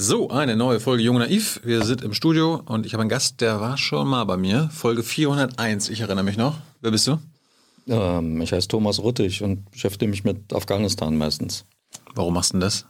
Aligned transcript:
So, 0.00 0.30
eine 0.30 0.54
neue 0.54 0.78
Folge 0.78 1.02
Jung 1.02 1.18
Naiv. 1.18 1.60
Wir 1.64 1.84
sind 1.84 2.02
im 2.02 2.14
Studio 2.14 2.62
und 2.66 2.86
ich 2.86 2.92
habe 2.92 3.00
einen 3.00 3.10
Gast, 3.10 3.40
der 3.40 3.60
war 3.60 3.76
schon 3.76 4.06
mal 4.06 4.22
bei 4.26 4.36
mir. 4.36 4.70
Folge 4.72 5.02
401, 5.02 5.88
ich 5.88 6.02
erinnere 6.02 6.22
mich 6.22 6.36
noch. 6.36 6.56
Wer 6.80 6.92
bist 6.92 7.08
du? 7.08 7.18
Ähm, 7.88 8.40
ich 8.40 8.52
heiße 8.52 8.68
Thomas 8.68 9.02
Rüttig 9.02 9.42
und 9.42 9.68
beschäftige 9.72 10.08
mich 10.08 10.22
mit 10.22 10.52
Afghanistan 10.52 11.18
meistens. 11.18 11.64
Warum 12.14 12.34
machst 12.34 12.50
du 12.50 12.54
denn 12.54 12.60
das? 12.60 12.86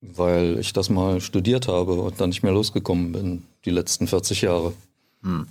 Weil 0.00 0.58
ich 0.58 0.72
das 0.72 0.90
mal 0.90 1.20
studiert 1.20 1.68
habe 1.68 1.92
und 1.92 2.20
dann 2.20 2.30
nicht 2.30 2.42
mehr 2.42 2.52
losgekommen 2.52 3.12
bin, 3.12 3.44
die 3.64 3.70
letzten 3.70 4.08
40 4.08 4.42
Jahre. 4.42 4.72
Hm. 5.22 5.46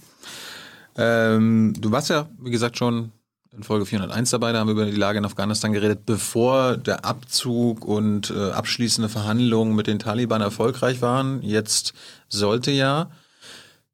Ähm, 0.97 1.73
du 1.79 1.89
warst 1.93 2.09
ja, 2.09 2.29
wie 2.37 2.51
gesagt, 2.51 2.77
schon 2.77 3.13
in 3.55 3.63
Folge 3.63 3.85
401 3.85 4.29
dabei, 4.29 4.51
da 4.51 4.59
haben 4.59 4.67
wir 4.67 4.73
über 4.73 4.85
die 4.85 4.91
Lage 4.91 5.17
in 5.17 5.25
Afghanistan 5.25 5.73
geredet, 5.73 6.05
bevor 6.05 6.77
der 6.77 7.03
Abzug 7.03 7.85
und 7.85 8.31
äh, 8.31 8.51
abschließende 8.51 9.09
Verhandlungen 9.09 9.75
mit 9.75 9.87
den 9.87 9.99
Taliban 9.99 10.41
erfolgreich 10.41 11.01
waren. 11.01 11.41
Jetzt 11.41 11.93
sollte 12.29 12.71
ja, 12.71 13.11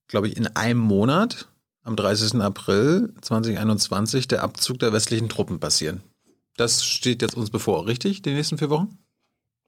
glaube 0.08 0.28
ich, 0.28 0.38
in 0.38 0.48
einem 0.48 0.80
Monat, 0.80 1.48
am 1.84 1.96
30. 1.96 2.40
April 2.42 3.14
2021, 3.22 4.28
der 4.28 4.44
Abzug 4.44 4.78
der 4.80 4.94
westlichen 4.94 5.30
Truppen 5.30 5.60
passieren. 5.60 6.02
Das 6.56 6.84
steht 6.84 7.22
jetzt 7.22 7.36
uns 7.36 7.50
bevor, 7.50 7.88
richtig, 7.88 8.22
die 8.22 8.34
nächsten 8.34 8.58
vier 8.58 8.70
Wochen? 8.70 9.00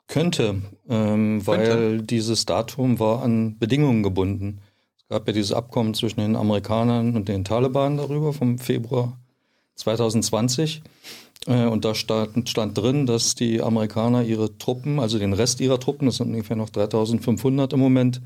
Könnte, 0.07 0.61
ähm, 0.87 1.45
weil 1.47 1.67
Könnte. 1.67 2.03
dieses 2.03 2.45
Datum 2.45 2.99
war 2.99 3.23
an 3.23 3.57
Bedingungen 3.57 4.03
gebunden. 4.03 4.61
Es 4.97 5.07
gab 5.07 5.25
ja 5.27 5.33
dieses 5.33 5.53
Abkommen 5.53 5.93
zwischen 5.93 6.19
den 6.19 6.35
Amerikanern 6.35 7.15
und 7.15 7.27
den 7.27 7.43
Taliban 7.43 7.97
darüber 7.97 8.33
vom 8.33 8.59
Februar 8.59 9.18
2020. 9.79 10.81
Äh, 11.47 11.65
und 11.65 11.85
da 11.85 11.95
stand, 11.95 12.49
stand 12.49 12.77
drin, 12.77 13.05
dass 13.05 13.35
die 13.35 13.61
Amerikaner 13.61 14.23
ihre 14.23 14.57
Truppen, 14.57 14.99
also 14.99 15.19
den 15.19 15.33
Rest 15.33 15.61
ihrer 15.61 15.79
Truppen, 15.79 16.05
das 16.05 16.17
sind 16.17 16.29
ungefähr 16.29 16.55
noch 16.55 16.69
3500 16.69 17.73
im 17.73 17.79
Moment, 17.79 18.21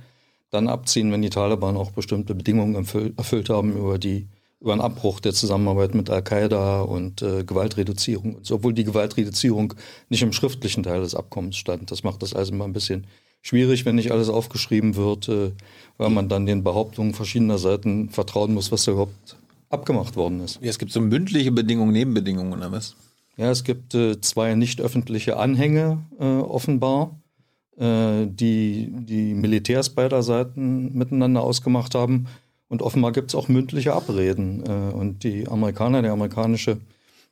dann 0.52 0.68
abziehen, 0.68 1.12
wenn 1.12 1.22
die 1.22 1.30
Taliban 1.30 1.78
auch 1.78 1.92
bestimmte 1.92 2.36
Bedingungen 2.36 2.76
erfüllt 2.76 3.50
haben 3.50 3.76
über 3.76 3.98
die 3.98 4.28
über 4.64 4.72
einen 4.72 4.82
Abbruch 4.82 5.20
der 5.20 5.34
Zusammenarbeit 5.34 5.94
mit 5.94 6.10
Al-Qaida 6.10 6.84
und 6.84 7.22
äh, 7.22 7.44
Gewaltreduzierung. 7.44 8.38
Obwohl 8.50 8.74
die 8.74 8.86
Gewaltreduzierung 8.86 9.74
nicht 10.08 10.22
im 10.22 10.32
schriftlichen 10.32 10.84
Teil 10.84 11.02
des 11.02 11.16
Abkommens 11.16 11.58
stand. 11.58 11.92
Das 11.92 12.04
macht 12.04 12.24
das 12.24 12.34
also 12.34 12.54
mal 12.54 12.64
ein 12.64 12.72
bisschen 12.72 13.06
schwierig, 13.42 13.86
wenn 13.86 13.96
nicht 13.96 14.12
alles 14.12 14.30
aufgeschrieben 14.30 14.96
wird, 14.96 15.28
äh, 15.28 15.52
weil 15.98 16.10
man 16.12 16.30
dann 16.30 16.46
den 16.46 16.64
Behauptungen 16.64 17.14
verschiedener 17.14 17.58
Seiten 17.58 18.10
vertrauen 18.10 18.54
muss, 18.54 18.72
was 18.72 18.86
da 18.86 18.94
überhaupt 18.94 19.36
abgemacht 19.74 20.16
worden 20.16 20.40
ist. 20.42 20.60
Ja, 20.62 20.70
es 20.70 20.80
gibt 20.80 20.92
so 20.92 21.02
mündliche 21.02 21.52
Bedingungen, 21.52 21.92
Nebenbedingungen 21.92 22.54
oder 22.54 22.72
was? 22.72 22.96
Ja, 23.36 23.50
es 23.50 23.64
gibt 23.64 23.96
äh, 23.96 24.22
zwei 24.22 24.54
nicht 24.56 24.80
öffentliche 24.80 25.38
Anhänge 25.38 26.04
äh, 26.20 26.24
offenbar, 26.26 27.20
äh, 27.78 28.28
die 28.28 28.90
die 28.92 29.34
Militärs 29.34 29.90
beider 29.90 30.22
Seiten 30.22 30.96
miteinander 30.96 31.42
ausgemacht 31.42 31.96
haben. 31.96 32.28
Und 32.70 32.82
offenbar 32.82 33.12
gibt 33.12 33.32
es 33.32 33.36
auch 33.36 33.48
mündliche 33.48 33.94
Abreden. 33.94 34.64
Äh, 34.66 34.94
und 34.94 35.24
die 35.24 35.48
Amerikaner, 35.48 36.02
der 36.02 36.12
amerikanische 36.12 36.78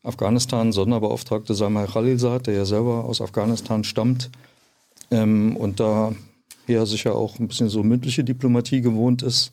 Afghanistan-Sonderbeauftragte 0.04 1.54
Salman 1.54 1.88
Khalilzad, 1.88 2.48
der 2.48 2.56
ja 2.56 2.66
selber 2.66 3.06
aus 3.06 3.22
Afghanistan 3.22 3.84
stammt 3.84 4.32
ähm, 5.12 5.56
und 5.56 5.80
da 5.80 6.14
hier 6.66 6.86
sicher 6.86 7.16
auch 7.16 7.38
ein 7.40 7.48
bisschen 7.48 7.70
so 7.70 7.84
mündliche 7.84 8.24
Diplomatie 8.24 8.82
gewohnt 8.82 9.22
ist, 9.22 9.52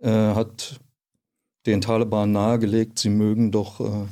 äh, 0.00 0.10
hat 0.10 0.80
den 1.66 1.80
Taliban 1.80 2.32
nahegelegt, 2.32 2.98
sie 2.98 3.10
mögen 3.10 3.50
doch 3.50 3.80
äh, 3.80 4.06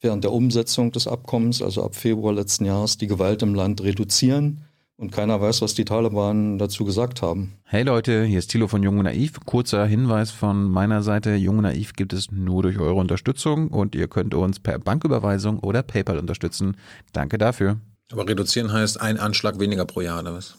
während 0.00 0.24
der 0.24 0.32
Umsetzung 0.32 0.92
des 0.92 1.06
Abkommens, 1.06 1.62
also 1.62 1.84
ab 1.84 1.94
Februar 1.94 2.32
letzten 2.32 2.64
Jahres, 2.64 2.98
die 2.98 3.06
Gewalt 3.06 3.42
im 3.42 3.54
Land 3.54 3.82
reduzieren. 3.82 4.64
Und 4.96 5.10
keiner 5.10 5.40
weiß, 5.40 5.62
was 5.62 5.74
die 5.74 5.84
Taliban 5.84 6.58
dazu 6.58 6.84
gesagt 6.84 7.22
haben. 7.22 7.54
Hey 7.64 7.82
Leute, 7.82 8.24
hier 8.24 8.38
ist 8.38 8.52
Thilo 8.52 8.68
von 8.68 8.84
Jung 8.84 8.98
und 8.98 9.04
Naiv. 9.04 9.40
Kurzer 9.44 9.84
Hinweis 9.84 10.30
von 10.30 10.70
meiner 10.70 11.02
Seite. 11.02 11.34
Jung 11.34 11.56
und 11.56 11.64
Naiv 11.64 11.94
gibt 11.94 12.12
es 12.12 12.30
nur 12.30 12.62
durch 12.62 12.78
eure 12.78 12.94
Unterstützung 12.94 13.68
und 13.68 13.96
ihr 13.96 14.06
könnt 14.06 14.32
uns 14.34 14.60
per 14.60 14.78
Banküberweisung 14.78 15.58
oder 15.58 15.82
PayPal 15.82 16.18
unterstützen. 16.18 16.76
Danke 17.12 17.36
dafür. 17.36 17.80
Aber 18.12 18.28
reduzieren 18.28 18.72
heißt 18.72 19.00
ein 19.00 19.18
Anschlag 19.18 19.58
weniger 19.58 19.86
pro 19.86 20.02
Jahr, 20.02 20.20
oder 20.20 20.34
was? 20.34 20.56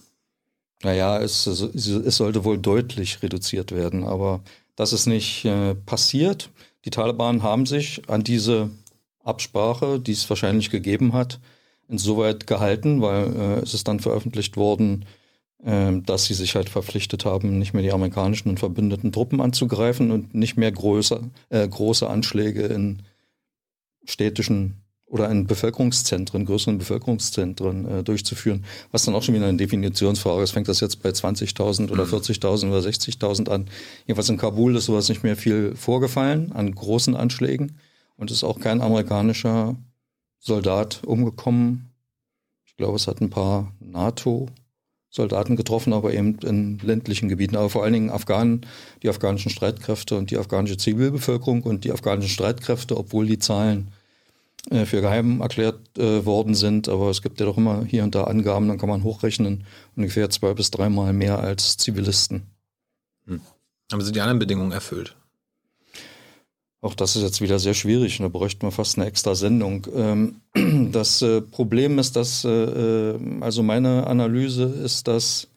Naja, 0.83 1.19
es, 1.19 1.47
es 1.47 2.17
sollte 2.17 2.43
wohl 2.43 2.57
deutlich 2.57 3.23
reduziert 3.23 3.71
werden, 3.71 4.03
aber 4.03 4.41
das 4.75 4.93
ist 4.93 5.05
nicht 5.05 5.45
äh, 5.45 5.75
passiert. 5.75 6.49
Die 6.85 6.89
Taliban 6.89 7.43
haben 7.43 7.65
sich 7.65 8.09
an 8.09 8.23
diese 8.23 8.69
Absprache, 9.23 9.99
die 9.99 10.11
es 10.11 10.29
wahrscheinlich 10.29 10.69
gegeben 10.69 11.13
hat, 11.13 11.39
insoweit 11.87 12.47
gehalten, 12.47 13.01
weil 13.01 13.35
äh, 13.35 13.59
es 13.59 13.73
ist 13.73 13.87
dann 13.87 13.99
veröffentlicht 13.99 14.57
worden, 14.57 15.05
äh, 15.63 15.91
dass 16.01 16.25
sie 16.25 16.33
sich 16.33 16.55
halt 16.55 16.69
verpflichtet 16.69 17.25
haben, 17.25 17.59
nicht 17.59 17.73
mehr 17.73 17.83
die 17.83 17.93
amerikanischen 17.93 18.49
und 18.49 18.59
verbündeten 18.59 19.11
Truppen 19.11 19.41
anzugreifen 19.41 20.11
und 20.11 20.33
nicht 20.33 20.57
mehr 20.57 20.71
größer, 20.71 21.21
äh, 21.49 21.67
große 21.67 22.09
Anschläge 22.09 22.63
in 22.63 23.03
städtischen 24.05 24.82
oder 25.13 25.29
in 25.29 25.45
Bevölkerungszentren, 25.45 26.43
größeren 26.43 26.79
Bevölkerungszentren 26.79 27.85
äh, 27.87 28.03
durchzuführen, 28.03 28.65
was 28.91 29.05
dann 29.05 29.13
auch 29.13 29.21
schon 29.21 29.35
wieder 29.35 29.45
eine 29.45 29.59
Definitionsfrage 29.59 30.41
ist. 30.41 30.51
Fängt 30.51 30.67
das 30.67 30.79
jetzt 30.79 31.03
bei 31.03 31.09
20.000 31.09 31.91
oder 31.91 32.05
40.000 32.05 32.65
mhm. 32.65 32.71
oder 32.71 32.81
60.000 32.81 33.47
an? 33.47 33.67
Jedenfalls 34.07 34.29
in 34.29 34.37
Kabul 34.37 34.75
ist 34.75 34.85
sowas 34.85 35.09
nicht 35.09 35.21
mehr 35.21 35.35
viel 35.35 35.75
vorgefallen 35.75 36.51
an 36.51 36.73
großen 36.73 37.15
Anschlägen 37.15 37.77
und 38.17 38.31
ist 38.31 38.43
auch 38.43 38.59
kein 38.59 38.81
amerikanischer 38.81 39.75
Soldat 40.39 41.03
umgekommen. 41.05 41.91
Ich 42.65 42.75
glaube, 42.75 42.95
es 42.95 43.05
hat 43.05 43.21
ein 43.21 43.29
paar 43.29 43.71
NATO 43.79 44.47
Soldaten 45.11 45.55
getroffen, 45.55 45.93
aber 45.93 46.11
eben 46.11 46.39
in 46.39 46.79
ländlichen 46.79 47.29
Gebieten. 47.29 47.55
Aber 47.55 47.69
vor 47.69 47.83
allen 47.83 47.93
Dingen 47.93 48.09
Afghanen, 48.09 48.61
die 49.03 49.09
afghanischen 49.09 49.51
Streitkräfte 49.51 50.17
und 50.17 50.31
die 50.31 50.39
afghanische 50.39 50.77
Zivilbevölkerung 50.77 51.61
und 51.61 51.83
die 51.83 51.91
afghanischen 51.91 52.31
Streitkräfte, 52.31 52.97
obwohl 52.97 53.27
die 53.27 53.37
Zahlen 53.37 53.89
äh, 54.69 54.85
für 54.85 55.01
geheim 55.01 55.41
erklärt 55.41 55.97
äh, 55.97 56.25
worden 56.25 56.55
sind. 56.55 56.87
Aber 56.87 57.09
es 57.09 57.21
gibt 57.21 57.39
ja 57.39 57.45
doch 57.45 57.57
immer 57.57 57.83
hier 57.85 58.03
und 58.03 58.15
da 58.15 58.23
Angaben, 58.25 58.67
dann 58.67 58.77
kann 58.77 58.89
man 58.89 59.03
hochrechnen, 59.03 59.65
ungefähr 59.95 60.29
zwei 60.29 60.53
bis 60.53 60.71
dreimal 60.71 61.13
mehr 61.13 61.39
als 61.39 61.77
Zivilisten. 61.77 62.43
Hm. 63.25 63.41
Aber 63.91 64.03
sind 64.03 64.15
die 64.15 64.21
anderen 64.21 64.39
Bedingungen 64.39 64.71
erfüllt? 64.71 65.15
Auch 66.81 66.95
das 66.95 67.15
ist 67.15 67.23
jetzt 67.23 67.41
wieder 67.41 67.59
sehr 67.59 67.73
schwierig 67.73 68.19
und 68.19 68.23
da 68.23 68.29
bräuchten 68.29 68.65
wir 68.67 68.71
fast 68.71 68.97
eine 68.97 69.07
extra 69.07 69.35
Sendung. 69.35 69.87
Ähm, 69.95 70.41
das 70.91 71.21
äh, 71.21 71.41
Problem 71.41 71.99
ist, 71.99 72.15
dass, 72.15 72.45
also 72.45 73.63
meine 73.63 74.07
Analyse 74.07 74.63
ist, 74.63 75.07
dass 75.07 75.47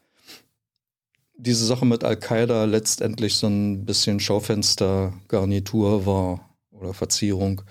diese 1.36 1.66
Sache 1.66 1.84
mit 1.84 2.04
Al-Qaida 2.04 2.64
letztendlich 2.64 3.36
so 3.36 3.46
ein 3.46 3.84
bisschen 3.84 4.20
Schaufenstergarnitur 4.20 6.06
war 6.06 6.48
oder 6.70 6.94
Verzierung 6.94 7.62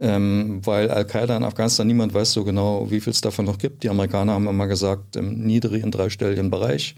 ähm, 0.00 0.62
weil 0.64 0.90
Al-Qaida 0.90 1.36
in 1.36 1.44
Afghanistan, 1.44 1.86
niemand 1.86 2.14
weiß 2.14 2.32
so 2.32 2.42
genau, 2.42 2.90
wie 2.90 3.00
viel 3.00 3.12
es 3.12 3.20
davon 3.20 3.44
noch 3.44 3.58
gibt. 3.58 3.82
Die 3.82 3.90
Amerikaner 3.90 4.32
haben 4.32 4.48
immer 4.48 4.66
gesagt, 4.66 5.14
im 5.16 5.44
niedrigen 5.44 5.90
dreistelligen 5.90 6.50
Bereich. 6.50 6.96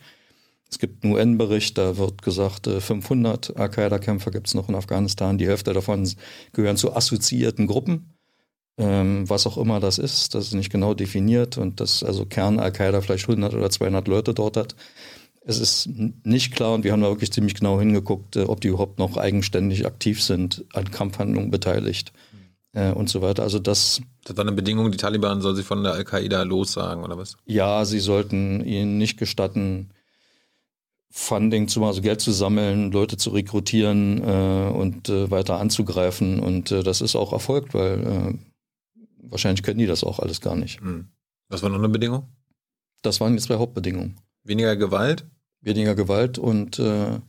Es 0.70 0.78
gibt 0.78 1.04
einen 1.04 1.12
UN-Bericht, 1.12 1.76
da 1.76 1.98
wird 1.98 2.22
gesagt, 2.22 2.66
500 2.66 3.50
äh, 3.50 3.58
Al-Qaida-Kämpfer 3.58 4.30
gibt 4.30 4.46
es 4.46 4.54
noch 4.54 4.68
in 4.68 4.76
Afghanistan. 4.76 5.36
Die 5.36 5.48
Hälfte 5.48 5.72
davon 5.72 6.08
gehören 6.52 6.76
zu 6.76 6.94
assoziierten 6.94 7.66
Gruppen. 7.66 8.14
Ähm, 8.78 9.28
was 9.28 9.46
auch 9.46 9.58
immer 9.58 9.80
das 9.80 9.98
ist, 9.98 10.34
das 10.34 10.46
ist 10.46 10.54
nicht 10.54 10.72
genau 10.72 10.94
definiert 10.94 11.58
und 11.58 11.80
dass 11.80 12.02
also 12.02 12.24
Kern 12.24 12.58
Al-Qaida 12.58 13.02
vielleicht 13.02 13.28
100 13.28 13.52
oder 13.52 13.68
200 13.68 14.08
Leute 14.08 14.32
dort 14.32 14.56
hat. 14.56 14.76
Es 15.44 15.58
ist 15.58 15.90
nicht 16.22 16.54
klar 16.54 16.72
und 16.72 16.84
wir 16.84 16.92
haben 16.92 17.02
da 17.02 17.08
wirklich 17.08 17.32
ziemlich 17.32 17.54
genau 17.54 17.80
hingeguckt, 17.80 18.36
äh, 18.36 18.44
ob 18.44 18.60
die 18.60 18.68
überhaupt 18.68 19.00
noch 19.00 19.16
eigenständig 19.16 19.86
aktiv 19.86 20.22
sind, 20.22 20.64
an 20.72 20.90
Kampfhandlungen 20.90 21.50
beteiligt 21.50 22.12
äh, 22.72 22.92
und 22.92 23.08
so 23.08 23.22
weiter. 23.22 23.42
Also 23.42 23.58
das. 23.58 24.00
Das 24.24 24.36
war 24.36 24.44
eine 24.44 24.52
Bedingung, 24.52 24.90
die 24.90 24.98
Taliban 24.98 25.40
soll 25.40 25.56
sich 25.56 25.66
von 25.66 25.82
der 25.82 25.92
Al-Qaida 25.94 26.42
lossagen, 26.42 27.04
oder 27.04 27.18
was? 27.18 27.36
Ja, 27.44 27.84
sie 27.84 28.00
sollten 28.00 28.64
ihnen 28.64 28.98
nicht 28.98 29.18
gestatten, 29.18 29.90
Funding 31.10 31.68
zu 31.68 31.84
also 31.84 32.00
Geld 32.00 32.20
zu 32.20 32.32
sammeln, 32.32 32.90
Leute 32.90 33.16
zu 33.18 33.30
rekrutieren 33.30 34.22
äh, 34.24 34.70
und 34.72 35.08
äh, 35.10 35.30
weiter 35.30 35.58
anzugreifen. 35.58 36.40
Und 36.40 36.70
äh, 36.70 36.82
das 36.82 37.02
ist 37.02 37.16
auch 37.16 37.32
erfolgt, 37.32 37.74
weil 37.74 38.00
äh, 38.00 38.38
wahrscheinlich 39.22 39.62
können 39.62 39.78
die 39.78 39.86
das 39.86 40.04
auch 40.04 40.20
alles 40.20 40.40
gar 40.40 40.56
nicht. 40.56 40.80
Hm. 40.80 41.08
Was 41.48 41.62
war 41.62 41.68
noch 41.68 41.78
eine 41.78 41.90
Bedingung? 41.90 42.28
Das 43.02 43.20
waren 43.20 43.36
die 43.36 43.42
zwei 43.42 43.56
Hauptbedingungen. 43.56 44.16
Weniger 44.42 44.74
Gewalt? 44.76 45.26
Weniger 45.60 45.94
Gewalt 45.94 46.38
und 46.38 46.78
äh, 46.78 47.20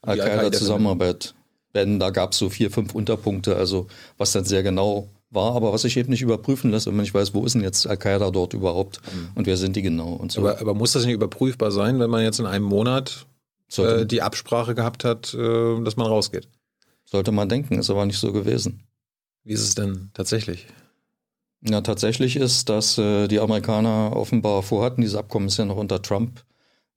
Al-Qaida-Zusammenarbeit. 0.00 1.34
Denn 1.74 1.98
da 1.98 2.10
gab 2.10 2.32
es 2.32 2.38
so 2.38 2.50
vier, 2.50 2.70
fünf 2.70 2.94
Unterpunkte, 2.94 3.56
also 3.56 3.86
was 4.18 4.32
dann 4.32 4.44
sehr 4.44 4.62
genau 4.62 5.08
war, 5.30 5.54
aber 5.56 5.72
was 5.72 5.82
sich 5.82 5.96
eben 5.96 6.10
nicht 6.10 6.22
überprüfen 6.22 6.70
lässt, 6.70 6.86
wenn 6.86 6.94
man 6.94 7.04
nicht 7.04 7.14
weiß, 7.14 7.34
wo 7.34 7.44
ist 7.44 7.54
denn 7.54 7.62
jetzt 7.62 7.86
Al-Qaida 7.86 8.30
dort 8.30 8.52
überhaupt 8.52 9.00
mhm. 9.14 9.30
und 9.34 9.46
wer 9.46 9.56
sind 9.56 9.76
die 9.76 9.82
genau 9.82 10.12
und 10.12 10.30
so. 10.30 10.40
Aber, 10.40 10.60
aber, 10.60 10.74
muss 10.74 10.92
das 10.92 11.04
nicht 11.04 11.14
überprüfbar 11.14 11.70
sein, 11.70 11.98
wenn 11.98 12.10
man 12.10 12.22
jetzt 12.22 12.38
in 12.38 12.46
einem 12.46 12.66
Monat 12.66 13.26
äh, 13.78 14.04
die 14.04 14.20
Absprache 14.20 14.74
gehabt 14.74 15.04
hat, 15.04 15.32
äh, 15.32 15.82
dass 15.82 15.96
man 15.96 16.06
rausgeht? 16.06 16.48
Sollte 17.04 17.32
man 17.32 17.48
denken, 17.48 17.78
ist 17.78 17.90
aber 17.90 18.04
nicht 18.04 18.18
so 18.18 18.32
gewesen. 18.32 18.82
Wie 19.44 19.52
ist 19.52 19.62
es 19.62 19.74
denn 19.74 20.10
tatsächlich? 20.14 20.66
Ja, 21.62 21.80
tatsächlich 21.80 22.36
ist, 22.36 22.68
dass 22.68 22.98
äh, 22.98 23.28
die 23.28 23.40
Amerikaner 23.40 24.14
offenbar 24.14 24.62
vorhatten, 24.62 25.00
dieses 25.00 25.16
Abkommen 25.16 25.46
ist 25.46 25.58
ja 25.58 25.64
noch 25.64 25.76
unter 25.76 26.02
Trump 26.02 26.44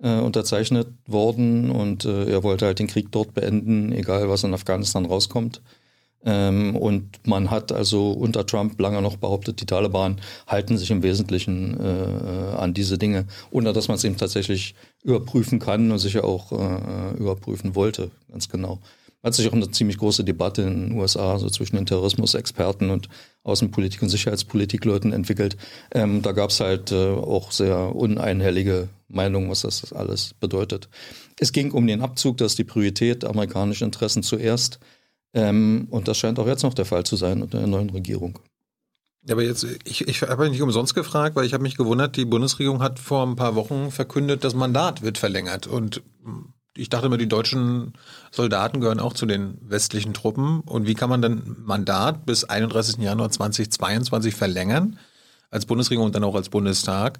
äh, 0.02 0.20
unterzeichnet 0.20 0.88
worden 1.08 1.72
und 1.72 2.06
äh, 2.06 2.26
er 2.30 2.44
wollte 2.44 2.66
halt 2.66 2.80
den 2.80 2.88
Krieg 2.88 3.12
dort 3.12 3.34
beenden, 3.34 3.92
egal 3.92 4.30
was 4.30 4.44
in 4.44 4.54
Afghanistan 4.54 5.06
rauskommt. 5.06 5.62
Ähm, 6.26 6.76
und 6.76 7.28
man 7.28 7.52
hat 7.52 7.72
also 7.72 8.12
unter 8.12 8.46
Trump 8.48 8.80
lange 8.80 9.02
noch 9.02 9.18
behauptet, 9.18 9.62
die 9.62 9.68
Taliban 9.68 10.20
halten 10.48 10.78
sich 10.78 10.90
im 10.90 11.04
Wesentlichen 11.04 11.80
äh, 11.80 12.56
an 12.58 12.74
diese 12.74 12.98
Dinge, 12.98 13.28
ohne 13.52 13.74
dass 13.74 13.88
man 13.88 13.96
es 13.96 14.04
eben 14.04 14.18
tatsächlich 14.18 14.74
überprüfen 15.04 15.60
kann 15.60 15.92
und 15.92 16.00
sicher 16.00 16.24
auch 16.24 16.52
äh, 16.52 17.18
überprüfen 17.18 17.76
wollte, 17.76 18.10
ganz 18.32 18.50
genau. 18.50 18.80
Hat 19.26 19.34
sich 19.34 19.50
auch 19.50 19.54
eine 19.54 19.72
ziemlich 19.72 19.98
große 19.98 20.24
Debatte 20.24 20.62
in 20.62 20.90
den 20.90 21.00
USA 21.00 21.40
so 21.40 21.50
zwischen 21.50 21.76
den 21.76 21.88
Terrorismusexperten 21.88 22.92
und 22.92 23.10
Außenpolitik- 23.44 24.04
und 24.04 24.10
Sicherheitspolitikleuten 24.10 25.12
entwickelt. 25.12 25.58
Ähm, 25.92 26.22
da 26.22 26.32
gab 26.32 26.52
es 26.52 26.60
halt 26.60 26.92
äh, 26.92 27.10
auch 27.10 27.52
sehr 27.52 27.96
uneinhellige 27.96 28.88
Meinungen, 29.08 29.50
was 29.50 29.62
das 29.62 29.92
alles 29.92 30.36
bedeutet. 30.40 30.90
Es 31.40 31.52
ging 31.52 31.72
um 31.72 31.88
den 31.88 32.02
Abzug, 32.02 32.38
dass 32.38 32.56
die 32.56 32.64
Priorität 32.64 33.26
amerikanische 33.26 33.84
Interessen 33.84 34.22
zuerst 34.24 34.80
ähm, 35.36 35.88
und 35.90 36.08
das 36.08 36.18
scheint 36.18 36.40
auch 36.40 36.48
jetzt 36.48 36.64
noch 36.64 36.74
der 36.74 36.86
Fall 36.86 37.04
zu 37.04 37.18
sein 37.18 37.42
unter 37.42 37.60
der 37.60 37.68
neuen 37.68 37.90
Regierung. 37.90 38.40
Aber 39.30 39.44
jetzt, 39.44 39.66
ich, 39.84 40.08
ich 40.08 40.22
habe 40.22 40.50
nicht 40.50 40.62
umsonst 40.62 40.96
gefragt, 40.96 41.36
weil 41.36 41.46
ich 41.46 41.54
habe 41.54 41.64
mich 41.64 41.78
gewundert, 41.78 42.16
die 42.16 42.26
Bundesregierung 42.26 42.82
hat 42.82 43.00
vor 43.00 43.26
ein 43.26 43.36
paar 43.36 43.56
Wochen 43.56 43.92
verkündet, 43.92 44.44
das 44.44 44.54
Mandat 44.54 45.02
wird 45.02 45.18
verlängert. 45.18 45.68
Und 45.68 46.04
ich 46.78 46.90
dachte 46.90 47.08
immer, 47.08 47.18
die 47.18 47.28
deutschen 47.28 47.94
Soldaten 48.32 48.82
gehören 48.82 49.00
auch 49.00 49.14
zu 49.14 49.26
den 49.26 49.58
westlichen 49.62 50.14
Truppen. 50.14 50.62
Und 50.62 50.88
wie 50.88 50.94
kann 50.94 51.10
man 51.10 51.22
dann 51.22 51.56
Mandat 51.64 52.26
bis 52.26 52.44
31. 52.44 52.98
Januar 52.98 53.30
2022 53.30 54.36
verlängern, 54.36 55.00
als 55.50 55.66
Bundesregierung 55.66 56.08
und 56.08 56.16
dann 56.16 56.24
auch 56.24 56.36
als 56.36 56.50
Bundestag, 56.50 57.20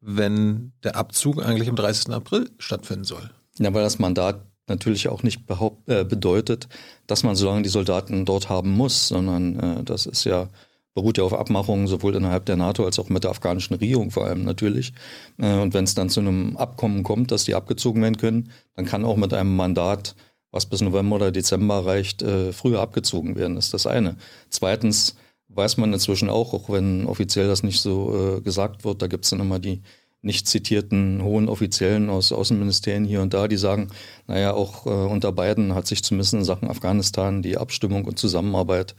wenn 0.00 0.72
der 0.84 0.96
Abzug 0.96 1.44
eigentlich 1.44 1.68
am 1.68 1.76
30. 1.76 2.10
April 2.12 2.50
stattfinden 2.58 3.04
soll? 3.04 3.30
Ja, 3.58 3.72
weil 3.74 3.82
das 3.82 3.98
Mandat 3.98 4.46
natürlich 4.68 5.08
auch 5.08 5.22
nicht 5.22 5.46
behaupt, 5.46 5.88
äh, 5.88 6.04
bedeutet, 6.04 6.68
dass 7.06 7.22
man 7.22 7.36
so 7.36 7.46
lange 7.46 7.62
die 7.62 7.68
Soldaten 7.68 8.24
dort 8.24 8.48
haben 8.48 8.70
muss, 8.70 9.08
sondern 9.08 9.58
äh, 9.58 9.84
das 9.84 10.06
ist 10.06 10.24
ja 10.24 10.48
beruht 10.94 11.18
ja 11.18 11.24
auf 11.24 11.34
Abmachungen 11.34 11.88
sowohl 11.88 12.14
innerhalb 12.14 12.46
der 12.46 12.56
NATO 12.56 12.84
als 12.84 12.98
auch 12.98 13.08
mit 13.08 13.24
der 13.24 13.32
afghanischen 13.32 13.74
Regierung 13.74 14.10
vor 14.10 14.24
allem 14.24 14.44
natürlich. 14.44 14.92
Äh, 15.38 15.58
und 15.58 15.74
wenn 15.74 15.84
es 15.84 15.94
dann 15.94 16.08
zu 16.08 16.20
einem 16.20 16.56
Abkommen 16.56 17.02
kommt, 17.02 17.30
dass 17.30 17.44
die 17.44 17.54
abgezogen 17.54 18.00
werden 18.02 18.16
können, 18.16 18.50
dann 18.76 18.86
kann 18.86 19.04
auch 19.04 19.16
mit 19.16 19.34
einem 19.34 19.54
Mandat, 19.56 20.14
was 20.50 20.66
bis 20.66 20.80
November 20.80 21.16
oder 21.16 21.32
Dezember 21.32 21.84
reicht, 21.84 22.22
äh, 22.22 22.52
früher 22.52 22.80
abgezogen 22.80 23.36
werden. 23.36 23.56
Ist 23.56 23.74
das 23.74 23.86
eine. 23.86 24.16
Zweitens 24.50 25.16
weiß 25.48 25.76
man 25.76 25.92
inzwischen 25.92 26.30
auch, 26.30 26.54
auch 26.54 26.70
wenn 26.70 27.06
offiziell 27.06 27.48
das 27.48 27.62
nicht 27.62 27.80
so 27.80 28.36
äh, 28.38 28.40
gesagt 28.40 28.84
wird, 28.84 29.02
da 29.02 29.08
gibt 29.08 29.24
es 29.24 29.30
dann 29.30 29.40
immer 29.40 29.58
die 29.58 29.82
nicht 30.22 30.48
zitierten 30.48 31.22
hohen 31.22 31.48
Offiziellen 31.48 32.08
aus 32.08 32.32
Außenministerien 32.32 33.04
hier 33.04 33.20
und 33.20 33.34
da, 33.34 33.46
die 33.46 33.58
sagen, 33.58 33.88
naja, 34.26 34.54
auch 34.54 34.86
äh, 34.86 34.88
unter 34.88 35.32
beiden 35.32 35.74
hat 35.74 35.86
sich 35.86 36.02
zumindest 36.02 36.32
in 36.32 36.44
Sachen 36.44 36.68
Afghanistan 36.68 37.42
die 37.42 37.58
Abstimmung 37.58 38.06
und 38.06 38.18
Zusammenarbeit 38.18 38.94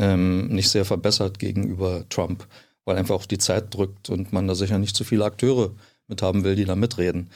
ähm, 0.00 0.48
nicht 0.48 0.70
sehr 0.70 0.86
verbessert 0.86 1.38
gegenüber 1.38 2.04
Trump, 2.08 2.48
weil 2.86 2.96
einfach 2.96 3.14
auch 3.14 3.26
die 3.26 3.38
Zeit 3.38 3.72
drückt 3.74 4.08
und 4.08 4.32
man 4.32 4.48
da 4.48 4.54
sicher 4.54 4.78
nicht 4.78 4.96
zu 4.96 5.04
viele 5.04 5.26
Akteure 5.26 5.72
mit 6.08 6.22
haben 6.22 6.42
will, 6.42 6.56
die 6.56 6.64
da 6.64 6.74
mitreden. 6.74 7.30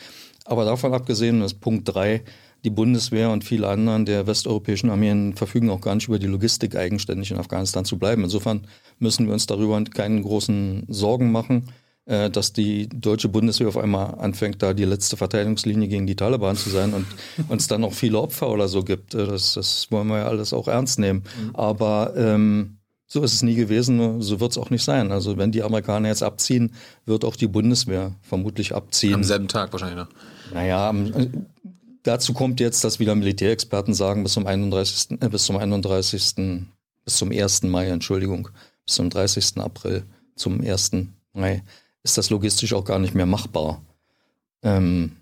Aber 0.47 0.65
davon 0.65 0.95
abgesehen 0.95 1.43
ist 1.43 1.61
Punkt 1.61 1.95
drei, 1.95 2.23
die 2.65 2.71
Bundeswehr 2.71 3.31
und 3.31 3.45
viele 3.45 3.69
anderen 3.69 4.07
der 4.07 4.27
westeuropäischen 4.27 4.89
Armeen 4.89 5.37
verfügen 5.37 5.69
auch 5.69 5.83
gar 5.83 5.95
nicht 5.95 6.09
über 6.09 6.19
die 6.19 6.27
Logistik, 6.27 6.75
eigenständig 6.75 7.31
in 7.31 7.37
Afghanistan 7.37 7.85
zu 7.85 7.99
bleiben. 7.99 8.25
Insofern 8.25 8.67
müssen 8.99 9.27
wir 9.27 9.35
uns 9.35 9.45
darüber 9.45 9.83
keine 9.85 10.23
großen 10.23 10.87
Sorgen 10.89 11.31
machen. 11.31 11.71
Äh, 12.07 12.29
dass 12.29 12.53
die 12.53 12.87
deutsche 12.87 13.31
Bundeswehr 13.31 13.67
auf 13.67 13.79
einmal 13.79 14.17
anfängt, 14.17 14.63
da 14.63 14.75
die 14.75 14.85
letzte 14.85 15.17
Verteidigungslinie 15.17 15.89
gegen 15.89 16.07
die 16.07 16.17
Taliban 16.17 16.55
zu 16.55 16.69
sein 16.69 16.93
und 16.93 17.07
uns 17.49 17.67
dann 17.67 17.81
noch 17.81 17.95
viele 17.95 18.21
Opfer 18.21 18.51
oder 18.51 18.69
so 18.69 18.83
gibt. 18.83 19.15
Äh, 19.15 19.27
das, 19.27 19.55
das 19.55 19.91
wollen 19.91 20.09
wir 20.09 20.19
ja 20.19 20.27
alles 20.27 20.53
auch 20.53 20.69
ernst 20.69 20.99
nehmen. 20.99 21.23
Mhm. 21.23 21.57
Aber 21.57 22.13
ähm, 22.15 22.77
so 23.07 23.23
ist 23.23 23.33
es 23.33 23.43
nie 23.43 23.55
gewesen, 23.55 24.21
so 24.21 24.39
wird 24.39 24.51
es 24.51 24.59
auch 24.59 24.69
nicht 24.69 24.85
sein. 24.85 25.13
Also 25.13 25.39
wenn 25.39 25.51
die 25.51 25.63
Amerikaner 25.63 26.09
jetzt 26.09 26.23
abziehen, 26.23 26.75
wird 27.07 27.25
auch 27.25 27.37
die 27.37 27.47
Bundeswehr 27.47 28.13
vermutlich 28.21 28.75
abziehen. 28.75 29.15
Am 29.15 29.25
selben 29.25 29.49
Tag 29.49 29.73
wahrscheinlich 29.73 29.97
noch. 29.97 30.11
Naja, 30.53 30.91
äh, 30.91 31.29
dazu 32.03 32.35
kommt 32.35 32.61
jetzt, 32.61 32.85
dass 32.85 33.01
wieder 33.01 33.15
Militärexperten 33.15 33.95
sagen, 33.95 34.25
bis 34.25 34.35
zum 34.35 34.47
31. 34.47 35.23
Äh, 35.23 35.31
bis 35.31 35.45
zum 35.47 35.57
31. 35.57 36.67
bis 37.03 37.17
zum 37.17 37.31
1. 37.31 37.63
Mai, 37.63 37.87
Entschuldigung, 37.87 38.51
bis 38.85 38.97
zum 38.97 39.09
30. 39.09 39.57
April, 39.57 40.05
zum 40.37 40.61
1. 40.61 40.91
Mai 41.33 41.63
ist 42.05 42.19
das 42.19 42.31
logistisch 42.31 42.73
auch 42.75 42.85
gar 42.85 42.99
nicht 43.01 43.15
mehr 43.15 43.27
machbar. 43.27 43.83
Ähm, 44.63 45.17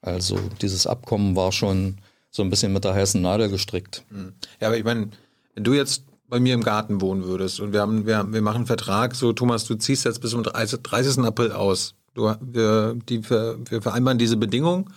also 0.00 0.38
dieses 0.62 0.86
Abkommen 0.86 1.36
war 1.36 1.52
schon 1.52 1.98
so 2.30 2.42
ein 2.42 2.50
bisschen 2.50 2.72
mit 2.72 2.84
der 2.84 2.94
heißen 2.94 3.20
Nadel 3.20 3.50
gestrickt. 3.50 4.04
Hm. 4.08 4.32
Ja, 4.60 4.68
aber 4.68 4.78
ich 4.78 4.84
meine, 4.84 5.10
wenn 5.54 5.64
du 5.64 5.74
jetzt 5.74 6.04
bei 6.28 6.40
mir 6.40 6.54
im 6.54 6.62
Garten 6.62 7.00
wohnen 7.00 7.24
würdest 7.24 7.60
und 7.60 7.72
wir 7.72 7.80
haben, 7.80 8.06
wir, 8.06 8.32
wir 8.32 8.42
machen 8.42 8.58
einen 8.58 8.66
Vertrag, 8.66 9.14
so 9.14 9.32
Thomas, 9.32 9.66
du 9.66 9.74
ziehst 9.74 10.04
jetzt 10.04 10.20
bis 10.20 10.30
zum 10.30 10.42
30. 10.42 11.18
April 11.20 11.52
aus. 11.52 11.94
Du, 12.14 12.32
wir, 12.40 12.96
die, 13.08 13.28
wir 13.28 13.82
vereinbaren 13.82 14.18
diese 14.18 14.36
Bedingungen 14.36 14.92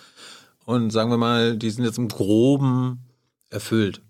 und 0.65 0.91
sagen 0.91 1.09
wir 1.09 1.17
mal, 1.17 1.57
die 1.57 1.69
sind 1.69 1.83
jetzt 1.83 1.97
im 1.97 2.07
Groben 2.07 3.05
erfüllt. 3.49 4.01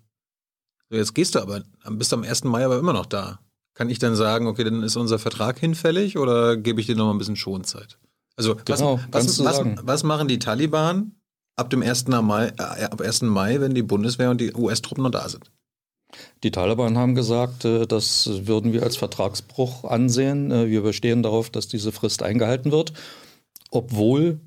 So, 0.90 0.96
jetzt 0.96 1.14
gehst 1.14 1.34
du 1.34 1.40
aber, 1.40 1.62
bist 1.90 2.12
am 2.12 2.22
1. 2.22 2.44
Mai 2.44 2.64
aber 2.64 2.78
immer 2.78 2.92
noch 2.92 3.06
da. 3.06 3.40
Kann 3.78 3.90
ich 3.90 4.00
dann 4.00 4.16
sagen, 4.16 4.48
okay, 4.48 4.64
dann 4.64 4.82
ist 4.82 4.96
unser 4.96 5.20
Vertrag 5.20 5.56
hinfällig 5.60 6.18
oder 6.18 6.56
gebe 6.56 6.80
ich 6.80 6.88
dir 6.88 6.96
noch 6.96 7.04
mal 7.04 7.12
ein 7.12 7.18
bisschen 7.18 7.36
Schonzeit? 7.36 7.96
Also 8.34 8.56
genau, 8.64 8.98
was, 9.12 9.38
was, 9.38 9.44
was, 9.44 9.76
was, 9.84 10.02
machen 10.02 10.26
die 10.26 10.40
Taliban 10.40 11.12
ab 11.54 11.70
dem 11.70 11.82
1. 11.82 12.08
Mai, 12.08 12.48
äh, 12.58 12.84
ab 12.86 13.00
1. 13.00 13.22
Mai, 13.22 13.60
wenn 13.60 13.74
die 13.74 13.84
Bundeswehr 13.84 14.30
und 14.30 14.40
die 14.40 14.52
US-Truppen 14.52 15.04
noch 15.04 15.12
da 15.12 15.28
sind? 15.28 15.52
Die 16.42 16.50
Taliban 16.50 16.98
haben 16.98 17.14
gesagt, 17.14 17.64
äh, 17.66 17.86
das 17.86 18.48
würden 18.48 18.72
wir 18.72 18.82
als 18.82 18.96
Vertragsbruch 18.96 19.84
ansehen. 19.84 20.50
Äh, 20.50 20.66
wir 20.66 20.82
bestehen 20.82 21.22
darauf, 21.22 21.48
dass 21.48 21.68
diese 21.68 21.92
Frist 21.92 22.24
eingehalten 22.24 22.72
wird, 22.72 22.92
obwohl 23.70 24.40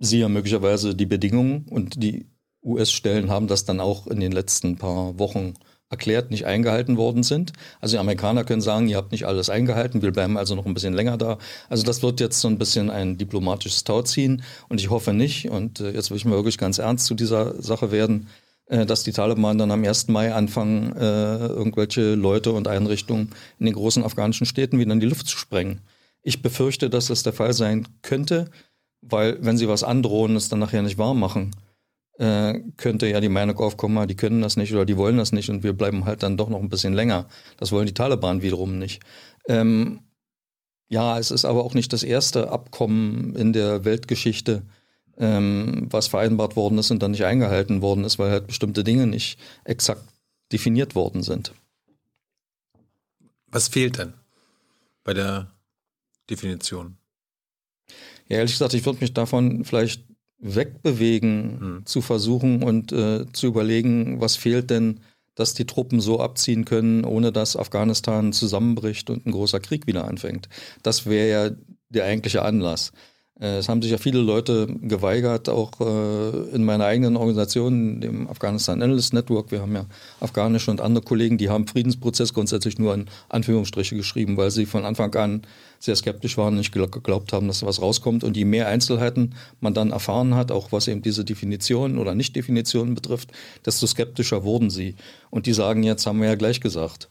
sie 0.00 0.18
ja 0.18 0.28
möglicherweise 0.28 0.96
die 0.96 1.06
Bedingungen 1.06 1.64
und 1.70 2.02
die 2.02 2.26
US-Stellen 2.64 3.30
haben 3.30 3.46
das 3.46 3.66
dann 3.66 3.78
auch 3.78 4.08
in 4.08 4.18
den 4.18 4.32
letzten 4.32 4.78
paar 4.78 5.16
Wochen 5.20 5.54
erklärt 5.88 6.30
nicht 6.30 6.46
eingehalten 6.46 6.96
worden 6.96 7.22
sind. 7.22 7.52
Also 7.80 7.96
die 7.96 8.00
Amerikaner 8.00 8.44
können 8.44 8.60
sagen, 8.60 8.88
ihr 8.88 8.96
habt 8.96 9.12
nicht 9.12 9.24
alles 9.24 9.50
eingehalten, 9.50 10.02
wir 10.02 10.12
bleiben 10.12 10.36
also 10.36 10.54
noch 10.54 10.66
ein 10.66 10.74
bisschen 10.74 10.94
länger 10.94 11.16
da. 11.16 11.38
Also 11.68 11.84
das 11.84 12.02
wird 12.02 12.20
jetzt 12.20 12.40
so 12.40 12.48
ein 12.48 12.58
bisschen 12.58 12.90
ein 12.90 13.18
diplomatisches 13.18 13.84
Tauziehen 13.84 14.42
und 14.68 14.80
ich 14.80 14.90
hoffe 14.90 15.12
nicht, 15.12 15.48
und 15.50 15.80
äh, 15.80 15.90
jetzt 15.90 16.10
will 16.10 16.16
ich 16.16 16.24
mal 16.24 16.34
wirklich 16.34 16.58
ganz 16.58 16.78
ernst 16.78 17.06
zu 17.06 17.14
dieser 17.14 17.60
Sache 17.62 17.92
werden, 17.92 18.28
äh, 18.66 18.84
dass 18.84 19.04
die 19.04 19.12
Taliban 19.12 19.58
dann 19.58 19.70
am 19.70 19.84
1. 19.84 20.08
Mai 20.08 20.34
anfangen, 20.34 20.92
äh, 20.96 21.46
irgendwelche 21.46 22.14
Leute 22.14 22.52
und 22.52 22.66
Einrichtungen 22.66 23.30
in 23.60 23.66
den 23.66 23.74
großen 23.74 24.02
afghanischen 24.02 24.46
Städten 24.46 24.80
wieder 24.80 24.92
in 24.92 25.00
die 25.00 25.06
Luft 25.06 25.28
zu 25.28 25.38
sprengen. 25.38 25.82
Ich 26.22 26.42
befürchte, 26.42 26.90
dass 26.90 27.06
das 27.06 27.22
der 27.22 27.32
Fall 27.32 27.52
sein 27.52 27.86
könnte, 28.02 28.50
weil 29.02 29.38
wenn 29.40 29.56
sie 29.56 29.68
was 29.68 29.84
androhen, 29.84 30.34
es 30.34 30.48
dann 30.48 30.58
nachher 30.58 30.82
nicht 30.82 30.98
wahr 30.98 31.14
machen 31.14 31.52
äh, 32.18 32.60
könnte 32.76 33.06
ja 33.06 33.20
die 33.20 33.28
Meinung 33.28 33.58
aufkommen, 33.58 34.08
die 34.08 34.16
können 34.16 34.40
das 34.40 34.56
nicht 34.56 34.72
oder 34.72 34.84
die 34.84 34.96
wollen 34.96 35.16
das 35.16 35.32
nicht 35.32 35.50
und 35.50 35.62
wir 35.62 35.72
bleiben 35.72 36.04
halt 36.04 36.22
dann 36.22 36.36
doch 36.36 36.48
noch 36.48 36.60
ein 36.60 36.68
bisschen 36.68 36.94
länger. 36.94 37.28
Das 37.58 37.72
wollen 37.72 37.86
die 37.86 37.94
Taliban 37.94 38.42
wiederum 38.42 38.78
nicht. 38.78 39.02
Ähm, 39.48 40.00
ja, 40.88 41.18
es 41.18 41.30
ist 41.30 41.44
aber 41.44 41.64
auch 41.64 41.74
nicht 41.74 41.92
das 41.92 42.02
erste 42.02 42.50
Abkommen 42.50 43.34
in 43.34 43.52
der 43.52 43.84
Weltgeschichte, 43.84 44.62
ähm, 45.18 45.88
was 45.90 46.06
vereinbart 46.06 46.56
worden 46.56 46.78
ist 46.78 46.90
und 46.90 47.02
dann 47.02 47.10
nicht 47.10 47.24
eingehalten 47.24 47.82
worden 47.82 48.04
ist, 48.04 48.18
weil 48.18 48.30
halt 48.30 48.46
bestimmte 48.46 48.84
Dinge 48.84 49.06
nicht 49.06 49.38
exakt 49.64 50.04
definiert 50.52 50.94
worden 50.94 51.22
sind. 51.22 51.52
Was 53.48 53.68
fehlt 53.68 53.98
denn 53.98 54.14
bei 55.02 55.14
der 55.14 55.50
Definition? 56.30 56.96
Ja, 58.28 58.38
ehrlich 58.38 58.52
gesagt, 58.52 58.74
ich 58.74 58.84
würde 58.84 59.00
mich 59.00 59.14
davon 59.14 59.64
vielleicht 59.64 60.04
wegbewegen 60.38 61.58
mhm. 61.58 61.86
zu 61.86 62.00
versuchen 62.00 62.62
und 62.62 62.92
äh, 62.92 63.24
zu 63.32 63.46
überlegen, 63.46 64.20
was 64.20 64.36
fehlt 64.36 64.70
denn, 64.70 65.00
dass 65.34 65.54
die 65.54 65.66
Truppen 65.66 66.00
so 66.00 66.20
abziehen 66.20 66.64
können, 66.64 67.04
ohne 67.04 67.30
dass 67.30 67.56
Afghanistan 67.56 68.32
zusammenbricht 68.32 69.10
und 69.10 69.26
ein 69.26 69.32
großer 69.32 69.60
Krieg 69.60 69.86
wieder 69.86 70.08
anfängt. 70.08 70.48
Das 70.82 71.06
wäre 71.06 71.28
ja 71.28 71.56
der 71.90 72.04
eigentliche 72.04 72.42
Anlass. 72.42 72.92
Äh, 73.40 73.58
es 73.58 73.68
haben 73.68 73.82
sich 73.82 73.90
ja 73.90 73.98
viele 73.98 74.20
Leute 74.20 74.66
geweigert, 74.66 75.48
auch 75.48 75.72
äh, 75.80 76.54
in 76.54 76.64
meiner 76.64 76.86
eigenen 76.86 77.16
Organisation, 77.16 78.00
dem 78.00 78.28
Afghanistan 78.28 78.82
Analyst 78.82 79.12
Network. 79.12 79.50
Wir 79.50 79.60
haben 79.60 79.74
ja 79.74 79.86
afghanische 80.20 80.70
und 80.70 80.80
andere 80.80 81.04
Kollegen, 81.04 81.38
die 81.38 81.50
haben 81.50 81.66
Friedensprozess 81.66 82.32
grundsätzlich 82.32 82.78
nur 82.78 82.94
in 82.94 83.06
Anführungsstriche 83.28 83.96
geschrieben, 83.96 84.36
weil 84.36 84.50
sie 84.50 84.66
von 84.66 84.84
Anfang 84.84 85.14
an 85.14 85.42
sehr 85.78 85.96
skeptisch 85.96 86.38
waren 86.38 86.54
und 86.54 86.58
nicht 86.58 86.72
geglaubt 86.72 87.32
haben, 87.32 87.48
dass 87.48 87.64
was 87.64 87.82
rauskommt. 87.82 88.24
Und 88.24 88.36
je 88.36 88.44
mehr 88.44 88.68
Einzelheiten 88.68 89.34
man 89.60 89.74
dann 89.74 89.90
erfahren 89.90 90.34
hat, 90.34 90.50
auch 90.50 90.72
was 90.72 90.88
eben 90.88 91.02
diese 91.02 91.24
Definitionen 91.24 91.98
oder 91.98 92.14
Nicht-Definitionen 92.14 92.94
betrifft, 92.94 93.32
desto 93.64 93.86
skeptischer 93.86 94.44
wurden 94.44 94.70
sie. 94.70 94.94
Und 95.30 95.46
die 95.46 95.52
sagen 95.52 95.82
jetzt, 95.82 96.06
haben 96.06 96.20
wir 96.20 96.28
ja 96.28 96.34
gleich 96.34 96.60
gesagt. 96.60 97.10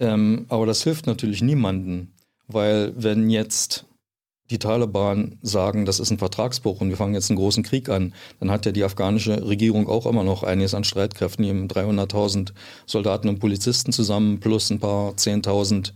Ähm, 0.00 0.44
aber 0.48 0.66
das 0.66 0.82
hilft 0.82 1.06
natürlich 1.06 1.40
niemanden, 1.40 2.12
weil 2.48 2.92
wenn 2.96 3.30
jetzt 3.30 3.86
die 4.50 4.58
Taliban 4.58 5.38
sagen, 5.42 5.86
das 5.86 6.00
ist 6.00 6.10
ein 6.10 6.18
Vertragsbruch 6.18 6.80
und 6.80 6.90
wir 6.90 6.96
fangen 6.96 7.14
jetzt 7.14 7.30
einen 7.30 7.38
großen 7.38 7.62
Krieg 7.62 7.88
an, 7.88 8.14
dann 8.40 8.50
hat 8.50 8.66
ja 8.66 8.72
die 8.72 8.84
afghanische 8.84 9.46
Regierung 9.46 9.88
auch 9.88 10.06
immer 10.06 10.22
noch 10.22 10.42
einiges 10.42 10.74
an 10.74 10.84
Streitkräften, 10.84 11.44
die 11.44 11.50
haben 11.50 11.66
300.000 11.66 12.52
Soldaten 12.86 13.28
und 13.28 13.38
Polizisten 13.38 13.92
zusammen 13.92 14.40
plus 14.40 14.70
ein 14.70 14.80
paar 14.80 15.12
10.000 15.12 15.92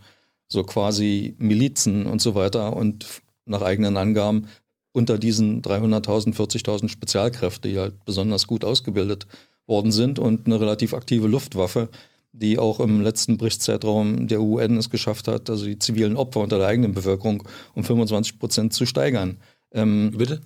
so 0.48 0.64
quasi 0.64 1.34
Milizen 1.38 2.06
und 2.06 2.22
so 2.22 2.34
weiter 2.34 2.74
und 2.74 3.06
nach 3.44 3.62
eigenen 3.62 3.96
Angaben 3.98 4.48
unter 4.92 5.18
diesen 5.18 5.60
300.000, 5.62 6.34
40.000 6.34 6.88
Spezialkräfte, 6.88 7.68
die 7.68 7.78
halt 7.78 8.04
besonders 8.06 8.46
gut 8.46 8.64
ausgebildet 8.64 9.26
worden 9.66 9.92
sind 9.92 10.18
und 10.18 10.46
eine 10.46 10.58
relativ 10.58 10.94
aktive 10.94 11.28
Luftwaffe, 11.28 11.90
die 12.32 12.58
auch 12.58 12.80
im 12.80 13.00
letzten 13.00 13.38
Berichtszeitraum 13.38 14.28
der 14.28 14.40
UN 14.40 14.76
es 14.76 14.90
geschafft 14.90 15.28
hat, 15.28 15.50
also 15.50 15.64
die 15.64 15.78
zivilen 15.78 16.16
Opfer 16.16 16.40
unter 16.40 16.58
der 16.58 16.66
eigenen 16.68 16.92
Bevölkerung 16.92 17.42
um 17.74 17.84
25 17.84 18.38
Prozent 18.38 18.72
zu 18.72 18.86
steigern. 18.86 19.38
Ähm, 19.72 20.12
Bitte? 20.16 20.40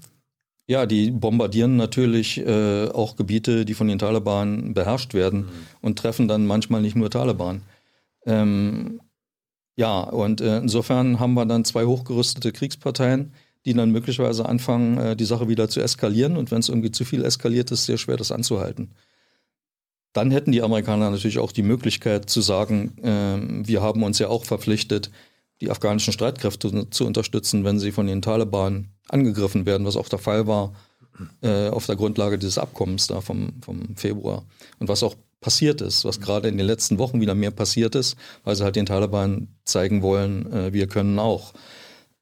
Ja, 0.66 0.86
die 0.86 1.10
bombardieren 1.10 1.76
natürlich 1.76 2.38
äh, 2.38 2.88
auch 2.88 3.16
Gebiete, 3.16 3.64
die 3.64 3.74
von 3.74 3.88
den 3.88 3.98
Taliban 3.98 4.74
beherrscht 4.74 5.12
werden 5.12 5.40
mhm. 5.40 5.48
und 5.80 5.98
treffen 5.98 6.28
dann 6.28 6.46
manchmal 6.46 6.82
nicht 6.82 6.94
nur 6.94 7.10
Taliban. 7.10 7.62
Ähm, 8.24 9.00
ja, 9.76 10.00
und 10.00 10.40
äh, 10.40 10.58
insofern 10.58 11.18
haben 11.18 11.34
wir 11.34 11.46
dann 11.46 11.64
zwei 11.64 11.84
hochgerüstete 11.84 12.52
Kriegsparteien, 12.52 13.32
die 13.64 13.74
dann 13.74 13.90
möglicherweise 13.90 14.46
anfangen, 14.46 14.98
äh, 14.98 15.16
die 15.16 15.24
Sache 15.24 15.48
wieder 15.48 15.68
zu 15.68 15.80
eskalieren. 15.80 16.36
Und 16.36 16.50
wenn 16.50 16.60
es 16.60 16.68
irgendwie 16.68 16.92
zu 16.92 17.04
viel 17.04 17.24
eskaliert, 17.24 17.70
ist 17.70 17.80
es 17.80 17.86
sehr 17.86 17.98
schwer, 17.98 18.16
das 18.16 18.32
anzuhalten. 18.32 18.92
Dann 20.12 20.30
hätten 20.30 20.52
die 20.52 20.62
Amerikaner 20.62 21.10
natürlich 21.10 21.38
auch 21.38 21.52
die 21.52 21.62
Möglichkeit 21.62 22.28
zu 22.28 22.40
sagen, 22.40 22.98
äh, 23.02 23.66
wir 23.66 23.82
haben 23.82 24.02
uns 24.02 24.18
ja 24.18 24.28
auch 24.28 24.44
verpflichtet, 24.44 25.10
die 25.60 25.70
afghanischen 25.70 26.12
Streitkräfte 26.12 26.90
zu 26.90 27.06
unterstützen, 27.06 27.64
wenn 27.64 27.78
sie 27.78 27.92
von 27.92 28.06
den 28.06 28.20
Taliban 28.20 28.88
angegriffen 29.08 29.64
werden, 29.64 29.86
was 29.86 29.96
auch 29.96 30.08
der 30.08 30.18
Fall 30.18 30.46
war 30.46 30.72
äh, 31.40 31.68
auf 31.68 31.86
der 31.86 31.96
Grundlage 31.96 32.38
dieses 32.38 32.58
Abkommens 32.58 33.06
da 33.06 33.20
vom, 33.20 33.52
vom 33.62 33.96
Februar. 33.96 34.44
Und 34.78 34.88
was 34.88 35.02
auch 35.02 35.14
passiert 35.40 35.80
ist, 35.80 36.04
was 36.04 36.20
gerade 36.20 36.48
in 36.48 36.56
den 36.56 36.66
letzten 36.66 36.98
Wochen 36.98 37.20
wieder 37.20 37.34
mehr 37.34 37.50
passiert 37.50 37.94
ist, 37.94 38.16
weil 38.44 38.56
sie 38.56 38.64
halt 38.64 38.76
den 38.76 38.86
Taliban 38.86 39.48
zeigen 39.64 40.02
wollen, 40.02 40.50
äh, 40.52 40.72
wir 40.72 40.86
können 40.86 41.18
auch. 41.18 41.52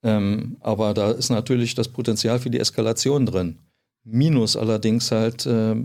Ähm, 0.03 0.57
aber 0.61 0.95
da 0.95 1.11
ist 1.11 1.31
natürlich 1.31 1.75
das 1.75 1.89
Potenzial 1.89 2.39
für 2.39 2.51
die 2.51 2.61
Eskalation 2.61 3.27
drin. 3.27 3.59
Minus 4.05 4.57
allerdings 4.57 5.11
halt 5.11 5.45
äh, 5.47 5.77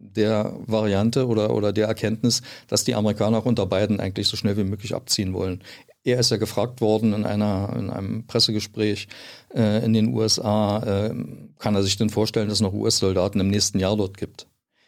der 0.00 0.54
Variante 0.66 1.26
oder, 1.26 1.54
oder 1.54 1.72
der 1.72 1.86
Erkenntnis, 1.86 2.42
dass 2.68 2.84
die 2.84 2.94
Amerikaner 2.94 3.38
auch 3.38 3.46
unter 3.46 3.66
beiden 3.66 4.00
eigentlich 4.00 4.28
so 4.28 4.36
schnell 4.36 4.56
wie 4.56 4.64
möglich 4.64 4.94
abziehen 4.94 5.32
wollen. 5.32 5.62
Er 6.02 6.18
ist 6.18 6.30
ja 6.30 6.38
gefragt 6.38 6.80
worden 6.80 7.12
in, 7.12 7.24
einer, 7.24 7.74
in 7.78 7.90
einem 7.90 8.26
Pressegespräch 8.26 9.08
äh, 9.54 9.84
in 9.84 9.92
den 9.92 10.14
USA, 10.14 10.78
äh, 10.82 11.14
kann 11.58 11.74
er 11.74 11.82
sich 11.82 11.96
denn 11.98 12.10
vorstellen, 12.10 12.48
dass 12.48 12.58
es 12.58 12.62
noch 12.62 12.72
US-Soldaten 12.72 13.38
im 13.40 13.48
nächsten 13.48 13.78
Jahr 13.78 13.96
dort 13.96 14.16
gibt? 14.16 14.46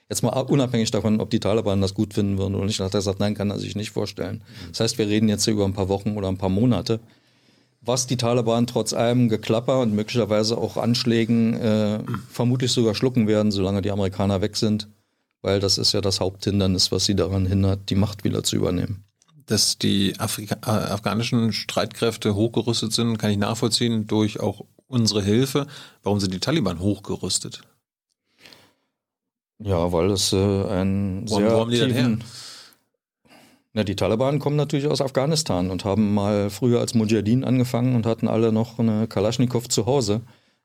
Jetzt 0.09 0.23
mal 0.23 0.31
unabhängig 0.31 0.91
davon, 0.91 1.21
ob 1.21 1.31
die 1.31 1.41
Taliban 1.41 1.81
das 1.81 1.95
gut 1.95 2.15
finden 2.15 2.39
würden 2.39 2.55
oder 2.55 2.67
nicht, 2.67 2.81
hat 2.81 2.95
er 2.95 2.99
gesagt, 2.99 3.21
nein, 3.21 3.35
kann 3.35 3.51
er 3.51 3.59
sich 3.59 3.77
nicht 3.77 3.91
vorstellen. 3.91 4.43
Das 4.71 4.81
heißt, 4.81 4.99
wir 4.99 5.07
reden 5.07 5.29
jetzt 5.29 5.45
hier 5.45 5.55
über 5.55 5.65
ein 5.65 5.75
paar 5.75 5.89
Wochen 5.89 6.17
oder 6.17 6.29
ein 6.29 6.39
paar 6.39 6.51
Monate 6.51 7.01
was 7.83 8.07
die 8.07 8.17
Taliban 8.17 8.67
trotz 8.67 8.93
allem 8.93 9.29
Geklapper 9.29 9.81
und 9.81 9.93
möglicherweise 9.93 10.57
auch 10.57 10.77
Anschlägen 10.77 11.55
äh, 11.55 11.99
vermutlich 12.31 12.71
sogar 12.71 12.95
schlucken 12.95 13.27
werden, 13.27 13.51
solange 13.51 13.83
die 13.83 13.91
Amerikaner 13.91 14.41
weg 14.41 14.57
sind, 14.57 14.89
weil 15.43 15.61
das 15.61 15.79
ist 15.79 15.93
ja 15.93 16.01
das 16.01 16.21
Haupthindernis, 16.21 16.91
was 16.93 17.05
sie 17.05 17.15
daran 17.15 17.47
hindert, 17.47 17.91
die 17.91 17.95
Macht 17.95 18.25
wieder 18.25 18.43
zu 18.43 18.57
übernehmen. 18.57 19.05
Dass 19.47 19.77
die 19.77 20.15
Afrika 20.19 20.57
äh, 20.65 20.91
afghanischen 20.93 21.53
Streitkräfte 21.53 22.35
hochgerüstet 22.35 22.93
sind, 22.93 23.19
kann 23.19 23.31
ich 23.31 23.39
nachvollziehen 23.39 24.07
durch 24.07 24.41
auch 24.41 24.65
unsere 24.87 25.23
Hilfe. 25.23 25.67
Warum 26.03 26.21
sind 26.21 26.33
die 26.33 26.41
Taliban 26.41 26.79
hochgerüstet? 26.79 27.63
Ja, 29.59 29.93
weil 29.93 30.11
es 30.11 30.33
äh, 30.33 30.37
ein 30.37 31.25
warum, 31.29 31.43
sehr 31.43 31.53
warum 31.53 31.69
aktiven, 31.69 32.25
na, 33.75 33.85
die 33.85 33.97
Taliban 33.97 34.39
kommen 34.39 34.57
natürlich 34.57 34.87
aus 34.87 35.01
Afghanistan 35.01 35.71
und 35.71 35.87
haben 35.87 36.13
mal 36.13 36.51
früher 36.51 36.81
als 36.81 36.95
Mujahideen 36.95 37.43
angefangen 37.43 37.97
und 37.97 38.05
hatten 38.05 38.29
alle 38.29 38.53
noch 38.53 38.79
eine 38.79 39.07
Kalaschnikow 39.09 39.67
zu 39.67 39.87
Hause 39.87 40.21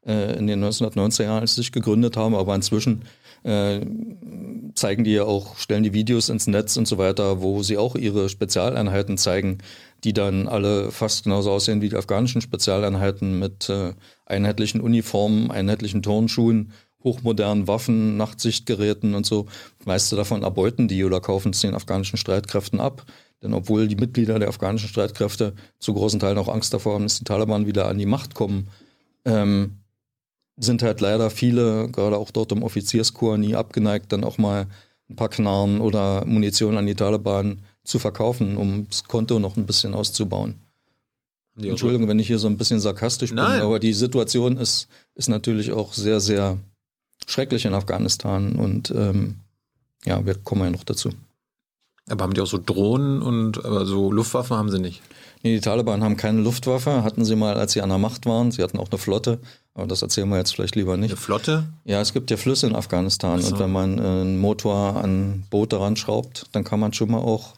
äh, 0.05 0.37
in 0.37 0.47
den 0.47 0.63
1990er 0.63 1.23
Jahren, 1.23 1.39
als 1.39 1.55
sie 1.55 1.61
sich 1.61 1.71
gegründet 1.71 2.17
haben. 2.17 2.35
Aber 2.35 2.53
inzwischen 2.53 3.03
äh, 3.47 3.81
zeigen 4.75 5.03
die 5.03 5.13
ja 5.13 5.23
auch, 5.23 5.57
stellen 5.57 5.83
die 5.83 5.93
Videos 5.93 6.29
ins 6.29 6.47
Netz 6.47 6.75
und 6.77 6.87
so 6.87 6.97
weiter, 6.97 7.41
wo 7.41 7.63
sie 7.63 7.77
auch 7.77 7.95
ihre 7.95 8.29
Spezialeinheiten 8.29 9.17
zeigen, 9.17 9.59
die 10.03 10.13
dann 10.13 10.47
alle 10.47 10.91
fast 10.91 11.23
genauso 11.23 11.51
aussehen 11.51 11.81
wie 11.81 11.89
die 11.89 11.95
afghanischen 11.95 12.41
Spezialeinheiten 12.41 13.39
mit 13.39 13.69
äh, 13.69 13.93
einheitlichen 14.25 14.81
Uniformen, 14.81 15.49
einheitlichen 15.49 16.03
Turnschuhen 16.03 16.73
hochmodernen 17.03 17.67
Waffen, 17.67 18.17
Nachtsichtgeräten 18.17 19.15
und 19.15 19.25
so. 19.25 19.45
Meiste 19.85 20.15
davon 20.15 20.43
erbeuten 20.43 20.87
die 20.87 21.05
oder 21.05 21.21
kaufen 21.21 21.51
es 21.51 21.61
den 21.61 21.73
afghanischen 21.73 22.17
Streitkräften 22.17 22.79
ab. 22.79 23.05
Denn 23.41 23.53
obwohl 23.53 23.87
die 23.87 23.95
Mitglieder 23.95 24.39
der 24.39 24.49
afghanischen 24.49 24.89
Streitkräfte 24.89 25.53
zu 25.79 25.93
großen 25.93 26.19
Teilen 26.19 26.39
auch 26.39 26.49
Angst 26.49 26.73
davor 26.73 26.95
haben, 26.95 27.05
dass 27.05 27.19
die 27.19 27.23
Taliban 27.23 27.67
wieder 27.67 27.87
an 27.87 27.97
die 27.97 28.07
Macht 28.07 28.33
kommen, 28.33 28.67
ähm, 29.25 29.77
sind 30.57 30.81
halt 30.81 31.01
leider 31.01 31.29
viele, 31.29 31.89
gerade 31.89 32.17
auch 32.17 32.31
dort 32.31 32.51
im 32.51 32.63
Offizierskorps, 32.63 33.39
nie 33.39 33.55
abgeneigt, 33.55 34.11
dann 34.11 34.23
auch 34.23 34.37
mal 34.37 34.67
ein 35.09 35.15
paar 35.15 35.29
Knarren 35.29 35.79
oder 35.79 36.25
Munition 36.25 36.77
an 36.77 36.87
die 36.87 36.95
Taliban 36.95 37.59
zu 37.83 37.99
verkaufen, 37.99 38.57
um 38.57 38.87
das 38.89 39.05
Konto 39.05 39.39
noch 39.39 39.55
ein 39.55 39.65
bisschen 39.65 39.93
auszubauen. 39.93 40.55
Ja, 41.57 41.71
Entschuldigung, 41.71 42.07
wenn 42.07 42.19
ich 42.19 42.27
hier 42.27 42.39
so 42.39 42.47
ein 42.47 42.57
bisschen 42.57 42.79
sarkastisch 42.79 43.31
Nein. 43.31 43.53
bin, 43.53 43.61
aber 43.61 43.79
die 43.79 43.93
Situation 43.93 44.57
ist, 44.57 44.87
ist 45.15 45.29
natürlich 45.29 45.71
auch 45.71 45.93
sehr, 45.93 46.19
sehr 46.19 46.57
schrecklich 47.25 47.65
in 47.65 47.73
Afghanistan 47.73 48.55
und 48.55 48.91
ähm, 48.91 49.37
ja, 50.05 50.23
wir 50.25 50.35
kommen 50.35 50.63
ja 50.63 50.69
noch 50.69 50.83
dazu. 50.83 51.09
Aber 52.09 52.23
haben 52.23 52.33
die 52.33 52.41
auch 52.41 52.47
so 52.47 52.59
Drohnen 52.63 53.21
und 53.21 53.63
aber 53.65 53.85
so 53.85 54.11
Luftwaffen 54.11 54.55
haben 54.55 54.69
sie 54.69 54.79
nicht? 54.79 55.01
Nee, 55.43 55.55
die 55.55 55.61
Taliban 55.61 56.03
haben 56.03 56.17
keine 56.17 56.41
Luftwaffe, 56.41 57.03
hatten 57.03 57.25
sie 57.25 57.35
mal, 57.35 57.55
als 57.55 57.73
sie 57.73 57.81
an 57.81 57.89
der 57.89 57.97
Macht 57.97 58.25
waren. 58.25 58.51
Sie 58.51 58.63
hatten 58.63 58.77
auch 58.77 58.89
eine 58.89 58.97
Flotte, 58.97 59.39
aber 59.77 59.87
das 59.87 60.01
erzählen 60.01 60.27
wir 60.27 60.37
jetzt 60.37 60.55
vielleicht 60.55 60.75
lieber 60.75 60.97
nicht. 60.97 61.11
Eine 61.11 61.17
Flotte? 61.17 61.67
Ja, 61.85 62.01
es 62.01 62.11
gibt 62.11 62.31
ja 62.31 62.37
Flüsse 62.37 62.65
in 62.65 62.75
Afghanistan 62.75 63.39
so. 63.41 63.53
und 63.53 63.59
wenn 63.59 63.71
man 63.71 63.99
einen 63.99 64.39
Motor 64.39 64.97
an 64.97 65.45
Boote 65.51 65.79
ranschraubt, 65.79 66.47
dann 66.51 66.63
kann 66.63 66.79
man 66.79 66.93
schon 66.93 67.11
mal 67.11 67.19
auch 67.19 67.53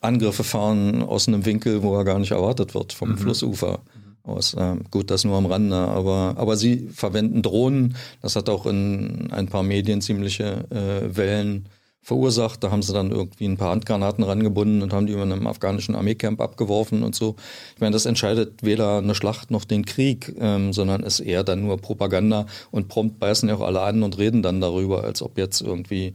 Angriffe 0.00 0.42
fahren 0.42 1.02
aus 1.02 1.28
einem 1.28 1.46
Winkel, 1.46 1.82
wo 1.82 1.96
er 1.96 2.04
gar 2.04 2.18
nicht 2.18 2.32
erwartet 2.32 2.74
wird, 2.74 2.92
vom 2.92 3.10
mhm. 3.10 3.18
Flussufer 3.18 3.80
aus. 4.24 4.54
Äh, 4.54 4.76
gut, 4.90 5.10
das 5.10 5.24
nur 5.24 5.36
am 5.36 5.46
Rande, 5.46 5.76
aber, 5.76 6.34
aber 6.36 6.56
sie 6.56 6.88
verwenden 6.88 7.42
Drohnen. 7.42 7.96
Das 8.20 8.34
hat 8.34 8.48
auch 8.48 8.66
in 8.66 9.30
ein 9.30 9.46
paar 9.46 9.62
Medien 9.62 10.00
ziemliche 10.00 10.64
äh, 10.70 11.16
Wellen 11.16 11.68
verursacht. 12.06 12.62
Da 12.62 12.70
haben 12.70 12.82
sie 12.82 12.92
dann 12.92 13.10
irgendwie 13.10 13.46
ein 13.46 13.56
paar 13.56 13.72
Handgranaten 13.72 14.22
rangebunden 14.22 14.80
und 14.80 14.92
haben 14.92 15.08
die 15.08 15.12
über 15.12 15.22
einem 15.22 15.48
afghanischen 15.48 15.96
Armeecamp 15.96 16.40
abgeworfen 16.40 17.02
und 17.02 17.16
so. 17.16 17.34
Ich 17.74 17.80
meine, 17.80 17.94
das 17.94 18.06
entscheidet 18.06 18.62
weder 18.62 18.98
eine 18.98 19.16
Schlacht 19.16 19.50
noch 19.50 19.64
den 19.64 19.84
Krieg, 19.84 20.32
ähm, 20.38 20.72
sondern 20.72 21.02
ist 21.02 21.18
eher 21.18 21.42
dann 21.42 21.62
nur 21.62 21.78
Propaganda 21.78 22.46
und 22.70 22.86
prompt 22.86 23.18
beißen 23.18 23.48
ja 23.48 23.56
auch 23.56 23.60
alle 23.60 23.80
an 23.80 24.04
und 24.04 24.18
reden 24.18 24.44
dann 24.44 24.60
darüber, 24.60 25.02
als 25.02 25.20
ob 25.20 25.36
jetzt 25.36 25.60
irgendwie 25.60 26.14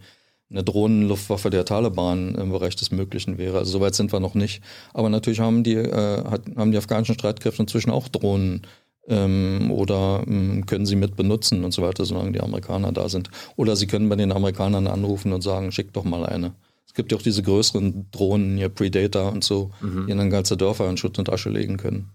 eine 0.50 0.64
Drohnenluftwaffe 0.64 1.50
der 1.50 1.66
Taliban 1.66 2.36
im 2.36 2.52
Bereich 2.52 2.78
des 2.78 2.92
Möglichen 2.92 3.38
wäre. 3.38 3.58
Also 3.58 3.74
soweit 3.74 3.94
sind 3.94 4.14
wir 4.14 4.22
noch 4.22 4.34
nicht. 4.34 4.62
Aber 4.94 5.10
natürlich 5.10 5.42
haben 5.42 5.64
die, 5.64 5.76
äh, 5.76 6.24
hat, 6.24 6.44
haben 6.56 6.72
die 6.72 6.78
afghanischen 6.78 7.16
Streitkräfte 7.16 7.64
inzwischen 7.64 7.92
auch 7.92 8.08
Drohnen 8.08 8.62
ähm, 9.08 9.72
oder 9.72 10.24
ähm, 10.28 10.66
können 10.66 10.86
sie 10.86 10.96
mit 10.96 11.16
benutzen 11.16 11.64
und 11.64 11.74
so 11.74 11.82
weiter, 11.82 12.06
solange 12.06 12.32
die 12.32 12.42
Amerikaner 12.42 12.92
da 12.92 13.10
sind. 13.10 13.30
Oder 13.56 13.76
sie 13.76 13.88
können 13.88 14.10
bei 14.10 14.16
den 14.16 14.32
Amerikanern 14.32 14.88
anrufen 14.88 15.34
und 15.34 15.42
sagen, 15.42 15.72
schick 15.72 15.94
doch 15.94 16.04
mal 16.04 16.26
eine. 16.26 16.54
Es 16.86 16.94
gibt 16.94 17.12
ja 17.12 17.18
auch 17.18 17.22
diese 17.22 17.42
größeren 17.42 18.08
Drohnen, 18.12 18.58
hier 18.58 18.70
Predator 18.70 19.32
und 19.32 19.44
so, 19.44 19.72
mhm. 19.82 20.08
die 20.08 20.16
dann 20.16 20.30
ganze 20.30 20.58
Dörfer 20.58 20.90
in 20.90 20.98
Schutt 20.98 21.18
und 21.20 21.30
Asche 21.30 21.50
legen 21.50 21.78
können. 21.78 22.10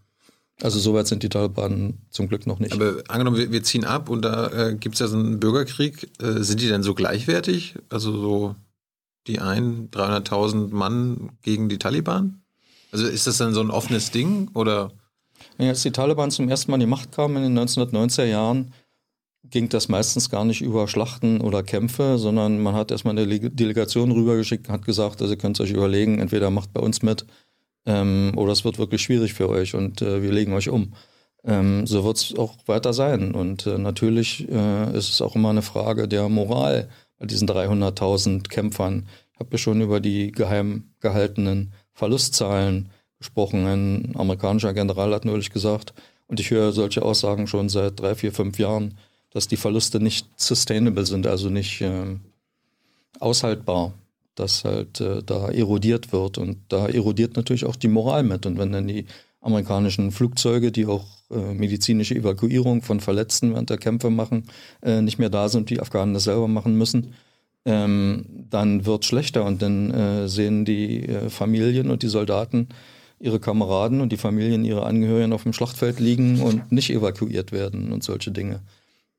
Also 0.62 0.78
soweit 0.78 1.06
sind 1.06 1.22
die 1.22 1.28
Taliban 1.28 1.94
zum 2.10 2.28
Glück 2.28 2.46
noch 2.46 2.58
nicht. 2.58 2.72
Aber 2.72 3.02
angenommen, 3.08 3.36
wir, 3.36 3.52
wir 3.52 3.62
ziehen 3.62 3.84
ab 3.84 4.08
und 4.08 4.22
da 4.22 4.48
äh, 4.48 4.74
gibt 4.74 4.94
es 4.94 5.00
ja 5.00 5.06
so 5.06 5.16
einen 5.16 5.38
Bürgerkrieg. 5.38 6.10
Äh, 6.20 6.42
sind 6.42 6.60
die 6.60 6.68
denn 6.68 6.82
so 6.82 6.94
gleichwertig? 6.94 7.74
Also 7.90 8.12
so 8.12 8.56
die 9.26 9.38
ein 9.38 9.90
300.000 9.90 10.72
Mann 10.72 11.30
gegen 11.42 11.68
die 11.68 11.78
Taliban? 11.78 12.42
Also 12.92 13.06
ist 13.06 13.26
das 13.26 13.36
dann 13.36 13.52
so 13.52 13.60
ein 13.60 13.70
offenes 13.70 14.10
Ding 14.12 14.48
oder? 14.54 14.92
Ja, 15.58 15.68
als 15.68 15.82
die 15.82 15.90
Taliban 15.90 16.30
zum 16.30 16.48
ersten 16.48 16.70
Mal 16.70 16.76
in 16.76 16.80
die 16.80 16.86
Macht 16.86 17.12
kamen 17.12 17.42
in 17.42 17.54
den 17.54 17.68
1990er 17.68 18.24
Jahren, 18.24 18.72
ging 19.44 19.68
das 19.68 19.88
meistens 19.88 20.30
gar 20.30 20.44
nicht 20.44 20.60
über 20.60 20.88
Schlachten 20.88 21.40
oder 21.40 21.62
Kämpfe, 21.62 22.18
sondern 22.18 22.60
man 22.60 22.74
hat 22.74 22.90
erstmal 22.90 23.18
eine 23.18 23.26
Delegation 23.50 24.10
rübergeschickt 24.10 24.68
hat 24.68 24.84
gesagt, 24.84 25.22
also 25.22 25.34
ihr 25.34 25.38
könnt 25.38 25.60
euch 25.60 25.70
überlegen, 25.70 26.18
entweder 26.18 26.50
macht 26.50 26.72
bei 26.72 26.80
uns 26.80 27.02
mit 27.02 27.26
ähm, 27.86 28.32
oder 28.36 28.52
es 28.52 28.64
wird 28.64 28.78
wirklich 28.78 29.02
schwierig 29.02 29.34
für 29.34 29.48
euch 29.48 29.74
und 29.74 30.02
äh, 30.02 30.22
wir 30.22 30.32
legen 30.32 30.52
euch 30.52 30.68
um. 30.68 30.92
Ähm, 31.44 31.86
so 31.86 32.04
wird 32.04 32.16
es 32.16 32.34
auch 32.36 32.56
weiter 32.66 32.92
sein. 32.92 33.32
Und 33.32 33.66
äh, 33.66 33.78
natürlich 33.78 34.48
äh, 34.50 34.96
ist 34.96 35.08
es 35.08 35.22
auch 35.22 35.36
immer 35.36 35.50
eine 35.50 35.62
Frage 35.62 36.08
der 36.08 36.28
Moral 36.28 36.88
bei 37.18 37.26
diesen 37.26 37.48
300.000 37.48 38.48
Kämpfern. 38.48 39.08
Ich 39.32 39.38
habe 39.38 39.50
ja 39.52 39.58
schon 39.58 39.80
über 39.80 40.00
die 40.00 40.32
geheim 40.32 40.90
gehaltenen 41.00 41.72
Verlustzahlen 41.92 42.90
gesprochen. 43.26 43.66
Ein 43.66 44.12
amerikanischer 44.14 44.72
General 44.72 45.12
hat 45.12 45.24
neulich 45.24 45.50
gesagt, 45.50 45.92
Und 46.28 46.40
ich 46.40 46.50
höre 46.50 46.72
solche 46.72 47.02
Aussagen 47.02 47.46
schon 47.46 47.68
seit 47.68 48.00
drei, 48.00 48.14
vier, 48.14 48.32
fünf 48.32 48.58
Jahren, 48.58 48.94
dass 49.30 49.46
die 49.46 49.56
Verluste 49.56 50.00
nicht 50.00 50.26
sustainable 50.36 51.06
sind, 51.06 51.26
also 51.26 51.50
nicht 51.50 51.80
äh, 51.82 52.16
aushaltbar, 53.20 53.92
dass 54.34 54.64
halt 54.64 55.00
äh, 55.00 55.22
da 55.22 55.48
erodiert 55.50 56.12
wird. 56.12 56.38
Und 56.38 56.58
da 56.68 56.88
erodiert 56.88 57.36
natürlich 57.36 57.64
auch 57.64 57.76
die 57.76 57.88
Moral 57.88 58.24
mit. 58.24 58.44
Und 58.44 58.58
wenn 58.58 58.72
dann 58.72 58.88
die 58.88 59.06
amerikanischen 59.40 60.10
Flugzeuge, 60.10 60.72
die 60.72 60.86
auch 60.86 61.04
äh, 61.30 61.54
medizinische 61.54 62.16
Evakuierung 62.16 62.82
von 62.82 62.98
Verletzten 62.98 63.52
während 63.52 63.70
der 63.70 63.78
Kämpfe 63.78 64.10
machen, 64.10 64.44
äh, 64.82 65.00
nicht 65.00 65.18
mehr 65.18 65.30
da 65.30 65.48
sind, 65.48 65.70
die 65.70 65.80
Afghanen 65.80 66.14
das 66.14 66.24
selber 66.24 66.48
machen 66.48 66.76
müssen, 66.76 67.14
ähm, 67.64 68.24
dann 68.50 68.84
wird 68.84 69.04
schlechter 69.04 69.44
und 69.44 69.62
dann 69.62 69.90
äh, 69.92 70.28
sehen 70.28 70.64
die 70.64 71.06
äh, 71.06 71.30
Familien 71.30 71.90
und 71.90 72.02
die 72.02 72.08
Soldaten 72.08 72.68
ihre 73.18 73.40
Kameraden 73.40 74.00
und 74.00 74.10
die 74.12 74.16
Familien 74.16 74.64
ihre 74.64 74.84
Angehörigen 74.84 75.32
auf 75.32 75.44
dem 75.44 75.52
Schlachtfeld 75.52 76.00
liegen 76.00 76.40
und 76.40 76.70
nicht 76.70 76.90
evakuiert 76.90 77.52
werden 77.52 77.92
und 77.92 78.04
solche 78.04 78.30
Dinge. 78.30 78.60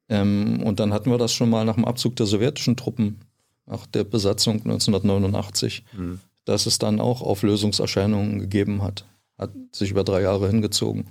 Ähm, 0.09 0.61
und 0.63 0.79
dann 0.79 0.93
hatten 0.93 1.09
wir 1.09 1.17
das 1.17 1.33
schon 1.33 1.49
mal 1.49 1.65
nach 1.65 1.75
dem 1.75 1.85
Abzug 1.85 2.15
der 2.15 2.25
sowjetischen 2.25 2.77
Truppen, 2.77 3.19
nach 3.65 3.85
der 3.87 4.03
Besatzung 4.03 4.55
1989, 4.55 5.83
mhm. 5.93 6.19
dass 6.45 6.65
es 6.65 6.77
dann 6.77 6.99
auch 6.99 7.21
Auflösungserscheinungen 7.21 8.39
gegeben 8.39 8.81
hat. 8.81 9.05
Hat 9.37 9.51
sich 9.71 9.91
über 9.91 10.03
drei 10.03 10.21
Jahre 10.21 10.47
hingezogen, 10.47 11.07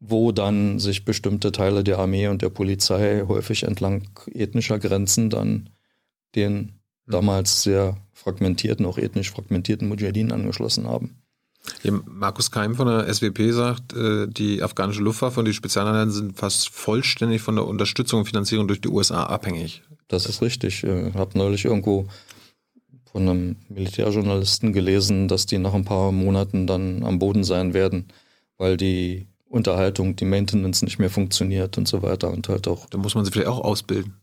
wo 0.00 0.32
dann 0.32 0.78
sich 0.78 1.04
bestimmte 1.04 1.52
Teile 1.52 1.84
der 1.84 1.98
Armee 1.98 2.28
und 2.28 2.42
der 2.42 2.48
Polizei 2.48 3.24
häufig 3.28 3.64
entlang 3.64 4.08
ethnischer 4.32 4.78
Grenzen 4.78 5.28
dann 5.28 5.68
den 6.34 6.54
mhm. 6.54 6.70
damals 7.06 7.62
sehr 7.62 7.96
fragmentierten, 8.12 8.86
auch 8.86 8.98
ethnisch 8.98 9.30
fragmentierten 9.30 9.88
Mujahideen 9.88 10.32
angeschlossen 10.32 10.88
haben. 10.88 11.21
Markus 12.06 12.50
Keim 12.50 12.74
von 12.74 12.86
der 12.86 13.12
SWP 13.12 13.52
sagt, 13.52 13.92
äh, 13.92 14.26
die 14.28 14.62
afghanische 14.62 15.02
Luftwaffe 15.02 15.40
und 15.40 15.46
die 15.46 15.54
Spezialeinheiten 15.54 16.10
sind 16.10 16.36
fast 16.36 16.68
vollständig 16.68 17.42
von 17.42 17.56
der 17.56 17.66
Unterstützung 17.66 18.20
und 18.20 18.26
Finanzierung 18.26 18.66
durch 18.66 18.80
die 18.80 18.88
USA 18.88 19.24
abhängig. 19.24 19.82
Das 20.08 20.26
ist 20.26 20.42
richtig. 20.42 20.82
Ich 20.82 20.84
äh, 20.84 21.12
habe 21.14 21.38
neulich 21.38 21.64
irgendwo 21.64 22.06
von 23.12 23.28
einem 23.28 23.56
Militärjournalisten 23.68 24.72
gelesen, 24.72 25.28
dass 25.28 25.46
die 25.46 25.58
nach 25.58 25.74
ein 25.74 25.84
paar 25.84 26.12
Monaten 26.12 26.66
dann 26.66 27.04
am 27.04 27.18
Boden 27.18 27.44
sein 27.44 27.74
werden, 27.74 28.08
weil 28.58 28.76
die 28.76 29.26
Unterhaltung, 29.48 30.16
die 30.16 30.24
Maintenance 30.24 30.82
nicht 30.82 30.98
mehr 30.98 31.10
funktioniert 31.10 31.76
und 31.76 31.86
so 31.86 32.02
weiter 32.02 32.30
und 32.30 32.48
halt 32.48 32.66
auch. 32.68 32.86
Da 32.86 32.98
muss 32.98 33.14
man 33.14 33.24
sie 33.24 33.30
vielleicht 33.30 33.48
auch 33.48 33.60
ausbilden. 33.60 34.14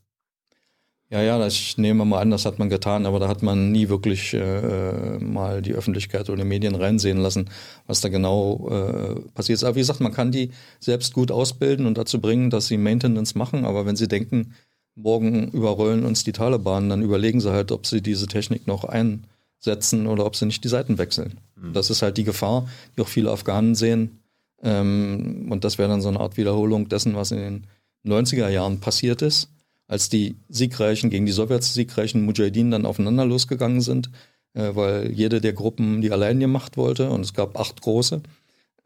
Ja, 1.12 1.20
ja, 1.22 1.44
ich 1.44 1.76
nehme 1.76 2.04
mal 2.04 2.20
an, 2.20 2.30
das 2.30 2.44
hat 2.44 2.60
man 2.60 2.68
getan, 2.68 3.04
aber 3.04 3.18
da 3.18 3.26
hat 3.26 3.42
man 3.42 3.72
nie 3.72 3.88
wirklich 3.88 4.32
äh, 4.32 5.18
mal 5.18 5.60
die 5.60 5.72
Öffentlichkeit 5.72 6.30
oder 6.30 6.44
die 6.44 6.48
Medien 6.48 6.76
reinsehen 6.76 7.18
lassen, 7.18 7.50
was 7.88 8.00
da 8.00 8.08
genau 8.08 8.68
äh, 8.70 9.20
passiert 9.34 9.56
ist. 9.56 9.64
Aber 9.64 9.74
wie 9.74 9.80
gesagt, 9.80 9.98
man 9.98 10.14
kann 10.14 10.30
die 10.30 10.52
selbst 10.78 11.12
gut 11.12 11.32
ausbilden 11.32 11.86
und 11.86 11.98
dazu 11.98 12.20
bringen, 12.20 12.48
dass 12.48 12.68
sie 12.68 12.76
Maintenance 12.76 13.34
machen, 13.34 13.64
aber 13.64 13.86
wenn 13.86 13.96
sie 13.96 14.06
denken, 14.06 14.54
morgen 14.94 15.48
überrollen 15.48 16.04
uns 16.04 16.22
die 16.22 16.30
Taliban, 16.30 16.88
dann 16.88 17.02
überlegen 17.02 17.40
sie 17.40 17.50
halt, 17.50 17.72
ob 17.72 17.88
sie 17.88 18.02
diese 18.02 18.28
Technik 18.28 18.68
noch 18.68 18.84
einsetzen 18.84 20.06
oder 20.06 20.24
ob 20.24 20.36
sie 20.36 20.46
nicht 20.46 20.62
die 20.62 20.68
Seiten 20.68 20.96
wechseln. 20.96 21.38
Mhm. 21.56 21.72
Das 21.72 21.90
ist 21.90 22.02
halt 22.02 22.18
die 22.18 22.24
Gefahr, 22.24 22.68
die 22.96 23.02
auch 23.02 23.08
viele 23.08 23.32
Afghanen 23.32 23.74
sehen. 23.74 24.20
Ähm, 24.62 25.48
und 25.50 25.64
das 25.64 25.76
wäre 25.76 25.88
dann 25.88 26.02
so 26.02 26.08
eine 26.08 26.20
Art 26.20 26.36
Wiederholung 26.36 26.88
dessen, 26.88 27.16
was 27.16 27.32
in 27.32 27.38
den 27.38 27.66
90er 28.06 28.48
Jahren 28.48 28.78
passiert 28.78 29.22
ist 29.22 29.48
als 29.90 30.08
die 30.08 30.36
siegreichen, 30.48 31.10
gegen 31.10 31.26
die 31.26 31.32
Sowjets 31.32 31.74
siegreichen 31.74 32.24
Mujahideen 32.24 32.70
dann 32.70 32.86
aufeinander 32.86 33.24
losgegangen 33.24 33.80
sind, 33.80 34.08
äh, 34.54 34.70
weil 34.74 35.10
jede 35.10 35.40
der 35.40 35.52
Gruppen 35.52 36.00
die 36.00 36.12
allein 36.12 36.38
gemacht 36.38 36.76
wollte 36.76 37.10
und 37.10 37.22
es 37.22 37.34
gab 37.34 37.58
acht 37.58 37.80
große, 37.80 38.22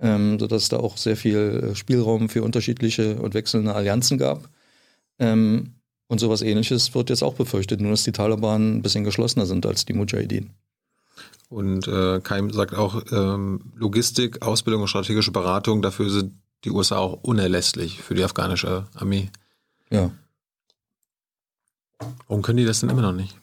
ähm, 0.01 0.39
sodass 0.41 0.71
da 0.71 0.79
auch 0.79 0.97
sehr 0.97 1.19
viel 1.19 1.73
äh, 1.73 1.75
Spielraum 1.75 2.31
für 2.31 2.43
unterschiedliche 2.43 3.17
und 3.17 3.35
wechselnde 3.35 3.75
Allianzen 3.75 4.17
gab. 4.17 4.49
Ähm, 5.19 5.75
und 6.09 6.21
sowas 6.21 6.41
ähnliches 6.41 6.95
wird 6.95 7.11
jetzt 7.11 7.23
auch 7.23 7.35
befürchtet, 7.35 7.83
nur 7.83 7.91
dass 7.91 8.05
die 8.05 8.13
Taliban 8.13 8.77
ein 8.77 8.83
bisschen 8.83 9.05
geschlossener 9.05 9.45
sind 9.45 9.67
als 9.67 9.85
die 9.85 9.93
Mujahideen. 9.93 10.55
Und 11.51 11.87
äh, 11.87 12.21
Keim 12.21 12.51
sagt 12.51 12.75
auch, 12.75 13.03
ähm, 13.13 13.61
Logistik, 13.77 14.41
Ausbildung 14.41 14.83
und 14.83 14.89
strategische 14.89 15.33
Beratung, 15.33 15.83
dafür 15.83 16.09
sind 16.09 16.33
die 16.65 16.71
USA 16.71 16.97
auch 16.97 17.23
unerlässlich 17.23 18.01
für 18.01 18.15
die 18.15 18.25
afghanische 18.25 18.87
Armee. 18.95 19.29
Ja. 19.91 20.11
Warum 22.29 22.43
können 22.43 22.59
die 22.59 22.65
das 22.65 22.81
denn 22.81 22.91
immer 22.91 23.03
noch 23.03 23.13
nicht? 23.13 23.37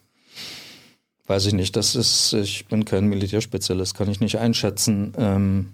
Weiß 1.27 1.45
ich 1.45 1.53
nicht. 1.53 1.75
Das 1.75 1.95
ist, 1.95 2.33
ich 2.33 2.65
bin 2.67 2.85
kein 2.85 3.05
Militärspezialist, 3.07 3.95
kann 3.95 4.09
ich 4.09 4.19
nicht 4.19 4.37
einschätzen. 4.37 5.13
Ähm, 5.17 5.73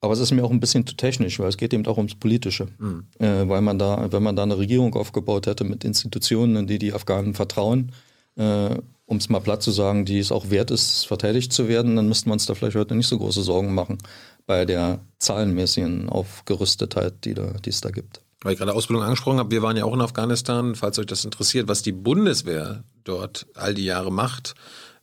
aber 0.00 0.14
es 0.14 0.20
ist 0.20 0.30
mir 0.30 0.44
auch 0.44 0.50
ein 0.50 0.60
bisschen 0.60 0.86
zu 0.86 0.94
technisch, 0.94 1.38
weil 1.38 1.48
es 1.48 1.56
geht 1.56 1.74
eben 1.74 1.86
auch 1.86 1.96
ums 1.96 2.14
Politische. 2.14 2.68
Mhm. 2.78 3.06
Äh, 3.18 3.48
weil 3.48 3.60
man 3.60 3.78
da, 3.78 4.12
wenn 4.12 4.22
man 4.22 4.36
da 4.36 4.44
eine 4.44 4.58
Regierung 4.58 4.94
aufgebaut 4.94 5.46
hätte 5.46 5.64
mit 5.64 5.84
Institutionen, 5.84 6.56
in 6.56 6.66
die 6.66 6.78
die 6.78 6.92
Afghanen 6.92 7.34
vertrauen, 7.34 7.92
äh, 8.36 8.76
um 9.06 9.16
es 9.16 9.28
mal 9.28 9.40
platt 9.40 9.62
zu 9.62 9.72
sagen, 9.72 10.04
die 10.04 10.20
es 10.20 10.30
auch 10.30 10.50
wert 10.50 10.70
ist, 10.70 11.06
verteidigt 11.06 11.52
zu 11.52 11.68
werden, 11.68 11.96
dann 11.96 12.08
müssten 12.08 12.30
wir 12.30 12.34
uns 12.34 12.46
da 12.46 12.54
vielleicht 12.54 12.76
heute 12.76 12.94
nicht 12.94 13.08
so 13.08 13.18
große 13.18 13.42
Sorgen 13.42 13.74
machen 13.74 13.98
bei 14.46 14.64
der 14.64 15.00
zahlenmäßigen 15.18 16.08
Aufgerüstetheit, 16.08 17.24
die, 17.24 17.34
da, 17.34 17.54
die 17.64 17.70
es 17.70 17.80
da 17.80 17.90
gibt 17.90 18.22
weil 18.42 18.52
ich 18.52 18.58
gerade 18.58 18.74
Ausbildung 18.74 19.04
angesprochen 19.04 19.38
habe, 19.38 19.50
wir 19.50 19.62
waren 19.62 19.76
ja 19.76 19.84
auch 19.84 19.94
in 19.94 20.00
Afghanistan, 20.00 20.74
falls 20.74 20.98
euch 20.98 21.06
das 21.06 21.24
interessiert, 21.24 21.68
was 21.68 21.82
die 21.82 21.92
Bundeswehr 21.92 22.84
dort 23.04 23.46
all 23.54 23.74
die 23.74 23.84
Jahre 23.84 24.10
macht, 24.10 24.54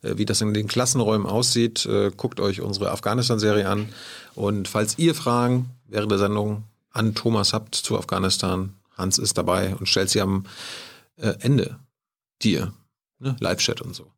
äh, 0.02 0.16
wie 0.16 0.24
das 0.24 0.40
in 0.40 0.54
den 0.54 0.68
Klassenräumen 0.68 1.26
aussieht, 1.26 1.86
äh, 1.86 2.10
guckt 2.16 2.40
euch 2.40 2.60
unsere 2.60 2.90
Afghanistan-Serie 2.90 3.68
an. 3.68 3.88
Und 4.34 4.68
falls 4.68 4.98
ihr 4.98 5.14
Fragen 5.14 5.70
während 5.86 6.10
der 6.10 6.18
Sendung 6.18 6.64
an 6.90 7.14
Thomas 7.14 7.52
habt 7.52 7.74
zu 7.74 7.96
Afghanistan, 7.96 8.74
Hans 8.96 9.18
ist 9.18 9.38
dabei 9.38 9.76
und 9.76 9.88
stellt 9.88 10.10
sie 10.10 10.20
am 10.20 10.44
äh, 11.16 11.34
Ende 11.40 11.78
dir, 12.42 12.72
ne? 13.20 13.36
Live-Chat 13.38 13.80
und 13.80 13.94
so. 13.94 14.10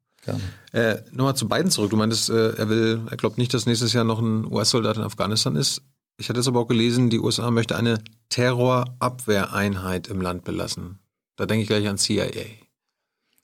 Äh, 0.73 0.99
Nochmal 1.13 1.37
zu 1.37 1.49
beiden 1.49 1.71
zurück. 1.71 1.91
Du 1.91 1.97
meintest, 1.97 2.29
er 2.29 2.69
will, 2.69 3.01
er 3.11 3.17
glaubt 3.17 3.39
nicht, 3.39 3.53
dass 3.55 3.67
nächstes 3.67 3.95
Jahr 3.95 4.05
noch 4.05 4.21
ein 4.21 4.45
US-Soldat 4.45 4.99
in 4.99 5.03
Afghanistan 5.03 5.57
ist. 5.57 5.83
Ich 6.19 6.29
hatte 6.29 6.41
es 6.41 6.49
aber 6.49 6.61
auch 6.61 6.69
gelesen, 6.69 7.09
die 7.09 7.19
USA 7.19 7.51
möchte 7.51 7.77
eine 7.77 7.99
Terrorabwehreinheit 8.31 10.09
im 10.09 10.21
Land 10.21 10.45
belassen. 10.45 10.99
Da 11.37 11.47
denke 11.47 11.63
ich 11.63 11.69
gleich 11.69 11.87
an 11.89 11.99
CIA. 11.99 12.47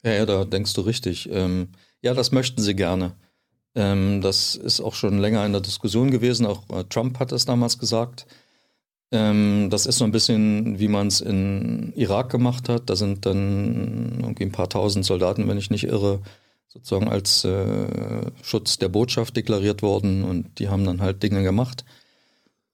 Ja, 0.02 0.12
ja, 0.12 0.26
da 0.26 0.44
denkst 0.44 0.72
du 0.74 0.80
richtig. 0.82 1.28
Ähm, 1.30 1.68
ja, 2.00 2.14
das 2.14 2.32
möchten 2.32 2.62
sie 2.62 2.74
gerne. 2.74 3.16
Ähm, 3.74 4.20
das 4.22 4.54
ist 4.54 4.80
auch 4.80 4.94
schon 4.94 5.18
länger 5.18 5.44
in 5.44 5.52
der 5.52 5.60
Diskussion 5.60 6.10
gewesen. 6.10 6.46
Auch 6.46 6.68
äh, 6.70 6.84
Trump 6.84 7.18
hat 7.18 7.32
es 7.32 7.44
damals 7.44 7.78
gesagt. 7.78 8.26
Ähm, 9.12 9.68
das 9.70 9.86
ist 9.86 9.98
so 9.98 10.04
ein 10.04 10.12
bisschen, 10.12 10.78
wie 10.78 10.88
man 10.88 11.08
es 11.08 11.20
in 11.20 11.92
Irak 11.94 12.30
gemacht 12.30 12.68
hat. 12.68 12.88
Da 12.88 12.96
sind 12.96 13.26
dann 13.26 14.18
irgendwie 14.20 14.44
ein 14.44 14.52
paar 14.52 14.68
tausend 14.68 15.04
Soldaten, 15.04 15.48
wenn 15.48 15.58
ich 15.58 15.70
nicht 15.70 15.84
irre, 15.84 16.20
sozusagen 16.68 17.08
als 17.08 17.44
äh, 17.44 18.30
Schutz 18.42 18.78
der 18.78 18.88
Botschaft 18.88 19.36
deklariert 19.36 19.82
worden 19.82 20.24
und 20.24 20.58
die 20.58 20.68
haben 20.68 20.84
dann 20.84 21.00
halt 21.00 21.22
Dinge 21.22 21.42
gemacht. 21.42 21.84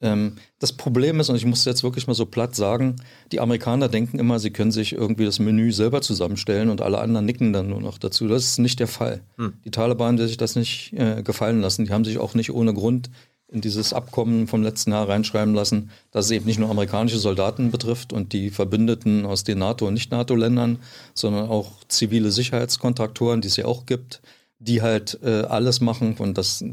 Ähm, 0.02 0.36
das 0.58 0.72
Problem 0.72 1.20
ist, 1.20 1.30
und 1.30 1.36
ich 1.36 1.46
muss 1.46 1.64
jetzt 1.64 1.84
wirklich 1.84 2.06
mal 2.06 2.14
so 2.14 2.26
platt 2.26 2.54
sagen, 2.54 2.96
die 3.30 3.40
Amerikaner 3.40 3.88
denken 3.88 4.18
immer, 4.18 4.38
sie 4.38 4.50
können 4.50 4.72
sich 4.72 4.92
irgendwie 4.92 5.24
das 5.24 5.38
Menü 5.38 5.72
selber 5.72 6.02
zusammenstellen 6.02 6.68
und 6.68 6.80
alle 6.82 6.98
anderen 6.98 7.24
nicken 7.24 7.52
dann 7.52 7.68
nur 7.68 7.80
noch 7.80 7.98
dazu. 7.98 8.28
Das 8.28 8.44
ist 8.44 8.58
nicht 8.58 8.80
der 8.80 8.88
Fall. 8.88 9.22
Hm. 9.36 9.54
Die 9.64 9.70
Taliban, 9.70 10.16
die 10.16 10.26
sich 10.26 10.36
das 10.36 10.56
nicht 10.56 10.92
äh, 10.94 11.22
gefallen 11.22 11.60
lassen, 11.60 11.86
die 11.86 11.92
haben 11.92 12.04
sich 12.04 12.18
auch 12.18 12.34
nicht 12.34 12.52
ohne 12.52 12.74
Grund 12.74 13.10
in 13.52 13.60
dieses 13.60 13.92
Abkommen 13.92 14.48
vom 14.48 14.62
letzten 14.62 14.92
Jahr 14.92 15.08
reinschreiben 15.08 15.54
lassen, 15.54 15.90
dass 16.10 16.24
es 16.26 16.30
eben 16.30 16.46
nicht 16.46 16.58
nur 16.58 16.70
amerikanische 16.70 17.18
Soldaten 17.18 17.70
betrifft 17.70 18.12
und 18.12 18.32
die 18.32 18.50
Verbündeten 18.50 19.26
aus 19.26 19.44
den 19.44 19.58
NATO- 19.58 19.86
und 19.86 19.94
Nicht-NATO-Ländern, 19.94 20.78
sondern 21.14 21.48
auch 21.48 21.72
zivile 21.88 22.32
Sicherheitskontraktoren, 22.32 23.42
die 23.42 23.48
es 23.48 23.56
ja 23.56 23.66
auch 23.66 23.84
gibt, 23.84 24.22
die 24.58 24.80
halt 24.80 25.18
äh, 25.22 25.42
alles 25.42 25.80
machen 25.80 26.16
und 26.18 26.38
das 26.38 26.64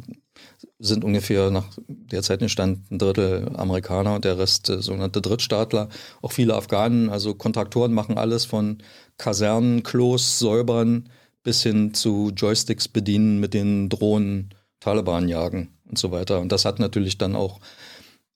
sind 0.79 1.03
ungefähr 1.03 1.51
nach 1.51 1.65
derzeitigen 1.87 2.49
Stand 2.49 2.91
ein 2.91 2.97
Drittel 2.97 3.51
Amerikaner 3.55 4.15
und 4.15 4.25
der 4.25 4.37
Rest 4.37 4.69
äh, 4.69 4.81
sogenannte 4.81 5.21
Drittstaatler. 5.21 5.89
Auch 6.21 6.31
viele 6.31 6.55
Afghanen, 6.55 7.09
also 7.09 7.33
Kontraktoren 7.33 7.93
machen 7.93 8.17
alles 8.17 8.45
von 8.45 8.79
Kasernen, 9.17 9.83
Klos 9.83 10.39
säubern 10.39 11.09
bis 11.43 11.63
hin 11.63 11.93
zu 11.93 12.31
Joysticks 12.35 12.87
bedienen 12.87 13.39
mit 13.39 13.53
den 13.53 13.89
Drohnen, 13.89 14.53
Taliban 14.79 15.27
jagen 15.27 15.77
und 15.85 15.97
so 15.97 16.11
weiter. 16.11 16.39
Und 16.39 16.51
das 16.51 16.65
hat 16.65 16.79
natürlich 16.79 17.17
dann 17.17 17.35
auch 17.35 17.59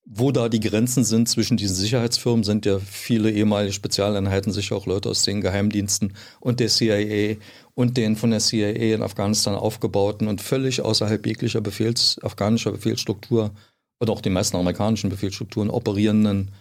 wo 0.06 0.32
da 0.32 0.50
die 0.50 0.60
Grenzen 0.60 1.04
sind 1.04 1.30
zwischen 1.30 1.56
diesen 1.56 1.76
Sicherheitsfirmen, 1.76 2.44
sind 2.44 2.66
ja 2.66 2.80
viele 2.80 3.32
ehemalige 3.32 3.74
Spezialeinheiten, 3.74 4.52
sicher 4.52 4.76
auch 4.76 4.86
Leute 4.86 5.10
aus 5.10 5.24
den 5.24 5.42
Geheimdiensten 5.42 6.14
und 6.42 6.60
der 6.60 6.68
CIA 6.68 7.38
und 7.74 7.96
den 7.96 8.16
von 8.16 8.32
der 8.32 8.40
CIA 8.40 8.96
in 8.96 9.02
Afghanistan 9.02 9.56
aufgebauten 9.56 10.28
und 10.28 10.42
völlig 10.42 10.82
außerhalb 10.82 11.26
jeglicher 11.26 11.62
Befehls, 11.62 12.20
afghanischer 12.22 12.72
Befehlsstruktur 12.72 13.52
oder 14.00 14.12
auch 14.12 14.22
die 14.22 14.30
meisten 14.30 14.58
amerikanischen 14.58 15.10
Befehlsstrukturen 15.10 15.70
operierenden 15.70 16.52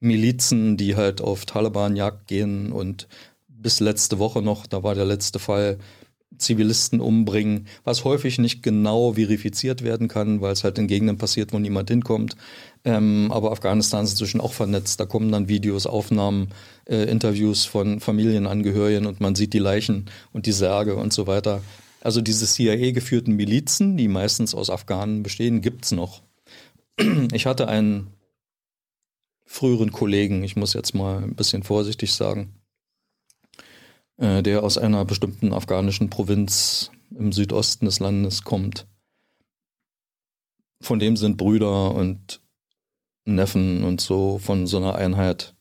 Milizen, 0.00 0.76
die 0.76 0.96
halt 0.96 1.22
auf 1.22 1.46
Taliban-Jagd 1.46 2.26
gehen 2.28 2.72
und 2.72 3.08
bis 3.48 3.80
letzte 3.80 4.18
Woche 4.18 4.42
noch, 4.42 4.66
da 4.66 4.82
war 4.82 4.94
der 4.94 5.06
letzte 5.06 5.38
Fall, 5.38 5.78
Zivilisten 6.38 7.00
umbringen, 7.00 7.66
was 7.84 8.04
häufig 8.04 8.38
nicht 8.38 8.62
genau 8.62 9.14
verifiziert 9.14 9.82
werden 9.82 10.08
kann, 10.08 10.40
weil 10.40 10.52
es 10.52 10.64
halt 10.64 10.78
in 10.78 10.86
Gegenden 10.86 11.18
passiert, 11.18 11.52
wo 11.52 11.58
niemand 11.58 11.88
hinkommt. 11.88 12.36
Ähm, 12.84 13.30
aber 13.32 13.52
Afghanistan 13.52 14.04
ist 14.04 14.12
inzwischen 14.12 14.40
auch 14.40 14.52
vernetzt. 14.52 15.00
Da 15.00 15.06
kommen 15.06 15.32
dann 15.32 15.48
Videos, 15.48 15.86
Aufnahmen, 15.86 16.48
äh, 16.84 17.04
Interviews 17.10 17.64
von 17.64 18.00
Familienangehörigen 18.00 19.06
und 19.06 19.20
man 19.20 19.34
sieht 19.34 19.52
die 19.54 19.58
Leichen 19.58 20.06
und 20.32 20.46
die 20.46 20.52
Särge 20.52 20.96
und 20.96 21.12
so 21.12 21.26
weiter. 21.26 21.62
Also 22.00 22.20
diese 22.20 22.46
CIA-geführten 22.46 23.34
Milizen, 23.34 23.96
die 23.96 24.08
meistens 24.08 24.54
aus 24.54 24.70
Afghanen 24.70 25.22
bestehen, 25.22 25.60
gibt's 25.60 25.92
noch. 25.92 26.22
Ich 27.32 27.46
hatte 27.46 27.68
einen 27.68 28.08
früheren 29.44 29.92
Kollegen, 29.92 30.42
ich 30.42 30.56
muss 30.56 30.74
jetzt 30.74 30.94
mal 30.94 31.22
ein 31.22 31.34
bisschen 31.34 31.62
vorsichtig 31.62 32.12
sagen, 32.12 32.55
äh, 34.18 34.42
der 34.42 34.62
aus 34.62 34.78
einer 34.78 35.04
bestimmten 35.04 35.52
afghanischen 35.52 36.10
Provinz 36.10 36.90
im 37.16 37.32
Südosten 37.32 37.86
des 37.86 38.00
Landes 38.00 38.42
kommt. 38.42 38.86
Von 40.80 40.98
dem 40.98 41.16
sind 41.16 41.36
Brüder 41.36 41.94
und 41.94 42.40
Neffen 43.24 43.82
und 43.84 44.00
so 44.00 44.38
von 44.38 44.66
so 44.66 44.76
einer 44.76 44.94
Einheit 44.94 45.54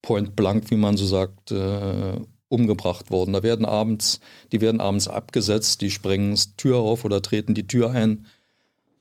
point 0.00 0.34
blank, 0.34 0.70
wie 0.70 0.76
man 0.76 0.96
so 0.96 1.06
sagt, 1.06 1.50
äh, 1.52 2.20
umgebracht 2.48 3.10
worden. 3.10 3.32
Da 3.32 3.42
werden 3.42 3.64
abends, 3.64 4.20
die 4.52 4.60
werden 4.60 4.80
abends 4.80 5.08
abgesetzt, 5.08 5.80
die 5.80 5.90
sprengen 5.90 6.38
Tür 6.56 6.78
auf 6.78 7.04
oder 7.04 7.22
treten 7.22 7.54
die 7.54 7.66
Tür 7.66 7.90
ein. 7.90 8.26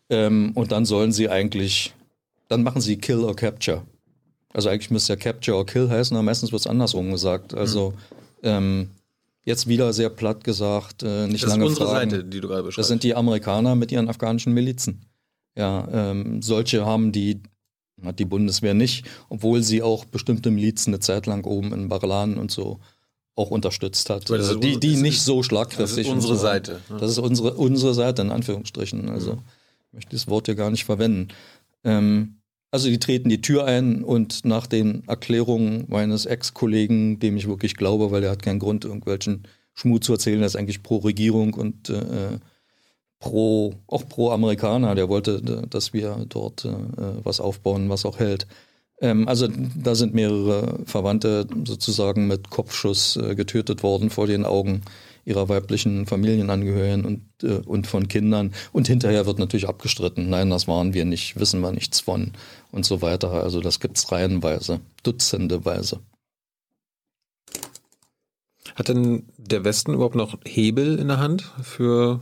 Ähm, 0.10 0.52
und 0.56 0.72
dann 0.72 0.86
sollen 0.86 1.12
sie 1.12 1.30
eigentlich, 1.30 1.94
dann 2.48 2.64
machen 2.64 2.82
sie 2.82 2.98
Kill 2.98 3.24
or 3.24 3.36
Capture. 3.36 3.84
Also 4.54 4.70
eigentlich 4.70 4.92
müsste 4.92 5.14
ja 5.14 5.18
Capture 5.18 5.58
or 5.58 5.66
Kill 5.66 5.90
heißen, 5.90 6.16
aber 6.16 6.24
meistens 6.24 6.52
wird 6.52 6.62
es 6.62 6.68
andersrum 6.68 7.12
gesagt. 7.12 7.54
Also 7.54 7.92
mhm. 7.92 7.96
Ähm, 8.44 8.92
jetzt 9.44 9.68
wieder 9.68 9.94
sehr 9.94 10.10
platt 10.10 10.44
gesagt, 10.44 11.04
äh, 11.04 11.28
nicht 11.28 11.44
das 11.44 11.50
lange 11.50 11.66
ist 11.66 11.72
unsere 11.72 11.90
Fragen. 11.90 12.10
Seite, 12.12 12.24
die 12.24 12.40
du 12.42 12.48
gerade 12.48 12.64
beschreibst. 12.64 12.80
Das 12.80 12.88
sind 12.88 13.04
die 13.04 13.16
Amerikaner 13.16 13.76
mit 13.76 13.92
ihren 13.92 14.10
afghanischen 14.10 14.54
Milizen. 14.54 15.06
Ja, 15.56 15.88
ähm, 15.92 16.42
solche 16.42 16.86
haben 16.86 17.12
die 17.12 17.42
hat 18.04 18.20
die 18.20 18.26
Bundeswehr 18.26 18.74
nicht, 18.74 19.06
obwohl 19.30 19.62
sie 19.62 19.84
auch 19.84 20.06
bestimmte 20.06 20.50
Milizen 20.50 20.92
eine 20.92 21.00
Zeit 21.00 21.28
lang 21.28 21.46
oben 21.46 21.74
in 21.74 21.88
Barlan 21.88 22.38
und 22.38 22.50
so 22.52 22.80
auch 23.36 23.50
unterstützt 23.50 24.10
hat. 24.10 24.30
Also 24.30 24.56
die, 24.56 24.80
die 24.80 24.98
nicht 24.98 25.22
so 25.22 25.44
schlagkräftig. 25.44 26.06
Das 26.06 26.08
ist 26.08 26.12
unsere 26.12 26.36
so. 26.36 26.42
Seite. 26.42 26.82
Ne? 26.90 26.98
Das 26.98 27.12
ist 27.12 27.20
unsere, 27.20 27.54
unsere 27.54 27.94
Seite, 27.94 28.22
in 28.22 28.32
Anführungsstrichen. 28.32 29.10
Also 29.10 29.38
ich 29.88 29.94
möchte 29.94 30.16
das 30.16 30.28
Wort 30.28 30.48
ja 30.48 30.54
gar 30.54 30.70
nicht 30.70 30.86
verwenden. 30.86 31.30
Ähm, 31.84 32.41
also 32.72 32.90
die 32.90 33.00
treten 33.00 33.30
die 33.30 33.42
Tür 33.42 33.66
ein 33.66 34.04
und 34.04 34.46
nach 34.46 34.66
den 34.66 35.04
Erklärungen 35.08 35.86
meines 35.88 36.26
Ex-Kollegen, 36.26 37.20
dem 37.20 37.38
ich 37.38 37.48
wirklich 37.48 37.76
glaube, 37.76 38.12
weil 38.12 38.24
er 38.24 38.32
hat 38.32 38.42
keinen 38.42 38.60
Grund, 38.60 38.86
irgendwelchen 38.86 39.44
Schmut 39.74 40.04
zu 40.04 40.14
erzählen, 40.14 40.40
er 40.40 40.48
ist 40.48 40.56
eigentlich 40.56 40.82
pro 40.82 40.98
Regierung 40.98 41.54
und 41.54 41.90
äh, 41.90 42.40
pro, 43.20 43.74
auch 43.88 44.08
pro 44.08 44.32
Amerikaner, 44.32 44.96
der 44.96 45.10
wollte, 45.10 45.42
dass 45.42 45.94
wir 45.94 46.26
dort 46.28 46.66
äh, 46.66 46.72
was 47.24 47.40
aufbauen, 47.40 47.90
was 47.90 48.06
auch 48.06 48.20
hält. 48.20 48.48
Ähm, 49.02 49.28
also 49.28 49.48
da 49.76 49.96
sind 49.96 50.14
mehrere 50.14 50.80
Verwandte 50.86 51.48
sozusagen 51.66 52.28
mit 52.28 52.50
Kopfschuss 52.50 53.18
äh, 53.18 53.36
getötet 53.36 53.84
worden 53.84 54.10
vor 54.10 54.28
den 54.28 54.46
Augen 54.46 54.82
ihrer 55.26 55.50
weiblichen 55.50 56.06
Familienangehörigen 56.06 57.06
und, 57.06 57.26
äh, 57.44 57.62
und 57.66 57.88
von 57.88 58.08
Kindern. 58.08 58.54
Und 58.72 58.88
hinterher 58.88 59.26
wird 59.26 59.40
natürlich 59.40 59.68
abgestritten, 59.68 60.30
nein, 60.30 60.50
das 60.50 60.68
waren 60.68 60.94
wir 60.94 61.06
nicht, 61.06 61.40
wissen 61.40 61.62
wir 61.62 61.72
nichts 61.72 62.00
von 62.00 62.32
und 62.72 62.86
so 62.86 63.02
weiter. 63.02 63.32
Also 63.32 63.62
das 63.62 63.80
gibt 63.80 63.98
es 63.98 64.12
reihenweise, 64.12 64.82
dutzendeweise. 65.04 66.00
Hat 68.76 68.88
denn 68.88 69.24
der 69.38 69.64
Westen 69.64 69.94
überhaupt 69.94 70.16
noch 70.16 70.38
Hebel 70.46 70.98
in 70.98 71.10
der 71.10 71.20
Hand 71.20 71.52
für 71.62 72.22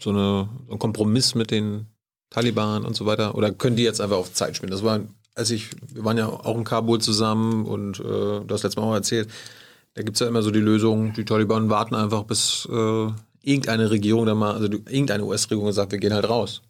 so, 0.00 0.10
eine, 0.10 0.48
so 0.66 0.72
einen 0.72 0.78
Kompromiss 0.78 1.34
mit 1.34 1.50
den 1.50 1.86
Taliban 2.30 2.84
und 2.84 2.96
so 2.96 3.06
weiter? 3.06 3.34
Oder 3.34 3.52
können 3.52 3.76
die 3.76 3.82
jetzt 3.82 4.00
einfach 4.00 4.16
auf 4.16 4.32
Zeit 4.32 4.56
spielen? 4.56 4.70
Das 4.70 4.82
war, 4.82 5.00
als 5.34 5.50
ich, 5.50 5.70
wir 5.94 6.04
waren 6.04 6.18
ja 6.18 6.28
auch 6.28 6.56
in 6.56 6.64
Kabul 6.64 7.00
zusammen 7.00 7.64
und 7.64 8.00
äh, 8.00 8.02
du 8.02 8.46
hast 8.50 8.62
letztes 8.62 8.76
Mal 8.76 8.82
auch 8.82 8.94
erzählt, 8.94 9.28
da 9.94 10.02
gibt 10.02 10.16
es 10.16 10.20
ja 10.20 10.28
immer 10.28 10.42
so 10.42 10.50
die 10.50 10.60
Lösung, 10.60 11.12
die 11.12 11.24
Taliban 11.24 11.70
warten 11.70 11.94
einfach, 11.94 12.24
bis 12.24 12.68
äh, 12.70 13.08
irgendeine 13.42 13.90
Regierung 13.90 14.26
dann 14.26 14.38
mal, 14.38 14.54
also 14.54 14.66
irgendeine 14.66 15.24
US-Regierung 15.24 15.72
sagt, 15.72 15.92
wir 15.92 15.98
gehen 15.98 16.12
halt 16.12 16.28
raus. 16.28 16.62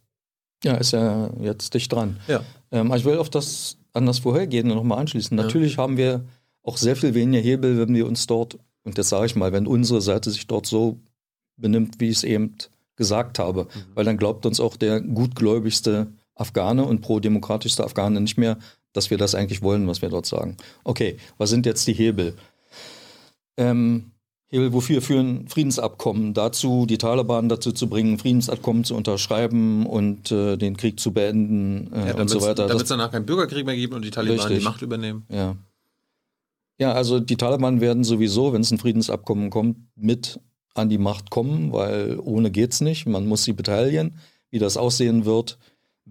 Ja, 0.65 0.75
ist 0.75 0.93
ja 0.93 1.31
jetzt 1.41 1.75
dicht 1.75 1.93
dran. 1.93 2.19
Ja. 2.27 2.43
Ähm, 2.71 2.93
ich 2.95 3.05
will 3.05 3.19
auf 3.19 3.31
das 3.31 3.77
an 3.93 4.07
das 4.07 4.21
Vorhergehende 4.21 4.75
nochmal 4.75 4.99
anschließen. 4.99 5.37
Ja. 5.37 5.45
Natürlich 5.45 5.79
haben 5.79 5.97
wir 5.97 6.25
auch 6.63 6.77
sehr 6.77 6.97
viel 6.97 7.15
weniger 7.15 7.43
Hebel, 7.43 7.79
wenn 7.79 7.95
wir 7.95 8.07
uns 8.07 8.27
dort, 8.27 8.59
und 8.85 8.99
das 8.99 9.09
sage 9.09 9.27
ich 9.27 9.37
mal, 9.37 9.53
wenn 9.53 9.67
unsere 9.67 10.01
Seite 10.01 10.31
sich 10.31 10.47
dort 10.47 10.67
so 10.67 10.99
benimmt, 11.57 11.97
wie 11.99 12.09
es 12.09 12.25
eben 12.25 12.55
gesagt 12.97 13.39
habe. 13.39 13.65
Mhm. 13.65 13.85
Weil 13.95 14.05
dann 14.05 14.17
glaubt 14.17 14.47
uns 14.47 14.61
auch 14.61 14.77
der 14.77 15.01
gutgläubigste 15.01 16.09
Afghane 16.35 16.85
und 16.85 17.01
pro-demokratischste 17.01 17.85
Afghane 17.85 18.21
nicht 18.21 18.39
mehr, 18.39 18.59
dass 18.93 19.11
wir 19.11 19.19
das 19.19 19.35
eigentlich 19.35 19.63
wollen, 19.63 19.87
was 19.87 20.03
wir 20.03 20.09
dort 20.09 20.27
sagen. 20.27 20.57
Okay, 20.85 21.17
was 21.37 21.51
sind 21.51 21.67
jetzt 21.67 21.87
die 21.87 21.93
Hebel? 21.93 22.35
Ähm, 23.59 24.13
Hebel 24.51 24.73
wofür? 24.73 25.03
Für 25.03 25.21
ein 25.21 25.47
Friedensabkommen. 25.49 26.33
Dazu, 26.33 26.87
die 26.87 26.97
Taliban 26.97 27.51
dazu 27.51 27.73
zu 27.73 27.89
bringen, 27.89 28.19
Friedensabkommen 28.19 28.85
zu 28.85 28.95
unterschreiben 28.95 29.85
und 29.85 30.33
äh, 30.33 30.57
den 30.57 30.77
Krieg 30.79 30.99
zu 30.99 31.13
beenden 31.13 31.93
äh, 31.93 32.09
ja, 32.09 32.15
und 32.15 32.29
so 32.29 32.41
weiter. 32.41 32.67
Damit 32.67 32.85
es 32.85 32.89
danach 32.89 33.11
keinen 33.11 33.27
Bürgerkrieg 33.27 33.67
mehr 33.67 33.77
gibt 33.77 33.93
und 33.93 34.05
die 34.05 34.11
Taliban 34.11 34.39
richtig. 34.39 34.59
die 34.59 34.65
Macht 34.65 34.81
übernehmen. 34.81 35.27
Ja. 35.29 35.57
Ja, 36.79 36.93
also 36.93 37.21
die 37.21 37.37
Taliban 37.37 37.81
werden 37.81 38.05
sowieso, 38.05 38.53
wenn 38.53 38.63
es 38.63 38.71
ein 38.71 38.79
Friedensabkommen 38.79 39.51
kommt, 39.51 39.79
mit 39.97 40.41
an 40.75 40.89
die 40.89 40.99
Macht 40.99 41.31
kommen, 41.31 41.73
weil 41.73 42.19
ohne 42.23 42.51
geht's 42.51 42.81
nicht. 42.81 43.07
Man 43.07 43.27
muss 43.27 43.45
sie 43.45 43.53
beteiligen. 43.53 44.19
Wie 44.51 44.61
das 44.61 44.77
aussehen 44.79 45.27
wird, 45.27 45.59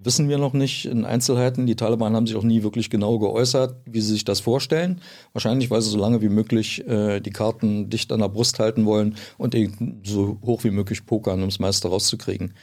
wissen 0.03 0.29
wir 0.29 0.37
noch 0.37 0.53
nicht 0.53 0.85
in 0.85 1.05
Einzelheiten. 1.05 1.65
Die 1.65 1.75
Taliban 1.75 2.15
haben 2.15 2.27
sich 2.27 2.35
auch 2.35 2.43
nie 2.43 2.63
wirklich 2.63 2.89
genau 2.89 3.19
geäußert, 3.19 3.75
wie 3.85 4.01
sie 4.01 4.13
sich 4.13 4.25
das 4.25 4.39
vorstellen. 4.39 5.01
Wahrscheinlich, 5.33 5.69
weil 5.69 5.81
sie 5.81 5.89
so 5.89 5.97
lange 5.97 6.21
wie 6.21 6.29
möglich 6.29 6.87
äh, 6.87 7.19
die 7.19 7.31
Karten 7.31 7.89
dicht 7.89 8.11
an 8.11 8.19
der 8.19 8.29
Brust 8.29 8.59
halten 8.59 8.85
wollen 8.85 9.15
und 9.37 9.55
so 10.03 10.39
hoch 10.45 10.63
wie 10.63 10.71
möglich 10.71 11.05
pokern, 11.05 11.41
um 11.41 11.49
das 11.49 11.59
meiste 11.59 11.87
rauszukriegen. 11.87 12.53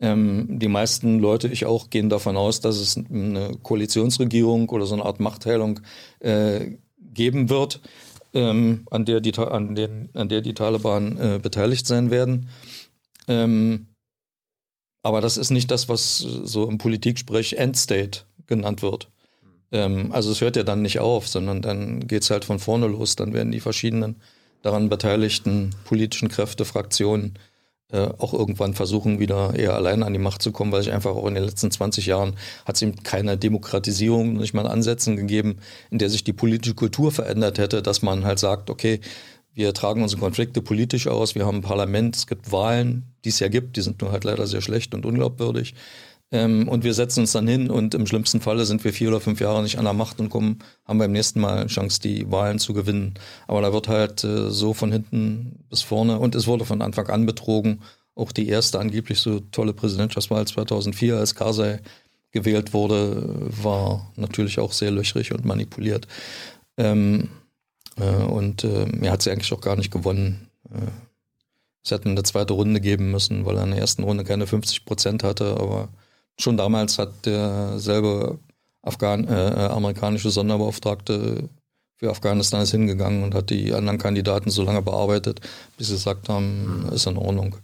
Ähm, 0.00 0.58
die 0.58 0.68
meisten 0.68 1.18
Leute, 1.18 1.48
ich 1.48 1.66
auch, 1.66 1.90
gehen 1.90 2.08
davon 2.08 2.36
aus, 2.36 2.60
dass 2.60 2.76
es 2.76 2.96
eine 2.96 3.56
Koalitionsregierung 3.62 4.68
oder 4.68 4.86
so 4.86 4.94
eine 4.94 5.04
Art 5.04 5.20
Machtteilung 5.20 5.80
äh, 6.20 6.72
geben 7.12 7.48
wird 7.48 7.80
ähm, 8.34 8.86
an, 8.90 9.04
der 9.04 9.20
die, 9.20 9.36
an, 9.38 9.74
den, 9.74 10.10
an 10.14 10.28
der 10.28 10.40
die 10.40 10.54
Taliban 10.54 11.16
äh, 11.16 11.38
beteiligt 11.40 11.86
sein 11.86 12.10
werden. 12.10 12.48
Ähm, 13.28 13.86
aber 15.04 15.20
das 15.20 15.36
ist 15.36 15.50
nicht 15.50 15.70
das, 15.70 15.88
was 15.88 16.18
so 16.18 16.66
im 16.66 16.78
Politiksprech 16.78 17.52
Endstate 17.52 18.22
genannt 18.46 18.82
wird. 18.82 19.10
Ähm, 19.70 20.10
also 20.12 20.32
es 20.32 20.40
hört 20.40 20.56
ja 20.56 20.62
dann 20.62 20.82
nicht 20.82 20.98
auf, 20.98 21.28
sondern 21.28 21.60
dann 21.60 22.06
geht 22.06 22.22
es 22.22 22.30
halt 22.30 22.46
von 22.46 22.58
vorne 22.58 22.86
los. 22.86 23.14
Dann 23.14 23.34
werden 23.34 23.52
die 23.52 23.60
verschiedenen 23.60 24.16
daran 24.62 24.88
beteiligten 24.88 25.70
politischen 25.84 26.28
Kräfte, 26.28 26.64
Fraktionen 26.64 27.38
äh, 27.92 28.08
auch 28.16 28.32
irgendwann 28.32 28.72
versuchen, 28.72 29.20
wieder 29.20 29.54
eher 29.54 29.74
allein 29.74 30.02
an 30.02 30.14
die 30.14 30.18
Macht 30.18 30.40
zu 30.40 30.52
kommen, 30.52 30.72
weil 30.72 30.82
sich 30.82 30.92
einfach 30.92 31.14
auch 31.14 31.26
in 31.26 31.34
den 31.34 31.44
letzten 31.44 31.70
20 31.70 32.06
Jahren 32.06 32.36
hat 32.64 32.76
es 32.76 32.82
eben 32.82 33.02
keine 33.02 33.36
Demokratisierung, 33.36 34.38
nicht 34.38 34.54
mal 34.54 34.66
Ansätzen 34.66 35.16
gegeben, 35.16 35.58
in 35.90 35.98
der 35.98 36.08
sich 36.08 36.24
die 36.24 36.32
politische 36.32 36.74
Kultur 36.74 37.12
verändert 37.12 37.58
hätte, 37.58 37.82
dass 37.82 38.00
man 38.00 38.24
halt 38.24 38.38
sagt, 38.38 38.70
okay, 38.70 39.00
wir 39.52 39.74
tragen 39.74 40.02
unsere 40.02 40.20
Konflikte 40.20 40.62
politisch 40.62 41.08
aus, 41.08 41.34
wir 41.34 41.44
haben 41.44 41.58
ein 41.58 41.62
Parlament, 41.62 42.16
es 42.16 42.26
gibt 42.26 42.50
Wahlen, 42.50 43.13
die 43.24 43.30
es 43.30 43.40
ja 43.40 43.48
gibt, 43.48 43.76
die 43.76 43.80
sind 43.80 44.00
nur 44.00 44.12
halt 44.12 44.24
leider 44.24 44.46
sehr 44.46 44.60
schlecht 44.60 44.94
und 44.94 45.06
unglaubwürdig. 45.06 45.74
Ähm, 46.30 46.68
und 46.68 46.84
wir 46.84 46.94
setzen 46.94 47.20
uns 47.20 47.32
dann 47.32 47.46
hin 47.46 47.70
und 47.70 47.94
im 47.94 48.06
schlimmsten 48.06 48.40
Falle 48.40 48.64
sind 48.64 48.82
wir 48.84 48.92
vier 48.92 49.08
oder 49.08 49.20
fünf 49.20 49.40
Jahre 49.40 49.62
nicht 49.62 49.78
an 49.78 49.84
der 49.84 49.92
Macht 49.92 50.20
und 50.20 50.30
kommen, 50.30 50.58
haben 50.84 50.98
beim 50.98 51.12
nächsten 51.12 51.40
Mal 51.40 51.58
eine 51.58 51.66
Chance, 51.66 52.00
die 52.00 52.30
Wahlen 52.30 52.58
zu 52.58 52.74
gewinnen. 52.74 53.14
Aber 53.46 53.60
da 53.62 53.72
wird 53.72 53.88
halt 53.88 54.24
äh, 54.24 54.50
so 54.50 54.74
von 54.74 54.90
hinten 54.90 55.64
bis 55.70 55.82
vorne 55.82 56.18
und 56.18 56.34
es 56.34 56.46
wurde 56.46 56.64
von 56.64 56.82
Anfang 56.82 57.08
an 57.08 57.26
betrogen. 57.26 57.82
Auch 58.14 58.32
die 58.32 58.48
erste 58.48 58.78
angeblich 58.78 59.20
so 59.20 59.40
tolle 59.40 59.74
Präsidentschaftswahl 59.74 60.46
2004, 60.46 61.16
als 61.16 61.34
Karzai 61.34 61.80
gewählt 62.32 62.72
wurde, 62.72 63.48
war 63.62 64.12
natürlich 64.16 64.58
auch 64.58 64.72
sehr 64.72 64.90
löchrig 64.90 65.32
und 65.32 65.44
manipuliert. 65.44 66.08
Ähm, 66.76 67.28
äh, 67.96 68.24
und 68.24 68.64
äh, 68.64 68.86
er 69.02 69.12
hat 69.12 69.22
sie 69.22 69.30
eigentlich 69.30 69.52
auch 69.52 69.60
gar 69.60 69.76
nicht 69.76 69.92
gewonnen. 69.92 70.48
Es 71.84 71.90
hätte 71.90 72.08
eine 72.08 72.22
zweite 72.22 72.54
Runde 72.54 72.80
geben 72.80 73.10
müssen, 73.10 73.44
weil 73.44 73.56
er 73.56 73.64
in 73.64 73.70
der 73.70 73.80
ersten 73.80 74.04
Runde 74.04 74.24
keine 74.24 74.46
50 74.46 74.84
Prozent 74.86 75.22
hatte, 75.22 75.56
aber 75.60 75.90
Schon 76.38 76.56
damals 76.56 76.98
hat 76.98 77.26
derselbe 77.26 78.38
Afghan, 78.82 79.26
äh, 79.26 79.50
äh, 79.50 79.68
amerikanische 79.68 80.30
Sonderbeauftragte 80.30 81.48
für 81.96 82.10
Afghanistan 82.10 82.62
ist 82.62 82.72
hingegangen 82.72 83.22
und 83.22 83.34
hat 83.34 83.50
die 83.50 83.72
anderen 83.72 83.98
Kandidaten 83.98 84.50
so 84.50 84.64
lange 84.64 84.82
bearbeitet, 84.82 85.40
bis 85.78 85.88
sie 85.88 85.94
gesagt 85.94 86.28
haben, 86.28 86.86
mhm. 86.86 86.92
ist 86.92 87.06
in 87.06 87.16
Ordnung. 87.16 87.56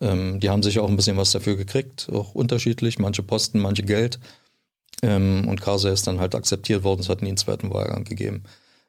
Ähm, 0.00 0.38
die 0.38 0.50
haben 0.50 0.62
sich 0.62 0.78
auch 0.78 0.88
ein 0.88 0.96
bisschen 0.96 1.16
was 1.16 1.32
dafür 1.32 1.56
gekriegt, 1.56 2.08
auch 2.12 2.34
unterschiedlich, 2.34 2.98
manche 2.98 3.22
Posten, 3.22 3.58
manche 3.58 3.82
Geld. 3.82 4.20
Ähm, 5.02 5.48
und 5.48 5.62
Karzai 5.62 5.90
ist 5.90 6.06
dann 6.06 6.20
halt 6.20 6.34
akzeptiert 6.34 6.84
worden, 6.84 7.00
es 7.00 7.08
hat 7.08 7.22
nie 7.22 7.28
einen 7.28 7.36
zweiten 7.38 7.72
Wahlgang 7.72 8.04
gegeben. 8.04 8.44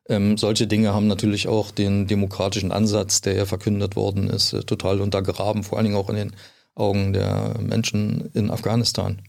Ähm, 0.09 0.37
solche 0.37 0.67
Dinge 0.67 0.93
haben 0.93 1.07
natürlich 1.07 1.47
auch 1.47 1.71
den 1.71 2.07
demokratischen 2.07 2.71
Ansatz, 2.71 3.21
der 3.21 3.35
ja 3.35 3.45
verkündet 3.45 3.95
worden 3.95 4.29
ist, 4.29 4.53
äh, 4.53 4.63
total 4.63 4.99
untergraben, 5.01 5.63
vor 5.63 5.77
allen 5.77 5.85
Dingen 5.85 5.97
auch 5.97 6.09
in 6.09 6.15
den 6.15 6.35
Augen 6.75 7.13
der 7.13 7.55
Menschen 7.59 8.29
in 8.33 8.49
Afghanistan. 8.49 9.21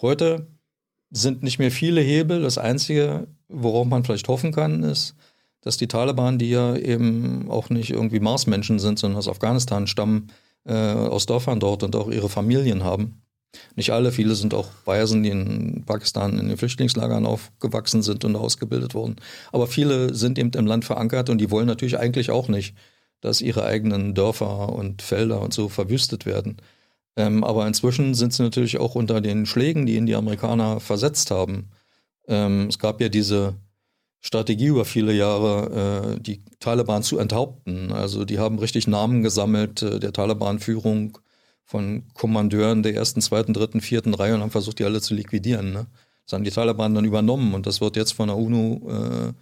Heute 0.00 0.46
sind 1.10 1.42
nicht 1.42 1.58
mehr 1.58 1.70
viele 1.70 2.00
Hebel. 2.00 2.42
Das 2.42 2.58
Einzige, 2.58 3.28
worauf 3.48 3.86
man 3.86 4.04
vielleicht 4.04 4.28
hoffen 4.28 4.52
kann, 4.52 4.82
ist, 4.82 5.14
dass 5.60 5.76
die 5.76 5.88
Taliban, 5.88 6.38
die 6.38 6.50
ja 6.50 6.76
eben 6.76 7.50
auch 7.50 7.68
nicht 7.70 7.90
irgendwie 7.90 8.20
Marsmenschen 8.20 8.78
sind, 8.78 8.98
sondern 8.98 9.18
aus 9.18 9.28
Afghanistan 9.28 9.86
stammen, 9.86 10.30
äh, 10.64 10.72
aus 10.72 11.26
Dörfern 11.26 11.60
dort 11.60 11.82
und 11.82 11.96
auch 11.96 12.10
ihre 12.10 12.28
Familien 12.28 12.84
haben. 12.84 13.22
Nicht 13.76 13.90
alle, 13.90 14.12
viele 14.12 14.34
sind 14.34 14.54
auch 14.54 14.68
Waisen, 14.84 15.22
die 15.22 15.30
in 15.30 15.84
Pakistan 15.86 16.38
in 16.38 16.48
den 16.48 16.56
Flüchtlingslagern 16.56 17.26
aufgewachsen 17.26 18.02
sind 18.02 18.24
und 18.24 18.36
ausgebildet 18.36 18.94
wurden. 18.94 19.16
Aber 19.52 19.66
viele 19.66 20.14
sind 20.14 20.38
eben 20.38 20.50
im 20.50 20.66
Land 20.66 20.84
verankert 20.84 21.30
und 21.30 21.38
die 21.38 21.50
wollen 21.50 21.66
natürlich 21.66 21.98
eigentlich 21.98 22.30
auch 22.30 22.48
nicht, 22.48 22.74
dass 23.20 23.40
ihre 23.40 23.64
eigenen 23.64 24.14
Dörfer 24.14 24.68
und 24.70 25.02
Felder 25.02 25.40
und 25.40 25.54
so 25.54 25.68
verwüstet 25.68 26.26
werden. 26.26 26.58
Ähm, 27.16 27.42
aber 27.42 27.66
inzwischen 27.66 28.14
sind 28.14 28.32
sie 28.32 28.42
natürlich 28.42 28.78
auch 28.78 28.94
unter 28.94 29.20
den 29.20 29.46
Schlägen, 29.46 29.86
die 29.86 29.96
ihnen 29.96 30.06
die 30.06 30.14
Amerikaner 30.14 30.78
versetzt 30.78 31.30
haben. 31.30 31.70
Ähm, 32.28 32.68
es 32.68 32.78
gab 32.78 33.00
ja 33.00 33.08
diese 33.08 33.56
Strategie 34.20 34.66
über 34.66 34.84
viele 34.84 35.12
Jahre, 35.12 36.14
äh, 36.16 36.20
die 36.20 36.44
Taliban 36.60 37.02
zu 37.02 37.18
enthaupten. 37.18 37.92
Also 37.92 38.24
die 38.24 38.38
haben 38.38 38.58
richtig 38.58 38.86
Namen 38.86 39.22
gesammelt 39.22 39.82
äh, 39.82 39.98
der 39.98 40.12
Taliban-Führung 40.12 41.18
von 41.68 42.02
Kommandeuren 42.14 42.82
der 42.82 42.94
ersten, 42.94 43.20
zweiten, 43.20 43.52
dritten, 43.52 43.82
vierten 43.82 44.14
Reihe 44.14 44.34
und 44.34 44.40
haben 44.40 44.50
versucht, 44.50 44.78
die 44.78 44.84
alle 44.84 45.02
zu 45.02 45.12
liquidieren. 45.14 45.72
Ne? 45.72 45.86
Das 46.24 46.32
haben 46.32 46.42
die 46.42 46.50
Taliban 46.50 46.94
dann 46.94 47.04
übernommen 47.04 47.52
und 47.52 47.66
das 47.66 47.82
wird 47.82 47.96
jetzt 47.96 48.12
von 48.12 48.28
der 48.28 48.38
UNO 48.38 48.80
äh, 48.88 49.32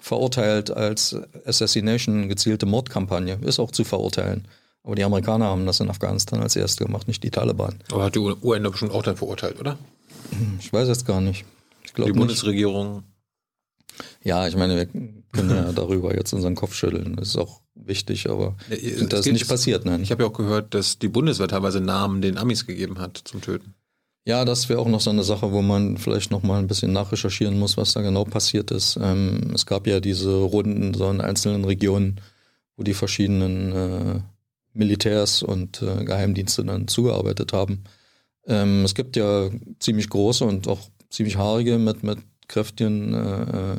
verurteilt 0.00 0.70
als 0.70 1.14
Assassination, 1.44 2.30
gezielte 2.30 2.64
Mordkampagne. 2.64 3.38
Ist 3.42 3.60
auch 3.60 3.70
zu 3.70 3.84
verurteilen. 3.84 4.48
Aber 4.84 4.94
die 4.94 5.04
Amerikaner 5.04 5.46
haben 5.46 5.66
das 5.66 5.80
in 5.80 5.90
Afghanistan 5.90 6.40
als 6.40 6.56
erste 6.56 6.86
gemacht, 6.86 7.08
nicht 7.08 7.22
die 7.22 7.30
Taliban. 7.30 7.74
Aber 7.92 8.04
hat 8.04 8.14
die 8.14 8.20
UN 8.20 8.64
da 8.64 8.70
bestimmt 8.70 8.92
auch 8.92 9.02
dann 9.02 9.16
verurteilt, 9.16 9.60
oder? 9.60 9.76
Ich 10.58 10.72
weiß 10.72 10.88
jetzt 10.88 11.06
gar 11.06 11.20
nicht. 11.20 11.44
Ich 11.84 11.92
die 11.92 12.12
Bundesregierung 12.12 13.02
ja, 14.22 14.46
ich 14.46 14.56
meine, 14.56 14.76
wir 14.76 14.86
können 14.86 15.50
ja 15.50 15.72
darüber 15.74 16.14
jetzt 16.14 16.32
unseren 16.32 16.54
Kopf 16.54 16.74
schütteln. 16.74 17.16
Das 17.16 17.28
ist 17.28 17.36
auch 17.36 17.60
wichtig, 17.74 18.28
aber 18.28 18.56
ja, 18.68 19.06
das 19.06 19.26
ist 19.26 19.32
nicht 19.32 19.48
passiert. 19.48 19.84
Nein. 19.84 20.02
Ich 20.02 20.10
habe 20.10 20.22
ja 20.22 20.28
auch 20.28 20.34
gehört, 20.34 20.74
dass 20.74 20.98
die 20.98 21.08
Bundeswehr 21.08 21.48
teilweise 21.48 21.80
Namen 21.80 22.22
den 22.22 22.38
Amis 22.38 22.66
gegeben 22.66 22.98
hat 22.98 23.20
zum 23.24 23.40
Töten. 23.40 23.74
Ja, 24.24 24.44
das 24.44 24.68
wäre 24.68 24.80
auch 24.80 24.88
noch 24.88 25.00
so 25.00 25.10
eine 25.10 25.22
Sache, 25.22 25.52
wo 25.52 25.62
man 25.62 25.98
vielleicht 25.98 26.32
noch 26.32 26.42
mal 26.42 26.58
ein 26.58 26.66
bisschen 26.66 26.92
nachrecherchieren 26.92 27.58
muss, 27.60 27.76
was 27.76 27.92
da 27.92 28.02
genau 28.02 28.24
passiert 28.24 28.72
ist. 28.72 28.98
Ähm, 29.00 29.52
es 29.54 29.66
gab 29.66 29.86
ja 29.86 30.00
diese 30.00 30.34
Runden 30.34 30.94
so 30.94 31.08
in 31.08 31.20
einzelnen 31.20 31.64
Regionen, 31.64 32.20
wo 32.76 32.82
die 32.82 32.94
verschiedenen 32.94 33.72
äh, 33.72 34.20
Militärs 34.72 35.44
und 35.44 35.80
äh, 35.80 36.04
Geheimdienste 36.04 36.64
dann 36.64 36.88
zugearbeitet 36.88 37.52
haben. 37.52 37.84
Ähm, 38.46 38.84
es 38.84 38.96
gibt 38.96 39.14
ja 39.14 39.48
ziemlich 39.78 40.10
große 40.10 40.44
und 40.44 40.66
auch 40.66 40.80
ziemlich 41.08 41.36
haarige 41.36 41.78
mit, 41.78 42.02
mit 42.02 42.18
kräftigen 42.48 43.14
äh, 43.14 43.42
äh, 43.42 43.76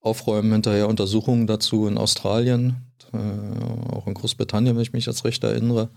Aufräumen 0.00 0.52
hinterher 0.52 0.88
Untersuchungen 0.88 1.46
dazu 1.46 1.86
in 1.86 1.98
Australien, 1.98 2.76
äh, 3.12 3.92
auch 3.94 4.06
in 4.06 4.14
Großbritannien, 4.14 4.76
wenn 4.76 4.82
ich 4.82 4.92
mich 4.92 5.06
jetzt 5.06 5.24
recht 5.24 5.42
erinnere. 5.44 5.90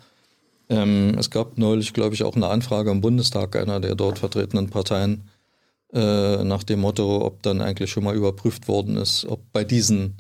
Ähm, 0.70 1.16
es 1.20 1.30
gab 1.30 1.58
neulich, 1.58 1.94
glaube 1.94 2.16
ich, 2.16 2.24
auch 2.24 2.36
eine 2.36 2.48
Anfrage 2.48 2.92
im 2.92 3.02
Bundestag 3.02 3.56
einer 3.56 3.80
der 3.80 3.96
dort 3.96 4.20
vertretenen 4.20 4.70
Parteien 4.70 5.30
äh, 5.94 6.44
nach 6.44 6.64
dem 6.64 6.80
Motto, 6.80 7.26
ob 7.26 7.44
dann 7.44 7.62
eigentlich 7.62 7.92
schon 7.92 8.04
mal 8.04 8.16
überprüft 8.16 8.68
worden 8.68 8.98
ist, 8.98 9.26
ob 9.26 9.52
bei 9.52 9.64
diesen 9.64 10.18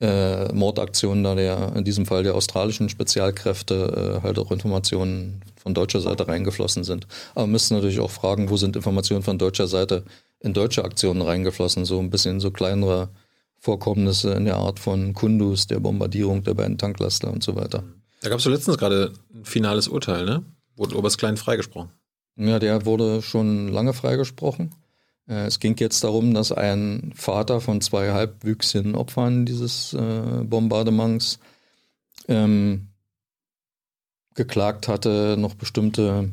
äh, 0.00 0.52
Mordaktionen 0.52 1.22
da 1.22 1.34
der, 1.34 1.72
in 1.76 1.84
diesem 1.84 2.06
Fall 2.06 2.24
der 2.24 2.34
australischen 2.34 2.88
Spezialkräfte, 2.88 4.18
äh, 4.18 4.22
halt 4.22 4.38
auch 4.38 4.50
Informationen 4.50 5.40
von 5.56 5.72
deutscher 5.72 6.00
Seite 6.00 6.26
reingeflossen 6.26 6.84
sind. 6.84 7.06
Aber 7.34 7.46
wir 7.46 7.52
müssen 7.52 7.74
natürlich 7.74 8.00
auch 8.00 8.10
fragen, 8.10 8.50
wo 8.50 8.56
sind 8.56 8.76
Informationen 8.76 9.22
von 9.22 9.38
deutscher 9.38 9.68
Seite 9.68 10.04
in 10.44 10.52
deutsche 10.52 10.84
Aktionen 10.84 11.22
reingeflossen, 11.22 11.86
so 11.86 11.98
ein 11.98 12.10
bisschen 12.10 12.38
so 12.38 12.50
kleinere 12.50 13.08
Vorkommnisse 13.58 14.34
in 14.34 14.44
der 14.44 14.56
Art 14.56 14.78
von 14.78 15.14
Kundus, 15.14 15.66
der 15.66 15.80
Bombardierung 15.80 16.44
der 16.44 16.52
beiden 16.52 16.76
Tanklaster 16.76 17.32
und 17.32 17.42
so 17.42 17.56
weiter. 17.56 17.82
Da 18.20 18.28
gab 18.28 18.38
es 18.38 18.44
letztens 18.44 18.76
gerade 18.76 19.12
ein 19.34 19.44
finales 19.46 19.88
Urteil, 19.88 20.26
ne? 20.26 20.44
Wurde 20.76 20.98
Oberst 20.98 21.16
Klein 21.16 21.38
freigesprochen. 21.38 21.90
Ja, 22.36 22.58
der 22.58 22.84
wurde 22.84 23.22
schon 23.22 23.68
lange 23.68 23.94
freigesprochen. 23.94 24.74
Äh, 25.26 25.46
es 25.46 25.60
ging 25.60 25.76
jetzt 25.78 26.04
darum, 26.04 26.34
dass 26.34 26.52
ein 26.52 27.12
Vater 27.14 27.62
von 27.62 27.80
zwei 27.80 28.12
halbwüchsigen 28.12 28.94
Opfern 28.94 29.46
dieses 29.46 29.94
äh, 29.94 30.42
Bombardements 30.44 31.38
ähm, 32.28 32.88
geklagt 34.34 34.88
hatte, 34.88 35.36
noch 35.38 35.54
bestimmte 35.54 36.28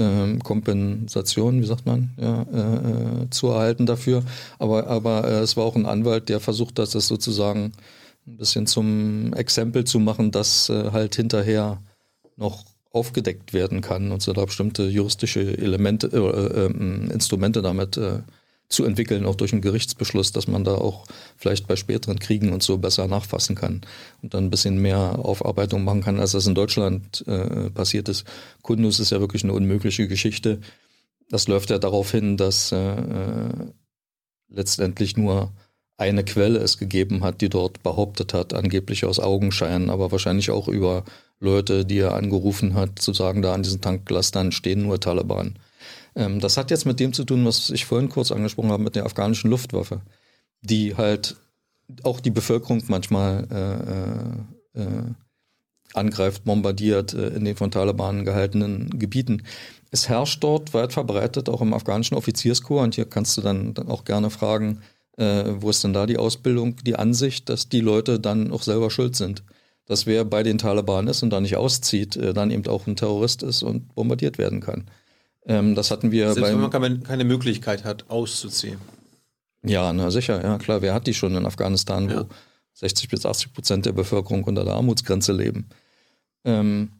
ähm, 0.00 0.42
Kompensation, 0.42 1.60
wie 1.60 1.66
sagt 1.66 1.86
man, 1.86 2.10
ja, 2.16 2.42
äh, 2.52 3.24
äh, 3.24 3.30
zu 3.30 3.48
erhalten 3.48 3.86
dafür. 3.86 4.24
Aber, 4.58 4.86
aber 4.86 5.28
äh, 5.28 5.40
es 5.40 5.56
war 5.56 5.64
auch 5.64 5.76
ein 5.76 5.86
Anwalt, 5.86 6.28
der 6.28 6.40
versucht 6.40 6.78
hat, 6.78 6.94
das 6.94 7.06
sozusagen 7.06 7.72
ein 8.26 8.36
bisschen 8.36 8.66
zum 8.66 9.32
Exempel 9.34 9.84
zu 9.84 9.98
machen, 9.98 10.30
dass 10.30 10.68
äh, 10.70 10.90
halt 10.92 11.14
hinterher 11.14 11.82
noch 12.36 12.64
aufgedeckt 12.92 13.52
werden 13.52 13.82
kann 13.82 14.10
und 14.10 14.22
so 14.22 14.32
da 14.32 14.44
bestimmte 14.44 14.84
juristische 14.84 15.56
Elemente, 15.58 16.08
äh, 16.08 16.66
äh, 16.66 17.12
Instrumente 17.12 17.62
damit 17.62 18.00
zu 18.70 18.84
entwickeln, 18.84 19.26
auch 19.26 19.34
durch 19.34 19.52
einen 19.52 19.62
Gerichtsbeschluss, 19.62 20.30
dass 20.30 20.46
man 20.46 20.64
da 20.64 20.76
auch 20.76 21.04
vielleicht 21.36 21.66
bei 21.66 21.74
späteren 21.74 22.20
Kriegen 22.20 22.52
und 22.52 22.62
so 22.62 22.78
besser 22.78 23.08
nachfassen 23.08 23.56
kann 23.56 23.82
und 24.22 24.32
dann 24.32 24.44
ein 24.44 24.50
bisschen 24.50 24.80
mehr 24.80 25.18
Aufarbeitung 25.18 25.82
machen 25.82 26.02
kann, 26.02 26.20
als 26.20 26.32
das 26.32 26.46
in 26.46 26.54
Deutschland 26.54 27.26
äh, 27.26 27.68
passiert 27.70 28.08
ist. 28.08 28.24
Kundus 28.62 29.00
ist 29.00 29.10
ja 29.10 29.20
wirklich 29.20 29.42
eine 29.42 29.52
unmögliche 29.52 30.06
Geschichte. 30.06 30.60
Das 31.28 31.48
läuft 31.48 31.70
ja 31.70 31.78
darauf 31.78 32.12
hin, 32.12 32.36
dass 32.36 32.70
äh, 32.70 32.76
äh, 32.76 33.50
letztendlich 34.48 35.16
nur 35.16 35.52
eine 35.96 36.24
Quelle 36.24 36.60
es 36.60 36.78
gegeben 36.78 37.24
hat, 37.24 37.40
die 37.40 37.48
dort 37.48 37.82
behauptet 37.82 38.34
hat, 38.34 38.54
angeblich 38.54 39.04
aus 39.04 39.18
Augenschein, 39.18 39.90
aber 39.90 40.12
wahrscheinlich 40.12 40.50
auch 40.50 40.68
über 40.68 41.04
Leute, 41.40 41.84
die 41.84 41.98
er 41.98 42.14
angerufen 42.14 42.74
hat, 42.74 43.00
zu 43.00 43.12
sagen, 43.12 43.42
da 43.42 43.52
an 43.52 43.64
diesen 43.64 43.80
Tanklastern 43.80 44.52
stehen 44.52 44.82
nur 44.82 45.00
Taliban. 45.00 45.58
Ähm, 46.14 46.40
das 46.40 46.56
hat 46.56 46.70
jetzt 46.70 46.86
mit 46.86 47.00
dem 47.00 47.12
zu 47.12 47.24
tun, 47.24 47.44
was 47.44 47.70
ich 47.70 47.84
vorhin 47.84 48.08
kurz 48.08 48.32
angesprochen 48.32 48.70
habe, 48.70 48.82
mit 48.82 48.96
der 48.96 49.06
afghanischen 49.06 49.50
Luftwaffe, 49.50 50.00
die 50.62 50.96
halt 50.96 51.36
auch 52.02 52.20
die 52.20 52.30
Bevölkerung 52.30 52.82
manchmal 52.88 53.46
äh, 54.76 54.80
äh, 54.80 54.82
äh 54.82 55.14
angreift, 55.94 56.44
bombardiert 56.44 57.14
äh, 57.14 57.28
in 57.28 57.44
den 57.44 57.56
von 57.56 57.70
Taliban 57.70 58.24
gehaltenen 58.24 58.98
Gebieten. 58.98 59.42
Es 59.90 60.08
herrscht 60.08 60.42
dort 60.42 60.72
weit 60.72 60.92
verbreitet, 60.92 61.48
auch 61.48 61.60
im 61.60 61.74
afghanischen 61.74 62.16
Offizierskorps, 62.16 62.84
und 62.84 62.94
hier 62.94 63.06
kannst 63.06 63.36
du 63.36 63.40
dann, 63.40 63.74
dann 63.74 63.88
auch 63.88 64.04
gerne 64.04 64.30
fragen, 64.30 64.82
äh, 65.16 65.44
wo 65.58 65.70
ist 65.70 65.82
denn 65.82 65.92
da 65.92 66.06
die 66.06 66.18
Ausbildung, 66.18 66.76
die 66.84 66.96
Ansicht, 66.96 67.48
dass 67.48 67.68
die 67.68 67.80
Leute 67.80 68.20
dann 68.20 68.52
auch 68.52 68.62
selber 68.62 68.90
schuld 68.90 69.16
sind. 69.16 69.42
Dass 69.86 70.06
wer 70.06 70.24
bei 70.24 70.44
den 70.44 70.58
Taliban 70.58 71.08
ist 71.08 71.22
und 71.24 71.30
da 71.30 71.40
nicht 71.40 71.56
auszieht, 71.56 72.16
äh, 72.16 72.32
dann 72.32 72.50
eben 72.50 72.66
auch 72.68 72.86
ein 72.86 72.96
Terrorist 72.96 73.42
ist 73.42 73.62
und 73.62 73.94
bombardiert 73.94 74.38
werden 74.38 74.60
kann. 74.60 74.84
Ähm, 75.50 75.74
das 75.74 75.90
hatten 75.90 76.12
wir 76.12 76.32
Selbst 76.32 76.52
beim, 76.52 76.72
wenn 76.72 76.80
man 76.80 77.02
keine 77.02 77.24
Möglichkeit 77.24 77.84
hat, 77.84 78.08
auszuziehen. 78.08 78.78
Ja, 79.64 79.92
na 79.92 80.10
sicher, 80.10 80.42
ja 80.42 80.58
klar. 80.58 80.80
Wer 80.80 80.94
hat 80.94 81.08
die 81.08 81.14
schon 81.14 81.34
in 81.34 81.44
Afghanistan, 81.44 82.08
ja. 82.08 82.20
wo 82.20 82.26
60 82.74 83.08
bis 83.08 83.26
80 83.26 83.52
Prozent 83.52 83.84
der 83.84 83.92
Bevölkerung 83.92 84.44
unter 84.44 84.64
der 84.64 84.74
Armutsgrenze 84.74 85.32
leben? 85.32 85.68
Ähm, 86.44 86.92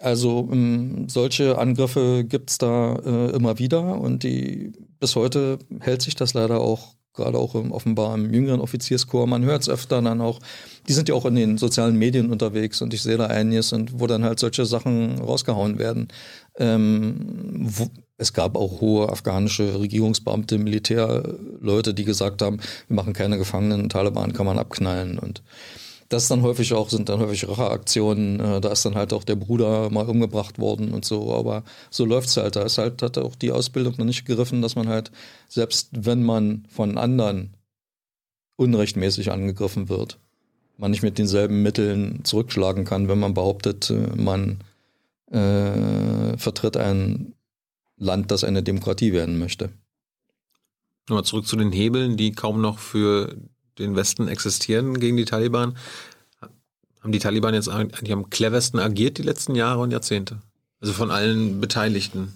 also 0.00 0.48
ähm, 0.52 1.08
solche 1.08 1.58
Angriffe 1.58 2.24
gibt 2.24 2.50
es 2.50 2.58
da 2.58 2.94
äh, 2.94 3.30
immer 3.34 3.58
wieder 3.58 4.00
und 4.00 4.22
die 4.22 4.72
bis 5.00 5.16
heute 5.16 5.58
hält 5.80 6.02
sich 6.02 6.14
das 6.14 6.32
leider 6.32 6.60
auch 6.60 6.94
gerade 7.16 7.38
auch 7.38 7.54
im, 7.54 7.72
offenbar 7.72 8.14
im 8.14 8.32
jüngeren 8.32 8.60
Offizierskorps. 8.60 9.28
Man 9.28 9.44
hört 9.44 9.62
es 9.62 9.68
öfter 9.68 10.00
dann 10.00 10.20
auch. 10.20 10.38
Die 10.86 10.92
sind 10.92 11.08
ja 11.08 11.14
auch 11.14 11.24
in 11.24 11.34
den 11.34 11.58
sozialen 11.58 11.96
Medien 11.96 12.30
unterwegs 12.30 12.80
und 12.82 12.94
ich 12.94 13.02
sehe 13.02 13.16
da 13.16 13.26
einiges 13.26 13.72
und 13.72 13.98
wo 13.98 14.06
dann 14.06 14.22
halt 14.22 14.38
solche 14.38 14.66
Sachen 14.66 15.18
rausgehauen 15.18 15.78
werden. 15.78 16.08
Ähm, 16.58 17.16
wo, 17.58 17.90
es 18.18 18.32
gab 18.32 18.56
auch 18.56 18.80
hohe 18.80 19.10
afghanische 19.10 19.78
Regierungsbeamte, 19.78 20.58
Militärleute, 20.58 21.92
die 21.92 22.04
gesagt 22.04 22.40
haben, 22.42 22.58
wir 22.88 22.96
machen 22.96 23.12
keine 23.12 23.36
Gefangenen, 23.36 23.88
Taliban 23.88 24.32
kann 24.32 24.46
man 24.46 24.58
abknallen. 24.58 25.18
Und 25.18 25.42
das 26.08 26.28
dann 26.28 26.42
häufig 26.42 26.72
auch, 26.72 26.88
sind 26.88 27.08
dann 27.08 27.20
häufig 27.20 27.48
Racheaktionen, 27.48 28.40
äh, 28.40 28.60
da 28.60 28.70
ist 28.70 28.84
dann 28.84 28.94
halt 28.94 29.12
auch 29.12 29.24
der 29.24 29.36
Bruder 29.36 29.90
mal 29.90 30.08
umgebracht 30.08 30.58
worden 30.58 30.92
und 30.92 31.04
so, 31.04 31.34
aber 31.34 31.62
so 31.90 32.04
läuft's 32.04 32.36
halt. 32.36 32.56
Da 32.56 32.62
ist 32.62 32.78
halt, 32.78 33.02
hat 33.02 33.18
auch 33.18 33.34
die 33.34 33.52
Ausbildung 33.52 33.94
noch 33.98 34.04
nicht 34.04 34.24
gegriffen, 34.24 34.62
dass 34.62 34.76
man 34.76 34.88
halt, 34.88 35.10
selbst 35.48 35.88
wenn 35.92 36.22
man 36.22 36.66
von 36.70 36.96
anderen 36.96 37.54
unrechtmäßig 38.56 39.30
angegriffen 39.30 39.88
wird, 39.88 40.18
man 40.78 40.90
nicht 40.90 41.02
mit 41.02 41.18
denselben 41.18 41.62
Mitteln 41.62 42.20
zurückschlagen 42.24 42.84
kann, 42.84 43.08
wenn 43.08 43.18
man 43.18 43.34
behauptet, 43.34 43.90
äh, 43.90 44.16
man 44.16 44.60
äh, 45.30 46.36
vertritt 46.38 46.76
ein 46.76 47.34
Land, 47.96 48.30
das 48.30 48.44
eine 48.44 48.62
Demokratie 48.62 49.12
werden 49.12 49.38
möchte. 49.38 49.70
Nochmal 51.08 51.24
zurück 51.24 51.46
zu 51.46 51.56
den 51.56 51.72
Hebeln, 51.72 52.16
die 52.16 52.32
kaum 52.32 52.60
noch 52.60 52.78
für 52.78 53.36
den 53.78 53.94
Westen 53.96 54.28
existieren 54.28 54.98
gegen 54.98 55.16
die 55.16 55.24
Taliban. 55.24 55.76
Haben 57.00 57.12
die 57.12 57.18
Taliban 57.18 57.54
jetzt 57.54 57.68
eigentlich 57.68 58.12
am 58.12 58.30
cleversten 58.30 58.80
agiert 58.80 59.18
die 59.18 59.22
letzten 59.22 59.54
Jahre 59.54 59.80
und 59.80 59.92
Jahrzehnte? 59.92 60.42
Also 60.80 60.92
von 60.92 61.10
allen 61.10 61.60
Beteiligten. 61.60 62.32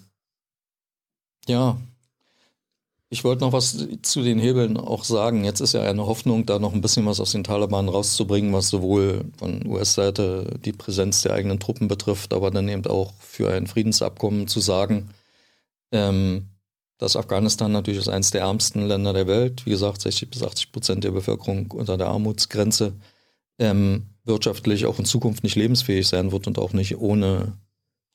Ja. 1.47 1.77
Ich 3.13 3.25
wollte 3.25 3.43
noch 3.43 3.51
was 3.51 3.77
zu 4.03 4.23
den 4.23 4.39
Hebeln 4.39 4.77
auch 4.77 5.03
sagen. 5.03 5.43
Jetzt 5.43 5.59
ist 5.59 5.73
ja 5.73 5.81
eine 5.81 6.05
Hoffnung, 6.05 6.45
da 6.45 6.59
noch 6.59 6.73
ein 6.73 6.79
bisschen 6.79 7.05
was 7.05 7.19
aus 7.19 7.33
den 7.33 7.43
Taliban 7.43 7.89
rauszubringen, 7.89 8.53
was 8.53 8.69
sowohl 8.69 9.25
von 9.37 9.67
US-Seite 9.67 10.57
die 10.63 10.71
Präsenz 10.71 11.21
der 11.21 11.33
eigenen 11.33 11.59
Truppen 11.59 11.89
betrifft, 11.89 12.33
aber 12.33 12.51
dann 12.51 12.69
eben 12.69 12.85
auch 12.85 13.11
für 13.19 13.51
ein 13.51 13.67
Friedensabkommen 13.67 14.47
zu 14.47 14.61
sagen, 14.61 15.09
ähm, 15.91 16.47
dass 16.99 17.17
Afghanistan 17.17 17.73
natürlich 17.73 17.99
ist 17.99 18.07
eines 18.07 18.31
der 18.31 18.43
ärmsten 18.43 18.87
Länder 18.87 19.11
der 19.11 19.27
Welt. 19.27 19.65
Wie 19.65 19.71
gesagt, 19.71 19.99
60 19.99 20.29
bis 20.29 20.41
80 20.41 20.71
Prozent 20.71 21.03
der 21.03 21.11
Bevölkerung 21.11 21.69
unter 21.71 21.97
der 21.97 22.07
Armutsgrenze. 22.07 22.93
Ähm, 23.59 24.05
wirtschaftlich 24.23 24.85
auch 24.85 24.99
in 24.99 25.05
Zukunft 25.05 25.43
nicht 25.43 25.57
lebensfähig 25.57 26.07
sein 26.07 26.31
wird 26.31 26.47
und 26.47 26.57
auch 26.57 26.71
nicht 26.71 26.97
ohne 26.97 27.57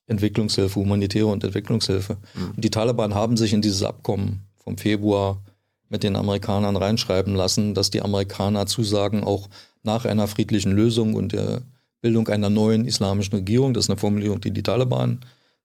Entwicklungshilfe, 0.06 0.80
humanitäre 0.80 1.26
und 1.26 1.44
Entwicklungshilfe. 1.44 2.16
Mhm. 2.32 2.50
Und 2.56 2.64
die 2.64 2.70
Taliban 2.70 3.14
haben 3.14 3.37
sich 3.37 3.52
in 3.52 3.61
dieses 3.61 3.82
Abkommen 3.82 4.46
vom 4.66 4.76
Februar 4.76 5.40
mit 5.88 6.02
den 6.02 6.16
Amerikanern 6.16 6.76
reinschreiben 6.76 7.37
lassen, 7.37 7.74
dass 7.74 7.90
die 7.90 8.02
Amerikaner 8.02 8.66
zusagen, 8.66 9.22
auch 9.22 9.48
nach 9.85 10.05
einer 10.05 10.26
friedlichen 10.26 10.72
Lösung 10.72 11.14
und 11.14 11.33
der 11.33 11.62
Bildung 12.00 12.29
einer 12.29 12.50
neuen 12.50 12.85
islamischen 12.85 13.37
Regierung, 13.37 13.72
das 13.72 13.85
ist 13.85 13.90
eine 13.90 13.98
Formulierung, 13.98 14.40
die 14.40 14.50
die 14.50 14.64
Taliban 14.64 15.20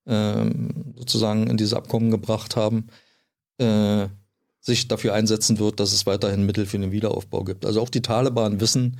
äh, 0.06 0.46
sozusagen 0.96 1.48
in 1.48 1.58
dieses 1.58 1.74
Abkommen 1.74 2.12
gebracht 2.12 2.56
haben, 2.56 2.88
äh, 3.58 4.08
sich 4.60 4.88
dafür 4.88 5.16
einsetzen 5.16 5.58
wird, 5.58 5.80
dass 5.80 5.94
es 5.94 6.06
weiterhin 6.06 6.46
Mittel 6.46 6.68
für 6.68 6.78
den 6.78 6.92
Wiederaufbau 6.92 7.44
gibt. 7.44 7.66
Also 7.66 7.82
auch 7.82 7.90
die 7.90 8.04
Taliban 8.04 8.62
wissen, 8.62 9.00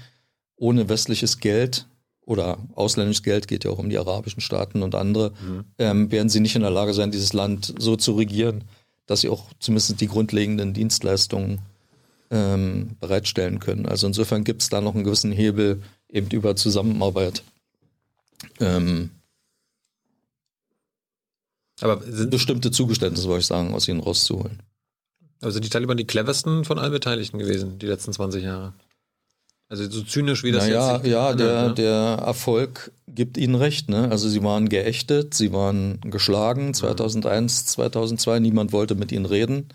ohne 0.56 0.90
westliches 0.90 1.38
Geld 1.38 1.86
oder 2.26 2.58
ausländisches 2.74 3.22
Geld 3.22 3.48
geht 3.48 3.64
ja 3.64 3.70
auch 3.70 3.78
um 3.78 3.90
die 3.90 4.00
arabischen 4.00 4.42
Staaten 4.42 4.82
und 4.82 4.96
andere, 4.96 5.34
mhm. 5.46 5.66
ähm, 5.78 6.12
werden 6.12 6.30
sie 6.30 6.40
nicht 6.40 6.56
in 6.56 6.64
der 6.64 6.72
Lage 6.72 6.96
sein, 6.96 7.12
dieses 7.12 7.34
Land 7.34 7.76
so 7.78 7.96
zu 7.96 8.14
regieren, 8.14 8.64
dass 9.06 9.22
sie 9.22 9.30
auch 9.30 9.46
zumindest 9.60 10.00
die 10.00 10.08
grundlegenden 10.08 10.74
Dienstleistungen 10.74 11.60
ähm, 12.30 12.96
bereitstellen 13.00 13.60
können. 13.60 13.86
Also 13.86 14.08
insofern 14.08 14.44
gibt 14.44 14.62
es 14.62 14.70
da 14.70 14.82
noch 14.82 14.96
einen 14.96 15.04
gewissen 15.04 15.32
Hebel 15.32 15.82
eben 16.10 16.30
über 16.32 16.56
Zusammenarbeit. 16.56 17.44
Ähm, 18.60 19.12
aber 21.82 22.02
sind 22.04 22.30
bestimmte 22.30 22.72
Zugeständnisse, 22.72 23.28
wollte 23.28 23.42
ich 23.42 23.48
sagen, 23.48 23.74
aus 23.74 23.88
ihnen 23.88 24.00
rauszuholen. 24.00 24.62
Also 25.42 25.60
die 25.60 25.70
Taliban 25.70 25.98
die 25.98 26.06
cleversten 26.06 26.64
von 26.64 26.78
allen 26.78 26.92
Beteiligten 26.92 27.40
gewesen, 27.40 27.80
die 27.80 27.88
letzten 27.88 28.14
20 28.14 28.44
Jahre. 28.44 28.74
Also 29.72 29.90
so 29.90 30.02
zynisch 30.02 30.44
wie 30.44 30.52
das 30.52 30.66
naja, 30.66 30.98
jetzt. 30.98 31.08
Ja, 31.08 31.34
der, 31.34 31.70
ne? 31.70 31.74
der 31.74 31.94
Erfolg 32.26 32.92
gibt 33.08 33.38
ihnen 33.38 33.56
recht. 33.56 33.88
Ne? 33.88 34.12
Also 34.12 34.28
sie 34.28 34.44
waren 34.44 34.68
geächtet, 34.68 35.34
sie 35.34 35.54
waren 35.54 36.02
geschlagen 36.02 36.74
2001, 36.74 37.68
2002. 37.68 38.40
Niemand 38.40 38.74
wollte 38.74 38.96
mit 38.96 39.14
ihnen 39.14 39.26
reden. 39.26 39.70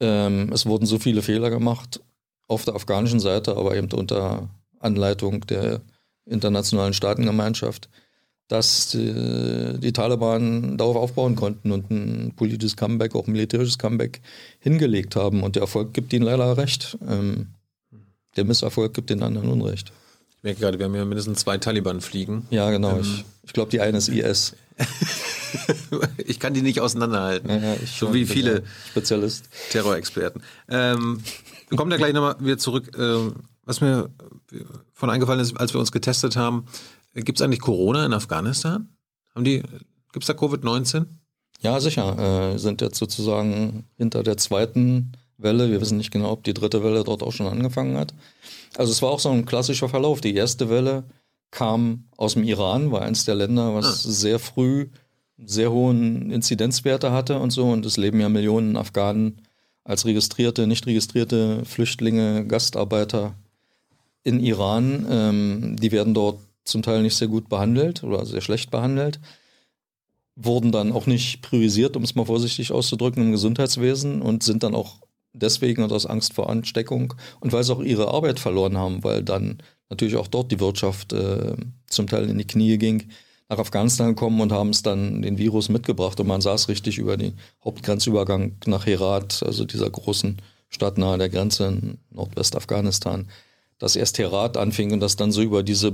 Ähm, 0.00 0.50
es 0.52 0.66
wurden 0.66 0.86
so 0.86 0.98
viele 0.98 1.22
Fehler 1.22 1.50
gemacht 1.50 2.00
auf 2.48 2.64
der 2.64 2.74
afghanischen 2.74 3.20
Seite, 3.20 3.56
aber 3.56 3.76
eben 3.76 3.92
unter 3.92 4.48
Anleitung 4.80 5.46
der 5.46 5.82
internationalen 6.26 6.92
Staatengemeinschaft, 6.92 7.90
dass 8.48 8.88
die, 8.88 9.78
die 9.78 9.92
Taliban 9.92 10.76
darauf 10.76 10.96
aufbauen 10.96 11.36
konnten 11.36 11.70
und 11.70 11.92
ein 11.92 12.32
politisches 12.34 12.76
Comeback, 12.76 13.14
auch 13.14 13.28
ein 13.28 13.32
militärisches 13.32 13.78
Comeback 13.78 14.20
hingelegt 14.58 15.14
haben. 15.14 15.44
Und 15.44 15.54
der 15.54 15.62
Erfolg 15.62 15.94
gibt 15.94 16.12
ihnen 16.12 16.24
leider 16.24 16.56
recht. 16.56 16.98
Ähm, 17.08 17.54
der 18.36 18.44
Misserfolg 18.44 18.94
gibt 18.94 19.10
den 19.10 19.22
anderen 19.22 19.48
Unrecht. 19.48 19.92
Ich 20.36 20.42
merke 20.42 20.60
gerade, 20.60 20.78
wir 20.78 20.86
haben 20.86 20.94
ja 20.94 21.04
mindestens 21.04 21.40
zwei 21.40 21.58
Taliban 21.58 22.00
fliegen. 22.00 22.46
Ja, 22.50 22.70
genau. 22.70 22.96
Ähm, 22.96 23.00
ich, 23.00 23.24
ich 23.44 23.52
glaube, 23.52 23.70
die 23.70 23.80
eine 23.80 23.98
ist 23.98 24.08
IS. 24.08 24.56
ich 26.18 26.40
kann 26.40 26.54
die 26.54 26.62
nicht 26.62 26.80
auseinanderhalten. 26.80 27.48
Ja, 27.48 27.76
so 27.86 28.12
wie 28.12 28.26
viele 28.26 28.64
Spezialist. 28.90 29.48
Terrorexperten. 29.70 30.42
Ähm, 30.68 31.22
wir 31.68 31.78
kommen 31.78 31.90
da 31.90 31.96
gleich 31.96 32.12
nochmal 32.12 32.36
wieder 32.40 32.58
zurück. 32.58 32.90
Ähm, 32.98 33.34
was 33.64 33.80
mir 33.80 34.10
von 34.92 35.10
eingefallen 35.10 35.40
ist, 35.40 35.56
als 35.58 35.72
wir 35.72 35.80
uns 35.80 35.92
getestet 35.92 36.36
haben, 36.36 36.66
gibt 37.14 37.38
es 37.38 37.42
eigentlich 37.42 37.60
Corona 37.60 38.04
in 38.04 38.12
Afghanistan? 38.12 38.88
Haben 39.34 39.44
die, 39.44 39.62
gibt 40.12 40.24
es 40.24 40.26
da 40.26 40.32
Covid-19? 40.32 41.06
Ja, 41.60 41.80
sicher. 41.80 42.52
Äh, 42.52 42.58
sind 42.58 42.80
jetzt 42.80 42.98
sozusagen 42.98 43.86
hinter 43.96 44.22
der 44.22 44.36
zweiten 44.36 45.12
Welle. 45.38 45.70
Wir 45.70 45.80
wissen 45.80 45.98
nicht 45.98 46.10
genau, 46.10 46.30
ob 46.30 46.44
die 46.44 46.54
dritte 46.54 46.82
Welle 46.82 47.04
dort 47.04 47.22
auch 47.22 47.32
schon 47.32 47.46
angefangen 47.46 47.96
hat. 47.96 48.14
Also 48.76 48.92
es 48.92 49.02
war 49.02 49.10
auch 49.10 49.20
so 49.20 49.30
ein 49.30 49.44
klassischer 49.44 49.88
Verlauf. 49.88 50.20
Die 50.20 50.34
erste 50.34 50.70
Welle 50.70 51.04
kam 51.50 52.04
aus 52.16 52.34
dem 52.34 52.44
Iran, 52.44 52.90
war 52.90 53.02
eines 53.02 53.24
der 53.24 53.34
Länder, 53.34 53.74
was 53.74 54.06
ah. 54.06 54.10
sehr 54.10 54.38
früh 54.38 54.88
sehr 55.44 55.72
hohen 55.72 56.30
Inzidenzwerte 56.30 57.12
hatte 57.12 57.38
und 57.38 57.50
so. 57.50 57.64
Und 57.66 57.86
es 57.86 57.96
leben 57.96 58.20
ja 58.20 58.28
Millionen 58.28 58.76
Afghanen 58.76 59.40
als 59.84 60.04
registrierte, 60.04 60.66
nicht 60.66 60.86
registrierte 60.86 61.64
Flüchtlinge, 61.64 62.46
Gastarbeiter 62.46 63.34
in 64.22 64.40
Iran. 64.40 65.06
Ähm, 65.10 65.76
die 65.80 65.92
werden 65.92 66.14
dort 66.14 66.38
zum 66.64 66.82
Teil 66.82 67.02
nicht 67.02 67.16
sehr 67.16 67.28
gut 67.28 67.48
behandelt 67.48 68.04
oder 68.04 68.24
sehr 68.24 68.40
schlecht 68.40 68.70
behandelt. 68.70 69.20
Wurden 70.36 70.72
dann 70.72 70.92
auch 70.92 71.06
nicht 71.06 71.42
priorisiert, 71.42 71.96
um 71.96 72.04
es 72.04 72.14
mal 72.14 72.24
vorsichtig 72.24 72.72
auszudrücken, 72.72 73.24
im 73.24 73.32
Gesundheitswesen 73.32 74.22
und 74.22 74.42
sind 74.42 74.62
dann 74.62 74.74
auch 74.74 75.01
deswegen 75.32 75.82
und 75.82 75.92
aus 75.92 76.06
Angst 76.06 76.34
vor 76.34 76.50
Ansteckung 76.50 77.14
und 77.40 77.52
weil 77.52 77.64
sie 77.64 77.72
auch 77.72 77.82
ihre 77.82 78.08
Arbeit 78.08 78.38
verloren 78.38 78.76
haben, 78.76 79.02
weil 79.04 79.22
dann 79.22 79.58
natürlich 79.90 80.16
auch 80.16 80.28
dort 80.28 80.50
die 80.52 80.60
Wirtschaft 80.60 81.12
äh, 81.12 81.54
zum 81.86 82.06
Teil 82.06 82.28
in 82.28 82.38
die 82.38 82.46
Knie 82.46 82.78
ging, 82.78 83.10
nach 83.48 83.58
Afghanistan 83.58 84.08
gekommen 84.08 84.40
und 84.40 84.52
haben 84.52 84.70
es 84.70 84.82
dann 84.82 85.22
den 85.22 85.38
Virus 85.38 85.68
mitgebracht 85.68 86.18
und 86.20 86.26
man 86.26 86.40
saß 86.40 86.68
richtig 86.68 86.98
über 86.98 87.16
den 87.16 87.38
Hauptgrenzübergang 87.64 88.56
nach 88.66 88.86
Herat, 88.86 89.42
also 89.42 89.64
dieser 89.64 89.90
großen 89.90 90.40
Stadt 90.70 90.96
nahe 90.96 91.18
der 91.18 91.28
Grenze 91.28 91.66
in 91.66 91.98
Nordwestafghanistan, 92.10 93.28
dass 93.78 93.96
erst 93.96 94.18
Herat 94.18 94.56
anfing 94.56 94.92
und 94.92 95.00
das 95.00 95.16
dann 95.16 95.32
so 95.32 95.42
über 95.42 95.62
diese 95.62 95.92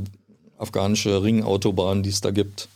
afghanische 0.57 1.23
Ringautobahn, 1.23 2.03
die 2.03 2.11
es 2.11 2.21
da 2.21 2.31
gibt, 2.31 2.69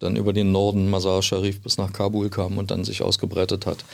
dann 0.00 0.16
über 0.16 0.32
den 0.32 0.52
Norden 0.52 0.90
Mazar 0.90 1.22
Sharif 1.22 1.62
bis 1.62 1.78
nach 1.78 1.92
Kabul 1.92 2.30
kam 2.30 2.58
und 2.58 2.70
dann 2.70 2.84
sich 2.84 3.02
ausgebreitet 3.02 3.66
hat. 3.66 3.84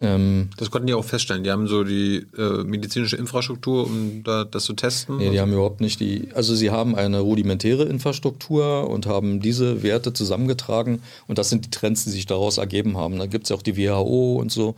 Ähm, 0.00 0.50
das 0.56 0.70
konnten 0.70 0.86
die 0.86 0.94
auch 0.94 1.04
feststellen. 1.04 1.42
Die 1.42 1.50
haben 1.50 1.66
so 1.66 1.82
die 1.82 2.26
äh, 2.36 2.62
medizinische 2.62 3.16
Infrastruktur, 3.16 3.86
um 3.86 4.22
da, 4.22 4.44
das 4.44 4.64
zu 4.64 4.74
testen? 4.74 5.16
Nee, 5.16 5.30
die 5.30 5.40
haben 5.40 5.52
überhaupt 5.52 5.80
nicht 5.80 5.98
die. 5.98 6.28
Also 6.34 6.54
sie 6.54 6.70
haben 6.70 6.94
eine 6.94 7.18
rudimentäre 7.18 7.84
Infrastruktur 7.84 8.88
und 8.88 9.06
haben 9.06 9.40
diese 9.40 9.82
Werte 9.82 10.12
zusammengetragen 10.12 11.02
und 11.26 11.38
das 11.38 11.50
sind 11.50 11.64
die 11.64 11.70
Trends, 11.70 12.04
die 12.04 12.10
sich 12.10 12.26
daraus 12.26 12.58
ergeben 12.58 12.96
haben. 12.96 13.18
Da 13.18 13.26
gibt 13.26 13.44
es 13.44 13.50
ja 13.50 13.56
auch 13.56 13.62
die 13.62 13.76
WHO 13.76 14.36
und 14.36 14.52
so. 14.52 14.76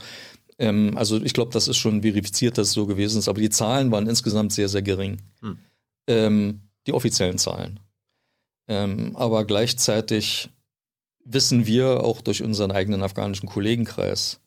Ähm, 0.58 0.96
also 0.96 1.20
ich 1.22 1.34
glaube, 1.34 1.52
das 1.52 1.68
ist 1.68 1.76
schon 1.76 2.00
verifiziert, 2.00 2.56
dass 2.56 2.68
es 2.68 2.72
so 2.72 2.86
gewesen 2.86 3.18
ist, 3.18 3.28
aber 3.28 3.40
die 3.40 3.50
Zahlen 3.50 3.90
waren 3.92 4.06
insgesamt 4.06 4.52
sehr, 4.52 4.68
sehr 4.68 4.82
gering. 4.82 5.20
Hm. 5.42 5.58
Ähm, 6.06 6.60
die 6.86 6.94
offiziellen 6.94 7.36
Zahlen. 7.36 7.80
Ähm, 8.68 9.16
aber 9.16 9.44
gleichzeitig 9.44 10.48
wissen 11.24 11.66
wir 11.66 12.02
auch 12.04 12.22
durch 12.22 12.42
unseren 12.42 12.70
eigenen 12.70 13.02
afghanischen 13.02 13.48
Kollegenkreis, 13.48 14.40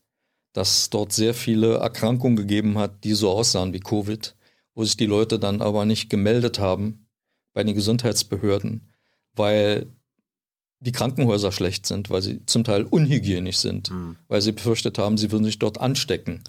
dass 0.54 0.90
dort 0.90 1.12
sehr 1.12 1.34
viele 1.34 1.76
Erkrankungen 1.78 2.38
gegeben 2.38 2.78
hat, 2.78 3.04
die 3.04 3.14
so 3.14 3.32
aussahen 3.32 3.74
wie 3.74 3.80
Covid, 3.80 4.36
wo 4.76 4.84
sich 4.84 4.98
die 4.98 5.06
Leute 5.06 5.40
dann 5.40 5.62
aber 5.62 5.86
nicht 5.86 6.10
gemeldet 6.10 6.60
haben 6.60 7.08
bei 7.54 7.64
den 7.64 7.76
Gesundheitsbehörden, 7.76 8.94
weil 9.36 9.88
die 10.80 10.92
Krankenhäuser 10.92 11.52
schlecht 11.52 11.86
sind, 11.86 12.10
weil 12.10 12.22
sie 12.22 12.46
zum 12.46 12.64
Teil 12.64 12.84
unhygienisch 12.84 13.58
sind, 13.58 13.90
mhm. 13.92 14.18
weil 14.28 14.42
sie 14.42 14.52
befürchtet 14.52 14.98
haben, 14.98 15.18
sie 15.18 15.32
würden 15.32 15.46
sich 15.46 15.60
dort 15.60 15.80
anstecken. 15.80 16.44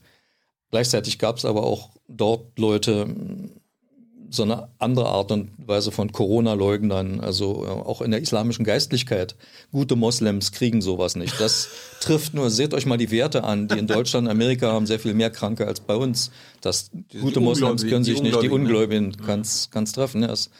Gleichzeitig 0.70 1.18
gab 1.18 1.36
es 1.36 1.44
aber 1.44 1.62
auch 1.62 1.90
dort 2.08 2.58
Leute, 2.58 3.06
so 4.30 4.42
eine 4.42 4.68
andere 4.78 5.06
Art 5.06 5.30
und 5.32 5.50
Weise 5.58 5.92
von 5.92 6.12
Corona-Leugnern, 6.12 7.20
also 7.20 7.64
äh, 7.64 7.68
auch 7.68 8.02
in 8.02 8.10
der 8.10 8.20
islamischen 8.20 8.64
Geistlichkeit. 8.64 9.37
Gute 9.72 9.96
Moslems 9.96 10.52
kriegen 10.52 10.83
sowas 10.83 11.16
nicht. 11.16 11.40
Das 11.40 11.68
trifft 12.00 12.35
nur, 12.35 12.50
seht 12.50 12.75
euch 12.75 12.87
mal 12.87 12.98
die 12.98 13.10
Werte 13.10 13.44
an, 13.44 13.68
die 13.68 13.79
in 13.79 13.87
Deutschland, 13.87 14.29
Amerika 14.29 14.72
haben 14.72 14.87
sehr 14.87 14.98
viel 14.98 15.14
mehr 15.14 15.31
Kranke 15.31 15.66
als 15.66 15.81
bei 15.81 15.96
uns. 15.96 16.31
Das, 16.60 16.90
gute 17.20 17.40
Moslems 17.40 17.87
können 17.87 18.04
sich 18.04 18.22
nicht, 18.22 18.40
die 18.42 18.50
Ungläubigen 18.50 19.08
ne? 19.08 19.16
kann 19.27 19.40
es 19.40 19.92
treffen. 19.92 20.22
Ja, 20.22 20.33
es, 20.33 20.50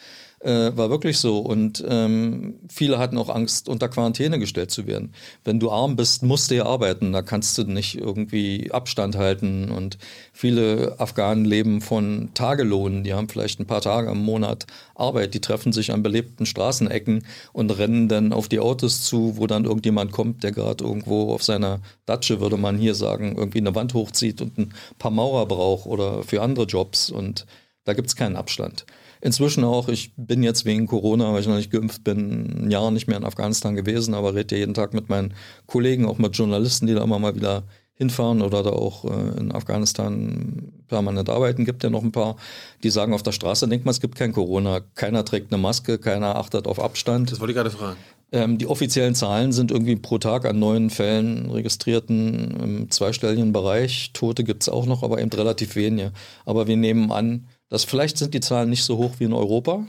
äh, 0.45 0.77
war 0.77 0.91
wirklich 0.91 1.19
so. 1.19 1.39
Und 1.39 1.85
ähm, 1.89 2.61
viele 2.69 2.99
hatten 2.99 3.19
auch 3.19 3.29
Angst, 3.29 3.69
unter 3.69 3.89
Quarantäne 3.89 4.39
gestellt 4.39 4.71
zu 4.71 4.87
werden. 4.87 5.13
Wenn 5.43 5.59
du 5.59 5.71
arm 5.71 5.97
bist, 5.97 6.23
musst 6.23 6.51
du 6.51 6.57
ja 6.57 6.67
arbeiten. 6.67 7.13
Da 7.13 7.23
kannst 7.23 7.57
du 7.59 7.65
nicht 7.65 7.97
irgendwie 7.97 8.71
Abstand 8.71 9.17
halten. 9.17 9.71
Und 9.71 9.99
viele 10.33 10.97
Afghanen 10.99 11.45
leben 11.45 11.81
von 11.81 12.31
Tagelohnen. 12.35 13.05
Die 13.05 13.15
haben 13.15 13.29
vielleicht 13.29 13.59
ein 13.61 13.67
paar 13.67 13.81
Tage 13.81 14.11
im 14.11 14.19
Monat 14.19 14.67
Arbeit. 14.95 15.35
Die 15.35 15.41
treffen 15.41 15.73
sich 15.73 15.93
an 15.93 16.03
belebten 16.03 16.47
Straßenecken 16.47 17.25
und 17.53 17.71
rennen 17.71 18.09
dann 18.09 18.33
auf 18.33 18.49
die 18.49 18.61
Autos 18.61 19.03
zu, 19.03 19.37
wo 19.37 19.47
dann 19.47 19.65
irgendjemand 19.65 20.13
kommt, 20.13 20.45
der 20.45 20.53
gerade 20.53 20.85
irgendwo 20.85 21.33
auf 21.33 21.43
seiner 21.43 21.81
Datsche, 22.07 22.41
würde 22.41 22.57
man 22.57 22.79
hier 22.79 22.95
sagen, 22.95 23.37
irgendwie 23.37 23.59
eine 23.59 23.75
Wand 23.75 23.95
hochzieht 23.95 24.41
und 24.43 24.59
ein 24.59 24.75
paar 24.99 25.11
Maurer 25.11 25.47
braucht 25.47 25.87
oder 25.87 26.23
für 26.23 26.43
andere 26.43 26.67
Jobs. 26.67 27.11
Und 27.11 27.47
Da 27.85 27.93
gibt 27.93 28.09
es 28.09 28.17
keinen 28.17 28.37
Abstand. 28.37 28.87
Inzwischen 29.25 29.64
auch, 29.64 29.89
ich 29.89 30.12
bin 30.18 30.43
jetzt 30.43 30.66
wegen 30.66 30.87
Corona, 30.87 31.33
weil 31.33 31.41
ich 31.41 31.47
noch 31.47 31.57
nicht 31.57 31.70
geimpft 31.70 32.05
bin, 32.05 32.66
ein 32.66 32.70
Jahr 32.70 32.91
nicht 32.91 33.09
mehr 33.09 33.16
in 33.16 33.25
Afghanistan 33.25 33.75
gewesen, 33.75 34.12
aber 34.12 34.35
rede 34.35 34.55
ja 34.55 34.59
jeden 34.59 34.75
Tag 34.75 34.93
mit 34.93 35.09
meinen 35.09 35.33
Kollegen, 35.66 36.05
auch 36.05 36.18
mit 36.18 36.37
Journalisten, 36.37 36.87
die 36.87 36.93
da 36.93 37.03
immer 37.03 37.18
mal 37.18 37.35
wieder 37.35 37.62
hinfahren 37.95 38.43
oder 38.43 38.62
da 38.62 38.68
auch 38.68 39.07
äh, 39.07 39.41
in 39.41 39.51
Afghanistan 39.51 40.70
permanent 40.89 41.31
arbeiten, 41.31 41.64
gibt 41.64 41.83
ja 41.83 41.89
noch 41.89 42.03
ein 42.03 42.12
paar, 42.12 42.37
die 42.83 42.91
sagen 42.91 43.14
auf 43.14 43.22
der 43.22 43.33
Straße, 43.33 43.66
denkt 43.66 43.87
man, 43.87 43.93
es 43.93 44.03
gibt 44.03 44.14
kein 44.14 44.33
Corona, 44.33 44.81
keiner 44.95 45.25
trägt 45.25 45.51
eine 45.51 45.62
Maske, 45.62 45.97
keiner 45.97 46.37
achtet 46.37 46.66
auf 46.66 46.79
Abstand. 46.79 47.33
Das 47.33 47.41
wollte 47.41 47.53
ich 47.53 47.57
gerade 47.57 47.70
fragen. 47.70 47.97
Ähm, 48.31 48.59
die 48.59 48.66
offiziellen 48.66 49.14
Zahlen 49.14 49.53
sind 49.53 49.70
irgendwie 49.70 49.97
pro 49.97 50.18
Tag 50.18 50.45
an 50.45 50.59
neuen 50.59 50.91
Fällen 50.91 51.51
registrierten 51.51 52.61
im 52.62 52.91
zweistelligen 52.91 53.55
Bereich. 53.55 54.11
Tote 54.12 54.45
gibt 54.45 54.64
es 54.64 54.68
auch 54.68 54.85
noch, 54.85 55.03
aber 55.03 55.22
eben 55.22 55.31
relativ 55.31 55.77
wenige. 55.77 56.12
Aber 56.45 56.66
wir 56.66 56.77
nehmen 56.77 57.11
an, 57.11 57.47
dass 57.75 57.83
vielleicht 57.83 58.18
sind 58.18 58.35
die 58.35 58.41
Zahlen 58.41 58.70
nicht 58.70 58.85
so 58.85 58.99
hoch 58.99 59.14
wie 59.18 59.25
in 59.25 59.33
Europa, 59.33 59.85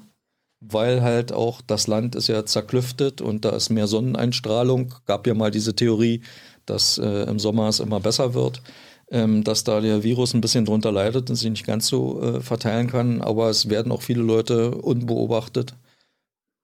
weil 0.60 1.04
halt 1.04 1.32
auch 1.32 1.62
das 1.62 1.86
Land 1.86 2.16
ist 2.16 2.26
ja 2.26 2.44
zerklüftet 2.44 3.22
und 3.22 3.46
da 3.46 3.52
ist 3.52 3.70
mehr 3.70 3.86
Sonneneinstrahlung. 3.86 4.96
Gab 5.06 5.28
ja 5.28 5.36
mal 5.36 5.52
diese 5.52 5.76
Theorie, 5.76 6.22
dass 6.66 6.98
äh, 6.98 7.30
im 7.30 7.38
Sommer 7.38 7.68
es 7.68 7.80
immer 7.80 8.00
besser 8.00 8.34
wird, 8.34 8.64
ähm, 9.12 9.44
dass 9.44 9.66
da 9.66 9.82
der 9.82 10.02
Virus 10.02 10.34
ein 10.34 10.42
bisschen 10.42 10.66
drunter 10.66 10.92
leidet 10.92 11.30
und 11.30 11.36
sich 11.36 11.52
nicht 11.52 11.68
ganz 11.68 11.86
so 11.86 12.24
äh, 12.24 12.42
verteilen 12.42 12.88
kann. 12.88 13.22
Aber 13.22 13.52
es 13.52 13.70
werden 13.70 13.92
auch 13.92 14.02
viele 14.02 14.24
Leute 14.24 14.72
unbeobachtet 14.72 15.76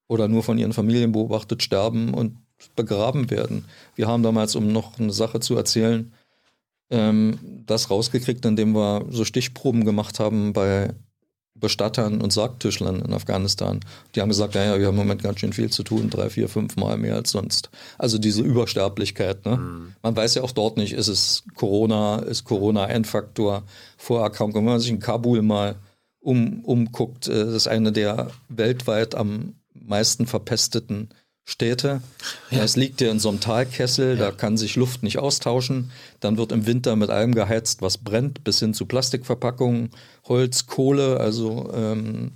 oder 0.07 0.27
nur 0.27 0.41
von 0.41 0.57
ihren 0.57 0.73
Familien 0.73 1.11
beobachtet 1.11 1.61
sterben 1.61 2.15
und 2.15 2.39
begraben 2.75 3.29
werden. 3.29 3.65
Wir 3.93 4.07
haben 4.07 4.23
damals, 4.23 4.55
um 4.55 4.73
noch 4.73 4.97
eine 4.97 5.13
Sache 5.13 5.39
zu 5.39 5.55
erzählen, 5.55 6.11
ähm, 6.89 7.37
das 7.67 7.91
rausgekriegt, 7.91 8.43
indem 8.43 8.73
wir 8.73 9.05
so 9.11 9.23
Stichproben 9.23 9.85
gemacht 9.85 10.19
haben 10.19 10.53
bei 10.53 10.95
Bestattern 11.61 12.19
und 12.19 12.33
Sargtischlern 12.33 13.01
in 13.01 13.13
Afghanistan. 13.13 13.79
Die 14.13 14.21
haben 14.21 14.29
gesagt, 14.29 14.55
naja, 14.55 14.77
wir 14.79 14.87
haben 14.87 14.95
im 14.95 15.03
Moment 15.03 15.23
ganz 15.23 15.39
schön 15.39 15.53
viel 15.53 15.69
zu 15.69 15.83
tun, 15.83 16.09
drei, 16.09 16.29
vier, 16.29 16.49
fünf 16.49 16.75
Mal 16.75 16.97
mehr 16.97 17.15
als 17.15 17.31
sonst. 17.31 17.69
Also 17.97 18.17
diese 18.17 18.41
Übersterblichkeit. 18.41 19.45
Ne? 19.45 19.57
Mhm. 19.57 19.93
Man 20.01 20.15
weiß 20.15 20.35
ja 20.35 20.43
auch 20.43 20.51
dort 20.51 20.75
nicht, 20.75 20.93
ist 20.93 21.07
es 21.07 21.43
Corona, 21.55 22.19
ist 22.19 22.43
Corona 22.43 22.85
ein 22.85 23.05
Faktor, 23.05 23.63
Vorerkrankung. 23.97 24.65
Wenn 24.65 24.71
man 24.71 24.79
sich 24.81 24.89
in 24.89 24.99
Kabul 24.99 25.41
mal 25.41 25.75
um, 26.19 26.65
umguckt, 26.65 27.27
äh, 27.27 27.45
das 27.45 27.53
ist 27.53 27.67
eine 27.67 27.91
der 27.91 28.31
weltweit 28.49 29.15
am 29.15 29.55
meisten 29.73 30.27
verpesteten 30.27 31.09
Städte. 31.43 32.01
Ja. 32.49 32.63
Es 32.63 32.75
liegt 32.75 33.01
ja 33.01 33.11
in 33.11 33.19
so 33.19 33.29
einem 33.29 33.39
Talkessel, 33.39 34.17
ja. 34.17 34.25
da 34.25 34.31
kann 34.31 34.57
sich 34.57 34.75
Luft 34.75 35.03
nicht 35.03 35.17
austauschen. 35.17 35.91
Dann 36.19 36.37
wird 36.37 36.51
im 36.51 36.65
Winter 36.65 36.95
mit 36.95 37.09
allem 37.09 37.33
geheizt, 37.33 37.81
was 37.81 37.97
brennt, 37.97 38.43
bis 38.43 38.59
hin 38.59 38.73
zu 38.73 38.85
Plastikverpackungen, 38.85 39.89
Holz, 40.27 40.67
Kohle. 40.67 41.19
Also 41.19 41.71
ähm, 41.73 42.33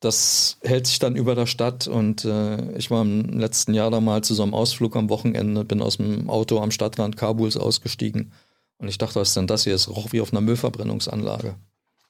das 0.00 0.58
hält 0.62 0.86
sich 0.86 0.98
dann 0.98 1.16
über 1.16 1.34
der 1.34 1.46
Stadt. 1.46 1.86
Und 1.86 2.24
äh, 2.24 2.76
ich 2.76 2.90
war 2.90 3.02
im 3.02 3.38
letzten 3.38 3.72
Jahr 3.72 3.90
da 3.90 4.00
mal 4.00 4.22
zu 4.22 4.34
so 4.34 4.42
einem 4.42 4.54
Ausflug 4.54 4.96
am 4.96 5.08
Wochenende, 5.08 5.64
bin 5.64 5.80
aus 5.80 5.96
dem 5.96 6.28
Auto 6.28 6.60
am 6.60 6.70
Stadtrand 6.70 7.16
Kabuls 7.16 7.56
ausgestiegen. 7.56 8.32
Und 8.78 8.88
ich 8.88 8.98
dachte, 8.98 9.16
was 9.16 9.28
ist 9.28 9.36
denn 9.36 9.46
das 9.46 9.64
hier? 9.64 9.74
Es 9.74 9.88
roch 9.88 10.12
wie 10.12 10.20
auf 10.20 10.32
einer 10.32 10.42
Müllverbrennungsanlage. 10.42 11.54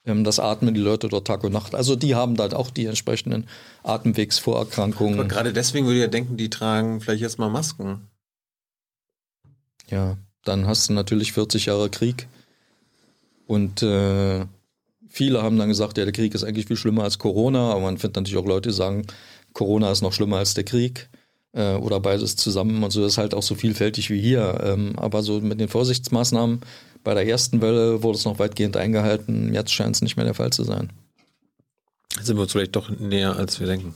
Ähm, 0.06 0.24
das 0.24 0.38
atmen 0.38 0.74
die 0.74 0.80
Leute 0.80 1.08
dort 1.08 1.26
Tag 1.26 1.44
und 1.44 1.52
Nacht. 1.52 1.74
Also 1.74 1.96
die 1.96 2.14
haben 2.14 2.36
dann 2.36 2.52
auch 2.52 2.70
die 2.70 2.86
entsprechenden 2.86 3.46
Atemwegsvorerkrankungen. 3.82 5.18
Aber 5.18 5.28
gerade 5.28 5.52
deswegen 5.52 5.86
würde 5.86 5.98
ich 5.98 6.02
ja 6.02 6.08
denken, 6.08 6.36
die 6.36 6.50
tragen 6.50 7.00
vielleicht 7.00 7.22
jetzt 7.22 7.38
mal 7.38 7.50
Masken. 7.50 8.08
Ja, 9.90 10.16
dann 10.44 10.66
hast 10.66 10.88
du 10.88 10.92
natürlich 10.92 11.32
40 11.32 11.66
Jahre 11.66 11.90
Krieg. 11.90 12.28
Und 13.46 13.82
äh, 13.82 14.46
viele 15.08 15.42
haben 15.42 15.58
dann 15.58 15.68
gesagt, 15.68 15.98
ja, 15.98 16.04
der 16.04 16.12
Krieg 16.12 16.34
ist 16.34 16.44
eigentlich 16.44 16.66
viel 16.66 16.76
schlimmer 16.76 17.04
als 17.04 17.18
Corona. 17.18 17.70
Aber 17.70 17.80
man 17.80 17.98
findet 17.98 18.16
natürlich 18.16 18.38
auch 18.38 18.48
Leute, 18.48 18.70
die 18.70 18.74
sagen, 18.74 19.06
Corona 19.52 19.90
ist 19.90 20.02
noch 20.02 20.12
schlimmer 20.12 20.38
als 20.38 20.54
der 20.54 20.64
Krieg. 20.64 21.08
Äh, 21.52 21.74
oder 21.76 22.00
beides 22.00 22.36
zusammen. 22.36 22.82
Und 22.82 22.90
so 22.90 23.04
ist 23.06 23.18
halt 23.18 23.34
auch 23.34 23.42
so 23.42 23.54
vielfältig 23.54 24.10
wie 24.10 24.20
hier. 24.20 24.60
Ähm, 24.62 24.98
aber 24.98 25.22
so 25.22 25.40
mit 25.40 25.60
den 25.60 25.68
Vorsichtsmaßnahmen 25.68 26.60
bei 27.04 27.14
der 27.14 27.26
ersten 27.26 27.60
Welle 27.60 28.02
wurde 28.02 28.18
es 28.18 28.24
noch 28.24 28.38
weitgehend 28.38 28.76
eingehalten. 28.76 29.54
Jetzt 29.54 29.72
scheint 29.72 29.94
es 29.94 30.02
nicht 30.02 30.16
mehr 30.16 30.24
der 30.24 30.34
Fall 30.34 30.52
zu 30.52 30.64
sein. 30.64 30.90
Sind 32.20 32.36
wir 32.36 32.42
uns 32.42 32.52
vielleicht 32.52 32.76
doch 32.76 32.90
näher, 32.90 33.36
als 33.36 33.60
wir 33.60 33.66
denken. 33.66 33.94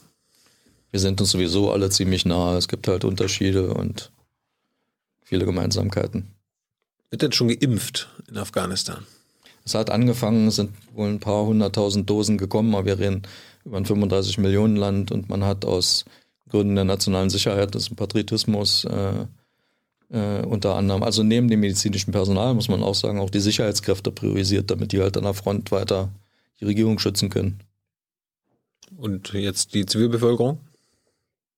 Wir 0.91 1.01
sind 1.01 1.21
uns 1.21 1.31
sowieso 1.31 1.73
alle 1.73 1.91
ziemlich 1.91 2.25
nah. 2.25 2.57
Es 2.57 2.69
gibt 2.69 2.87
halt 2.87 3.05
Unterschiede 3.05 3.75
und 3.75 4.11
viele 5.23 5.45
Gemeinsamkeiten. 5.45 6.29
Wird 7.11 7.23
denn 7.23 7.33
schon 7.33 7.49
geimpft 7.49 8.09
in 8.29 8.37
Afghanistan? 8.37 9.07
Es 9.65 9.75
hat 9.75 9.91
angefangen, 9.91 10.49
es 10.49 10.57
sind 10.57 10.73
wohl 10.95 11.09
ein 11.09 11.21
paar 11.21 11.45
hunderttausend 11.45 12.09
Dosen 12.09 12.39
gekommen, 12.39 12.75
aber 12.75 12.87
wir 12.87 12.99
reden 12.99 13.23
über 13.65 13.77
ein 13.77 13.85
35 13.87 14.39
Millionen 14.39 14.77
Land 14.77 15.11
und 15.13 15.29
man 15.29 15.45
hat 15.45 15.65
aus 15.65 16.05
Gründen 16.49 16.75
der 16.75 16.85
nationalen 16.85 17.29
Sicherheit, 17.29 17.75
des 17.75 17.95
Patriotismus, 17.95 18.85
äh, 18.85 19.27
äh, 20.11 20.43
unter 20.43 20.75
anderem, 20.77 21.03
also 21.03 21.23
neben 21.23 21.49
dem 21.49 21.61
medizinischen 21.61 22.13
Personal 22.13 22.55
muss 22.55 22.69
man 22.69 22.83
auch 22.83 22.95
sagen, 22.95 23.21
auch 23.21 23.31
die 23.31 23.41
Sicherheitskräfte 23.41 24.11
priorisiert, 24.11 24.71
damit 24.71 24.93
die 24.93 25.01
halt 25.01 25.17
an 25.17 25.25
der 25.25 25.35
Front 25.35 25.71
weiter 25.71 26.11
die 26.61 26.65
Regierung 26.65 26.99
schützen 26.99 27.29
können. 27.29 27.61
Und 28.97 29.33
jetzt 29.33 29.75
die 29.75 29.87
Zivilbevölkerung? 29.87 30.61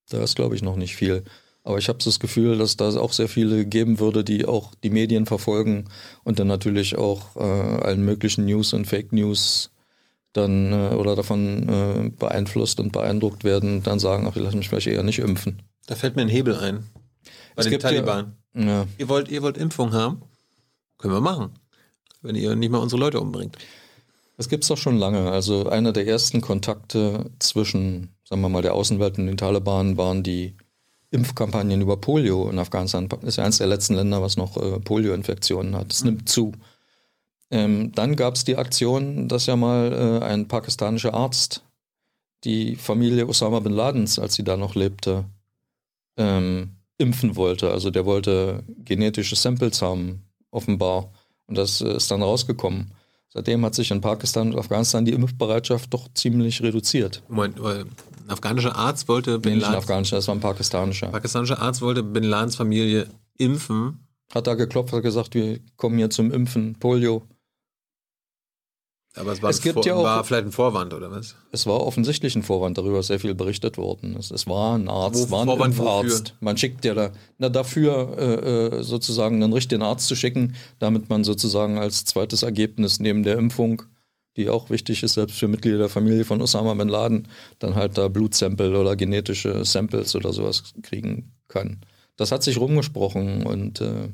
Da 0.09 0.22
ist, 0.22 0.34
glaube 0.34 0.57
ich, 0.57 0.62
noch 0.62 0.76
nicht 0.76 0.96
viel. 0.96 1.24
Aber 1.62 1.78
ich 1.78 1.88
habe 1.88 1.98
das 2.03 2.18
Gefühl, 2.18 2.59
dass 2.59 2.76
da 2.76 2.88
auch 2.98 3.12
sehr 3.12 3.28
viele 3.28 3.64
geben 3.66 4.01
würde, 4.01 4.24
die 4.24 4.46
auch 4.46 4.74
die 4.82 4.90
Medien 4.90 5.26
verfolgen 5.26 5.84
und 6.24 6.38
dann 6.38 6.48
natürlich 6.48 6.96
auch 6.96 7.36
äh, 7.36 7.40
allen 7.40 8.05
möglichen 8.05 8.46
News 8.46 8.72
und 8.72 8.86
Fake 8.86 9.12
News 9.12 9.70
dann 10.32 10.72
äh, 10.72 10.94
oder 10.94 11.16
davon 11.16 11.68
äh, 11.68 12.11
beeinflusst 12.11 12.80
und 12.80 12.92
beeindruckt 12.92 13.44
werden 13.44 13.76
und 13.76 13.86
dann 13.86 13.98
sagen, 13.98 14.26
ach, 14.26 14.36
ich 14.36 14.42
lasse 14.42 14.57
mich 14.57 14.68
vielleicht 14.68 14.86
eher 14.86 15.03
nicht 15.03 15.18
impfen. 15.18 15.62
Da 15.86 15.96
fällt 15.96 16.16
mir 16.16 16.22
ein 16.22 16.28
Hebel 16.28 16.57
ein. 16.57 16.84
Bei 17.55 17.62
es 17.62 17.68
den 17.68 17.80
Taliban. 17.80 18.26
Ja. 18.26 18.32
Ihr, 18.55 19.09
wollt, 19.09 19.28
ihr 19.28 19.42
wollt 19.42 19.57
Impfung 19.57 19.92
haben? 19.92 20.22
Können 20.98 21.14
wir 21.14 21.20
machen. 21.20 21.53
Wenn 22.22 22.34
ihr 22.34 22.55
nicht 22.57 22.70
mal 22.70 22.78
unsere 22.78 23.01
Leute 23.01 23.20
umbringt. 23.20 23.57
Das 24.36 24.48
gibt 24.48 24.64
es 24.64 24.68
doch 24.68 24.76
schon 24.76 24.98
lange. 24.98 25.30
Also 25.30 25.68
einer 25.68 25.92
der 25.92 26.07
ersten 26.07 26.40
Kontakte 26.40 27.30
zwischen, 27.38 28.09
sagen 28.24 28.42
wir 28.42 28.48
mal, 28.48 28.62
der 28.62 28.74
Außenwelt 28.74 29.18
und 29.18 29.26
den 29.26 29.36
Taliban 29.36 29.96
waren 29.96 30.22
die 30.22 30.57
Impfkampagnen 31.11 31.80
über 31.80 31.96
Polio 31.96 32.48
in 32.48 32.59
Afghanistan. 32.59 33.09
Das 33.09 33.22
ist 33.22 33.36
ja 33.36 33.44
eines 33.44 33.59
der 33.59 33.66
letzten 33.66 33.94
Länder, 33.94 34.22
was 34.22 34.36
noch 34.36 34.57
äh, 34.57 34.80
Polio-Infektionen 34.80 35.76
hat. 35.76 35.90
Das 35.90 36.03
mhm. 36.03 36.11
nimmt 36.11 36.28
zu. 36.28 36.53
Ähm, 37.51 37.92
dann 37.92 38.16
gab 38.16 38.36
es 38.36 38.44
die 38.44 38.57
Aktion, 38.57 39.28
dass 39.28 39.46
ja 39.46 39.57
mal 39.57 39.92
äh, 40.22 40.24
ein 40.24 40.48
pakistanischer 40.48 41.14
Arzt 41.14 41.64
die 42.44 42.76
Familie 42.76 43.28
Osama 43.28 43.61
bin 43.61 43.72
Ladens, 43.72 44.18
als 44.18 44.34
sie 44.34 44.44
da 44.44 44.57
noch 44.57 44.74
lebte, 44.74 45.24
ähm, 46.16 46.76
impfen 47.01 47.34
wollte. 47.36 47.70
Also 47.70 47.90
der 47.90 48.05
wollte 48.05 48.62
genetische 48.84 49.36
Samples 49.36 49.82
haben, 49.82 50.22
offenbar. 50.51 51.12
Und 51.46 51.59
das 51.59 51.80
ist 51.80 52.11
dann 52.11 52.22
rausgekommen. 52.22 52.92
Seitdem 53.32 53.64
hat 53.64 53.74
sich 53.74 53.90
in 53.90 54.01
Pakistan 54.01 54.53
und 54.53 54.59
Afghanistan 54.59 55.05
die 55.05 55.12
Impfbereitschaft 55.12 55.94
doch 55.94 56.09
ziemlich 56.14 56.62
reduziert. 56.62 57.22
Moment, 57.28 57.61
ein 57.61 57.86
afghanischer 58.28 58.74
Arzt 58.76 59.09
wollte 59.09 59.38
Bin 59.38 59.55
Ladens... 59.55 59.68
Nicht 59.68 59.76
ein 59.76 59.78
afghanischer, 59.78 60.16
das 60.16 60.28
war 60.28 60.34
ein 60.34 60.40
pakistanischer. 60.40 61.09
Pakistanischer 61.09 61.61
Arzt 61.61 61.80
wollte 61.80 62.03
Bin 62.03 62.24
Ladens 62.24 62.57
Familie 62.57 63.09
impfen. 63.38 64.07
Hat 64.34 64.46
da 64.46 64.55
geklopft, 64.55 64.92
hat 64.92 65.03
gesagt, 65.03 65.34
wir 65.34 65.61
kommen 65.76 65.96
hier 65.98 66.11
zum 66.11 66.32
Impfen, 66.32 66.76
Polio. 66.78 67.22
Aber 69.16 69.32
es 69.32 69.42
war, 69.42 69.50
es 69.50 69.61
gibt 69.61 69.84
ja 69.84 69.94
auch, 69.94 70.04
war 70.04 70.22
vielleicht 70.22 70.46
ein 70.46 70.52
Vorwand, 70.52 70.94
oder 70.94 71.11
was? 71.11 71.34
Es 71.50 71.66
war 71.66 71.80
offensichtlich 71.80 72.36
ein 72.36 72.44
Vorwand, 72.44 72.78
darüber 72.78 73.00
ist 73.00 73.08
sehr 73.08 73.18
viel 73.18 73.34
berichtet 73.34 73.76
worden. 73.76 74.14
Es, 74.16 74.30
es 74.30 74.46
war 74.46 74.78
ein 74.78 74.88
Arzt, 74.88 75.30
Wo, 75.30 75.32
war 75.32 75.42
ein 75.42 75.46
Vorwand 75.46 75.74
Impfarzt. 75.74 76.36
Man 76.40 76.56
schickt 76.56 76.84
ja 76.84 76.94
da 76.94 77.11
na, 77.38 77.48
dafür 77.48 78.16
äh, 78.16 78.78
äh, 78.78 78.82
sozusagen 78.82 79.42
einen 79.42 79.52
richtigen 79.52 79.82
Arzt 79.82 80.06
zu 80.06 80.14
schicken, 80.14 80.54
damit 80.78 81.08
man 81.08 81.24
sozusagen 81.24 81.78
als 81.78 82.04
zweites 82.04 82.44
Ergebnis 82.44 83.00
neben 83.00 83.24
der 83.24 83.36
Impfung, 83.36 83.82
die 84.36 84.48
auch 84.48 84.70
wichtig 84.70 85.02
ist, 85.02 85.14
selbst 85.14 85.38
für 85.38 85.48
Mitglieder 85.48 85.78
der 85.78 85.88
Familie 85.88 86.24
von 86.24 86.40
Osama 86.40 86.74
Bin 86.74 86.88
Laden, 86.88 87.26
dann 87.58 87.74
halt 87.74 87.98
da 87.98 88.06
Blutsample 88.06 88.78
oder 88.78 88.94
genetische 88.94 89.64
Samples 89.64 90.14
oder 90.14 90.32
sowas 90.32 90.72
kriegen 90.82 91.32
kann. 91.48 91.80
Das 92.16 92.30
hat 92.30 92.44
sich 92.44 92.61
rumgesprochen 92.61 93.44
und 93.44 93.80
äh, 93.80 94.11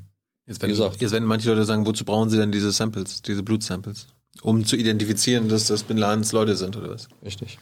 jetzt, 0.47 0.63
werden, 0.63 0.71
gesagt, 0.71 1.03
jetzt 1.03 1.13
werden 1.13 1.29
manche 1.29 1.51
Leute 1.51 1.65
sagen, 1.65 1.85
wozu 1.85 2.07
brauchen 2.07 2.31
sie 2.31 2.39
denn 2.39 2.51
diese 2.51 2.73
Samples, 2.73 3.21
diese 3.21 3.43
Blutsamples? 3.43 4.07
Um 4.43 4.65
zu 4.65 4.77
identifizieren, 4.77 5.49
dass 5.49 5.67
das 5.67 5.83
Bin 5.83 5.97
Ladens 5.97 6.33
Leute 6.33 6.57
sind, 6.57 6.77
oder 6.77 6.91
was? 6.91 7.09
Richtig. 7.25 7.59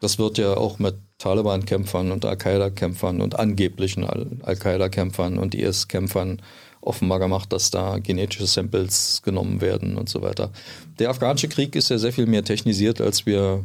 Das 0.00 0.18
wird 0.18 0.38
ja 0.38 0.56
auch 0.56 0.78
mit 0.78 0.94
Taliban-Kämpfern 1.18 2.12
und 2.12 2.24
Al-Qaida-Kämpfern 2.24 3.20
und 3.20 3.38
angeblichen 3.38 4.04
Al-Qaida-Kämpfern 4.04 5.38
und 5.38 5.54
IS-Kämpfern 5.54 6.40
offenbar 6.80 7.18
gemacht, 7.18 7.52
dass 7.52 7.70
da 7.70 7.98
genetische 7.98 8.46
Samples 8.46 9.22
genommen 9.24 9.60
werden 9.60 9.96
und 9.96 10.08
so 10.08 10.22
weiter. 10.22 10.52
Der 11.00 11.10
afghanische 11.10 11.48
Krieg 11.48 11.74
ist 11.74 11.90
ja 11.90 11.98
sehr 11.98 12.12
viel 12.12 12.26
mehr 12.26 12.44
technisiert, 12.44 13.00
als 13.00 13.26
wir 13.26 13.64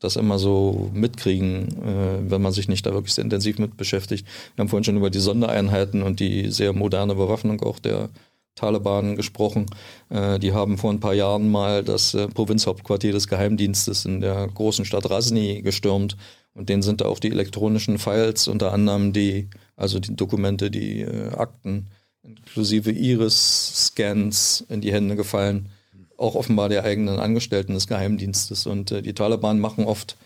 das 0.00 0.16
immer 0.16 0.40
so 0.40 0.90
mitkriegen, 0.92 1.68
äh, 1.80 2.30
wenn 2.30 2.42
man 2.42 2.52
sich 2.52 2.68
nicht 2.68 2.84
da 2.84 2.92
wirklich 2.92 3.14
sehr 3.14 3.24
intensiv 3.24 3.58
mit 3.58 3.76
beschäftigt. 3.76 4.26
Wir 4.56 4.62
haben 4.62 4.68
vorhin 4.68 4.82
schon 4.84 4.96
über 4.96 5.10
die 5.10 5.20
Sondereinheiten 5.20 6.02
und 6.02 6.18
die 6.18 6.50
sehr 6.50 6.72
moderne 6.72 7.14
Bewaffnung 7.14 7.62
auch 7.62 7.78
der 7.78 8.10
Taliban 8.54 9.16
gesprochen. 9.16 9.66
Äh, 10.10 10.38
die 10.38 10.52
haben 10.52 10.78
vor 10.78 10.92
ein 10.92 11.00
paar 11.00 11.14
Jahren 11.14 11.50
mal 11.50 11.82
das 11.82 12.14
äh, 12.14 12.28
Provinzhauptquartier 12.28 13.12
des 13.12 13.28
Geheimdienstes 13.28 14.04
in 14.04 14.20
der 14.20 14.46
großen 14.48 14.84
Stadt 14.84 15.08
Rasni 15.08 15.62
gestürmt. 15.62 16.16
Und 16.54 16.68
denen 16.68 16.82
sind 16.82 17.00
da 17.00 17.06
auch 17.06 17.18
die 17.18 17.30
elektronischen 17.30 17.98
Files, 17.98 18.46
unter 18.46 18.72
anderem 18.72 19.12
die, 19.12 19.48
also 19.74 19.98
die 20.00 20.14
Dokumente, 20.14 20.70
die 20.70 21.00
äh, 21.00 21.30
Akten, 21.30 21.88
inklusive 22.22 22.90
Iris-Scans 22.90 24.66
in 24.68 24.80
die 24.80 24.92
Hände 24.92 25.16
gefallen. 25.16 25.70
Auch 26.18 26.34
offenbar 26.34 26.68
der 26.68 26.84
eigenen 26.84 27.18
Angestellten 27.18 27.74
des 27.74 27.86
Geheimdienstes. 27.88 28.66
Und 28.66 28.90
die 28.90 29.14
Taliban 29.14 29.58
machen 29.58 29.84
oft 29.84 30.16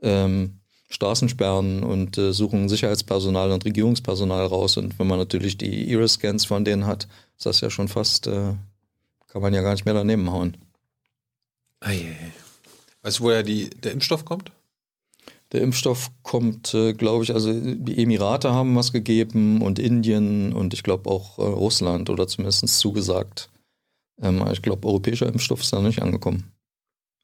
ähm, 0.00 0.60
Straßensperren 0.94 1.82
und 1.82 2.16
äh, 2.18 2.32
suchen 2.32 2.68
Sicherheitspersonal 2.68 3.50
und 3.50 3.64
Regierungspersonal 3.64 4.46
raus. 4.46 4.76
Und 4.76 4.96
wenn 4.98 5.08
man 5.08 5.18
natürlich 5.18 5.58
die 5.58 5.90
Iris-Scans 5.90 6.44
von 6.44 6.64
denen 6.64 6.86
hat, 6.86 7.08
ist 7.36 7.46
das 7.46 7.60
ja 7.60 7.68
schon 7.68 7.88
fast, 7.88 8.28
äh, 8.28 8.54
kann 9.26 9.42
man 9.42 9.52
ja 9.52 9.62
gar 9.62 9.72
nicht 9.72 9.84
mehr 9.84 9.94
daneben 9.94 10.30
hauen. 10.30 10.56
Weißt 13.02 13.18
du, 13.18 13.24
woher 13.24 13.42
die, 13.42 13.70
der 13.70 13.90
Impfstoff 13.90 14.24
kommt? 14.24 14.52
Der 15.50 15.62
Impfstoff 15.62 16.12
kommt, 16.22 16.72
äh, 16.74 16.92
glaube 16.92 17.24
ich, 17.24 17.34
also 17.34 17.52
die 17.52 18.00
Emirate 18.00 18.52
haben 18.52 18.76
was 18.76 18.92
gegeben 18.92 19.62
und 19.62 19.80
Indien 19.80 20.52
und 20.52 20.74
ich 20.74 20.84
glaube 20.84 21.10
auch 21.10 21.38
äh, 21.38 21.42
Russland 21.42 22.08
oder 22.08 22.28
zumindest 22.28 22.68
zugesagt. 22.68 23.50
Ähm, 24.22 24.46
ich 24.52 24.62
glaube, 24.62 24.86
europäischer 24.86 25.26
Impfstoff 25.26 25.60
ist 25.60 25.72
da 25.72 25.82
nicht 25.82 26.02
angekommen. 26.02 26.52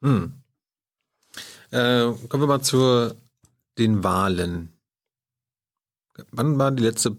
Hm. 0.02 0.32
Äh, 1.70 2.10
kommen 2.28 2.42
wir 2.42 2.46
mal 2.48 2.62
zu 2.62 3.14
den 3.80 4.04
Wahlen. 4.04 4.72
Wann 6.30 6.58
war 6.58 6.70
die 6.70 6.82
letzte 6.82 7.16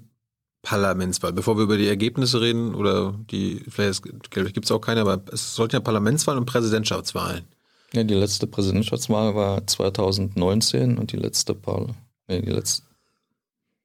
Parlamentswahl? 0.61 1.33
Bevor 1.33 1.57
wir 1.57 1.63
über 1.63 1.77
die 1.77 1.87
Ergebnisse 1.87 2.39
reden, 2.39 2.75
oder 2.75 3.19
die, 3.31 3.63
vielleicht 3.67 4.03
gibt 4.03 4.65
es 4.65 4.71
auch 4.71 4.79
keine, 4.79 5.01
aber 5.01 5.21
es 5.31 5.55
sollten 5.55 5.75
ja 5.75 5.79
Parlamentswahlen 5.79 6.39
und 6.39 6.45
Präsidentschaftswahlen. 6.45 7.45
Ja, 7.93 8.03
die 8.03 8.13
letzte 8.13 8.47
Präsidentschaftswahl 8.47 9.35
war 9.35 9.65
2019 9.67 10.97
und 10.97 11.11
die 11.11 11.17
letzte 11.17 11.53
Parlament. 11.53 11.97
Nee, 12.27 12.41
die 12.41 12.51
letzte. 12.51 12.83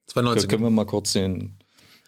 2019. 0.07 0.49
Können 0.49 0.63
wir 0.63 0.71
mal 0.71 0.87
kurz 0.87 1.15
den, 1.15 1.57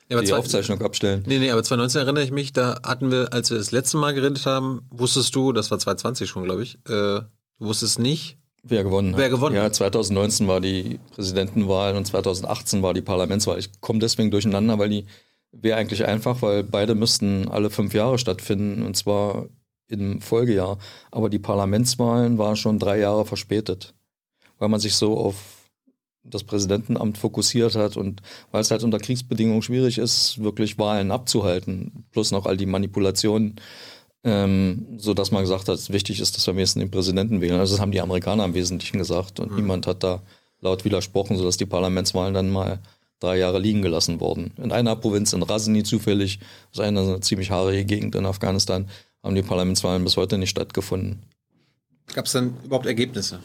ja, 0.09 0.21
die 0.21 0.27
zwei, 0.29 0.37
Aufzeichnung 0.37 0.81
abstellen? 0.83 1.25
Nee, 1.27 1.39
nee, 1.39 1.51
aber 1.51 1.65
2019 1.65 2.03
erinnere 2.03 2.23
ich 2.23 2.31
mich, 2.31 2.53
da 2.53 2.81
hatten 2.85 3.11
wir, 3.11 3.33
als 3.33 3.51
wir 3.51 3.59
das 3.59 3.73
letzte 3.73 3.97
Mal 3.97 4.15
geredet 4.15 4.47
haben, 4.47 4.83
wusstest 4.91 5.35
du, 5.35 5.53
das 5.53 5.73
war 5.73 5.79
2020 5.81 6.29
schon, 6.29 6.45
glaube 6.45 6.63
ich, 6.63 6.77
äh, 6.87 7.21
du 7.21 7.27
wusstest 7.59 7.99
nicht, 7.99 8.39
Wer 8.63 8.85
gewonnen 8.85 9.13
hat. 9.13 9.21
Wer 9.21 9.31
gewonnen 9.31 9.55
Ja, 9.55 9.71
2019 9.71 10.49
war 10.49 10.61
die 10.61 10.99
Präsidentenwahl 11.13 11.97
und 11.97 12.07
2018 12.07 12.83
war 12.83 12.95
die 12.95 13.03
Parlamentswahl. 13.03 13.59
Ich 13.59 13.81
komme 13.81 13.99
deswegen 13.99 14.31
durcheinander, 14.31 14.79
weil 14.79 14.89
die 14.89 15.07
wäre 15.53 15.79
eigentlich 15.79 16.05
einfach, 16.05 16.43
weil 16.43 16.65
beide 16.65 16.95
müssten 16.95 17.49
alle 17.49 17.71
fünf 17.71 17.95
Jahre 17.95 18.19
stattfinden 18.19 18.83
und 18.83 18.97
zwar 18.97 19.47
im 19.89 20.21
Folgejahr. 20.21 20.79
Aber 21.11 21.31
die 21.31 21.39
Parlamentswahlen 21.39 22.39
waren 22.39 22.57
schon 22.57 22.79
drei 22.79 22.99
Jahre 22.99 23.25
verspätet, 23.25 23.95
weil 24.59 24.69
man 24.69 24.81
sich 24.81 24.95
so 24.95 25.17
auf 25.17 25.37
das 26.25 26.45
Präsidentenamt 26.45 27.17
fokussiert 27.17 27.75
hat 27.75 27.97
und 27.97 28.21
weil 28.51 28.61
es 28.61 28.71
halt 28.71 28.83
unter 28.83 28.99
Kriegsbedingungen 28.99 29.63
schwierig 29.63 29.99
ist, 29.99 30.43
wirklich 30.43 30.79
Wahlen 30.79 31.11
abzuhalten, 31.11 32.05
plus 32.11 32.33
noch 32.33 32.45
all 32.45 32.57
die 32.57 32.67
Manipulationen 32.67 33.57
ähm, 34.25 34.99
so 34.99 35.15
dass 35.15 35.31
man 35.31 35.43
gesagt 35.43 35.69
hat, 35.69 35.93
wichtig 35.93 36.21
ist, 36.21 36.37
dass 36.37 36.47
wir 36.47 36.53
am 36.53 36.59
ehesten 36.59 36.81
den 36.81 36.91
Präsidenten 36.91 37.41
wählen. 37.41 37.59
Also 37.59 37.75
das 37.75 37.81
haben 37.81 37.93
die 37.93 38.01
Amerikaner 38.01 38.45
im 38.45 38.55
Wesentlichen 38.55 38.99
gesagt 38.99 39.41
und 39.41 39.51
mhm. 39.51 39.57
niemand 39.57 39.87
hat 39.87 40.03
da 40.03 40.23
laut 40.61 40.85
widersprochen, 40.85 41.37
sodass 41.37 41.57
die 41.57 41.67
Parlamentswahlen 41.67 42.35
dann 42.35 42.51
mal 42.51 42.81
drei 43.21 43.39
Jahre 43.39 43.59
liegen 43.59 43.83
gelassen 43.83 44.21
wurden. 44.21 44.53
In 44.57 44.73
einer 44.73 44.97
Provinz 44.97 45.33
in 45.33 45.43
Rasni 45.43 45.83
zufällig, 45.83 46.39
das 46.71 46.81
ist 46.81 46.81
eine 46.81 47.21
ziemlich 47.21 47.51
haarige 47.51 47.85
Gegend 47.85 48.15
in 48.15 48.27
Afghanistan, 48.27 48.89
haben 49.23 49.35
die 49.35 49.43
Parlamentswahlen 49.43 50.05
bis 50.05 50.17
heute 50.17 50.39
nicht 50.39 50.51
stattgefunden. 50.51 51.23
Gab 52.15 52.27
es 52.27 52.33
dann 52.33 52.57
überhaupt 52.65 52.87
Ergebnisse 52.87 53.41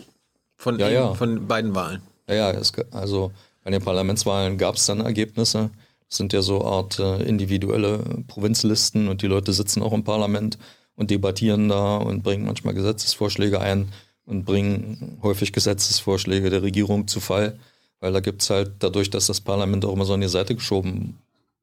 von, 0.55 0.79
ja, 0.79 0.89
ja. 0.89 1.13
von 1.13 1.47
beiden 1.47 1.75
Wahlen? 1.75 2.01
Ja, 2.27 2.35
ja, 2.35 2.51
es, 2.51 2.71
also 2.91 3.31
bei 3.63 3.71
den 3.71 3.81
Parlamentswahlen 3.81 4.57
gab 4.57 4.75
es 4.75 4.85
dann 4.85 5.01
Ergebnisse 5.01 5.71
sind 6.07 6.33
ja 6.33 6.41
so 6.41 6.63
Art 6.63 6.99
äh, 6.99 7.23
individuelle 7.23 7.99
Provinzlisten 8.27 9.07
und 9.07 9.21
die 9.21 9.27
Leute 9.27 9.53
sitzen 9.53 9.81
auch 9.81 9.93
im 9.93 10.03
Parlament 10.03 10.57
und 10.95 11.09
debattieren 11.09 11.69
da 11.69 11.97
und 11.97 12.23
bringen 12.23 12.45
manchmal 12.45 12.73
Gesetzesvorschläge 12.73 13.59
ein 13.59 13.89
und 14.25 14.45
bringen 14.45 15.17
häufig 15.21 15.53
Gesetzesvorschläge 15.53 16.49
der 16.49 16.61
Regierung 16.61 17.07
zu 17.07 17.19
Fall, 17.19 17.59
weil 17.99 18.13
da 18.13 18.19
gibt 18.19 18.41
es 18.41 18.49
halt 18.49 18.71
dadurch, 18.79 19.09
dass 19.09 19.27
das 19.27 19.41
Parlament 19.41 19.85
auch 19.85 19.93
immer 19.93 20.05
so 20.05 20.13
an 20.13 20.21
die 20.21 20.27
Seite 20.27 20.55
geschoben 20.55 21.17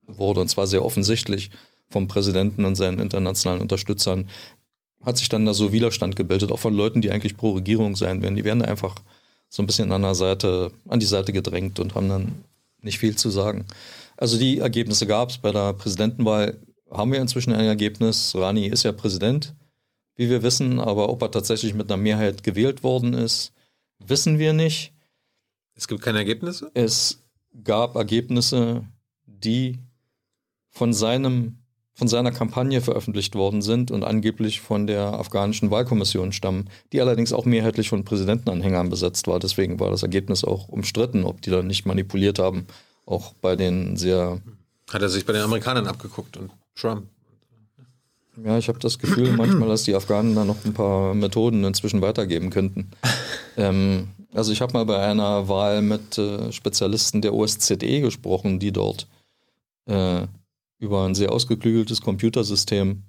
wurde 0.07 0.41
und 0.41 0.49
zwar 0.49 0.67
sehr 0.67 0.85
offensichtlich 0.85 1.51
vom 1.89 2.09
Präsidenten 2.09 2.65
und 2.65 2.77
seinen 2.77 2.99
internationalen 2.99 3.61
Unterstützern, 3.61 4.29
hat 5.05 5.17
sich 5.17 5.29
dann 5.29 5.47
da 5.47 5.55
so 5.55 5.73
Widerstand 5.73 6.17
gebildet, 6.17 6.53
auch 6.53 6.59
von 6.59 6.75
Leuten, 6.75 7.01
die 7.01 7.11
eigentlich 7.11 7.37
pro 7.37 7.53
Regierung 7.53 7.97
sein 7.97 8.23
werden. 8.23 8.37
Die 8.37 8.45
werden 8.45 8.61
da 8.61 8.67
einfach 8.67 8.97
so 9.49 9.63
ein 9.63 9.67
bisschen 9.67 9.93
an 9.93 10.03
der 10.03 10.15
Seite, 10.15 10.71
an 10.89 11.01
die 11.01 11.07
Seite 11.07 11.33
gedrängt 11.33 11.81
und 11.81 11.95
haben 11.95 12.09
dann 12.09 12.45
nicht 12.83 12.99
viel 12.99 13.17
zu 13.17 13.31
sagen. 13.31 13.65
Also 14.21 14.39
die 14.39 14.59
Ergebnisse 14.59 15.07
gab 15.07 15.31
es. 15.31 15.39
Bei 15.39 15.51
der 15.51 15.73
Präsidentenwahl 15.73 16.59
haben 16.91 17.11
wir 17.11 17.21
inzwischen 17.21 17.55
ein 17.55 17.65
Ergebnis. 17.65 18.35
Rani 18.37 18.67
ist 18.67 18.83
ja 18.83 18.93
Präsident, 18.93 19.55
wie 20.15 20.29
wir 20.29 20.43
wissen, 20.43 20.79
aber 20.79 21.09
ob 21.09 21.23
er 21.23 21.31
tatsächlich 21.31 21.73
mit 21.73 21.91
einer 21.91 22.01
Mehrheit 22.01 22.43
gewählt 22.43 22.83
worden 22.83 23.15
ist, 23.15 23.53
wissen 23.99 24.39
wir 24.39 24.53
nicht. 24.53 24.93
Es 25.75 25.89
gibt 25.89 26.03
keine 26.03 26.19
Ergebnisse? 26.19 26.71
Es 26.75 27.23
gab 27.65 27.97
Ergebnisse, 27.97 28.85
die 29.25 29.79
von 30.69 30.93
seinem 30.93 31.57
von 31.95 32.09
seiner 32.09 32.31
Kampagne 32.31 32.81
veröffentlicht 32.81 33.35
worden 33.35 33.61
sind 33.61 33.91
und 33.91 34.05
angeblich 34.05 34.63
von 34.63 34.87
der 34.87 35.03
afghanischen 35.03 35.71
Wahlkommission 35.71 36.33
stammen, 36.33 36.71
die 36.95 37.01
allerdings 37.03 37.35
auch 37.35 37.45
mehrheitlich 37.45 37.91
von 37.91 38.05
Präsidentenanhängern 38.05 38.89
besetzt 38.89 39.27
war. 39.27 39.39
Deswegen 39.39 39.81
war 39.81 39.91
das 39.91 40.03
Ergebnis 40.03 40.43
auch 40.43 40.69
umstritten, 40.69 41.25
ob 41.25 41.43
die 41.43 41.51
da 41.51 41.63
nicht 41.63 41.85
manipuliert 41.85 42.39
haben 42.39 42.67
auch 43.11 43.35
bei 43.35 43.57
den 43.57 43.97
sehr. 43.97 44.41
Hat 44.91 45.03
er 45.03 45.09
sich 45.09 45.27
bei 45.27 45.33
den 45.33 45.43
Amerikanern 45.43 45.87
abgeguckt 45.87 46.37
und 46.37 46.51
Trump? 46.75 47.07
Ja, 48.45 48.57
ich 48.57 48.69
habe 48.69 48.79
das 48.79 48.99
Gefühl 48.99 49.33
manchmal, 49.37 49.69
dass 49.69 49.83
die 49.83 49.95
Afghanen 49.95 50.35
da 50.35 50.45
noch 50.45 50.65
ein 50.65 50.75
paar 50.75 51.15
Methoden 51.15 51.65
inzwischen 51.65 52.01
weitergeben 52.01 52.51
könnten. 52.51 52.91
ähm, 53.57 54.09
also 54.33 54.53
ich 54.53 54.61
habe 54.61 54.73
mal 54.73 54.87
bei 54.87 55.05
einer 55.05 55.49
Wahl 55.49 55.83
mit 55.83 56.17
äh, 56.19 56.53
Spezialisten 56.53 57.21
der 57.21 57.35
OSZE 57.35 58.01
gesprochen, 58.01 58.59
die 58.61 58.73
dort 58.73 59.09
äh, 59.87 60.27
über 60.79 61.05
ein 61.05 61.15
sehr 61.15 61.33
ausgeklügeltes 61.33 62.01
Computersystem 62.01 63.03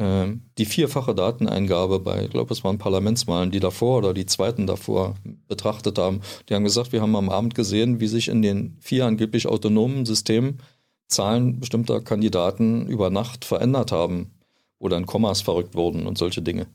die 0.00 0.64
vierfache 0.64 1.12
Dateneingabe 1.12 1.98
bei, 1.98 2.24
ich 2.24 2.30
glaube, 2.30 2.52
es 2.52 2.62
waren 2.62 2.78
Parlamentswahlen, 2.78 3.50
die 3.50 3.58
davor 3.58 3.98
oder 3.98 4.14
die 4.14 4.26
zweiten 4.26 4.68
davor 4.68 5.16
betrachtet 5.48 5.98
haben. 5.98 6.20
Die 6.48 6.54
haben 6.54 6.62
gesagt, 6.62 6.92
wir 6.92 7.02
haben 7.02 7.16
am 7.16 7.30
Abend 7.30 7.56
gesehen, 7.56 7.98
wie 7.98 8.06
sich 8.06 8.28
in 8.28 8.40
den 8.40 8.76
vier 8.78 9.06
angeblich 9.06 9.48
autonomen 9.48 10.06
Systemen 10.06 10.60
Zahlen 11.08 11.58
bestimmter 11.58 12.00
Kandidaten 12.00 12.86
über 12.86 13.10
Nacht 13.10 13.44
verändert 13.44 13.90
haben 13.90 14.30
oder 14.78 14.96
in 14.96 15.06
Kommas 15.06 15.40
verrückt 15.40 15.74
wurden 15.74 16.06
und 16.06 16.16
solche 16.16 16.42
Dinge. 16.42 16.68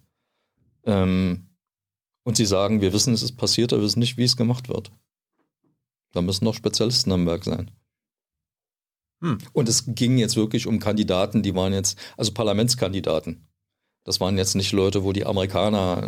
Ähm, 0.85 1.45
und 2.23 2.35
sie 2.35 2.45
sagen, 2.45 2.81
wir 2.81 2.93
wissen, 2.93 3.13
es 3.13 3.21
ist 3.21 3.37
passiert, 3.37 3.71
aber 3.71 3.81
wir 3.81 3.85
wissen 3.85 3.99
nicht, 3.99 4.17
wie 4.17 4.23
es 4.23 4.35
gemacht 4.35 4.69
wird. 4.69 4.91
Da 6.11 6.21
müssen 6.21 6.45
noch 6.45 6.55
Spezialisten 6.55 7.11
am 7.11 7.25
Werk 7.25 7.43
sein. 7.45 7.71
Hm. 9.23 9.37
Und 9.53 9.69
es 9.69 9.85
ging 9.87 10.17
jetzt 10.17 10.35
wirklich 10.35 10.67
um 10.67 10.79
Kandidaten, 10.79 11.41
die 11.41 11.55
waren 11.55 11.73
jetzt, 11.73 11.97
also 12.17 12.33
Parlamentskandidaten. 12.33 13.47
Das 14.05 14.19
waren 14.19 14.37
jetzt 14.37 14.55
nicht 14.55 14.73
Leute, 14.73 15.05
wo 15.05 15.13
die 15.13 15.25
Amerikaner, 15.25 16.05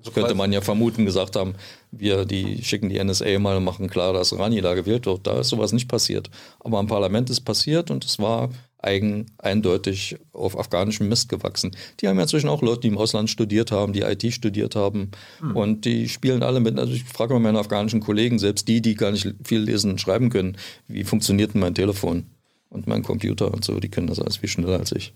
so 0.00 0.10
könnte 0.12 0.34
man 0.34 0.50
ja 0.50 0.62
vermuten, 0.62 1.04
gesagt 1.04 1.36
haben, 1.36 1.56
wir 1.90 2.24
die 2.24 2.64
schicken 2.64 2.88
die 2.88 3.02
NSA 3.04 3.38
mal 3.38 3.58
und 3.58 3.64
machen 3.64 3.90
klar, 3.90 4.14
dass 4.14 4.36
Rani 4.36 4.62
da 4.62 4.72
gewählt 4.72 5.04
wird. 5.04 5.26
Da 5.26 5.40
ist 5.40 5.50
sowas 5.50 5.72
nicht 5.72 5.88
passiert. 5.88 6.30
Aber 6.60 6.78
am 6.78 6.86
Parlament 6.86 7.28
ist 7.28 7.42
passiert 7.42 7.90
und 7.90 8.06
es 8.06 8.18
war 8.18 8.48
eigen, 8.78 9.26
eindeutig 9.36 10.16
auf 10.32 10.58
afghanischem 10.58 11.06
Mist 11.08 11.28
gewachsen. 11.28 11.76
Die 12.00 12.08
haben 12.08 12.16
ja 12.16 12.22
inzwischen 12.22 12.48
auch 12.48 12.62
Leute, 12.62 12.82
die 12.82 12.88
im 12.88 12.96
Ausland 12.96 13.28
studiert 13.28 13.72
haben, 13.72 13.92
die 13.92 14.02
IT 14.02 14.32
studiert 14.32 14.74
haben 14.74 15.10
hm. 15.40 15.54
und 15.54 15.84
die 15.84 16.08
spielen 16.08 16.42
alle 16.42 16.60
mit. 16.60 16.78
Also 16.78 16.94
ich 16.94 17.04
frage 17.04 17.34
mal 17.34 17.40
meine 17.40 17.58
afghanischen 17.58 18.00
Kollegen, 18.00 18.38
selbst 18.38 18.68
die, 18.68 18.80
die 18.80 18.94
gar 18.94 19.10
nicht 19.10 19.34
viel 19.44 19.60
lesen 19.60 19.90
und 19.90 20.00
schreiben 20.00 20.30
können, 20.30 20.56
wie 20.86 21.04
funktioniert 21.04 21.52
denn 21.52 21.60
mein 21.60 21.74
Telefon? 21.74 22.30
Und 22.68 22.86
mein 22.86 23.02
Computer 23.02 23.52
und 23.52 23.64
so, 23.64 23.80
die 23.80 23.88
können 23.88 24.06
das 24.06 24.20
alles 24.20 24.38
viel 24.38 24.48
schneller 24.48 24.78
als 24.78 24.92
ich. 24.92 25.14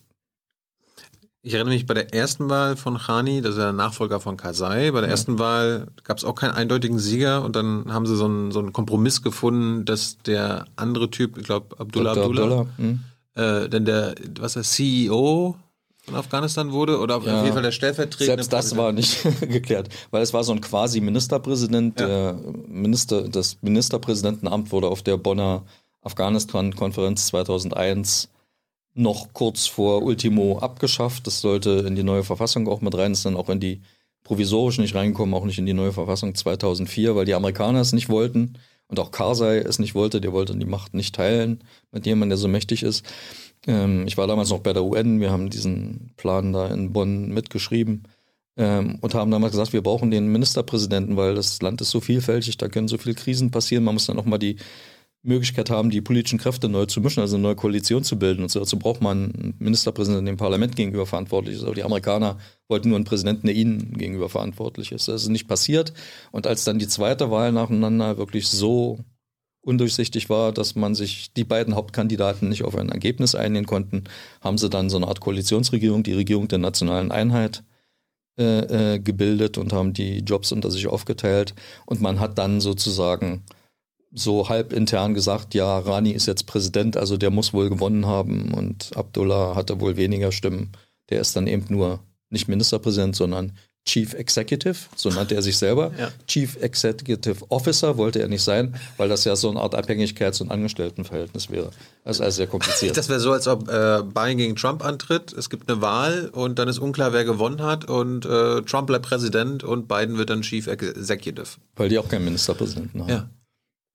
Ich 1.44 1.54
erinnere 1.54 1.74
mich 1.74 1.86
bei 1.86 1.94
der 1.94 2.14
ersten 2.14 2.48
Wahl 2.48 2.76
von 2.76 2.98
Khani, 2.98 3.42
das 3.42 3.52
ist 3.52 3.58
der 3.58 3.72
Nachfolger 3.72 4.20
von 4.20 4.36
Karzai, 4.36 4.92
bei 4.92 5.00
der 5.00 5.08
ja. 5.08 5.12
ersten 5.12 5.40
Wahl 5.40 5.88
gab 6.04 6.18
es 6.18 6.24
auch 6.24 6.36
keinen 6.36 6.52
eindeutigen 6.52 7.00
Sieger 7.00 7.42
und 7.44 7.56
dann 7.56 7.92
haben 7.92 8.06
sie 8.06 8.14
so 8.14 8.26
einen, 8.26 8.52
so 8.52 8.60
einen 8.60 8.72
Kompromiss 8.72 9.22
gefunden, 9.22 9.84
dass 9.84 10.18
der 10.18 10.66
andere 10.76 11.10
Typ, 11.10 11.36
ich 11.38 11.44
glaube 11.44 11.80
Abdullah 11.80 12.14
Dr. 12.14 12.26
Abdullah, 12.26 12.60
Abdullah 12.60 12.66
hm. 12.76 13.00
äh, 13.34 13.68
denn 13.68 13.84
der, 13.84 14.14
was 14.38 14.52
der 14.52 14.62
CEO 14.62 15.56
von 16.04 16.14
Afghanistan 16.14 16.70
wurde 16.70 17.00
oder 17.00 17.20
ja. 17.22 17.38
auf 17.38 17.42
jeden 17.42 17.54
Fall 17.54 17.62
der 17.62 17.72
stellvertretende. 17.72 18.26
Selbst 18.26 18.52
das 18.52 18.76
war 18.76 18.92
nicht 18.92 19.22
geklärt, 19.40 19.88
weil 20.12 20.22
es 20.22 20.32
war 20.32 20.44
so 20.44 20.52
ein 20.52 20.60
quasi 20.60 21.00
Ministerpräsident, 21.00 21.98
ja. 21.98 22.06
der 22.06 22.40
Minister, 22.68 23.28
das 23.28 23.58
Ministerpräsidentenamt 23.62 24.70
wurde 24.70 24.86
auf 24.86 25.02
der 25.02 25.16
Bonner 25.16 25.64
Afghanistan-Konferenz 26.02 27.26
2001 27.28 28.28
noch 28.94 29.32
kurz 29.32 29.66
vor 29.66 30.02
Ultimo 30.02 30.58
abgeschafft. 30.58 31.26
Das 31.26 31.40
sollte 31.40 31.84
in 31.86 31.96
die 31.96 32.02
neue 32.02 32.24
Verfassung 32.24 32.68
auch 32.68 32.80
mit 32.80 32.94
rein, 32.96 33.12
ist 33.12 33.24
dann 33.24 33.36
auch 33.36 33.48
in 33.48 33.60
die 33.60 33.80
provisorisch 34.24 34.78
nicht 34.78 34.94
reingekommen, 34.94 35.34
auch 35.34 35.44
nicht 35.44 35.58
in 35.58 35.66
die 35.66 35.72
neue 35.72 35.92
Verfassung 35.92 36.34
2004, 36.34 37.16
weil 37.16 37.24
die 37.24 37.34
Amerikaner 37.34 37.80
es 37.80 37.92
nicht 37.92 38.08
wollten 38.08 38.58
und 38.88 39.00
auch 39.00 39.10
Karzai 39.10 39.58
es 39.58 39.78
nicht 39.78 39.94
wollte. 39.94 40.20
Der 40.20 40.32
wollte 40.32 40.56
die 40.56 40.66
Macht 40.66 40.94
nicht 40.94 41.14
teilen 41.14 41.64
mit 41.90 42.06
jemandem, 42.06 42.30
der 42.30 42.38
so 42.38 42.48
mächtig 42.48 42.82
ist. 42.82 43.04
Ähm, 43.66 44.06
ich 44.06 44.16
war 44.16 44.26
damals 44.26 44.50
noch 44.50 44.60
bei 44.60 44.72
der 44.72 44.84
UN, 44.84 45.20
wir 45.20 45.30
haben 45.30 45.50
diesen 45.50 46.12
Plan 46.16 46.52
da 46.52 46.68
in 46.68 46.92
Bonn 46.92 47.28
mitgeschrieben 47.32 48.04
ähm, 48.56 48.98
und 49.00 49.14
haben 49.14 49.30
damals 49.30 49.52
gesagt, 49.52 49.72
wir 49.72 49.82
brauchen 49.82 50.10
den 50.10 50.30
Ministerpräsidenten, 50.30 51.16
weil 51.16 51.34
das 51.34 51.62
Land 51.62 51.80
ist 51.80 51.90
so 51.90 52.00
vielfältig, 52.00 52.58
da 52.58 52.68
können 52.68 52.88
so 52.88 52.98
viele 52.98 53.14
Krisen 53.14 53.50
passieren. 53.50 53.84
Man 53.84 53.94
muss 53.94 54.06
dann 54.06 54.18
auch 54.18 54.24
mal 54.24 54.38
die 54.38 54.56
Möglichkeit 55.22 55.70
haben, 55.70 55.90
die 55.90 56.00
politischen 56.00 56.38
Kräfte 56.38 56.68
neu 56.68 56.86
zu 56.86 57.00
mischen, 57.00 57.20
also 57.20 57.36
eine 57.36 57.42
neue 57.42 57.54
Koalition 57.54 58.02
zu 58.02 58.18
bilden. 58.18 58.42
Und 58.42 58.54
dazu 58.54 58.78
braucht 58.78 59.00
man 59.00 59.32
einen 59.32 59.54
Ministerpräsidenten, 59.60 60.26
dem 60.26 60.36
Parlament 60.36 60.74
gegenüber 60.74 61.06
verantwortlich 61.06 61.56
ist. 61.56 61.62
Aber 61.62 61.74
die 61.74 61.84
Amerikaner 61.84 62.38
wollten 62.68 62.88
nur 62.88 62.96
einen 62.96 63.04
Präsidenten, 63.04 63.46
der 63.46 63.54
ihnen 63.54 63.96
gegenüber 63.96 64.28
verantwortlich 64.28 64.90
ist. 64.90 65.06
Das 65.06 65.22
ist 65.22 65.28
nicht 65.28 65.46
passiert. 65.46 65.92
Und 66.32 66.46
als 66.46 66.64
dann 66.64 66.80
die 66.80 66.88
zweite 66.88 67.30
Wahl 67.30 67.52
nacheinander 67.52 68.18
wirklich 68.18 68.48
so 68.48 68.98
undurchsichtig 69.60 70.28
war, 70.28 70.50
dass 70.50 70.74
man 70.74 70.96
sich 70.96 71.32
die 71.34 71.44
beiden 71.44 71.76
Hauptkandidaten 71.76 72.48
nicht 72.48 72.64
auf 72.64 72.76
ein 72.76 72.88
Ergebnis 72.88 73.36
einigen 73.36 73.66
konnten, 73.66 74.04
haben 74.40 74.58
sie 74.58 74.68
dann 74.68 74.90
so 74.90 74.96
eine 74.96 75.06
Art 75.06 75.20
Koalitionsregierung, 75.20 76.02
die 76.02 76.14
Regierung 76.14 76.48
der 76.48 76.58
nationalen 76.58 77.12
Einheit, 77.12 77.62
äh, 78.38 78.94
äh, 78.94 78.98
gebildet 78.98 79.56
und 79.58 79.72
haben 79.72 79.92
die 79.92 80.18
Jobs 80.20 80.50
unter 80.50 80.70
sich 80.70 80.88
aufgeteilt. 80.88 81.54
Und 81.86 82.00
man 82.00 82.18
hat 82.18 82.38
dann 82.38 82.60
sozusagen 82.60 83.44
so 84.14 84.48
halb 84.48 84.72
intern 84.72 85.14
gesagt, 85.14 85.54
ja, 85.54 85.78
Rani 85.78 86.10
ist 86.10 86.26
jetzt 86.26 86.46
Präsident, 86.46 86.96
also 86.96 87.16
der 87.16 87.30
muss 87.30 87.52
wohl 87.52 87.68
gewonnen 87.68 88.06
haben 88.06 88.52
und 88.52 88.90
Abdullah 88.94 89.54
hatte 89.56 89.80
wohl 89.80 89.96
weniger 89.96 90.32
Stimmen. 90.32 90.72
Der 91.10 91.20
ist 91.20 91.34
dann 91.34 91.46
eben 91.46 91.64
nur 91.68 92.00
nicht 92.30 92.48
Ministerpräsident, 92.48 93.16
sondern 93.16 93.52
Chief 93.84 94.14
Executive, 94.14 94.76
so 94.94 95.08
nannte 95.10 95.34
er 95.34 95.42
sich 95.42 95.58
selber. 95.58 95.90
Ja. 96.02 96.10
Chief 96.26 96.56
Executive 96.56 97.44
Officer 97.48 97.96
wollte 97.96 98.20
er 98.20 98.28
nicht 98.28 98.42
sein, 98.42 98.74
weil 98.96 99.08
das 99.08 99.24
ja 99.24 99.36
so 99.36 99.50
eine 99.50 99.60
Art 99.60 99.74
Abhängigkeits- 99.74 100.40
und 100.40 100.50
Angestelltenverhältnis 100.50 101.50
wäre. 101.50 101.70
Das 102.04 102.16
ist 102.16 102.22
also 102.22 102.36
sehr 102.36 102.46
kompliziert. 102.46 102.96
Das 102.96 103.08
wäre 103.08 103.20
so, 103.20 103.32
als 103.32 103.46
ob 103.46 103.68
äh, 103.68 104.02
Biden 104.02 104.38
gegen 104.38 104.56
Trump 104.56 104.84
antritt, 104.84 105.32
es 105.32 105.50
gibt 105.50 105.70
eine 105.70 105.80
Wahl 105.80 106.30
und 106.32 106.58
dann 106.58 106.68
ist 106.68 106.78
unklar, 106.78 107.12
wer 107.12 107.24
gewonnen 107.24 107.62
hat 107.62 107.84
und 107.84 108.24
äh, 108.24 108.62
Trump 108.62 108.86
bleibt 108.86 109.06
Präsident 109.06 109.64
und 109.64 109.86
Biden 109.86 110.16
wird 110.16 110.30
dann 110.30 110.42
Chief 110.42 110.66
Executive. 110.66 111.48
Weil 111.76 111.88
die 111.88 111.98
auch 111.98 112.08
keinen 112.08 112.24
Ministerpräsidenten 112.24 113.02
haben. 113.02 113.10
Ja. 113.10 113.28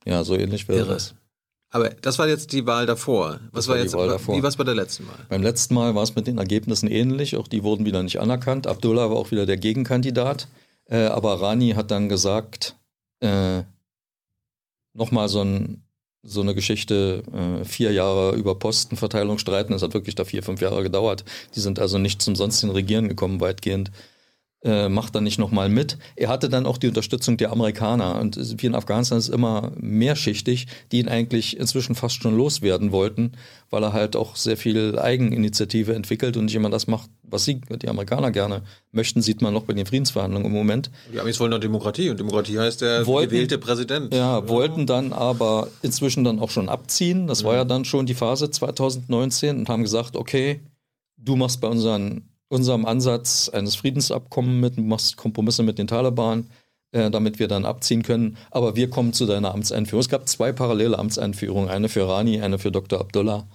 Ja, 0.08 0.24
so 0.24 0.36
ähnlich 0.36 0.68
wäre 0.70 0.86
das. 0.86 1.16
Aber 1.70 1.90
das 1.90 2.18
war 2.18 2.30
jetzt 2.30 2.54
die 2.54 2.66
Wahl 2.66 2.86
davor. 2.86 3.42
Was 3.52 3.66
das 3.66 3.68
war, 3.68 3.76
war 3.76 3.84
jetzt, 3.84 3.94
Wahl 3.94 4.08
davor. 4.08 4.38
wie 4.38 4.42
war 4.42 4.50
es 4.50 4.56
bei 4.56 4.64
der 4.64 4.76
letzten 4.76 5.06
Wahl? 5.06 5.26
Beim 5.28 5.44
letzten 5.44 5.74
Mal 5.74 5.96
war 5.96 6.04
es 6.04 6.16
mit 6.16 6.28
den 6.28 6.38
Ergebnissen 6.38 6.88
ähnlich. 6.90 7.36
Auch 7.36 7.50
die 7.50 7.64
wurden 7.64 7.86
wieder 7.86 8.02
nicht 8.04 8.22
anerkannt. 8.22 8.68
Abdullah 8.68 9.10
war 9.10 9.18
auch 9.18 9.32
wieder 9.32 9.46
der 9.46 9.58
Gegenkandidat. 9.58 10.48
Äh, 10.86 11.08
aber 11.08 11.42
Rani 11.42 11.72
hat 11.72 11.92
dann 11.92 12.08
gesagt, 12.08 12.78
äh, 13.20 13.64
nochmal 14.94 15.28
so, 15.28 15.42
ein, 15.42 15.84
so 16.24 16.40
eine 16.40 16.56
Geschichte, 16.56 17.24
äh, 17.34 17.66
vier 17.66 17.92
Jahre 17.92 18.38
über 18.38 18.56
Postenverteilung 18.56 19.38
streiten. 19.38 19.74
Das 19.74 19.82
hat 19.82 19.94
wirklich 19.94 20.16
da 20.16 20.24
vier, 20.24 20.44
fünf 20.44 20.62
Jahre 20.62 20.84
gedauert. 20.84 21.26
Die 21.54 21.60
sind 21.60 21.80
also 21.80 21.98
nicht 21.98 22.22
zum 22.22 22.38
sonstigen 22.38 22.72
Regieren 22.72 23.10
gekommen, 23.10 23.42
weitgehend 23.42 23.92
äh, 24.68 24.90
macht 24.90 25.16
er 25.16 25.22
nicht 25.22 25.40
nochmal 25.40 25.70
mit. 25.70 25.98
Er 26.18 26.28
hatte 26.28 26.50
dann 26.50 26.66
auch 26.66 26.78
die 26.78 26.90
Unterstützung 26.90 27.38
der 27.38 27.54
Amerikaner 27.54 28.20
und 28.20 28.62
wie 28.62 28.66
in 28.66 28.76
Afghanistan 28.76 29.18
ist 29.18 29.30
es 29.30 29.34
immer 29.34 29.72
mehrschichtig, 29.80 30.68
die 30.92 31.00
ihn 31.00 31.08
eigentlich 31.08 31.58
inzwischen 31.58 31.96
fast 31.96 32.22
schon 32.22 32.36
loswerden 32.36 32.92
wollten, 32.92 33.32
weil 33.70 33.82
er 33.84 33.94
halt 33.94 34.18
auch 34.18 34.36
sehr 34.36 34.58
viel 34.58 35.00
Eigeninitiative 35.00 35.96
entwickelt 35.96 36.36
und 36.36 36.46
nicht 36.46 36.56
immer 36.56 36.70
das 36.70 36.86
macht, 36.86 37.10
was 37.24 37.46
sie, 37.46 37.62
die 37.62 37.88
Amerikaner 37.88 38.32
gerne 38.32 38.62
möchten, 38.92 39.22
sieht 39.22 39.42
man 39.42 39.54
noch 39.54 39.64
bei 39.64 39.74
den 39.74 39.86
Friedensverhandlungen 39.86 40.48
im 40.48 40.54
Moment. 40.54 40.92
Die 41.14 41.20
Amis 41.20 41.40
wollen 41.40 41.52
doch 41.52 41.60
Demokratie 41.60 42.10
und 42.10 42.20
Demokratie 42.20 42.60
heißt 42.60 42.82
der 42.82 43.08
wollten, 43.08 43.32
gewählte 43.32 43.58
Präsident. 43.58 44.14
Ja, 44.14 44.40
ja, 44.40 44.50
wollten 44.50 44.86
dann 44.86 45.14
aber 45.14 45.70
inzwischen 45.82 46.26
dann 46.26 46.40
auch 46.40 46.50
schon 46.50 46.68
abziehen. 46.68 47.28
Das 47.28 47.42
ja. 47.42 47.48
war 47.48 47.56
ja 47.56 47.64
dann 47.64 47.86
schon 47.86 48.06
die 48.06 48.16
Phase 48.16 48.52
2019 48.52 49.60
und 49.60 49.70
haben 49.70 49.84
gesagt, 49.84 50.18
okay, 50.18 50.60
du 51.18 51.38
machst 51.38 51.62
bei 51.62 51.70
unseren 51.70 52.30
unserem 52.50 52.86
Ansatz 52.86 53.50
eines 53.50 53.76
Friedensabkommens 53.76 54.78
mit, 54.78 54.86
machst 54.86 55.18
Kompromisse 55.18 55.64
mit 55.64 55.78
den 55.78 55.88
Taliban, 55.88 56.50
äh, 56.92 57.12
damit 57.12 57.40
wir 57.40 57.48
dann 57.48 57.66
abziehen 57.66 58.04
können. 58.04 58.38
Aber 58.52 58.76
wir 58.76 58.90
kommen 58.90 59.14
zu 59.14 59.26
deiner 59.26 59.54
Amtseinführung. 59.54 60.02
Es 60.02 60.10
gab 60.10 60.28
zwei 60.28 60.52
parallele 60.52 60.98
Amtseinführungen, 60.98 61.70
eine 61.70 61.90
für 61.90 62.08
Rani, 62.08 62.42
eine 62.42 62.60
für 62.60 62.72
Dr. 62.72 63.00
Abdullah. 63.00 63.48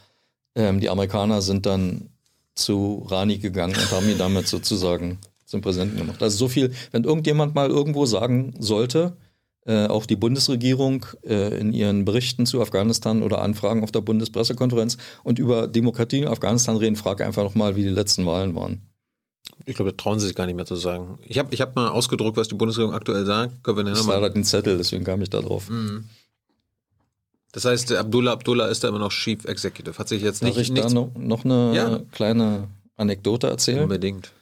Ähm, 0.55 0.81
die 0.81 0.91
Amerikaner 0.91 1.41
sind 1.41 1.65
dann 1.67 2.11
zu 2.55 3.07
Rani 3.09 3.39
gegangen 3.39 3.75
und 3.75 3.91
haben 3.91 4.09
ihn 4.09 4.19
damit 4.19 4.47
sozusagen 4.47 5.19
zum 5.47 5.63
Präsidenten 5.63 5.97
gemacht. 5.99 6.23
Also 6.23 6.37
so 6.37 6.49
viel, 6.49 6.73
wenn 6.91 7.05
irgendjemand 7.05 7.55
mal 7.55 7.69
irgendwo 7.69 8.05
sagen 8.07 8.55
sollte, 8.59 9.17
äh, 9.65 9.87
auch 9.87 10.07
die 10.07 10.17
Bundesregierung 10.17 11.07
äh, 11.23 11.59
in 11.59 11.73
ihren 11.73 12.05
Berichten 12.05 12.47
zu 12.47 12.61
Afghanistan 12.61 13.23
oder 13.23 13.43
Anfragen 13.43 13.85
auf 13.85 13.93
der 13.93 14.01
Bundespressekonferenz 14.01 14.97
und 15.23 15.39
über 15.39 15.69
Demokratie 15.69 16.21
in 16.21 16.29
Afghanistan 16.29 16.77
reden, 16.77 16.97
frage 16.97 17.25
einfach 17.25 17.45
nochmal, 17.45 17.77
wie 17.77 17.83
die 17.83 17.89
letzten 17.89 18.27
Wahlen 18.27 18.55
waren. 18.55 18.83
Ich 19.65 19.77
glaube, 19.77 19.93
da 19.93 19.97
trauen 19.97 20.19
sie 20.19 20.27
sich 20.27 20.35
gar 20.35 20.47
nicht 20.47 20.57
mehr 20.57 20.67
zu 20.67 20.77
sagen. 20.77 21.19
Ich 21.27 21.39
habe 21.39 21.55
ich 21.55 21.61
hab 21.61 21.77
mal 21.77 21.89
ausgedruckt, 21.89 22.37
was 22.37 22.49
die 22.49 22.55
Bundesregierung 22.55 22.95
aktuell 22.95 23.25
sagt. 23.25 23.63
Können 23.63 23.77
wir 23.77 23.85
das 23.85 24.07
war 24.07 24.21
halt 24.21 24.35
ein 24.35 24.45
Zettel, 24.45 24.79
deswegen 24.79 25.05
kam 25.05 25.23
ich 25.23 25.31
da 25.31 25.41
drauf. 25.41 25.69
Mhm. 25.69 26.09
Das 27.53 27.65
heißt, 27.67 27.93
Abdullah 27.93 28.33
Abdullah 28.33 28.67
ist 28.67 28.83
da 28.83 28.89
immer 28.89 28.99
noch 28.99 29.13
Chief 29.13 29.45
Executive. 29.45 29.99
Hat 29.99 30.09
sich 30.09 30.23
jetzt 30.23 30.43
nicht. 30.43 30.57
Darf 30.57 30.63
ich 30.63 30.73
da 30.73 30.89
noch, 30.89 31.15
noch 31.15 31.45
eine 31.45 31.75
ja. 31.75 32.01
kleine 32.11 32.69
Anekdote 32.97 33.49
erzählen? 33.49 33.83
Unbedingt. 33.83 34.33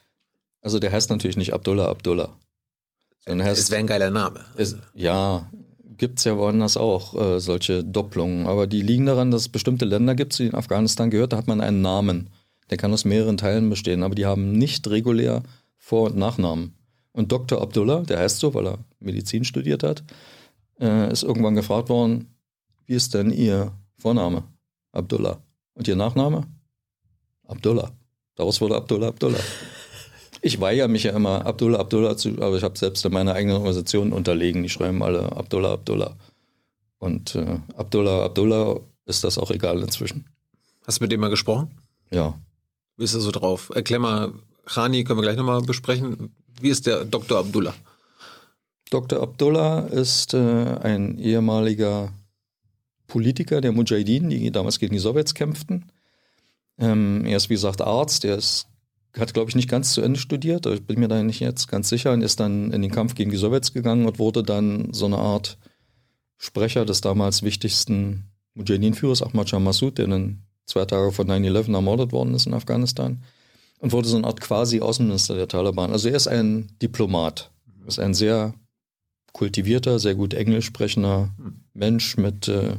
Also 0.62 0.78
der 0.78 0.92
heißt 0.92 1.10
natürlich 1.10 1.36
nicht 1.36 1.52
Abdullah 1.52 1.88
Abdullah. 1.88 2.36
Es 3.24 3.70
wäre 3.70 3.80
ein 3.80 3.86
geiler 3.86 4.10
Name. 4.10 4.44
Es, 4.56 4.76
ja, 4.94 5.48
gibt 6.00 6.18
es 6.18 6.24
ja 6.24 6.36
woanders 6.36 6.76
auch 6.76 7.14
äh, 7.14 7.40
solche 7.40 7.84
Doppelungen. 7.84 8.46
Aber 8.46 8.66
die 8.66 8.80
liegen 8.80 9.06
daran, 9.06 9.30
dass 9.30 9.42
es 9.42 9.48
bestimmte 9.48 9.84
Länder 9.84 10.14
gibt, 10.14 10.38
die 10.38 10.46
in 10.46 10.54
Afghanistan 10.54 11.10
gehört, 11.10 11.32
da 11.32 11.36
hat 11.36 11.46
man 11.46 11.60
einen 11.60 11.82
Namen. 11.82 12.30
Der 12.70 12.78
kann 12.78 12.92
aus 12.92 13.04
mehreren 13.04 13.36
Teilen 13.36 13.68
bestehen, 13.68 14.02
aber 14.02 14.14
die 14.14 14.26
haben 14.26 14.52
nicht 14.52 14.88
regulär 14.88 15.42
Vor- 15.76 16.10
und 16.10 16.16
Nachnamen. 16.16 16.74
Und 17.12 17.32
Dr. 17.32 17.60
Abdullah, 17.60 18.00
der 18.00 18.18
heißt 18.18 18.38
so, 18.38 18.54
weil 18.54 18.66
er 18.66 18.78
Medizin 19.00 19.44
studiert 19.44 19.82
hat, 19.82 20.04
äh, 20.80 21.12
ist 21.12 21.22
irgendwann 21.22 21.56
gefragt 21.56 21.88
worden, 21.88 22.34
wie 22.86 22.94
ist 22.94 23.12
denn 23.14 23.30
Ihr 23.30 23.72
Vorname? 23.98 24.44
Abdullah. 24.92 25.42
Und 25.74 25.86
Ihr 25.86 25.96
Nachname? 25.96 26.46
Abdullah. 27.46 27.90
Daraus 28.36 28.60
wurde 28.60 28.76
Abdullah 28.76 29.08
Abdullah. 29.08 29.40
Ich 30.42 30.60
weigere 30.60 30.88
mich 30.88 31.04
ja 31.04 31.12
immer, 31.12 31.44
Abdullah, 31.44 31.78
Abdullah 31.78 32.16
zu, 32.16 32.30
aber 32.40 32.56
ich 32.56 32.62
habe 32.62 32.78
selbst 32.78 33.04
in 33.04 33.12
meiner 33.12 33.34
eigenen 33.34 33.56
Organisation 33.56 34.12
unterlegen. 34.12 34.62
Die 34.62 34.68
schreiben 34.68 35.02
alle 35.02 35.32
Abdullah, 35.36 35.72
Abdullah. 35.74 36.16
Und 36.98 37.34
äh, 37.34 37.58
Abdullah, 37.76 38.24
Abdullah 38.24 38.80
ist 39.06 39.24
das 39.24 39.38
auch 39.38 39.50
egal 39.50 39.82
inzwischen. 39.82 40.26
Hast 40.86 41.00
du 41.00 41.04
mit 41.04 41.12
dem 41.12 41.20
mal 41.20 41.28
gesprochen? 41.28 41.70
Ja. 42.10 42.38
Wie 42.96 43.04
ist 43.04 43.14
er 43.14 43.20
so 43.20 43.30
drauf? 43.30 43.70
Erklär 43.74 43.98
mal, 43.98 44.32
Khani 44.66 45.04
können 45.04 45.18
wir 45.18 45.22
gleich 45.22 45.36
nochmal 45.36 45.62
besprechen. 45.62 46.34
Wie 46.60 46.68
ist 46.68 46.86
der 46.86 47.04
Dr. 47.04 47.38
Abdullah? 47.38 47.74
Dr. 48.90 49.22
Abdullah 49.22 49.80
ist 49.86 50.34
äh, 50.34 50.38
ein 50.82 51.18
ehemaliger 51.18 52.12
Politiker 53.06 53.60
der 53.60 53.72
Mujahideen, 53.72 54.30
die 54.30 54.50
damals 54.50 54.78
gegen 54.78 54.94
die 54.94 55.00
Sowjets 55.00 55.34
kämpften. 55.34 55.90
Ähm, 56.78 57.24
er 57.26 57.36
ist, 57.36 57.50
wie 57.50 57.54
gesagt, 57.54 57.82
Arzt, 57.82 58.24
er 58.24 58.36
ist 58.36 58.66
hat, 59.18 59.34
glaube 59.34 59.50
ich, 59.50 59.56
nicht 59.56 59.68
ganz 59.68 59.92
zu 59.92 60.02
Ende 60.02 60.20
studiert, 60.20 60.66
ich 60.66 60.86
bin 60.86 61.00
mir 61.00 61.08
da 61.08 61.22
nicht 61.22 61.40
jetzt 61.40 61.68
ganz 61.68 61.88
sicher, 61.88 62.12
und 62.12 62.22
ist 62.22 62.40
dann 62.40 62.72
in 62.72 62.82
den 62.82 62.90
Kampf 62.90 63.14
gegen 63.14 63.30
die 63.30 63.36
Sowjets 63.36 63.72
gegangen 63.72 64.06
und 64.06 64.18
wurde 64.18 64.42
dann 64.42 64.92
so 64.92 65.06
eine 65.06 65.18
Art 65.18 65.58
Sprecher 66.36 66.84
des 66.84 67.00
damals 67.00 67.42
wichtigsten 67.42 68.24
Mujahideen-Führers, 68.54 69.22
Ahmad 69.22 69.48
Shah 69.48 69.58
Massoud, 69.58 69.98
der 69.98 70.06
dann 70.06 70.42
zwei 70.66 70.84
Tage 70.84 71.12
vor 71.12 71.24
9-11 71.24 71.74
ermordet 71.74 72.12
worden 72.12 72.34
ist 72.34 72.46
in 72.46 72.54
Afghanistan 72.54 73.22
und 73.80 73.92
wurde 73.92 74.08
so 74.08 74.16
eine 74.16 74.26
Art 74.26 74.40
quasi 74.40 74.80
Außenminister 74.80 75.34
der 75.34 75.48
Taliban. 75.48 75.90
Also 75.90 76.08
er 76.08 76.16
ist 76.16 76.28
ein 76.28 76.68
Diplomat, 76.80 77.50
ist 77.86 77.98
ein 77.98 78.14
sehr 78.14 78.54
kultivierter, 79.32 79.98
sehr 79.98 80.14
gut 80.14 80.34
Englisch 80.34 80.66
sprechender 80.66 81.30
Mensch 81.74 82.16
mit 82.16 82.48
äh, 82.48 82.76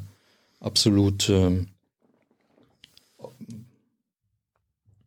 absolut 0.60 1.30
äh, 1.30 1.66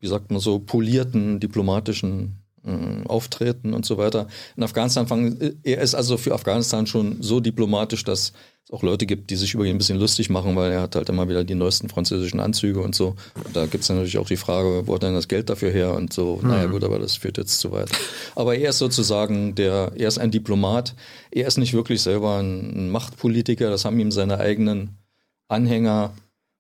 wie 0.05 0.09
sagt 0.09 0.31
man 0.31 0.39
so, 0.39 0.59
polierten 0.59 1.41
diplomatischen 1.41 2.37
äh, 2.63 3.09
Auftreten 3.09 3.73
und 3.73 3.87
so 3.87 3.97
weiter. 3.97 4.29
In 4.55 4.63
Afghanistan 4.63 5.07
fangen, 5.07 5.41
äh, 5.41 5.55
er 5.63 5.81
ist 5.81 5.95
also 5.95 6.19
für 6.19 6.35
Afghanistan 6.35 6.87
schon 6.87 7.23
so 7.23 7.41
diplomatisch, 7.41 8.05
dass 8.05 8.35
es 8.67 8.71
auch 8.71 8.83
Leute 8.83 9.07
gibt, 9.07 9.31
die 9.31 9.37
sich 9.37 9.55
über 9.55 9.65
ihn 9.65 9.77
ein 9.77 9.79
bisschen 9.79 9.99
lustig 9.99 10.29
machen, 10.29 10.55
weil 10.57 10.73
er 10.73 10.83
hat 10.83 10.95
halt 10.95 11.09
immer 11.09 11.27
wieder 11.27 11.43
die 11.43 11.55
neuesten 11.55 11.89
französischen 11.89 12.39
Anzüge 12.39 12.81
und 12.81 12.95
so. 12.95 13.15
Und 13.47 13.57
da 13.57 13.65
gibt 13.65 13.83
es 13.83 13.89
natürlich 13.89 14.19
auch 14.19 14.27
die 14.27 14.37
Frage, 14.37 14.87
wo 14.87 14.95
hat 14.95 15.03
denn 15.03 15.15
das 15.15 15.29
Geld 15.29 15.49
dafür 15.49 15.71
her 15.71 15.95
und 15.95 16.13
so. 16.13 16.39
Mhm. 16.43 16.49
Naja 16.49 16.67
gut, 16.67 16.85
aber 16.85 16.99
das 16.99 17.17
führt 17.17 17.39
jetzt 17.39 17.61
zu 17.61 17.73
weit. 17.73 17.89
Aber 18.35 18.55
er 18.55 18.69
ist 18.69 18.79
sozusagen 18.79 19.55
der, 19.55 19.93
er 19.97 20.09
ist 20.09 20.19
ein 20.19 20.31
Diplomat. 20.31 20.95
Er 21.31 21.47
ist 21.47 21.57
nicht 21.57 21.73
wirklich 21.73 22.03
selber 22.03 22.41
ein 22.41 22.91
Machtpolitiker. 22.91 23.71
Das 23.71 23.87
haben 23.87 23.99
ihm 23.99 24.11
seine 24.11 24.39
eigenen 24.39 24.99
Anhänger 25.49 26.13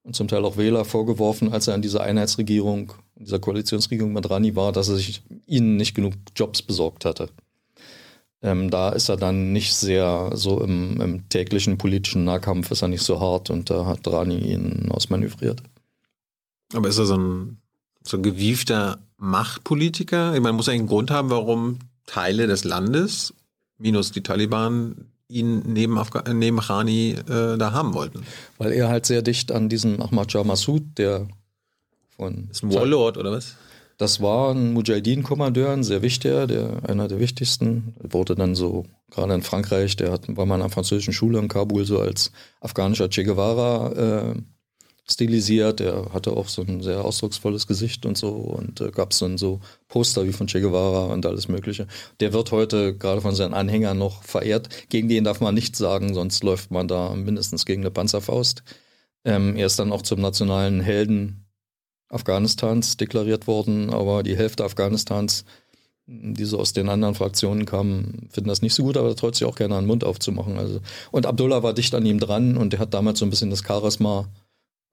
und 0.04 0.14
zum 0.14 0.28
Teil 0.28 0.44
auch 0.44 0.56
Wähler 0.56 0.84
vorgeworfen, 0.84 1.52
als 1.52 1.66
er 1.66 1.74
in 1.74 1.82
dieser 1.82 2.02
Einheitsregierung, 2.02 2.92
in 3.16 3.24
dieser 3.24 3.38
Koalitionsregierung 3.38 4.12
mit 4.12 4.28
Rani 4.30 4.54
war, 4.54 4.70
dass 4.70 4.88
er 4.88 4.96
sich 4.96 5.22
ihnen 5.46 5.76
nicht 5.76 5.94
genug 5.94 6.14
Jobs 6.36 6.62
besorgt 6.62 7.04
hatte. 7.04 7.30
Ähm, 8.42 8.70
da 8.70 8.90
ist 8.90 9.08
er 9.08 9.16
dann 9.16 9.52
nicht 9.52 9.74
sehr 9.74 10.30
so 10.34 10.60
im, 10.60 11.00
im, 11.00 11.28
täglichen 11.30 11.78
politischen 11.78 12.24
Nahkampf 12.24 12.70
ist 12.70 12.82
er 12.82 12.88
nicht 12.88 13.02
so 13.02 13.18
hart 13.18 13.48
und 13.48 13.70
da 13.70 13.86
hat 13.86 14.06
Rani 14.06 14.36
ihn 14.36 14.90
ausmanövriert. 14.90 15.62
Aber 16.74 16.88
ist 16.88 16.98
er 16.98 17.06
so 17.06 17.16
ein, 17.16 17.58
so 18.02 18.18
ein 18.18 18.22
gewiefter 18.22 18.98
Machtpolitiker? 19.16 20.34
Ich 20.34 20.42
meine, 20.42 20.52
muss 20.52 20.68
er 20.68 20.74
einen 20.74 20.86
Grund 20.86 21.10
haben, 21.10 21.30
warum 21.30 21.78
Teile 22.04 22.46
des 22.46 22.64
Landes, 22.64 23.32
minus 23.78 24.12
die 24.12 24.22
Taliban, 24.22 25.13
ihn 25.28 25.62
neben, 25.72 25.98
Afga 25.98 26.32
neben 26.32 26.58
Rani 26.58 27.12
äh, 27.12 27.56
da 27.56 27.72
haben 27.72 27.94
wollten. 27.94 28.24
Weil 28.58 28.72
er 28.72 28.88
halt 28.88 29.06
sehr 29.06 29.22
dicht 29.22 29.52
an 29.52 29.68
diesem 29.68 30.00
Ahmad 30.00 30.32
Shah 30.32 30.44
Massoud, 30.44 30.82
der 30.98 31.28
von. 32.16 32.48
Ist 32.50 32.62
ein 32.62 32.72
Warlord 32.72 33.16
oder 33.16 33.32
was? 33.32 33.56
Das 33.96 34.20
war 34.20 34.52
ein 34.52 34.72
Mujahideen-Kommandeur, 34.72 35.70
ein 35.70 35.84
sehr 35.84 36.02
wichtiger, 36.02 36.48
der, 36.48 36.82
einer 36.88 37.06
der 37.06 37.20
wichtigsten. 37.20 37.94
Wurde 38.00 38.34
dann 38.34 38.56
so, 38.56 38.86
gerade 39.10 39.34
in 39.34 39.42
Frankreich, 39.42 39.94
der 39.94 40.10
hat, 40.10 40.24
war 40.36 40.46
mal 40.46 40.56
in 40.56 40.62
einer 40.62 40.70
französischen 40.70 41.12
Schule 41.12 41.38
in 41.38 41.46
Kabul 41.46 41.84
so 41.84 42.00
als 42.00 42.32
afghanischer 42.60 43.08
Che 43.08 43.22
Guevara 43.22 43.92
äh, 43.92 44.34
stilisiert. 45.08 45.80
Er 45.80 46.12
hatte 46.12 46.32
auch 46.32 46.48
so 46.48 46.62
ein 46.62 46.82
sehr 46.82 47.04
ausdrucksvolles 47.04 47.66
Gesicht 47.66 48.06
und 48.06 48.16
so 48.16 48.30
und 48.30 48.80
äh, 48.80 48.90
gab 48.90 49.12
es 49.12 49.18
dann 49.18 49.38
so 49.38 49.60
Poster 49.88 50.24
wie 50.26 50.32
von 50.32 50.46
Che 50.46 50.60
Guevara 50.60 51.12
und 51.12 51.26
alles 51.26 51.48
Mögliche. 51.48 51.86
Der 52.20 52.32
wird 52.32 52.52
heute 52.52 52.96
gerade 52.96 53.20
von 53.20 53.34
seinen 53.34 53.54
Anhängern 53.54 53.98
noch 53.98 54.22
verehrt. 54.22 54.68
Gegen 54.88 55.08
den 55.08 55.24
darf 55.24 55.40
man 55.40 55.54
nichts 55.54 55.78
sagen, 55.78 56.14
sonst 56.14 56.42
läuft 56.42 56.70
man 56.70 56.88
da 56.88 57.14
mindestens 57.14 57.66
gegen 57.66 57.82
eine 57.82 57.90
Panzerfaust. 57.90 58.62
Ähm, 59.24 59.56
er 59.56 59.66
ist 59.66 59.78
dann 59.78 59.92
auch 59.92 60.02
zum 60.02 60.20
nationalen 60.20 60.80
Helden 60.80 61.46
Afghanistans 62.08 62.96
deklariert 62.96 63.46
worden, 63.46 63.90
aber 63.90 64.22
die 64.22 64.36
Hälfte 64.36 64.64
Afghanistans, 64.64 65.44
die 66.06 66.44
so 66.44 66.58
aus 66.58 66.72
den 66.72 66.88
anderen 66.88 67.14
Fraktionen 67.14 67.64
kamen, 67.64 68.28
finden 68.30 68.48
das 68.48 68.62
nicht 68.62 68.74
so 68.74 68.84
gut, 68.84 68.96
aber 68.96 69.08
er 69.08 69.16
traut 69.16 69.34
sich 69.34 69.46
auch 69.46 69.56
gerne 69.56 69.76
einen 69.76 69.86
Mund 69.86 70.04
aufzumachen. 70.04 70.58
Also. 70.58 70.80
Und 71.10 71.26
Abdullah 71.26 71.62
war 71.62 71.74
dicht 71.74 71.94
an 71.94 72.06
ihm 72.06 72.20
dran 72.20 72.56
und 72.56 72.72
der 72.72 72.80
hat 72.80 72.94
damals 72.94 73.18
so 73.18 73.26
ein 73.26 73.30
bisschen 73.30 73.50
das 73.50 73.64
Charisma 73.66 74.28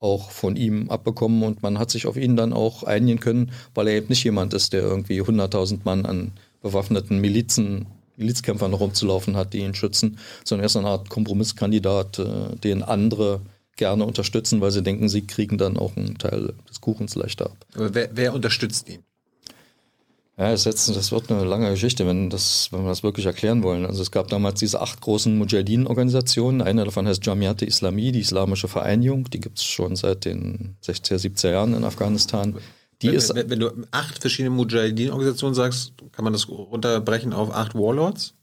auch 0.02 0.30
von 0.30 0.56
ihm 0.56 0.90
abbekommen 0.90 1.42
und 1.42 1.62
man 1.62 1.78
hat 1.78 1.90
sich 1.90 2.06
auf 2.06 2.16
ihn 2.16 2.36
dann 2.36 2.52
auch 2.52 2.82
einigen 2.82 3.20
können, 3.20 3.52
weil 3.74 3.88
er 3.88 3.94
eben 3.94 4.08
nicht 4.08 4.24
jemand 4.24 4.52
ist, 4.52 4.72
der 4.72 4.82
irgendwie 4.82 5.22
100.000 5.22 5.80
Mann 5.84 6.04
an 6.04 6.32
bewaffneten 6.60 7.20
Milizen, 7.20 7.86
Milizkämpfern 8.16 8.74
rumzulaufen 8.74 9.36
hat, 9.36 9.52
die 9.52 9.58
ihn 9.60 9.74
schützen, 9.74 10.18
sondern 10.44 10.64
er 10.64 10.66
ist 10.66 10.76
eine 10.76 10.88
Art 10.88 11.08
Kompromisskandidat, 11.08 12.18
äh, 12.18 12.56
den 12.56 12.82
andere 12.82 13.40
gerne 13.76 14.04
unterstützen, 14.04 14.60
weil 14.60 14.70
sie 14.70 14.82
denken, 14.82 15.08
sie 15.08 15.26
kriegen 15.26 15.56
dann 15.56 15.76
auch 15.76 15.96
einen 15.96 16.18
Teil 16.18 16.52
des 16.68 16.80
Kuchens 16.80 17.14
leichter 17.14 17.46
ab. 17.46 17.66
Wer, 17.74 18.10
wer 18.12 18.34
unterstützt 18.34 18.88
ihn? 18.88 19.02
Ja, 20.42 20.50
das, 20.50 20.64
jetzt, 20.64 20.88
das 20.88 21.12
wird 21.12 21.30
eine 21.30 21.44
lange 21.44 21.70
Geschichte, 21.70 22.04
wenn, 22.04 22.28
das, 22.28 22.66
wenn 22.72 22.82
wir 22.82 22.88
das 22.88 23.04
wirklich 23.04 23.26
erklären 23.26 23.62
wollen. 23.62 23.86
Also 23.86 24.02
es 24.02 24.10
gab 24.10 24.26
damals 24.26 24.58
diese 24.58 24.80
acht 24.80 25.00
großen 25.00 25.38
Mujahideen-Organisationen. 25.38 26.62
Eine 26.62 26.84
davon 26.84 27.06
heißt 27.06 27.24
Jamiat 27.24 27.62
Islami, 27.62 28.10
die 28.10 28.18
Islamische 28.18 28.66
Vereinigung. 28.66 29.30
Die 29.30 29.38
gibt 29.38 29.58
es 29.58 29.64
schon 29.64 29.94
seit 29.94 30.24
den 30.24 30.74
60er, 30.84 31.14
70er 31.14 31.50
Jahren 31.52 31.74
in 31.74 31.84
Afghanistan. 31.84 32.56
Die 33.02 33.06
wenn, 33.06 33.14
ist, 33.14 33.32
wenn, 33.36 33.50
wenn 33.50 33.60
du 33.60 33.70
acht 33.92 34.18
verschiedene 34.20 34.50
Mujahideen-Organisationen 34.56 35.54
sagst, 35.54 35.92
kann 36.10 36.24
man 36.24 36.32
das 36.32 36.48
runterbrechen 36.48 37.32
auf 37.32 37.54
acht 37.54 37.76
Warlords? 37.76 38.34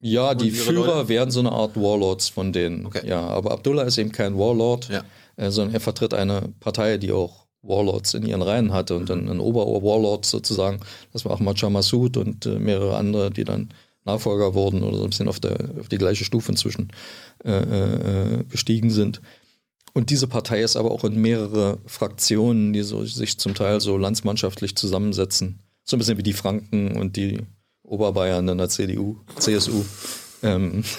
Ja, 0.00 0.34
die 0.34 0.50
Führer 0.50 0.96
Leute? 0.96 1.08
wären 1.10 1.30
so 1.30 1.40
eine 1.40 1.52
Art 1.52 1.76
Warlords 1.76 2.30
von 2.30 2.54
denen. 2.54 2.86
Okay. 2.86 3.06
Ja, 3.06 3.20
aber 3.20 3.50
Abdullah 3.50 3.82
ist 3.82 3.98
eben 3.98 4.12
kein 4.12 4.38
Warlord, 4.38 4.88
ja. 4.88 5.04
äh, 5.36 5.50
sondern 5.50 5.74
er 5.74 5.80
vertritt 5.80 6.14
eine 6.14 6.54
Partei, 6.60 6.96
die 6.96 7.12
auch 7.12 7.43
Warlords 7.66 8.14
in 8.14 8.26
ihren 8.26 8.42
Reihen 8.42 8.72
hatte 8.72 8.96
und 8.96 9.08
dann 9.08 9.28
ein 9.28 9.40
Ober-Warlord 9.40 10.24
sozusagen, 10.24 10.80
das 11.12 11.24
war 11.24 11.32
Ahmad 11.32 11.58
Shah 11.58 11.70
Massoud 11.70 12.16
und 12.16 12.46
äh, 12.46 12.58
mehrere 12.58 12.96
andere, 12.96 13.30
die 13.30 13.44
dann 13.44 13.70
Nachfolger 14.04 14.54
wurden 14.54 14.82
oder 14.82 14.98
so 14.98 15.04
ein 15.04 15.10
bisschen 15.10 15.28
auf, 15.28 15.40
der, 15.40 15.56
auf 15.80 15.88
die 15.88 15.98
gleiche 15.98 16.24
Stufe 16.24 16.52
inzwischen 16.52 16.92
äh, 17.44 17.52
äh, 17.52 18.44
gestiegen 18.44 18.90
sind. 18.90 19.22
Und 19.94 20.10
diese 20.10 20.26
Partei 20.26 20.60
ist 20.60 20.76
aber 20.76 20.90
auch 20.90 21.04
in 21.04 21.20
mehrere 21.20 21.78
Fraktionen, 21.86 22.72
die 22.72 22.82
so, 22.82 23.04
sich 23.06 23.38
zum 23.38 23.54
Teil 23.54 23.80
so 23.80 23.96
landsmannschaftlich 23.96 24.76
zusammensetzen. 24.76 25.60
So 25.84 25.96
ein 25.96 26.00
bisschen 26.00 26.18
wie 26.18 26.22
die 26.22 26.32
Franken 26.32 26.96
und 26.96 27.16
die 27.16 27.38
Oberbayern 27.84 28.48
in 28.48 28.58
der 28.58 28.68
CDU, 28.68 29.18
CSU. 29.38 29.84
Ähm, 30.44 30.84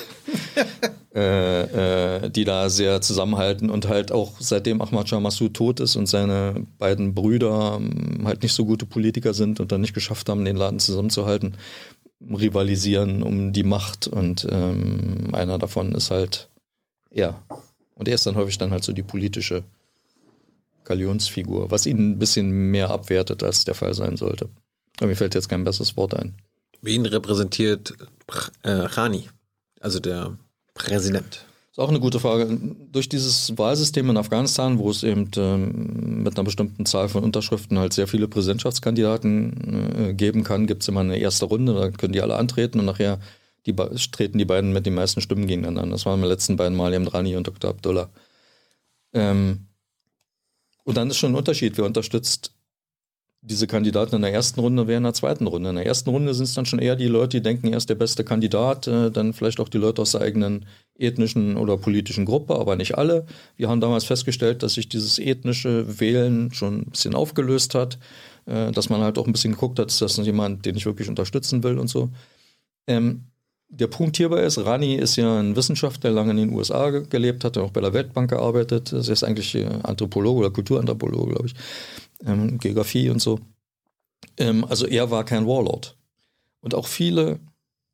äh, 1.16 2.26
äh, 2.26 2.30
die 2.30 2.44
da 2.44 2.70
sehr 2.70 3.00
zusammenhalten 3.00 3.70
und 3.70 3.88
halt 3.88 4.12
auch 4.12 4.34
seitdem 4.40 4.82
Ahmad 4.82 5.08
Shah 5.08 5.22
Massoud 5.22 5.54
tot 5.54 5.80
ist 5.80 5.96
und 5.96 6.08
seine 6.08 6.66
beiden 6.78 7.16
Brüder 7.16 7.80
ähm, 7.80 8.24
halt 8.26 8.44
nicht 8.44 8.52
so 8.52 8.66
gute 8.66 8.86
Politiker 8.86 9.34
sind 9.34 9.62
und 9.62 9.72
dann 9.72 9.80
nicht 9.80 9.94
geschafft 9.94 10.28
haben, 10.28 10.44
den 10.44 10.58
Laden 10.58 10.80
zusammenzuhalten, 10.80 11.56
rivalisieren 12.20 13.24
um 13.24 13.54
die 13.54 13.64
Macht 13.64 14.08
und 14.08 14.46
ähm, 14.52 15.30
einer 15.32 15.58
davon 15.58 15.94
ist 15.94 16.12
halt 16.12 16.50
er. 17.12 17.42
Und 17.94 18.10
er 18.10 18.16
ist 18.16 18.26
dann 18.26 18.36
häufig 18.36 18.58
dann 18.58 18.72
halt 18.72 18.84
so 18.84 18.92
die 18.92 19.02
politische 19.02 19.64
Galionsfigur, 20.84 21.72
was 21.72 21.86
ihn 21.86 22.12
ein 22.12 22.20
bisschen 22.20 22.72
mehr 22.72 22.90
abwertet, 22.90 23.42
als 23.42 23.64
der 23.64 23.76
Fall 23.76 23.94
sein 23.94 24.18
sollte. 24.18 24.50
Aber 24.98 25.08
mir 25.08 25.16
fällt 25.16 25.34
jetzt 25.34 25.48
kein 25.48 25.64
besseres 25.64 25.96
Wort 25.96 26.14
ein. 26.14 26.36
Wen 26.82 27.06
repräsentiert 27.06 27.96
äh? 28.64 28.88
Also 29.86 30.00
der 30.00 30.36
Präsident? 30.74 31.32
Das 31.36 31.74
ist 31.74 31.80
auch 31.80 31.90
eine 31.90 32.00
gute 32.00 32.20
Frage. 32.20 32.60
Durch 32.92 33.08
dieses 33.08 33.56
Wahlsystem 33.56 34.10
in 34.10 34.18
Afghanistan, 34.18 34.80
wo 34.80 34.90
es 34.90 35.04
eben 35.04 35.30
ähm, 35.38 36.24
mit 36.24 36.36
einer 36.36 36.44
bestimmten 36.44 36.88
Zahl 36.88 37.08
von 37.08 37.24
Unterschriften 37.24 37.78
halt 37.78 37.94
sehr 37.94 38.08
viele 38.08 38.28
Präsidentschaftskandidaten 38.28 40.10
äh, 40.10 40.14
geben 40.16 40.44
kann, 40.44 40.66
gibt 40.66 40.82
es 40.82 40.88
immer 40.88 41.02
eine 41.02 41.20
erste 41.20 41.46
Runde, 41.46 41.76
da 41.76 41.92
können 41.92 42.14
die 42.14 42.22
alle 42.22 42.36
antreten 42.38 42.80
und 42.80 42.86
nachher 42.86 43.20
die, 43.68 43.76
treten 43.76 44.40
die 44.40 44.46
beiden 44.46 44.74
mit 44.74 44.88
den 44.88 44.96
meisten 44.96 45.22
Stimmen 45.22 45.46
gegeneinander 45.46 45.84
an. 45.84 45.92
Das 45.92 46.08
waren 46.08 46.20
die 46.20 46.28
letzten 46.28 46.56
beiden 46.56 46.76
Mal 46.76 46.92
eben 46.96 47.08
Rani 47.08 47.36
und 47.36 47.46
Dr. 47.46 47.70
Abdullah. 47.70 48.10
Ähm, 49.14 49.68
und 50.84 50.98
dann 50.98 51.12
ist 51.12 51.18
schon 51.18 51.34
ein 51.34 51.38
Unterschied, 51.38 51.78
wer 51.78 51.86
unterstützt 51.86 52.55
diese 53.46 53.68
Kandidaten 53.68 54.16
in 54.16 54.22
der 54.22 54.34
ersten 54.34 54.60
Runde 54.60 54.88
wären 54.88 54.98
in 54.98 55.04
der 55.04 55.14
zweiten 55.14 55.48
Runde. 55.48 55.70
In 55.70 55.76
der 55.76 55.86
ersten 55.86 56.10
Runde 56.10 56.34
sind 56.34 56.46
es 56.46 56.54
dann 56.54 56.66
schon 56.66 56.80
eher 56.80 56.96
die 56.96 57.08
Leute, 57.08 57.38
die 57.38 57.44
denken, 57.44 57.68
er 57.68 57.78
ist 57.78 57.90
der 57.90 57.96
beste 57.96 58.24
Kandidat, 58.24 58.88
äh, 58.88 59.12
dann 59.12 59.34
vielleicht 59.34 59.60
auch 59.60 59.70
die 59.70 59.78
Leute 59.78 60.02
aus 60.02 60.12
der 60.12 60.22
eigenen 60.22 60.66
ethnischen 60.98 61.58
oder 61.58 61.78
politischen 61.78 62.26
Gruppe, 62.26 62.56
aber 62.56 62.76
nicht 62.76 62.98
alle. 62.98 63.26
Wir 63.56 63.70
haben 63.70 63.82
damals 63.82 64.06
festgestellt, 64.06 64.64
dass 64.64 64.74
sich 64.74 64.90
dieses 64.90 65.20
ethnische 65.20 66.00
Wählen 66.00 66.52
schon 66.54 66.80
ein 66.80 66.92
bisschen 66.92 67.16
aufgelöst 67.16 67.76
hat, 67.76 68.00
äh, 68.46 68.72
dass 68.72 68.90
man 68.90 69.02
halt 69.02 69.18
auch 69.18 69.28
ein 69.28 69.34
bisschen 69.34 69.54
geguckt 69.54 69.80
hat, 69.80 69.88
ist 69.88 70.02
das 70.02 70.18
jemand, 70.18 70.66
den 70.66 70.76
ich 70.76 70.86
wirklich 70.86 71.10
unterstützen 71.10 71.64
will 71.64 71.78
und 71.78 71.88
so. 71.88 72.10
Ähm, 72.88 73.26
der 73.80 73.88
Punkt 73.88 74.18
hierbei 74.18 74.42
ist, 74.42 74.58
Rani 74.58 74.96
ist 74.96 75.16
ja 75.16 75.40
ein 75.40 75.56
Wissenschaftler, 75.56 76.10
der 76.10 76.12
lange 76.12 76.32
in 76.32 76.38
den 76.38 76.54
USA 76.54 76.90
gelebt 76.90 77.44
hat, 77.44 77.58
auch 77.58 77.72
bei 77.72 77.82
der 77.82 77.94
Weltbank 77.94 78.30
gearbeitet. 78.30 78.92
Er 78.94 79.00
ist 79.00 79.24
eigentlich 79.24 79.56
äh, 79.56 79.68
Anthropologe 79.84 80.40
oder 80.40 80.52
Kulturanthropologe, 80.52 81.32
glaube 81.32 81.48
ich 81.48 81.56
ähm, 82.26 82.58
Geografie 82.58 83.10
und 83.10 83.22
so. 83.22 83.40
Ähm, 84.38 84.66
also 84.66 84.88
er 84.88 85.12
war 85.12 85.24
kein 85.24 85.48
Warlord. 85.48 85.98
Und 86.62 86.74
auch 86.76 86.88
viele, 86.88 87.40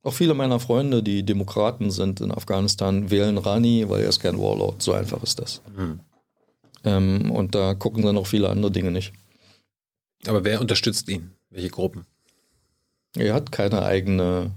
auch 0.04 0.14
viele 0.14 0.34
meiner 0.34 0.60
Freunde, 0.60 1.04
die 1.04 1.24
Demokraten 1.24 1.92
sind 1.92 2.22
in 2.22 2.32
Afghanistan, 2.32 3.10
wählen 3.10 3.38
Rani, 3.38 3.90
weil 3.90 4.04
er 4.04 4.10
ist 4.10 4.20
kein 4.20 4.40
Warlord. 4.40 4.82
So 4.82 4.94
einfach 4.94 5.22
ist 5.24 5.40
das. 5.40 5.62
Mhm. 5.76 6.00
Ähm, 6.84 7.32
und 7.32 7.54
da 7.54 7.74
gucken 7.74 8.04
dann 8.04 8.18
auch 8.18 8.28
viele 8.28 8.50
andere 8.50 8.72
Dinge 8.72 8.92
nicht. 8.92 9.14
Aber 10.28 10.44
wer 10.44 10.62
unterstützt 10.62 11.10
ihn? 11.10 11.32
Welche 11.50 11.70
Gruppen? 11.70 12.06
Er 13.16 13.34
hat 13.34 13.52
keine 13.52 13.84
eigene 13.84 14.52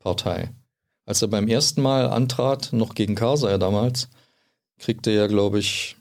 Partei. 0.00 0.50
Als 1.10 1.22
er 1.22 1.26
beim 1.26 1.48
ersten 1.48 1.82
Mal 1.82 2.08
antrat, 2.08 2.72
noch 2.72 2.94
gegen 2.94 3.16
Karzai 3.16 3.58
damals, 3.58 4.06
kriegte 4.78 5.10
er, 5.10 5.26
glaube 5.26 5.58
ich, 5.58 5.96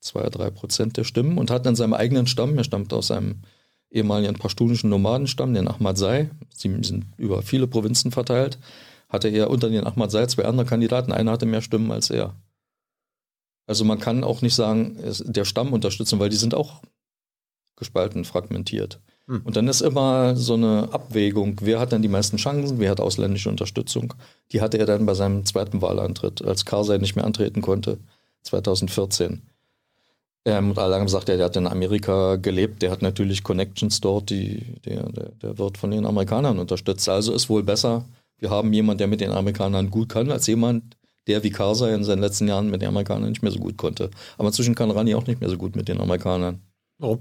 zwei, 0.00 0.28
drei 0.28 0.50
Prozent 0.50 0.96
der 0.96 1.04
Stimmen 1.04 1.38
und 1.38 1.52
hat 1.52 1.66
dann 1.66 1.76
seinem 1.76 1.94
eigenen 1.94 2.26
Stamm, 2.26 2.58
er 2.58 2.64
stammt 2.64 2.92
aus 2.92 3.12
einem 3.12 3.42
ehemaligen 3.92 4.34
pashtunischen 4.34 4.90
Nomadenstamm, 4.90 5.54
den 5.54 5.68
Ahmadzai, 5.68 6.30
sie 6.52 6.82
sind 6.82 7.06
über 7.16 7.42
viele 7.42 7.68
Provinzen 7.68 8.10
verteilt, 8.10 8.58
hatte 9.08 9.28
er 9.28 9.50
unter 9.50 9.70
den 9.70 9.86
Ahmadzai 9.86 10.26
zwei 10.26 10.46
andere 10.46 10.66
Kandidaten, 10.66 11.12
einer 11.12 11.30
hatte 11.30 11.46
mehr 11.46 11.62
Stimmen 11.62 11.92
als 11.92 12.10
er. 12.10 12.34
Also 13.68 13.84
man 13.84 14.00
kann 14.00 14.24
auch 14.24 14.42
nicht 14.42 14.56
sagen, 14.56 14.98
der 15.26 15.44
Stamm 15.44 15.72
unterstützen, 15.72 16.18
weil 16.18 16.30
die 16.30 16.34
sind 16.34 16.54
auch 16.54 16.82
gespalten, 17.76 18.24
fragmentiert. 18.24 18.98
Hm. 19.30 19.42
Und 19.44 19.56
dann 19.56 19.68
ist 19.68 19.80
immer 19.80 20.34
so 20.34 20.54
eine 20.54 20.88
Abwägung, 20.90 21.56
wer 21.60 21.78
hat 21.78 21.92
dann 21.92 22.02
die 22.02 22.08
meisten 22.08 22.36
Chancen, 22.36 22.80
wer 22.80 22.90
hat 22.90 22.98
ausländische 23.00 23.48
Unterstützung. 23.48 24.12
Die 24.50 24.60
hatte 24.60 24.76
er 24.76 24.86
dann 24.86 25.06
bei 25.06 25.14
seinem 25.14 25.46
zweiten 25.46 25.80
Wahlantritt, 25.80 26.44
als 26.44 26.64
Karzai 26.64 26.98
nicht 26.98 27.14
mehr 27.14 27.24
antreten 27.24 27.62
konnte, 27.62 27.98
2014. 28.42 29.42
Ähm, 30.46 30.70
und 30.70 30.78
alle 30.80 30.96
haben 30.96 31.04
gesagt, 31.04 31.28
ja, 31.28 31.36
der 31.36 31.46
hat 31.46 31.54
in 31.54 31.68
Amerika 31.68 32.36
gelebt, 32.36 32.82
der 32.82 32.90
hat 32.90 33.02
natürlich 33.02 33.44
Connections 33.44 34.00
dort, 34.00 34.30
die, 34.30 34.64
der, 34.84 35.04
der, 35.12 35.28
der 35.40 35.58
wird 35.58 35.78
von 35.78 35.92
den 35.92 36.06
Amerikanern 36.06 36.58
unterstützt. 36.58 37.08
Also 37.08 37.32
ist 37.32 37.48
wohl 37.48 37.62
besser, 37.62 38.04
wir 38.38 38.50
haben 38.50 38.72
jemanden, 38.72 38.98
der 38.98 39.06
mit 39.06 39.20
den 39.20 39.30
Amerikanern 39.30 39.90
gut 39.90 40.08
kann, 40.08 40.32
als 40.32 40.48
jemand, 40.48 40.96
der 41.28 41.44
wie 41.44 41.50
Karzai 41.50 41.94
in 41.94 42.02
seinen 42.02 42.20
letzten 42.20 42.48
Jahren 42.48 42.68
mit 42.68 42.82
den 42.82 42.88
Amerikanern 42.88 43.28
nicht 43.28 43.42
mehr 43.42 43.52
so 43.52 43.60
gut 43.60 43.76
konnte. 43.76 44.10
Aber 44.38 44.48
inzwischen 44.48 44.74
kann 44.74 44.90
Rani 44.90 45.14
auch 45.14 45.28
nicht 45.28 45.40
mehr 45.40 45.50
so 45.50 45.56
gut 45.56 45.76
mit 45.76 45.86
den 45.86 46.00
Amerikanern. 46.00 46.62
Warum? 46.98 47.20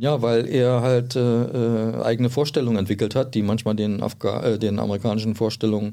Ja, 0.00 0.22
weil 0.22 0.48
er 0.48 0.80
halt 0.80 1.14
äh, 1.14 1.20
äh, 1.20 2.02
eigene 2.02 2.30
Vorstellungen 2.30 2.78
entwickelt 2.78 3.14
hat, 3.14 3.34
die 3.34 3.42
manchmal 3.42 3.74
den, 3.74 4.02
Afga 4.02 4.42
äh, 4.42 4.58
den 4.58 4.78
amerikanischen 4.78 5.34
Vorstellungen 5.34 5.92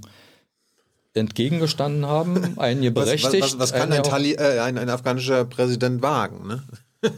entgegengestanden 1.14 2.06
haben. 2.06 2.54
Einige 2.58 2.92
berechtigt. 2.92 3.44
Was, 3.44 3.60
was, 3.60 3.60
was 3.60 3.74
kann 3.74 3.92
ein, 3.92 4.04
Tali 4.04 4.32
äh, 4.32 4.60
ein, 4.60 4.78
ein, 4.78 4.90
afghanischer 4.90 5.44
Präsident 5.44 6.02
wagen? 6.02 6.48
Ne? 6.48 6.64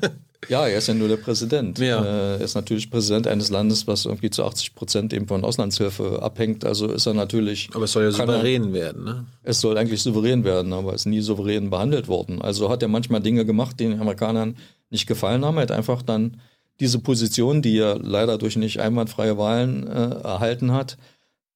ja, 0.50 0.66
er 0.66 0.80
ist 0.80 0.88
ja 0.88 0.96
nur 0.96 1.08
der 1.08 1.18
Präsident. 1.18 1.78
Ja. 1.78 2.04
Äh, 2.04 2.38
er 2.38 2.42
ist 2.42 2.56
natürlich 2.56 2.90
Präsident 2.90 3.28
eines 3.28 3.52
Landes, 3.52 3.86
was 3.86 4.06
irgendwie 4.06 4.32
zu 4.32 4.44
80 4.44 4.74
Prozent 4.74 5.14
eben 5.14 5.28
von 5.28 5.44
Auslandshilfe 5.44 6.24
abhängt. 6.24 6.66
Also 6.66 6.88
ist 6.88 7.06
er 7.06 7.14
natürlich. 7.14 7.70
Aber 7.76 7.84
es 7.84 7.92
soll 7.92 8.06
ja 8.06 8.12
souverän 8.12 8.70
er, 8.70 8.74
werden, 8.74 9.04
ne? 9.04 9.26
Es 9.44 9.62
soll 9.62 9.78
eigentlich 9.78 10.02
souverän 10.02 10.44
werden, 10.44 10.74
aber 10.74 10.96
es 10.96 11.02
ist 11.02 11.06
nie 11.06 11.22
souverän 11.22 11.70
behandelt 11.70 12.08
worden. 12.08 12.42
Also 12.42 12.68
hat 12.72 12.82
er 12.82 12.88
manchmal 12.88 13.22
Dinge 13.22 13.46
gemacht, 13.46 13.80
die 13.80 13.84
den 13.84 14.02
Amerikanern 14.02 14.58
nicht 14.90 15.06
gefallen 15.06 15.46
haben. 15.46 15.58
Er 15.58 15.62
hat 15.62 15.72
einfach 15.72 16.02
dann 16.02 16.42
diese 16.80 17.00
Position, 17.00 17.62
die 17.62 17.78
er 17.78 17.98
leider 18.00 18.38
durch 18.38 18.56
nicht 18.56 18.80
einwandfreie 18.80 19.38
Wahlen 19.38 19.88
äh, 19.88 20.22
erhalten 20.24 20.72
hat, 20.72 20.98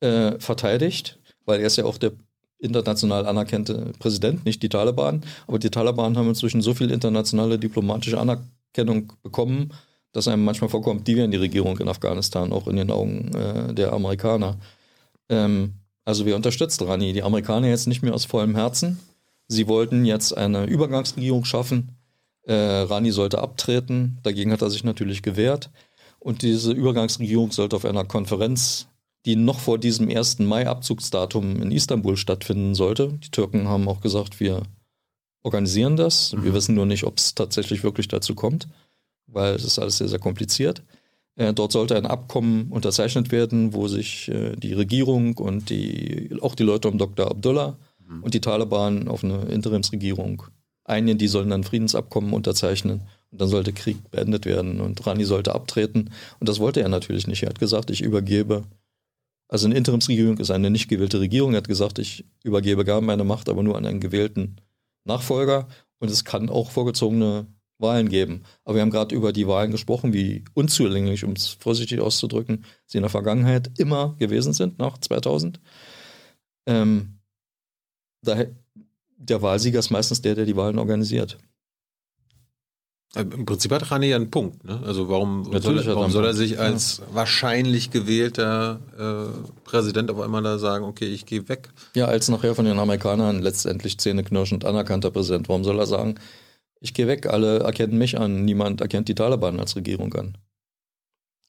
äh, 0.01 0.39
verteidigt, 0.39 1.19
weil 1.45 1.59
er 1.59 1.67
ist 1.67 1.78
ja 1.78 1.86
auch 1.86 1.97
der 1.97 2.11
international 2.59 3.26
anerkannte 3.26 3.91
Präsident, 3.99 4.45
nicht 4.45 4.63
die 4.63 4.69
Taliban. 4.69 5.21
Aber 5.47 5.59
die 5.59 5.69
Taliban 5.69 6.17
haben 6.17 6.30
inzwischen 6.30 6.61
so 6.61 6.74
viel 6.74 6.91
internationale 6.91 7.59
diplomatische 7.59 8.19
Anerkennung 8.19 9.13
bekommen, 9.21 9.74
dass 10.13 10.28
einem 10.28 10.45
manchmal 10.45 10.69
vorkommt, 10.69 11.07
die 11.07 11.15
wären 11.15 11.32
die 11.32 11.38
Regierung 11.38 11.78
in 11.80 11.89
Afghanistan, 11.89 12.53
auch 12.53 12.67
in 12.67 12.78
den 12.78 12.91
Augen 12.91 13.34
äh, 13.36 13.74
der 13.74 13.91
Amerikaner. 13.93 14.57
Ähm, 15.30 15.74
also 16.05 16.26
wir 16.26 16.36
unterstützen 16.36 16.86
Rani, 16.86 17.13
die 17.13 17.24
Amerikaner 17.24 17.67
jetzt 17.67 17.88
nicht 17.88 18.01
mehr 18.01 18.13
aus 18.13 18.26
vollem 18.26 18.55
Herzen. 18.55 18.99
Sie 19.47 19.67
wollten 19.67 20.05
jetzt 20.05 20.36
eine 20.38 20.65
Übergangsregierung 20.65 21.45
schaffen, 21.45 21.97
äh, 22.46 22.54
Rani 22.54 23.12
sollte 23.12 23.39
abtreten, 23.39 24.20
dagegen 24.24 24.52
hat 24.52 24.62
er 24.62 24.70
sich 24.70 24.84
natürlich 24.84 25.22
gewehrt. 25.22 25.70
Und 26.20 26.41
diese 26.41 26.72
Übergangsregierung 26.72 27.52
sollte 27.52 27.76
auf 27.76 27.86
einer 27.86 28.06
Konferenz, 28.06 28.88
die 29.26 29.36
noch 29.36 29.60
vor 29.60 29.78
diesem 29.78 30.10
1. 30.10 30.39
Mai-Abzugsdatum 30.39 31.62
in 31.62 31.72
Istanbul 31.72 32.18
stattfinden 32.18 32.76
sollte. 32.76 33.14
Die 33.24 33.32
Türken 33.32 33.68
haben 33.68 33.88
auch 33.88 34.02
gesagt, 34.02 34.39
wir 34.39 34.64
organisieren 35.44 35.96
das. 35.96 36.34
Mhm. 36.34 36.44
Wir 36.44 36.54
wissen 36.54 36.76
nur 36.76 36.86
nicht, 36.86 37.04
ob 37.04 37.18
es 37.18 37.36
tatsächlich 37.36 37.84
wirklich 37.84 38.08
dazu 38.08 38.36
kommt, 38.36 38.68
weil 39.28 39.56
es 39.56 39.64
ist 39.64 39.80
alles 39.80 39.98
sehr, 39.98 40.08
sehr 40.08 40.20
kompliziert. 40.20 40.84
Äh, 41.36 41.54
dort 41.54 41.72
sollte 41.72 41.96
ein 41.96 42.06
Abkommen 42.06 42.72
unterzeichnet 42.72 43.32
werden, 43.32 43.74
wo 43.74 43.88
sich 43.88 44.30
äh, 44.30 44.56
die 44.56 44.74
Regierung 44.74 45.38
und 45.38 45.70
die, 45.70 46.30
auch 46.41 46.56
die 46.56 46.64
Leute 46.64 46.89
um 46.89 46.98
Dr. 46.98 47.30
Abdullah 47.30 47.78
mhm. 48.00 48.24
und 48.24 48.34
die 48.34 48.41
Taliban 48.41 49.08
auf 49.08 49.24
eine 49.24 49.44
Interimsregierung 49.46 50.44
einigen, 50.86 51.17
die 51.17 51.27
sollen 51.27 51.49
dann 51.49 51.63
Friedensabkommen 51.63 52.34
unterzeichnen 52.34 53.01
und 53.31 53.41
dann 53.41 53.49
sollte 53.49 53.73
Krieg 53.73 54.11
beendet 54.11 54.45
werden 54.45 54.81
und 54.81 55.05
Rani 55.05 55.25
sollte 55.25 55.55
abtreten. 55.55 56.11
Und 56.39 56.49
das 56.49 56.59
wollte 56.59 56.81
er 56.81 56.89
natürlich 56.89 57.27
nicht. 57.27 57.43
Er 57.43 57.49
hat 57.49 57.59
gesagt, 57.59 57.89
ich 57.89 58.01
übergebe. 58.01 58.63
Also 59.47 59.67
eine 59.67 59.75
Interimsregierung 59.75 60.38
ist 60.38 60.51
eine 60.51 60.69
nicht 60.69 60.88
gewählte 60.88 61.19
Regierung. 61.19 61.53
Er 61.53 61.57
hat 61.57 61.67
gesagt, 61.67 61.99
ich 61.99 62.25
übergebe 62.43 62.86
gar 62.86 63.01
meine 63.01 63.23
Macht, 63.23 63.49
aber 63.49 63.63
nur 63.63 63.77
an 63.77 63.86
einen 63.86 63.99
gewählten 63.99 64.57
Nachfolger. 65.05 65.67
Und 65.99 66.11
es 66.11 66.25
kann 66.25 66.49
auch 66.49 66.71
vorgezogene 66.71 67.47
Wahlen 67.79 68.09
geben. 68.09 68.43
Aber 68.65 68.75
wir 68.75 68.81
haben 68.81 68.89
gerade 68.89 69.15
über 69.15 69.34
die 69.34 69.47
Wahlen 69.47 69.71
gesprochen, 69.71 70.13
wie 70.13 70.43
unzulänglich, 70.53 71.23
um 71.23 71.34
es 71.34 71.47
vorsichtig 71.47 71.99
auszudrücken, 72.01 72.65
sie 72.86 72.97
in 72.97 73.03
der 73.03 73.09
Vergangenheit 73.09 73.71
immer 73.77 74.15
gewesen 74.17 74.53
sind, 74.53 74.79
nach 74.79 74.97
2000. 74.97 75.59
Ähm, 76.65 77.19
da 78.23 78.38
der 79.30 79.41
Wahlsieger 79.41 79.80
ist 79.80 79.89
meistens 79.89 80.21
der, 80.21 80.36
der 80.36 80.45
die 80.45 80.55
Wahlen 80.55 80.80
organisiert. 80.80 81.38
Im 83.15 83.45
Prinzip 83.45 83.71
hat 83.71 83.91
Rani 83.91 84.07
ja 84.07 84.15
einen 84.15 84.32
Punkt. 84.32 84.63
Ne? 84.63 84.82
Also 84.84 85.07
warum, 85.07 85.43
soll, 85.61 85.78
er, 85.78 85.86
warum 85.95 86.09
soll 86.09 86.26
er 86.26 86.34
sich 86.34 86.59
als 86.59 86.97
ja. 86.97 87.03
wahrscheinlich 87.13 87.91
gewählter 87.91 88.80
äh, 88.97 89.49
Präsident 89.63 90.09
auf 90.09 90.19
einmal 90.19 90.41
da 90.41 90.57
sagen, 90.57 90.84
okay, 90.84 91.05
ich 91.05 91.28
gehe 91.28 91.47
weg? 91.47 91.69
Ja, 91.95 92.05
als 92.05 92.28
nachher 92.30 92.55
von 92.55 92.65
den 92.65 92.80
Amerikanern 92.80 93.43
letztendlich 93.43 93.99
zähneknirschend 93.99 94.65
anerkannter 94.65 95.11
Präsident. 95.11 95.47
Warum 95.47 95.63
soll 95.63 95.78
er 95.78 95.86
sagen, 95.86 96.15
ich 96.80 96.95
gehe 96.95 97.05
weg, 97.05 97.28
alle 97.28 97.59
erkennen 97.59 97.99
mich 97.99 98.19
an, 98.19 98.45
niemand 98.45 98.82
erkennt 98.82 99.07
die 99.09 99.15
Taliban 99.15 99.59
als 99.59 99.76
Regierung 99.76 100.11
an? 100.15 100.38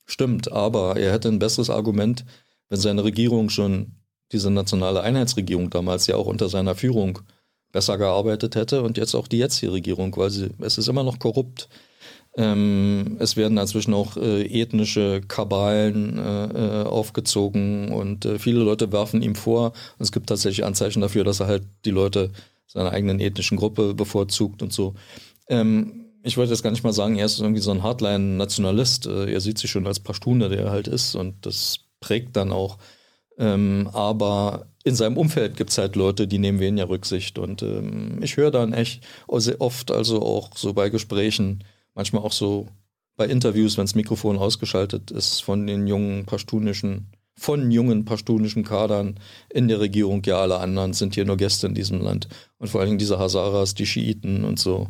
Stimmt, 0.04 0.52
aber 0.52 0.98
er 0.98 1.12
hätte 1.12 1.28
ein 1.28 1.38
besseres 1.38 1.70
Argument, 1.70 2.26
wenn 2.68 2.78
seine 2.78 3.04
Regierung 3.04 3.48
schon 3.48 3.92
diese 4.32 4.50
nationale 4.50 5.00
Einheitsregierung 5.00 5.70
damals 5.70 6.06
ja 6.06 6.16
auch 6.16 6.26
unter 6.26 6.50
seiner 6.50 6.74
Führung 6.74 7.20
besser 7.74 7.98
gearbeitet 7.98 8.54
hätte 8.54 8.82
und 8.82 8.96
jetzt 8.96 9.14
auch 9.16 9.26
die 9.26 9.38
jetzige 9.38 9.72
Regierung, 9.72 10.16
weil 10.16 10.30
sie, 10.30 10.50
es 10.60 10.78
ist 10.78 10.88
immer 10.88 11.02
noch 11.02 11.18
korrupt. 11.18 11.68
Ähm, 12.36 13.16
es 13.18 13.36
werden 13.36 13.58
inzwischen 13.58 13.94
auch 13.94 14.16
äh, 14.16 14.44
ethnische 14.44 15.20
Kabalen 15.26 16.16
äh, 16.16 16.44
äh, 16.44 16.84
aufgezogen 16.84 17.92
und 17.92 18.24
äh, 18.24 18.38
viele 18.38 18.60
Leute 18.60 18.92
werfen 18.92 19.22
ihm 19.22 19.34
vor, 19.34 19.72
es 19.98 20.12
gibt 20.12 20.28
tatsächlich 20.28 20.64
Anzeichen 20.64 21.00
dafür, 21.00 21.24
dass 21.24 21.40
er 21.40 21.48
halt 21.48 21.64
die 21.84 21.90
Leute 21.90 22.30
seiner 22.66 22.92
eigenen 22.92 23.18
ethnischen 23.20 23.58
Gruppe 23.58 23.94
bevorzugt 23.94 24.62
und 24.62 24.72
so. 24.72 24.94
Ähm, 25.48 26.06
ich 26.22 26.36
wollte 26.36 26.52
jetzt 26.52 26.62
gar 26.62 26.70
nicht 26.70 26.84
mal 26.84 26.92
sagen, 26.92 27.16
er 27.16 27.26
ist 27.26 27.40
irgendwie 27.40 27.60
so 27.60 27.72
ein 27.72 27.82
Hardline-Nationalist. 27.82 29.06
Äh, 29.06 29.32
er 29.32 29.40
sieht 29.40 29.58
sich 29.58 29.70
schon 29.70 29.86
als 29.86 30.00
Pashtune, 30.00 30.48
der 30.48 30.60
er 30.60 30.70
halt 30.70 30.88
ist 30.88 31.16
und 31.16 31.44
das 31.44 31.80
prägt 32.00 32.36
dann 32.36 32.52
auch. 32.52 32.78
Ähm, 33.36 33.90
aber 33.92 34.66
in 34.84 34.94
seinem 34.94 35.16
Umfeld 35.16 35.56
gibt 35.56 35.70
es 35.70 35.78
halt 35.78 35.96
Leute, 35.96 36.28
die 36.28 36.38
nehmen 36.38 36.60
weniger 36.60 36.90
Rücksicht. 36.90 37.38
Und 37.38 37.62
ähm, 37.62 38.18
ich 38.22 38.36
höre 38.36 38.50
dann 38.50 38.74
echt 38.74 39.02
oft, 39.26 39.90
also 39.90 40.22
auch 40.22 40.50
so 40.54 40.74
bei 40.74 40.90
Gesprächen, 40.90 41.64
manchmal 41.94 42.22
auch 42.22 42.32
so 42.32 42.68
bei 43.16 43.26
Interviews, 43.26 43.78
wenn 43.78 43.86
das 43.86 43.94
Mikrofon 43.94 44.36
ausgeschaltet 44.36 45.10
ist, 45.10 45.42
von 45.42 45.66
den 45.66 45.86
jungen 45.86 46.26
pashtunischen, 46.26 47.06
von 47.34 47.70
jungen 47.70 48.04
pashtunischen 48.04 48.62
Kadern 48.62 49.18
in 49.48 49.68
der 49.68 49.80
Regierung, 49.80 50.22
ja, 50.24 50.38
alle 50.38 50.58
anderen 50.58 50.92
sind 50.92 51.14
hier 51.14 51.24
nur 51.24 51.38
Gäste 51.38 51.66
in 51.66 51.74
diesem 51.74 52.02
Land. 52.02 52.28
Und 52.58 52.68
vor 52.68 52.80
allen 52.80 52.90
Dingen 52.90 52.98
diese 52.98 53.18
Hazaras, 53.18 53.74
die 53.74 53.86
Schiiten 53.86 54.44
und 54.44 54.58
so. 54.58 54.88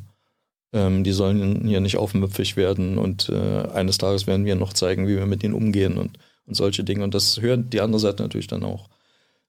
Ähm, 0.73 1.05
die 1.05 1.13
sollen 1.13 1.69
hier 1.69 1.81
nicht 1.81 1.99
aufmüpfig 1.99 2.57
werden 2.57 2.99
und 2.99 3.29
äh, 3.29 3.69
eines 3.69 3.99
Tages 3.99 4.27
werden 4.27 4.45
wir 4.45 4.57
noch 4.57 4.73
zeigen, 4.73 5.07
wie 5.07 5.17
wir 5.17 5.27
mit 5.27 5.45
ihnen 5.45 5.55
umgehen 5.55 5.99
und, 5.99 6.19
und 6.47 6.55
solche 6.57 6.83
Dinge. 6.83 7.05
Und 7.05 7.15
das 7.15 7.41
hören 7.41 7.71
die 7.71 7.81
andere 7.81 8.01
Seite 8.01 8.25
natürlich 8.25 8.49
dann 8.49 8.65
auch. 8.65 8.89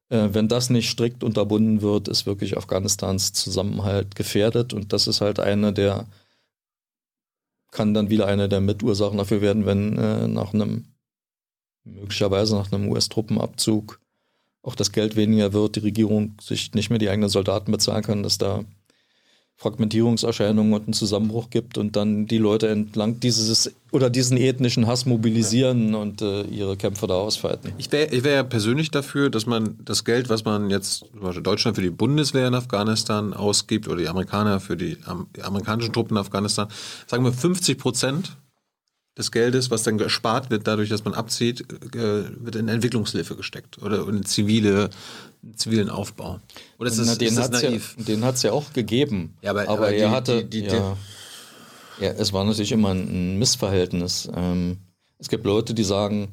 Äh, 0.09 0.29
wenn 0.31 0.47
das 0.47 0.69
nicht 0.69 0.89
strikt 0.89 1.23
unterbunden 1.23 1.81
wird, 1.81 2.07
ist 2.07 2.25
wirklich 2.25 2.57
Afghanistans 2.57 3.33
Zusammenhalt 3.33 4.15
gefährdet. 4.15 4.73
Und 4.73 4.93
das 4.93 5.07
ist 5.07 5.21
halt 5.21 5.39
eine 5.39 5.73
der, 5.73 6.07
kann 7.71 7.93
dann 7.93 8.09
wieder 8.09 8.27
eine 8.27 8.47
der 8.49 8.61
Mitursachen 8.61 9.17
dafür 9.17 9.41
werden, 9.41 9.65
wenn 9.65 9.97
äh, 9.97 10.27
nach 10.27 10.53
einem, 10.53 10.85
möglicherweise 11.83 12.55
nach 12.55 12.71
einem 12.71 12.89
US-Truppenabzug 12.89 13.99
auch 14.61 14.75
das 14.75 14.91
Geld 14.91 15.15
weniger 15.15 15.53
wird, 15.53 15.75
die 15.75 15.81
Regierung 15.81 16.37
sich 16.41 16.73
nicht 16.73 16.89
mehr 16.89 16.99
die 16.99 17.09
eigenen 17.09 17.29
Soldaten 17.29 17.71
bezahlen 17.71 18.03
kann, 18.03 18.23
dass 18.23 18.37
da 18.37 18.65
Fragmentierungserscheinungen 19.57 20.73
und 20.73 20.83
einen 20.83 20.93
Zusammenbruch 20.93 21.49
gibt 21.49 21.77
und 21.77 21.95
dann 21.95 22.27
die 22.27 22.37
Leute 22.37 22.67
entlang 22.67 23.21
dieses 23.21 23.73
oder 23.91 24.09
diesen 24.09 24.35
ethnischen 24.35 24.85
Hass 24.85 25.05
mobilisieren 25.05 25.93
ja. 25.93 25.97
und 25.97 26.21
äh, 26.21 26.41
ihre 26.43 26.75
Kämpfe 26.75 27.07
da 27.07 27.13
ausfeiten. 27.13 27.71
Ich 27.77 27.89
wäre 27.91 28.13
ich 28.13 28.25
wär 28.25 28.33
ja 28.35 28.43
persönlich 28.43 28.91
dafür, 28.91 29.29
dass 29.29 29.45
man 29.45 29.79
das 29.85 30.03
Geld, 30.03 30.27
was 30.27 30.43
man 30.43 30.69
jetzt 30.69 31.05
zum 31.11 31.21
Beispiel 31.21 31.43
Deutschland 31.43 31.77
für 31.77 31.83
die 31.83 31.89
Bundeswehr 31.89 32.49
in 32.49 32.53
Afghanistan 32.53 33.33
ausgibt 33.33 33.87
oder 33.87 33.97
die 33.97 34.09
Amerikaner 34.09 34.59
für 34.59 34.75
die, 34.75 34.97
die 35.37 35.41
amerikanischen 35.41 35.93
Truppen 35.93 36.17
in 36.17 36.21
Afghanistan, 36.21 36.67
sagen 37.07 37.23
wir 37.23 37.31
50 37.31 37.77
Prozent 37.77 38.35
des 39.17 39.31
Geldes, 39.31 39.71
was 39.71 39.83
dann 39.83 39.97
gespart 39.97 40.49
wird, 40.49 40.67
dadurch, 40.67 40.89
dass 40.89 41.05
man 41.05 41.13
abzieht, 41.13 41.61
äh, 41.95 42.23
wird 42.37 42.55
in 42.55 42.67
Entwicklungshilfe 42.67 43.35
gesteckt 43.35 43.81
oder 43.81 44.05
in 44.07 44.25
zivile, 44.25 44.89
zivilen 45.55 45.89
Aufbau. 45.89 46.39
Oder 46.79 46.89
ist 46.89 46.99
das, 46.99 47.07
Na, 47.07 47.15
den 47.15 47.27
ist 47.27 47.37
das 47.37 47.49
naiv? 47.63 47.95
Ja, 47.97 48.03
den 48.05 48.23
hat 48.23 48.35
es 48.35 48.43
ja 48.43 48.51
auch 48.51 48.73
gegeben. 48.73 49.35
Ja, 49.41 49.51
aber, 49.51 49.61
aber, 49.63 49.71
aber 49.71 49.91
er 49.91 50.09
die, 50.09 50.15
hatte. 50.15 50.45
Die, 50.45 50.61
die, 50.61 50.67
ja, 50.67 50.97
ja, 51.99 52.11
es 52.11 52.33
war 52.33 52.43
natürlich 52.43 52.71
immer 52.71 52.91
ein 52.93 53.37
Missverhältnis. 53.37 54.29
Ähm, 54.35 54.77
es 55.17 55.29
gibt 55.29 55.45
Leute, 55.45 55.73
die 55.73 55.83
sagen, 55.83 56.29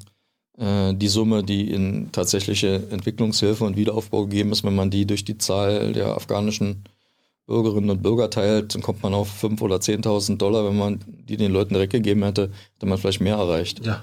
äh, 0.58 0.94
die 0.94 1.08
Summe, 1.08 1.44
die 1.44 1.70
in 1.70 2.10
tatsächliche 2.12 2.82
Entwicklungshilfe 2.90 3.64
und 3.64 3.76
Wiederaufbau 3.76 4.26
gegeben 4.26 4.52
ist, 4.52 4.64
wenn 4.64 4.74
man 4.74 4.90
die 4.90 5.06
durch 5.06 5.24
die 5.24 5.38
Zahl 5.38 5.92
der 5.92 6.08
afghanischen 6.08 6.84
Bürgerinnen 7.46 7.90
und 7.90 8.02
Bürger 8.02 8.30
teilt, 8.30 8.74
dann 8.74 8.82
kommt 8.82 9.02
man 9.02 9.14
auf 9.14 9.42
5.000 9.42 9.62
oder 9.62 9.76
10.000 9.76 10.36
Dollar. 10.36 10.64
Wenn 10.64 10.76
man 10.76 11.00
die 11.06 11.36
den 11.36 11.52
Leuten 11.52 11.74
direkt 11.74 11.92
gegeben 11.92 12.22
hätte, 12.22 12.50
hätte 12.74 12.86
man 12.86 12.98
vielleicht 12.98 13.20
mehr 13.20 13.36
erreicht. 13.36 13.84
Ja. 13.84 14.02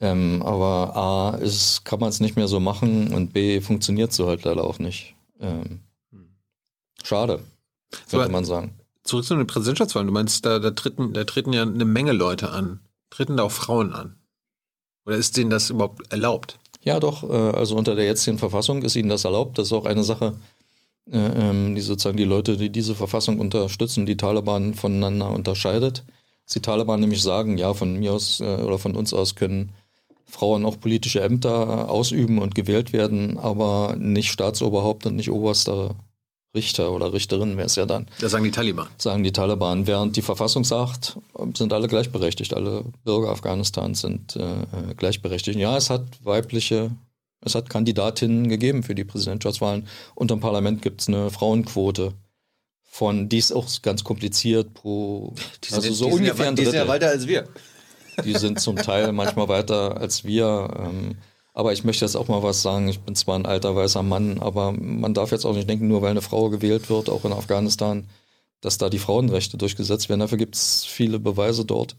Ähm, 0.00 0.42
aber 0.42 0.96
A, 0.96 1.36
ist, 1.36 1.84
kann 1.84 2.00
man 2.00 2.08
es 2.08 2.20
nicht 2.20 2.36
mehr 2.36 2.48
so 2.48 2.58
machen 2.58 3.12
und 3.12 3.34
B, 3.34 3.60
funktioniert 3.60 4.12
so 4.12 4.26
halt 4.26 4.44
leider 4.44 4.64
auch 4.64 4.78
nicht. 4.78 5.14
Ähm, 5.40 5.80
schade, 7.04 7.40
könnte 7.90 8.24
aber 8.24 8.28
man 8.28 8.46
sagen. 8.46 8.74
Zurück 9.04 9.24
zu 9.24 9.36
den 9.36 9.46
Präsidentschaftswahlen. 9.46 10.06
Du 10.06 10.12
meinst, 10.12 10.44
da, 10.46 10.58
da, 10.58 10.70
treten, 10.70 11.12
da 11.12 11.24
treten 11.24 11.52
ja 11.52 11.62
eine 11.62 11.84
Menge 11.84 12.12
Leute 12.12 12.50
an. 12.50 12.80
Treten 13.10 13.36
da 13.36 13.44
auch 13.44 13.52
Frauen 13.52 13.92
an? 13.92 14.16
Oder 15.04 15.16
ist 15.16 15.36
denen 15.36 15.50
das 15.50 15.70
überhaupt 15.70 16.10
erlaubt? 16.12 16.58
Ja, 16.82 17.00
doch. 17.00 17.28
Äh, 17.28 17.56
also 17.56 17.76
unter 17.76 17.94
der 17.94 18.04
jetzigen 18.04 18.38
Verfassung 18.38 18.82
ist 18.82 18.96
ihnen 18.96 19.08
das 19.08 19.24
erlaubt. 19.24 19.58
Das 19.58 19.66
ist 19.66 19.72
auch 19.72 19.86
eine 19.86 20.04
Sache, 20.04 20.34
äh, 21.10 21.18
ähm, 21.18 21.74
die 21.74 21.80
sozusagen 21.80 22.16
die 22.16 22.24
Leute, 22.24 22.56
die 22.56 22.70
diese 22.70 22.94
Verfassung 22.94 23.38
unterstützen, 23.38 24.06
die 24.06 24.16
Taliban 24.16 24.74
voneinander 24.74 25.30
unterscheidet. 25.30 26.04
Dass 26.44 26.54
die 26.54 26.62
Taliban 26.62 27.00
nämlich 27.00 27.22
sagen, 27.22 27.58
ja, 27.58 27.74
von 27.74 27.98
mir 27.98 28.12
aus 28.12 28.40
äh, 28.40 28.44
oder 28.44 28.78
von 28.78 28.96
uns 28.96 29.12
aus 29.12 29.34
können 29.34 29.72
Frauen 30.30 30.64
auch 30.64 30.78
politische 30.80 31.20
Ämter 31.20 31.90
ausüben 31.90 32.38
und 32.38 32.54
gewählt 32.54 32.92
werden, 32.92 33.38
aber 33.38 33.96
nicht 33.98 34.30
Staatsoberhaupt 34.30 35.06
und 35.06 35.16
nicht 35.16 35.30
oberster 35.30 35.96
Richter 36.54 36.90
oder 36.90 37.12
Richterin 37.12 37.56
wäre 37.56 37.66
es 37.66 37.76
ja 37.76 37.86
dann. 37.86 38.06
Das 38.20 38.32
sagen 38.32 38.44
die 38.44 38.50
Taliban. 38.50 38.88
Sagen 38.98 39.22
die 39.22 39.32
Taliban. 39.32 39.86
Während 39.86 40.16
die 40.16 40.22
Verfassung 40.22 40.64
sagt, 40.64 41.16
sind 41.54 41.72
alle 41.72 41.86
gleichberechtigt. 41.86 42.54
Alle 42.54 42.84
Bürger 43.04 43.30
Afghanistans 43.30 44.00
sind 44.00 44.34
äh, 44.36 44.94
gleichberechtigt. 44.96 45.58
Ja, 45.58 45.76
es 45.76 45.90
hat 45.90 46.02
weibliche, 46.24 46.90
es 47.40 47.54
hat 47.54 47.70
Kandidatinnen 47.70 48.48
gegeben 48.48 48.82
für 48.82 48.96
die 48.96 49.04
Präsidentschaftswahlen. 49.04 49.86
Unter 50.16 50.34
dem 50.34 50.40
Parlament 50.40 50.82
gibt 50.82 51.02
es 51.02 51.08
eine 51.08 51.30
Frauenquote 51.30 52.14
von, 52.82 53.28
die 53.28 53.38
ist 53.38 53.52
auch 53.52 53.68
ganz 53.82 54.02
kompliziert 54.02 54.74
pro, 54.74 55.32
die 55.62 55.72
also 55.72 55.92
so 55.92 56.08
ungefähr 56.08 56.46
ja, 56.46 56.50
ein 56.50 56.56
Drittel. 56.56 56.72
Die 56.72 56.78
sind 56.78 56.86
ja 56.86 56.88
weiter 56.88 57.08
als 57.08 57.28
wir. 57.28 57.48
Die 58.24 58.34
sind 58.34 58.60
zum 58.60 58.76
Teil 58.76 59.12
manchmal 59.12 59.48
weiter 59.48 59.96
als 60.00 60.24
wir. 60.24 60.68
Ähm, 60.78 61.16
aber 61.52 61.72
ich 61.72 61.84
möchte 61.84 62.04
jetzt 62.04 62.16
auch 62.16 62.28
mal 62.28 62.42
was 62.42 62.62
sagen. 62.62 62.88
Ich 62.88 63.00
bin 63.00 63.14
zwar 63.14 63.38
ein 63.38 63.46
alter 63.46 63.74
weißer 63.74 64.02
Mann, 64.02 64.38
aber 64.38 64.72
man 64.72 65.14
darf 65.14 65.32
jetzt 65.32 65.44
auch 65.44 65.54
nicht 65.54 65.68
denken, 65.68 65.88
nur 65.88 66.02
weil 66.02 66.10
eine 66.10 66.22
Frau 66.22 66.48
gewählt 66.48 66.88
wird, 66.90 67.10
auch 67.10 67.24
in 67.24 67.32
Afghanistan, 67.32 68.06
dass 68.60 68.78
da 68.78 68.88
die 68.88 68.98
Frauenrechte 68.98 69.58
durchgesetzt 69.58 70.08
werden. 70.08 70.20
Dafür 70.20 70.38
gibt 70.38 70.54
es 70.54 70.84
viele 70.84 71.18
Beweise 71.18 71.64
dort. 71.64 71.96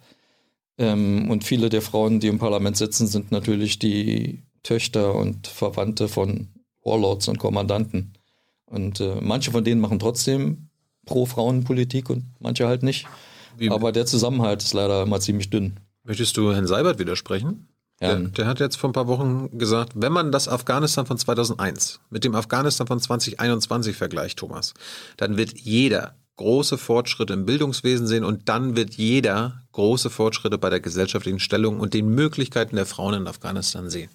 Ähm, 0.77 1.29
und 1.29 1.43
viele 1.43 1.69
der 1.69 1.81
Frauen, 1.81 2.19
die 2.19 2.27
im 2.27 2.39
Parlament 2.39 2.77
sitzen, 2.77 3.07
sind 3.07 3.31
natürlich 3.31 3.77
die 3.77 4.43
Töchter 4.63 5.15
und 5.15 5.47
Verwandte 5.47 6.07
von 6.07 6.47
Warlords 6.83 7.27
und 7.27 7.39
Kommandanten. 7.39 8.13
Und 8.65 8.99
äh, 8.99 9.15
manche 9.21 9.51
von 9.51 9.63
denen 9.63 9.81
machen 9.81 9.99
trotzdem 9.99 10.69
pro-Frauenpolitik 11.05 12.09
und 12.09 12.25
manche 12.39 12.67
halt 12.67 12.83
nicht. 12.83 13.05
Wie 13.57 13.69
Aber 13.69 13.91
der 13.91 14.05
Zusammenhalt 14.05 14.63
ist 14.63 14.73
leider 14.73 15.03
immer 15.03 15.19
ziemlich 15.19 15.49
dünn. 15.49 15.79
Möchtest 16.03 16.35
du 16.37 16.53
Herrn 16.53 16.67
Seibert 16.67 16.99
widersprechen? 16.99 17.67
Der, 17.99 18.17
der, 18.17 18.47
hat 18.47 18.59
jetzt 18.59 18.77
vor 18.77 18.89
ein 18.89 18.93
paar 18.93 19.07
Wochen 19.07 19.59
gesagt, 19.59 19.93
wenn 19.95 20.11
man 20.11 20.31
das 20.31 20.47
Afghanistan 20.47 21.05
von 21.05 21.19
2001 21.19 21.99
mit 22.09 22.23
dem 22.23 22.33
Afghanistan 22.33 22.87
von 22.87 22.99
2021 22.99 23.95
vergleicht, 23.95 24.39
Thomas, 24.39 24.73
dann 25.17 25.37
wird 25.37 25.59
jeder 25.59 26.15
große 26.37 26.79
Fortschritte 26.79 27.33
im 27.33 27.45
Bildungswesen 27.45 28.07
sehen 28.07 28.23
und 28.23 28.49
dann 28.49 28.75
wird 28.75 28.95
jeder 28.95 29.61
große 29.73 30.09
Fortschritte 30.09 30.57
bei 30.57 30.71
der 30.71 30.79
gesellschaftlichen 30.79 31.39
Stellung 31.39 31.79
und 31.79 31.93
den 31.93 32.09
Möglichkeiten 32.09 32.75
der 32.75 32.87
Frauen 32.87 33.13
in 33.13 33.27
Afghanistan 33.27 33.91
sehen. 33.91 34.09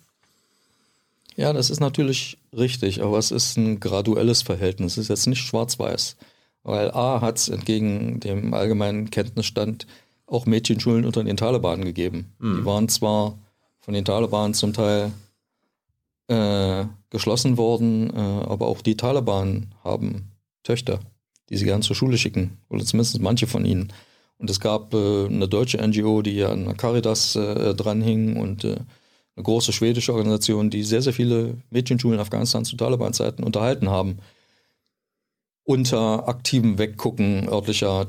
Ja, 1.37 1.53
das 1.53 1.71
ist 1.71 1.79
natürlich 1.79 2.39
richtig, 2.57 3.03
aber 3.03 3.19
es 3.19 3.31
ist 3.31 3.57
ein 3.57 3.79
graduelles 3.79 4.43
Verhältnis. 4.43 4.93
Es 4.93 5.05
ist 5.05 5.09
jetzt 5.09 5.27
nicht 5.27 5.47
schwarz-weiß. 5.47 6.17
Weil 6.65 6.91
A 6.91 7.21
hat 7.21 7.37
es 7.37 7.49
entgegen 7.49 8.19
dem 8.19 8.53
allgemeinen 8.53 9.11
Kenntnisstand 9.11 9.87
auch 10.27 10.47
Mädchenschulen 10.47 11.05
unter 11.05 11.23
den 11.25 11.37
Taliban 11.37 11.85
gegeben. 11.85 12.33
Mhm. 12.39 12.59
Die 12.59 12.65
waren 12.65 12.89
zwar 12.89 13.39
von 13.81 13.95
den 13.95 14.05
Taliban 14.05 14.55
zum 14.55 14.73
Teil 14.73 15.13
äh, 16.29 16.85
geschlossen 17.11 17.57
worden, 17.57 18.11
äh, 18.11 18.19
aber 18.19 18.67
auch 18.67 18.83
die 18.83 18.97
Taliban 18.97 19.75
haben 19.85 20.33
Töchter, 20.65 21.01
die 21.49 21.57
sie 21.57 21.65
gern 21.65 21.83
zur 21.83 21.95
Schule 21.95 22.19
schicken, 22.19 22.59
oder 22.69 22.85
zumindest 22.85 23.21
manche 23.21 23.47
von 23.47 23.65
ihnen. 23.65 23.93
Und 24.39 24.51
es 24.51 24.61
gab 24.61 24.93
äh, 24.93 25.27
eine 25.27 25.49
deutsche 25.49 25.79
NGO, 25.79 26.23
die 26.23 26.43
an 26.43 26.77
Caritas 26.77 27.37
äh, 27.37 27.75
dranhing 27.75 28.37
und 28.37 28.65
äh, 28.65 28.77
eine 29.37 29.43
große 29.43 29.73
schwedische 29.73 30.13
Organisation, 30.13 30.71
die 30.71 30.83
sehr, 30.83 31.03
sehr 31.03 31.13
viele 31.13 31.59
Mädchenschulen 31.71 32.15
in 32.15 32.21
Afghanistan 32.21 32.65
zu 32.65 32.77
Taliban-Zeiten 32.77 33.45
unterhalten 33.45 33.89
haben. 33.89 34.19
Unter 35.63 36.29
aktivem 36.29 36.79
Weggucken 36.79 37.49
örtlicher, 37.49 38.09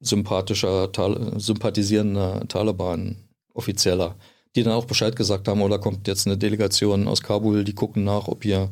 sympathischer, 0.00 0.90
sympathisierender 1.38 2.46
Taliban-Offizieller 2.48 4.16
die 4.56 4.62
dann 4.62 4.72
auch 4.72 4.86
Bescheid 4.86 5.14
gesagt 5.14 5.48
haben, 5.48 5.60
oder 5.60 5.78
kommt 5.78 6.08
jetzt 6.08 6.26
eine 6.26 6.38
Delegation 6.38 7.06
aus 7.06 7.22
Kabul, 7.22 7.62
die 7.62 7.74
gucken 7.74 8.04
nach, 8.04 8.26
ob 8.26 8.42
hier, 8.42 8.70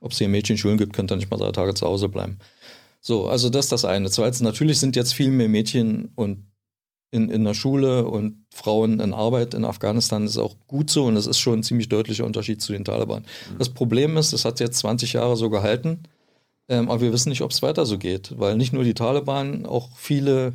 ob 0.00 0.12
es 0.12 0.18
hier 0.18 0.28
Mädchenschulen 0.28 0.78
gibt, 0.78 0.92
könnt 0.92 1.10
ihr 1.10 1.16
nicht 1.16 1.30
mal 1.30 1.36
drei 1.36 1.50
Tage 1.50 1.74
zu 1.74 1.86
Hause 1.86 2.08
bleiben. 2.08 2.38
So, 3.00 3.26
also 3.26 3.50
das 3.50 3.66
ist 3.66 3.72
das 3.72 3.84
eine. 3.84 4.08
Zweitens, 4.10 4.40
natürlich 4.40 4.78
sind 4.78 4.96
jetzt 4.96 5.12
viel 5.12 5.30
mehr 5.30 5.48
Mädchen 5.48 6.10
und 6.14 6.46
in, 7.10 7.30
in 7.30 7.44
der 7.44 7.54
Schule 7.54 8.06
und 8.06 8.46
Frauen 8.52 9.00
in 9.00 9.12
Arbeit 9.12 9.54
in 9.54 9.64
Afghanistan 9.64 10.24
ist 10.24 10.38
auch 10.38 10.56
gut 10.66 10.90
so 10.90 11.04
und 11.04 11.16
das 11.16 11.26
ist 11.26 11.38
schon 11.38 11.60
ein 11.60 11.62
ziemlich 11.62 11.88
deutlicher 11.88 12.24
Unterschied 12.24 12.62
zu 12.62 12.72
den 12.72 12.84
Taliban. 12.84 13.22
Mhm. 13.22 13.58
Das 13.58 13.68
Problem 13.68 14.16
ist, 14.16 14.32
es 14.32 14.44
hat 14.44 14.60
jetzt 14.60 14.78
20 14.78 15.12
Jahre 15.12 15.36
so 15.36 15.50
gehalten, 15.50 16.04
ähm, 16.68 16.90
aber 16.90 17.00
wir 17.00 17.12
wissen 17.12 17.28
nicht, 17.28 17.42
ob 17.42 17.50
es 17.50 17.62
weiter 17.62 17.86
so 17.86 17.98
geht, 17.98 18.38
weil 18.38 18.56
nicht 18.56 18.72
nur 18.72 18.84
die 18.84 18.94
Taliban, 18.94 19.66
auch 19.66 19.90
viele 19.96 20.54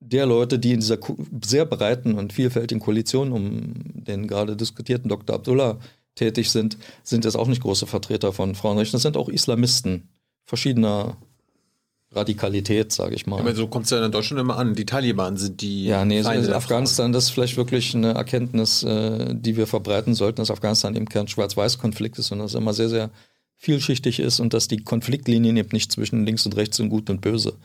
der 0.00 0.26
Leute, 0.26 0.58
die 0.58 0.72
in 0.72 0.80
dieser 0.80 0.98
sehr 1.44 1.66
breiten 1.66 2.14
und 2.14 2.32
vielfältigen 2.32 2.80
Koalition 2.80 3.32
um 3.32 3.74
den 3.76 4.26
gerade 4.26 4.56
diskutierten 4.56 5.08
Dr. 5.08 5.36
Abdullah 5.36 5.78
tätig 6.14 6.50
sind, 6.50 6.78
sind 7.02 7.24
jetzt 7.24 7.36
auch 7.36 7.46
nicht 7.46 7.62
große 7.62 7.86
Vertreter 7.86 8.32
von 8.32 8.54
Frauenrechten. 8.54 8.96
Das 8.96 9.02
sind 9.02 9.16
auch 9.16 9.28
Islamisten 9.28 10.08
verschiedener 10.46 11.16
Radikalität, 12.12 12.90
sage 12.90 13.14
ich 13.14 13.26
mal. 13.26 13.38
Aber 13.38 13.54
so 13.54 13.68
kommt 13.68 13.84
es 13.84 13.90
ja 13.90 14.04
in 14.04 14.10
Deutschland 14.10 14.40
immer 14.40 14.56
an. 14.56 14.74
Die 14.74 14.86
Taliban 14.86 15.36
sind 15.36 15.60
die. 15.60 15.84
Ja, 15.84 16.04
nee, 16.04 16.22
so 16.22 16.30
in 16.30 16.52
Afghanistan, 16.52 17.12
das 17.12 17.24
ist 17.24 17.30
vielleicht 17.30 17.56
wirklich 17.56 17.94
eine 17.94 18.14
Erkenntnis, 18.14 18.82
äh, 18.82 19.32
die 19.32 19.56
wir 19.56 19.68
verbreiten 19.68 20.14
sollten, 20.14 20.36
dass 20.36 20.50
Afghanistan 20.50 20.96
eben 20.96 21.06
kein 21.06 21.28
Schwarz-Weiß-Konflikt 21.28 22.18
ist, 22.18 22.28
sondern 22.28 22.46
dass 22.46 22.54
es 22.54 22.60
immer 22.60 22.72
sehr, 22.72 22.88
sehr 22.88 23.10
vielschichtig 23.60 24.20
ist 24.20 24.40
und 24.40 24.54
dass 24.54 24.68
die 24.68 24.82
Konfliktlinien 24.82 25.54
eben 25.58 25.68
nicht 25.72 25.92
zwischen 25.92 26.24
links 26.24 26.46
und 26.46 26.56
rechts 26.56 26.80
und 26.80 26.88
gut 26.88 27.10
und 27.10 27.20
böse 27.20 27.58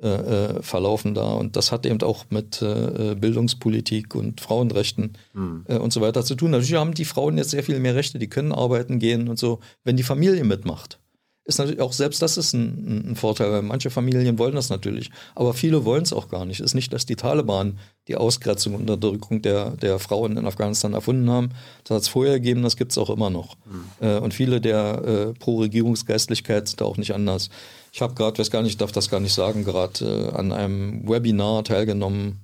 äh, 0.00 0.08
äh, 0.08 0.62
verlaufen 0.62 1.14
da. 1.14 1.32
Und 1.32 1.56
das 1.56 1.72
hat 1.72 1.84
eben 1.84 2.00
auch 2.02 2.26
mit 2.30 2.62
äh, 2.62 3.16
Bildungspolitik 3.16 4.14
und 4.14 4.40
Frauenrechten 4.40 5.18
mhm. 5.32 5.64
äh, 5.66 5.78
und 5.78 5.92
so 5.92 6.00
weiter 6.00 6.24
zu 6.24 6.36
tun. 6.36 6.52
Natürlich 6.52 6.74
haben 6.74 6.94
die 6.94 7.04
Frauen 7.04 7.38
jetzt 7.38 7.50
sehr 7.50 7.64
viel 7.64 7.80
mehr 7.80 7.96
Rechte, 7.96 8.20
die 8.20 8.28
können 8.28 8.52
arbeiten 8.52 9.00
gehen 9.00 9.28
und 9.28 9.38
so, 9.38 9.58
wenn 9.82 9.96
die 9.96 10.04
Familie 10.04 10.44
mitmacht. 10.44 11.00
Ist 11.44 11.58
natürlich 11.58 11.80
auch 11.80 11.92
selbst 11.92 12.22
das 12.22 12.36
ist 12.36 12.52
ein, 12.52 13.10
ein 13.10 13.16
Vorteil, 13.16 13.50
weil 13.50 13.62
manche 13.62 13.90
Familien 13.90 14.38
wollen 14.38 14.54
das 14.54 14.70
natürlich, 14.70 15.10
aber 15.34 15.54
viele 15.54 15.84
wollen 15.84 16.04
es 16.04 16.12
auch 16.12 16.28
gar 16.28 16.44
nicht. 16.44 16.60
Es 16.60 16.66
ist 16.66 16.74
nicht, 16.74 16.92
dass 16.92 17.04
die 17.04 17.16
Taliban 17.16 17.80
die 18.08 18.16
Ausgrenzung 18.16 18.74
und 18.74 18.80
Unterdrückung 18.82 19.42
der, 19.42 19.70
der 19.70 19.98
Frauen 19.98 20.36
in 20.36 20.46
Afghanistan 20.46 20.92
erfunden 20.92 21.30
haben. 21.30 21.50
Das 21.84 21.94
hat 21.94 22.02
es 22.02 22.08
vorher 22.08 22.34
gegeben, 22.40 22.62
das 22.62 22.76
gibt 22.76 22.92
es 22.92 22.98
auch 22.98 23.10
immer 23.10 23.30
noch. 23.30 23.56
Mhm. 23.64 24.06
Äh, 24.06 24.18
und 24.18 24.34
viele 24.34 24.60
der 24.60 25.02
äh, 25.04 25.38
Pro-Regierungsgeistlichkeit 25.38 26.68
sind 26.68 26.80
da 26.80 26.84
auch 26.84 26.96
nicht 26.96 27.14
anders. 27.14 27.48
Ich 27.92 28.02
habe 28.02 28.14
gerade, 28.14 28.38
weiß 28.38 28.50
gar 28.50 28.62
nicht, 28.62 28.80
darf 28.80 28.92
das 28.92 29.08
gar 29.08 29.20
nicht 29.20 29.34
sagen, 29.34 29.64
gerade 29.64 30.04
äh, 30.32 30.36
an 30.36 30.52
einem 30.52 31.08
Webinar 31.08 31.62
teilgenommen 31.62 32.40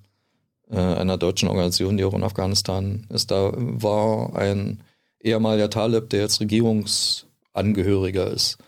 äh, 0.71 0.77
einer 0.77 1.17
deutschen 1.17 1.49
Organisation, 1.49 1.97
die 1.97 2.05
auch 2.05 2.15
in 2.15 2.23
Afghanistan 2.23 3.07
ist. 3.09 3.31
Da 3.31 3.53
war 3.57 4.37
ein 4.37 4.83
ehemaliger 5.21 5.71
Talib, 5.71 6.11
der 6.11 6.21
jetzt 6.21 6.41
Regierungsangehöriger 6.41 8.31
ist. 8.31 8.59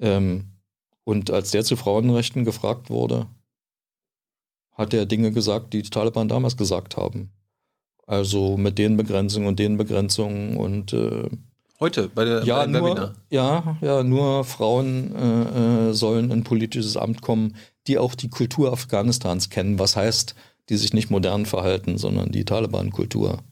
Ähm, 0.00 0.46
und 1.04 1.30
als 1.30 1.50
der 1.50 1.64
zu 1.64 1.76
Frauenrechten 1.76 2.44
gefragt 2.44 2.90
wurde, 2.90 3.26
hat 4.74 4.92
er 4.92 5.06
Dinge 5.06 5.32
gesagt, 5.32 5.72
die 5.72 5.82
die 5.82 5.90
Taliban 5.90 6.28
damals 6.28 6.56
gesagt 6.56 6.96
haben. 6.96 7.30
Also 8.06 8.56
mit 8.56 8.78
den 8.78 8.96
Begrenzungen 8.96 9.48
und 9.48 9.58
den 9.58 9.76
Begrenzungen 9.76 10.56
und 10.56 10.92
äh, 10.92 11.30
Heute 11.80 12.08
bei 12.08 12.24
der 12.24 12.44
ja, 12.44 12.60
bei 12.60 12.66
nur, 12.66 12.90
Webinar. 12.90 13.14
Ja, 13.30 13.76
ja, 13.80 14.02
nur 14.04 14.44
Frauen 14.44 15.14
äh, 15.14 15.88
äh, 15.88 15.92
sollen 15.92 16.30
in 16.30 16.44
politisches 16.44 16.96
Amt 16.96 17.20
kommen, 17.20 17.56
die 17.88 17.98
auch 17.98 18.14
die 18.14 18.30
Kultur 18.30 18.72
Afghanistans 18.72 19.50
kennen. 19.50 19.78
Was 19.78 19.96
heißt, 19.96 20.34
die 20.68 20.76
sich 20.76 20.92
nicht 20.92 21.10
modern 21.10 21.46
verhalten, 21.46 21.98
sondern 21.98 22.30
die 22.30 22.44
Taliban-Kultur 22.44 23.42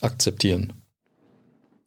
akzeptieren. 0.00 0.72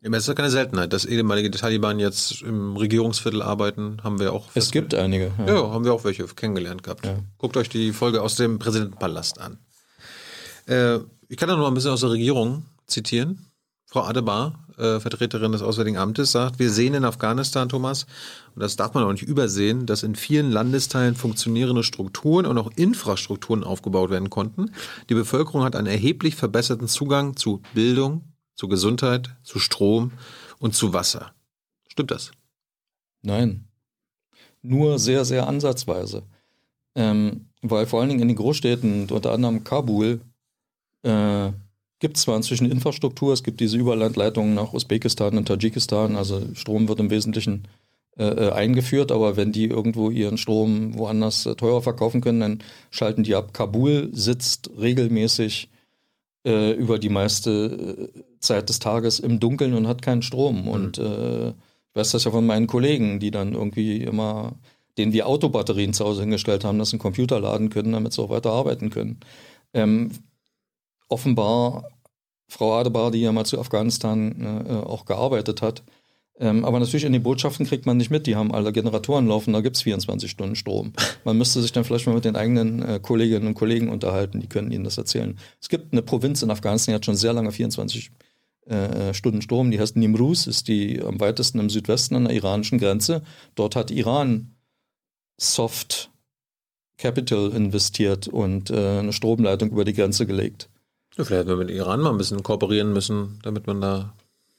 Ja, 0.01 0.11
es 0.11 0.19
ist 0.19 0.27
ja 0.27 0.33
keine 0.35 0.51
Seltenheit, 0.51 0.93
dass 0.93 1.05
ehemalige 1.05 1.49
Taliban 1.49 1.99
jetzt 1.99 2.43
im 2.43 2.77
Regierungsviertel 2.77 3.41
arbeiten, 3.41 3.97
haben 4.03 4.19
wir 4.19 4.31
auch. 4.31 4.47
Es 4.53 4.71
gibt 4.71 4.93
einige. 4.93 5.31
Ja. 5.39 5.47
ja. 5.47 5.71
haben 5.71 5.85
wir 5.85 5.93
auch 5.93 6.03
welche 6.03 6.23
kennengelernt 6.27 6.83
gehabt. 6.83 7.05
Ja. 7.05 7.17
Guckt 7.39 7.57
euch 7.57 7.69
die 7.69 7.91
Folge 7.93 8.21
aus 8.21 8.35
dem 8.35 8.59
Präsidentenpalast 8.59 9.39
an. 9.39 9.57
Äh, 10.67 10.99
ich 11.29 11.37
kann 11.37 11.49
da 11.49 11.55
noch 11.55 11.67
ein 11.67 11.73
bisschen 11.73 11.91
aus 11.91 12.01
der 12.01 12.11
Regierung 12.11 12.65
zitieren. 12.85 13.47
Frau 13.89 14.03
Adebar, 14.03 14.65
äh, 14.77 14.99
Vertreterin 14.99 15.53
des 15.53 15.61
Auswärtigen 15.61 15.97
Amtes, 15.97 16.31
sagt, 16.31 16.59
wir 16.59 16.69
sehen 16.69 16.93
in 16.93 17.05
Afghanistan, 17.05 17.69
Thomas, 17.69 18.05
und 18.53 18.61
das 18.61 18.75
darf 18.75 18.93
man 18.93 19.03
auch 19.03 19.11
nicht 19.11 19.23
übersehen, 19.23 19.85
dass 19.85 20.03
in 20.03 20.15
vielen 20.15 20.51
Landesteilen 20.51 21.15
funktionierende 21.15 21.83
Strukturen 21.83 22.45
und 22.45 22.57
auch 22.57 22.69
Infrastrukturen 22.75 23.63
aufgebaut 23.63 24.09
werden 24.09 24.29
konnten. 24.29 24.73
Die 25.09 25.15
Bevölkerung 25.15 25.63
hat 25.63 25.75
einen 25.75 25.87
erheblich 25.87 26.35
verbesserten 26.35 26.87
Zugang 26.87 27.37
zu 27.37 27.61
Bildung, 27.73 28.23
zu 28.57 28.67
Gesundheit, 28.67 29.29
zu 29.43 29.59
Strom 29.59 30.11
und 30.59 30.75
zu 30.75 30.91
Wasser. 30.91 31.33
Stimmt 31.87 32.11
das? 32.11 32.31
Nein. 33.21 33.65
Nur 34.61 34.99
sehr, 34.99 35.23
sehr 35.23 35.47
ansatzweise. 35.47 36.23
Ähm, 36.95 37.45
weil 37.61 37.85
vor 37.85 38.01
allen 38.01 38.09
Dingen 38.09 38.21
in 38.21 38.27
den 38.27 38.37
Großstädten, 38.37 39.09
unter 39.09 39.31
anderem 39.31 39.63
Kabul, 39.63 40.21
äh, 41.03 41.51
gibt 41.99 42.17
zwar 42.17 42.35
inzwischen 42.35 42.69
Infrastruktur, 42.69 43.33
es 43.33 43.43
gibt 43.43 43.59
diese 43.59 43.77
Überlandleitungen 43.77 44.53
nach 44.53 44.73
Usbekistan 44.73 45.37
und 45.37 45.47
Tadschikistan, 45.47 46.15
also 46.15 46.41
Strom 46.53 46.87
wird 46.87 46.99
im 46.99 47.09
Wesentlichen 47.09 47.67
äh, 48.17 48.49
eingeführt, 48.49 49.11
aber 49.11 49.37
wenn 49.37 49.51
die 49.51 49.65
irgendwo 49.65 50.09
ihren 50.09 50.37
Strom 50.37 50.97
woanders 50.97 51.45
äh, 51.45 51.55
teurer 51.55 51.81
verkaufen 51.81 52.21
können, 52.21 52.39
dann 52.39 52.63
schalten 52.89 53.23
die 53.23 53.35
ab. 53.35 53.53
Kabul 53.53 54.09
sitzt 54.11 54.71
regelmäßig 54.79 55.69
äh, 56.47 56.71
über 56.71 56.97
die 56.97 57.09
meiste 57.09 58.09
äh, 58.15 58.23
Zeit 58.39 58.69
des 58.69 58.79
Tages 58.79 59.19
im 59.19 59.39
Dunkeln 59.41 59.73
und 59.73 59.87
hat 59.87 60.01
keinen 60.01 60.21
Strom. 60.21 60.61
Mhm. 60.61 60.67
Und 60.69 60.97
äh, 60.97 61.49
ich 61.49 61.95
weiß 61.95 62.11
das 62.11 62.23
ja 62.23 62.31
von 62.31 62.45
meinen 62.45 62.67
Kollegen, 62.67 63.19
die 63.19 63.31
dann 63.31 63.53
irgendwie 63.53 64.01
immer, 64.01 64.53
denen 64.97 65.11
wir 65.11 65.27
Autobatterien 65.27 65.93
zu 65.93 66.05
Hause 66.05 66.21
hingestellt 66.21 66.63
haben, 66.63 66.79
dass 66.79 66.91
sie 66.91 66.95
einen 66.95 67.01
Computer 67.01 67.41
laden 67.41 67.69
können, 67.69 67.91
damit 67.91 68.13
sie 68.13 68.21
auch 68.21 68.29
weiter 68.29 68.51
arbeiten 68.51 68.89
können. 68.89 69.19
Ähm, 69.73 70.11
offenbar 71.09 71.89
Frau 72.47 72.75
Adebar, 72.75 73.11
die 73.11 73.19
ja 73.19 73.33
mal 73.33 73.45
zu 73.45 73.59
Afghanistan 73.59 74.65
äh, 74.69 74.73
auch 74.73 75.03
gearbeitet 75.03 75.61
hat, 75.61 75.83
ähm, 76.39 76.65
aber 76.65 76.79
natürlich 76.79 77.03
in 77.03 77.13
den 77.13 77.23
Botschaften 77.23 77.65
kriegt 77.65 77.85
man 77.85 77.97
nicht 77.97 78.11
mit, 78.11 78.27
die 78.27 78.35
haben 78.35 78.53
alle 78.53 78.71
Generatoren 78.71 79.27
laufen, 79.27 79.53
da 79.53 79.61
gibt 79.61 79.75
es 79.75 79.81
24 79.81 80.29
Stunden 80.29 80.55
Strom. 80.55 80.93
Man 81.23 81.37
müsste 81.37 81.61
sich 81.61 81.71
dann 81.71 81.83
vielleicht 81.83 82.05
mal 82.05 82.13
mit 82.13 82.25
den 82.25 82.35
eigenen 82.35 82.83
äh, 82.83 82.99
Kolleginnen 83.01 83.47
und 83.47 83.55
Kollegen 83.55 83.89
unterhalten, 83.89 84.39
die 84.39 84.47
können 84.47 84.71
Ihnen 84.71 84.83
das 84.83 84.97
erzählen. 84.97 85.37
Es 85.61 85.69
gibt 85.69 85.93
eine 85.93 86.03
Provinz 86.03 86.41
in 86.41 86.51
Afghanistan, 86.51 86.91
die 86.91 86.95
hat 86.95 87.05
schon 87.05 87.15
sehr 87.15 87.33
lange 87.33 87.51
24 87.51 88.11
äh, 88.67 89.13
Stunden 89.13 89.41
Strom, 89.41 89.71
die 89.71 89.79
heißt 89.79 89.95
Nimruz, 89.95 90.45
ist 90.45 90.67
die 90.67 91.01
am 91.01 91.19
weitesten 91.19 91.59
im 91.59 91.69
Südwesten 91.69 92.15
an 92.15 92.25
der 92.25 92.35
iranischen 92.35 92.79
Grenze. 92.79 93.23
Dort 93.55 93.75
hat 93.75 93.91
Iran 93.91 94.55
Soft 95.37 96.11
Capital 96.97 97.51
investiert 97.51 98.27
und 98.27 98.69
äh, 98.69 98.99
eine 98.99 99.13
Stromleitung 99.13 99.69
über 99.69 99.85
die 99.85 99.93
Grenze 99.93 100.25
gelegt. 100.25 100.69
Ja, 101.15 101.23
vielleicht 101.23 101.41
hätten 101.41 101.49
wir 101.49 101.65
mit 101.65 101.71
Iran 101.71 102.01
mal 102.01 102.11
ein 102.11 102.17
bisschen 102.17 102.43
kooperieren 102.43 102.91
müssen, 102.91 103.39
damit 103.43 103.67
man 103.67 103.81
da 103.81 104.13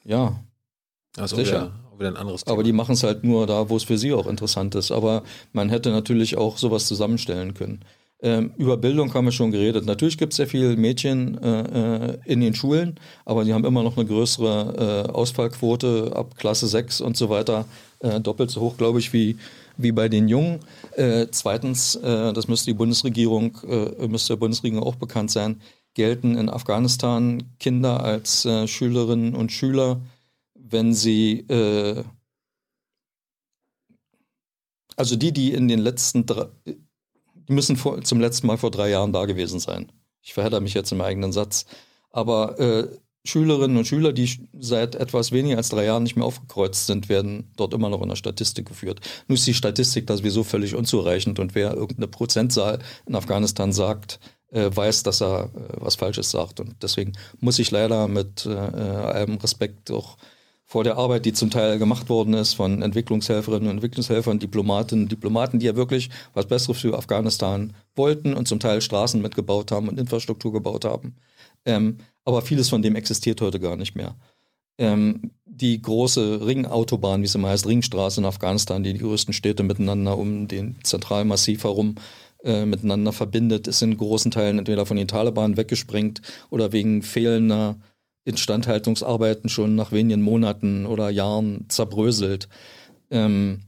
ja, 0.05 0.41
also 1.19 1.37
Sicher. 1.37 1.73
Wieder, 1.93 1.99
wieder 1.99 2.09
ein 2.09 2.17
anderes 2.17 2.45
Thema. 2.45 2.55
Aber 2.55 2.63
die 2.63 2.73
machen 2.73 2.93
es 2.93 3.03
halt 3.03 3.25
nur 3.25 3.47
da, 3.47 3.69
wo 3.69 3.77
es 3.77 3.85
für 3.85 3.99
sie 3.99 4.13
auch 4.13 4.27
interessant 4.27 4.75
ist. 4.75 4.91
Aber 4.91 5.23
man 5.53 5.69
hätte 5.69 5.91
natürlich 5.91 6.37
auch 6.37 6.59
sowas 6.59 6.87
zusammenstellen 6.87 7.55
können. 7.55 7.85
Ähm, 8.21 8.53
über 8.57 8.77
Bildung 8.77 9.15
haben 9.15 9.27
wir 9.27 9.33
schon 9.33 9.53
geredet. 9.53 9.87
Natürlich 9.87 10.19
gibt 10.19 10.33
es 10.33 10.39
sehr 10.39 10.49
viele 10.49 10.77
Mädchen 10.77 11.41
äh, 11.41 11.61
äh, 12.11 12.19
in 12.25 12.41
den 12.41 12.53
Schulen, 12.53 12.99
aber 13.25 13.45
die 13.45 13.55
haben 13.55 13.65
immer 13.65 13.85
noch 13.85 13.97
eine 13.97 14.07
größere 14.07 15.07
äh, 15.09 15.13
Ausfallquote 15.13 16.13
ab 16.17 16.35
Klasse 16.37 16.67
6 16.67 17.01
und 17.01 17.17
so 17.17 17.29
weiter. 17.29 17.67
Äh, 18.01 18.21
doppelt 18.21 18.51
so 18.51 18.61
hoch, 18.61 18.77
glaube 18.77 18.99
ich, 18.99 19.13
wie, 19.13 19.39
wie 19.77 19.93
bei 19.93 20.09
den 20.09 20.27
Jungen. 20.27 20.59
Äh, 20.97 21.27
zweitens, 21.31 21.95
äh, 21.95 22.33
das 22.33 22.49
müsste 22.49 22.71
die 22.71 22.77
Bundesregierung, 22.77 23.57
müsste 24.09 24.33
der 24.33 24.41
Bundesregierung 24.41 24.85
auch 24.85 24.97
bekannt 24.97 25.31
sein, 25.31 25.61
gelten 25.95 26.37
in 26.37 26.49
Afghanistan 26.49 27.45
Kinder 27.61 28.03
als 28.03 28.47
Schülerinnen 28.67 29.35
und 29.35 29.51
Schüler 29.51 30.01
wenn 30.71 30.95
sie, 30.95 31.41
äh, 31.49 32.05
also 34.97 35.17
die, 35.17 35.33
die 35.33 35.53
in 35.53 35.69
den 35.69 35.79
letzten 35.79 36.27
drei, 36.27 36.49
die 36.67 37.53
müssen 37.53 37.77
vor, 37.77 38.03
zum 38.03 38.21
letzten 38.21 38.47
Mal 38.47 38.59
vor 38.59 38.71
drei 38.71 38.91
Jahren 38.91 39.13
da 39.13 39.25
gewesen 39.25 39.61
sein. 39.61 39.91
Ich 40.23 40.35
verhedder 40.35 40.61
mich 40.61 40.75
jetzt 40.75 40.93
im 40.93 41.01
eigenen 41.01 41.33
Satz. 41.33 41.67
Aber 42.11 42.59
äh, 42.59 42.89
Schülerinnen 43.25 43.77
und 43.77 43.87
Schüler, 43.87 44.13
die 44.13 44.49
seit 44.59 44.95
etwas 44.95 45.33
weniger 45.33 45.57
als 45.59 45.69
drei 45.69 45.85
Jahren 45.85 46.03
nicht 46.03 46.17
mehr 46.17 46.25
aufgekreuzt 46.25 46.87
sind, 46.87 47.09
werden 47.09 47.53
dort 47.57 47.75
immer 47.75 47.91
noch 47.91 48.03
in 48.03 48.09
der 48.09 48.17
Statistik 48.17 48.67
geführt. 48.67 49.01
Nun 49.27 49.35
ist 49.37 49.47
die 49.47 49.55
Statistik 49.55 50.07
da 50.07 50.17
sowieso 50.17 50.45
völlig 50.45 50.75
unzureichend 50.75 51.39
und 51.39 51.55
wer 51.55 51.75
irgendeine 51.75 52.09
Prozentzahl 52.09 52.79
in 53.07 53.15
Afghanistan 53.15 53.73
sagt, 53.73 54.21
äh, 54.51 54.71
weiß, 54.75 55.03
dass 55.03 55.21
er 55.21 55.51
äh, 55.55 55.77
was 55.77 55.97
Falsches 55.97 56.31
sagt. 56.31 56.61
Und 56.61 56.83
deswegen 56.83 57.13
muss 57.39 57.59
ich 57.59 57.71
leider 57.71 58.09
mit 58.09 58.47
äh, 58.47 58.51
allem 58.51 59.37
Respekt 59.37 59.91
auch 59.91 60.17
vor 60.71 60.85
der 60.85 60.99
Arbeit, 60.99 61.25
die 61.25 61.33
zum 61.33 61.51
Teil 61.51 61.79
gemacht 61.79 62.11
worden 62.11 62.35
ist 62.35 62.53
von 62.53 62.83
Entwicklungshelferinnen 62.83 63.69
und 63.69 63.77
Entwicklungshelfern, 63.77 64.39
Diplomatinnen, 64.39 65.09
Diplomaten, 65.09 65.59
die 65.59 65.67
ja 65.67 65.77
wirklich 65.77 66.11
was 66.35 66.45
Besseres 66.45 66.79
für 66.79 66.97
Afghanistan 66.97 67.73
wollten 67.97 68.35
und 68.35 68.47
zum 68.47 68.61
Teil 68.61 68.83
Straßen 68.83 69.23
mitgebaut 69.23 69.73
haben 69.73 69.89
und 69.89 69.99
Infrastruktur 69.99 70.53
gebaut 70.53 70.85
haben. 70.85 71.17
Ähm, 71.65 71.97
aber 72.27 72.43
vieles 72.43 72.69
von 72.69 72.83
dem 72.83 72.97
existiert 72.97 73.41
heute 73.41 73.59
gar 73.59 73.77
nicht 73.77 73.97
mehr. 73.97 74.15
Ähm, 74.77 75.31
die 75.47 75.81
große 75.81 76.47
Ringautobahn, 76.47 77.23
wie 77.23 77.27
sie 77.29 77.39
mal 77.39 77.53
heißt, 77.53 77.67
Ringstraße 77.67 78.21
in 78.21 78.27
Afghanistan, 78.27 78.83
die 78.83 78.93
die 78.93 79.01
größten 79.01 79.33
Städte 79.33 79.63
miteinander 79.63 80.19
um 80.19 80.49
den 80.49 80.77
Zentralmassiv 80.83 81.65
herum 81.65 81.95
äh, 82.45 82.67
miteinander 82.67 83.15
verbindet, 83.15 83.67
ist 83.69 83.81
in 83.81 83.97
großen 83.97 84.31
Teilen 84.31 84.59
entweder 84.59 84.85
von 84.85 84.99
den 84.99 85.09
Taliban 85.09 85.57
weggesprengt 85.57 86.21
oder 86.51 86.73
wegen 86.73 87.01
fehlender 87.01 87.77
Instandhaltungsarbeiten 88.29 89.49
schon 89.49 89.75
nach 89.75 89.91
wenigen 89.91 90.23
Monaten 90.23 90.87
oder 90.87 91.11
Jahren 91.11 91.65
zerbröselt. 91.69 92.49
Ähm, 93.11 93.63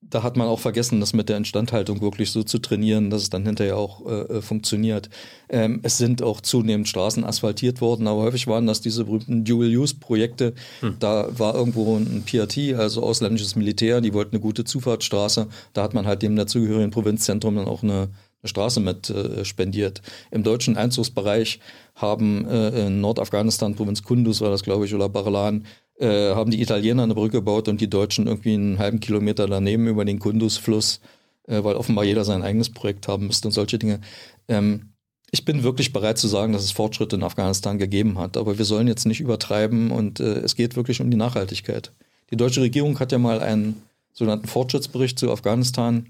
da 0.00 0.22
hat 0.22 0.36
man 0.36 0.46
auch 0.46 0.60
vergessen, 0.60 1.00
das 1.00 1.12
mit 1.12 1.28
der 1.28 1.36
Instandhaltung 1.36 2.00
wirklich 2.00 2.30
so 2.30 2.42
zu 2.42 2.58
trainieren, 2.58 3.10
dass 3.10 3.22
es 3.22 3.30
dann 3.30 3.44
hinterher 3.44 3.76
auch 3.76 4.06
äh, 4.06 4.20
äh, 4.20 4.42
funktioniert. 4.42 5.10
Ähm, 5.48 5.80
es 5.82 5.98
sind 5.98 6.22
auch 6.22 6.40
zunehmend 6.40 6.88
Straßen 6.88 7.24
asphaltiert 7.24 7.80
worden, 7.80 8.06
aber 8.06 8.22
häufig 8.22 8.46
waren 8.46 8.66
das 8.66 8.80
diese 8.80 9.04
berühmten 9.04 9.44
Dual-Use-Projekte. 9.44 10.54
Hm. 10.80 10.96
Da 11.00 11.28
war 11.36 11.54
irgendwo 11.54 11.96
ein 11.96 12.22
PRT, 12.24 12.74
also 12.78 13.02
ausländisches 13.02 13.56
Militär, 13.56 14.00
die 14.00 14.14
wollten 14.14 14.36
eine 14.36 14.40
gute 14.40 14.64
Zufahrtsstraße. 14.64 15.48
Da 15.72 15.82
hat 15.82 15.94
man 15.94 16.06
halt 16.06 16.22
dem 16.22 16.36
dazugehörigen 16.36 16.90
Provinzzentrum 16.90 17.56
dann 17.56 17.68
auch 17.68 17.82
eine 17.82 18.08
eine 18.42 18.48
Straße 18.48 18.80
mit 18.80 19.10
äh, 19.10 19.44
spendiert. 19.44 20.02
Im 20.30 20.42
deutschen 20.42 20.76
Einzugsbereich 20.76 21.60
haben 21.94 22.46
äh, 22.46 22.86
in 22.86 23.00
Nordafghanistan, 23.00 23.74
Provinz 23.74 24.02
Kunduz 24.02 24.40
war 24.40 24.50
das, 24.50 24.62
glaube 24.62 24.84
ich, 24.84 24.94
oder 24.94 25.08
Barlan, 25.08 25.66
äh, 25.98 26.34
haben 26.34 26.50
die 26.50 26.62
Italiener 26.62 27.02
eine 27.02 27.14
Brücke 27.14 27.38
gebaut 27.38 27.68
und 27.68 27.80
die 27.80 27.90
Deutschen 27.90 28.26
irgendwie 28.26 28.54
einen 28.54 28.78
halben 28.78 29.00
Kilometer 29.00 29.46
daneben 29.48 29.88
über 29.88 30.04
den 30.04 30.20
Kunduz-Fluss, 30.20 31.00
äh, 31.48 31.62
weil 31.64 31.74
offenbar 31.74 32.04
jeder 32.04 32.24
sein 32.24 32.42
eigenes 32.42 32.70
Projekt 32.70 33.08
haben 33.08 33.26
müsste 33.26 33.48
und 33.48 33.52
solche 33.52 33.78
Dinge. 33.78 34.00
Ähm, 34.46 34.92
ich 35.30 35.44
bin 35.44 35.62
wirklich 35.62 35.92
bereit 35.92 36.18
zu 36.18 36.28
sagen, 36.28 36.52
dass 36.52 36.62
es 36.62 36.70
Fortschritte 36.70 37.16
in 37.16 37.22
Afghanistan 37.22 37.78
gegeben 37.78 38.18
hat, 38.18 38.36
aber 38.36 38.56
wir 38.56 38.64
sollen 38.64 38.86
jetzt 38.86 39.04
nicht 39.04 39.20
übertreiben 39.20 39.90
und 39.90 40.20
äh, 40.20 40.38
es 40.38 40.54
geht 40.54 40.76
wirklich 40.76 41.00
um 41.00 41.10
die 41.10 41.16
Nachhaltigkeit. 41.16 41.92
Die 42.30 42.36
deutsche 42.36 42.62
Regierung 42.62 42.98
hat 43.00 43.12
ja 43.12 43.18
mal 43.18 43.40
einen 43.40 43.82
sogenannten 44.12 44.48
Fortschrittsbericht 44.48 45.18
zu 45.18 45.30
Afghanistan 45.30 46.06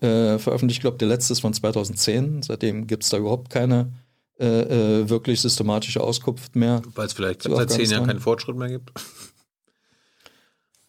äh, 0.00 0.38
veröffentlicht. 0.38 0.78
Ich 0.78 0.82
glaube, 0.82 0.98
der 0.98 1.08
letzte 1.08 1.32
ist 1.32 1.40
von 1.40 1.54
2010. 1.54 2.42
Seitdem 2.42 2.86
gibt 2.86 3.04
es 3.04 3.10
da 3.10 3.18
überhaupt 3.18 3.50
keine 3.50 3.92
äh, 4.38 4.44
äh, 5.00 5.08
wirklich 5.08 5.40
systematische 5.40 6.02
Auskunft 6.02 6.56
mehr. 6.56 6.82
Weil 6.94 7.06
es 7.06 7.14
vielleicht 7.14 7.42
seit 7.42 7.70
zehn 7.70 7.90
Jahren 7.90 8.06
keinen 8.06 8.20
Fortschritt 8.20 8.56
mehr 8.56 8.68
gibt. 8.68 8.92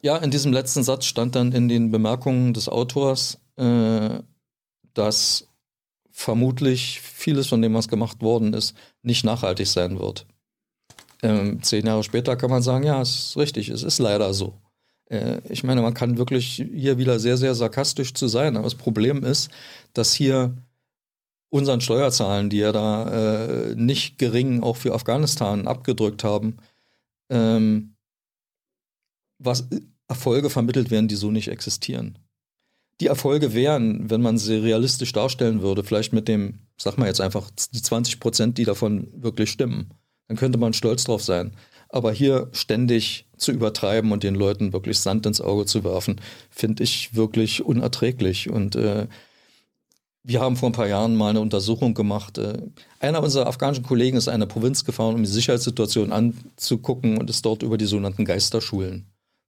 Ja, 0.02 0.18
in 0.18 0.32
diesem 0.32 0.54
letzten 0.54 0.84
Satz 0.84 1.06
stand 1.06 1.36
dann 1.36 1.52
in 1.52 1.68
den 1.68 1.90
Bemerkungen 1.90 2.54
des 2.54 2.70
Autors, 2.70 3.40
äh, 3.56 4.20
dass 4.94 5.48
vermutlich 6.12 7.02
vieles 7.02 7.48
von 7.48 7.62
dem, 7.62 7.74
was 7.74 7.88
gemacht 7.88 8.22
worden 8.22 8.54
ist, 8.54 8.76
nicht 9.02 9.24
nachhaltig 9.24 9.68
sein 9.68 10.00
wird. 10.00 10.26
Ähm, 11.24 11.64
zehn 11.64 11.86
Jahre 11.86 12.04
später 12.04 12.36
kann 12.36 12.50
man 12.50 12.62
sagen, 12.62 12.86
ja, 12.86 13.02
es 13.02 13.30
ist 13.30 13.38
richtig, 13.38 13.70
es 13.70 13.84
ist 13.84 14.00
leider 14.00 14.34
so. 14.34 14.54
Äh, 15.10 15.42
ich 15.50 15.64
meine, 15.64 15.82
man 15.82 15.94
kann 15.94 16.18
wirklich 16.18 16.64
hier 16.74 16.98
wieder 16.98 17.20
sehr, 17.20 17.38
sehr 17.38 17.56
sarkastisch 17.56 18.14
zu 18.14 18.28
sein, 18.28 18.56
aber 18.56 18.66
das 18.66 18.76
Problem 18.76 19.24
ist, 19.24 19.50
dass 19.94 20.14
hier 20.14 20.56
unseren 21.50 21.82
Steuerzahlen, 21.82 22.50
die 22.50 22.58
ja 22.58 22.72
da 22.72 23.70
äh, 23.70 23.76
nicht 23.76 24.18
gering 24.18 24.64
auch 24.64 24.76
für 24.76 24.94
Afghanistan 24.94 25.68
abgedrückt 25.68 26.24
haben, 26.24 26.58
ähm, 27.30 27.96
was 29.40 29.68
Erfolge 30.08 30.50
vermittelt 30.50 30.92
werden, 30.92 31.08
die 31.08 31.16
so 31.16 31.32
nicht 31.32 31.48
existieren. 31.48 32.18
Die 33.00 33.08
Erfolge 33.08 33.54
wären, 33.54 34.10
wenn 34.10 34.22
man 34.22 34.38
sie 34.38 34.56
realistisch 34.56 35.14
darstellen 35.14 35.62
würde, 35.62 35.84
vielleicht 35.84 36.14
mit 36.14 36.28
dem, 36.28 36.60
sag 36.78 36.98
mal 36.98 37.08
jetzt 37.08 37.22
einfach, 37.22 37.52
die 37.72 37.82
20 37.82 38.20
Prozent, 38.20 38.58
die 38.58 38.66
davon 38.66 39.08
wirklich 39.14 39.52
stimmen. 39.52 39.94
Dann 40.28 40.38
könnte 40.38 40.58
man 40.58 40.74
stolz 40.74 41.04
drauf 41.04 41.24
sein. 41.24 41.52
Aber 41.90 42.12
hier 42.12 42.50
ständig 42.52 43.26
zu 43.38 43.52
übertreiben 43.52 44.12
und 44.12 44.24
den 44.24 44.36
Leuten 44.36 44.74
wirklich 44.74 45.00
Sand 45.00 45.26
ins 45.26 45.42
Auge 45.42 45.66
zu 45.66 45.84
werfen, 45.84 46.20
finde 46.50 46.84
ich 46.84 47.16
wirklich 47.16 47.64
unerträglich. 47.64 48.50
Und 48.50 48.76
äh, 48.76 49.08
wir 50.24 50.42
haben 50.42 50.58
vor 50.58 50.70
ein 50.70 50.74
paar 50.74 50.88
Jahren 50.88 51.16
mal 51.16 51.30
eine 51.30 51.40
Untersuchung 51.40 51.94
gemacht. 51.94 52.38
Äh, 52.38 52.62
einer 53.00 53.24
unserer 53.24 53.48
afghanischen 53.48 53.86
Kollegen 53.86 54.18
ist 54.18 54.28
in 54.28 54.34
eine 54.34 54.48
Provinz 54.48 54.84
gefahren, 54.84 55.16
um 55.16 55.24
die 55.24 55.30
Sicherheitssituation 55.30 56.12
anzugucken 56.12 57.18
und 57.18 57.30
ist 57.30 57.46
dort 57.46 57.64
über 57.64 57.78
die 57.78 57.86
sogenannten 57.86 58.26
Geisterschulen 58.26 59.06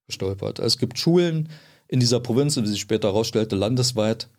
gestolpert. 0.07 0.59
Es 0.59 0.77
gibt 0.77 0.97
Schulen 0.97 1.49
in 1.89 1.99
dieser 1.99 2.19
Provinz, 2.19 2.55
wie 2.55 2.65
sich 2.65 2.79
später 2.79 3.09
herausstellte, 3.09 3.55
landesweit, 3.55 4.29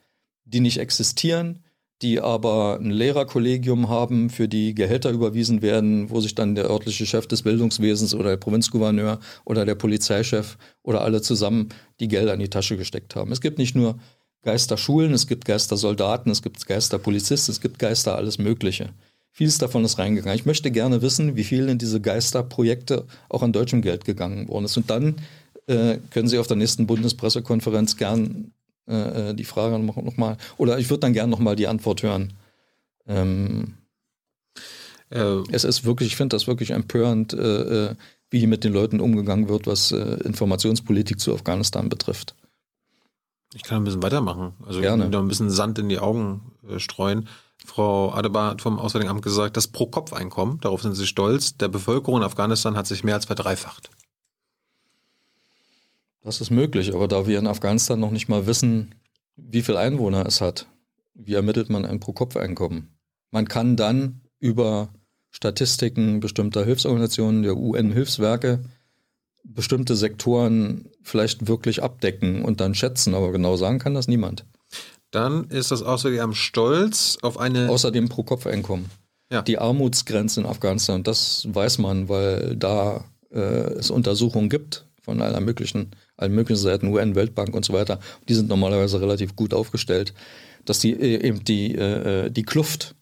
die 0.45 0.61
nicht 0.61 0.79
existieren, 0.79 1.65
die 2.03 2.21
aber 2.21 2.79
ein 2.81 2.91
Lehrerkollegium 2.91 3.89
haben, 3.89 4.31
für 4.31 4.49
die 4.49 4.75
Gehälter 4.75 5.11
überwiesen 5.11 5.61
werden, 5.61 6.09
wo 6.11 6.21
sich 6.21 6.35
dann 6.35 6.55
der 6.55 6.71
örtliche 6.71 7.05
Chef 7.05 7.27
des 7.27 7.43
Bildungswesens 7.43 8.15
oder 8.15 8.31
der 8.31 8.37
Provinzgouverneur 8.39 9.21
oder 9.45 9.67
der 9.67 9.75
Polizeichef 9.75 10.57
oder 10.83 11.03
alle 11.03 11.21
zusammen 11.21 11.69
die 12.01 12.09
Gelder 12.09 12.33
in 12.33 12.41
die 12.41 12.49
Tasche 12.49 12.79
gesteckt 12.79 13.17
haben. 13.17 13.33
Es 13.33 13.43
gibt 13.43 13.59
nicht 13.59 13.77
nur 13.77 13.99
Geisterschulen, 14.43 15.13
es 15.13 15.27
gibt 15.27 15.45
Geistersoldaten, 15.45 16.33
es 16.33 16.43
gibt 16.43 16.67
Geisterpolizisten, 16.67 17.53
es 17.53 17.61
gibt 17.61 17.79
Geister 17.79 18.17
alles 18.17 18.39
Mögliche. 18.39 18.91
Vieles 19.33 19.59
davon 19.59 19.85
ist 19.85 19.99
reingegangen. 19.99 20.39
Ich 20.39 20.47
möchte 20.47 20.71
gerne 20.71 21.03
wissen, 21.03 21.37
wie 21.37 21.45
viel 21.45 21.69
in 21.69 21.79
diese 21.79 22.01
Geisterprojekte 22.01 23.07
auch 23.29 23.43
an 23.43 23.53
deutschem 23.53 23.83
Geld 23.83 24.05
gegangen 24.05 24.49
worden 24.49 24.65
ist. 24.65 24.77
Und 24.77 24.91
dann 24.91 25.17
äh, 25.67 25.99
können 26.11 26.29
Sie 26.29 26.39
auf 26.39 26.47
der 26.47 26.57
nächsten 26.57 26.87
Bundespressekonferenz 26.87 27.97
gern 27.97 28.53
äh, 28.89 29.31
äh 29.31 29.35
die 29.35 29.45
Frage 29.45 29.79
nochmal, 29.79 30.37
oder 30.57 30.79
ich 30.79 30.91
würde 30.91 31.01
dann 31.01 31.13
gern 31.13 31.31
nochmal 31.31 31.57
die 31.57 31.69
Antwort 31.69 32.03
hören. 32.03 32.35
Ähm, 33.07 33.75
äh, 35.11 35.43
es 35.51 35.65
ist 35.65 35.85
wirklich, 35.85 36.09
ich 36.09 36.17
finde 36.17 36.37
das 36.37 36.47
wirklich 36.47 36.71
empörend, 36.71 37.33
äh, 37.33 37.91
äh, 37.91 37.95
wie 38.31 38.47
mit 38.47 38.63
den 38.63 38.73
Leuten 38.73 39.01
umgegangen 39.01 39.49
wird, 39.49 39.67
was 39.67 39.91
Informationspolitik 39.91 41.19
zu 41.19 41.35
Afghanistan 41.35 41.89
betrifft. 41.89 42.37
Ich 43.55 43.65
kann 43.65 43.79
ein 43.79 43.85
bisschen 43.85 44.05
weitermachen. 44.05 44.53
Also 44.65 44.81
Gerne. 44.81 45.09
noch 45.09 45.19
ein 45.19 45.27
bisschen 45.27 45.51
Sand 45.51 45.81
in 45.81 45.89
die 45.89 45.99
Augen 45.99 46.53
streuen. 46.77 47.27
Frau 47.67 48.13
Adebar 48.13 48.53
hat 48.53 48.63
vom 48.63 48.79
Auswärtigen 48.79 49.11
Amt 49.11 49.23
gesagt, 49.23 49.57
das 49.57 49.67
Pro-Kopf-Einkommen, 49.67 50.61
darauf 50.61 50.83
sind 50.83 50.95
sie 50.95 51.09
stolz, 51.09 51.57
der 51.57 51.69
Bevölkerung 51.69 52.19
in 52.19 52.23
Afghanistan 52.23 52.77
hat 52.77 52.87
sich 52.87 53.03
mehr 53.03 53.17
als 53.17 53.27
verdreifacht. 53.27 53.91
Das 56.23 56.41
ist 56.41 56.51
möglich, 56.51 56.95
aber 56.95 57.09
da 57.09 57.27
wir 57.27 57.39
in 57.39 57.47
Afghanistan 57.47 57.99
noch 57.99 58.11
nicht 58.11 58.29
mal 58.29 58.47
wissen, 58.47 58.95
wie 59.37 59.63
viele 59.63 59.79
Einwohner 59.79 60.27
es 60.27 60.41
hat, 60.41 60.67
wie 61.15 61.35
ermittelt 61.35 61.71
man 61.71 61.85
ein 61.85 62.01
Pro-Kopf-Einkommen? 62.01 62.89
Man 63.31 63.49
kann 63.49 63.77
dann 63.77 64.21
über 64.39 64.91
Statistiken 65.31 66.21
bestimmter 66.21 66.65
Hilfsorganisationen, 66.65 67.43
der 67.43 67.57
UN-Hilfswerke, 67.57 68.65
bestimmte 69.45 69.97
Sektoren 69.97 70.91
vielleicht 71.03 71.49
wirklich 71.49 71.83
abdecken 71.83 72.45
und 72.45 72.61
dann 72.61 72.75
schätzen, 72.75 73.15
aber 73.15 73.33
genau 73.33 73.57
sagen 73.57 73.79
kann 73.79 73.95
das 73.95 74.09
niemand. 74.09 74.45
Dann 75.11 75.45
ist 75.49 75.71
das 75.71 75.83
außerdem 75.83 76.35
stolz 76.35 77.19
auf 77.23 77.39
eine. 77.39 77.69
Außerdem 77.71 78.09
pro 78.09 78.23
Kopf 78.23 78.47
Einkommen. 78.47 78.91
Ja. 79.31 79.43
Die 79.43 79.59
Armutsgrenze 79.59 80.41
in 80.41 80.47
Afghanistan, 80.47 81.03
das 81.03 81.47
weiß 81.51 81.79
man, 81.79 82.09
weil 82.09 82.57
da 82.57 83.05
äh, 83.31 83.39
es 83.39 83.91
Untersuchungen 83.91 84.51
gibt 84.51 84.87
von 85.03 85.21
allen 85.23 85.45
möglichen, 85.45 85.91
allen 86.17 86.35
möglichen 86.35 86.61
Seiten, 86.61 86.89
UN, 86.89 87.15
Weltbank 87.15 87.55
und 87.55 87.65
so 87.65 87.73
weiter. 87.73 88.01
Die 88.29 88.35
sind 88.35 88.49
normalerweise 88.49 89.01
relativ 89.01 89.37
gut 89.37 89.55
aufgestellt, 89.55 90.15
dass 90.65 90.79
die 90.79 90.93
äh, 90.93 91.27
eben 91.27 91.45
die, 91.45 91.75
äh, 91.75 92.31
die 92.31 92.43
Kluft 92.43 92.95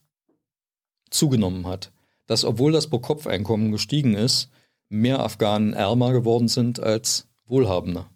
zugenommen 1.10 1.66
hat. 1.66 1.92
Dass, 2.26 2.44
obwohl 2.44 2.72
das 2.72 2.88
Pro-Kopf-Einkommen 2.88 3.72
gestiegen 3.72 4.14
ist, 4.14 4.50
mehr 4.88 5.20
Afghanen 5.20 5.72
ärmer 5.72 6.12
geworden 6.12 6.48
sind 6.48 6.80
als 6.80 7.26
Wohlhabende. 7.46 8.06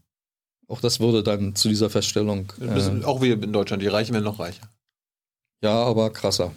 Auch 0.69 0.81
das 0.81 1.01
würde 1.01 1.23
dann 1.23 1.55
zu 1.55 1.69
dieser 1.69 1.91
Feststellung. 1.91 2.53
Äh, 2.61 3.05
auch 3.05 3.21
wie 3.21 3.31
in 3.31 3.53
Deutschland, 3.53 3.83
die 3.83 3.89
Reichen 3.89 4.13
werden 4.13 4.25
noch 4.25 4.39
reicher. 4.39 4.71
Ja, 5.63 5.83
aber 5.83 6.11
krasser. 6.11 6.53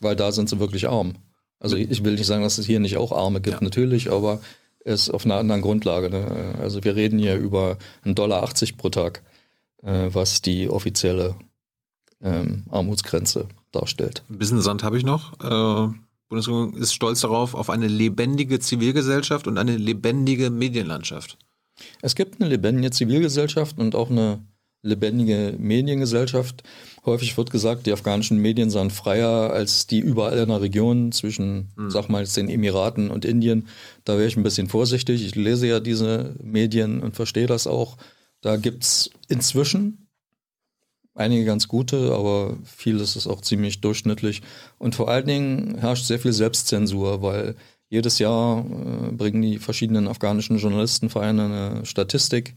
Weil 0.00 0.16
da 0.16 0.32
sind 0.32 0.48
sie 0.48 0.60
wirklich 0.60 0.88
arm. 0.88 1.14
Also 1.58 1.76
ich 1.76 2.04
will 2.04 2.14
nicht 2.14 2.26
sagen, 2.26 2.42
dass 2.42 2.58
es 2.58 2.66
hier 2.66 2.80
nicht 2.80 2.96
auch 2.96 3.12
Arme 3.12 3.40
gibt, 3.40 3.56
ja. 3.56 3.64
natürlich, 3.64 4.10
aber 4.10 4.40
ist 4.86 5.10
auf 5.10 5.24
einer 5.24 5.36
anderen 5.36 5.62
Grundlage. 5.62 6.08
Ne? 6.10 6.54
Also 6.60 6.84
wir 6.84 6.96
reden 6.96 7.18
hier 7.18 7.36
über 7.36 7.76
1,80 8.04 8.14
Dollar 8.14 8.48
pro 8.76 8.88
Tag, 8.88 9.22
äh, 9.82 10.08
was 10.12 10.42
die 10.42 10.70
offizielle 10.70 11.34
ähm, 12.22 12.64
Armutsgrenze 12.70 13.48
darstellt. 13.72 14.22
Ein 14.30 14.38
bisschen 14.38 14.62
Sand 14.62 14.84
habe 14.84 14.96
ich 14.96 15.04
noch. 15.04 15.32
Äh, 15.40 15.92
Bundesregierung 16.28 16.74
ist 16.74 16.94
stolz 16.94 17.20
darauf, 17.20 17.54
auf 17.54 17.70
eine 17.70 17.88
lebendige 17.88 18.58
Zivilgesellschaft 18.58 19.46
und 19.46 19.58
eine 19.58 19.76
lebendige 19.76 20.50
Medienlandschaft. 20.50 21.36
Es 22.00 22.14
gibt 22.14 22.40
eine 22.40 22.48
lebendige 22.48 22.90
Zivilgesellschaft 22.90 23.78
und 23.78 23.94
auch 23.94 24.10
eine 24.10 24.40
lebendige 24.82 25.54
Mediengesellschaft. 25.58 26.62
Häufig 27.04 27.36
wird 27.36 27.50
gesagt, 27.50 27.86
die 27.86 27.92
afghanischen 27.92 28.38
Medien 28.38 28.70
seien 28.70 28.90
freier 28.90 29.52
als 29.52 29.86
die 29.86 30.00
überall 30.00 30.38
in 30.38 30.48
der 30.48 30.60
Region 30.60 31.12
zwischen, 31.12 31.72
mhm. 31.76 31.90
sag 31.90 32.08
mal, 32.08 32.26
den 32.26 32.48
Emiraten 32.48 33.10
und 33.10 33.24
Indien. 33.24 33.68
Da 34.04 34.14
wäre 34.16 34.26
ich 34.26 34.36
ein 34.36 34.42
bisschen 34.42 34.68
vorsichtig. 34.68 35.24
Ich 35.24 35.34
lese 35.34 35.66
ja 35.66 35.80
diese 35.80 36.34
Medien 36.42 37.00
und 37.00 37.16
verstehe 37.16 37.46
das 37.46 37.66
auch. 37.66 37.96
Da 38.40 38.56
gibt 38.56 38.84
es 38.84 39.10
inzwischen 39.28 40.06
einige 41.14 41.44
ganz 41.44 41.68
gute, 41.68 42.12
aber 42.12 42.56
vieles 42.64 43.16
ist 43.16 43.26
auch 43.26 43.40
ziemlich 43.40 43.80
durchschnittlich. 43.80 44.42
Und 44.78 44.94
vor 44.94 45.08
allen 45.08 45.26
Dingen 45.26 45.78
herrscht 45.78 46.04
sehr 46.04 46.18
viel 46.18 46.32
Selbstzensur, 46.32 47.22
weil 47.22 47.56
jedes 47.88 48.18
Jahr 48.18 48.64
äh, 48.64 49.12
bringen 49.12 49.42
die 49.42 49.58
verschiedenen 49.58 50.08
afghanischen 50.08 50.58
Journalistenvereine 50.58 51.44
eine 51.44 51.86
Statistik 51.86 52.54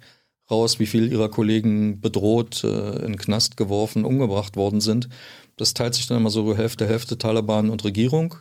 raus, 0.50 0.80
wie 0.80 0.86
viel 0.86 1.12
ihrer 1.12 1.30
Kollegen 1.30 2.02
bedroht, 2.02 2.64
äh, 2.64 3.06
in 3.06 3.18
Knast 3.18 3.58
geworfen, 3.58 4.06
umgebracht 4.06 4.56
worden 4.56 4.82
sind. 4.82 5.10
Das 5.58 5.74
teilt 5.74 5.94
sich 5.94 6.08
dann 6.08 6.18
immer 6.18 6.30
so 6.30 6.56
Hälfte, 6.56 6.88
Hälfte 6.88 7.18
Taliban 7.18 7.70
und 7.70 7.84
Regierung. 7.84 8.36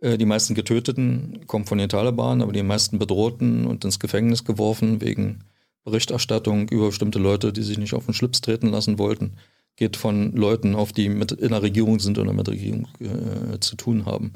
Äh, 0.00 0.18
die 0.18 0.26
meisten 0.26 0.54
Getöteten 0.54 1.46
kommen 1.46 1.66
von 1.66 1.78
den 1.78 1.88
Taliban, 1.88 2.42
aber 2.42 2.52
die 2.52 2.62
meisten 2.62 2.98
Bedrohten 2.98 3.66
und 3.66 3.84
ins 3.84 3.98
Gefängnis 3.98 4.44
geworfen 4.44 5.00
wegen 5.00 5.44
Berichterstattung 5.84 6.68
über 6.68 6.86
bestimmte 6.86 7.18
Leute, 7.18 7.52
die 7.52 7.62
sich 7.62 7.78
nicht 7.78 7.94
auf 7.94 8.06
den 8.06 8.14
Schlips 8.14 8.40
treten 8.40 8.68
lassen 8.68 8.98
wollten, 8.98 9.36
geht 9.76 9.96
von 9.96 10.32
Leuten 10.32 10.74
auf, 10.74 10.92
die 10.92 11.08
mit 11.08 11.32
in 11.32 11.50
der 11.50 11.62
Regierung 11.62 11.98
sind 11.98 12.18
oder 12.18 12.32
mit 12.32 12.46
der 12.46 12.54
Regierung 12.54 12.88
äh, 13.00 13.58
zu 13.60 13.76
tun 13.76 14.06
haben. 14.06 14.32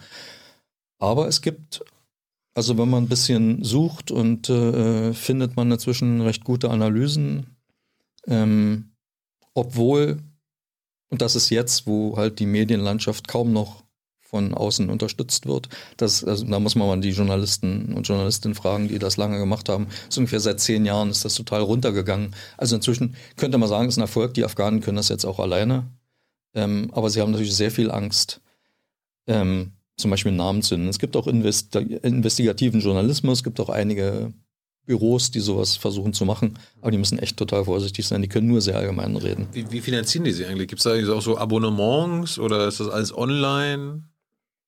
Aber 0.98 1.28
es 1.28 1.40
gibt, 1.40 1.84
also 2.54 2.76
wenn 2.78 2.90
man 2.90 3.04
ein 3.04 3.08
bisschen 3.08 3.62
sucht 3.62 4.10
und 4.10 4.48
äh, 4.50 5.12
findet 5.14 5.56
man 5.56 5.70
inzwischen 5.70 6.20
recht 6.20 6.44
gute 6.44 6.70
Analysen, 6.70 7.56
ähm, 8.26 8.92
obwohl, 9.54 10.18
und 11.08 11.22
das 11.22 11.36
ist 11.36 11.50
jetzt, 11.50 11.86
wo 11.86 12.16
halt 12.16 12.38
die 12.38 12.46
Medienlandschaft 12.46 13.28
kaum 13.28 13.52
noch 13.52 13.84
von 14.28 14.52
außen 14.52 14.90
unterstützt 14.90 15.46
wird. 15.46 15.70
Das, 15.96 16.22
also, 16.22 16.44
da 16.44 16.60
muss 16.60 16.74
man 16.74 16.86
mal 16.86 17.00
die 17.00 17.10
Journalisten 17.10 17.94
und 17.94 18.06
Journalistinnen 18.06 18.54
fragen, 18.54 18.88
die 18.88 18.98
das 18.98 19.16
lange 19.16 19.38
gemacht 19.38 19.70
haben. 19.70 19.88
So 20.10 20.20
ungefähr 20.20 20.40
seit 20.40 20.60
zehn 20.60 20.84
Jahren 20.84 21.08
ist 21.08 21.24
das 21.24 21.34
total 21.34 21.62
runtergegangen. 21.62 22.34
Also 22.58 22.76
inzwischen 22.76 23.16
könnte 23.36 23.56
man 23.56 23.70
sagen, 23.70 23.88
es 23.88 23.94
ist 23.94 23.98
ein 23.98 24.02
Erfolg. 24.02 24.34
Die 24.34 24.44
Afghanen 24.44 24.80
können 24.80 24.98
das 24.98 25.08
jetzt 25.08 25.24
auch 25.24 25.38
alleine. 25.38 25.88
Ähm, 26.54 26.90
aber 26.92 27.08
sie 27.08 27.22
haben 27.22 27.30
natürlich 27.30 27.56
sehr 27.56 27.70
viel 27.70 27.90
Angst. 27.90 28.42
Ähm, 29.26 29.72
zum 29.98 30.10
Beispiel 30.10 30.32
Namen 30.32 30.62
zu 30.62 30.76
nennen. 30.76 30.88
Es 30.88 30.98
gibt 30.98 31.16
auch 31.16 31.26
Investi 31.26 31.78
investigativen 32.02 32.80
Journalismus, 32.80 33.38
es 33.38 33.44
gibt 33.44 33.60
auch 33.60 33.68
einige 33.68 34.32
Büros, 34.86 35.30
die 35.30 35.40
sowas 35.40 35.76
versuchen 35.76 36.14
zu 36.14 36.24
machen, 36.24 36.58
aber 36.80 36.90
die 36.90 36.98
müssen 36.98 37.18
echt 37.18 37.36
total 37.36 37.66
vorsichtig 37.66 38.06
sein, 38.06 38.22
die 38.22 38.28
können 38.28 38.48
nur 38.48 38.62
sehr 38.62 38.76
allgemein 38.76 39.16
reden. 39.16 39.46
Wie, 39.52 39.70
wie 39.70 39.80
finanzieren 39.80 40.24
die 40.24 40.32
sie 40.32 40.46
eigentlich? 40.46 40.68
Gibt 40.68 40.84
es 40.84 40.84
da 40.84 41.12
auch 41.12 41.20
so 41.20 41.36
Abonnements 41.36 42.38
oder 42.38 42.66
ist 42.66 42.80
das 42.80 42.88
alles 42.88 43.14
online? 43.14 44.04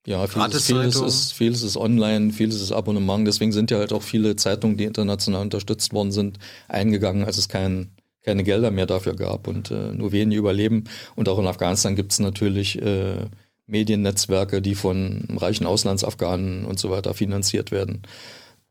Ja, 0.07 0.27
vieles, 0.27 0.67
vieles, 0.67 0.97
ist, 0.97 1.33
vieles 1.33 1.63
ist 1.63 1.77
online, 1.77 2.33
vieles 2.33 2.61
ist 2.61 2.73
Abonnement. 2.73 3.27
Deswegen 3.27 3.53
sind 3.53 3.71
ja 3.71 3.79
halt 3.79 3.93
auch 3.93 4.03
viele 4.03 4.35
Zeitungen, 4.37 4.77
die 4.77 4.85
international 4.85 5.43
unterstützt 5.43 5.93
worden 5.93 6.11
sind, 6.11 6.39
eingegangen, 6.69 7.25
als 7.25 7.37
es 7.37 7.49
kein, 7.49 7.91
keine 8.23 8.43
Gelder 8.43 8.71
mehr 8.71 8.87
dafür 8.87 9.15
gab 9.15 9.47
und 9.47 9.71
äh, 9.71 9.93
nur 9.93 10.13
wenige 10.13 10.39
überleben. 10.39 10.85
Und 11.17 11.29
auch 11.29 11.39
in 11.39 11.47
Afghanistan 11.47 11.97
gibt 11.97 12.13
es 12.13 12.19
natürlich 12.19 12.81
äh, 12.81 13.27
Mediennetzwerke, 13.71 14.61
die 14.61 14.75
von 14.75 15.27
reichen 15.37 15.67
Auslandsafghanen 15.67 16.65
und 16.65 16.79
so 16.79 16.91
weiter 16.91 17.15
finanziert 17.15 17.71
werden. 17.71 18.03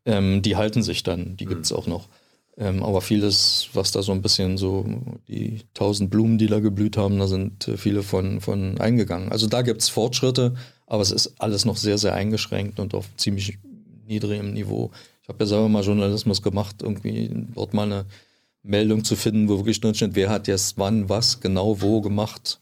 Ähm, 0.04 0.42
die 0.42 0.56
halten 0.56 0.82
sich 0.82 1.02
dann, 1.02 1.36
die 1.36 1.46
gibt 1.46 1.64
es 1.64 1.72
mhm. 1.72 1.76
auch 1.76 1.86
noch. 1.86 2.08
Ähm, 2.56 2.82
aber 2.82 3.00
vieles, 3.00 3.70
was 3.72 3.92
da 3.92 4.02
so 4.02 4.12
ein 4.12 4.22
bisschen 4.22 4.58
so, 4.58 4.84
die 5.28 5.60
tausend 5.72 6.10
Blumen, 6.10 6.36
die 6.36 6.46
da 6.46 6.60
geblüht 6.60 6.96
haben, 6.96 7.18
da 7.18 7.26
sind 7.26 7.68
äh, 7.68 7.76
viele 7.76 8.02
von, 8.02 8.40
von 8.40 8.78
eingegangen. 8.78 9.32
Also 9.32 9.46
da 9.46 9.62
gibt 9.62 9.80
es 9.80 9.88
Fortschritte, 9.88 10.54
aber 10.86 11.02
es 11.02 11.10
ist 11.10 11.34
alles 11.38 11.64
noch 11.64 11.76
sehr, 11.76 11.96
sehr 11.96 12.14
eingeschränkt 12.14 12.78
und 12.78 12.94
auf 12.94 13.08
ziemlich 13.16 13.58
niedrigem 14.06 14.52
Niveau. 14.52 14.90
Ich 15.22 15.28
habe 15.28 15.44
ja 15.44 15.46
selber 15.46 15.68
mal 15.68 15.84
Journalismus 15.84 16.42
gemacht, 16.42 16.82
irgendwie 16.82 17.30
dort 17.54 17.72
mal 17.72 17.84
eine 17.84 18.04
Meldung 18.62 19.04
zu 19.04 19.16
finden, 19.16 19.48
wo 19.48 19.58
wirklich 19.58 19.80
drin 19.80 19.94
steht, 19.94 20.14
wer 20.14 20.28
hat 20.28 20.48
jetzt 20.48 20.76
wann, 20.76 21.08
was, 21.08 21.40
genau 21.40 21.80
wo 21.80 22.00
gemacht 22.00 22.60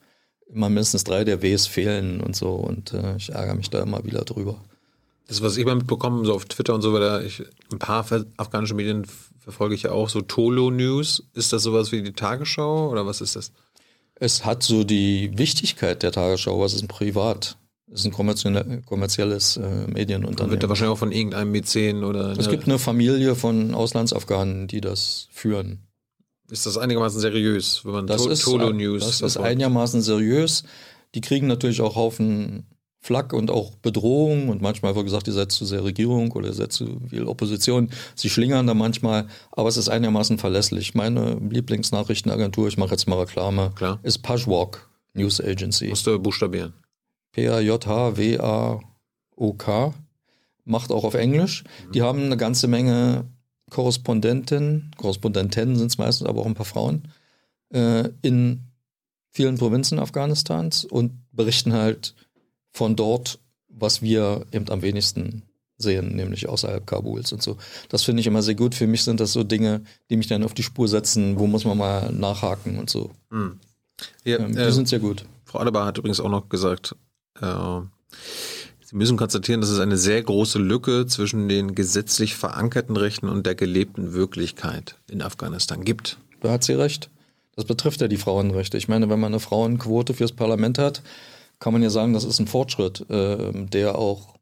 immer 0.52 0.68
mindestens 0.68 1.04
drei 1.04 1.24
der 1.24 1.42
Ws 1.42 1.66
fehlen 1.66 2.20
und 2.20 2.34
so 2.36 2.50
und 2.50 2.92
äh, 2.92 3.16
ich 3.16 3.30
ärgere 3.30 3.54
mich 3.54 3.70
da 3.70 3.80
immer 3.80 4.04
wieder 4.04 4.22
drüber. 4.22 4.60
Das, 5.26 5.42
was 5.42 5.56
ich 5.58 5.66
mal 5.66 5.76
mitbekomme, 5.76 6.24
so 6.24 6.34
auf 6.34 6.46
Twitter 6.46 6.74
und 6.74 6.80
so 6.80 6.94
weiter, 6.94 7.22
ich, 7.22 7.42
ein 7.70 7.78
paar 7.78 8.06
afghanische 8.38 8.74
Medien 8.74 9.04
verfolge 9.38 9.74
ich 9.74 9.82
ja 9.82 9.92
auch, 9.92 10.08
so 10.08 10.22
Tolo 10.22 10.70
News. 10.70 11.22
Ist 11.34 11.52
das 11.52 11.62
sowas 11.62 11.92
wie 11.92 12.02
die 12.02 12.12
Tagesschau 12.12 12.90
oder 12.90 13.06
was 13.06 13.20
ist 13.20 13.36
das? 13.36 13.52
Es 14.14 14.44
hat 14.44 14.62
so 14.62 14.84
die 14.84 15.36
Wichtigkeit 15.36 16.02
der 16.02 16.12
Tagesschau, 16.12 16.60
was 16.60 16.72
ist 16.72 16.82
ein 16.82 16.88
Privat? 16.88 17.58
Es 17.90 18.00
ist 18.00 18.06
ein 18.06 18.82
kommerzielles 18.84 19.56
äh, 19.56 19.86
Medienunternehmen. 19.86 20.50
Wird 20.50 20.62
da 20.62 20.68
wahrscheinlich 20.68 20.92
auch 20.92 20.98
von 20.98 21.12
irgendeinem 21.12 21.52
Mäzen 21.52 22.04
oder. 22.04 22.38
Es 22.38 22.50
gibt 22.50 22.64
eine 22.64 22.78
Familie 22.78 23.34
von 23.34 23.74
Auslandsafghanen, 23.74 24.66
die 24.66 24.80
das 24.80 25.28
führen. 25.30 25.88
Ist 26.50 26.66
das 26.66 26.78
einigermaßen 26.78 27.20
seriös, 27.20 27.84
wenn 27.84 27.92
man 27.92 28.06
das 28.06 28.22
to 28.22 28.30
ist, 28.30 28.42
Tolo 28.42 28.72
News 28.72 29.04
Das 29.04 29.20
ist 29.20 29.36
einigermaßen 29.36 30.00
seriös. 30.00 30.64
Die 31.14 31.20
kriegen 31.20 31.46
natürlich 31.46 31.80
auch 31.80 31.96
Haufen 31.96 32.66
Flak 33.00 33.32
und 33.32 33.50
auch 33.50 33.76
Bedrohung 33.76 34.48
und 34.48 34.60
manchmal 34.60 34.94
wird 34.94 35.06
gesagt, 35.06 35.28
ihr 35.28 35.32
seid 35.32 35.52
zu 35.52 35.64
sehr 35.64 35.84
Regierung 35.84 36.32
oder 36.32 36.48
ihr 36.48 36.54
seid 36.54 36.72
zu 36.72 37.00
viel 37.08 37.26
Opposition. 37.26 37.90
Sie 38.14 38.28
schlingern 38.28 38.66
da 38.66 38.74
manchmal, 38.74 39.28
aber 39.52 39.68
es 39.68 39.76
ist 39.76 39.88
einigermaßen 39.88 40.38
verlässlich. 40.38 40.94
Meine 40.94 41.38
Lieblingsnachrichtenagentur, 41.48 42.66
ich 42.68 42.76
mache 42.76 42.90
jetzt 42.90 43.06
mal 43.06 43.20
Reklame, 43.20 43.72
Klar. 43.76 44.00
ist 44.02 44.18
Pajwalk 44.18 44.88
News 45.14 45.40
Agency. 45.40 45.88
Musst 45.88 46.06
du 46.06 46.18
buchstabieren. 46.18 46.74
P-A-J-H-W-A-O-K. 47.32 48.84
Macht 50.64 50.90
auch 50.90 51.04
auf 51.04 51.14
Englisch. 51.14 51.64
Mhm. 51.86 51.92
Die 51.92 52.02
haben 52.02 52.24
eine 52.24 52.36
ganze 52.36 52.68
Menge 52.68 53.24
Korrespondenten, 53.70 54.90
Korrespondenten 54.97 55.77
sind 55.77 55.89
es 55.89 55.99
meistens, 55.99 56.27
aber 56.27 56.43
auch 56.43 56.47
ein 56.47 56.55
paar 56.55 56.66
Frauen, 56.66 57.09
äh, 57.70 58.09
in 58.23 58.65
vielen 59.31 59.59
Provinzen 59.59 59.99
Afghanistans 59.99 60.85
und 60.85 61.12
berichten 61.32 61.73
halt 61.73 62.15
von 62.73 62.97
dort, 62.97 63.39
was 63.69 64.03
wir 64.03 64.47
eben 64.53 64.69
am 64.70 64.82
wenigsten 64.82 65.43
sehen, 65.77 66.16
nämlich 66.16 66.49
außerhalb 66.49 66.86
Kabuls 66.86 67.32
und 67.32 67.43
so. 67.43 67.57
Das 67.89 68.03
finde 68.03 68.20
ich 68.20 68.27
immer 68.27 68.43
sehr 68.43 68.57
gut. 68.57 68.74
Für 68.74 68.86
mich 68.86 69.05
sind 69.05 69.20
das 69.20 69.32
so 69.32 69.45
Dinge, 69.45 69.82
die 70.11 70.16
mich 70.16 70.27
dann 70.27 70.43
auf 70.43 70.55
die 70.55 70.65
Spur 70.65 70.89
setzen, 70.89 71.39
wo 71.39 71.47
muss 71.47 71.65
man 71.65 71.78
mal 71.78 72.12
nachhaken 72.12 72.78
und 72.78 72.90
so. 72.90 73.12
Hm. 73.31 73.61
Ja, 74.24 74.39
ähm, 74.39 74.55
die 74.55 74.61
äh, 74.61 74.73
sind 74.73 74.89
sehr 74.89 74.99
gut. 74.99 75.24
Frau 75.45 75.61
Adebar 75.61 75.86
hat 75.86 75.99
übrigens 75.99 76.20
auch 76.20 76.28
noch 76.28 76.49
gesagt, 76.49 76.97
äh, 77.40 77.81
Sie 78.90 78.97
müssen 78.97 79.19
konstatieren, 79.19 79.60
dass 79.60 79.69
es 79.69 79.81
eine 79.81 79.98
sehr 79.98 80.23
große 80.23 80.59
Lücke 80.59 81.05
zwischen 81.06 81.47
den 81.47 81.74
gesetzlich 81.74 82.36
verankerten 82.36 82.97
Rechten 82.97 83.28
und 83.28 83.44
der 83.44 83.55
gelebten 83.55 84.15
Wirklichkeit 84.15 84.97
in 85.10 85.20
Afghanistan 85.20 85.85
gibt. 85.85 86.16
Da 86.40 86.52
hat 86.52 86.65
sie 86.65 86.73
recht. 86.73 87.10
Das 87.55 87.66
betrifft 87.66 88.01
ja 88.01 88.09
die 88.09 88.16
Frauenrechte. 88.16 88.78
Ich 88.78 88.89
meine, 88.89 89.10
wenn 89.10 89.20
man 89.20 89.35
eine 89.35 89.40
Frauenquote 89.40 90.15
fürs 90.15 90.32
Parlament 90.32 90.78
hat, 90.78 91.02
kann 91.59 91.74
man 91.74 91.82
ja 91.82 91.90
sagen, 91.90 92.15
das 92.15 92.24
ist 92.24 92.39
ein 92.39 92.47
Fortschritt, 92.47 93.05
äh, 93.10 93.52
der 93.66 93.98
auch, 93.98 94.36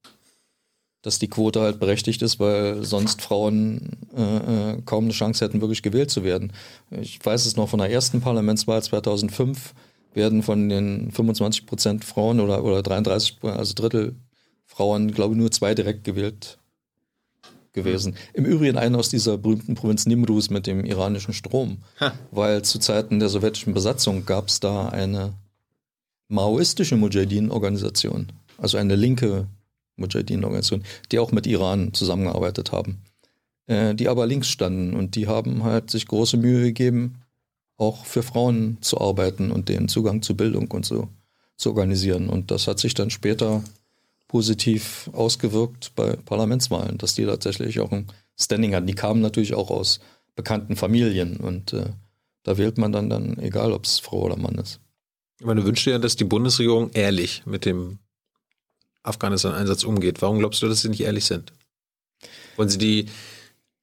dass 1.02 1.18
die 1.18 1.28
Quote 1.28 1.60
halt 1.62 1.80
berechtigt 1.80 2.22
ist, 2.22 2.38
weil 2.38 2.84
sonst 2.84 3.22
Frauen 3.22 3.96
äh, 4.16 4.74
äh 4.74 4.82
kaum 4.84 5.06
eine 5.06 5.12
Chance 5.12 5.44
hätten, 5.44 5.60
wirklich 5.60 5.82
gewählt 5.82 6.12
zu 6.12 6.22
werden. 6.22 6.52
Ich 6.92 7.18
weiß 7.20 7.46
es 7.46 7.56
noch 7.56 7.68
von 7.68 7.80
der 7.80 7.90
ersten 7.90 8.20
Parlamentswahl 8.20 8.80
2005 8.80 9.74
werden 10.14 10.44
von 10.44 10.68
den 10.68 11.10
25 11.10 11.66
Prozent 11.66 12.04
Frauen 12.04 12.38
oder, 12.38 12.62
oder 12.62 12.84
33, 12.84 13.38
also 13.42 13.74
Drittel 13.74 14.14
Frauen, 14.76 15.10
glaube 15.10 15.34
ich, 15.34 15.38
nur 15.38 15.50
zwei 15.50 15.74
direkt 15.74 16.04
gewählt 16.04 16.58
gewesen. 17.72 18.14
Im 18.34 18.44
Übrigen 18.44 18.76
eine 18.76 18.98
aus 18.98 19.08
dieser 19.08 19.38
berühmten 19.38 19.74
Provinz 19.74 20.04
Nimruz 20.04 20.50
mit 20.50 20.66
dem 20.66 20.84
iranischen 20.84 21.32
Strom, 21.32 21.78
ha. 21.98 22.12
weil 22.30 22.62
zu 22.62 22.78
Zeiten 22.78 23.18
der 23.18 23.30
sowjetischen 23.30 23.72
Besatzung 23.72 24.26
gab 24.26 24.48
es 24.48 24.60
da 24.60 24.90
eine 24.90 25.32
maoistische 26.28 26.96
Mujahideen-Organisation, 26.96 28.32
also 28.58 28.76
eine 28.76 28.96
linke 28.96 29.46
Mujahideen-Organisation, 29.96 30.84
die 31.10 31.20
auch 31.20 31.32
mit 31.32 31.46
Iran 31.46 31.94
zusammengearbeitet 31.94 32.72
haben, 32.72 33.00
äh, 33.68 33.94
die 33.94 34.08
aber 34.08 34.26
links 34.26 34.48
standen 34.48 34.94
und 34.94 35.14
die 35.14 35.26
haben 35.26 35.64
halt 35.64 35.90
sich 35.90 36.06
große 36.06 36.36
Mühe 36.36 36.62
gegeben, 36.64 37.22
auch 37.78 38.04
für 38.04 38.22
Frauen 38.22 38.76
zu 38.82 39.00
arbeiten 39.00 39.50
und 39.50 39.70
den 39.70 39.88
Zugang 39.88 40.20
zu 40.20 40.36
Bildung 40.36 40.70
und 40.70 40.84
so 40.84 41.08
zu 41.56 41.70
organisieren. 41.70 42.28
Und 42.28 42.50
das 42.50 42.66
hat 42.66 42.78
sich 42.78 42.92
dann 42.92 43.08
später 43.08 43.62
positiv 44.36 45.08
ausgewirkt 45.14 45.92
bei 45.96 46.14
Parlamentswahlen, 46.14 46.98
dass 46.98 47.14
die 47.14 47.24
tatsächlich 47.24 47.80
auch 47.80 47.90
ein 47.90 48.06
Standing 48.38 48.74
hatten. 48.74 48.86
Die 48.86 48.94
kamen 48.94 49.22
natürlich 49.22 49.54
auch 49.54 49.70
aus 49.70 49.98
bekannten 50.34 50.76
Familien 50.76 51.38
und 51.38 51.72
äh, 51.72 51.86
da 52.42 52.58
wählt 52.58 52.76
man 52.76 52.92
dann, 52.92 53.08
dann 53.08 53.38
egal, 53.38 53.72
ob 53.72 53.86
es 53.86 53.98
Frau 53.98 54.24
oder 54.24 54.36
Mann 54.36 54.56
ist. 54.56 54.78
Man 55.40 55.64
wünscht 55.64 55.86
ja, 55.86 55.98
dass 55.98 56.16
die 56.16 56.24
Bundesregierung 56.24 56.90
ehrlich 56.92 57.44
mit 57.46 57.64
dem 57.64 57.98
Afghanistan-Einsatz 59.04 59.84
umgeht. 59.84 60.20
Warum 60.20 60.38
glaubst 60.38 60.60
du, 60.60 60.68
dass 60.68 60.82
sie 60.82 60.90
nicht 60.90 61.00
ehrlich 61.00 61.24
sind? 61.24 61.54
Wollen 62.56 62.68
sie 62.68 62.76
die 62.76 63.06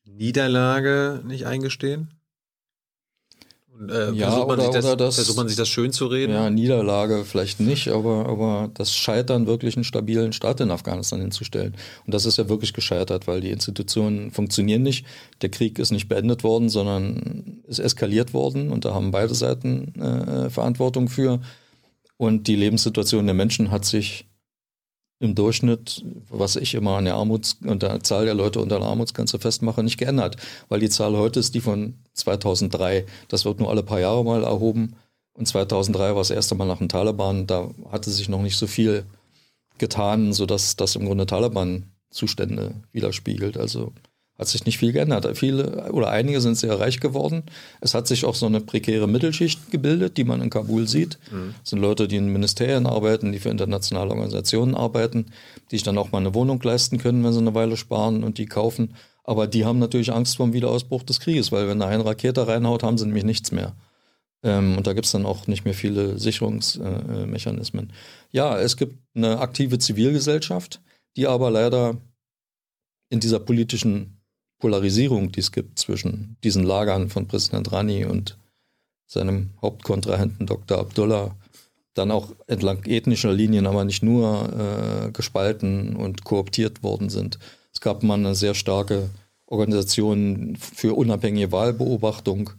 Niederlage 0.05 1.23
nicht 1.25 1.47
eingestehen? 1.47 2.11
Und, 3.79 3.89
äh, 3.89 4.11
ja, 4.11 4.29
versucht, 4.29 4.47
man 4.47 4.59
oder, 4.59 4.71
das, 4.71 4.85
oder 4.85 4.95
das, 4.95 5.15
versucht 5.15 5.37
man 5.37 5.47
sich 5.47 5.57
das 5.57 5.67
schön 5.67 5.91
zu 5.91 6.05
reden? 6.05 6.33
Ja, 6.33 6.49
Niederlage 6.49 7.25
vielleicht 7.25 7.59
nicht, 7.59 7.87
aber, 7.87 8.27
aber 8.27 8.69
das 8.73 8.95
Scheitern, 8.95 9.47
wirklich 9.47 9.75
einen 9.75 9.83
stabilen 9.83 10.31
Staat 10.31 10.59
in 10.59 10.69
Afghanistan 10.69 11.19
hinzustellen. 11.19 11.75
Und 12.05 12.13
das 12.13 12.25
ist 12.25 12.37
ja 12.37 12.49
wirklich 12.49 12.73
gescheitert, 12.73 13.27
weil 13.27 13.41
die 13.41 13.49
Institutionen 13.49 14.31
funktionieren 14.31 14.83
nicht. 14.83 15.05
Der 15.41 15.49
Krieg 15.49 15.79
ist 15.79 15.91
nicht 15.91 16.07
beendet 16.07 16.43
worden, 16.43 16.69
sondern 16.69 17.61
ist 17.67 17.79
eskaliert 17.79 18.33
worden 18.33 18.71
und 18.71 18.85
da 18.85 18.93
haben 18.93 19.11
beide 19.11 19.33
Seiten 19.33 19.95
äh, 19.99 20.49
Verantwortung 20.49 21.07
für. 21.09 21.39
Und 22.17 22.47
die 22.47 22.55
Lebenssituation 22.55 23.25
der 23.25 23.33
Menschen 23.33 23.71
hat 23.71 23.85
sich 23.85 24.27
im 25.23 25.35
Durchschnitt, 25.35 26.03
was 26.29 26.57
ich 26.57 26.75
immer 26.75 26.97
an 26.97 27.05
der 27.05 27.15
Armuts 27.15 27.57
und 27.65 27.81
der 27.81 28.01
Zahl 28.01 28.25
der 28.25 28.33
Leute 28.33 28.59
unter 28.59 28.79
der 28.79 28.87
Armutsgrenze 28.87 29.39
festmache, 29.39 29.81
nicht 29.81 29.97
geändert. 29.97 30.35
Weil 30.67 30.81
die 30.81 30.89
Zahl 30.89 31.15
heute 31.15 31.39
ist 31.39 31.55
die 31.55 31.61
von 31.61 31.95
2003. 32.13 33.05
Das 33.29 33.45
wird 33.45 33.59
nur 33.59 33.69
alle 33.69 33.83
paar 33.83 34.01
Jahre 34.01 34.23
mal 34.25 34.43
erhoben. 34.43 34.95
Und 35.33 35.47
2003 35.47 36.09
war 36.09 36.15
das 36.15 36.29
erste 36.29 36.55
Mal 36.55 36.65
nach 36.65 36.79
dem 36.79 36.89
Taliban. 36.89 37.47
Da 37.47 37.71
hatte 37.89 38.11
sich 38.11 38.27
noch 38.27 38.41
nicht 38.41 38.57
so 38.57 38.67
viel 38.67 39.05
getan, 39.77 40.33
sodass 40.33 40.75
das 40.75 40.97
im 40.97 41.05
Grunde 41.05 41.25
Taliban-Zustände 41.25 42.75
widerspiegelt. 42.91 43.57
Also 43.57 43.93
hat 44.44 44.49
sich 44.49 44.65
nicht 44.65 44.78
viel 44.78 44.91
geändert. 44.91 45.38
Viele 45.38 45.91
oder 45.94 46.10
einige 46.10 46.41
sind 46.41 46.56
sehr 46.56 46.78
reich 46.78 46.99
geworden. 46.99 47.44
Es 47.80 47.94
hat 47.94 48.07
sich 48.07 48.26
auch 48.26 48.36
so 48.36 48.45
eine 48.45 48.60
prekäre 48.60 49.07
Mittelschicht 49.07 49.72
gebildet, 49.72 50.18
die 50.18 50.26
man 50.26 50.41
in 50.41 50.49
Kabul 50.49 50.86
sieht. 50.88 51.18
Mhm. 51.32 51.56
Das 51.61 51.70
sind 51.70 51.80
Leute, 51.80 52.10
die 52.10 52.18
in 52.18 52.28
Ministerien 52.28 52.86
arbeiten, 52.86 53.32
die 53.32 53.40
für 53.40 53.49
internationale 53.49 54.11
Organisationen 54.11 54.76
arbeiten, 54.76 55.28
die 55.72 55.78
sich 55.78 55.84
dann 55.84 55.98
auch 55.98 56.11
mal 56.11 56.20
eine 56.20 56.36
Wohnung 56.36 56.61
leisten 56.61 56.98
können, 56.98 57.24
wenn 57.24 57.32
sie 57.32 57.40
eine 57.40 57.56
Weile 57.56 57.78
sparen 57.78 58.24
und 58.24 58.38
die 58.38 58.45
kaufen. 58.45 58.95
Aber 59.24 59.48
die 59.48 59.64
haben 59.64 59.80
natürlich 59.80 60.11
Angst 60.11 60.36
vor 60.36 60.45
dem 60.45 60.53
Wiederausbruch 60.53 61.03
des 61.03 61.22
Krieges, 61.22 61.53
weil 61.53 61.70
wenn 61.70 61.80
da 61.80 61.88
eine 61.88 62.06
Rakete 62.06 62.45
reinhaut, 62.45 62.84
haben 62.84 62.98
sie 62.98 63.06
nämlich 63.06 63.24
nichts 63.24 63.53
mehr. 63.53 63.74
Ähm, 64.44 64.78
und 64.78 64.86
da 64.86 64.91
gibt 64.91 65.06
es 65.06 65.14
dann 65.14 65.26
auch 65.26 65.48
nicht 65.48 65.64
mehr 65.64 65.74
viele 65.74 66.20
Sicherungsmechanismen. 66.20 67.90
Äh, 67.90 67.94
ja, 68.32 68.60
es 68.60 68.76
gibt 68.76 68.98
eine 69.15 69.40
aktive 69.40 69.80
Zivilgesellschaft, 69.80 70.82
die 71.15 71.28
aber 71.28 71.49
leider 71.49 71.95
in 73.10 73.22
dieser 73.22 73.40
politischen 73.40 74.12
Polarisierung, 74.64 75.30
die 75.30 75.41
es 75.41 75.52
gibt 75.52 75.77
zwischen 75.77 76.38
diesen 76.41 76.64
Lagern 76.64 77.10
von 77.10 77.27
Präsident 77.27 77.73
Rani 77.73 78.06
und 78.06 78.38
seinem 79.07 79.49
Hauptkontrahenten 79.61 80.48
Dr. 80.48 80.80
Abdullah, 80.80 81.35
dann 81.95 82.11
auch 82.11 82.30
entlang 82.48 82.81
ethnischer 82.85 83.34
Linien, 83.34 83.68
aber 83.68 83.84
nicht 83.84 84.03
nur 84.03 84.48
äh, 84.53 85.11
gespalten 85.11 85.98
und 85.98 86.23
kooptiert 86.23 86.81
worden 86.81 87.10
sind. 87.10 87.40
Es 87.73 87.81
gab 87.81 88.03
mal 88.03 88.14
eine 88.14 88.35
sehr 88.35 88.53
starke 88.53 89.10
Organisation 89.48 90.56
für 90.56 90.94
unabhängige 90.94 91.52
Wahlbeobachtung. 91.52 92.52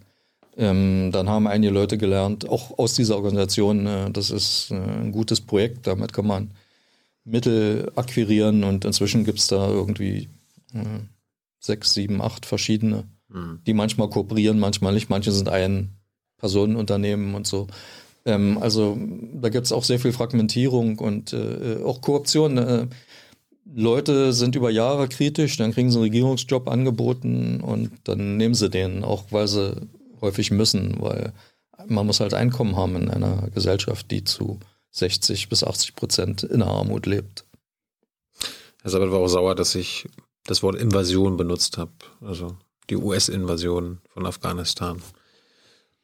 Ähm, 0.59 1.09
dann 1.11 1.31
haben 1.31 1.47
einige 1.47 1.73
Leute 1.73 1.97
gelernt, 1.97 2.47
auch 2.47 2.79
aus 2.79 2.93
dieser 2.93 3.17
Organisation, 3.17 3.87
äh, 3.87 4.11
das 4.11 4.31
ist 4.31 4.71
äh, 4.71 4.75
ein 4.75 5.11
gutes 5.11 5.41
Projekt, 5.41 5.87
damit 5.87 6.13
kann 6.13 6.27
man 6.27 6.51
Mittel 7.25 7.91
akquirieren 7.97 8.63
und 8.63 8.85
inzwischen 8.85 9.25
gibt 9.25 9.39
es 9.39 9.47
da 9.47 9.71
irgendwie 9.71 10.29
äh, 10.75 11.01
sechs, 11.65 11.95
sieben, 11.95 12.21
acht 12.21 12.45
verschiedene, 12.45 13.05
mhm. 13.29 13.61
die 13.67 13.73
manchmal 13.73 14.11
kooperieren, 14.11 14.59
manchmal 14.59 14.93
nicht. 14.93 15.09
Manche 15.09 15.33
sind 15.33 15.49
ein 15.49 15.97
Personenunternehmen 16.37 17.35
und 17.35 17.47
so. 17.47 17.69
Ähm, 18.27 18.59
also 18.61 18.99
da 19.33 19.49
gibt 19.49 19.65
es 19.65 19.73
auch 19.73 19.85
sehr 19.85 19.99
viel 19.99 20.13
Fragmentierung 20.13 20.99
und 20.99 21.33
äh, 21.33 21.83
auch 21.83 22.03
Korruption. 22.03 22.59
Äh, 22.59 22.87
Leute 23.75 24.35
sind 24.35 24.57
über 24.57 24.71
Jahre 24.71 25.09
kritisch, 25.09 25.57
dann 25.57 25.73
kriegen 25.73 25.91
sie 25.91 25.97
einen 25.97 26.05
Regierungsjob 26.05 26.69
angeboten 26.69 27.63
und 27.63 27.91
dann 28.05 28.37
nehmen 28.37 28.55
sie 28.55 28.69
den, 28.69 29.03
auch 29.03 29.25
weil 29.31 29.49
sie 29.49 29.89
häufig 30.21 30.51
müssen, 30.51 30.97
weil 31.01 31.33
man 31.87 32.07
muss 32.07 32.21
halt 32.21 32.35
Einkommen 32.35 32.77
haben 32.77 32.97
in 32.97 33.11
einer 33.11 33.49
Gesellschaft, 33.55 34.11
die 34.11 34.23
zu 34.23 34.61
60 34.91 35.49
bis 35.49 35.65
80 35.65 35.97
Prozent 35.97 36.43
in 36.43 36.61
der 36.61 36.69
Armut 36.69 37.07
lebt. 37.07 37.47
Herr 38.83 38.91
Sabat 38.91 39.11
war 39.11 39.21
auch 39.21 39.29
sauer, 39.29 39.55
dass 39.55 39.75
ich 39.75 40.07
das 40.45 40.63
Wort 40.63 40.77
Invasion 40.77 41.37
benutzt 41.37 41.79
habe. 41.79 41.93
Also 42.21 42.57
die 42.91 42.97
US-Invasion 42.97 43.99
von 44.09 44.27
Afghanistan. 44.27 45.03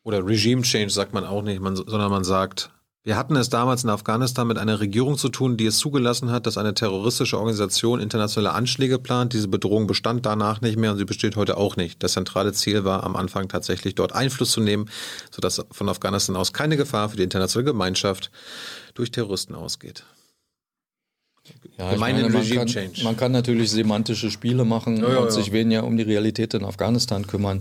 Oder 0.02 0.26
Regime 0.26 0.62
Change 0.62 0.90
sagt 0.90 1.12
man 1.12 1.24
auch 1.24 1.42
nicht, 1.42 1.60
man, 1.60 1.76
sondern 1.76 2.10
man 2.10 2.24
sagt, 2.24 2.70
wir 3.02 3.16
hatten 3.16 3.34
es 3.36 3.48
damals 3.48 3.82
in 3.82 3.88
Afghanistan 3.88 4.46
mit 4.46 4.58
einer 4.58 4.78
Regierung 4.78 5.16
zu 5.16 5.30
tun, 5.30 5.56
die 5.56 5.64
es 5.64 5.78
zugelassen 5.78 6.30
hat, 6.30 6.46
dass 6.46 6.58
eine 6.58 6.74
terroristische 6.74 7.38
Organisation 7.38 7.98
internationale 7.98 8.54
Anschläge 8.54 8.98
plant. 8.98 9.32
Diese 9.32 9.48
Bedrohung 9.48 9.86
bestand 9.86 10.26
danach 10.26 10.60
nicht 10.60 10.78
mehr 10.78 10.92
und 10.92 10.98
sie 10.98 11.06
besteht 11.06 11.36
heute 11.36 11.56
auch 11.56 11.76
nicht. 11.76 12.02
Das 12.02 12.12
zentrale 12.12 12.52
Ziel 12.52 12.84
war 12.84 13.04
am 13.04 13.16
Anfang 13.16 13.48
tatsächlich 13.48 13.94
dort 13.94 14.12
Einfluss 14.12 14.50
zu 14.50 14.60
nehmen, 14.60 14.90
sodass 15.30 15.64
von 15.70 15.88
Afghanistan 15.88 16.36
aus 16.36 16.52
keine 16.52 16.76
Gefahr 16.76 17.08
für 17.08 17.16
die 17.16 17.22
internationale 17.22 17.72
Gemeinschaft 17.72 18.30
durch 18.92 19.10
Terroristen 19.10 19.54
ausgeht. 19.54 20.04
Ja, 21.80 21.96
meine, 21.96 22.28
man, 22.28 22.46
kann, 22.46 22.90
man, 23.02 23.16
kann, 23.16 23.32
natürlich 23.32 23.70
semantische 23.70 24.30
Spiele 24.30 24.64
machen 24.66 24.98
ja, 24.98 25.12
ja, 25.12 25.18
und 25.20 25.32
sich 25.32 25.50
weniger 25.50 25.84
um 25.84 25.96
die 25.96 26.02
Realität 26.02 26.52
in 26.52 26.64
Afghanistan 26.64 27.26
kümmern. 27.26 27.60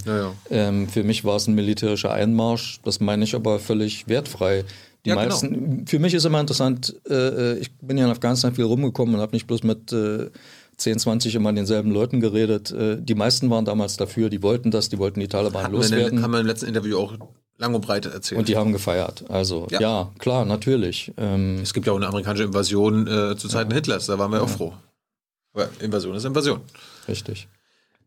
Ähm, 0.50 0.90
für 0.90 1.04
mich 1.04 1.24
war 1.24 1.38
es 1.38 1.48
ein 1.48 1.56
militärischer 1.56 2.12
Einmarsch, 2.12 2.82
das 2.84 3.00
meine 3.00 3.24
ich 3.24 3.34
aber 3.34 3.60
völlig 3.60 4.08
wertfrei. 4.10 4.66
Die 5.06 5.12
genau. 5.12 5.22
meisten, 5.22 5.54
genau. 5.54 5.84
Für 5.86 6.00
mich 6.00 6.14
ist 6.14 6.26
immer 6.26 6.41
interessant, 6.41 6.96
äh, 7.10 7.58
ich 7.60 7.72
bin 7.78 7.98
ja 7.98 8.06
in 8.06 8.12
Afghanistan 8.12 8.54
viel 8.54 8.66
rumgekommen 8.66 9.16
und 9.16 9.22
habe 9.22 9.34
nicht 9.34 9.48
bloß 9.48 9.64
mit 9.64 9.94
äh, 9.94 10.30
10, 10.76 11.00
20 11.00 11.36
immer 11.36 11.54
denselben 11.54 11.91
Leuten 11.91 12.20
geredet. 12.20 12.72
Äh, 12.72 12.98
die 13.02 13.16
meisten 13.16 13.50
waren 13.50 13.64
damals 13.64 13.96
dafür, 13.96 14.30
die 14.30 14.44
wollten 14.44 14.72
das, 14.72 14.90
die 14.90 14.98
wollten 14.98 15.22
die 15.22 15.30
Taliban 15.30 15.64
Hatten 15.64 15.76
loswerden. 15.76 16.18
Wir 16.18 16.24
haben 16.24 16.32
wir 16.32 16.41
im 16.41 16.48
letzten 16.48 16.68
Interview 16.68 16.98
auch 16.98 17.14
lang 17.60 17.76
und 17.76 17.81
breit 17.81 18.06
erzählt. 18.06 18.40
Und 18.40 18.48
die 18.48 18.57
haben 18.57 18.72
gefeiert. 18.72 19.26
Also 19.30 19.68
ja, 19.69 19.80
ja 19.80 20.11
klar, 20.18 20.45
natürlich. 20.45 21.11
Ähm, 21.18 21.60
es 21.61 21.73
gibt 21.73 21.86
ja 21.86 21.94
auch 21.94 21.98
eine 21.98 22.07
amerikanische 22.07 22.45
Invasion 22.45 23.06
äh, 23.06 23.36
zu 23.38 23.48
Zeiten 23.48 23.69
ja. 23.72 23.76
Hitlers, 23.76 24.07
da 24.07 24.18
waren 24.18 24.31
wir 24.31 24.38
ja. 24.38 24.44
auch 24.44 24.49
froh. 24.49 24.73
Aber 25.53 25.69
Invasion 25.80 26.15
ist 26.15 26.26
Invasion. 26.26 26.61
Richtig. 27.07 27.48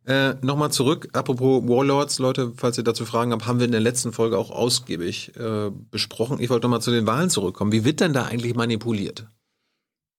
Äh, 0.04 0.34
Nochmal 0.40 0.72
zurück, 0.72 1.08
apropos 1.12 1.62
Warlords, 1.68 2.18
Leute, 2.18 2.52
falls 2.56 2.76
ihr 2.78 2.84
dazu 2.84 3.04
Fragen 3.04 3.30
habt, 3.32 3.46
haben 3.46 3.60
wir 3.60 3.66
in 3.66 3.72
der 3.72 3.80
letzten 3.80 4.12
Folge 4.12 4.36
auch 4.36 4.50
ausgiebig 4.50 5.36
äh, 5.36 5.70
besprochen. 5.90 6.40
Ich 6.40 6.50
wollte 6.50 6.64
nochmal 6.64 6.82
zu 6.82 6.90
den 6.90 7.06
Wahlen 7.06 7.30
zurückkommen. 7.30 7.70
Wie 7.70 7.84
wird 7.84 8.00
denn 8.00 8.12
da 8.12 8.24
eigentlich 8.24 8.54
manipuliert? 8.54 9.26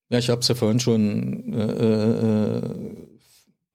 Ja, 0.10 0.20
ich 0.20 0.30
habe 0.30 0.42
es 0.42 0.48
ja 0.48 0.56
vorhin 0.56 0.80
schon 0.80 1.54
äh, 1.54 2.58
äh, 2.58 2.70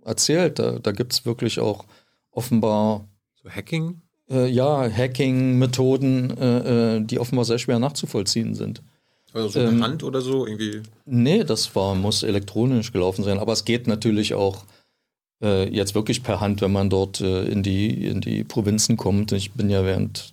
erzählt. 0.04 0.58
Da, 0.58 0.78
da 0.78 0.92
gibt 0.92 1.12
es 1.12 1.26
wirklich 1.26 1.58
auch 1.58 1.84
offenbar. 2.30 3.08
So 3.42 3.50
Hacking? 3.50 4.00
Äh, 4.30 4.48
ja, 4.48 4.90
Hacking-Methoden, 4.90 6.36
äh, 6.36 6.96
äh, 6.96 7.00
die 7.00 7.18
offenbar 7.18 7.44
sehr 7.44 7.58
schwer 7.58 7.78
nachzuvollziehen 7.78 8.54
sind. 8.54 8.82
Also 9.32 9.48
so 9.48 9.60
ähm, 9.60 9.82
Hand 9.82 10.02
oder 10.02 10.20
so 10.20 10.46
irgendwie? 10.46 10.82
Nee, 11.06 11.44
das 11.44 11.74
war, 11.74 11.94
muss 11.94 12.22
elektronisch 12.22 12.92
gelaufen 12.92 13.24
sein. 13.24 13.38
Aber 13.38 13.52
es 13.52 13.64
geht 13.64 13.86
natürlich 13.86 14.34
auch 14.34 14.64
äh, 15.42 15.68
jetzt 15.68 15.94
wirklich 15.94 16.22
per 16.22 16.40
Hand, 16.40 16.60
wenn 16.60 16.72
man 16.72 16.90
dort 16.90 17.20
äh, 17.20 17.44
in, 17.44 17.62
die, 17.62 18.06
in 18.06 18.20
die 18.20 18.44
Provinzen 18.44 18.96
kommt. 18.96 19.32
Ich 19.32 19.52
bin 19.52 19.70
ja 19.70 19.84
während 19.84 20.32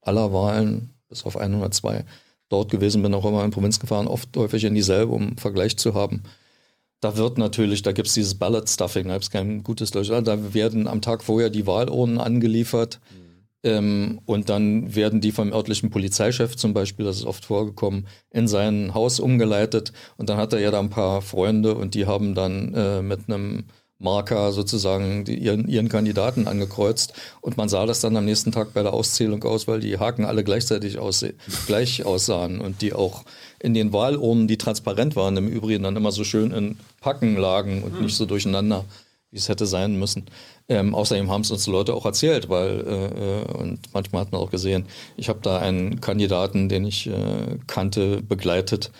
aller 0.00 0.32
Wahlen, 0.32 0.90
bis 1.08 1.24
auf 1.24 1.36
102, 1.36 2.04
dort 2.48 2.70
gewesen, 2.70 3.02
bin 3.02 3.14
auch 3.14 3.24
immer 3.24 3.44
in 3.44 3.50
Provinzen 3.50 3.80
gefahren, 3.80 4.06
oft 4.06 4.36
häufig 4.36 4.64
in 4.64 4.74
dieselbe, 4.74 5.12
um 5.12 5.22
einen 5.22 5.38
Vergleich 5.38 5.76
zu 5.76 5.94
haben. 5.94 6.22
Da 7.02 7.16
wird 7.16 7.36
natürlich, 7.36 7.82
da 7.82 7.90
gibt 7.90 8.06
es 8.06 8.14
dieses 8.14 8.36
Ballot 8.36 8.68
Stuffing, 8.68 9.08
da 9.08 9.14
gibt 9.14 9.24
es 9.24 9.30
kein 9.30 9.64
gutes 9.64 9.90
Deutsch. 9.90 10.08
Da 10.08 10.54
werden 10.54 10.86
am 10.86 11.02
Tag 11.02 11.24
vorher 11.24 11.50
die 11.50 11.66
Wahlurnen 11.66 12.18
angeliefert. 12.18 13.00
Mhm. 13.10 13.22
Ähm, 13.64 14.20
und 14.24 14.48
dann 14.48 14.94
werden 14.94 15.20
die 15.20 15.32
vom 15.32 15.52
örtlichen 15.52 15.90
Polizeichef 15.90 16.56
zum 16.56 16.74
Beispiel, 16.74 17.04
das 17.04 17.16
ist 17.16 17.24
oft 17.24 17.44
vorgekommen, 17.44 18.06
in 18.30 18.46
sein 18.46 18.94
Haus 18.94 19.18
umgeleitet. 19.18 19.92
Und 20.16 20.28
dann 20.28 20.36
hat 20.36 20.52
er 20.52 20.60
ja 20.60 20.70
da 20.70 20.78
ein 20.78 20.90
paar 20.90 21.22
Freunde 21.22 21.74
und 21.74 21.94
die 21.94 22.06
haben 22.06 22.36
dann 22.36 22.72
äh, 22.72 23.02
mit 23.02 23.28
einem 23.28 23.64
Marker 24.02 24.52
sozusagen 24.52 25.24
die, 25.24 25.36
ihren, 25.36 25.68
ihren 25.68 25.88
Kandidaten 25.88 26.46
angekreuzt 26.48 27.14
und 27.40 27.56
man 27.56 27.68
sah 27.68 27.86
das 27.86 28.00
dann 28.00 28.16
am 28.16 28.24
nächsten 28.24 28.52
Tag 28.52 28.74
bei 28.74 28.82
der 28.82 28.92
Auszählung 28.92 29.42
aus, 29.44 29.68
weil 29.68 29.80
die 29.80 29.98
Haken 29.98 30.24
alle 30.24 30.44
gleichzeitig 30.44 30.98
ausseh 30.98 31.34
gleich 31.66 32.04
aussahen 32.04 32.60
und 32.60 32.82
die 32.82 32.92
auch 32.92 33.24
in 33.62 33.74
den 33.74 33.92
Wahlurnen, 33.92 34.48
die 34.48 34.58
transparent 34.58 35.14
waren, 35.14 35.36
im 35.36 35.46
Übrigen 35.46 35.84
dann 35.84 35.94
immer 35.94 36.10
so 36.10 36.24
schön 36.24 36.50
in 36.50 36.78
Packen 37.00 37.36
lagen 37.36 37.84
und 37.84 37.94
mhm. 37.94 38.06
nicht 38.06 38.16
so 38.16 38.26
durcheinander, 38.26 38.84
wie 39.30 39.38
es 39.38 39.48
hätte 39.48 39.66
sein 39.66 39.96
müssen. 39.98 40.26
Ähm, 40.68 40.96
außerdem 40.96 41.30
haben 41.30 41.42
es 41.42 41.50
uns 41.52 41.68
Leute 41.68 41.94
auch 41.94 42.04
erzählt, 42.04 42.48
weil 42.48 42.80
äh, 42.80 43.42
äh, 43.42 43.56
und 43.56 43.78
manchmal 43.92 44.22
hat 44.22 44.32
man 44.32 44.40
auch 44.40 44.50
gesehen, 44.50 44.86
ich 45.16 45.28
habe 45.28 45.38
da 45.42 45.58
einen 45.58 46.00
Kandidaten, 46.00 46.68
den 46.68 46.84
ich 46.84 47.06
äh, 47.06 47.58
kannte, 47.68 48.20
begleitet 48.20 48.90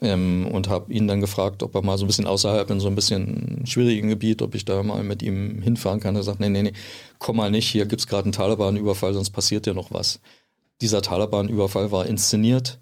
ähm, 0.00 0.48
und 0.50 0.68
habe 0.68 0.92
ihn 0.92 1.06
dann 1.06 1.20
gefragt, 1.20 1.62
ob 1.62 1.76
er 1.76 1.82
mal 1.82 1.96
so 1.96 2.04
ein 2.04 2.08
bisschen 2.08 2.26
außerhalb 2.26 2.68
in 2.70 2.80
so 2.80 2.88
ein 2.88 2.96
bisschen 2.96 3.62
schwierigen 3.66 4.08
Gebiet, 4.08 4.42
ob 4.42 4.56
ich 4.56 4.64
da 4.64 4.82
mal 4.82 5.04
mit 5.04 5.22
ihm 5.22 5.62
hinfahren 5.62 6.00
kann. 6.00 6.16
Er 6.16 6.24
sagt, 6.24 6.40
nee, 6.40 6.48
nee, 6.48 6.62
nee, 6.62 6.72
komm 7.20 7.36
mal 7.36 7.52
nicht, 7.52 7.68
hier 7.68 7.86
gibt's 7.86 8.08
gerade 8.08 8.24
einen 8.24 8.32
Taliban-Überfall, 8.32 9.14
sonst 9.14 9.30
passiert 9.30 9.68
ja 9.68 9.74
noch 9.74 9.92
was. 9.92 10.18
Dieser 10.80 11.02
Taliban-Überfall 11.02 11.92
war 11.92 12.06
inszeniert. 12.06 12.80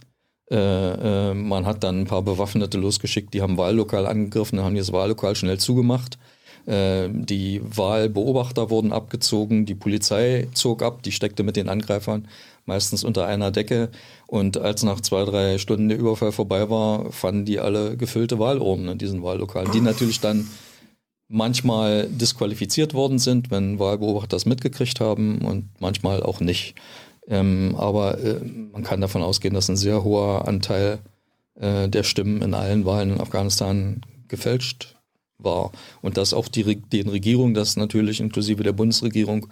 Äh, 0.51 1.31
äh, 1.31 1.35
man 1.35 1.65
hat 1.67 1.85
dann 1.85 2.01
ein 2.01 2.07
paar 2.07 2.23
Bewaffnete 2.23 2.79
losgeschickt, 2.79 3.33
die 3.35 3.43
haben 3.43 3.57
Wahllokal 3.57 4.07
angegriffen, 4.07 4.61
haben 4.61 4.75
das 4.75 4.93
Wahllokal 4.93 5.37
schnell 5.37 5.59
zugemacht. 5.59 6.19
Äh, 6.67 7.09
die 7.11 7.61
Wahlbeobachter 7.65 8.69
wurden 8.69 8.93
abgezogen, 8.93 9.65
die 9.65 9.75
Polizei 9.75 10.49
zog 10.53 10.83
ab, 10.83 11.03
die 11.03 11.13
steckte 11.13 11.43
mit 11.43 11.57
den 11.57 11.69
Angreifern 11.69 12.27
meistens 12.67 13.05
unter 13.05 13.27
einer 13.27 13.51
Decke. 13.51 13.91
Und 14.27 14.59
als 14.59 14.83
nach 14.83 15.01
zwei, 15.01 15.25
drei 15.25 15.59
Stunden 15.59 15.89
der 15.89 15.99
Überfall 15.99 16.33
vorbei 16.33 16.69
war, 16.69 17.11
fanden 17.13 17.45
die 17.45 17.61
alle 17.61 17.97
gefüllte 17.97 18.39
Wahlurnen 18.39 18.89
in 18.89 18.99
diesen 18.99 19.23
Wahllokalen, 19.23 19.73
die 19.73 19.81
natürlich 19.81 20.21
dann 20.21 20.49
manchmal 21.29 22.09
disqualifiziert 22.09 22.93
worden 22.93 23.19
sind, 23.19 23.51
wenn 23.51 23.79
Wahlbeobachter 23.79 24.37
das 24.37 24.47
mitgekriegt 24.47 25.01
haben 25.01 25.39
und 25.39 25.69
manchmal 25.79 26.23
auch 26.23 26.41
nicht. 26.41 26.75
Ähm, 27.27 27.75
aber 27.77 28.19
äh, 28.19 28.41
man 28.73 28.83
kann 28.83 29.01
davon 29.01 29.23
ausgehen, 29.23 29.55
dass 29.55 29.69
ein 29.69 29.77
sehr 29.77 30.05
hoher 30.05 30.49
Anteil 30.49 30.99
äh, 31.55 31.89
der 31.89 32.03
Stimmen 32.03 32.43
in 32.43 32.55
allen 32.55 32.85
Wahlen 32.85 33.13
in 33.13 33.21
Afghanistan 33.21 34.01
gefälscht 34.29 34.97
war. 35.39 35.73
Und 36.03 36.17
dass 36.17 36.35
auch 36.35 36.49
die, 36.49 36.77
den 36.77 37.09
Regierungen, 37.09 37.55
das 37.55 37.77
natürlich 37.77 38.21
inklusive 38.21 38.63
der 38.63 38.73
Bundesregierung, 38.73 39.49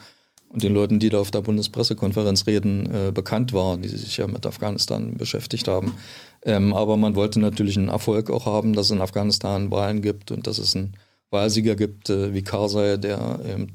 und 0.50 0.62
den 0.62 0.72
Leuten, 0.72 0.98
die 0.98 1.10
da 1.10 1.18
auf 1.18 1.30
der 1.30 1.42
Bundespressekonferenz 1.42 2.46
reden, 2.46 2.88
äh, 2.92 3.12
bekannt 3.12 3.52
war, 3.52 3.76
die 3.76 3.88
sich 3.88 4.16
ja 4.16 4.26
mit 4.26 4.46
Afghanistan 4.46 5.16
beschäftigt 5.16 5.68
haben. 5.68 5.94
Ähm, 6.42 6.72
aber 6.72 6.96
man 6.96 7.14
wollte 7.14 7.38
natürlich 7.40 7.76
einen 7.76 7.88
Erfolg 7.88 8.30
auch 8.30 8.46
haben, 8.46 8.72
dass 8.72 8.86
es 8.86 8.92
in 8.92 9.02
Afghanistan 9.02 9.70
Wahlen 9.70 10.00
gibt 10.00 10.30
und 10.30 10.46
dass 10.46 10.58
es 10.58 10.74
einen 10.74 10.94
Wahlsieger 11.30 11.76
gibt 11.76 12.08
äh, 12.08 12.32
wie 12.32 12.42
Karzai, 12.42 12.96
der 12.96 13.40
eben 13.46 13.68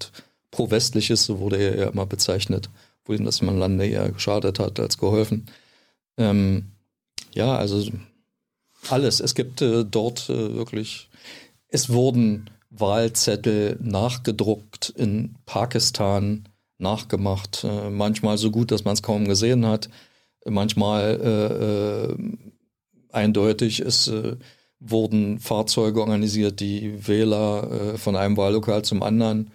pro-westlich 0.50 1.10
ist, 1.10 1.26
so 1.26 1.40
wurde 1.40 1.58
er 1.58 1.78
ja 1.78 1.90
immer 1.90 2.06
bezeichnet, 2.06 2.70
wo 3.06 3.14
ihm 3.14 3.26
das 3.26 3.42
man 3.42 3.58
Lande 3.58 3.88
eher 3.88 4.12
geschadet 4.12 4.60
hat 4.60 4.80
als 4.80 4.98
geholfen. 4.98 5.46
Ähm, 6.18 6.72
ja, 7.34 7.56
also 7.56 7.90
alles. 8.90 9.20
Es 9.20 9.36
gibt 9.36 9.62
äh, 9.62 9.86
dort 9.86 10.30
äh, 10.30 10.54
wirklich, 10.54 11.10
es 11.68 11.90
wurden 11.90 12.50
Wahlzettel 12.70 13.78
nachgedruckt 13.82 14.90
in 14.90 15.36
Pakistan, 15.46 16.50
nachgemacht. 16.78 17.64
Äh, 17.64 17.90
manchmal 17.90 18.38
so 18.38 18.52
gut, 18.52 18.72
dass 18.72 18.86
man 18.86 18.94
es 18.94 19.04
kaum 19.04 19.26
gesehen 19.26 19.66
hat. 19.66 19.90
Manchmal 20.46 21.20
äh, 21.22 22.12
äh, 22.12 22.18
eindeutig, 23.12 23.80
es 23.80 24.08
äh, 24.08 24.36
wurden 24.80 25.40
Fahrzeuge 25.40 26.02
organisiert, 26.02 26.60
die 26.60 27.08
Wähler 27.08 27.94
äh, 27.94 27.98
von 27.98 28.16
einem 28.16 28.36
Wahllokal 28.36 28.84
zum 28.84 29.02
anderen 29.02 29.52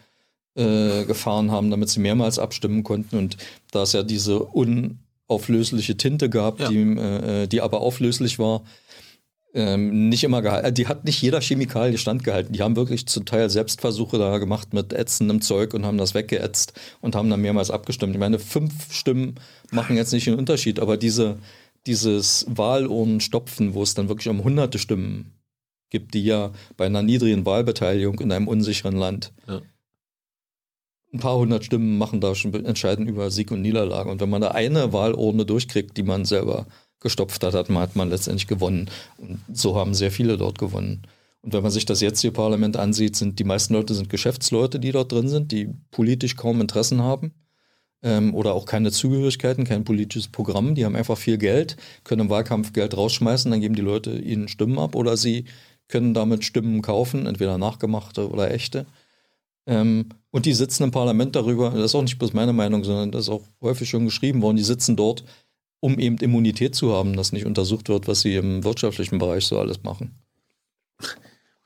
äh, 0.59 1.05
gefahren 1.05 1.51
haben, 1.51 1.70
damit 1.70 1.89
sie 1.89 2.01
mehrmals 2.01 2.39
abstimmen 2.39 2.82
konnten. 2.82 3.16
Und 3.16 3.36
da 3.70 3.85
es 3.85 3.93
ja 3.93 4.02
diese 4.02 4.40
unauflösliche 4.40 5.97
Tinte 5.97 6.28
gab, 6.28 6.60
ja. 6.60 6.68
die, 6.68 7.48
die 7.48 7.60
aber 7.60 7.80
auflöslich 7.80 8.39
war, 8.39 8.62
ähm, 9.55 10.09
nicht 10.09 10.24
immer 10.24 10.43
gehalten. 10.43 10.66
Äh, 10.66 10.72
die 10.72 10.86
hat 10.86 11.05
nicht 11.05 11.22
jeder 11.22 11.40
Chemikalie 11.40 11.98
standgehalten. 11.98 12.52
Die 12.52 12.62
haben 12.62 12.76
wirklich 12.76 13.06
zum 13.06 13.24
Teil 13.24 13.48
Selbstversuche 13.51 14.18
da 14.18 14.39
gemacht 14.39 14.74
mit 14.74 14.93
ätzendem 14.93 15.40
Zeug 15.40 15.74
und 15.74 15.86
haben 15.86 15.98
das 15.98 16.14
weggeätzt 16.14 16.74
und 17.01 17.14
haben 17.14 17.30
dann 17.30 17.40
mehrmals 17.40 17.70
abgestimmt. 17.70 18.14
Ich 18.14 18.20
meine, 18.20 18.39
fünf 18.39 18.93
Stimmen 18.93 19.36
machen 19.70 19.97
jetzt 19.97 20.12
nicht 20.12 20.28
einen 20.28 20.39
Unterschied, 20.39 20.80
aber 20.80 20.97
diese, 20.97 21.39
dieses 21.86 22.47
Wahlurnenstopfen, 22.48 23.74
wo 23.74 23.82
es 23.82 23.94
dann 23.94 24.09
wirklich 24.09 24.28
um 24.28 24.44
hunderte 24.44 24.78
Stimmen 24.78 25.32
gibt, 25.90 26.12
die 26.14 26.24
ja 26.24 26.52
bei 26.76 26.86
einer 26.86 27.02
niedrigen 27.02 27.47
Wahlbeteiligung 27.47 28.20
in 28.20 28.30
einem 28.30 28.48
unsicheren 28.48 28.97
Land 28.97 29.32
ja. 29.47 29.62
Ein 31.12 31.20
paar 31.20 31.36
hundert 31.39 31.64
Stimmen 31.64 31.98
machen 31.98 32.20
da 32.20 32.35
schon 32.35 32.52
entscheidend 32.64 33.09
über 33.09 33.30
Sieg 33.30 33.51
und 33.51 33.62
Niederlage. 33.62 34.10
Und 34.10 34.20
wenn 34.20 34.30
man 34.30 34.43
da 34.43 34.48
eine 34.48 34.93
Wahlurne 34.93 35.47
durchkriegt, 35.47 35.97
die 35.97 36.02
man 36.02 36.24
selber 36.24 36.66
gestopft 37.01 37.43
hat, 37.44 37.55
hat 37.55 37.70
man, 37.70 37.82
hat 37.82 37.97
man 37.97 38.10
letztendlich 38.10 38.47
gewonnen. 38.47 38.90
Und 39.16 39.40
so 39.52 39.76
haben 39.76 39.94
sehr 39.94 40.10
viele 40.10 40.36
dort 40.36 40.59
gewonnen. 40.59 41.02
Und 41.40 41.52
wenn 41.52 41.62
man 41.62 41.70
sich 41.70 41.86
das 41.86 42.01
jetzige 42.01 42.32
Parlament 42.32 42.76
ansieht, 42.76 43.16
sind 43.16 43.39
die 43.39 43.44
meisten 43.44 43.74
Leute 43.74 43.94
sind 43.94 44.10
Geschäftsleute, 44.10 44.80
die 44.80 44.93
dort 44.93 45.12
drin 45.12 45.28
sind, 45.28 45.52
die 45.52 45.70
politisch 45.90 46.36
kaum 46.36 46.60
Interessen 46.60 47.01
haben 47.01 47.32
ähm, 48.02 48.35
oder 48.35 48.55
auch 48.55 48.66
keine 48.66 48.90
Zugehörigkeiten, 48.90 49.64
kein 49.64 49.85
politisches 49.85 50.28
Programm. 50.28 50.74
Die 50.74 50.85
haben 50.85 50.97
einfach 50.97 51.16
viel 51.16 51.39
Geld, 51.39 51.76
können 52.05 52.22
im 52.22 52.30
Wahlkampf 52.30 52.72
Geld 52.72 52.97
rausschmeißen, 52.97 53.51
dann 53.51 53.60
geben 53.60 53.76
die 53.76 53.82
Leute 53.82 54.18
ihnen 54.18 54.48
Stimmen 54.48 54.78
ab 54.78 54.94
oder 54.94 55.16
sie 55.16 55.44
können 55.86 56.12
damit 56.12 56.44
Stimmen 56.44 56.82
kaufen, 56.82 57.26
entweder 57.26 57.56
nachgemachte 57.56 58.28
oder 58.28 58.51
echte. 58.51 58.85
Ähm, 59.69 60.07
und 60.31 60.47
die 60.47 60.55
sitzen 60.55 60.82
im 60.82 60.90
Parlament 60.90 61.36
darüber, 61.36 61.70
das 61.70 61.85
ist 61.85 61.95
auch 61.95 62.03
nicht 62.03 62.19
bloß 62.19 62.32
meine 62.32 62.53
Meinung, 62.53 62.82
sondern 62.82 63.12
das 63.12 63.23
ist 63.24 63.28
auch 63.28 63.45
häufig 63.61 63.89
schon 63.89 64.07
geschrieben 64.07 64.43
worden, 64.43 64.57
die 64.57 64.65
sitzen 64.65 64.97
dort 64.97 65.23
um 65.81 65.99
eben 65.99 66.19
Immunität 66.19 66.74
zu 66.74 66.93
haben, 66.93 67.16
dass 67.16 67.32
nicht 67.32 67.47
untersucht 67.47 67.89
wird, 67.89 68.09
was 68.09 68.20
sie 68.20 68.35
im 68.35 68.65
wirtschaftlichen 68.65 69.19
Bereich 69.19 69.47
so 69.47 69.59
alles 69.59 69.82
machen. 69.82 70.15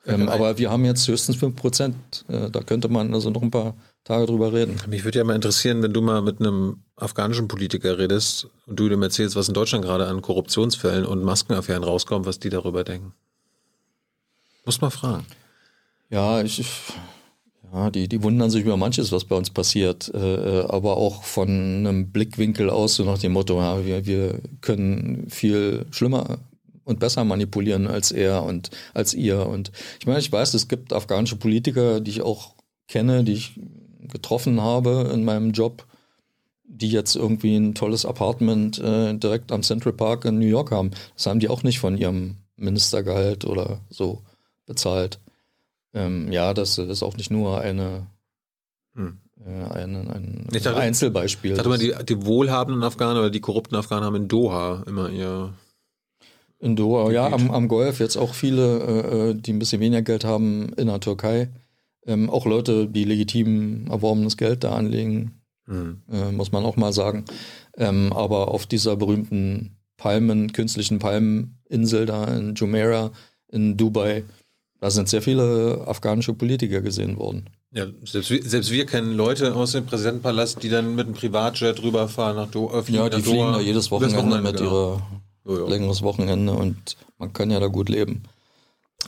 Ähm, 0.05 0.27
aber 0.27 0.57
wir 0.57 0.69
haben 0.69 0.83
jetzt 0.83 1.07
höchstens 1.07 1.37
5 1.37 1.55
Prozent. 1.55 2.25
Äh, 2.27 2.49
da 2.49 2.61
könnte 2.61 2.89
man 2.89 3.13
also 3.13 3.29
noch 3.29 3.41
ein 3.41 3.51
paar 3.51 3.75
Tage 4.03 4.25
drüber 4.25 4.51
reden. 4.51 4.75
Mich 4.87 5.05
würde 5.05 5.19
ja 5.19 5.23
mal 5.23 5.35
interessieren, 5.35 5.81
wenn 5.81 5.93
du 5.93 6.01
mal 6.01 6.21
mit 6.21 6.41
einem 6.41 6.83
afghanischen 6.97 7.47
Politiker 7.47 7.97
redest 7.97 8.49
und 8.67 8.77
du 8.77 8.89
ihm 8.89 9.01
erzählst, 9.01 9.37
was 9.37 9.47
in 9.47 9.53
Deutschland 9.53 9.85
gerade 9.85 10.07
an 10.07 10.21
Korruptionsfällen 10.21 11.05
und 11.05 11.23
Maskenaffären 11.23 11.83
rauskommt, 11.83 12.25
was 12.25 12.37
die 12.37 12.49
darüber 12.49 12.83
denken. 12.83 13.13
Muss 14.65 14.81
mal 14.81 14.89
fragen. 14.89 15.25
Ja, 16.09 16.41
ich, 16.41 16.65
ja, 17.73 17.89
die, 17.89 18.07
die 18.07 18.21
wundern 18.21 18.51
sich 18.51 18.63
über 18.63 18.77
manches, 18.77 19.11
was 19.11 19.25
bei 19.25 19.35
uns 19.35 19.49
passiert, 19.49 20.11
äh, 20.13 20.59
äh, 20.59 20.65
aber 20.67 20.97
auch 20.97 21.23
von 21.23 21.49
einem 21.49 22.11
Blickwinkel 22.11 22.69
aus, 22.69 22.95
so 22.95 23.03
nach 23.03 23.17
dem 23.17 23.33
Motto, 23.33 23.59
ja, 23.59 23.83
wir, 23.83 24.05
wir 24.05 24.39
können 24.61 25.27
viel 25.29 25.85
schlimmer 25.89 26.37
und 26.83 26.99
besser 26.99 27.23
manipulieren 27.23 27.87
als 27.87 28.11
er 28.11 28.43
und 28.43 28.69
als 28.93 29.13
ihr. 29.15 29.47
Und 29.47 29.71
ich 29.99 30.05
meine, 30.05 30.19
ich 30.19 30.31
weiß, 30.31 30.53
es 30.53 30.67
gibt 30.67 30.93
afghanische 30.93 31.35
Politiker, 31.35 31.99
die 31.99 32.11
ich 32.11 32.21
auch 32.21 32.53
kenne, 32.87 33.23
die 33.23 33.33
ich 33.33 33.59
getroffen 34.01 34.61
habe 34.61 35.09
in 35.11 35.23
meinem 35.23 35.51
Job, 35.51 35.87
die 36.65 36.89
jetzt 36.89 37.15
irgendwie 37.15 37.55
ein 37.55 37.73
tolles 37.73 38.05
Apartment 38.05 38.77
äh, 38.79 39.15
direkt 39.15 39.51
am 39.51 39.63
Central 39.63 39.93
Park 39.93 40.25
in 40.25 40.37
New 40.37 40.45
York 40.45 40.71
haben. 40.71 40.91
Das 41.15 41.25
haben 41.25 41.39
die 41.39 41.49
auch 41.49 41.63
nicht 41.63 41.79
von 41.79 41.97
ihrem 41.97 42.37
Ministergehalt 42.55 43.45
oder 43.45 43.81
so 43.89 44.21
bezahlt. 44.67 45.19
Ähm, 45.93 46.31
ja, 46.31 46.53
das 46.53 46.77
ist 46.77 47.03
auch 47.03 47.17
nicht 47.17 47.31
nur 47.31 47.61
eine, 47.61 48.07
hm. 48.95 49.19
äh, 49.45 49.73
ein, 49.73 50.09
ein 50.09 50.47
ich 50.51 50.63
dachte, 50.63 50.79
Einzelbeispiel. 50.79 51.51
Ich 51.51 51.57
dachte 51.57 51.69
mal, 51.69 51.77
die, 51.77 51.93
die 52.07 52.25
wohlhabenden 52.25 52.83
Afghanen 52.83 53.17
oder 53.17 53.29
die 53.29 53.41
korrupten 53.41 53.75
Afghanen 53.75 54.03
haben 54.03 54.15
in 54.15 54.27
Doha 54.27 54.83
immer 54.87 55.09
ihr. 55.09 55.53
In 56.59 56.75
Doha, 56.75 57.11
ja, 57.11 57.31
am, 57.31 57.51
am 57.51 57.67
Golf 57.67 57.99
jetzt 57.99 58.15
auch 58.15 58.33
viele, 58.33 58.79
äh, 58.79 59.29
äh, 59.29 59.33
die 59.35 59.51
ein 59.51 59.59
bisschen 59.59 59.81
weniger 59.81 60.01
Geld 60.01 60.23
haben 60.23 60.71
in 60.77 60.87
der 60.87 61.01
Türkei. 61.01 61.49
Ähm, 62.05 62.29
auch 62.29 62.45
Leute, 62.45 62.87
die 62.87 63.03
legitim 63.03 63.87
erworbenes 63.87 64.37
Geld 64.37 64.63
da 64.63 64.73
anlegen, 64.73 65.41
hm. 65.65 66.01
äh, 66.09 66.31
muss 66.31 66.51
man 66.51 66.63
auch 66.63 66.77
mal 66.77 66.93
sagen. 66.93 67.25
Ähm, 67.77 68.13
aber 68.13 68.49
auf 68.49 68.65
dieser 68.65 68.95
berühmten 68.95 69.77
Palmen, 69.97 70.53
künstlichen 70.53 70.99
Palmeninsel 70.99 72.05
da 72.05 72.25
in 72.25 72.55
Jumeirah 72.55 73.11
in 73.49 73.77
Dubai, 73.77 74.23
da 74.83 74.91
sind 74.91 75.07
sehr 75.07 75.21
viele 75.21 75.81
afghanische 75.87 76.33
Politiker 76.33 76.81
gesehen 76.81 77.17
worden. 77.17 77.49
Ja, 77.71 77.85
selbst, 78.03 78.27
selbst 78.27 78.69
wir 78.69 78.85
kennen 78.85 79.15
Leute 79.15 79.55
aus 79.55 79.71
dem 79.71 79.85
Präsidentenpalast, 79.85 80.61
die 80.61 80.67
dann 80.67 80.95
mit 80.95 81.05
einem 81.05 81.15
Privatjet 81.15 81.81
rüberfahren 81.81 82.35
nach 82.35 82.51
Doha. 82.51 82.79
Äh, 82.81 82.91
ja, 82.91 83.07
die 83.07 83.21
fliegen 83.21 83.37
Doha. 83.37 83.51
da 83.53 83.59
jedes 83.61 83.91
Wochenende, 83.91 84.17
Wochenende 84.17 84.41
mit 84.41 84.57
genau. 84.57 84.69
ihrer 84.69 85.07
oh, 85.45 85.55
ja. 85.55 85.69
längeres 85.69 86.01
Wochenende 86.01 86.51
und 86.51 86.97
man 87.17 87.31
kann 87.31 87.49
ja 87.49 87.61
da 87.61 87.67
gut 87.67 87.87
leben. 87.87 88.23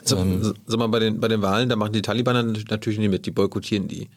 So, 0.05 0.15
ähm, 0.15 0.53
sag 0.65 0.79
mal, 0.79 0.87
bei 0.87 0.99
den, 0.99 1.19
bei 1.19 1.27
den 1.27 1.41
Wahlen, 1.41 1.67
da 1.67 1.75
machen 1.75 1.91
die 1.91 2.01
Taliban 2.01 2.53
natürlich 2.69 2.97
nicht 2.97 3.11
mit, 3.11 3.25
die 3.25 3.31
boykottieren 3.31 3.89
die. 3.89 4.07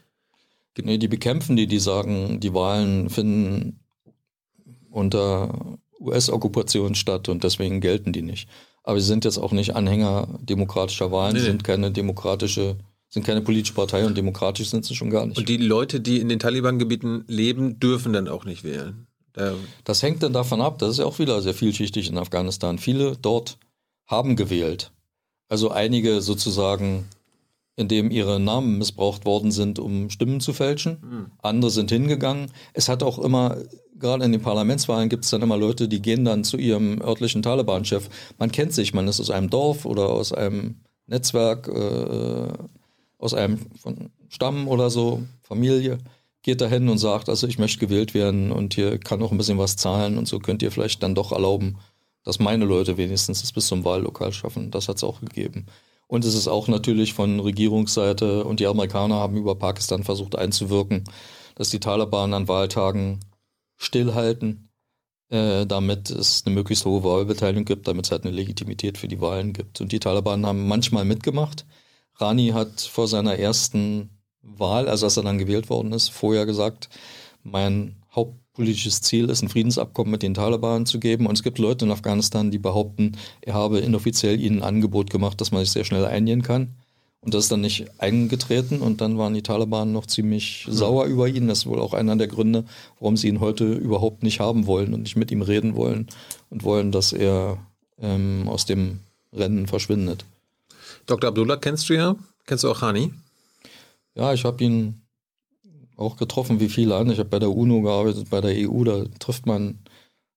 die 0.76 0.82
nee, 0.85 0.98
die 0.98 1.09
bekämpfen 1.09 1.56
die, 1.56 1.66
die 1.66 1.80
sagen, 1.80 2.39
die 2.39 2.55
Wahlen 2.55 3.10
finden 3.10 3.80
unter 4.93 5.76
US-Okkupation 5.98 6.94
statt 6.94 7.28
und 7.28 7.43
deswegen 7.43 7.80
gelten 7.80 8.12
die 8.12 8.22
nicht. 8.22 8.48
Aber 8.89 8.98
sie 8.98 9.06
sind 9.06 9.27
jetzt 9.27 9.36
auch 9.36 9.52
nicht 9.52 9.77
Anhänger 9.77 10.27
demokratischer 10.40 11.12
Wahlen, 11.12 11.35
nee, 11.35 11.43
sind 11.43 11.62
keine 11.62 11.90
demokratische, 11.90 12.77
sind 13.10 13.27
keine 13.27 13.43
politische 13.43 13.74
Partei 13.74 14.06
und 14.06 14.16
demokratisch 14.16 14.70
sind 14.70 14.86
sie 14.86 14.94
schon 14.94 15.10
gar 15.10 15.27
nicht. 15.27 15.36
Und 15.36 15.47
die 15.51 15.59
Leute, 15.59 16.01
die 16.01 16.20
in 16.20 16.31
den 16.31 16.39
Taliban-Gebieten 16.39 17.24
leben, 17.28 17.78
dürfen 17.81 18.15
dann 18.15 18.28
auch 18.28 18.47
nicht 18.47 18.65
wählen. 18.65 19.06
Da 19.35 19.52
das 19.85 20.02
hängt 20.02 20.23
dann 20.23 20.32
davon 20.32 20.62
ab, 20.62 20.78
das 20.78 20.93
ist 20.93 20.98
ja 21.01 21.05
auch 21.05 21.19
wieder 21.19 21.43
sehr 21.43 21.52
vielschichtig 21.52 22.09
in 22.09 22.16
Afghanistan. 22.16 22.78
Viele 22.78 23.15
dort 23.20 23.59
haben 24.06 24.36
gewählt. 24.36 24.90
Also 25.51 25.70
einige 25.70 26.23
sozusagen, 26.23 27.05
indem 27.77 28.10
ihre 28.10 28.40
Namen 28.40 28.78
missbraucht 28.78 29.27
worden 29.27 29.52
sind, 29.52 29.78
um 29.78 30.09
Stimmen 30.09 30.40
zu 30.40 30.55
fälschen. 30.55 30.97
Mhm. 31.02 31.27
Andere 31.43 31.70
sind 31.70 31.90
hingegangen. 31.90 32.52
Es 32.73 32.89
hat 32.89 33.02
auch 33.02 33.19
immer 33.19 33.59
gerade 33.98 34.24
in 34.24 34.32
den 34.32 34.42
Parlamentswahlen 34.42 35.08
gibt 35.08 35.24
es 35.24 35.30
dann 35.30 35.42
immer 35.42 35.56
Leute, 35.56 35.88
die 35.88 36.02
gehen 36.02 36.24
dann 36.24 36.44
zu 36.44 36.56
ihrem 36.56 37.00
örtlichen 37.00 37.42
Taliban-Chef. 37.42 38.08
Man 38.38 38.52
kennt 38.52 38.72
sich, 38.72 38.94
man 38.94 39.08
ist 39.08 39.20
aus 39.20 39.30
einem 39.30 39.50
Dorf 39.50 39.84
oder 39.84 40.08
aus 40.08 40.32
einem 40.32 40.76
Netzwerk, 41.06 41.68
äh, 41.68 42.52
aus 43.18 43.34
einem 43.34 43.58
Stamm 44.28 44.68
oder 44.68 44.90
so, 44.90 45.22
Familie, 45.42 45.98
geht 46.42 46.60
dahin 46.60 46.88
und 46.88 46.98
sagt, 46.98 47.28
also 47.28 47.46
ich 47.46 47.58
möchte 47.58 47.78
gewählt 47.78 48.14
werden 48.14 48.52
und 48.52 48.74
hier 48.74 48.98
kann 48.98 49.22
auch 49.22 49.32
ein 49.32 49.38
bisschen 49.38 49.58
was 49.58 49.76
zahlen 49.76 50.18
und 50.18 50.28
so 50.28 50.38
könnt 50.38 50.62
ihr 50.62 50.70
vielleicht 50.70 51.02
dann 51.02 51.14
doch 51.14 51.32
erlauben, 51.32 51.78
dass 52.24 52.38
meine 52.38 52.64
Leute 52.64 52.96
wenigstens 52.96 53.42
es 53.42 53.52
bis 53.52 53.66
zum 53.66 53.84
Wahllokal 53.84 54.32
schaffen. 54.32 54.70
Das 54.70 54.88
hat 54.88 54.96
es 54.96 55.04
auch 55.04 55.20
gegeben. 55.20 55.66
Und 56.06 56.24
es 56.24 56.34
ist 56.34 56.48
auch 56.48 56.68
natürlich 56.68 57.12
von 57.12 57.40
Regierungsseite 57.40 58.44
und 58.44 58.60
die 58.60 58.66
Amerikaner 58.66 59.16
haben 59.16 59.36
über 59.36 59.56
Pakistan 59.56 60.04
versucht 60.04 60.36
einzuwirken, 60.36 61.04
dass 61.54 61.70
die 61.70 61.80
Taliban 61.80 62.32
an 62.32 62.48
Wahltagen 62.48 63.20
stillhalten, 63.78 64.68
äh, 65.30 65.66
damit 65.66 66.10
es 66.10 66.42
eine 66.44 66.55
möglichst 66.55 66.84
hohe 66.84 67.02
Wahlbeteiligung 67.02 67.64
gibt, 67.64 67.88
damit 67.88 68.06
es 68.06 68.10
halt 68.10 68.24
eine 68.24 68.34
Legitimität 68.34 68.98
für 68.98 69.09
die 69.09 69.20
Wahlen 69.20 69.55
gibt. 69.55 69.80
Und 69.80 69.92
die 69.92 70.00
Taliban 70.00 70.44
haben 70.44 70.68
manchmal 70.68 71.05
mitgemacht. 71.05 71.64
Rani 72.16 72.48
hat 72.48 72.80
vor 72.80 73.09
seiner 73.09 73.38
ersten 73.38 74.10
Wahl, 74.42 74.88
also 74.88 75.06
als 75.06 75.16
er 75.16 75.22
dann 75.22 75.38
gewählt 75.38 75.70
worden 75.70 75.92
ist, 75.92 76.09
vorher 76.09 76.46
gesagt, 76.46 76.88
mein 77.42 77.96
hauptpolitisches 78.14 79.00
Ziel 79.02 79.28
ist, 79.30 79.42
ein 79.42 79.48
Friedensabkommen 79.48 80.10
mit 80.10 80.22
den 80.22 80.34
Taliban 80.34 80.86
zu 80.86 80.98
geben. 80.98 81.26
Und 81.26 81.36
es 81.36 81.42
gibt 81.42 81.59
Leute 81.59 81.84
in 81.84 81.92
Afghanistan, 81.92 82.50
die 82.50 82.59
behaupten, 82.59 83.16
er 83.40 83.55
habe 83.55 83.78
inoffiziell 83.78 84.40
ihnen 84.40 84.59
ein 84.59 84.76
Angebot 84.76 85.10
gemacht, 85.10 85.40
dass 85.40 85.52
man 85.52 85.62
sich 85.62 85.70
sehr 85.70 85.84
schnell 85.84 86.05
einigen 86.05 86.42
kann. 86.42 86.74
Und 87.20 87.34
das 87.34 87.44
ist 87.44 87.52
dann 87.52 87.60
nicht 87.60 87.86
eingetreten 87.98 88.80
und 88.80 89.00
dann 89.00 89.18
waren 89.18 89.34
die 89.34 89.42
Taliban 89.42 89.92
noch 89.92 90.06
ziemlich 90.06 90.66
ja. 90.66 90.72
sauer 90.72 91.06
über 91.06 91.26
ihn. 91.28 91.48
Das 91.48 91.58
ist 91.58 91.66
wohl 91.66 91.80
auch 91.80 91.92
einer 91.92 92.16
der 92.16 92.28
Gründe, 92.28 92.64
warum 93.00 93.16
sie 93.16 93.28
ihn 93.28 93.40
heute 93.40 93.72
überhaupt 93.72 94.22
nicht 94.22 94.40
haben 94.40 94.66
wollen 94.66 94.94
und 94.94 95.02
nicht 95.02 95.16
mit 95.16 95.30
ihm 95.30 95.42
reden 95.42 95.74
wollen 95.74 96.06
und 96.50 96.62
wollen, 96.62 96.92
dass 96.92 97.12
er 97.12 97.58
ähm, 98.00 98.48
aus 98.48 98.66
dem 98.66 99.00
Rennen 99.32 99.66
verschwindet. 99.66 100.24
Dr. 101.06 101.28
Abdullah 101.28 101.56
kennst 101.56 101.88
du 101.88 101.94
ja? 101.94 102.16
Kennst 102.46 102.64
du 102.64 102.70
auch 102.70 102.82
Hani? 102.82 103.12
Ja, 104.14 104.32
ich 104.32 104.44
habe 104.44 104.62
ihn 104.62 105.02
auch 105.96 106.16
getroffen, 106.16 106.60
wie 106.60 106.68
viele 106.68 106.96
andere. 106.96 107.14
Ich 107.14 107.18
habe 107.18 107.28
bei 107.28 107.38
der 107.40 107.50
UNO 107.50 107.82
gearbeitet, 107.82 108.30
bei 108.30 108.40
der 108.40 108.54
EU, 108.68 108.84
da 108.84 109.04
trifft 109.18 109.46
man 109.46 109.78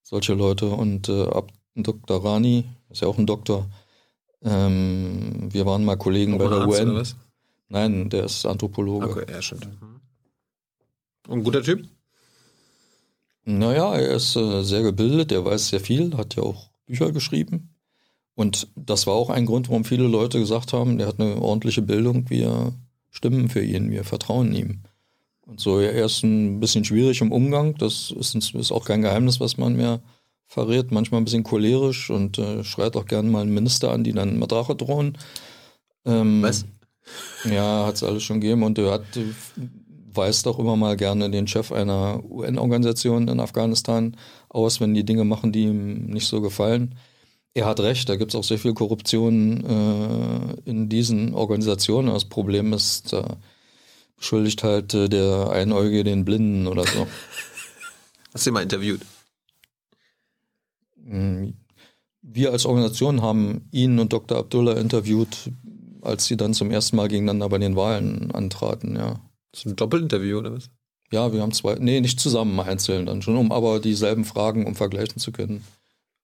solche 0.03 0.33
Leute. 0.33 0.67
Und 0.67 1.09
äh, 1.09 1.27
Dr. 1.75 2.25
Rani, 2.25 2.65
ist 2.89 3.01
ja 3.01 3.07
auch 3.07 3.17
ein 3.17 3.27
Doktor, 3.27 3.69
ähm, 4.43 5.49
wir 5.51 5.65
waren 5.65 5.85
mal 5.85 5.97
Kollegen 5.97 6.37
bei 6.37 6.47
der 6.47 6.67
UN. 6.67 6.89
Oder 6.89 7.01
was? 7.01 7.15
Nein, 7.69 8.09
der 8.09 8.25
ist 8.25 8.45
Anthropologe. 8.45 9.09
Okay, 9.09 9.25
ja, 9.31 9.41
stimmt. 9.41 9.65
Mhm. 9.81 10.01
Und 11.27 11.39
ein 11.39 11.43
guter 11.43 11.61
Typ? 11.61 11.87
Naja, 13.45 13.95
er 13.95 14.15
ist 14.15 14.35
äh, 14.35 14.63
sehr 14.63 14.83
gebildet, 14.83 15.31
er 15.31 15.45
weiß 15.45 15.69
sehr 15.69 15.79
viel, 15.79 16.15
hat 16.17 16.35
ja 16.35 16.43
auch 16.43 16.69
Bücher 16.85 17.11
geschrieben. 17.11 17.69
Und 18.35 18.67
das 18.75 19.07
war 19.07 19.13
auch 19.13 19.29
ein 19.29 19.45
Grund, 19.45 19.69
warum 19.69 19.83
viele 19.83 20.07
Leute 20.07 20.39
gesagt 20.39 20.73
haben, 20.73 20.97
der 20.97 21.07
hat 21.07 21.19
eine 21.19 21.41
ordentliche 21.41 21.81
Bildung, 21.81 22.29
wir 22.29 22.73
stimmen 23.09 23.49
für 23.49 23.63
ihn, 23.63 23.91
wir 23.91 24.03
vertrauen 24.03 24.53
ihm. 24.53 24.81
Und 25.45 25.59
so, 25.59 25.79
er 25.79 26.05
ist 26.05 26.23
ein 26.23 26.59
bisschen 26.59 26.85
schwierig 26.85 27.21
im 27.21 27.31
Umgang, 27.31 27.75
das 27.77 28.11
ist, 28.11 28.35
ist 28.35 28.71
auch 28.71 28.85
kein 28.85 29.01
Geheimnis, 29.01 29.39
was 29.39 29.57
man 29.57 29.75
mehr 29.75 30.01
verrät, 30.51 30.91
manchmal 30.91 31.21
ein 31.21 31.23
bisschen 31.23 31.43
cholerisch 31.43 32.09
und 32.09 32.37
äh, 32.37 32.65
schreit 32.65 32.97
auch 32.97 33.05
gerne 33.05 33.29
mal 33.29 33.41
einen 33.41 33.53
Minister 33.53 33.89
an, 33.93 34.03
die 34.03 34.11
dann 34.11 34.37
mit 34.37 34.51
Drache 34.51 34.75
drohen. 34.75 35.17
Ähm, 36.05 36.41
Was? 36.41 36.65
Ja, 37.49 37.85
hat 37.85 37.95
es 37.95 38.03
alles 38.03 38.23
schon 38.23 38.41
gegeben 38.41 38.63
und 38.63 38.77
er 38.77 38.91
hat, 38.91 39.03
weist 40.13 40.45
auch 40.47 40.59
immer 40.59 40.75
mal 40.75 40.97
gerne 40.97 41.29
den 41.29 41.47
Chef 41.47 41.71
einer 41.71 42.21
UN-Organisation 42.29 43.29
in 43.29 43.39
Afghanistan 43.39 44.17
aus, 44.49 44.81
wenn 44.81 44.93
die 44.93 45.05
Dinge 45.05 45.23
machen, 45.23 45.53
die 45.53 45.63
ihm 45.63 46.07
nicht 46.07 46.27
so 46.27 46.41
gefallen. 46.41 46.95
Er 47.53 47.65
hat 47.65 47.79
recht, 47.79 48.09
da 48.09 48.17
gibt 48.17 48.31
es 48.31 48.35
auch 48.35 48.43
sehr 48.43 48.59
viel 48.59 48.73
Korruption 48.73 49.63
äh, 49.65 50.69
in 50.69 50.89
diesen 50.89 51.33
Organisationen. 51.33 52.13
Das 52.13 52.25
Problem 52.25 52.73
ist, 52.73 53.13
da 53.13 53.37
beschuldigt 54.17 54.63
halt 54.63 54.93
äh, 54.95 55.07
der 55.07 55.49
Einäugige 55.49 56.03
den 56.03 56.25
Blinden 56.25 56.67
oder 56.67 56.85
so. 56.85 57.07
Hast 58.33 58.45
du 58.45 58.49
ihn 58.49 58.53
mal 58.53 58.63
interviewt? 58.63 58.99
Mm, 61.03 61.49
wir 62.21 62.51
als 62.51 62.65
Organisation 62.65 63.21
haben 63.21 63.67
ihn 63.71 63.99
und 63.99 64.13
Dr. 64.13 64.37
Abdullah 64.37 64.73
interviewt, 64.73 65.51
als 66.01 66.25
sie 66.25 66.37
dann 66.37 66.53
zum 66.53 66.71
ersten 66.71 66.95
Mal 66.95 67.07
gegeneinander 67.07 67.49
bei 67.49 67.57
den 67.57 67.75
Wahlen 67.75 68.31
antraten, 68.31 68.95
ja. 68.95 69.19
Das 69.51 69.61
ist 69.61 69.65
ein 69.65 69.75
Doppelinterview 69.75 70.37
oder 70.37 70.53
was? 70.53 70.69
Ja, 71.11 71.33
wir 71.33 71.41
haben 71.41 71.51
zwei, 71.51 71.75
nee, 71.75 71.99
nicht 71.99 72.19
zusammen 72.19 72.57
einzeln 72.59 73.05
dann 73.05 73.21
schon, 73.21 73.35
um 73.35 73.51
aber 73.51 73.79
dieselben 73.79 74.23
Fragen, 74.23 74.65
um 74.65 74.75
vergleichen 74.75 75.17
zu 75.17 75.31
können. 75.31 75.63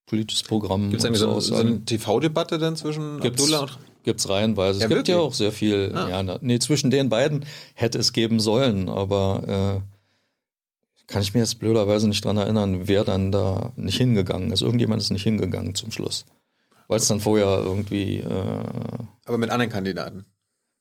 Politisches 0.06 0.44
Programm. 0.44 0.90
Gibt 0.90 1.02
es 1.02 1.06
eigentlich 1.06 1.20
so, 1.20 1.38
so 1.42 1.56
eine 1.56 1.84
TV-Debatte 1.84 2.58
dann 2.58 2.78
zwischen 2.78 3.20
gibt's, 3.20 3.42
Abdullah 3.42 3.64
und. 3.64 3.78
Gibt 4.04 4.22
es 4.22 4.30
reihenweise. 4.30 4.80
Ja, 4.80 4.86
es 4.86 4.90
gibt 4.90 5.00
wirklich? 5.00 5.16
ja 5.18 5.22
auch 5.22 5.34
sehr 5.34 5.52
viel. 5.52 5.92
Ah. 5.94 6.24
Ja, 6.24 6.38
nee, 6.40 6.60
zwischen 6.60 6.90
den 6.90 7.10
beiden 7.10 7.46
hätte 7.74 7.98
es 8.00 8.14
geben 8.14 8.40
sollen, 8.40 8.88
aber 8.88 9.82
äh, 9.84 9.97
kann 11.08 11.22
ich 11.22 11.34
mir 11.34 11.40
jetzt 11.40 11.60
blöderweise 11.60 12.08
nicht 12.08 12.24
dran 12.24 12.38
erinnern, 12.38 12.88
wer 12.88 13.04
dann 13.04 13.32
da 13.32 13.72
nicht 13.76 13.98
hingegangen 13.98 14.52
ist. 14.52 14.62
Irgendjemand 14.62 15.02
ist 15.02 15.10
nicht 15.10 15.24
hingegangen 15.24 15.74
zum 15.74 15.92
Schluss. 15.92 16.26
Weil 16.88 17.00
es 17.00 17.08
dann 17.08 17.20
vorher 17.20 17.62
irgendwie. 17.64 18.18
Äh, 18.18 18.64
Aber 19.26 19.38
mit 19.38 19.50
anderen 19.50 19.72
Kandidaten. 19.72 20.26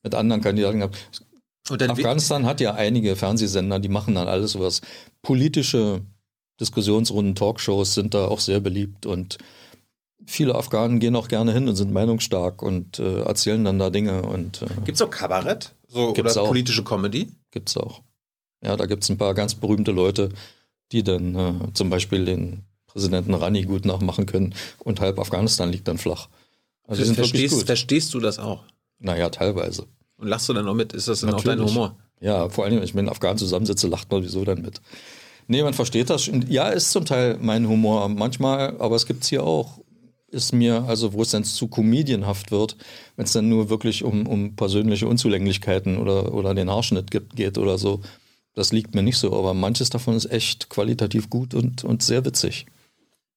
Mit 0.03 0.15
anderen 0.15 0.41
Kandidaten 0.41 0.79
gab. 0.79 0.95
Afghanistan 1.69 2.45
hat 2.45 2.61
ja 2.61 2.75
einige 2.75 3.15
Fernsehsender, 3.17 3.79
die 3.79 3.89
machen 3.89 4.15
dann 4.15 4.27
alles 4.27 4.53
sowas. 4.53 4.81
Politische 5.21 6.01
Diskussionsrunden, 6.61 7.35
Talkshows 7.35 7.93
sind 7.93 8.13
da 8.13 8.25
auch 8.25 8.39
sehr 8.39 8.61
beliebt 8.61 9.05
und 9.05 9.37
viele 10.25 10.55
Afghanen 10.55 10.99
gehen 10.99 11.15
auch 11.15 11.27
gerne 11.27 11.51
hin 11.51 11.67
und 11.67 11.75
sind 11.75 11.91
meinungsstark 11.91 12.61
und 12.61 12.99
äh, 12.99 13.21
erzählen 13.21 13.63
dann 13.63 13.79
da 13.79 13.89
Dinge. 13.89 14.21
Und, 14.23 14.61
äh, 14.61 14.67
Gibt 14.85 14.95
es 14.95 15.01
auch 15.01 15.09
Kabarett? 15.09 15.73
So, 15.87 16.13
oder 16.13 16.41
auch. 16.41 16.47
politische 16.47 16.83
Comedy? 16.83 17.31
Gibt 17.51 17.69
es 17.69 17.77
auch. 17.77 18.01
Ja, 18.61 18.75
da 18.75 18.85
gibt 18.85 19.03
es 19.03 19.09
ein 19.09 19.17
paar 19.17 19.33
ganz 19.33 19.55
berühmte 19.55 19.91
Leute, 19.91 20.29
die 20.91 21.03
dann 21.03 21.35
äh, 21.35 21.53
zum 21.73 21.89
Beispiel 21.89 22.25
den 22.25 22.63
Präsidenten 22.87 23.33
Rani 23.33 23.63
gut 23.63 23.85
nachmachen 23.85 24.25
können 24.25 24.55
und 24.79 24.99
halb 24.99 25.19
Afghanistan 25.19 25.71
liegt 25.71 25.87
dann 25.87 25.97
flach. 25.97 26.29
Also 26.87 27.13
verstehst, 27.13 27.65
verstehst 27.65 28.13
du 28.13 28.19
das 28.19 28.39
auch? 28.39 28.63
Naja, 28.99 29.29
teilweise. 29.29 29.85
Und 30.17 30.27
lachst 30.29 30.49
du 30.49 30.53
dann 30.53 30.67
auch 30.67 30.73
mit? 30.73 30.93
Ist 30.93 31.07
das 31.07 31.19
dann 31.21 31.31
Natürlich. 31.31 31.59
auch 31.59 31.65
dein 31.65 31.69
Humor? 31.69 31.97
Ja, 32.19 32.49
vor 32.49 32.65
allem, 32.65 32.77
wenn 32.77 32.83
ich 32.83 32.93
mit 32.93 33.07
Afghanen 33.07 33.37
zusammensitze, 33.37 33.87
lacht 33.87 34.09
man 34.09 34.21
sowieso 34.21 34.43
dann 34.45 34.61
mit. 34.61 34.81
Nee, 35.47 35.61
man 35.61 35.73
versteht 35.73 36.09
das. 36.09 36.29
Ja, 36.47 36.69
ist 36.69 36.91
zum 36.91 37.05
Teil 37.05 37.37
mein 37.39 37.67
Humor 37.67 38.09
manchmal, 38.09 38.75
aber 38.79 38.95
es 38.95 39.05
gibt 39.05 39.23
es 39.23 39.29
hier 39.29 39.43
auch. 39.43 39.79
ist 40.29 40.51
mir, 40.53 40.83
also 40.87 41.13
wo 41.13 41.21
es 41.21 41.31
dann 41.31 41.43
zu 41.43 41.67
comedianhaft 41.67 42.51
wird, 42.51 42.75
wenn 43.15 43.25
es 43.25 43.31
dann 43.33 43.47
nur 43.47 43.69
wirklich 43.69 44.03
um, 44.03 44.27
um 44.27 44.55
persönliche 44.55 45.07
Unzulänglichkeiten 45.07 45.97
oder, 45.97 46.33
oder 46.33 46.53
den 46.53 46.69
Haarschnitt 46.69 47.11
gibt, 47.11 47.35
geht 47.35 47.57
oder 47.57 47.77
so. 47.77 48.01
Das 48.57 48.71
liegt 48.71 48.95
mir 48.95 49.03
nicht 49.03 49.19
so, 49.19 49.37
aber 49.37 49.53
manches 49.53 49.91
davon 49.91 50.15
ist 50.15 50.31
echt 50.31 50.67
qualitativ 50.69 51.29
gut 51.29 51.53
und, 51.53 51.83
und 51.83 52.01
sehr 52.01 52.25
witzig. 52.25 52.65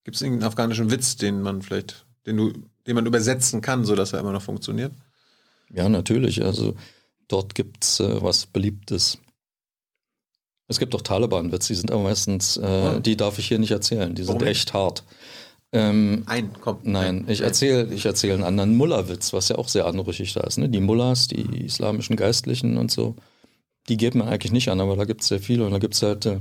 Gibt 0.03 0.17
es 0.17 0.23
irgendeinen 0.23 0.49
afghanischen 0.49 0.91
Witz, 0.91 1.17
den 1.17 1.43
man 1.43 1.61
vielleicht, 1.61 2.07
den 2.25 2.39
du, 2.39 2.55
den 2.87 2.95
man 2.95 3.05
übersetzen 3.05 3.61
kann, 3.61 3.85
sodass 3.85 4.15
er 4.15 4.21
immer 4.21 4.33
noch 4.33 4.41
funktioniert? 4.41 4.93
Ja, 5.75 5.91
natürlich. 5.91 6.43
Also 6.43 6.75
dort 7.29 7.55
gibt 7.55 7.85
es 7.85 8.01
äh, 8.01 8.23
was 8.23 8.47
Beliebtes. 8.47 9.19
Es 10.69 10.79
gibt 10.79 10.95
auch 10.95 11.03
Taliban-Witze, 11.03 11.75
die 11.75 11.79
sind 11.79 11.91
aber 11.91 12.05
meistens, 12.05 12.57
äh, 12.57 12.95
oh. 12.97 12.99
die 13.01 13.19
darf 13.19 13.39
ich 13.39 13.47
hier 13.47 13.59
nicht 13.59 13.73
erzählen, 13.73 14.15
die 14.15 14.25
sind 14.25 14.41
echt 14.41 14.73
hart. 14.73 15.05
Ähm, 15.71 16.23
ein, 16.25 16.51
komm. 16.63 16.79
Nein, 16.85 17.27
ich 17.29 17.43
erzähle 17.43 17.93
ich 17.93 18.07
erzähl 18.07 18.33
einen 18.33 18.45
anderen 18.45 18.75
Mullah-Witz, 18.75 19.35
was 19.35 19.51
ja 19.51 19.57
auch 19.57 19.69
sehr 19.69 19.85
anrüchig 19.85 20.33
da 20.33 20.41
ist. 20.41 20.57
Ne? 20.57 20.71
Die 20.71 20.81
Mullahs, 20.81 21.29
die 21.29 21.67
islamischen 21.67 22.17
Geistlichen 22.17 22.79
und 22.79 22.91
so, 22.91 23.17
die 23.89 23.97
geht 23.97 24.15
man 24.15 24.29
eigentlich 24.29 24.53
nicht 24.53 24.69
an, 24.69 24.81
aber 24.81 24.97
da 24.97 25.05
gibt 25.05 25.23
es 25.23 25.29
sehr 25.29 25.41
viele. 25.41 25.65
Und 25.65 25.73
da 25.73 25.79
gibt 25.79 25.95
es 25.95 26.03
halt, 26.03 26.27
äh, 26.27 26.41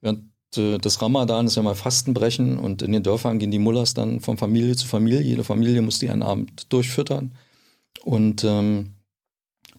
während 0.00 0.24
äh, 0.56 0.78
des 0.78 1.00
Ramadan 1.00 1.46
ist 1.46 1.56
ja 1.56 1.62
mal 1.62 1.74
Fastenbrechen 1.74 2.58
und 2.58 2.82
in 2.82 2.92
den 2.92 3.02
Dörfern 3.02 3.38
gehen 3.38 3.50
die 3.50 3.58
Mullahs 3.58 3.94
dann 3.94 4.20
von 4.20 4.36
Familie 4.36 4.76
zu 4.76 4.86
Familie. 4.86 5.20
Jede 5.20 5.44
Familie 5.44 5.82
muss 5.82 5.98
die 5.98 6.10
einen 6.10 6.22
Abend 6.22 6.72
durchfüttern. 6.72 7.32
Und 8.04 8.44
ähm, 8.44 8.94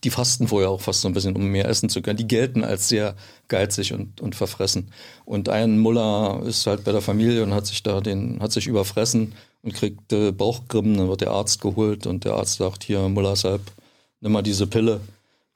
die 0.04 0.10
fasten 0.10 0.48
vorher 0.48 0.70
auch 0.70 0.82
fast 0.82 1.02
so 1.02 1.08
ein 1.08 1.14
bisschen, 1.14 1.36
um 1.36 1.46
mehr 1.46 1.68
essen 1.68 1.90
zu 1.90 2.02
können. 2.02 2.18
Die 2.18 2.28
gelten 2.28 2.64
als 2.64 2.90
sehr 2.90 3.16
geizig 3.48 3.94
und, 3.94 4.20
und 4.22 4.36
verfressen. 4.36 4.92
Und 5.26 5.50
ein 5.50 5.80
Muller 5.80 6.42
ist 6.46 6.68
halt 6.68 6.84
bei 6.84 6.92
der 6.92 7.02
Familie 7.02 7.44
und 7.44 7.54
hat 7.54 7.66
sich 7.68 7.84
da 7.84 8.02
den, 8.02 8.42
hat 8.42 8.52
sich 8.52 8.68
überfressen 8.68 9.34
und 9.62 9.74
kriegt 9.74 10.12
äh, 10.12 10.32
Bauchgrimmen, 10.32 10.98
dann 10.98 11.08
wird 11.08 11.22
der 11.22 11.32
Arzt 11.32 11.62
geholt 11.62 12.06
und 12.06 12.26
der 12.26 12.34
Arzt 12.34 12.58
sagt, 12.58 12.84
hier, 12.84 13.08
Muller 13.08 13.36
Salb, 13.36 13.62
nimm 14.20 14.34
mal 14.34 14.42
diese 14.42 14.68
Pille. 14.68 15.00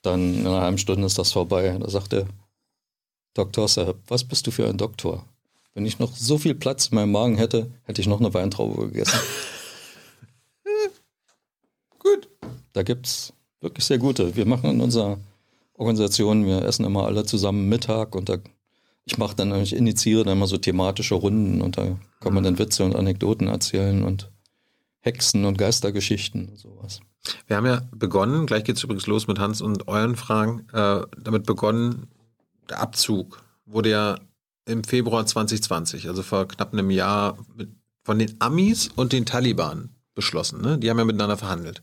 Dann 0.02 0.36
in 0.36 0.48
einer 0.48 0.62
halben 0.62 0.78
Stunde 0.78 1.06
ist 1.06 1.18
das 1.18 1.32
vorbei. 1.32 1.78
Da 1.80 1.90
sagt 1.90 2.14
er, 2.14 2.28
Doktor 3.34 3.68
Salb, 3.68 3.98
was 4.08 4.24
bist 4.24 4.48
du 4.48 4.52
für 4.52 4.68
ein 4.68 4.78
Doktor? 4.78 5.26
Wenn 5.74 5.86
ich 5.86 6.00
noch 6.00 6.16
so 6.16 6.38
viel 6.38 6.56
Platz 6.56 6.88
in 6.88 6.96
meinem 6.96 7.12
Magen 7.12 7.38
hätte, 7.38 7.72
hätte 7.84 8.02
ich 8.02 8.08
noch 8.08 8.20
eine 8.20 8.34
Weintraube 8.34 8.88
gegessen. 8.88 9.20
Gut. 12.00 12.30
Da 12.74 12.84
gibt's 12.84 13.34
wirklich 13.62 13.86
sehr 13.86 13.98
gute. 13.98 14.36
Wir 14.36 14.46
machen 14.46 14.70
in 14.70 14.82
unserer 14.82 15.20
Organisation, 15.74 16.46
wir 16.46 16.64
essen 16.64 16.86
immer 16.86 17.06
alle 17.06 17.26
zusammen 17.26 17.70
Mittag 17.70 18.16
und 18.16 18.30
da 18.30 18.38
ich 19.08 19.18
mache 19.18 19.36
dann, 19.36 19.56
ich 19.62 19.74
initiiere 19.74 20.26
dann 20.26 20.38
immer 20.38 20.48
so 20.48 20.58
thematische 20.58 21.16
Runden 21.16 21.62
und 21.62 21.78
da 21.78 21.98
kann 22.20 22.34
man 22.34 22.44
dann 22.44 22.60
Witze 22.60 22.84
und 22.84 22.96
Anekdoten 22.96 23.48
erzählen 23.48 24.04
und 24.04 24.30
Hexen 25.00 25.46
und 25.46 25.58
Geistergeschichten 25.58 26.50
und 26.50 26.60
sowas. 26.60 27.00
Wir 27.48 27.58
haben 27.58 27.66
ja 27.66 27.82
begonnen, 27.92 28.46
gleich 28.46 28.64
geht 28.64 28.78
es 28.78 28.84
übrigens 28.84 29.08
los 29.08 29.28
mit 29.28 29.40
Hans 29.40 29.62
und 29.62 29.88
euren 29.88 30.16
Fragen, 30.16 30.68
äh, 30.74 31.02
damit 31.18 31.46
begonnen, 31.46 32.08
der 32.70 32.80
Abzug 32.82 33.42
wurde 33.66 33.90
ja 33.90 34.20
im 34.66 34.84
Februar 34.84 35.26
2020, 35.26 36.08
also 36.08 36.24
vor 36.24 36.48
knapp 36.48 36.74
einem 36.74 36.92
Jahr, 36.92 37.38
mit, 37.56 37.70
von 38.04 38.20
den 38.20 38.36
Amis 38.40 38.90
und 38.96 39.14
den 39.14 39.26
Taliban 39.26 39.90
beschlossen. 40.14 40.62
Ne? 40.62 40.78
Die 40.78 40.90
haben 40.90 40.98
ja 40.98 41.06
miteinander 41.06 41.38
verhandelt. 41.38 41.82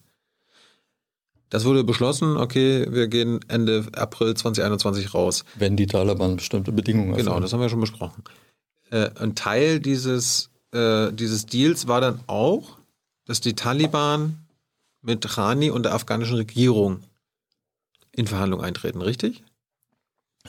Das 1.50 1.64
wurde 1.64 1.84
beschlossen, 1.84 2.36
okay, 2.36 2.86
wir 2.90 3.08
gehen 3.08 3.40
Ende 3.48 3.86
April 3.92 4.34
2021 4.34 5.14
raus. 5.14 5.44
Wenn 5.54 5.76
die 5.76 5.86
Taliban 5.86 6.36
bestimmte 6.36 6.72
Bedingungen 6.72 7.10
erfüllen. 7.10 7.26
Genau, 7.26 7.40
das 7.40 7.52
haben 7.52 7.60
wir 7.60 7.68
schon 7.68 7.80
besprochen. 7.80 8.24
Äh, 8.90 9.10
ein 9.20 9.34
Teil 9.34 9.80
dieses, 9.80 10.50
äh, 10.72 11.12
dieses 11.12 11.46
Deals 11.46 11.86
war 11.86 12.00
dann 12.00 12.20
auch, 12.26 12.78
dass 13.24 13.40
die 13.40 13.54
Taliban 13.54 14.43
mit 15.04 15.36
Rani 15.36 15.70
und 15.70 15.84
der 15.84 15.94
afghanischen 15.94 16.36
Regierung 16.36 17.00
in 18.12 18.26
Verhandlungen 18.26 18.64
eintreten, 18.64 19.02
richtig? 19.02 19.42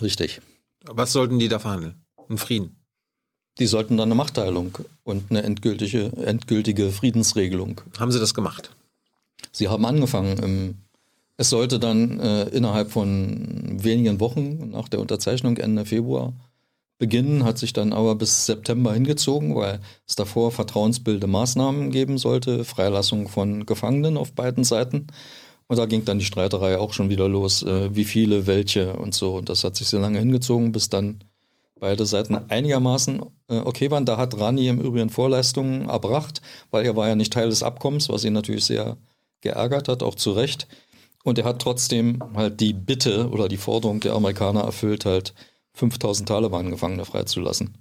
Richtig. 0.02 0.42
Was 0.86 1.12
sollten 1.12 1.40
die 1.40 1.48
da 1.48 1.60
verhandeln? 1.60 1.96
Ein 2.30 2.38
Frieden? 2.38 2.76
Die 3.58 3.68
sollten 3.68 3.98
dann 3.98 4.10
eine 4.10 4.16
Machtteilung 4.16 4.78
und 5.04 5.30
eine 5.30 5.44
endgültige, 5.44 6.12
endgültige 6.18 6.92
Friedensregelung. 6.92 7.82
Haben 7.98 8.12
sie 8.12 8.20
das 8.20 8.34
gemacht? 8.34 8.72
Sie 9.52 9.70
haben 9.70 9.86
angefangen 9.86 10.86
es 11.38 11.50
sollte 11.50 11.80
dann 11.80 12.20
äh, 12.20 12.44
innerhalb 12.50 12.92
von 12.92 13.84
wenigen 13.84 14.20
Wochen 14.20 14.70
nach 14.72 14.88
der 14.88 15.02
Unterzeichnung 15.02 15.58
Ende 15.58 15.86
Februar 15.86 16.34
beginnen, 16.98 17.44
hat 17.44 17.58
sich 17.58 17.74
dann 17.74 17.94
aber 17.94 18.16
bis 18.16 18.46
September 18.46 18.94
hingezogen, 18.94 19.56
weil 19.56 19.80
es 20.08 20.16
davor 20.16 20.52
vertrauensbildende 20.52 21.28
Maßnahmen 21.28 21.92
geben 21.92 22.18
sollte, 22.18 22.64
Freilassung 22.64 23.28
von 23.28 23.66
Gefangenen 23.66 24.18
auf 24.18 24.34
beiden 24.34 24.64
Seiten. 24.64 25.08
Und 25.68 25.78
da 25.78 25.86
ging 25.86 26.06
dann 26.06 26.20
die 26.20 26.26
Streiterei 26.26 26.78
auch 26.78 26.94
schon 26.94 27.10
wieder 27.10 27.28
los, 27.28 27.64
äh, 27.64 27.94
wie 27.96 28.06
viele, 28.06 28.48
welche 28.48 28.94
und 28.94 29.14
so. 29.16 29.36
Und 29.36 29.50
das 29.50 29.64
hat 29.64 29.76
sich 29.76 29.88
sehr 29.88 30.00
lange 30.00 30.20
hingezogen, 30.20 30.72
bis 30.72 30.90
dann 30.90 31.24
beide 31.80 32.06
Seiten 32.06 32.36
einigermaßen 32.36 33.22
äh, 33.50 33.58
okay 33.58 33.92
waren. 33.92 34.06
Da 34.06 34.18
hat 34.18 34.40
Rani 34.40 34.68
im 34.68 34.80
Übrigen 34.80 35.10
Vorleistungen 35.10 35.90
erbracht, 35.90 36.42
weil 36.72 36.86
er 36.86 36.96
war 36.96 37.08
ja 37.08 37.16
nicht 37.16 37.34
Teil 37.34 37.50
des 37.50 37.64
Abkommens, 37.64 38.10
was 38.10 38.24
ihn 38.24 38.34
natürlich 38.34 38.66
sehr 38.66 38.98
geärgert 39.42 39.88
hat, 39.88 40.04
auch 40.04 40.16
zu 40.16 40.32
Recht. 40.32 40.68
Und 41.24 41.40
er 41.40 41.46
hat 41.46 41.62
trotzdem 41.62 42.20
halt 42.36 42.62
die 42.62 42.74
Bitte 42.74 43.30
oder 43.30 43.48
die 43.48 43.58
Forderung 43.58 44.00
der 44.00 44.14
Amerikaner 44.14 44.62
erfüllt, 44.62 45.06
halt 45.06 45.34
5000 45.76 46.28
Taliban-Gefangene 46.28 47.06
freizulassen. 47.06 47.78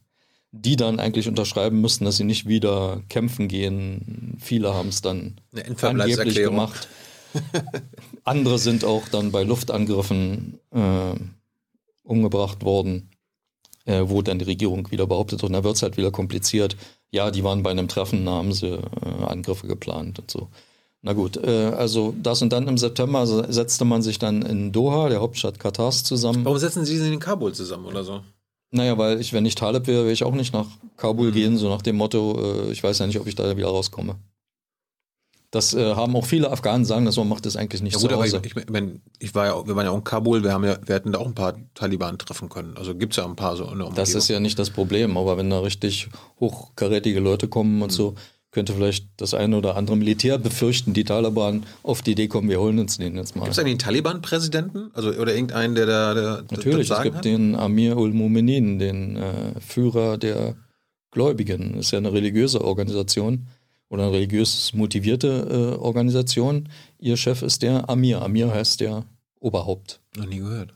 Die 0.52 0.76
dann 0.76 1.00
eigentlich 1.00 1.26
unterschreiben 1.26 1.80
müssten, 1.80 2.04
dass 2.04 2.16
sie 2.16 2.24
nicht 2.24 2.46
wieder 2.46 3.02
kämpfen 3.08 3.48
gehen. 3.48 4.36
Viele 4.40 4.74
haben 4.74 4.90
es 4.90 5.00
dann 5.02 5.40
angeblich 5.82 6.36
gemacht. 6.36 6.88
Andere 8.24 8.58
sind 8.58 8.84
auch 8.84 9.08
dann 9.08 9.32
bei 9.32 9.42
Luftangriffen 9.42 10.60
äh, 10.70 11.14
umgebracht 12.04 12.64
worden, 12.64 13.10
äh, 13.84 14.02
wo 14.04 14.22
dann 14.22 14.38
die 14.38 14.44
Regierung 14.44 14.90
wieder 14.92 15.06
behauptet, 15.06 15.42
und 15.42 15.52
da 15.52 15.64
wird 15.64 15.76
es 15.76 15.82
halt 15.82 15.96
wieder 15.96 16.12
kompliziert. 16.12 16.76
Ja, 17.10 17.30
die 17.30 17.42
waren 17.42 17.62
bei 17.62 17.70
einem 17.70 17.88
Treffen, 17.88 18.24
da 18.24 18.32
haben 18.32 18.52
sie 18.52 18.68
äh, 18.68 19.24
Angriffe 19.24 19.66
geplant 19.66 20.18
und 20.20 20.30
so. 20.30 20.48
Na 21.06 21.12
gut, 21.12 21.36
äh, 21.36 21.66
also 21.76 22.14
das 22.22 22.40
und 22.40 22.50
dann 22.50 22.66
im 22.66 22.78
September 22.78 23.26
setzte 23.26 23.84
man 23.84 24.00
sich 24.00 24.18
dann 24.18 24.40
in 24.40 24.72
Doha, 24.72 25.10
der 25.10 25.20
Hauptstadt 25.20 25.58
Katars, 25.58 26.02
zusammen. 26.02 26.46
Warum 26.46 26.56
setzen 26.56 26.86
Sie 26.86 26.96
sich 26.96 27.12
in 27.12 27.18
Kabul 27.18 27.52
zusammen 27.52 27.84
oder 27.84 28.04
so? 28.04 28.22
Naja, 28.70 28.96
weil 28.96 29.20
ich, 29.20 29.34
wenn 29.34 29.44
ich 29.44 29.54
Taleb 29.54 29.86
wäre, 29.86 30.04
wäre 30.04 30.12
ich 30.12 30.24
auch 30.24 30.32
nicht 30.32 30.54
nach 30.54 30.66
Kabul 30.96 31.28
mhm. 31.28 31.34
gehen, 31.34 31.56
so 31.58 31.68
nach 31.68 31.82
dem 31.82 31.96
Motto, 31.96 32.40
äh, 32.40 32.72
ich 32.72 32.82
weiß 32.82 33.00
ja 33.00 33.06
nicht, 33.06 33.20
ob 33.20 33.26
ich 33.26 33.34
da 33.34 33.54
wieder 33.54 33.68
rauskomme. 33.68 34.16
Das 35.50 35.74
äh, 35.74 35.94
haben 35.94 36.16
auch 36.16 36.24
viele 36.24 36.50
Afghanen 36.50 36.86
sagen, 36.86 37.04
dass 37.04 37.18
man 37.18 37.28
macht 37.28 37.44
das 37.44 37.56
eigentlich 37.56 37.82
nicht 37.82 37.92
ja, 37.96 38.00
gut, 38.00 38.10
zu 38.10 38.16
Hause. 38.16 38.40
ich, 38.42 38.56
ich, 38.56 38.64
wenn, 38.68 39.02
ich 39.18 39.34
war 39.34 39.46
ja, 39.46 39.66
wir 39.66 39.76
waren 39.76 39.84
ja 39.84 39.92
auch 39.92 39.98
in 39.98 40.04
Kabul, 40.04 40.42
wir, 40.42 40.54
haben 40.54 40.64
ja, 40.64 40.78
wir 40.86 40.94
hätten 40.94 41.12
da 41.12 41.18
auch 41.18 41.26
ein 41.26 41.34
paar 41.34 41.54
Taliban 41.74 42.16
treffen 42.16 42.48
können. 42.48 42.78
Also 42.78 42.94
gibt 42.94 43.12
es 43.12 43.18
ja 43.18 43.26
ein 43.26 43.36
paar 43.36 43.56
so. 43.56 43.66
Das 43.94 44.14
ist 44.14 44.28
ja 44.28 44.40
nicht 44.40 44.58
das 44.58 44.70
Problem, 44.70 45.18
aber 45.18 45.36
wenn 45.36 45.50
da 45.50 45.60
richtig 45.60 46.08
hochkarätige 46.40 47.20
Leute 47.20 47.46
kommen 47.46 47.82
und 47.82 47.92
mhm. 47.92 47.94
so, 47.94 48.14
könnte 48.54 48.72
vielleicht 48.72 49.06
das 49.18 49.34
eine 49.34 49.58
oder 49.58 49.76
andere 49.76 49.96
Militär 49.96 50.38
befürchten, 50.38 50.94
die 50.94 51.04
Taliban 51.04 51.64
auf 51.82 52.00
die 52.00 52.12
Idee 52.12 52.28
kommen, 52.28 52.48
wir 52.48 52.60
holen 52.60 52.78
uns 52.78 52.96
den 52.96 53.16
jetzt 53.16 53.36
mal. 53.36 53.42
Gibt 53.44 53.52
es 53.52 53.58
einen 53.58 53.78
Taliban-Präsidenten? 53.78 54.90
Also, 54.94 55.10
oder 55.10 55.34
irgendeinen, 55.34 55.74
der 55.74 55.86
da. 55.86 56.14
Der, 56.14 56.44
Natürlich, 56.50 56.90
es 56.90 57.02
gibt 57.02 57.16
hat? 57.16 57.24
den 57.24 57.54
Amir 57.54 57.98
ul-Muminin, 57.98 58.78
den 58.78 59.16
äh, 59.16 59.60
Führer 59.60 60.16
der 60.16 60.54
Gläubigen. 61.10 61.74
Das 61.74 61.86
ist 61.86 61.90
ja 61.90 61.98
eine 61.98 62.12
religiöse 62.12 62.64
Organisation 62.64 63.48
oder 63.90 64.04
eine 64.04 64.12
religiös 64.12 64.72
motivierte 64.72 65.74
äh, 65.76 65.78
Organisation. 65.78 66.68
Ihr 66.98 67.16
Chef 67.16 67.42
ist 67.42 67.62
der 67.62 67.90
Amir. 67.90 68.22
Amir 68.22 68.52
heißt 68.52 68.80
der 68.80 69.04
Oberhaupt. 69.40 70.00
Noch 70.16 70.26
nie 70.26 70.38
gehört. 70.38 70.74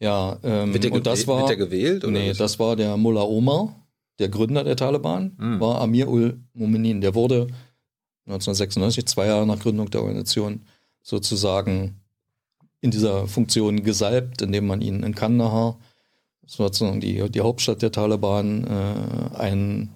Ja, 0.00 0.38
ähm, 0.42 0.72
wird 0.72 0.84
der, 0.84 0.92
und 0.92 1.06
das 1.06 1.26
war, 1.26 1.40
wird 1.40 1.50
der 1.50 1.56
gewählt? 1.56 2.04
Oder 2.04 2.12
nee, 2.12 2.32
das 2.32 2.58
war 2.58 2.74
der 2.74 2.96
Mullah 2.96 3.22
Omar 3.22 3.81
der 4.18 4.28
Gründer 4.28 4.64
der 4.64 4.76
Taliban, 4.76 5.36
mhm. 5.38 5.60
war 5.60 5.80
Amir 5.80 6.08
ul 6.08 6.40
Muminin. 6.54 7.00
Der 7.00 7.14
wurde 7.14 7.48
1996, 8.26 9.06
zwei 9.06 9.26
Jahre 9.26 9.46
nach 9.46 9.58
Gründung 9.58 9.90
der 9.90 10.02
Organisation, 10.02 10.62
sozusagen 11.02 12.00
in 12.80 12.90
dieser 12.90 13.26
Funktion 13.26 13.82
gesalbt, 13.82 14.42
indem 14.42 14.66
man 14.66 14.80
ihn 14.80 15.02
in 15.02 15.14
Kandahar, 15.14 15.78
das 16.42 16.58
war 16.58 16.66
sozusagen 16.66 17.00
die, 17.00 17.30
die 17.30 17.40
Hauptstadt 17.40 17.82
der 17.82 17.92
Taliban, 17.92 18.64
äh, 18.66 19.36
einen 19.36 19.94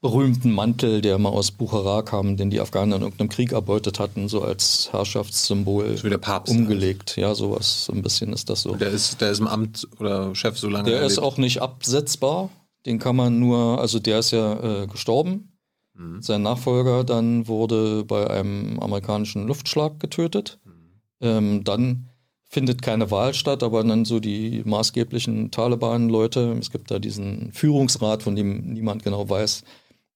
berühmten 0.00 0.50
Mantel, 0.50 1.02
der 1.02 1.18
mal 1.18 1.28
aus 1.28 1.50
Bukhara 1.50 2.00
kam, 2.02 2.38
den 2.38 2.48
die 2.48 2.60
Afghanen 2.60 2.92
in 2.94 3.02
irgendeinem 3.02 3.28
Krieg 3.28 3.52
erbeutet 3.52 4.00
hatten, 4.00 4.28
so 4.28 4.42
als 4.42 4.88
Herrschaftssymbol 4.92 5.98
so 5.98 6.04
wie 6.04 6.10
der 6.10 6.18
Papst 6.18 6.54
umgelegt. 6.54 7.10
Also. 7.10 7.20
Ja, 7.20 7.34
sowas, 7.34 7.84
so 7.84 7.92
ein 7.92 8.02
bisschen 8.02 8.32
ist 8.32 8.48
das 8.48 8.62
so. 8.62 8.74
Der 8.76 8.88
ist, 8.88 9.20
der 9.20 9.30
ist 9.30 9.40
im 9.40 9.46
Amt 9.46 9.86
oder 9.98 10.34
Chef 10.34 10.58
so 10.58 10.68
lange. 10.68 10.84
Der 10.84 10.96
erlebt. 10.96 11.12
ist 11.12 11.18
auch 11.18 11.36
nicht 11.36 11.60
absetzbar. 11.60 12.48
Den 12.86 12.98
kann 12.98 13.16
man 13.16 13.38
nur, 13.38 13.80
also 13.80 13.98
der 13.98 14.20
ist 14.20 14.30
ja 14.30 14.82
äh, 14.82 14.86
gestorben. 14.86 15.58
Mhm. 15.94 16.22
Sein 16.22 16.42
Nachfolger 16.42 17.04
dann 17.04 17.46
wurde 17.46 18.04
bei 18.04 18.28
einem 18.28 18.78
amerikanischen 18.78 19.46
Luftschlag 19.46 20.00
getötet. 20.00 20.58
Mhm. 20.64 20.72
Ähm, 21.20 21.64
dann 21.64 22.06
findet 22.50 22.82
keine 22.82 23.10
Wahl 23.10 23.32
statt, 23.32 23.62
aber 23.62 23.84
dann 23.84 24.04
so 24.04 24.18
die 24.18 24.62
maßgeblichen 24.64 25.52
Taliban-Leute, 25.52 26.56
es 26.58 26.72
gibt 26.72 26.90
da 26.90 26.98
diesen 26.98 27.52
Führungsrat, 27.52 28.24
von 28.24 28.34
dem 28.34 28.72
niemand 28.72 29.04
genau 29.04 29.28
weiß, 29.28 29.62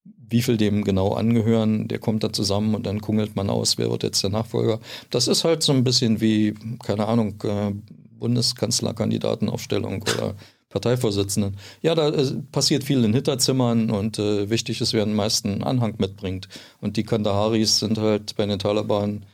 wie 0.05 0.43
viel 0.43 0.57
dem 0.57 0.83
genau 0.83 1.13
angehören, 1.13 1.87
der 1.87 2.01
kommt 2.01 2.25
da 2.25 2.33
zusammen 2.33 2.75
und 2.75 2.87
dann 2.87 3.01
kungelt 3.01 3.37
man 3.37 3.51
aus, 3.51 3.79
wer 3.79 3.91
wird 3.91 4.03
jetzt 4.03 4.23
der 4.23 4.31
Nachfolger. 4.31 4.81
Das 5.11 5.29
ist 5.29 5.45
halt 5.45 5.63
so 5.63 5.73
ein 5.73 5.85
bisschen 5.85 6.21
wie, 6.21 6.55
keine 6.83 7.07
Ahnung, 7.07 7.41
äh, 7.45 7.73
Bundeskanzlerkandidatenaufstellung 8.19 10.03
oder 10.03 10.35
Parteivorsitzenden. 10.75 11.57
Ja, 11.83 11.95
da 11.95 12.09
äh, 12.09 12.33
passiert 12.51 12.83
viel 12.83 13.05
in 13.05 13.15
Hinterzimmern 13.15 13.93
und 13.93 14.19
äh, 14.19 14.51
wichtig 14.51 14.81
ist, 14.81 14.93
wer 14.93 15.05
den 15.05 15.15
meisten 15.15 15.63
Anhang 15.63 15.95
mitbringt. 15.99 16.49
Und 16.81 16.97
die 16.97 17.05
Kandaharis 17.05 17.79
sind 17.79 17.97
halt 17.97 18.35
bei 18.35 18.45
den 18.45 18.59
Taliban 18.59 19.25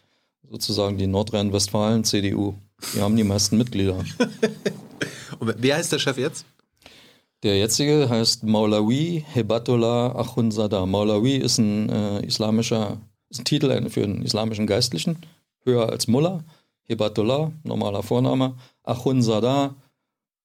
sozusagen 0.51 0.99
die 0.99 1.07
Nordrhein-Westfalen 1.07 2.05
CDU. 2.05 2.57
Die 2.95 3.01
haben 3.01 3.17
die 3.17 3.25
meisten 3.25 3.57
Mitglieder. 3.57 3.97
und 5.39 5.55
wer 5.57 5.77
heißt 5.77 5.91
der 5.93 5.99
Chef 5.99 6.19
jetzt? 6.19 6.45
Der 7.43 7.57
jetzige 7.57 8.11
heißt 8.11 8.45
Maulawi 8.45 9.25
Hebatullah 9.33 10.15
Akhundzada. 10.17 10.85
Maulawi 10.85 11.37
ist 11.37 11.57
ein 11.57 11.89
äh, 11.89 12.27
islamischer, 12.27 12.99
ist 13.31 13.41
ein 13.41 13.45
Titel 13.47 13.89
für 13.89 14.05
einen 14.05 14.21
islamischen 14.21 14.67
Geistlichen, 14.67 15.17
höher 15.65 15.89
als 15.89 16.07
Mullah. 16.07 16.45
Hebatullah, 16.85 17.51
normaler 17.63 18.03
Vorname. 18.03 18.57
Akhundzada, 18.83 19.75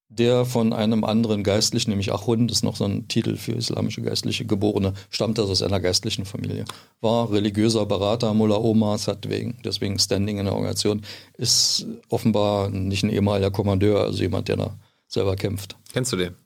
der 0.08 0.44
von 0.44 0.72
einem 0.72 1.04
anderen 1.04 1.42
Geistlichen, 1.42 1.90
nämlich 1.90 2.12
Achun, 2.12 2.46
das 2.46 2.58
ist 2.58 2.62
noch 2.62 2.76
so 2.76 2.84
ein 2.84 3.08
Titel 3.08 3.36
für 3.36 3.52
islamische 3.52 4.02
Geistliche, 4.02 4.44
Geborene, 4.44 4.94
stammt 5.10 5.38
also 5.38 5.50
aus 5.50 5.62
einer 5.62 5.80
geistlichen 5.80 6.24
Familie. 6.24 6.64
War 7.00 7.30
religiöser 7.32 7.86
Berater, 7.86 8.32
Mullah 8.32 8.58
Omas, 8.58 9.08
hat 9.08 9.28
wegen, 9.28 9.58
deswegen 9.64 9.98
Standing 9.98 10.38
in 10.38 10.44
der 10.44 10.54
Organisation, 10.54 11.02
ist 11.36 11.86
offenbar 12.08 12.70
nicht 12.70 13.02
ein 13.02 13.10
ehemaliger 13.10 13.50
Kommandeur, 13.50 14.02
also 14.02 14.22
jemand, 14.22 14.48
der 14.48 14.56
da 14.56 14.78
selber 15.08 15.34
kämpft. 15.34 15.76
Kennst 15.92 16.12
du 16.12 16.16
den? 16.16 16.36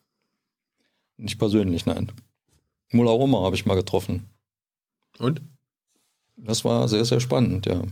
Nicht 1.19 1.39
persönlich, 1.39 1.85
nein. 1.85 2.11
Mullah 2.93 3.13
Omar 3.13 3.43
habe 3.45 3.57
ich 3.57 3.67
mal 3.67 3.75
getroffen. 3.75 4.31
Und? 5.19 5.43
Das 6.37 6.65
war 6.65 6.89
sehr, 6.89 7.05
sehr 7.05 7.21
spannend, 7.21 7.67
ja. 7.67 7.83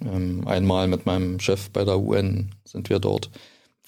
Ähm, 0.00 0.46
einmal 0.46 0.86
mit 0.86 1.06
meinem 1.06 1.40
Chef 1.40 1.70
bei 1.70 1.84
der 1.84 1.98
UN 1.98 2.54
sind 2.64 2.88
wir 2.88 3.00
dort. 3.00 3.30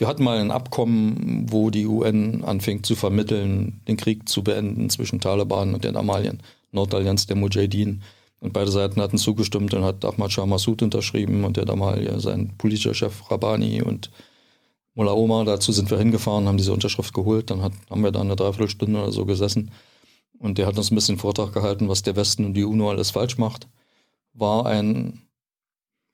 Wir 0.00 0.08
hatten 0.08 0.24
mal 0.24 0.38
ein 0.38 0.50
Abkommen, 0.50 1.44
wo 1.50 1.68
die 1.68 1.86
UN 1.86 2.42
anfing 2.42 2.82
zu 2.82 2.96
vermitteln, 2.96 3.82
den 3.86 3.98
Krieg 3.98 4.30
zu 4.30 4.42
beenden 4.42 4.88
zwischen 4.88 5.20
Taliban 5.20 5.74
und 5.74 5.84
den 5.84 5.94
Amalien, 5.94 6.42
Nordallianz 6.72 7.26
der 7.26 7.36
Mujahideen. 7.36 8.02
Und 8.40 8.54
beide 8.54 8.70
Seiten 8.70 9.02
hatten 9.02 9.18
zugestimmt 9.18 9.74
und 9.74 9.84
hat 9.84 10.02
Ahmad 10.06 10.32
Shah 10.32 10.46
Massoud 10.46 10.80
unterschrieben 10.80 11.44
und 11.44 11.58
der 11.58 11.66
Damalie, 11.66 12.18
sein 12.18 12.54
politischer 12.56 12.94
Chef 12.94 13.30
Rabani 13.30 13.82
und 13.82 14.10
Mullah 14.94 15.12
Omar, 15.12 15.44
dazu 15.44 15.70
sind 15.70 15.90
wir 15.90 15.98
hingefahren, 15.98 16.48
haben 16.48 16.56
diese 16.56 16.72
Unterschrift 16.72 17.12
geholt, 17.12 17.50
dann 17.50 17.60
hat, 17.60 17.74
haben 17.90 18.02
wir 18.02 18.10
da 18.10 18.22
eine 18.22 18.36
Dreiviertelstunde 18.36 19.02
oder 19.02 19.12
so 19.12 19.26
gesessen 19.26 19.70
und 20.38 20.56
der 20.56 20.66
hat 20.66 20.78
uns 20.78 20.90
ein 20.90 20.94
bisschen 20.94 21.18
Vortrag 21.18 21.52
gehalten, 21.52 21.90
was 21.90 22.00
der 22.00 22.16
Westen 22.16 22.46
und 22.46 22.54
die 22.54 22.64
UNO 22.64 22.88
alles 22.88 23.10
falsch 23.10 23.36
macht. 23.36 23.68
War 24.32 24.64
ein, 24.64 25.20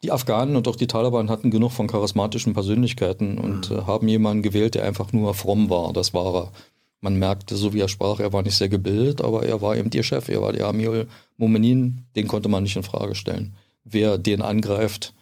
die 0.03 0.13
Afghanen 0.13 0.57
und 0.57 0.69
auch 0.69 0.77
die 0.77 0.87
Taliban 0.87 1.31
hatten 1.31 1.51
genug 1.51 1.73
von 1.73 1.87
charismatischen 1.87 2.55
Persönlichkeiten 2.55 3.39
und 3.39 3.71
mhm. 3.71 3.77
äh, 3.77 3.83
haben 3.83 4.09
jemanden 4.09 4.43
gewählt, 4.43 4.75
der 4.75 4.85
einfach 4.85 5.13
nur 5.13 5.35
fromm 5.35 5.71
war, 5.71 5.93
das 5.93 6.15
war 6.15 6.35
er. 6.35 6.53
Man 7.01 7.19
merkte, 7.19 7.57
so 7.57 7.73
wie 7.73 7.81
er 7.81 7.89
sprach, 7.89 8.21
er 8.21 8.33
war 8.33 8.43
nicht 8.43 8.57
sehr 8.57 8.71
gebildet, 8.71 9.21
aber 9.21 9.45
er 9.45 9.61
war 9.61 9.77
eben 9.77 9.91
ihr 9.93 10.03
Chef, 10.03 10.29
er 10.29 10.41
war 10.41 10.53
der 10.53 10.67
Amir 10.67 11.07
Momenin, 11.37 12.07
den 12.17 12.27
konnte 12.27 12.49
man 12.49 12.63
nicht 12.63 12.75
in 12.75 12.83
Frage 12.83 13.15
stellen. 13.15 13.55
Wer 13.85 14.19
den 14.19 14.43
angreift, 14.43 15.15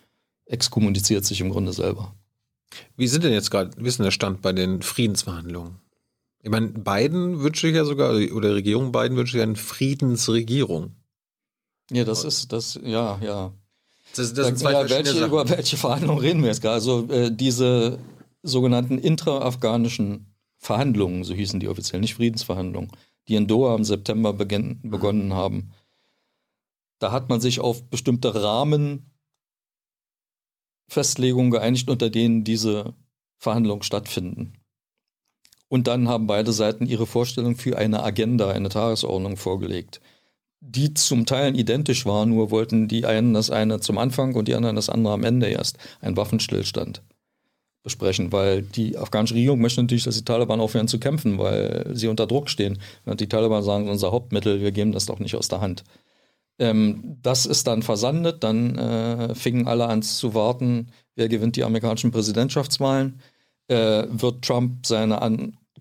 exkommuniziert 0.47 1.25
sich 1.25 1.41
im 1.41 1.51
Grunde 1.51 1.73
selber. 1.73 2.15
Wie 2.97 3.09
sind 3.09 3.25
denn 3.25 3.33
jetzt 3.33 3.51
gerade, 3.51 3.73
wie 3.77 3.89
ist 3.89 3.99
denn 3.99 4.05
der 4.05 4.13
Stand 4.13 4.41
bei 4.41 4.53
den 4.53 4.83
Friedensverhandlungen? 4.83 5.77
Ich 6.43 6.51
meine, 6.51 6.69
Biden 6.69 7.41
wünscht 7.41 7.63
sich 7.63 7.75
ja 7.75 7.85
sogar, 7.85 8.15
oder 8.15 8.55
Regierung 8.55 8.93
Biden 8.93 9.17
wünscht 9.17 9.33
sich 9.33 9.43
eine 9.43 9.57
Friedensregierung. 9.57 10.95
Ja, 11.91 12.05
das 12.05 12.25
ist, 12.25 12.53
das, 12.53 12.79
ja, 12.83 13.19
ja. 13.23 13.53
Das, 14.17 14.33
das 14.33 14.47
sind 14.47 14.59
zwei 14.59 14.73
ja, 14.73 14.89
welche, 14.89 15.25
über 15.25 15.49
welche 15.49 15.77
Verhandlungen 15.77 16.21
reden 16.21 16.43
wir 16.43 16.49
jetzt 16.49 16.63
gerade? 16.63 16.75
Also 16.75 17.09
äh, 17.11 17.35
diese 17.35 17.99
sogenannten 18.43 18.99
intra-afghanischen 18.99 20.35
Verhandlungen, 20.59 21.25
so 21.25 21.35
hießen 21.35 21.61
die 21.61 21.69
offiziell, 21.69 22.01
nicht 22.01 22.15
Friedensverhandlungen, 22.15 22.91
die 23.29 23.35
in 23.35 23.47
Doha 23.47 23.75
im 23.75 23.85
September 23.85 24.33
beginn, 24.33 24.81
begonnen 24.83 25.35
haben. 25.35 25.73
Da 26.99 27.13
hat 27.13 27.29
man 27.29 27.41
sich 27.41 27.61
auf 27.61 27.89
bestimmte 27.91 28.35
Rahmen 28.43 29.11
Festlegungen 30.89 31.51
geeinigt, 31.51 31.89
unter 31.91 32.11
denen 32.11 32.45
diese 32.45 32.95
Verhandlungen 33.39 33.83
stattfinden. 33.83 34.55
Und 35.69 35.87
dann 35.87 36.09
haben 36.09 36.27
beide 36.27 36.53
Seiten 36.53 36.87
ihre 36.87 37.07
Vorstellung 37.07 37.57
für 37.57 37.77
eine 37.79 38.03
Agenda, 38.03 38.51
eine 38.51 38.69
Tagesordnung 38.69 39.37
vorgelegt, 39.37 40.01
die 40.67 40.95
zum 40.95 41.27
Teil 41.27 41.59
identisch 41.59 42.07
war, 42.07 42.27
nur 42.27 42.51
wollten 42.51 42.89
die 42.89 43.07
einen 43.07 43.35
das 43.35 43.51
eine 43.51 43.81
zum 43.81 43.99
Anfang 43.99 44.35
und 44.35 44.49
die 44.49 44.55
anderen 44.55 44.77
das 44.77 44.89
andere 44.89 45.15
am 45.15 45.25
Ende 45.25 45.49
erst, 45.49 45.79
ein 46.01 46.17
Waffenstillstand 46.17 47.03
besprechen, 47.83 48.33
weil 48.33 48.63
die 48.63 48.97
afghanische 48.97 49.35
Regierung 49.35 49.61
möchte 49.61 49.83
natürlich, 49.83 50.05
dass 50.05 50.17
die 50.17 50.25
Taliban 50.25 50.61
aufhören 50.61 50.89
zu 50.89 50.99
kämpfen, 50.99 51.39
weil 51.39 51.91
sie 51.93 52.09
unter 52.09 52.27
Druck 52.27 52.49
stehen. 52.49 52.79
Und 53.05 53.21
die 53.21 53.29
Taliban 53.29 53.63
sagen, 53.63 53.89
unser 53.89 54.11
Hauptmittel, 54.11 54.63
wir 54.63 54.73
geben 54.73 54.93
das 54.93 55.07
doch 55.07 55.19
nicht 55.19 55.37
aus 55.37 55.49
der 55.49 55.61
Hand. 55.61 55.85
Ähm, 56.59 57.19
das 57.23 57.47
ist 57.47 57.67
dann 57.67 57.83
versandet, 57.83 58.43
dann 58.43 58.79
äh, 58.79 59.35
fingen 59.35 59.69
alle 59.69 59.87
an 59.87 60.03
zu 60.03 60.35
warten, 60.35 60.89
wer 61.15 61.29
gewinnt 61.29 61.57
die 61.57 61.65
amerikanischen 61.65 62.11
Präsidentschaftswahlen. 62.11 63.21
Äh, 63.69 64.05
wird 64.09 64.45
Trump 64.45 64.87
seine 64.87 65.21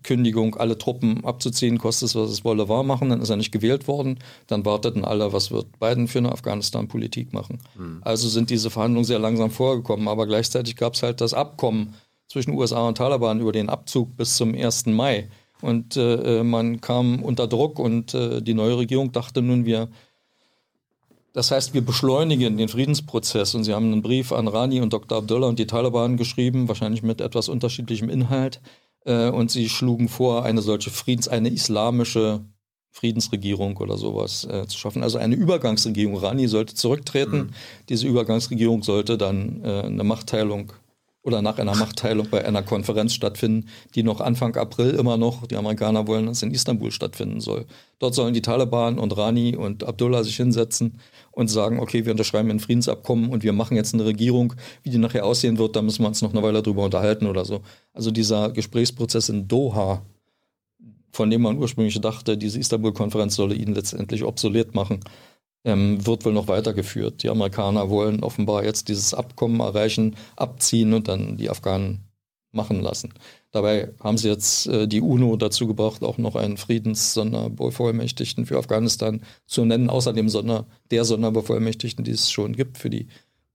Ankündigung, 0.04 0.56
alle 0.56 0.76
Truppen 0.76 1.24
abzuziehen, 1.24 1.78
kostet 1.78 2.10
es, 2.10 2.14
was 2.14 2.30
es 2.30 2.44
wolle, 2.44 2.68
wahr 2.68 2.82
machen, 2.82 3.08
dann 3.08 3.22
ist 3.22 3.30
er 3.30 3.36
nicht 3.36 3.52
gewählt 3.52 3.88
worden. 3.88 4.18
Dann 4.46 4.66
warteten 4.66 5.02
alle, 5.02 5.32
was 5.32 5.50
wird 5.50 5.78
Biden 5.80 6.08
für 6.08 6.18
eine 6.18 6.30
Afghanistan-Politik 6.30 7.32
machen. 7.32 7.58
Mhm. 7.74 8.00
Also 8.02 8.28
sind 8.28 8.50
diese 8.50 8.68
Verhandlungen 8.68 9.06
sehr 9.06 9.18
langsam 9.18 9.50
vorgekommen, 9.50 10.08
aber 10.08 10.26
gleichzeitig 10.26 10.76
gab 10.76 10.94
es 10.94 11.02
halt 11.02 11.22
das 11.22 11.32
Abkommen 11.32 11.94
zwischen 12.28 12.52
USA 12.52 12.86
und 12.86 12.98
Taliban 12.98 13.40
über 13.40 13.52
den 13.52 13.70
Abzug 13.70 14.14
bis 14.16 14.36
zum 14.36 14.54
1. 14.54 14.86
Mai. 14.86 15.28
Und 15.62 15.96
äh, 15.96 16.40
äh, 16.40 16.44
man 16.44 16.82
kam 16.82 17.22
unter 17.22 17.46
Druck 17.46 17.78
und 17.78 18.12
äh, 18.12 18.42
die 18.42 18.54
neue 18.54 18.76
Regierung 18.76 19.12
dachte 19.12 19.40
nun, 19.40 19.64
wir 19.64 19.88
das 21.32 21.50
heißt, 21.50 21.74
wir 21.74 21.84
beschleunigen 21.84 22.56
den 22.58 22.68
Friedensprozess 22.68 23.56
und 23.56 23.64
Sie 23.64 23.74
haben 23.74 23.86
einen 23.86 24.02
Brief 24.02 24.30
an 24.30 24.46
Rani 24.46 24.80
und 24.80 24.92
Dr. 24.92 25.18
Abdullah 25.18 25.48
und 25.48 25.58
die 25.58 25.66
Taliban 25.66 26.16
geschrieben, 26.16 26.68
wahrscheinlich 26.68 27.02
mit 27.02 27.20
etwas 27.20 27.48
unterschiedlichem 27.48 28.08
Inhalt. 28.08 28.60
Äh, 29.04 29.28
und 29.28 29.50
sie 29.50 29.68
schlugen 29.68 30.08
vor, 30.08 30.44
eine 30.44 30.62
solche 30.62 30.90
Friedens-, 30.90 31.28
eine 31.28 31.50
islamische 31.50 32.40
Friedensregierung 32.90 33.76
oder 33.78 33.98
sowas 33.98 34.44
äh, 34.44 34.66
zu 34.66 34.78
schaffen. 34.78 35.02
Also 35.02 35.18
eine 35.18 35.34
Übergangsregierung. 35.34 36.16
Rani 36.16 36.46
sollte 36.46 36.74
zurücktreten. 36.74 37.36
Mhm. 37.36 37.50
Diese 37.88 38.06
Übergangsregierung 38.06 38.84
sollte 38.84 39.18
dann 39.18 39.62
äh, 39.64 39.82
eine 39.82 40.04
Machtteilung 40.04 40.72
oder 41.24 41.42
nach 41.42 41.58
einer 41.58 41.74
Machtteilung 41.74 42.28
bei 42.30 42.44
einer 42.44 42.62
Konferenz 42.62 43.14
stattfinden, 43.14 43.68
die 43.94 44.02
noch 44.02 44.20
Anfang 44.20 44.54
April 44.56 44.90
immer 44.90 45.16
noch, 45.16 45.46
die 45.46 45.56
Amerikaner 45.56 46.06
wollen, 46.06 46.26
dass 46.26 46.42
in 46.42 46.52
Istanbul 46.52 46.92
stattfinden 46.92 47.40
soll. 47.40 47.64
Dort 47.98 48.14
sollen 48.14 48.34
die 48.34 48.42
Taliban 48.42 48.98
und 48.98 49.16
Rani 49.16 49.56
und 49.56 49.84
Abdullah 49.84 50.22
sich 50.22 50.36
hinsetzen 50.36 51.00
und 51.34 51.48
sagen, 51.48 51.80
okay, 51.80 52.04
wir 52.04 52.12
unterschreiben 52.12 52.50
ein 52.50 52.60
Friedensabkommen 52.60 53.30
und 53.30 53.42
wir 53.42 53.52
machen 53.52 53.76
jetzt 53.76 53.94
eine 53.94 54.04
Regierung. 54.04 54.54
Wie 54.82 54.90
die 54.90 54.98
nachher 54.98 55.24
aussehen 55.24 55.58
wird, 55.58 55.76
da 55.76 55.82
müssen 55.82 56.02
wir 56.02 56.08
uns 56.08 56.22
noch 56.22 56.32
eine 56.32 56.42
Weile 56.42 56.62
drüber 56.62 56.84
unterhalten 56.84 57.26
oder 57.26 57.44
so. 57.44 57.60
Also 57.92 58.10
dieser 58.10 58.50
Gesprächsprozess 58.50 59.28
in 59.28 59.48
Doha, 59.48 60.02
von 61.12 61.30
dem 61.30 61.42
man 61.42 61.58
ursprünglich 61.58 62.00
dachte, 62.00 62.38
diese 62.38 62.58
Istanbul-Konferenz 62.58 63.34
solle 63.34 63.54
ihn 63.54 63.74
letztendlich 63.74 64.24
obsolet 64.24 64.74
machen, 64.74 65.00
ähm, 65.64 66.04
wird 66.06 66.24
wohl 66.24 66.32
noch 66.32 66.48
weitergeführt. 66.48 67.22
Die 67.22 67.30
Amerikaner 67.30 67.90
wollen 67.90 68.22
offenbar 68.22 68.64
jetzt 68.64 68.88
dieses 68.88 69.14
Abkommen 69.14 69.60
erreichen, 69.60 70.16
abziehen 70.36 70.92
und 70.92 71.08
dann 71.08 71.36
die 71.36 71.50
Afghanen 71.50 72.00
machen 72.52 72.80
lassen. 72.80 73.12
Dabei 73.54 73.94
haben 74.00 74.18
sie 74.18 74.28
jetzt 74.28 74.66
äh, 74.66 74.88
die 74.88 75.00
UNO 75.00 75.36
dazu 75.36 75.68
gebracht, 75.68 76.02
auch 76.02 76.18
noch 76.18 76.34
einen 76.34 76.56
Friedenssonderbevollmächtigten 76.56 78.46
für 78.46 78.58
Afghanistan 78.58 79.22
zu 79.46 79.64
nennen, 79.64 79.90
außer 79.90 80.12
dem 80.12 80.28
Sonder, 80.28 80.66
der 80.90 81.04
Sonderbevollmächtigten, 81.04 82.04
die 82.04 82.10
es 82.10 82.32
schon 82.32 82.56
gibt 82.56 82.78
für 82.78 82.90
die 82.90 83.06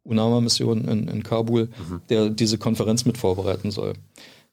UNAMA-Mission 0.03 0.85
in, 0.87 1.09
in, 1.09 1.23
Kabul, 1.23 1.65
mhm. 1.65 2.01
der 2.07 2.29
diese 2.29 2.57
Konferenz 2.57 3.03
mit 3.03 3.17
vorbereiten 3.17 3.71
soll. 3.71 3.95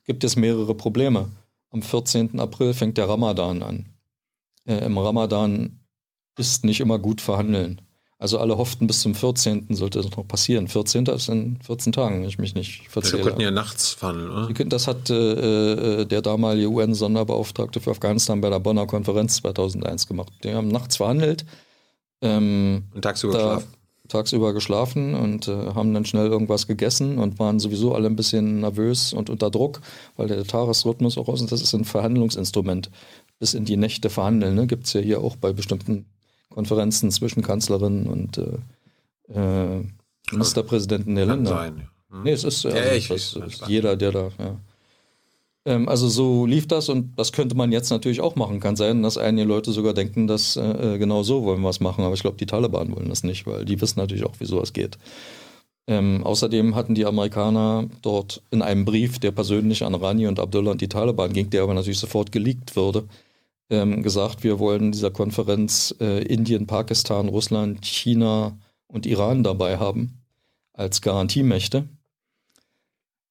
Gibt 0.02 0.24
es 0.24 0.35
mehrere 0.35 0.74
Probleme. 0.74 1.31
Am 1.70 1.81
14. 1.81 2.40
April 2.40 2.74
fängt 2.74 2.98
der 2.98 3.09
Ramadan 3.09 3.62
an. 3.62 3.86
Äh, 4.64 4.85
Im 4.85 4.98
Ramadan 4.98 5.78
ist 6.36 6.64
nicht 6.64 6.81
immer 6.81 6.98
gut 6.98 7.20
verhandeln. 7.20 7.82
Also 8.18 8.38
alle 8.38 8.56
hofften, 8.56 8.86
bis 8.86 9.01
zum 9.01 9.14
14. 9.14 9.66
sollte 9.70 10.01
das 10.01 10.10
noch 10.16 10.26
passieren. 10.26 10.68
14. 10.68 11.05
ist 11.06 11.28
in 11.28 11.59
14 11.60 11.93
Tagen, 11.93 12.22
wenn 12.22 12.28
ich 12.28 12.38
mich 12.38 12.55
nicht 12.55 12.88
verzähle. 12.88 13.18
Ja, 13.18 13.18
wir 13.18 13.30
könnten 13.30 13.43
ja 13.43 13.51
nachts 13.51 13.90
verhandeln, 13.90 14.30
oder? 14.30 14.47
Könnten, 14.47 14.70
das 14.70 14.86
hat 14.86 15.10
äh, 15.10 16.01
äh 16.01 16.05
der 16.06 16.22
damalige 16.22 16.70
UN-Sonderbeauftragte 16.70 17.80
für 17.80 17.90
Afghanistan 17.90 18.40
bei 18.40 18.48
der 18.48 18.59
Bonner 18.59 18.86
Konferenz 18.86 19.36
2001 19.36 20.06
gemacht. 20.06 20.32
Die 20.44 20.55
haben 20.55 20.68
nachts 20.68 20.97
verhandelt. 20.97 21.44
Ähm, 22.22 22.84
und 22.94 23.02
tagsüber 23.02 23.34
geschlafen. 23.34 23.66
Tagsüber 24.09 24.55
geschlafen 24.55 25.14
und 25.14 25.48
äh, 25.48 25.74
haben 25.74 25.93
dann 25.93 26.05
schnell 26.05 26.28
irgendwas 26.28 26.66
gegessen 26.66 27.18
und 27.18 27.38
waren 27.38 27.59
sowieso 27.59 27.94
alle 27.94 28.06
ein 28.06 28.16
bisschen 28.16 28.60
nervös 28.60 29.12
und 29.12 29.28
unter 29.28 29.51
Druck, 29.51 29.80
weil 30.16 30.28
der 30.28 30.44
Tagesrhythmus 30.44 31.18
auch 31.18 31.28
aus 31.28 31.43
ist. 31.43 31.52
Das 31.52 31.60
ist 31.60 31.74
ein 31.74 31.84
Verhandlungsinstrument 31.84 32.90
bis 33.38 33.52
in 33.52 33.64
die 33.64 33.76
Nächte 33.76 34.09
verhandeln. 34.09 34.55
Ne? 34.55 34.66
Gibt 34.66 34.86
es 34.86 34.93
ja 34.93 35.01
hier 35.01 35.20
auch 35.20 35.36
bei 35.36 35.52
bestimmten 35.52 36.06
Konferenzen 36.57 37.11
zwischen 37.11 37.43
Kanzlerinnen 37.43 38.07
und 38.07 38.39
äh, 38.39 39.39
äh, 39.39 39.85
Ministerpräsidenten 40.31 41.15
der 41.15 41.27
Länder. 41.27 41.51
Sein, 41.51 41.89
hm. 42.11 42.23
Nee, 42.23 42.33
es 42.33 42.45
ist, 42.45 42.65
also, 42.65 42.78
ja, 42.78 42.95
ich, 42.95 43.09
das, 43.09 43.37
ist 43.37 43.69
jeder, 43.69 43.95
der 43.95 44.11
da, 44.11 44.31
ja. 44.39 44.57
Ähm, 45.66 45.87
also 45.87 46.09
so 46.09 46.47
lief 46.47 46.66
das 46.66 46.89
und 46.89 47.12
das 47.16 47.33
könnte 47.33 47.57
man 47.57 47.73
jetzt 47.73 47.91
natürlich 47.91 48.23
auch 48.23 48.37
machen. 48.37 48.59
Kann 48.61 48.74
sein, 48.74 49.03
dass 49.03 49.19
einige 49.19 49.47
Leute 49.47 49.70
sogar 49.73 49.93
denken, 49.93 50.27
dass 50.28 50.57
äh, 50.57 50.95
äh 50.95 50.99
genau 50.99 51.23
so 51.23 51.45
wollen 51.45 51.61
wir 51.61 51.69
es 51.69 51.81
machen, 51.81 52.05
aber 52.05 52.15
ich 52.15 52.23
glaube, 52.23 52.39
die 52.39 52.47
Taliban 52.47 52.97
wollen 52.97 53.11
das 53.11 53.23
nicht, 53.23 53.47
weil 53.47 53.66
die 53.66 53.78
wissen 53.78 54.01
natürlich 54.01 54.24
auch, 54.24 54.37
wie 54.39 54.47
sowas 54.47 54.73
geht. 54.73 54.97
Ähm, 55.87 56.24
außerdem 56.24 56.74
hatten 56.74 56.95
die 56.95 57.05
Amerikaner 57.05 57.87
dort 58.01 58.43
in 58.51 58.62
einem 58.62 58.87
Brief, 58.87 59.19
der 59.19 59.33
persönlich 59.33 59.85
an 59.85 59.95
Rani 59.95 60.27
und 60.27 60.41
Abdullah 60.41 60.70
und 60.70 60.81
die 60.81 60.89
Taliban 60.89 61.35
ging, 61.35 61.51
der 61.51 61.65
aber 61.65 61.74
natürlich 61.74 61.99
sofort 61.99 62.33
geleakt 62.33 62.77
würde, 62.77 63.05
ähm, 63.70 64.02
gesagt, 64.02 64.44
wir 64.44 64.59
wollen 64.59 64.86
in 64.86 64.93
dieser 64.93 65.10
Konferenz 65.10 65.94
äh, 66.01 66.22
Indien, 66.24 66.66
Pakistan, 66.66 67.28
Russland, 67.28 67.84
China 67.84 68.59
und 68.86 69.06
Iran 69.06 69.43
dabei 69.43 69.78
haben 69.78 70.22
als 70.72 71.01
Garantiemächte. 71.01 71.88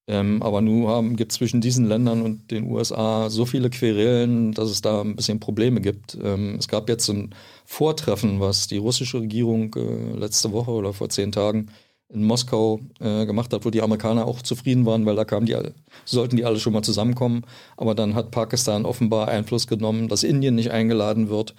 Ähm, 0.08 0.44
aber 0.44 0.62
nun 0.62 1.16
gibt 1.16 1.32
es 1.32 1.40
zwischen 1.40 1.62
diesen 1.62 1.86
Ländern 1.86 2.22
und 2.22 2.52
den 2.52 2.70
USA 2.70 3.30
so 3.30 3.46
viele 3.46 3.72
Querelen, 3.72 4.52
dass 4.52 4.70
es 4.70 4.82
da 4.82 5.02
ein 5.02 5.16
bisschen 5.16 5.40
Probleme 5.40 5.82
gibt. 5.82 6.16
Ähm, 6.22 6.58
es 6.60 6.68
gab 6.68 6.90
jetzt 6.90 7.10
ein 7.10 7.34
Vortreffen, 7.66 8.40
was 8.40 8.68
die 8.68 8.78
russische 8.78 9.22
Regierung 9.22 9.74
äh, 9.76 10.18
letzte 10.18 10.52
Woche 10.52 10.72
oder 10.72 10.94
vor 10.94 11.10
zehn 11.10 11.32
Tagen 11.32 11.72
in 12.10 12.24
Moskau 12.24 12.80
äh, 13.00 13.26
gemacht 13.26 13.52
hat, 13.54 13.66
wo 13.66 13.70
die 13.70 13.82
Amerikaner 13.82 14.26
auch 14.26 14.42
zufrieden 14.42 14.86
waren, 14.86 15.06
weil 15.06 15.16
da 15.16 15.26
kamen 15.26 15.46
die 15.46 15.56
alle, 15.56 15.74
sollten 16.06 16.38
die 16.38 16.46
alle 16.46 16.60
schon 16.60 16.74
mal 16.74 16.84
zusammenkommen. 16.84 17.44
Aber 17.78 17.96
dann 17.96 18.16
hat 18.16 18.32
Pakistan 18.32 18.86
offenbar 18.86 19.28
Einfluss 19.28 19.68
genommen, 19.68 20.08
dass 20.08 20.24
Indien 20.24 20.56
nicht 20.56 20.72
eingeladen 20.72 21.30
wird. 21.30 21.56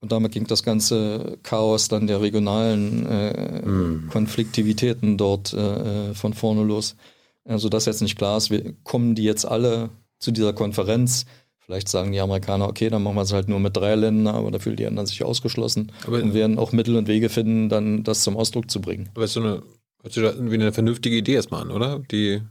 Und 0.00 0.12
damit 0.12 0.32
ging 0.32 0.46
das 0.46 0.62
ganze 0.62 1.38
Chaos 1.42 1.88
dann 1.88 2.06
der 2.06 2.22
regionalen 2.22 3.06
äh, 3.06 3.66
mm. 3.66 4.08
Konfliktivitäten 4.10 5.18
dort 5.18 5.52
äh, 5.52 6.14
von 6.14 6.32
vorne 6.32 6.62
los. 6.62 6.96
Also 7.44 7.68
dass 7.68 7.86
jetzt 7.86 8.00
nicht 8.00 8.16
klar 8.16 8.38
ist, 8.38 8.50
wir, 8.50 8.74
kommen 8.84 9.14
die 9.14 9.24
jetzt 9.24 9.44
alle 9.44 9.90
zu 10.18 10.30
dieser 10.30 10.52
Konferenz. 10.52 11.26
Vielleicht 11.70 11.88
sagen 11.88 12.10
die 12.10 12.18
Amerikaner, 12.18 12.66
okay, 12.66 12.90
dann 12.90 13.04
machen 13.04 13.14
wir 13.14 13.22
es 13.22 13.32
halt 13.32 13.48
nur 13.48 13.60
mit 13.60 13.76
drei 13.76 13.94
Ländern, 13.94 14.34
aber 14.34 14.50
da 14.50 14.58
fühlen 14.58 14.74
die 14.74 14.88
anderen 14.88 15.06
sich 15.06 15.22
ausgeschlossen 15.22 15.92
aber 16.04 16.20
und 16.20 16.34
werden 16.34 16.58
auch 16.58 16.72
Mittel 16.72 16.96
und 16.96 17.06
Wege 17.06 17.28
finden, 17.28 17.68
dann 17.68 18.02
das 18.02 18.22
zum 18.22 18.36
Ausdruck 18.36 18.68
zu 18.68 18.80
bringen. 18.80 19.08
Aber 19.14 19.24
ist 19.24 19.34
so 19.34 19.40
eine, 19.40 19.62
hört 20.02 20.12
sich 20.12 20.20
irgendwie 20.20 20.56
eine 20.56 20.72
vernünftige 20.72 21.16
Idee 21.16 21.34
erstmal 21.34 21.62
an, 21.62 21.70
oder? 21.70 22.00
Die 22.10 22.42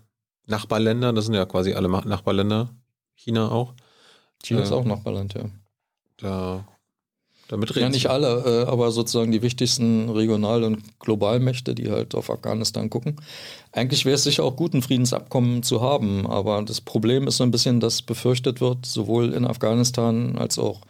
Nachbarländer, 0.48 1.12
das 1.12 1.26
sind 1.26 1.34
ja 1.34 1.46
quasi 1.46 1.74
alle 1.74 1.90
Nachbarländer, 1.90 2.70
China 3.14 3.52
auch. 3.52 3.74
China 4.42 4.62
äh, 4.62 4.64
ist 4.64 4.72
auch 4.72 4.86
Nachbarland, 4.86 5.34
ja. 5.34 5.50
Da 6.16 6.66
damit 7.50 7.76
ja, 7.76 7.90
nicht 7.90 8.08
alle, 8.08 8.64
äh, 8.66 8.70
aber 8.70 8.92
sozusagen 8.92 9.32
die 9.32 9.42
wichtigsten 9.42 10.08
Regional- 10.10 10.64
und 10.64 11.00
Globalmächte, 11.00 11.74
die 11.74 11.90
halt 11.90 12.14
auf 12.14 12.30
Afghanistan 12.30 12.90
gucken. 12.90 13.16
Eigentlich 13.72 14.06
wäre 14.06 14.16
es 14.16 14.24
sicher 14.24 14.44
auch 14.44 14.56
gut, 14.56 14.74
ein 14.74 14.84
Friedensabkommen 14.84 15.64
zu 15.64 15.82
haben, 15.82 16.28
aber 16.28 16.62
das 16.62 16.80
Problem 16.80 17.28
ist 17.28 17.38
so 17.38 17.44
ein 17.44 17.52
bisschen, 17.52 17.80
dass 17.80 18.04
befürchtet 18.04 18.62
wird, 18.62 18.86
sowohl 18.86 19.34
in 19.34 19.46
Afghanistan 19.46 20.38
als 20.38 20.60
auch 20.60 20.82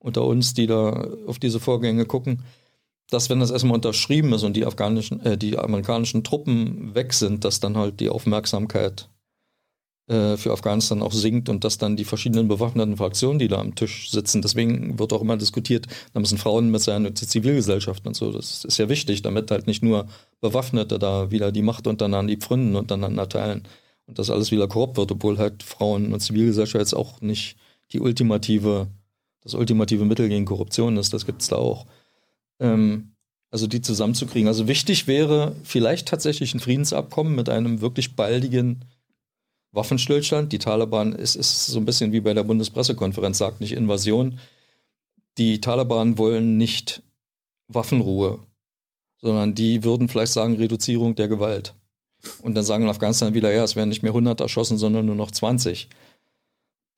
unter 0.00 0.24
uns, 0.24 0.54
die 0.54 0.66
da 0.66 1.08
auf 1.26 1.38
diese 1.38 1.60
Vorgänge 1.60 2.04
gucken, 2.04 2.42
dass 3.10 3.30
wenn 3.30 3.38
das 3.38 3.52
erstmal 3.52 3.76
unterschrieben 3.76 4.32
ist 4.32 4.42
und 4.42 4.54
die 4.54 4.66
afghanischen, 4.66 5.24
äh, 5.24 5.38
die 5.38 5.56
amerikanischen 5.56 6.24
Truppen 6.24 6.96
weg 6.96 7.14
sind, 7.14 7.44
dass 7.44 7.60
dann 7.60 7.76
halt 7.76 8.00
die 8.00 8.08
Aufmerksamkeit 8.08 9.08
für 10.08 10.52
Afghanistan 10.52 11.02
auch 11.02 11.12
sinkt 11.12 11.50
und 11.50 11.64
dass 11.64 11.76
dann 11.76 11.96
die 11.96 12.04
verschiedenen 12.04 12.48
bewaffneten 12.48 12.96
Fraktionen, 12.96 13.38
die 13.38 13.48
da 13.48 13.58
am 13.58 13.74
Tisch 13.74 14.10
sitzen, 14.10 14.40
deswegen 14.40 14.98
wird 14.98 15.12
auch 15.12 15.20
immer 15.20 15.36
diskutiert, 15.36 15.86
da 16.14 16.20
müssen 16.20 16.38
Frauen 16.38 16.70
mit 16.70 16.80
sein 16.80 17.04
und 17.04 17.20
die 17.20 17.26
Zivilgesellschaft 17.26 18.06
und 18.06 18.16
so. 18.16 18.32
Das 18.32 18.64
ist 18.64 18.78
ja 18.78 18.88
wichtig, 18.88 19.20
damit 19.20 19.50
halt 19.50 19.66
nicht 19.66 19.82
nur 19.82 20.06
Bewaffnete 20.40 20.98
da 20.98 21.30
wieder 21.30 21.52
die 21.52 21.60
Macht 21.60 21.86
untereinander, 21.86 22.32
die 22.32 22.40
Pfründen 22.40 22.74
untereinander 22.74 23.28
teilen 23.28 23.64
und 24.06 24.18
das 24.18 24.30
alles 24.30 24.50
wieder 24.50 24.66
korrupt 24.66 24.96
wird, 24.96 25.12
obwohl 25.12 25.36
halt 25.36 25.62
Frauen 25.62 26.14
und 26.14 26.20
Zivilgesellschaft 26.20 26.80
jetzt 26.80 26.94
auch 26.94 27.20
nicht 27.20 27.56
die 27.92 28.00
ultimative, 28.00 28.86
das 29.42 29.52
ultimative 29.52 30.06
Mittel 30.06 30.30
gegen 30.30 30.46
Korruption 30.46 30.96
ist, 30.96 31.12
das 31.12 31.26
gibt 31.26 31.42
es 31.42 31.48
da 31.48 31.56
auch. 31.56 31.84
Ähm, 32.60 33.12
also 33.50 33.66
die 33.66 33.82
zusammenzukriegen. 33.82 34.48
Also 34.48 34.68
wichtig 34.68 35.06
wäre 35.06 35.54
vielleicht 35.64 36.08
tatsächlich 36.08 36.54
ein 36.54 36.60
Friedensabkommen 36.60 37.34
mit 37.34 37.48
einem 37.48 37.82
wirklich 37.82 38.16
baldigen 38.16 38.84
Waffenstillstand. 39.72 40.52
Die 40.52 40.58
Taliban 40.58 41.12
ist, 41.12 41.34
ist 41.34 41.66
so 41.66 41.78
ein 41.78 41.84
bisschen 41.84 42.12
wie 42.12 42.20
bei 42.20 42.34
der 42.34 42.44
Bundespressekonferenz, 42.44 43.38
sagt 43.38 43.60
nicht 43.60 43.72
Invasion. 43.72 44.38
Die 45.36 45.60
Taliban 45.60 46.18
wollen 46.18 46.56
nicht 46.56 47.02
Waffenruhe, 47.68 48.40
sondern 49.20 49.54
die 49.54 49.84
würden 49.84 50.08
vielleicht 50.08 50.32
sagen 50.32 50.56
Reduzierung 50.56 51.14
der 51.14 51.28
Gewalt. 51.28 51.74
Und 52.42 52.54
dann 52.54 52.64
sagen 52.64 52.84
in 52.84 52.90
Afghanistan 52.90 53.34
wieder, 53.34 53.52
ja, 53.52 53.62
es 53.62 53.76
werden 53.76 53.90
nicht 53.90 54.02
mehr 54.02 54.10
100 54.10 54.40
erschossen, 54.40 54.78
sondern 54.78 55.06
nur 55.06 55.14
noch 55.14 55.30
20. 55.30 55.88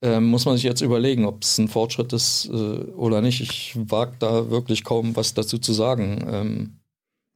Ähm, 0.03 0.25
muss 0.25 0.45
man 0.45 0.55
sich 0.55 0.63
jetzt 0.63 0.81
überlegen, 0.81 1.25
ob 1.25 1.43
es 1.43 1.59
ein 1.59 1.67
Fortschritt 1.67 2.11
ist 2.13 2.47
äh, 2.47 2.51
oder 2.51 3.21
nicht. 3.21 3.41
Ich 3.41 3.73
wage 3.75 4.15
da 4.17 4.49
wirklich 4.49 4.83
kaum 4.83 5.15
was 5.15 5.35
dazu 5.35 5.59
zu 5.59 5.73
sagen. 5.73 6.25
Ähm, 6.27 6.77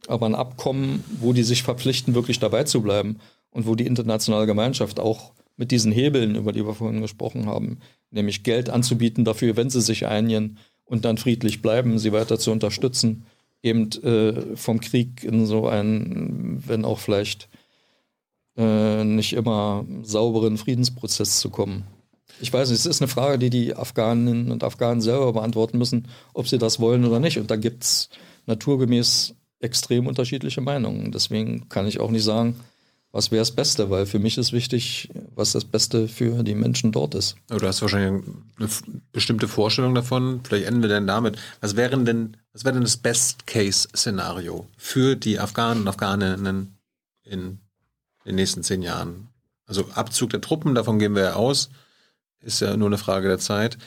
aber 0.08 0.26
ein 0.26 0.36
Abkommen, 0.36 1.04
wo 1.20 1.34
die 1.34 1.44
sich 1.44 1.62
verpflichten, 1.62 2.16
wirklich 2.16 2.40
dabei 2.40 2.64
zu 2.64 2.82
bleiben 2.82 3.20
und 3.56 3.66
wo 3.66 3.76
die 3.76 3.86
internationale 3.86 4.48
Gemeinschaft 4.48 5.00
auch 5.00 5.32
mit 5.56 5.72
diesen 5.72 5.94
Hebeln, 5.94 6.36
über 6.36 6.52
die 6.52 6.68
wir 6.68 6.74
vorhin 6.74 7.00
gesprochen 7.00 7.46
haben, 7.46 7.80
nämlich 8.12 8.44
Geld 8.44 8.70
anzubieten 8.70 9.24
dafür, 9.24 9.56
wenn 9.56 9.70
sie 9.70 9.80
sich 9.80 10.06
einigen 10.06 10.58
und 10.84 11.06
dann 11.06 11.18
friedlich 11.18 11.62
bleiben, 11.62 11.98
sie 11.98 12.12
weiter 12.12 12.38
zu 12.38 12.52
unterstützen, 12.52 13.26
eben 13.64 13.90
äh, 14.04 14.58
vom 14.58 14.82
Krieg 14.82 15.24
in 15.24 15.46
so 15.46 15.70
einen, 15.70 16.64
wenn 16.68 16.84
auch 16.84 17.00
vielleicht 17.00 17.48
äh, 18.58 19.06
nicht 19.06 19.32
immer 19.32 19.86
sauberen 20.04 20.58
Friedensprozess 20.58 21.40
zu 21.40 21.50
kommen. 21.50 21.86
Ich 22.42 22.52
weiß 22.52 22.70
nicht, 22.70 22.80
es 22.80 22.86
ist 22.86 23.02
eine 23.02 23.08
Frage, 23.08 23.40
die 23.40 23.50
die 23.50 23.74
Afghaninnen 23.74 24.52
und 24.52 24.66
Afghanen 24.66 25.00
selber 25.00 25.32
beantworten 25.32 25.78
müssen, 25.78 26.10
ob 26.34 26.50
sie 26.50 26.58
das 26.58 26.82
wollen 26.82 27.06
oder 27.06 27.22
nicht. 27.22 27.40
Und 27.40 27.50
da 27.50 27.56
gibt 27.56 27.86
es 27.86 28.10
naturgemäß 28.48 29.34
extrem 29.62 30.08
unterschiedliche 30.08 30.60
Meinungen. 30.60 31.14
Deswegen 31.14 31.70
kann 31.70 31.88
ich 31.88 32.02
auch 32.02 32.12
nicht 32.12 32.26
sagen, 32.26 32.58
was 33.16 33.32
wäre 33.32 33.40
das 33.40 33.52
Beste, 33.52 33.90
weil 33.90 34.06
für 34.06 34.20
mich 34.20 34.38
ist 34.38 34.52
wichtig, 34.52 35.10
was 35.36 35.54
das 35.54 35.64
Beste 35.64 36.10
für 36.10 36.44
die 36.44 36.54
Menschen 36.54 36.92
dort 36.92 37.16
ist. 37.16 37.38
Aber 37.48 37.62
du 37.62 37.68
hast 37.68 37.82
wahrscheinlich 37.82 38.26
eine 38.60 38.68
bestimmte 39.14 39.48
Vorstellung 39.48 39.96
davon. 39.96 40.42
Vielleicht 40.44 40.66
enden 40.66 40.82
wir 40.82 40.90
denn 40.90 41.08
damit. 41.08 41.38
Was 41.62 41.78
wäre 41.78 41.98
denn, 41.98 42.36
was 42.52 42.66
wäre 42.66 42.74
denn 42.74 42.84
das 42.84 42.98
Best-Case-Szenario 42.98 44.68
für 44.76 45.16
die 45.16 45.40
Afghanen 45.40 45.84
und 45.84 45.88
Afghaninnen 45.88 46.76
in 47.24 47.60
den 48.26 48.36
nächsten 48.36 48.64
zehn 48.64 48.82
Jahren? 48.82 49.30
Also 49.66 49.86
Abzug 49.94 50.32
der 50.32 50.42
Truppen, 50.42 50.76
davon 50.76 51.00
gehen 51.00 51.16
wir 51.16 51.24
ja 51.24 51.34
aus, 51.36 51.70
ist 52.42 52.60
ja 52.60 52.76
nur 52.76 52.90
eine 52.90 52.98
Frage 52.98 53.30
der 53.30 53.40
Zeit. 53.40 53.78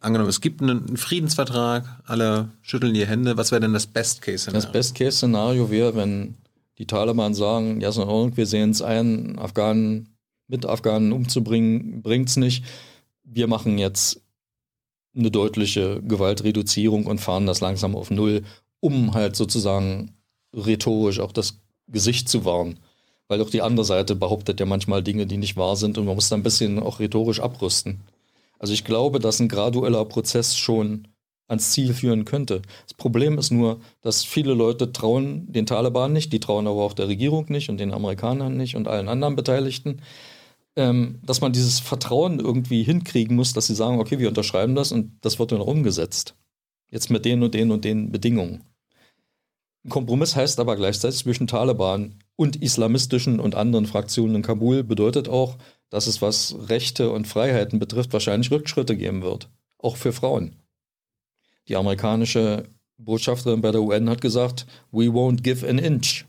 Angenommen, 0.00 0.30
es 0.30 0.40
gibt 0.40 0.62
einen 0.62 0.96
Friedensvertrag, 0.96 1.84
alle 2.06 2.48
schütteln 2.62 2.94
die 2.94 3.06
Hände. 3.06 3.36
Was 3.36 3.50
wäre 3.52 3.60
denn 3.60 3.74
das 3.74 3.86
Best-Case-Szenario? 3.86 4.62
Das 4.62 4.72
Best-Case-Szenario 4.72 5.70
wäre, 5.70 5.94
wenn 5.94 6.36
die 6.82 6.86
Taliban 6.88 7.32
sagen, 7.32 7.80
ja, 7.80 7.92
so 7.92 8.36
wir 8.36 8.46
sehen 8.46 8.70
es 8.70 8.82
ein, 8.82 9.38
Afghanen 9.38 10.16
mit 10.48 10.66
Afghanen 10.66 11.12
umzubringen, 11.12 12.02
bringt 12.02 12.28
es 12.28 12.36
nicht. 12.36 12.64
Wir 13.22 13.46
machen 13.46 13.78
jetzt 13.78 14.20
eine 15.14 15.30
deutliche 15.30 16.02
Gewaltreduzierung 16.02 17.06
und 17.06 17.20
fahren 17.20 17.46
das 17.46 17.60
langsam 17.60 17.94
auf 17.94 18.10
Null, 18.10 18.42
um 18.80 19.14
halt 19.14 19.36
sozusagen 19.36 20.16
rhetorisch 20.52 21.20
auch 21.20 21.30
das 21.30 21.60
Gesicht 21.86 22.28
zu 22.28 22.44
wahren. 22.44 22.80
Weil 23.28 23.40
auch 23.42 23.50
die 23.50 23.62
andere 23.62 23.84
Seite 23.84 24.16
behauptet 24.16 24.58
ja 24.58 24.66
manchmal 24.66 25.04
Dinge, 25.04 25.26
die 25.26 25.36
nicht 25.36 25.56
wahr 25.56 25.76
sind 25.76 25.98
und 25.98 26.06
man 26.06 26.16
muss 26.16 26.30
da 26.30 26.36
ein 26.36 26.42
bisschen 26.42 26.80
auch 26.80 26.98
rhetorisch 26.98 27.38
abrüsten. 27.38 28.00
Also 28.58 28.72
ich 28.72 28.84
glaube, 28.84 29.20
dass 29.20 29.38
ein 29.38 29.48
gradueller 29.48 30.04
Prozess 30.04 30.56
schon 30.56 31.06
ans 31.52 31.70
Ziel 31.70 31.94
führen 31.94 32.24
könnte. 32.24 32.62
Das 32.84 32.94
Problem 32.94 33.38
ist 33.38 33.50
nur, 33.50 33.80
dass 34.00 34.24
viele 34.24 34.54
Leute 34.54 34.90
trauen 34.90 35.52
den 35.52 35.66
Taliban 35.66 36.12
nicht, 36.12 36.32
die 36.32 36.40
trauen 36.40 36.66
aber 36.66 36.82
auch 36.82 36.94
der 36.94 37.08
Regierung 37.08 37.46
nicht 37.48 37.68
und 37.68 37.78
den 37.78 37.92
Amerikanern 37.92 38.56
nicht 38.56 38.74
und 38.74 38.88
allen 38.88 39.08
anderen 39.08 39.36
Beteiligten, 39.36 40.00
ähm, 40.76 41.20
dass 41.24 41.40
man 41.40 41.52
dieses 41.52 41.78
Vertrauen 41.78 42.40
irgendwie 42.40 42.82
hinkriegen 42.82 43.36
muss, 43.36 43.52
dass 43.52 43.66
sie 43.66 43.74
sagen, 43.74 44.00
okay, 44.00 44.18
wir 44.18 44.28
unterschreiben 44.28 44.74
das 44.74 44.92
und 44.92 45.12
das 45.20 45.38
wird 45.38 45.52
dann 45.52 45.60
umgesetzt. 45.60 46.34
Jetzt 46.90 47.10
mit 47.10 47.24
den 47.24 47.42
und 47.42 47.54
den 47.54 47.70
und 47.70 47.84
den 47.84 48.10
Bedingungen. 48.10 48.64
Ein 49.84 49.90
Kompromiss 49.90 50.36
heißt 50.36 50.58
aber 50.60 50.76
gleichzeitig 50.76 51.18
zwischen 51.18 51.46
Taliban 51.46 52.14
und 52.36 52.62
islamistischen 52.62 53.40
und 53.40 53.54
anderen 53.54 53.86
Fraktionen 53.86 54.36
in 54.36 54.42
Kabul 54.42 54.84
bedeutet 54.84 55.28
auch, 55.28 55.56
dass 55.90 56.06
es 56.06 56.22
was 56.22 56.56
Rechte 56.68 57.10
und 57.10 57.26
Freiheiten 57.26 57.78
betrifft, 57.78 58.12
wahrscheinlich 58.12 58.50
Rückschritte 58.50 58.96
geben 58.96 59.22
wird. 59.22 59.50
Auch 59.78 59.96
für 59.96 60.12
Frauen. 60.12 60.61
Die 61.68 61.76
amerikanische 61.76 62.64
Botschafterin 62.98 63.60
bei 63.60 63.70
der 63.70 63.82
UN 63.82 64.10
hat 64.10 64.20
gesagt, 64.20 64.66
we 64.90 65.06
won't 65.06 65.42
give 65.42 65.68
an 65.68 65.78
inch. 65.78 66.24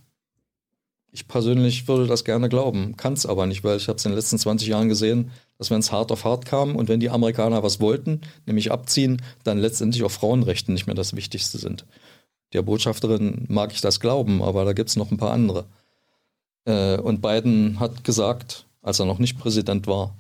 Ich 1.12 1.28
persönlich 1.28 1.88
würde 1.88 2.08
das 2.08 2.24
gerne 2.24 2.50
glauben, 2.50 2.98
kann 2.98 3.14
es 3.14 3.28
aber 3.28 3.46
nicht, 3.46 3.64
weil 3.64 3.78
ich 3.78 3.88
habe 3.88 3.98
es 3.98 4.06
in 4.06 4.12
den 4.12 4.18
letzten 4.18 4.40
20 4.40 4.68
Jahren 4.68 4.90
gesehen, 4.90 5.30
dass 5.60 5.70
wenn 5.70 5.80
es 5.80 5.92
hart 5.92 6.12
auf 6.12 6.26
hart 6.26 6.46
kam 6.46 6.76
und 6.76 6.90
wenn 6.90 7.00
die 7.00 7.12
Amerikaner 7.12 7.62
was 7.62 7.80
wollten, 7.80 8.22
nämlich 8.48 8.72
abziehen, 8.72 9.22
dann 9.44 9.60
letztendlich 9.60 10.04
auch 10.04 10.12
Frauenrechte 10.12 10.72
nicht 10.72 10.88
mehr 10.88 10.96
das 10.96 11.16
Wichtigste 11.16 11.60
sind. 11.60 11.86
Der 12.54 12.64
Botschafterin 12.64 13.46
mag 13.48 13.74
ich 13.74 13.82
das 13.82 14.00
glauben, 14.00 14.42
aber 14.42 14.66
da 14.66 14.74
gibt 14.74 14.90
es 14.90 14.96
noch 14.96 15.12
ein 15.12 15.18
paar 15.18 15.32
andere. 15.32 15.66
Äh, 16.66 16.98
und 16.98 17.22
Biden 17.22 17.80
hat 17.80 18.04
gesagt, 18.04 18.66
als 18.82 19.00
er 19.00 19.06
noch 19.06 19.20
nicht 19.20 19.38
Präsident 19.38 19.86
war, 19.86 20.16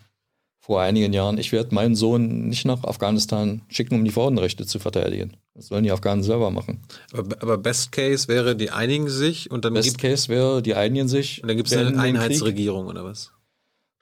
vor 0.64 0.82
einigen 0.82 1.12
Jahren, 1.12 1.38
ich 1.38 1.52
werde 1.52 1.76
meinen 1.76 1.94
Sohn 1.94 2.48
nicht 2.48 2.64
nach 2.64 2.86
Afghanistan 2.86 3.64
schicken, 3.68 3.96
um 3.96 4.06
die 4.06 4.12
Frauenrechte 4.12 4.66
zu 4.66 4.80
verteidigen. 4.80 5.36
Das 5.56 5.68
sollen 5.68 5.84
die 5.84 5.92
Afghanen 5.92 6.24
selber 6.24 6.52
machen. 6.52 6.80
Aber, 7.12 7.36
aber 7.42 7.58
Best 7.58 7.92
Case 7.92 8.30
wäre, 8.30 8.56
die 8.56 8.72
einigen 8.72 9.10
sich 9.10 9.52
und 9.52 9.66
dann 9.66 9.74
Best 9.74 9.98
Case 9.98 10.30
wäre, 10.30 10.62
die 10.62 10.74
einigen 10.74 11.10
sich. 11.10 11.44
Und 11.44 11.50
dann 11.50 11.58
gibt 11.58 11.70
es 11.70 11.76
eine 11.76 12.00
Einheitsregierung 12.00 12.88
oder 12.88 13.04
was? 13.04 13.34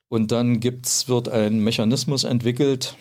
Und 0.08 0.32
dann 0.32 0.60
gibt's, 0.60 1.08
wird 1.08 1.30
ein 1.30 1.62
Mechanismus 1.62 2.26
entwickelt, 2.26 2.96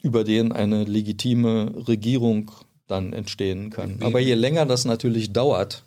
über 0.00 0.24
den 0.24 0.52
eine 0.52 0.84
legitime 0.84 1.86
Regierung 1.86 2.52
dann 2.86 3.12
entstehen 3.12 3.68
kann. 3.68 3.98
Aber 4.00 4.18
je 4.18 4.32
länger 4.32 4.64
das 4.64 4.86
natürlich 4.86 5.34
dauert, 5.34 5.84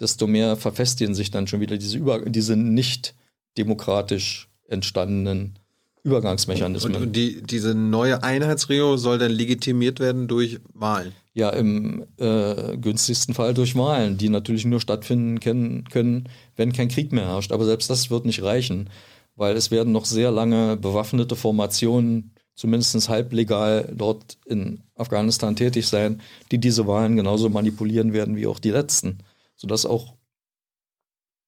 desto 0.00 0.26
mehr 0.26 0.56
verfestigen 0.56 1.14
sich 1.14 1.30
dann 1.30 1.46
schon 1.46 1.60
wieder 1.60 1.76
diese, 1.76 1.98
Über 1.98 2.18
diese 2.20 2.56
nicht 2.56 3.14
demokratisch 3.58 4.48
entstandenen 4.72 5.58
Übergangsmechanismen. 6.04 6.96
Und, 6.96 7.02
und 7.02 7.16
die, 7.16 7.42
diese 7.42 7.74
neue 7.74 8.22
Einheitsregierung 8.22 8.98
soll 8.98 9.18
dann 9.18 9.30
legitimiert 9.30 10.00
werden 10.00 10.26
durch 10.26 10.58
Wahlen? 10.74 11.12
Ja, 11.34 11.50
im 11.50 12.04
äh, 12.18 12.76
günstigsten 12.76 13.34
Fall 13.34 13.54
durch 13.54 13.76
Wahlen, 13.76 14.18
die 14.18 14.28
natürlich 14.28 14.64
nur 14.64 14.80
stattfinden 14.80 15.40
können, 15.40 15.84
können, 15.84 16.28
wenn 16.56 16.72
kein 16.72 16.88
Krieg 16.88 17.12
mehr 17.12 17.26
herrscht. 17.26 17.52
Aber 17.52 17.64
selbst 17.64 17.88
das 17.88 18.10
wird 18.10 18.26
nicht 18.26 18.42
reichen, 18.42 18.90
weil 19.36 19.56
es 19.56 19.70
werden 19.70 19.92
noch 19.92 20.04
sehr 20.04 20.30
lange 20.30 20.76
bewaffnete 20.76 21.36
Formationen, 21.36 22.32
zumindest 22.54 23.08
halblegal, 23.08 23.90
dort 23.94 24.38
in 24.44 24.80
Afghanistan 24.96 25.56
tätig 25.56 25.86
sein, 25.86 26.20
die 26.50 26.58
diese 26.58 26.86
Wahlen 26.86 27.16
genauso 27.16 27.48
manipulieren 27.48 28.12
werden 28.12 28.36
wie 28.36 28.46
auch 28.46 28.58
die 28.58 28.70
letzten. 28.70 29.18
Sodass 29.56 29.86
auch 29.86 30.14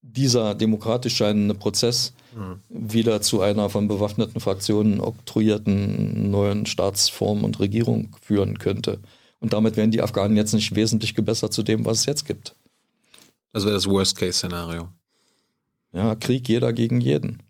dieser 0.01 0.55
demokratisch 0.55 1.16
scheinende 1.16 1.55
Prozess 1.55 2.14
mhm. 2.35 2.61
wieder 2.69 3.20
zu 3.20 3.40
einer 3.40 3.70
von 3.70 3.89
bewaffneten 3.89 4.40
Fraktionen 4.40 5.01
oktroyierten 5.01 6.31
neuen 6.31 6.66
Staatsform 6.66 7.44
und 7.44 7.61
Regierung 7.61 8.16
führen 8.20 8.59
könnte. 8.59 9.01
Und 9.40 9.52
damit 9.52 9.77
wären 9.77 9.90
die 9.90 10.02
Afghanen 10.02 10.36
jetzt 10.36 10.55
nicht 10.55 10.74
wesentlich 10.74 11.15
gebessert 11.15 11.52
zu 11.52 11.62
dem, 11.62 11.85
was 11.85 12.01
es 12.01 12.06
jetzt 12.06 12.24
gibt. 12.24 12.56
Das 13.52 13.65
wäre 13.65 13.74
das 13.74 13.86
Worst-Case-Szenario. 13.86 14.89
Ja, 15.93 16.15
Krieg 16.16 16.48
jeder 16.48 16.73
gegen 16.73 17.01
jeden. 17.01 17.43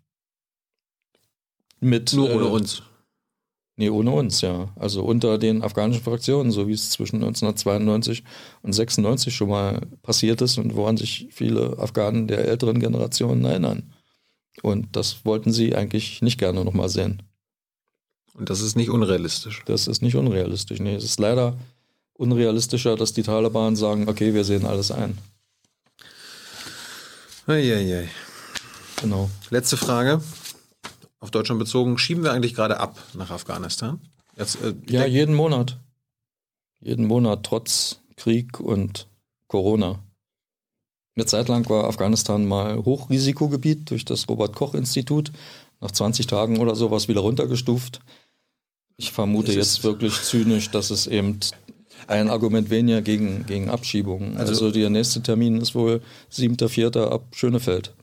Mit, 1.79 2.13
Nur 2.13 2.29
ohne 2.29 2.45
äh, 2.45 2.49
uns. 2.49 2.83
Nee, 3.77 3.89
ohne 3.89 4.11
uns, 4.11 4.39
ja. 4.41 4.69
Also 4.75 5.03
unter 5.03 5.37
den 5.37 5.61
afghanischen 5.61 6.03
Fraktionen, 6.03 6.51
so 6.51 6.67
wie 6.67 6.73
es 6.73 6.91
zwischen 6.91 7.17
1992 7.17 8.23
und 8.61 8.73
96 8.73 9.35
schon 9.35 9.49
mal 9.49 9.81
passiert 10.01 10.41
ist 10.41 10.57
und 10.57 10.75
woran 10.75 10.95
sich 10.95 11.27
viele 11.31 11.77
Afghanen 11.77 12.27
der 12.27 12.45
älteren 12.45 12.79
Generationen 12.79 13.43
erinnern. 13.43 13.91
Und 14.61 14.95
das 14.95 15.25
wollten 15.25 15.51
sie 15.51 15.75
eigentlich 15.75 16.21
nicht 16.21 16.39
gerne 16.39 16.63
nochmal 16.63 16.89
sehen. 16.89 17.21
Und 18.33 18.49
das 18.49 18.61
ist 18.61 18.75
nicht 18.75 18.89
unrealistisch. 18.89 19.63
Das 19.65 19.87
ist 19.87 20.01
nicht 20.01 20.15
unrealistisch. 20.15 20.79
Nee, 20.79 20.95
es 20.95 21.03
ist 21.03 21.19
leider 21.19 21.57
unrealistischer, 22.13 22.95
dass 22.95 23.13
die 23.13 23.23
Taliban 23.23 23.75
sagen, 23.75 24.09
okay, 24.09 24.33
wir 24.33 24.43
sehen 24.43 24.65
alles 24.65 24.91
ein. 24.91 25.17
Eieiei. 27.47 28.09
Genau. 29.01 29.29
Letzte 29.49 29.77
Frage 29.77 30.21
auf 31.19 31.31
Deutschland 31.31 31.59
bezogen, 31.59 31.97
schieben 31.97 32.23
wir 32.23 32.31
eigentlich 32.31 32.53
gerade 32.53 32.79
ab 32.79 33.01
nach 33.13 33.31
Afghanistan? 33.31 33.99
Jetzt, 34.37 34.61
äh, 34.61 34.73
ja, 34.87 35.05
jeden 35.05 35.35
Monat. 35.35 35.79
Jeden 36.79 37.05
Monat, 37.05 37.43
trotz 37.43 37.99
Krieg 38.15 38.59
und 38.59 39.07
Corona. 39.47 39.99
Eine 41.15 41.25
Zeit 41.25 41.47
lang 41.47 41.69
war 41.69 41.85
Afghanistan 41.85 42.45
mal 42.45 42.77
Hochrisikogebiet 42.83 43.89
durch 43.89 44.03
das 44.03 44.27
Robert-Koch-Institut. 44.27 45.31
Nach 45.81 45.91
20 45.91 46.27
Tagen 46.27 46.59
oder 46.59 46.75
sowas 46.75 47.07
wieder 47.07 47.21
runtergestuft. 47.21 48.01
Ich 48.97 49.11
vermute 49.11 49.53
jetzt 49.53 49.83
wirklich 49.83 50.13
zynisch, 50.21 50.71
dass 50.71 50.89
es 50.89 51.07
eben 51.07 51.39
ein 52.07 52.29
Argument 52.29 52.69
weniger 52.69 53.01
gegen, 53.01 53.45
gegen 53.45 53.69
Abschiebungen. 53.69 54.37
Also, 54.37 54.51
also 54.51 54.71
der 54.71 54.89
nächste 54.89 55.21
Termin 55.21 55.61
ist 55.61 55.75
wohl 55.75 56.01
7.4. 56.31 57.09
ab 57.09 57.27
Schönefeld. 57.31 57.93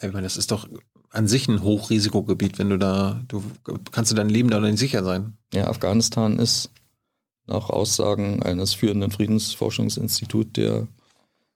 Ich 0.00 0.12
meine, 0.12 0.22
das 0.22 0.36
ist 0.36 0.50
doch 0.50 0.68
an 1.10 1.28
sich 1.28 1.48
ein 1.48 1.62
Hochrisikogebiet, 1.62 2.58
wenn 2.58 2.70
du 2.70 2.78
da, 2.78 3.22
du 3.28 3.42
kannst 3.90 4.12
du 4.12 4.16
dein 4.16 4.28
Leben 4.28 4.50
da 4.50 4.60
nicht 4.60 4.78
sicher 4.78 5.02
sein. 5.02 5.36
Ja, 5.52 5.68
Afghanistan 5.68 6.38
ist 6.38 6.70
nach 7.46 7.70
Aussagen 7.70 8.42
eines 8.42 8.74
führenden 8.74 9.10
Friedensforschungsinstituts 9.10 10.52
der 10.52 10.88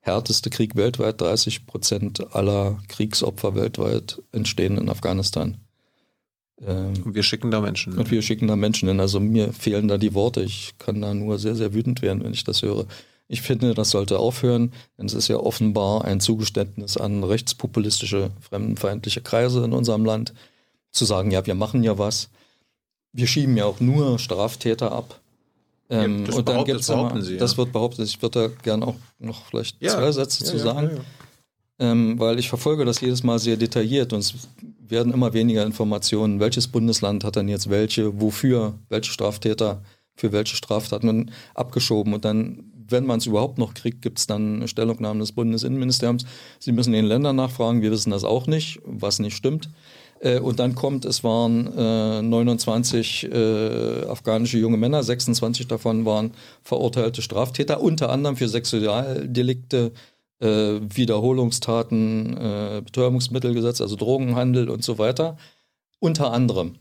härteste 0.01 0.51
Krieg 0.51 0.77
weltweit. 0.77 1.21
30 1.21 1.67
Prozent 1.67 2.35
aller 2.35 2.79
Kriegsopfer 2.89 3.55
weltweit 3.55 4.23
entstehen 4.33 4.79
in 4.79 4.89
Afghanistan. 4.89 5.59
Ähm, 6.67 6.95
und 7.05 7.15
wir 7.15 7.23
schicken 7.23 7.51
da 7.51 7.61
Menschen. 7.61 7.97
Und 7.97 8.11
wir 8.11 8.23
schicken 8.23 8.49
da 8.49 8.57
Menschen 8.57 8.89
hin. 8.89 9.01
Also 9.01 9.21
mir 9.21 9.53
fehlen 9.53 9.89
da 9.89 9.99
die 9.99 10.15
Worte. 10.15 10.43
Ich 10.43 10.75
kann 10.79 11.01
da 11.01 11.15
nur 11.15 11.39
sehr, 11.39 11.55
sehr 11.55 11.75
wütend 11.75 12.03
werden, 12.03 12.23
wenn 12.25 12.33
ich 12.33 12.45
das 12.45 12.63
höre. 12.63 12.87
Ich 13.29 13.43
finde, 13.43 13.75
das 13.75 13.91
sollte 13.91 14.19
aufhören, 14.19 14.73
denn 14.99 15.07
es 15.07 15.15
ist 15.15 15.29
ja 15.29 15.37
offenbar 15.37 16.05
ein 16.05 16.19
Zugeständnis 16.19 16.97
an 16.97 17.23
rechtspopulistische, 17.23 18.33
fremdenfeindliche 18.41 19.21
Kreise 19.21 19.65
in 19.65 19.73
unserem 19.73 20.05
Land, 20.05 20.35
zu 20.91 21.05
sagen, 21.05 21.31
ja, 21.31 21.47
wir 21.47 21.55
machen 21.55 21.85
ja 21.85 21.97
was. 21.97 22.31
Wir 23.13 23.29
schieben 23.29 23.57
ja 23.57 23.67
auch 23.67 23.79
nur 23.79 24.19
Straftäter 24.19 24.91
ab. 24.91 25.21
Ähm, 25.91 26.25
ja, 26.25 26.35
und 26.37 26.49
dann 26.49 26.65
gibt's 26.65 26.89
mal, 26.89 27.21
Sie, 27.21 27.37
das 27.37 27.59
wird 27.59 27.73
behauptet, 27.73 28.07
ich 28.07 28.23
würde 28.23 28.49
da 28.49 28.63
gerne 28.63 28.87
auch 28.87 28.95
noch 29.19 29.45
vielleicht 29.47 29.83
ja, 29.83 29.91
zwei 29.91 30.13
Sätze 30.13 30.45
ja, 30.45 30.51
zu 30.51 30.59
sagen, 30.59 31.01
ähm, 31.81 32.19
weil 32.19 32.39
ich 32.39 32.49
verfolge 32.49 32.85
das 32.85 33.01
jedes 33.01 33.25
Mal 33.25 33.41
sehr 33.41 33.57
detailliert 33.57 34.13
und 34.13 34.21
es 34.21 34.35
werden 34.79 35.13
immer 35.13 35.33
weniger 35.33 35.65
Informationen, 35.65 36.39
welches 36.39 36.69
Bundesland 36.69 37.25
hat 37.25 37.37
dann 37.37 37.49
jetzt 37.49 37.71
welche, 37.71 38.21
wofür, 38.21 38.75
welche 38.89 39.11
Straftäter 39.11 39.83
für 40.15 40.33
welche 40.33 40.55
Straftaten? 40.55 41.33
Abgeschoben. 41.55 42.13
Und 42.13 42.25
dann 42.25 42.71
wenn 42.91 43.07
man 43.07 43.19
es 43.19 43.27
überhaupt 43.27 43.59
noch 43.59 43.75
kriegt, 43.75 44.03
gibt 44.03 44.19
es 44.19 44.27
dann 44.27 44.67
Stellungnahmen 44.67 45.21
des 45.21 45.33
Bundesinnenministeriums. 45.33 46.25
Sie 46.59 46.73
müssen 46.73 46.93
den 46.93 47.05
Ländern 47.05 47.37
nachfragen, 47.37 47.83
wir 47.83 47.91
wissen 47.91 48.11
das 48.11 48.25
auch 48.25 48.47
nicht, 48.47 48.81
was 48.85 49.19
nicht 49.19 49.37
stimmt. 49.37 49.71
Äh, 50.21 50.39
und 50.39 50.61
dann 50.61 50.75
kommt, 50.75 51.05
es 51.05 51.25
waren 51.25 51.67
äh, 51.77 52.23
29 52.23 53.25
äh, 53.33 54.05
afghanische 54.07 54.59
junge 54.59 54.77
Männer, 54.77 55.03
26 55.03 55.67
davon 55.67 56.05
waren 56.05 56.33
verurteilte 56.63 57.23
Straftäter, 57.23 57.81
unter 57.81 58.11
anderem 58.11 58.37
für 58.37 58.49
Sexualdelikte, 58.49 59.93
äh, 60.41 60.47
Wiederholungstaten, 60.47 62.37
äh, 62.37 62.83
Betäubungsmittelgesetz, 62.85 63.81
also 63.81 63.97
Drogenhandel 63.97 64.71
und 64.71 64.85
so 64.85 64.99
weiter. 64.99 65.37
Unter 65.99 66.33
anderem. 66.33 66.77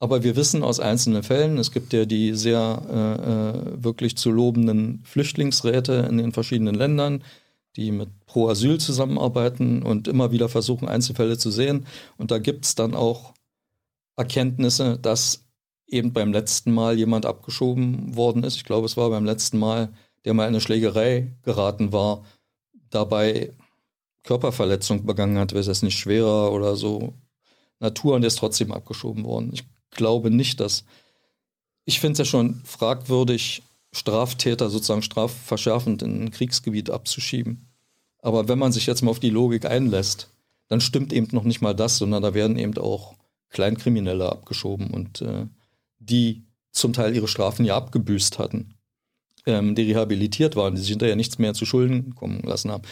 Aber 0.00 0.22
wir 0.22 0.36
wissen 0.36 0.62
aus 0.62 0.78
einzelnen 0.78 1.24
Fällen, 1.24 1.58
es 1.58 1.72
gibt 1.72 1.92
ja 1.92 2.04
die 2.04 2.34
sehr 2.34 2.82
äh, 2.88 3.78
äh, 3.78 3.82
wirklich 3.82 4.16
zu 4.16 4.30
lobenden 4.30 5.02
Flüchtlingsräte 5.04 6.06
in 6.08 6.18
den 6.18 6.32
verschiedenen 6.32 6.76
Ländern, 6.76 7.24
die 7.76 7.90
mit 7.90 8.08
Pro 8.26 8.48
Asyl 8.48 8.78
zusammenarbeiten 8.78 9.82
und 9.82 10.08
immer 10.08 10.32
wieder 10.32 10.48
versuchen, 10.48 10.88
Einzelfälle 10.88 11.38
zu 11.38 11.50
sehen. 11.50 11.86
Und 12.16 12.30
da 12.30 12.38
gibt 12.38 12.64
es 12.64 12.74
dann 12.74 12.94
auch 12.94 13.34
Erkenntnisse, 14.16 14.98
dass 14.98 15.44
eben 15.86 16.12
beim 16.12 16.32
letzten 16.32 16.72
Mal 16.72 16.98
jemand 16.98 17.24
abgeschoben 17.24 18.16
worden 18.16 18.42
ist. 18.44 18.56
Ich 18.56 18.64
glaube, 18.64 18.86
es 18.86 18.96
war 18.96 19.10
beim 19.10 19.24
letzten 19.24 19.58
Mal, 19.58 19.92
der 20.24 20.34
mal 20.34 20.44
in 20.44 20.48
eine 20.48 20.60
Schlägerei 20.60 21.36
geraten 21.42 21.92
war, 21.92 22.24
dabei 22.90 23.54
Körperverletzung 24.24 25.06
begangen 25.06 25.38
hat, 25.38 25.52
wäre 25.52 25.70
es 25.70 25.82
nicht 25.82 25.98
schwerer 25.98 26.52
oder 26.52 26.76
so 26.76 27.14
Natur 27.80 28.14
und 28.14 28.22
der 28.22 28.28
ist 28.28 28.38
trotzdem 28.38 28.72
abgeschoben 28.72 29.24
worden. 29.24 29.50
Ich 29.52 29.64
glaube 29.90 30.30
nicht, 30.30 30.60
dass. 30.60 30.84
Ich 31.84 32.00
finde 32.00 32.12
es 32.12 32.18
ja 32.18 32.24
schon 32.26 32.60
fragwürdig, 32.64 33.62
Straftäter 33.98 34.70
sozusagen 34.70 35.02
strafverschärfend 35.02 36.02
in 36.02 36.24
ein 36.24 36.30
Kriegsgebiet 36.30 36.90
abzuschieben. 36.90 37.68
Aber 38.20 38.48
wenn 38.48 38.58
man 38.58 38.72
sich 38.72 38.86
jetzt 38.86 39.02
mal 39.02 39.10
auf 39.10 39.20
die 39.20 39.30
Logik 39.30 39.64
einlässt, 39.64 40.30
dann 40.68 40.80
stimmt 40.80 41.12
eben 41.12 41.28
noch 41.32 41.44
nicht 41.44 41.60
mal 41.60 41.74
das, 41.74 41.98
sondern 41.98 42.22
da 42.22 42.34
werden 42.34 42.58
eben 42.58 42.76
auch 42.78 43.14
Kleinkriminelle 43.50 44.30
abgeschoben 44.30 44.90
und 44.90 45.22
äh, 45.22 45.46
die 45.98 46.44
zum 46.72 46.92
Teil 46.92 47.14
ihre 47.14 47.28
Strafen 47.28 47.64
ja 47.64 47.76
abgebüßt 47.76 48.38
hatten, 48.38 48.74
ähm, 49.46 49.74
die 49.74 49.82
rehabilitiert 49.82 50.56
waren, 50.56 50.74
die 50.74 50.80
sich 50.80 50.90
hinterher 50.90 51.16
nichts 51.16 51.38
mehr 51.38 51.54
zu 51.54 51.64
Schulden 51.64 52.14
kommen 52.14 52.42
lassen 52.42 52.70
haben 52.70 52.82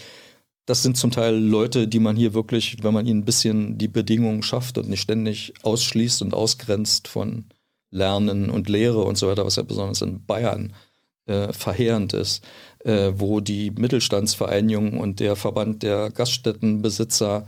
das 0.67 0.83
sind 0.83 0.97
zum 0.97 1.13
Teil 1.13 1.37
Leute, 1.37 1.87
die 1.87 2.01
man 2.01 2.17
hier 2.17 2.35
wirklich, 2.35 2.83
wenn 2.83 2.93
man 2.93 3.07
ihnen 3.07 3.21
ein 3.21 3.25
bisschen 3.25 3.79
die 3.79 3.89
Bedingungen 3.89 4.43
schafft 4.43 4.77
und 4.79 4.89
nicht 4.89 5.01
ständig 5.01 5.55
ausschließt 5.63 6.23
und 6.23 6.35
ausgrenzt 6.35 7.09
von 7.09 7.47
Lernen 7.91 8.51
und 8.51 8.69
Lehre 8.69 9.03
und 9.05 9.17
so 9.17 9.29
weiter, 9.29 9.47
was 9.47 9.57
ja 9.57 9.63
besonders 9.63 10.03
in 10.03 10.27
Bayern 10.27 10.71
äh, 10.71 10.86
verheerend 11.27 12.13
ist, 12.13 12.45
äh, 12.87 13.13
wo 13.17 13.41
die 13.41 13.73
Mittelstandsvereinigung 13.73 14.99
und 14.99 15.21
der 15.21 15.37
Verband 15.37 15.83
der 15.83 16.11
Gaststättenbesitzer 16.11 17.47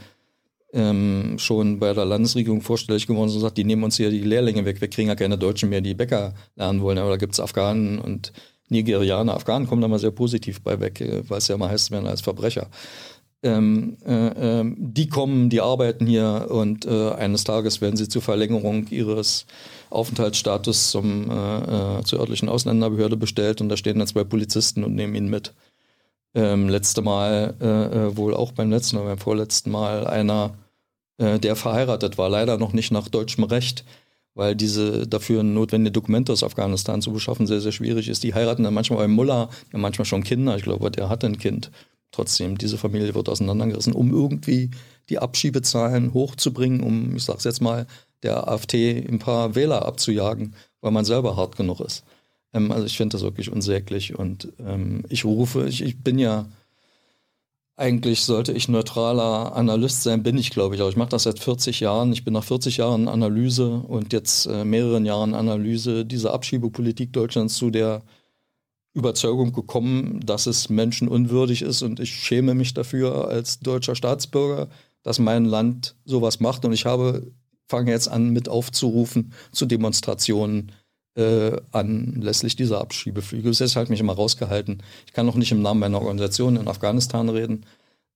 ähm, 0.73 1.37
schon 1.39 1.79
bei 1.79 1.95
der 1.95 2.05
Landesregierung 2.05 2.61
vorstellig 2.61 3.07
geworden 3.07 3.29
sind 3.29 3.39
und 3.39 3.43
sagt, 3.43 3.57
die 3.57 3.65
nehmen 3.65 3.85
uns 3.85 3.97
hier 3.97 4.11
die 4.11 4.21
Lehrlinge 4.21 4.65
weg, 4.65 4.81
wir 4.81 4.89
kriegen 4.89 5.09
ja 5.09 5.15
keine 5.15 5.39
Deutschen 5.39 5.71
mehr, 5.71 5.81
die 5.81 5.95
Bäcker 5.95 6.35
lernen 6.57 6.83
wollen. 6.83 6.99
Aber 6.99 7.11
da 7.11 7.17
gibt 7.17 7.35
es 7.35 7.41
Afghanen 7.41 7.99
und 7.99 8.33
Nigerianer. 8.69 9.35
Afghanen 9.35 9.67
kommen 9.67 9.81
da 9.81 9.89
mal 9.89 9.99
sehr 9.99 10.11
positiv 10.11 10.61
bei 10.63 10.81
weg, 10.81 11.01
äh, 11.01 11.23
weil 11.29 11.39
es 11.39 11.49
ja 11.49 11.57
mal 11.57 11.71
heißt, 11.71 11.91
werden 11.91 12.07
als 12.07 12.21
Verbrecher. 12.21 12.69
Ähm, 13.43 13.97
äh, 14.05 14.61
äh, 14.61 14.75
die 14.77 15.09
kommen, 15.09 15.49
die 15.49 15.61
arbeiten 15.61 16.07
hier 16.07 16.49
und 16.51 16.85
äh, 16.85 17.13
eines 17.13 17.45
Tages 17.45 17.81
werden 17.81 17.97
sie 17.97 18.09
zur 18.09 18.23
Verlängerung 18.23 18.89
ihres 18.89 19.47
Aufenthaltsstatus 19.91 20.91
zum, 20.91 21.31
äh, 21.31 21.99
äh, 21.99 22.05
zur 22.05 22.21
örtlichen 22.21 22.49
Ausländerbehörde 22.49 23.17
bestellt 23.17 23.61
und 23.61 23.69
da 23.69 23.77
stehen 23.77 23.99
dann 23.99 24.09
zwei 24.09 24.25
Polizisten 24.25 24.85
und 24.85 24.95
nehmen 24.95 25.15
ihn 25.15 25.29
mit. 25.29 25.55
Ähm, 26.35 26.69
letzte 26.69 27.03
Mal, 27.03 27.55
äh, 27.61 28.17
wohl 28.17 28.35
auch 28.35 28.53
beim 28.53 28.71
letzten 28.71 28.97
oder 28.97 29.07
beim 29.07 29.19
vorletzten 29.19 29.71
Mal, 29.71 30.07
einer, 30.07 30.55
der 31.21 31.57
verheiratet 31.57 32.17
war, 32.17 32.29
leider 32.29 32.59
noch 32.59 32.73
nicht 32.73 32.93
nach 32.93 33.09
deutschem 33.09 33.43
Recht, 33.43 33.85
weil 34.35 34.55
diese 34.55 35.09
dafür 35.09 35.43
notwendige 35.43 35.91
Dokumente 35.91 36.33
aus 36.33 36.45
Afghanistan 36.45 37.03
zu 37.03 37.13
beschaffen 37.13 37.49
sehr, 37.49 37.61
sehr 37.61 37.73
schwierig 37.73 38.09
ist. 38.09 38.23
Die 38.23 38.35
heiraten 38.35 38.63
dann 38.63 38.73
manchmal 38.73 39.01
beim 39.01 39.11
Mullah, 39.11 39.49
ja 39.73 39.79
manchmal 39.81 40.05
schon 40.05 40.23
Kinder, 40.23 40.55
ich 40.57 40.63
glaube, 40.63 40.93
der 40.93 41.09
hat 41.09 41.25
ein 41.25 41.37
Kind. 41.37 41.73
Trotzdem, 42.13 42.57
diese 42.57 42.79
Familie 42.79 43.17
wird 43.17 43.29
auseinandergerissen, 43.29 43.95
um 43.95 44.13
irgendwie 44.13 44.71
die 45.09 45.19
Abschiebezahlen 45.19 46.15
hochzubringen, 46.15 46.81
um, 46.81 47.17
ich 47.17 47.25
sag's 47.25 47.43
jetzt 47.43 47.61
mal, 47.61 47.87
der 48.23 48.49
AfD 48.49 49.05
ein 49.09 49.19
paar 49.19 49.55
Wähler 49.55 49.87
abzujagen, 49.87 50.55
weil 50.81 50.91
man 50.91 51.05
selber 51.05 51.37
hart 51.37 51.57
genug 51.57 51.81
ist. 51.81 52.05
Ähm, 52.53 52.73
also 52.73 52.87
ich 52.87 52.97
finde 52.97 53.15
das 53.15 53.23
wirklich 53.23 53.51
unsäglich 53.51 54.19
und 54.19 54.53
ähm, 54.59 55.05
ich 55.09 55.25
rufe, 55.25 55.67
ich, 55.69 55.83
ich, 55.83 56.03
bin 56.03 56.19
ja, 56.19 56.47
eigentlich 57.77 58.23
sollte 58.25 58.53
ich 58.53 58.69
neutraler 58.69 59.55
Analyst 59.55 60.03
sein, 60.03 60.23
bin 60.23 60.39
ich 60.39 60.51
glaube 60.51 60.75
ich 60.75 60.83
auch. 60.83 60.89
Ich 60.89 60.97
mache 60.97 61.11
das 61.11 61.25
seit 61.25 61.39
40 61.39 61.81
Jahren. 61.81 62.13
Ich 62.13 62.25
bin 62.25 62.35
nach 62.35 62.45
40 62.45 62.79
Jahren 62.79 63.09
Analyse 63.09 63.71
und 63.71 64.13
jetzt 64.13 64.47
äh, 64.47 64.65
mehreren 64.65 65.07
Jahren 65.07 65.35
Analyse 65.35 66.05
dieser 66.05 66.33
Abschiebepolitik 66.35 67.13
Deutschlands 67.13 67.57
zu 67.57 67.71
der 67.71 68.03
Überzeugung 68.95 69.53
gekommen, 69.53 70.21
dass 70.25 70.47
es 70.47 70.69
menschenunwürdig 70.71 71.63
ist 71.63 71.83
und 71.83 72.01
ich 72.01 72.11
schäme 72.15 72.55
mich 72.55 72.75
dafür 72.75 73.29
als 73.29 73.61
deutscher 73.61 73.95
Staatsbürger, 73.95 74.69
dass 75.03 75.21
mein 75.21 75.45
Land 75.45 75.95
sowas 76.05 76.41
macht 76.41 76.65
und 76.65 76.73
ich 76.73 76.85
habe 76.85 77.31
fange 77.69 77.91
jetzt 77.91 78.09
an 78.09 78.31
mit 78.31 78.49
aufzurufen 78.49 79.33
zu 79.53 79.67
Demonstrationen 79.67 80.73
äh, 81.17 81.57
anlässlich 81.73 82.57
dieser 82.57 82.81
Abschiebeflüge. 82.81 83.51
Jetzt 83.51 83.77
halt 83.77 83.91
mich 83.91 84.01
immer 84.01 84.15
rausgehalten. 84.15 84.83
Ich 85.07 85.13
kann 85.13 85.27
noch 85.27 85.35
nicht 85.35 85.53
im 85.53 85.63
Namen 85.63 85.81
meiner 85.81 85.99
Organisation 85.99 86.57
in 86.57 86.69
Afghanistan 86.69 87.29
reden, 87.29 87.67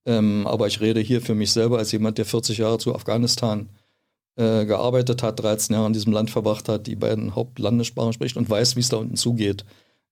ähm, 0.07 0.47
aber 0.47 0.67
ich 0.69 0.81
rede 0.81 1.01
hier 1.01 1.21
für 1.21 1.35
mich 1.35 1.53
selber 1.53 1.79
als 1.79 1.93
jemand, 1.93 2.19
der 2.19 2.25
40 2.25 2.59
Jahre 2.59 2.79
zu 2.79 2.95
Afghanistan 2.95 3.69
äh, 4.37 4.65
gearbeitet 4.65 5.23
hat, 5.23 5.41
13 5.41 5.75
Jahre 5.75 5.89
in 5.89 5.93
diesem 5.93 6.13
Land 6.13 6.31
verbracht 6.31 6.69
hat, 6.69 6.87
die 6.87 6.97
beiden 6.97 7.35
Hauptlandessprachen 7.35 8.13
spricht 8.13 8.37
und 8.37 8.49
weiß, 8.49 8.77
wie 8.77 8.81
es 8.81 8.89
da 8.89 8.97
unten 8.97 9.17
zugeht. 9.17 9.65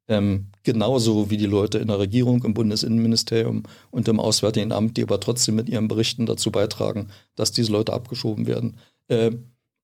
Ähm, 0.08 0.46
genauso 0.64 1.30
wie 1.30 1.36
die 1.36 1.46
Leute 1.46 1.78
in 1.78 1.86
der 1.86 2.00
Regierung, 2.00 2.42
im 2.42 2.52
Bundesinnenministerium 2.52 3.62
und 3.92 4.08
im 4.08 4.18
Auswärtigen 4.18 4.72
Amt, 4.72 4.96
die 4.96 5.04
aber 5.04 5.20
trotzdem 5.20 5.54
mit 5.54 5.68
ihren 5.68 5.86
Berichten 5.86 6.26
dazu 6.26 6.50
beitragen, 6.50 7.10
dass 7.36 7.52
diese 7.52 7.70
Leute 7.70 7.92
abgeschoben 7.92 8.48
werden. 8.48 8.76
Äh, 9.10 9.32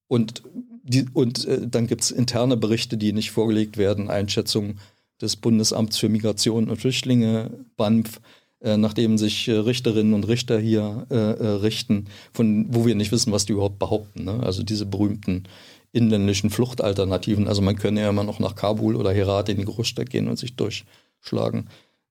und 0.08 0.42
die, 0.82 1.06
und 1.12 1.44
äh, 1.46 1.66
dann 1.66 1.86
gibt 1.86 2.02
es 2.02 2.10
interne 2.10 2.56
Berichte, 2.56 2.96
die 2.96 3.12
nicht 3.12 3.32
vorgelegt 3.32 3.76
werden, 3.76 4.08
Einschätzungen 4.08 4.78
des 5.20 5.36
Bundesamts 5.36 5.98
für 5.98 6.08
Migration 6.08 6.70
und 6.70 6.76
Flüchtlinge, 6.76 7.50
BANF, 7.76 8.20
äh, 8.60 8.76
nachdem 8.76 9.18
sich 9.18 9.48
äh, 9.48 9.52
Richterinnen 9.52 10.14
und 10.14 10.28
Richter 10.28 10.58
hier 10.58 11.06
äh, 11.10 11.14
äh, 11.14 11.46
richten, 11.56 12.06
von 12.32 12.66
wo 12.70 12.86
wir 12.86 12.94
nicht 12.94 13.12
wissen, 13.12 13.32
was 13.32 13.46
die 13.46 13.52
überhaupt 13.52 13.78
behaupten. 13.78 14.24
Ne? 14.24 14.40
Also 14.42 14.62
diese 14.62 14.86
berühmten 14.86 15.44
inländischen 15.92 16.50
Fluchtalternativen. 16.50 17.48
Also 17.48 17.62
man 17.62 17.76
könne 17.76 18.02
ja 18.02 18.10
immer 18.10 18.24
noch 18.24 18.38
nach 18.38 18.54
Kabul 18.54 18.96
oder 18.96 19.12
Herat 19.12 19.48
in 19.48 19.56
die 19.56 19.64
Großstadt 19.64 20.10
gehen 20.10 20.28
und 20.28 20.38
sich 20.38 20.54
durchschlagen. 20.54 21.68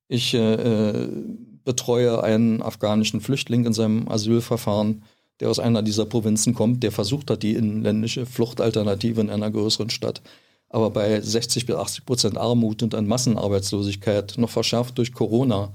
Ich 0.08 0.34
äh, 0.34 1.08
betreue 1.64 2.24
einen 2.24 2.62
afghanischen 2.62 3.22
Flüchtling 3.22 3.66
in 3.66 3.74
seinem 3.74 4.08
Asylverfahren, 4.08 5.04
der 5.40 5.49
aus 5.49 5.60
einer 5.60 5.82
dieser 5.82 6.06
Provinzen 6.06 6.53
kommt, 6.53 6.84
der 6.84 6.91
versucht 6.91 7.30
hat, 7.30 7.44
die 7.44 7.56
inländische 7.56 8.26
Fluchtalternative 8.26 9.22
in 9.22 9.30
einer 9.30 9.52
größeren 9.52 9.90
Stadt, 9.90 10.22
aber 10.70 10.90
bei 10.90 11.22
60 11.22 11.66
bis 11.66 11.76
80 11.76 12.06
Prozent 12.06 12.38
Armut 12.38 12.84
und 12.84 12.95
an 12.95 13.07
Massenarbeitslosigkeit, 13.07 14.36
noch 14.38 14.49
verschärft 14.49 14.98
durch 14.98 15.14
Corona, 15.14 15.74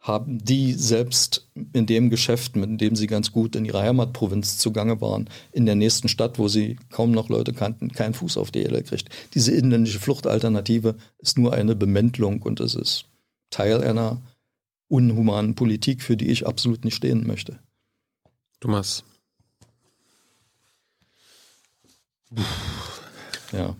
haben 0.00 0.42
die 0.42 0.72
selbst 0.72 1.50
in 1.74 1.84
dem 1.84 2.08
Geschäft, 2.08 2.56
mit 2.56 2.80
dem 2.80 2.96
sie 2.96 3.06
ganz 3.06 3.32
gut 3.32 3.54
in 3.54 3.66
ihrer 3.66 3.82
Heimatprovinz 3.82 4.56
zugange 4.56 5.00
waren, 5.02 5.28
in 5.52 5.66
der 5.66 5.74
nächsten 5.74 6.08
Stadt, 6.08 6.38
wo 6.38 6.48
sie 6.48 6.76
kaum 6.90 7.10
noch 7.10 7.28
Leute 7.28 7.52
kannten, 7.52 7.92
keinen 7.92 8.14
Fuß 8.14 8.38
auf 8.38 8.50
die 8.50 8.62
Erde 8.62 8.82
kriegt. 8.82 9.10
Diese 9.34 9.52
inländische 9.52 10.00
Fluchtalternative 10.00 10.96
ist 11.18 11.38
nur 11.38 11.52
eine 11.52 11.76
Bemäntelung 11.76 12.40
und 12.40 12.60
es 12.60 12.74
ist 12.74 13.04
Teil 13.50 13.82
einer 13.82 14.22
unhumanen 14.88 15.54
Politik, 15.54 16.02
für 16.02 16.16
die 16.16 16.28
ich 16.28 16.46
absolut 16.46 16.84
nicht 16.84 16.94
stehen 16.94 17.26
möchte. 17.26 17.58
Thomas. 18.60 19.04
Ja. 23.52 23.74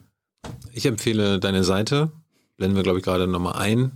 Ich 0.72 0.86
empfehle 0.86 1.38
deine 1.38 1.64
Seite. 1.64 2.10
Blenden 2.56 2.76
wir, 2.76 2.82
glaube 2.82 2.98
ich, 2.98 3.04
gerade 3.04 3.26
nochmal 3.26 3.54
ein 3.56 3.92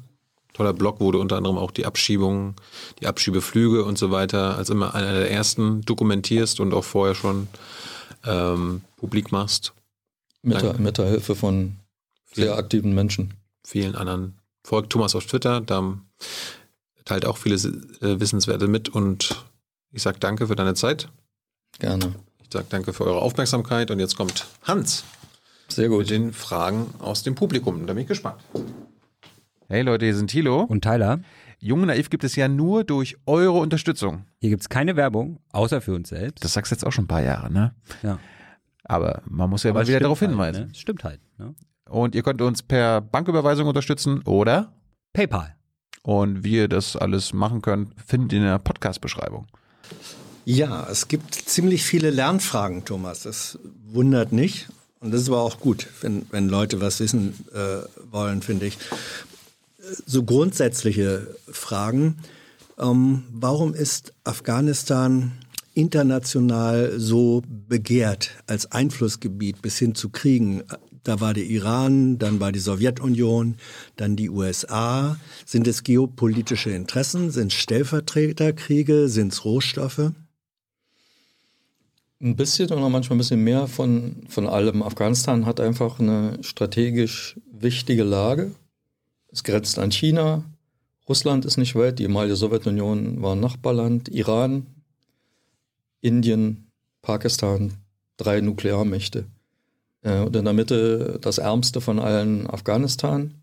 toller 0.55 0.73
Blog, 0.73 1.01
wo 1.01 1.11
du 1.11 1.21
unter 1.21 1.37
anderem 1.37 1.59
auch 1.59 1.71
die 1.71 1.85
Abschiebungen, 1.85 2.55
die 3.01 3.07
Abschiebeflüge 3.07 3.85
und 3.85 3.99
so 3.99 4.11
weiter 4.11 4.57
als 4.57 4.71
immer 4.71 4.95
einer 4.95 5.13
der 5.13 5.31
ersten 5.31 5.83
dokumentierst 5.83 6.61
und 6.61 6.73
auch 6.73 6.85
vorher 6.85 7.15
schon 7.15 7.49
ähm, 8.25 8.83
publik 8.97 9.33
machst. 9.33 9.75
Mit 10.43 10.63
der, 10.63 10.79
mit 10.79 10.99
der 10.99 11.07
Hilfe 11.07 11.35
von 11.35 11.77
sehr 12.33 12.47
vielen, 12.47 12.59
aktiven 12.59 12.95
Menschen. 12.95 13.35
Vielen 13.67 13.95
anderen. 13.95 14.39
Folgt 14.63 14.91
Thomas 14.91 15.15
auf 15.15 15.27
Twitter, 15.27 15.61
da 15.61 15.99
teilt 17.05 17.27
auch 17.27 17.37
viele 17.37 17.57
äh, 17.57 18.21
Wissenswerte 18.21 18.69
mit 18.69 18.89
und 18.89 19.45
ich 19.95 20.03
sage 20.03 20.19
danke 20.19 20.49
für 20.49 20.57
deine 20.57 20.75
Zeit. 20.75 21.09
Gerne. 21.79 22.15
Ich 22.43 22.49
sage 22.53 22.67
danke 22.69 22.93
für 22.93 23.05
eure 23.05 23.23
Aufmerksamkeit 23.23 23.91
und 23.91 24.01
jetzt 24.01 24.17
kommt 24.17 24.47
Hans. 24.65 25.05
Sehr 25.69 25.89
gut. 25.89 26.01
Mit 26.01 26.11
den 26.11 26.33
Fragen 26.33 26.93
aus 26.99 27.23
dem 27.23 27.35
Publikum. 27.35 27.87
Da 27.87 27.95
bin 27.95 28.03
ich 28.03 28.09
gespannt. 28.09 28.43
Hey 29.69 29.83
Leute, 29.83 30.05
hier 30.05 30.17
sind 30.17 30.31
Thilo. 30.31 30.63
Und 30.63 30.83
Tyler. 30.83 31.21
Junge 31.61 31.87
Naiv 31.87 32.11
gibt 32.11 32.25
es 32.25 32.37
ja 32.37 32.49
nur 32.49 32.85
durch 32.85 33.17
eure 33.25 33.59
Unterstützung. 33.59 34.27
Hier 34.41 34.51
gibt 34.51 34.63
es 34.63 34.69
keine 34.69 34.97
Werbung, 34.97 35.41
außer 35.53 35.81
für 35.81 35.95
uns 35.95 36.11
selbst. 36.11 36.45
Das 36.45 36.53
sagst 36.53 36.71
du 36.71 36.75
jetzt 36.75 36.85
auch 36.85 36.93
schon 36.93 37.05
ein 37.05 37.09
paar 37.09 37.23
Jahre, 37.23 37.51
ne? 37.51 37.75
Ja. 38.03 38.19
Aber 38.83 39.23
man 39.27 39.49
muss 39.49 39.63
ja 39.63 39.71
Aber 39.71 39.81
mal 39.81 39.87
wieder 39.87 40.01
darauf 40.01 40.21
halt, 40.21 40.31
hinweisen. 40.33 40.67
Ne? 40.67 40.75
Stimmt 40.75 41.05
halt. 41.05 41.21
Ne? 41.39 41.55
Und 41.89 42.15
ihr 42.15 42.23
könnt 42.23 42.43
uns 42.43 42.63
per 42.63 43.01
Banküberweisung 43.01 43.67
unterstützen 43.67 44.23
oder 44.23 44.73
PayPal. 45.15 45.55
Und 46.03 46.45
wie 46.45 46.57
ihr 46.57 46.69
das 46.69 46.97
alles 46.97 47.33
machen 47.33 47.63
könnt, 47.63 47.95
findet 48.05 48.33
ihr 48.33 48.41
in 48.41 48.45
der 48.45 48.59
Podcast-Beschreibung. 48.59 49.47
Ja, 50.45 50.87
es 50.91 51.09
gibt 51.09 51.35
ziemlich 51.35 51.85
viele 51.85 52.11
Lernfragen, 52.11 52.85
Thomas. 52.85 53.23
Das 53.23 53.59
wundert 53.87 54.33
nicht. 54.33 54.69
Und 55.01 55.13
das 55.13 55.23
ist 55.23 55.29
aber 55.29 55.43
auch 55.43 55.61
gut, 55.61 55.87
wenn, 56.01 56.27
wenn 56.31 56.49
Leute 56.49 56.81
was 56.81 57.01
wissen 57.01 57.35
äh, 57.53 57.87
wollen, 58.11 58.43
finde 58.43 58.67
ich 58.67 58.79
so 60.07 60.23
grundsätzliche 60.23 61.35
Fragen. 61.51 62.17
Ähm, 62.79 63.25
warum 63.33 63.75
ist 63.75 64.13
Afghanistan 64.25 65.33
international 65.75 66.95
so 66.99 67.43
begehrt 67.69 68.31
als 68.47 68.71
Einflussgebiet 68.71 69.61
bis 69.61 69.79
hin 69.79 69.95
zu 69.95 70.09
Kriegen? 70.09 70.63
Da 71.05 71.21
war 71.21 71.35
der 71.35 71.45
Iran, 71.45 72.19
dann 72.19 72.41
war 72.41 72.51
die 72.51 72.59
Sowjetunion, 72.59 73.57
dann 73.97 74.17
die 74.17 74.31
USA. 74.31 75.19
Sind 75.45 75.69
es 75.69 75.85
geopolitische 75.85 76.71
Interessen? 76.71 77.31
Sind 77.31 77.53
es 77.53 77.59
Stellvertreterkriege? 77.59 79.09
Sind 79.09 79.33
es 79.33 79.45
Rohstoffe? 79.45 80.11
Ein 82.21 82.37
bisschen 82.37 82.71
oder 82.71 82.89
manchmal 82.89 83.17
ein 83.17 83.19
bisschen 83.19 83.45
mehr 83.45 83.69
von, 83.69 84.25
von 84.29 84.49
allem. 84.49 84.83
Afghanistan 84.83 85.47
hat 85.47 85.61
einfach 85.61 86.01
eine 86.01 86.39
strategisch 86.43 87.39
wichtige 87.53 88.03
Lage 88.03 88.53
es 89.35 89.43
grenzt 89.43 89.81
an 89.81 89.91
China. 89.91 90.45
Russland 91.09 91.45
ist 91.45 91.57
nicht 91.57 91.75
weit. 91.75 91.99
Die 91.99 92.05
ehemalige 92.05 92.37
Sowjetunion 92.37 93.21
war 93.21 93.35
ein 93.35 93.41
Nachbarland. 93.41 94.09
Iran, 94.09 94.67
Indien, 96.01 96.71
Pakistan, 97.03 97.73
drei 98.17 98.41
Nuklearmächte. 98.41 99.27
Äh, 100.05 100.21
und 100.21 100.37
in 100.37 100.45
der 100.45 100.55
Mitte 100.55 101.19
das 101.21 101.39
ärmste 101.39 101.81
von 101.81 101.99
allen 101.99 102.49
Afghanistan, 102.49 103.35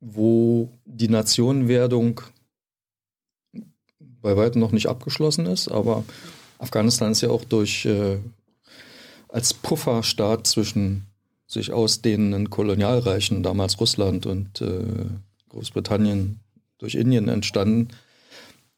wo 0.00 0.68
die 0.84 1.08
Nationenwerdung 1.08 2.20
bei 4.20 4.36
weitem 4.36 4.60
noch 4.60 4.70
nicht 4.70 4.86
abgeschlossen 4.86 5.46
ist, 5.46 5.68
aber 5.68 6.04
Afghanistan 6.58 7.10
ist 7.10 7.22
ja 7.22 7.30
auch 7.30 7.44
durch 7.44 7.86
äh, 7.86 8.18
als 9.28 9.52
Pufferstaat 9.52 10.46
zwischen 10.46 11.06
sich 11.46 11.72
ausdehnenden 11.72 12.50
Kolonialreichen, 12.50 13.42
damals 13.42 13.80
Russland 13.80 14.26
und 14.26 14.60
äh, 14.60 15.06
Großbritannien 15.48 16.40
durch 16.78 16.94
Indien 16.94 17.28
entstanden, 17.28 17.88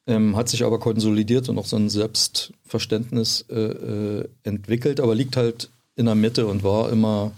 ähm, 0.07 0.37
hat 0.37 0.49
sich 0.49 0.65
aber 0.65 0.79
konsolidiert 0.79 1.49
und 1.49 1.59
auch 1.59 1.67
so 1.67 1.77
ein 1.77 1.89
Selbstverständnis 1.89 3.45
äh, 3.49 3.55
äh, 3.55 4.29
entwickelt, 4.43 5.01
aber 5.01 5.15
liegt 5.15 5.37
halt 5.37 5.71
in 5.97 6.07
der 6.07 6.15
Mitte 6.15 6.47
und 6.47 6.63
war 6.63 6.91
immer 6.91 7.33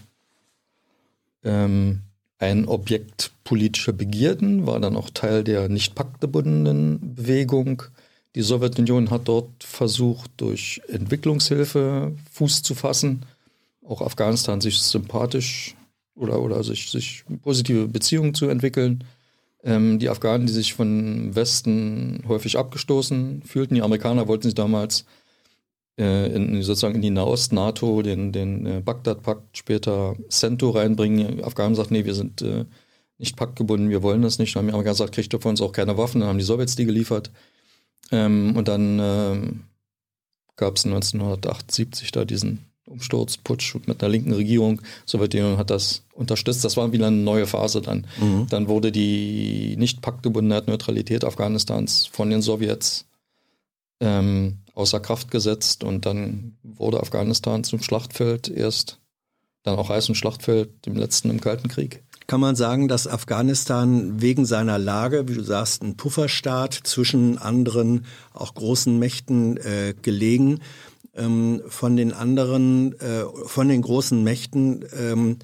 ähm, 1.43 2.01
ein 2.39 2.67
Objekt 2.67 3.31
politischer 3.43 3.93
Begierden, 3.93 4.67
war 4.67 4.79
dann 4.79 4.95
auch 4.95 5.09
Teil 5.09 5.43
der 5.43 5.69
nicht 5.69 5.95
paktgebundenen 5.95 7.15
Bewegung. 7.15 7.83
Die 8.35 8.41
Sowjetunion 8.41 9.09
hat 9.09 9.27
dort 9.27 9.63
versucht, 9.63 10.29
durch 10.37 10.81
Entwicklungshilfe 10.87 12.13
Fuß 12.31 12.61
zu 12.61 12.75
fassen, 12.75 13.23
auch 13.87 14.01
Afghanistan 14.01 14.61
sich 14.61 14.79
sympathisch 14.79 15.75
oder, 16.15 16.41
oder 16.41 16.63
sich, 16.63 16.91
sich 16.91 17.23
positive 17.41 17.87
Beziehungen 17.87 18.33
zu 18.33 18.49
entwickeln. 18.49 19.03
Ähm, 19.63 19.97
die 19.97 20.09
Afghanen, 20.09 20.45
die 20.45 20.53
sich 20.53 20.73
von 20.73 21.35
Westen 21.35 22.23
häufig 22.27 22.57
abgestoßen 22.57 23.43
fühlten, 23.43 23.75
die 23.75 23.81
Amerikaner 23.81 24.27
wollten 24.27 24.43
sich 24.43 24.55
damals 24.55 25.05
in, 25.97 26.61
sozusagen 26.61 26.95
in 26.95 27.01
die 27.01 27.09
Nahost-NATO, 27.09 28.03
den, 28.03 28.31
den 28.31 28.65
äh, 28.65 28.81
Bagdad-Pakt, 28.81 29.57
später 29.57 30.15
CENTO 30.29 30.69
reinbringen. 30.69 31.37
Die 31.37 31.43
Afghanen 31.43 31.75
sagten, 31.75 31.95
nee, 31.95 32.05
wir 32.05 32.13
sind 32.13 32.41
äh, 32.43 32.65
nicht 33.17 33.35
paktgebunden, 33.35 33.89
wir 33.89 34.03
wollen 34.03 34.21
das 34.21 34.37
nicht. 34.37 34.55
Dann 34.55 34.61
haben 34.61 34.67
die 34.67 34.73
Amerikaner 34.73 34.93
gesagt, 34.93 35.15
kriegt 35.15 35.33
ihr 35.33 35.41
von 35.41 35.51
uns 35.51 35.61
auch 35.61 35.71
keine 35.71 35.97
Waffen, 35.97 36.21
dann 36.21 36.29
haben 36.29 36.37
die 36.37 36.43
Sowjets 36.43 36.75
die 36.75 36.85
geliefert. 36.85 37.31
Ähm, 38.11 38.55
und 38.55 38.67
dann 38.67 38.99
ähm, 39.01 39.63
gab 40.55 40.77
es 40.77 40.85
1978 40.85 42.11
da 42.11 42.25
diesen 42.25 42.59
Umsturzputsch 42.85 43.75
mit 43.85 44.01
einer 44.01 44.11
linken 44.11 44.33
Regierung. 44.33 44.81
Sowjetunion 45.05 45.57
hat 45.57 45.69
das 45.69 46.03
unterstützt. 46.13 46.63
Das 46.63 46.77
war 46.77 46.91
wieder 46.91 47.07
eine 47.07 47.17
neue 47.17 47.47
Phase 47.47 47.81
dann. 47.81 48.07
Mhm. 48.19 48.47
Dann 48.49 48.67
wurde 48.67 48.91
die 48.91 49.75
nicht 49.77 50.01
paktgebundene 50.01 50.63
Neutralität 50.67 51.25
Afghanistans 51.25 52.05
von 52.05 52.29
den 52.29 52.41
Sowjets 52.41 53.05
ähm, 53.99 54.59
außer 54.77 54.99
Kraft 54.99 55.31
gesetzt 55.31 55.83
und 55.83 56.05
dann 56.05 56.55
wurde 56.61 56.99
Afghanistan 56.99 57.63
zum 57.63 57.81
Schlachtfeld 57.81 58.47
erst, 58.47 58.99
dann 59.63 59.77
auch 59.77 59.89
heißen 59.89 60.13
Schlachtfeld, 60.13 60.85
dem 60.85 60.95
letzten 60.95 61.31
im 61.31 61.41
Kalten 61.41 61.67
Krieg. 61.67 62.03
Kann 62.27 62.39
man 62.39 62.55
sagen, 62.55 62.87
dass 62.87 63.07
Afghanistan 63.07 64.21
wegen 64.21 64.45
seiner 64.45 64.77
Lage, 64.77 65.27
wie 65.27 65.33
du 65.33 65.41
sagst, 65.41 65.81
ein 65.81 65.97
Pufferstaat 65.97 66.73
zwischen 66.73 67.37
anderen, 67.39 68.05
auch 68.33 68.53
großen 68.53 68.99
Mächten 68.99 69.57
äh, 69.57 69.95
gelegen, 69.99 70.59
ähm, 71.15 71.63
von 71.67 71.95
den 71.95 72.13
anderen, 72.13 72.99
äh, 72.99 73.23
von 73.45 73.69
den 73.69 73.81
großen 73.81 74.23
Mächten 74.23 74.85
ähm, 74.95 75.39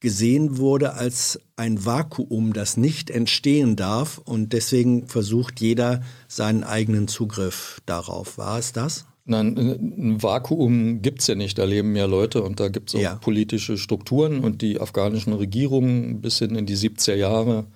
gesehen 0.00 0.58
wurde 0.58 0.94
als 0.94 1.40
ein 1.56 1.84
Vakuum, 1.84 2.52
das 2.52 2.76
nicht 2.76 3.10
entstehen 3.10 3.76
darf 3.76 4.18
und 4.18 4.52
deswegen 4.52 5.06
versucht 5.06 5.60
jeder 5.60 6.02
seinen 6.28 6.64
eigenen 6.64 7.08
Zugriff 7.08 7.80
darauf. 7.86 8.38
War 8.38 8.58
es 8.58 8.72
das? 8.72 9.06
Nein, 9.24 9.56
ein 9.56 10.22
Vakuum 10.22 11.02
gibt 11.02 11.20
es 11.20 11.26
ja 11.26 11.34
nicht. 11.34 11.58
Da 11.58 11.64
leben 11.64 11.96
ja 11.96 12.06
Leute 12.06 12.42
und 12.42 12.60
da 12.60 12.68
gibt 12.68 12.90
es 12.90 12.94
auch 12.94 13.00
ja. 13.00 13.14
politische 13.16 13.76
Strukturen 13.76 14.40
und 14.40 14.62
die 14.62 14.80
afghanischen 14.80 15.32
Regierungen 15.32 16.20
bis 16.20 16.38
hin 16.38 16.54
in 16.54 16.66
die 16.66 16.76
70er 16.76 17.14
Jahre 17.14 17.66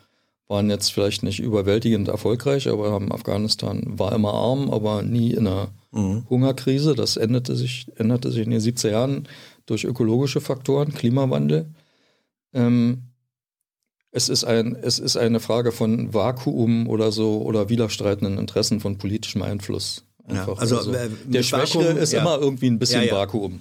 waren 0.46 0.68
jetzt 0.68 0.92
vielleicht 0.92 1.22
nicht 1.22 1.40
überwältigend 1.40 2.08
erfolgreich, 2.08 2.68
aber 2.68 2.90
haben 2.90 3.12
Afghanistan 3.12 3.82
war 3.86 4.12
immer 4.12 4.34
arm, 4.34 4.68
aber 4.70 5.02
nie 5.02 5.32
in 5.32 5.46
einer 5.46 5.68
mhm. 5.92 6.24
Hungerkrise. 6.28 6.94
Das 6.94 7.16
änderte 7.16 7.54
sich, 7.54 7.86
änderte 7.96 8.30
sich 8.30 8.44
in 8.44 8.50
den 8.50 8.60
70er 8.60 8.90
Jahren 8.90 9.28
durch 9.66 9.84
ökologische 9.84 10.40
Faktoren, 10.40 10.92
Klimawandel. 10.92 11.66
Ähm, 12.52 13.10
es 14.12 14.28
ist, 14.28 14.44
ein, 14.44 14.76
es 14.76 14.98
ist 14.98 15.16
eine 15.16 15.38
Frage 15.38 15.70
von 15.70 16.12
Vakuum 16.12 16.88
oder 16.88 17.12
so 17.12 17.42
oder 17.42 17.68
widerstreitenden 17.68 18.38
Interessen 18.38 18.80
von 18.80 18.98
politischem 18.98 19.42
Einfluss. 19.42 20.04
Einfach. 20.26 20.56
Ja, 20.56 20.60
also, 20.60 20.78
also 20.78 20.92
äh, 20.92 21.10
der 21.26 21.42
Schwäche 21.42 21.78
Vakuum, 21.78 21.96
ist 21.96 22.12
ja. 22.12 22.20
immer 22.20 22.38
irgendwie 22.38 22.68
ein 22.68 22.78
bisschen 22.78 23.04
ja, 23.04 23.12
Vakuum. 23.12 23.60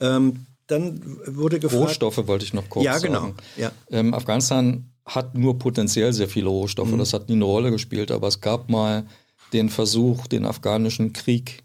Ähm, 0.00 0.46
dann 0.66 1.00
wurde 1.26 1.58
gefragt. 1.58 1.82
Rohstoffe 1.82 2.26
wollte 2.26 2.44
ich 2.44 2.52
noch 2.52 2.68
kurz 2.68 2.84
ja, 2.84 2.98
genau. 2.98 3.20
sagen. 3.20 3.34
Ja. 3.56 3.72
Ähm, 3.90 4.14
Afghanistan 4.14 4.90
hat 5.04 5.36
nur 5.36 5.58
potenziell 5.58 6.12
sehr 6.12 6.28
viele 6.28 6.48
Rohstoffe. 6.48 6.90
Mhm. 6.90 6.98
Das 6.98 7.12
hat 7.12 7.28
nie 7.28 7.36
eine 7.36 7.44
Rolle 7.44 7.70
gespielt, 7.70 8.10
aber 8.10 8.26
es 8.26 8.40
gab 8.40 8.68
mal 8.68 9.06
den 9.52 9.68
Versuch, 9.68 10.26
den 10.26 10.44
afghanischen 10.44 11.12
Krieg 11.12 11.62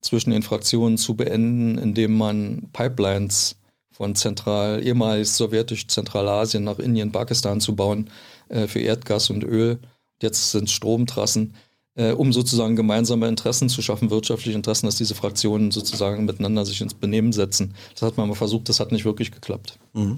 zwischen 0.00 0.30
den 0.30 0.42
Fraktionen 0.42 0.98
zu 0.98 1.14
beenden, 1.14 1.78
indem 1.78 2.16
man 2.16 2.68
Pipelines 2.72 3.56
von 3.98 4.14
Zentral, 4.14 4.80
ehemals 4.86 5.36
sowjetisch 5.36 5.88
Zentralasien 5.88 6.62
nach 6.62 6.78
Indien, 6.78 7.10
Pakistan 7.10 7.60
zu 7.60 7.74
bauen 7.74 8.10
äh, 8.48 8.68
für 8.68 8.78
Erdgas 8.78 9.28
und 9.28 9.42
Öl. 9.42 9.80
Jetzt 10.22 10.52
sind 10.52 10.70
Stromtrassen, 10.70 11.54
äh, 11.96 12.12
um 12.12 12.32
sozusagen 12.32 12.76
gemeinsame 12.76 13.26
Interessen 13.26 13.68
zu 13.68 13.82
schaffen, 13.82 14.10
wirtschaftliche 14.10 14.56
Interessen, 14.56 14.86
dass 14.86 14.94
diese 14.94 15.16
Fraktionen 15.16 15.72
sozusagen 15.72 16.26
miteinander 16.26 16.64
sich 16.64 16.80
ins 16.80 16.94
Benehmen 16.94 17.32
setzen. 17.32 17.74
Das 17.94 18.02
hat 18.02 18.16
man 18.16 18.28
mal 18.28 18.36
versucht, 18.36 18.68
das 18.68 18.78
hat 18.78 18.92
nicht 18.92 19.04
wirklich 19.04 19.32
geklappt. 19.32 19.80
Mhm. 19.94 20.16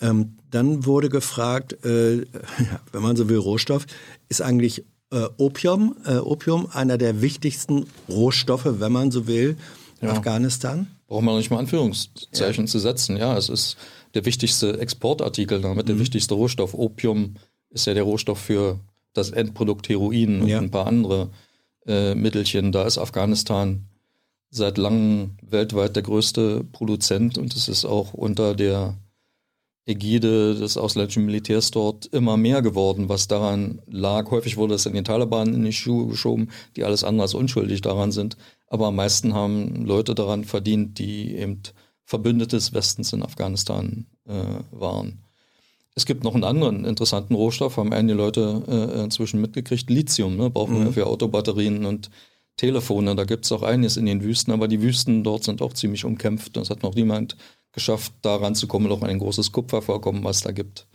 Ähm, 0.00 0.36
dann 0.50 0.86
wurde 0.86 1.10
gefragt, 1.10 1.84
äh, 1.84 2.24
wenn 2.92 3.02
man 3.02 3.14
so 3.14 3.28
will, 3.28 3.36
Rohstoff, 3.36 3.86
ist 4.30 4.40
eigentlich 4.40 4.86
äh, 5.12 5.26
Opium, 5.36 5.96
äh, 6.06 6.16
Opium 6.16 6.68
einer 6.72 6.96
der 6.96 7.20
wichtigsten 7.20 7.84
Rohstoffe, 8.08 8.80
wenn 8.80 8.92
man 8.92 9.10
so 9.10 9.26
will, 9.26 9.58
ja. 10.00 10.12
Afghanistan? 10.12 10.86
Braucht 11.08 11.24
man 11.24 11.36
nicht 11.36 11.50
mal 11.50 11.58
Anführungszeichen 11.58 12.66
ja. 12.66 12.70
zu 12.70 12.78
setzen. 12.78 13.16
Ja, 13.16 13.36
es 13.36 13.48
ist 13.48 13.76
der 14.14 14.24
wichtigste 14.24 14.78
Exportartikel, 14.78 15.60
damit 15.60 15.86
mhm. 15.86 15.88
der 15.88 15.98
wichtigste 15.98 16.34
Rohstoff. 16.34 16.74
Opium 16.74 17.34
ist 17.70 17.86
ja 17.86 17.94
der 17.94 18.04
Rohstoff 18.04 18.38
für 18.38 18.78
das 19.14 19.30
Endprodukt 19.30 19.88
Heroin 19.88 20.42
und 20.42 20.48
ja. 20.48 20.58
ein 20.58 20.70
paar 20.70 20.86
andere 20.86 21.30
äh, 21.86 22.14
Mittelchen. 22.14 22.72
Da 22.72 22.84
ist 22.84 22.98
Afghanistan 22.98 23.88
seit 24.50 24.78
langem 24.78 25.36
weltweit 25.42 25.96
der 25.96 26.02
größte 26.02 26.64
Produzent 26.72 27.36
und 27.36 27.54
es 27.54 27.68
ist 27.68 27.84
auch 27.84 28.14
unter 28.14 28.54
der 28.54 28.96
Ägide 29.88 30.54
des 30.54 30.76
ausländischen 30.76 31.24
Militärs 31.24 31.70
dort 31.70 32.06
immer 32.06 32.36
mehr 32.36 32.60
geworden, 32.60 33.08
was 33.08 33.26
daran 33.26 33.80
lag. 33.86 34.30
Häufig 34.30 34.58
wurde 34.58 34.74
es 34.74 34.84
in 34.84 34.92
den 34.92 35.04
Taliban 35.04 35.54
in 35.54 35.64
die 35.64 35.72
Schuhe 35.72 36.06
geschoben, 36.06 36.50
die 36.76 36.84
alles 36.84 37.04
andere 37.04 37.22
als 37.22 37.34
unschuldig 37.34 37.80
daran 37.80 38.12
sind. 38.12 38.36
Aber 38.66 38.88
am 38.88 38.96
meisten 38.96 39.32
haben 39.32 39.86
Leute 39.86 40.14
daran 40.14 40.44
verdient, 40.44 40.98
die 40.98 41.34
eben 41.34 41.62
Verbündete 42.04 42.56
des 42.56 42.74
Westens 42.74 43.14
in 43.14 43.22
Afghanistan 43.22 44.06
äh, 44.26 44.60
waren. 44.70 45.24
Es 45.94 46.04
gibt 46.04 46.22
noch 46.22 46.34
einen 46.34 46.44
anderen 46.44 46.84
interessanten 46.84 47.34
Rohstoff, 47.34 47.78
haben 47.78 47.92
einige 47.92 48.14
Leute 48.16 48.62
äh, 48.68 49.04
inzwischen 49.04 49.40
mitgekriegt, 49.40 49.88
Lithium, 49.88 50.36
ne? 50.36 50.50
brauchen 50.50 50.78
mhm. 50.78 50.84
wir 50.84 50.92
für 50.92 51.06
Autobatterien 51.06 51.86
und 51.86 52.10
Telefone. 52.58 53.16
Da 53.16 53.24
gibt 53.24 53.46
es 53.46 53.52
auch 53.52 53.62
einiges 53.62 53.96
in 53.96 54.04
den 54.04 54.22
Wüsten, 54.22 54.52
aber 54.52 54.68
die 54.68 54.82
Wüsten 54.82 55.24
dort 55.24 55.44
sind 55.44 55.62
auch 55.62 55.72
ziemlich 55.72 56.04
umkämpft. 56.04 56.56
Das 56.56 56.68
hat 56.68 56.82
noch 56.82 56.94
niemand 56.94 57.36
geschafft, 57.72 58.12
da 58.20 58.36
ranzukommen, 58.36 58.92
auch 58.92 59.02
ein 59.02 59.18
großes 59.18 59.52
Kupfervorkommen, 59.52 60.24
was 60.24 60.42
da 60.42 60.52
gibt. 60.52 60.86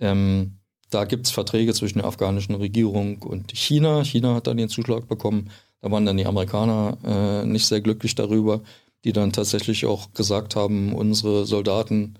Ähm, 0.00 0.58
da 0.90 1.04
gibt 1.04 1.26
es 1.26 1.32
Verträge 1.32 1.74
zwischen 1.74 1.98
der 1.98 2.08
afghanischen 2.08 2.54
Regierung 2.54 3.22
und 3.22 3.52
China. 3.52 4.04
China 4.04 4.34
hat 4.34 4.46
dann 4.46 4.56
den 4.56 4.68
Zuschlag 4.68 5.06
bekommen. 5.06 5.50
Da 5.80 5.90
waren 5.90 6.06
dann 6.06 6.16
die 6.16 6.26
Amerikaner 6.26 6.98
äh, 7.04 7.46
nicht 7.46 7.66
sehr 7.66 7.80
glücklich 7.80 8.14
darüber, 8.14 8.62
die 9.04 9.12
dann 9.12 9.32
tatsächlich 9.32 9.86
auch 9.86 10.12
gesagt 10.14 10.56
haben, 10.56 10.94
unsere 10.94 11.46
Soldaten 11.46 12.18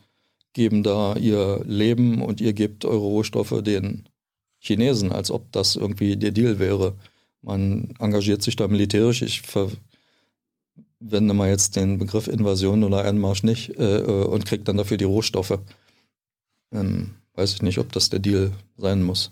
geben 0.52 0.82
da 0.82 1.16
ihr 1.16 1.62
Leben 1.64 2.20
und 2.20 2.40
ihr 2.40 2.52
gebt 2.52 2.84
eure 2.84 2.98
Rohstoffe 2.98 3.62
den 3.62 4.08
Chinesen, 4.58 5.12
als 5.12 5.30
ob 5.30 5.50
das 5.52 5.76
irgendwie 5.76 6.16
der 6.16 6.30
Deal 6.30 6.58
wäre. 6.58 6.94
Man 7.44 7.94
engagiert 7.98 8.42
sich 8.42 8.56
da 8.56 8.66
militärisch. 8.68 9.22
Ich 9.22 9.42
ver 9.42 9.70
wende 10.98 11.34
mal 11.34 11.50
jetzt 11.50 11.76
den 11.76 11.98
Begriff 11.98 12.28
Invasion 12.28 12.82
oder 12.82 13.04
Einmarsch 13.04 13.42
nicht 13.42 13.78
äh, 13.78 13.98
äh, 13.98 14.24
und 14.24 14.46
kriegt 14.46 14.66
dann 14.68 14.78
dafür 14.78 14.96
die 14.96 15.04
Rohstoffe. 15.04 15.58
Ähm, 16.72 17.16
weiß 17.34 17.52
ich 17.52 17.62
nicht, 17.62 17.78
ob 17.78 17.92
das 17.92 18.08
der 18.08 18.20
Deal 18.20 18.52
sein 18.78 19.02
muss. 19.02 19.30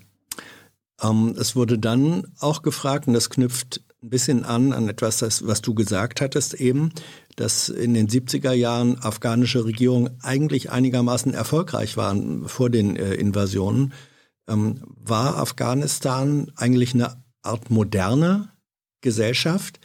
Ähm, 1.01 1.35
es 1.39 1.55
wurde 1.55 1.79
dann 1.79 2.27
auch 2.39 2.61
gefragt, 2.61 3.07
und 3.07 3.15
das 3.15 3.31
knüpft 3.31 3.81
ein 4.03 4.09
bisschen 4.09 4.43
an 4.43 4.73
an 4.73 4.87
etwas, 4.87 5.17
das, 5.19 5.47
was 5.47 5.61
du 5.61 5.73
gesagt 5.73 6.21
hattest 6.21 6.53
eben, 6.53 6.91
dass 7.37 7.69
in 7.69 7.95
den 7.95 8.07
70er 8.07 8.51
Jahren 8.51 8.99
afghanische 8.99 9.65
Regierungen 9.65 10.11
eigentlich 10.21 10.71
einigermaßen 10.71 11.33
erfolgreich 11.33 11.97
waren 11.97 12.47
vor 12.47 12.69
den 12.69 12.95
äh, 12.95 13.15
Invasionen. 13.15 13.93
Ähm, 14.47 14.81
war 14.85 15.37
Afghanistan 15.37 16.51
eigentlich 16.55 16.93
eine 16.93 17.22
Art 17.43 17.69
moderne 17.69 18.49
Gesellschaft? 19.01 19.79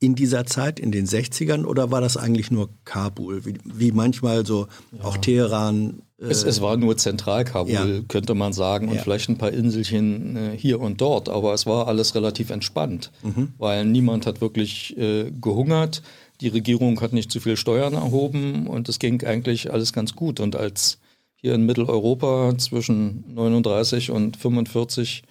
in 0.00 0.14
dieser 0.14 0.46
Zeit, 0.46 0.78
in 0.78 0.92
den 0.92 1.06
60ern, 1.06 1.64
oder 1.64 1.90
war 1.90 2.00
das 2.00 2.16
eigentlich 2.16 2.50
nur 2.50 2.68
Kabul, 2.84 3.44
wie, 3.44 3.54
wie 3.64 3.92
manchmal 3.92 4.46
so 4.46 4.68
ja. 4.96 5.04
auch 5.04 5.16
Teheran? 5.16 6.02
Äh 6.20 6.26
es, 6.26 6.44
es, 6.44 6.60
war 6.60 6.76
nur 6.76 6.96
Zentral-Kabul, 6.96 7.72
ja. 7.72 8.00
könnte 8.06 8.34
man 8.34 8.52
sagen, 8.52 8.88
und 8.88 8.94
ja. 8.94 9.02
vielleicht 9.02 9.28
ein 9.28 9.38
paar 9.38 9.50
Inselchen 9.50 10.36
äh, 10.36 10.56
hier 10.56 10.80
und 10.80 11.00
dort, 11.00 11.28
aber 11.28 11.52
es 11.52 11.66
war 11.66 11.88
alles 11.88 12.14
relativ 12.14 12.50
entspannt, 12.50 13.10
mhm. 13.22 13.54
weil 13.58 13.84
niemand 13.84 14.26
hat 14.26 14.40
wirklich 14.40 14.96
äh, 14.96 15.32
gehungert, 15.32 16.02
die 16.40 16.48
Regierung 16.48 17.00
hat 17.00 17.12
nicht 17.12 17.32
zu 17.32 17.40
viel 17.40 17.56
Steuern 17.56 17.94
erhoben 17.94 18.68
und 18.68 18.88
es 18.88 19.00
ging 19.00 19.24
eigentlich 19.24 19.72
alles 19.72 19.92
ganz 19.92 20.14
gut. 20.14 20.38
Und 20.38 20.54
als 20.54 20.98
hier 21.34 21.54
in 21.54 21.66
Mitteleuropa 21.66 22.56
zwischen 22.58 23.24
39 23.34 24.12
und 24.12 24.36
45 24.36 25.24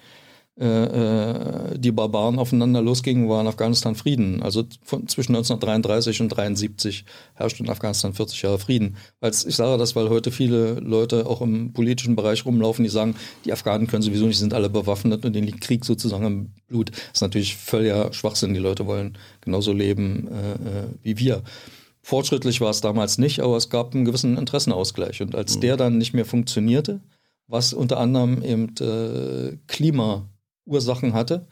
äh, 0.60 0.66
äh, 0.66 1.78
die 1.78 1.92
Barbaren 1.92 2.40
aufeinander 2.40 2.82
losgingen, 2.82 3.30
war 3.30 3.42
in 3.42 3.48
Afghanistan 3.48 3.94
Frieden. 3.94 4.42
Also 4.42 4.64
von, 4.82 5.08
zwischen 5.08 5.36
1933 5.36 6.20
und 6.22 6.34
1973 6.34 7.06
herrschte 7.36 7.64
in 7.64 7.70
Afghanistan 7.70 8.14
40 8.14 8.42
Jahre 8.42 8.58
Frieden. 8.58 8.98
Weil's, 9.20 9.46
ich 9.46 9.56
sage 9.56 9.78
das, 9.78 9.96
weil 9.96 10.10
heute 10.10 10.32
viele 10.32 10.80
Leute 10.80 11.28
auch 11.28 11.42
im 11.42 11.74
politischen 11.74 12.16
Bereich 12.16 12.44
rumlaufen, 12.44 12.84
die 12.84 12.90
sagen, 12.90 13.16
die 13.46 13.54
Afghanen 13.54 13.86
können 13.86 14.02
sowieso 14.02 14.26
nicht, 14.26 14.40
sind 14.40 14.56
alle 14.56 14.72
bewaffnet 14.72 15.26
und 15.26 15.34
denen 15.34 15.46
liegt 15.46 15.62
Krieg 15.62 15.86
sozusagen 15.86 16.26
im 16.26 16.54
Blut. 16.68 16.90
Das 16.90 17.02
ist 17.14 17.22
natürlich 17.22 17.56
völliger 17.56 18.12
Schwachsinn. 18.12 18.56
Die 18.56 18.60
Leute 18.60 18.88
wollen 18.88 19.18
genauso 19.42 19.74
leben 19.74 20.28
äh, 20.28 20.54
äh, 20.54 20.88
wie 21.04 21.20
wir. 21.20 21.44
Fortschrittlich 22.02 22.62
war 22.62 22.72
es 22.72 22.82
damals 22.82 23.20
nicht, 23.20 23.42
aber 23.42 23.58
es 23.58 23.70
gab 23.70 23.94
einen 23.94 24.06
gewissen 24.06 24.38
Interessenausgleich. 24.38 25.22
Und 25.22 25.36
als 25.36 25.58
mhm. 25.58 25.62
der 25.62 25.78
dann 25.78 25.98
nicht 26.00 26.14
mehr 26.14 26.26
funktionierte, 26.26 27.02
was 27.48 27.74
unter 27.74 28.00
anderem 28.00 28.42
eben 28.42 28.74
äh, 28.80 29.58
Klima 29.68 30.28
Ursachen 30.68 31.14
hatte, 31.14 31.48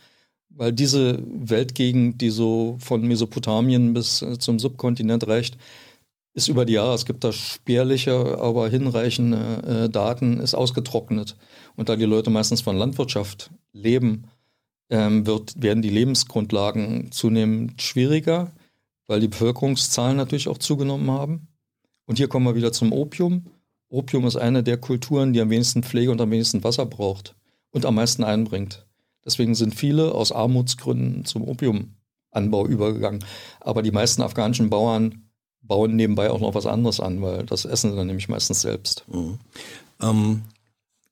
weil 0.49 0.71
diese 0.71 1.23
Weltgegend, 1.27 2.21
die 2.21 2.29
so 2.29 2.77
von 2.79 3.01
Mesopotamien 3.01 3.93
bis 3.93 4.21
äh, 4.21 4.37
zum 4.37 4.59
Subkontinent 4.59 5.27
reicht, 5.27 5.57
ist 6.33 6.49
über 6.49 6.65
die 6.65 6.73
Jahre, 6.73 6.93
es 6.93 7.05
gibt 7.05 7.23
da 7.23 7.31
spärliche, 7.31 8.37
aber 8.39 8.69
hinreichende 8.69 9.85
äh, 9.85 9.89
Daten, 9.89 10.39
ist 10.39 10.53
ausgetrocknet. 10.53 11.37
Und 11.77 11.87
da 11.87 11.95
die 11.95 12.05
Leute 12.05 12.29
meistens 12.29 12.61
von 12.61 12.77
Landwirtschaft 12.77 13.51
leben, 13.71 14.25
ähm, 14.89 15.25
wird, 15.25 15.61
werden 15.61 15.81
die 15.81 15.89
Lebensgrundlagen 15.89 17.11
zunehmend 17.11 17.81
schwieriger, 17.81 18.51
weil 19.07 19.21
die 19.21 19.29
Bevölkerungszahlen 19.29 20.17
natürlich 20.17 20.49
auch 20.49 20.57
zugenommen 20.57 21.09
haben. 21.09 21.47
Und 22.05 22.17
hier 22.17 22.27
kommen 22.27 22.45
wir 22.45 22.55
wieder 22.55 22.73
zum 22.73 22.91
Opium. 22.91 23.45
Opium 23.89 24.27
ist 24.27 24.35
eine 24.35 24.61
der 24.61 24.77
Kulturen, 24.77 25.33
die 25.33 25.41
am 25.41 25.49
wenigsten 25.49 25.83
Pflege 25.83 26.11
und 26.11 26.19
am 26.21 26.31
wenigsten 26.31 26.63
Wasser 26.63 26.85
braucht 26.85 27.35
und 27.71 27.85
am 27.85 27.95
meisten 27.95 28.23
einbringt. 28.23 28.84
Deswegen 29.25 29.55
sind 29.55 29.73
viele 29.75 30.13
aus 30.13 30.31
Armutsgründen 30.31 31.25
zum 31.25 31.43
Opiumanbau 31.43 32.67
übergegangen. 32.67 33.23
Aber 33.59 33.81
die 33.81 33.91
meisten 33.91 34.21
afghanischen 34.21 34.69
Bauern 34.69 35.23
bauen 35.61 35.95
nebenbei 35.95 36.29
auch 36.29 36.39
noch 36.39 36.53
was 36.53 36.67
anderes 36.67 36.99
an, 36.99 37.21
weil 37.21 37.45
das 37.45 37.65
essen 37.65 37.91
sie 37.91 37.97
dann 37.97 38.07
nämlich 38.07 38.29
meistens 38.29 38.61
selbst. 38.61 39.03
Mhm. 39.07 39.39
Ähm, 40.01 40.41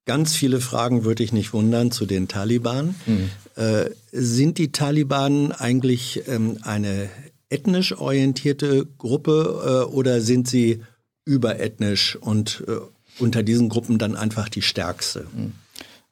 ganz 0.05 0.35
viele 0.35 0.59
Fragen 0.59 1.03
würde 1.03 1.23
ich 1.23 1.33
nicht 1.33 1.53
wundern 1.53 1.91
zu 1.91 2.05
den 2.05 2.27
Taliban. 2.27 2.95
Mhm. 3.05 3.29
Äh, 3.55 3.89
sind 4.11 4.57
die 4.57 4.71
Taliban 4.71 5.51
eigentlich 5.51 6.27
ähm, 6.27 6.59
eine 6.61 7.09
ethnisch 7.49 7.97
orientierte 7.97 8.85
Gruppe 8.97 9.85
äh, 9.89 9.91
oder 9.91 10.21
sind 10.21 10.47
sie 10.47 10.83
überethnisch 11.25 12.15
und 12.15 12.63
äh, 12.67 12.77
unter 13.19 13.43
diesen 13.43 13.69
Gruppen 13.69 13.97
dann 13.97 14.15
einfach 14.15 14.49
die 14.49 14.61
stärkste? 14.61 15.27
Mhm. 15.35 15.53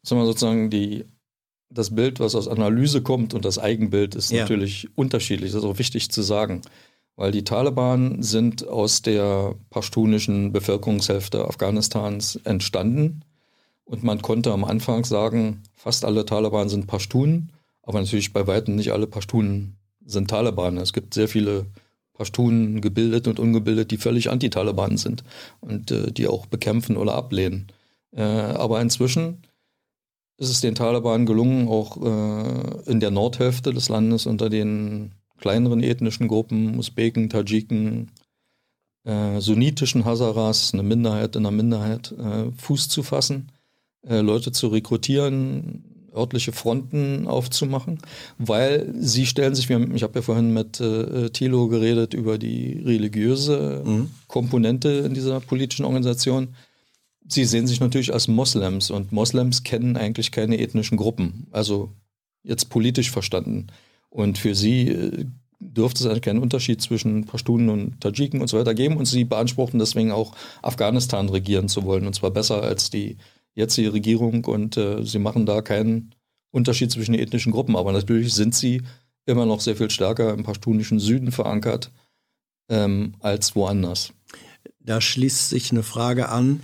Sagen 0.03 0.21
wir 0.21 0.25
sozusagen 0.25 0.69
die 0.69 1.05
das 1.73 1.95
Bild, 1.95 2.19
was 2.19 2.35
aus 2.35 2.47
Analyse 2.47 3.01
kommt 3.01 3.33
und 3.33 3.45
das 3.45 3.57
Eigenbild 3.57 4.15
ist 4.15 4.31
ja. 4.31 4.41
natürlich 4.41 4.89
unterschiedlich. 4.95 5.51
Das 5.51 5.63
ist 5.63 5.69
auch 5.69 5.79
wichtig 5.79 6.11
zu 6.11 6.21
sagen. 6.21 6.61
Weil 7.15 7.31
die 7.31 7.43
Taliban 7.43 8.23
sind 8.23 8.67
aus 8.67 9.01
der 9.01 9.55
pashtunischen 9.69 10.51
Bevölkerungshälfte 10.51 11.45
Afghanistans 11.45 12.37
entstanden. 12.43 13.23
Und 13.83 14.03
man 14.03 14.21
konnte 14.21 14.51
am 14.51 14.63
Anfang 14.63 15.03
sagen, 15.03 15.63
fast 15.75 16.05
alle 16.05 16.25
Taliban 16.25 16.69
sind 16.69 16.87
Pashtunen, 16.87 17.51
aber 17.83 17.99
natürlich 17.99 18.31
bei 18.31 18.47
weitem 18.47 18.75
nicht 18.75 18.91
alle 18.91 19.07
Pashtunen 19.07 19.75
sind 20.05 20.29
Taliban. 20.29 20.77
Es 20.77 20.93
gibt 20.93 21.13
sehr 21.13 21.27
viele 21.27 21.65
Pashtunen, 22.13 22.81
gebildet 22.81 23.27
und 23.27 23.39
ungebildet, 23.39 23.91
die 23.91 23.97
völlig 23.97 24.29
anti-Taliban 24.29 24.97
sind 24.97 25.23
und 25.59 25.91
äh, 25.91 26.11
die 26.11 26.27
auch 26.27 26.45
bekämpfen 26.45 26.97
oder 26.97 27.15
ablehnen. 27.15 27.67
Äh, 28.11 28.21
aber 28.21 28.81
inzwischen 28.81 29.41
ist 30.41 30.49
es 30.49 30.59
den 30.59 30.73
Taliban 30.73 31.27
gelungen, 31.27 31.67
auch 31.67 31.97
äh, 31.97 32.89
in 32.89 32.99
der 32.99 33.11
Nordhälfte 33.11 33.71
des 33.73 33.89
Landes 33.89 34.25
unter 34.25 34.49
den 34.49 35.11
kleineren 35.39 35.83
ethnischen 35.83 36.27
Gruppen, 36.27 36.79
Usbeken, 36.79 37.29
Tadschiken, 37.29 38.09
äh, 39.03 39.39
sunnitischen 39.39 40.03
Hazaras, 40.03 40.73
eine 40.73 40.81
Minderheit 40.81 41.35
in 41.35 41.45
einer 41.45 41.55
Minderheit, 41.55 42.11
äh, 42.13 42.51
Fuß 42.57 42.89
zu 42.89 43.03
fassen, 43.03 43.51
äh, 44.07 44.21
Leute 44.21 44.51
zu 44.51 44.69
rekrutieren, 44.69 46.09
örtliche 46.15 46.53
Fronten 46.53 47.27
aufzumachen, 47.27 47.99
weil 48.39 48.91
sie 48.99 49.27
stellen 49.27 49.53
sich, 49.53 49.69
ich 49.69 50.03
habe 50.03 50.19
ja 50.19 50.21
vorhin 50.23 50.53
mit 50.53 50.79
äh, 50.81 51.29
Thilo 51.29 51.67
geredet 51.67 52.15
über 52.15 52.39
die 52.39 52.81
religiöse 52.83 53.83
mhm. 53.85 54.09
Komponente 54.27 54.89
in 54.89 55.13
dieser 55.13 55.39
politischen 55.39 55.85
Organisation, 55.85 56.55
Sie 57.31 57.45
sehen 57.45 57.65
sich 57.65 57.79
natürlich 57.79 58.13
als 58.13 58.27
Moslems 58.27 58.91
und 58.91 59.13
Moslems 59.13 59.63
kennen 59.63 59.95
eigentlich 59.95 60.31
keine 60.31 60.59
ethnischen 60.59 60.97
Gruppen, 60.97 61.47
also 61.51 61.93
jetzt 62.43 62.69
politisch 62.69 63.09
verstanden. 63.09 63.67
Und 64.09 64.37
für 64.37 64.53
sie 64.53 64.89
äh, 64.89 65.25
dürfte 65.61 66.03
es 66.03 66.09
eigentlich 66.09 66.23
keinen 66.23 66.41
Unterschied 66.41 66.81
zwischen 66.81 67.25
Pashtunen 67.25 67.69
und 67.69 68.01
Tadschiken 68.01 68.41
und 68.41 68.49
so 68.49 68.57
weiter 68.57 68.73
geben. 68.73 68.97
Und 68.97 69.05
sie 69.05 69.23
beanspruchten 69.23 69.79
deswegen 69.79 70.11
auch 70.11 70.35
Afghanistan 70.61 71.29
regieren 71.29 71.69
zu 71.69 71.85
wollen, 71.85 72.05
und 72.05 72.13
zwar 72.13 72.31
besser 72.31 72.63
als 72.63 72.89
die 72.89 73.17
jetzige 73.53 73.93
Regierung. 73.93 74.43
Und 74.43 74.75
äh, 74.75 75.03
sie 75.05 75.19
machen 75.19 75.45
da 75.45 75.61
keinen 75.61 76.13
Unterschied 76.51 76.91
zwischen 76.91 77.13
den 77.13 77.21
ethnischen 77.21 77.53
Gruppen. 77.53 77.77
Aber 77.77 77.93
natürlich 77.93 78.33
sind 78.33 78.53
sie 78.53 78.81
immer 79.25 79.45
noch 79.45 79.61
sehr 79.61 79.77
viel 79.77 79.89
stärker 79.89 80.33
im 80.33 80.43
pashtunischen 80.43 80.99
Süden 80.99 81.31
verankert 81.31 81.91
ähm, 82.69 83.13
als 83.19 83.55
woanders. 83.55 84.11
Da 84.79 84.99
schließt 84.99 85.49
sich 85.49 85.71
eine 85.71 85.83
Frage 85.83 86.27
an, 86.29 86.61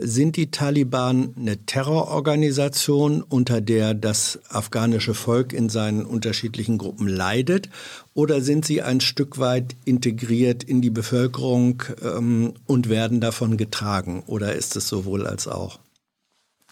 sind 0.00 0.36
die 0.36 0.50
Taliban 0.50 1.34
eine 1.38 1.56
Terrororganisation, 1.64 3.22
unter 3.22 3.60
der 3.60 3.94
das 3.94 4.40
afghanische 4.48 5.14
Volk 5.14 5.52
in 5.52 5.68
seinen 5.68 6.04
unterschiedlichen 6.04 6.76
Gruppen 6.76 7.06
leidet? 7.06 7.68
Oder 8.12 8.40
sind 8.40 8.64
sie 8.64 8.82
ein 8.82 9.00
Stück 9.00 9.38
weit 9.38 9.76
integriert 9.84 10.64
in 10.64 10.80
die 10.80 10.90
Bevölkerung 10.90 11.84
ähm, 12.02 12.54
und 12.66 12.88
werden 12.88 13.20
davon 13.20 13.56
getragen? 13.56 14.24
Oder 14.26 14.54
ist 14.54 14.74
es 14.74 14.88
sowohl 14.88 15.26
als 15.26 15.46
auch? 15.46 15.78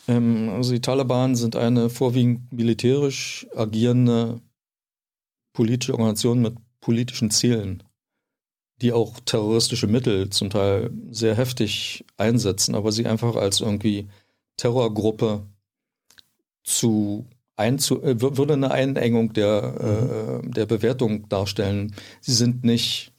Ähm, 0.09 0.49
also 0.49 0.73
die 0.73 0.81
Taliban 0.81 1.37
sind 1.37 1.55
eine 1.55 1.91
vorwiegend 1.91 2.53
militärisch 2.53 3.47
agierende 3.55 4.41
politische 5.53 5.93
Organisation 5.93 6.43
mit 6.43 6.57
politischen 6.81 7.31
Zielen 7.31 7.83
die 8.80 8.92
auch 8.92 9.18
terroristische 9.20 9.86
Mittel 9.86 10.30
zum 10.30 10.50
Teil 10.50 10.90
sehr 11.10 11.34
heftig 11.34 12.05
einsetzen, 12.16 12.74
aber 12.74 12.92
sie 12.92 13.06
einfach 13.06 13.36
als 13.36 13.60
irgendwie 13.60 14.09
Terrorgruppe 14.56 15.46
zu 16.62 17.26
einzu 17.56 18.02
äh, 18.02 18.20
würde 18.20 18.52
eine 18.52 18.70
Einengung 18.70 19.32
der, 19.32 20.42
äh, 20.44 20.48
der 20.48 20.66
Bewertung 20.66 21.28
darstellen. 21.28 21.94
Sie 22.20 22.32
sind 22.32 22.64
nicht 22.64 23.12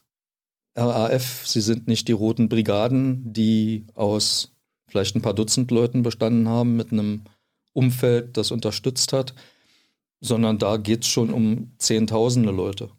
RAF, 0.75 1.45
sie 1.45 1.61
sind 1.61 1.87
nicht 1.87 2.07
die 2.07 2.13
Roten 2.13 2.47
Brigaden, 2.47 3.33
die 3.33 3.85
aus 3.95 4.53
vielleicht 4.87 5.15
ein 5.15 5.21
paar 5.21 5.33
Dutzend 5.33 5.71
Leuten 5.71 6.03
bestanden 6.03 6.47
haben 6.47 6.75
mit 6.75 6.91
einem 6.91 7.23
Umfeld, 7.73 8.37
das 8.37 8.51
unterstützt 8.51 9.13
hat, 9.13 9.35
sondern 10.21 10.57
da 10.57 10.77
geht 10.77 11.03
es 11.03 11.09
schon 11.09 11.31
um 11.31 11.71
Zehntausende 11.77 12.51
Leute. 12.51 12.89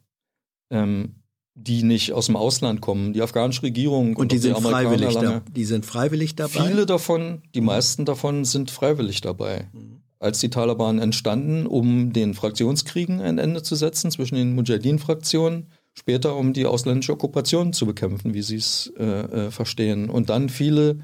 Ähm, 0.69 1.15
die 1.55 1.83
nicht 1.83 2.13
aus 2.13 2.27
dem 2.27 2.35
Ausland 2.35 2.81
kommen. 2.81 3.13
Die 3.13 3.21
afghanische 3.21 3.63
Regierung 3.63 4.09
und, 4.09 4.17
und 4.17 4.31
die, 4.31 4.37
sind 4.37 4.57
freiwillig 4.57 5.13
da, 5.15 5.41
die 5.53 5.65
sind 5.65 5.85
freiwillig 5.85 6.35
dabei. 6.35 6.67
Viele 6.67 6.85
davon, 6.85 7.41
die 7.53 7.61
meisten 7.61 8.05
davon 8.05 8.45
sind 8.45 8.71
freiwillig 8.71 9.21
dabei. 9.21 9.67
Mhm. 9.73 9.97
Als 10.19 10.39
die 10.39 10.49
Taliban 10.49 10.99
entstanden, 10.99 11.65
um 11.65 12.13
den 12.13 12.35
Fraktionskriegen 12.35 13.21
ein 13.21 13.39
Ende 13.39 13.63
zu 13.63 13.75
setzen 13.75 14.11
zwischen 14.11 14.35
den 14.35 14.53
Mujahideen-Fraktionen, 14.53 15.67
später 15.93 16.35
um 16.35 16.53
die 16.53 16.65
ausländische 16.65 17.13
Okkupation 17.13 17.73
zu 17.73 17.85
bekämpfen, 17.85 18.33
wie 18.33 18.43
sie 18.43 18.57
es 18.57 18.93
äh, 18.97 19.03
äh, 19.03 19.51
verstehen. 19.51 20.09
Und 20.09 20.29
dann 20.29 20.49
viele, 20.49 20.99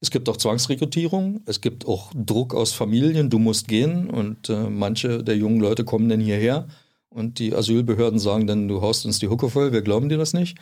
es 0.00 0.10
gibt 0.10 0.28
auch 0.28 0.36
Zwangsrekrutierung, 0.36 1.42
es 1.46 1.60
gibt 1.60 1.86
auch 1.86 2.12
Druck 2.14 2.54
aus 2.54 2.72
Familien, 2.72 3.30
du 3.30 3.38
musst 3.38 3.68
gehen 3.68 4.10
und 4.10 4.48
äh, 4.48 4.68
manche 4.68 5.22
der 5.22 5.36
jungen 5.36 5.60
Leute 5.60 5.84
kommen 5.84 6.08
dann 6.08 6.20
hierher 6.20 6.66
und 7.10 7.38
die 7.38 7.54
Asylbehörden 7.54 8.18
sagen 8.18 8.46
dann, 8.46 8.68
du 8.68 8.80
haust 8.82 9.04
uns 9.06 9.18
die 9.18 9.28
Hucke 9.28 9.50
voll, 9.50 9.72
wir 9.72 9.82
glauben 9.82 10.08
dir 10.08 10.18
das 10.18 10.32
nicht. 10.32 10.58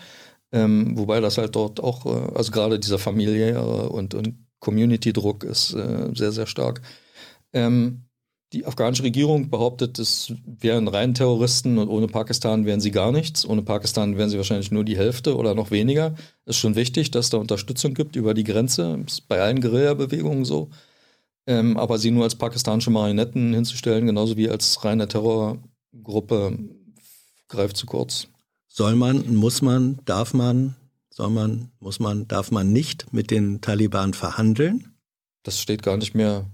Ähm, 0.51 0.97
wobei 0.97 1.21
das 1.21 1.39
halt 1.39 1.55
dort 1.57 1.81
auch, 1.81 2.07
äh, 2.07 2.35
also 2.35 2.53
gerade 2.53 2.79
dieser 2.79 2.99
familiäre 2.99 3.91
und, 3.91 4.15
und 4.15 4.35
Community-Druck 4.61 5.45
ist 5.45 5.75
äh, 5.75 6.11
sehr, 6.15 6.33
sehr 6.33 6.47
stark. 6.47 6.81
Ähm, 7.53 8.09
die 8.55 8.65
afghanische 8.65 9.03
Regierung 9.03 9.51
behauptet, 9.51 9.99
es 9.99 10.33
wären 10.47 10.89
rein 10.89 11.13
Terroristen 11.13 11.77
und 11.77 11.89
ohne 11.89 12.07
Pakistan 12.07 12.65
wären 12.65 12.81
sie 12.81 12.91
gar 12.91 13.13
nichts. 13.13 13.47
Ohne 13.47 13.63
Pakistan 13.63 14.17
wären 14.17 14.31
sie 14.31 14.39
wahrscheinlich 14.39 14.71
nur 14.71 14.85
die 14.85 14.97
Hälfte 14.97 15.37
oder 15.37 15.55
noch 15.55 15.71
weniger. 15.71 16.15
Ist 16.47 16.57
schon 16.57 16.75
wichtig, 16.75 17.11
dass 17.11 17.29
da 17.29 17.37
Unterstützung 17.37 17.93
gibt 17.93 18.17
über 18.17 18.33
die 18.33 18.45
Grenze. 18.45 19.05
Ist 19.07 19.29
bei 19.29 19.41
allen 19.41 19.61
Guerilla-Bewegungen 19.61 20.47
so. 20.47 20.71
Ähm, 21.47 21.77
aber 21.77 21.99
sie 21.99 22.11
nur 22.11 22.25
als 22.25 22.37
pakistanische 22.37 22.91
Marionetten 22.91 23.53
hinzustellen, 23.53 24.07
genauso 24.07 24.39
wie 24.39 24.49
als 24.49 24.83
reine 24.83 25.09
Terror, 25.09 25.59
Gruppe 26.03 26.59
greift 27.49 27.77
zu 27.77 27.87
kurz. 27.87 28.29
Soll 28.67 28.95
man, 28.95 29.35
muss 29.35 29.63
man, 29.63 29.99
darf 30.05 30.35
man, 30.35 30.77
soll 31.11 31.31
man, 31.31 31.71
muss 31.81 32.01
man, 32.01 32.29
darf 32.29 32.51
man 32.51 32.73
nicht 32.73 33.13
mit 33.13 33.31
den 33.31 33.61
Taliban 33.61 34.15
verhandeln? 34.15 34.95
Das 35.43 35.61
steht 35.61 35.83
gar 35.83 35.97
nicht 35.97 36.15
mehr 36.15 36.47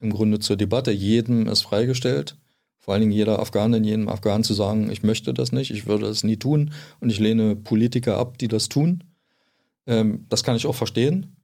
im 0.00 0.12
Grunde 0.12 0.40
zur 0.40 0.56
Debatte. 0.56 0.90
Jedem 0.90 1.46
ist 1.46 1.62
freigestellt, 1.62 2.36
vor 2.78 2.92
allen 2.92 3.00
Dingen 3.00 3.12
jeder 3.12 3.38
Afghanin, 3.38 3.82
jedem 3.82 4.08
Afghanen 4.08 4.44
zu 4.44 4.52
sagen, 4.52 4.90
ich 4.90 5.02
möchte 5.02 5.32
das 5.32 5.52
nicht, 5.52 5.70
ich 5.70 5.86
würde 5.86 6.06
das 6.06 6.22
nie 6.22 6.36
tun 6.36 6.72
und 7.00 7.08
ich 7.08 7.18
lehne 7.18 7.56
Politiker 7.56 8.18
ab, 8.18 8.36
die 8.36 8.48
das 8.48 8.68
tun. 8.68 9.04
Ähm, 9.86 10.26
das 10.28 10.44
kann 10.44 10.56
ich 10.56 10.66
auch 10.66 10.74
verstehen. 10.74 11.36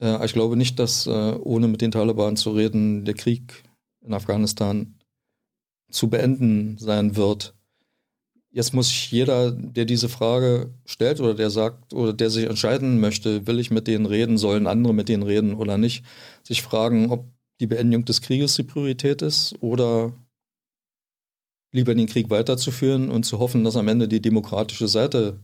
Äh, 0.00 0.22
ich 0.24 0.34
glaube 0.34 0.56
nicht, 0.56 0.78
dass 0.78 1.06
äh, 1.06 1.10
ohne 1.10 1.68
mit 1.68 1.80
den 1.80 1.92
Taliban 1.92 2.36
zu 2.36 2.50
reden 2.50 3.06
der 3.06 3.14
Krieg 3.14 3.62
in 4.02 4.12
Afghanistan 4.12 4.96
zu 5.92 6.08
beenden 6.08 6.76
sein 6.78 7.16
wird. 7.16 7.54
Jetzt 8.50 8.74
muss 8.74 9.10
jeder, 9.10 9.50
der 9.50 9.86
diese 9.86 10.08
Frage 10.08 10.74
stellt 10.84 11.20
oder 11.20 11.34
der 11.34 11.48
sagt 11.48 11.94
oder 11.94 12.12
der 12.12 12.28
sich 12.28 12.44
entscheiden 12.44 13.00
möchte, 13.00 13.46
will 13.46 13.58
ich 13.58 13.70
mit 13.70 13.86
denen 13.86 14.04
reden, 14.04 14.36
sollen 14.36 14.66
andere 14.66 14.92
mit 14.92 15.08
denen 15.08 15.22
reden 15.22 15.54
oder 15.54 15.78
nicht, 15.78 16.04
sich 16.42 16.60
fragen, 16.60 17.10
ob 17.10 17.24
die 17.60 17.66
Beendigung 17.66 18.04
des 18.04 18.20
Krieges 18.20 18.54
die 18.56 18.64
Priorität 18.64 19.22
ist 19.22 19.54
oder 19.60 20.12
lieber 21.70 21.94
den 21.94 22.06
Krieg 22.06 22.28
weiterzuführen 22.28 23.10
und 23.10 23.24
zu 23.24 23.38
hoffen, 23.38 23.64
dass 23.64 23.76
am 23.76 23.88
Ende 23.88 24.08
die 24.08 24.20
demokratische 24.20 24.88
Seite 24.88 25.38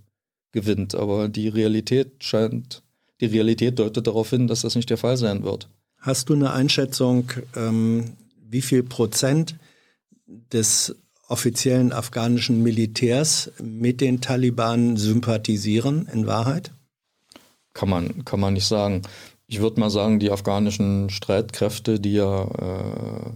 gewinnt. 0.52 0.94
Aber 0.94 1.28
die 1.28 1.48
Realität 1.48 2.22
scheint, 2.22 2.82
die 3.20 3.26
Realität 3.26 3.78
deutet 3.78 4.06
darauf 4.06 4.28
hin, 4.30 4.46
dass 4.46 4.62
das 4.62 4.74
nicht 4.74 4.90
der 4.90 4.98
Fall 4.98 5.16
sein 5.16 5.42
wird. 5.44 5.70
Hast 5.96 6.28
du 6.28 6.34
eine 6.34 6.52
Einschätzung, 6.52 7.30
ähm, 7.56 8.12
wie 8.46 8.62
viel 8.62 8.82
Prozent 8.82 9.56
des 10.52 10.96
offiziellen 11.28 11.92
afghanischen 11.92 12.62
Militärs 12.62 13.52
mit 13.62 14.00
den 14.00 14.20
Taliban 14.20 14.96
sympathisieren 14.96 16.08
in 16.12 16.26
Wahrheit? 16.26 16.72
Kann 17.74 17.90
man, 17.90 18.24
kann 18.24 18.40
man 18.40 18.54
nicht 18.54 18.66
sagen. 18.66 19.02
Ich 19.46 19.60
würde 19.60 19.80
mal 19.80 19.90
sagen, 19.90 20.18
die 20.18 20.30
afghanischen 20.30 21.10
Streitkräfte, 21.10 22.00
die 22.00 22.14
ja 22.14 22.44
äh, 22.44 23.30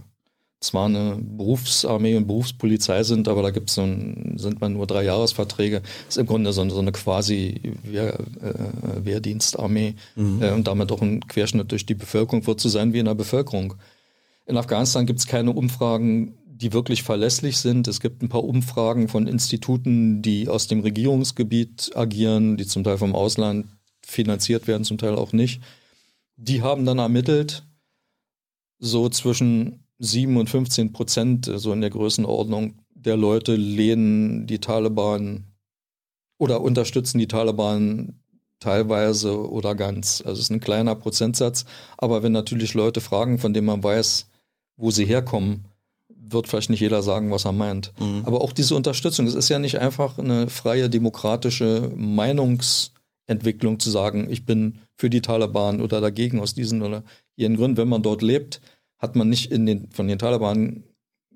zwar 0.59 0.85
eine 0.85 1.17
Berufsarmee 1.19 2.15
und 2.15 2.27
Berufspolizei 2.27 3.03
sind, 3.03 3.27
aber 3.27 3.41
da 3.41 3.51
gibt 3.51 3.69
es 3.69 3.75
so 3.75 3.81
ein, 3.81 4.35
sind 4.37 4.61
man 4.61 4.73
nur 4.73 4.87
drei 4.87 5.03
Jahresverträge, 5.03 5.81
ist 6.07 6.17
im 6.17 6.25
Grunde 6.25 6.53
so, 6.53 6.67
so 6.69 6.79
eine 6.79 6.91
quasi 6.91 7.75
Wehr, 7.83 8.19
äh, 8.41 9.05
Wehrdienstarmee 9.05 9.95
mhm. 10.15 10.41
äh, 10.41 10.51
und 10.51 10.67
damit 10.67 10.91
auch 10.91 11.01
ein 11.01 11.27
Querschnitt 11.27 11.71
durch 11.71 11.85
die 11.85 11.95
Bevölkerung 11.95 12.47
wird 12.47 12.59
so 12.59 12.69
sein 12.69 12.93
wie 12.93 12.99
in 12.99 13.05
der 13.05 13.15
Bevölkerung. 13.15 13.75
In 14.45 14.57
Afghanistan 14.57 15.05
gibt 15.05 15.19
es 15.19 15.27
keine 15.27 15.51
Umfragen, 15.51 16.33
die 16.63 16.71
wirklich 16.71 17.03
verlässlich 17.03 17.57
sind. 17.57 17.89
Es 17.89 17.99
gibt 17.99 18.23
ein 18.23 18.29
paar 18.29 18.45
Umfragen 18.45 19.09
von 19.09 19.27
Instituten, 19.27 20.21
die 20.21 20.47
aus 20.47 20.67
dem 20.67 20.79
Regierungsgebiet 20.79 21.91
agieren, 21.93 22.55
die 22.55 22.65
zum 22.65 22.85
Teil 22.85 22.97
vom 22.97 23.13
Ausland 23.13 23.67
finanziert 24.01 24.65
werden, 24.65 24.85
zum 24.85 24.97
Teil 24.97 25.15
auch 25.15 25.33
nicht. 25.33 25.61
Die 26.37 26.61
haben 26.61 26.85
dann 26.85 26.99
ermittelt, 26.99 27.65
so 28.79 29.09
zwischen 29.09 29.85
7 29.99 30.37
und 30.37 30.49
15 30.49 30.93
Prozent, 30.93 31.51
so 31.53 31.73
in 31.73 31.81
der 31.81 31.89
Größenordnung, 31.89 32.79
der 32.95 33.17
Leute 33.17 33.55
lehnen 33.55 34.47
die 34.47 34.59
Taliban 34.59 35.43
oder 36.37 36.61
unterstützen 36.61 37.19
die 37.19 37.27
Taliban 37.27 38.21
teilweise 38.59 39.49
oder 39.49 39.75
ganz. 39.75 40.21
Also 40.21 40.39
es 40.39 40.45
ist 40.45 40.51
ein 40.51 40.61
kleiner 40.61 40.95
Prozentsatz. 40.95 41.65
Aber 41.97 42.23
wenn 42.23 42.31
natürlich 42.31 42.73
Leute 42.73 43.01
fragen, 43.01 43.37
von 43.37 43.53
denen 43.53 43.67
man 43.67 43.83
weiß, 43.83 44.29
wo 44.77 44.89
sie 44.89 45.05
herkommen, 45.05 45.65
wird 46.33 46.47
vielleicht 46.47 46.69
nicht 46.69 46.79
jeder 46.79 47.01
sagen, 47.01 47.31
was 47.31 47.45
er 47.45 47.51
meint. 47.51 47.93
Mhm. 47.99 48.23
Aber 48.25 48.41
auch 48.41 48.51
diese 48.51 48.75
Unterstützung, 48.75 49.27
es 49.27 49.35
ist 49.35 49.49
ja 49.49 49.59
nicht 49.59 49.79
einfach 49.79 50.17
eine 50.17 50.49
freie 50.49 50.89
demokratische 50.89 51.91
Meinungsentwicklung 51.95 53.79
zu 53.79 53.89
sagen, 53.89 54.27
ich 54.29 54.45
bin 54.45 54.79
für 54.95 55.09
die 55.09 55.21
Taliban 55.21 55.81
oder 55.81 56.01
dagegen 56.01 56.39
aus 56.39 56.53
diesen 56.53 56.81
oder 56.81 57.03
jenen 57.35 57.57
Gründen. 57.57 57.77
Wenn 57.77 57.89
man 57.89 58.03
dort 58.03 58.21
lebt, 58.21 58.61
hat 58.97 59.15
man 59.15 59.29
nicht 59.29 59.51
in 59.51 59.65
den 59.65 59.89
von 59.91 60.07
den 60.07 60.19
Taliban 60.19 60.83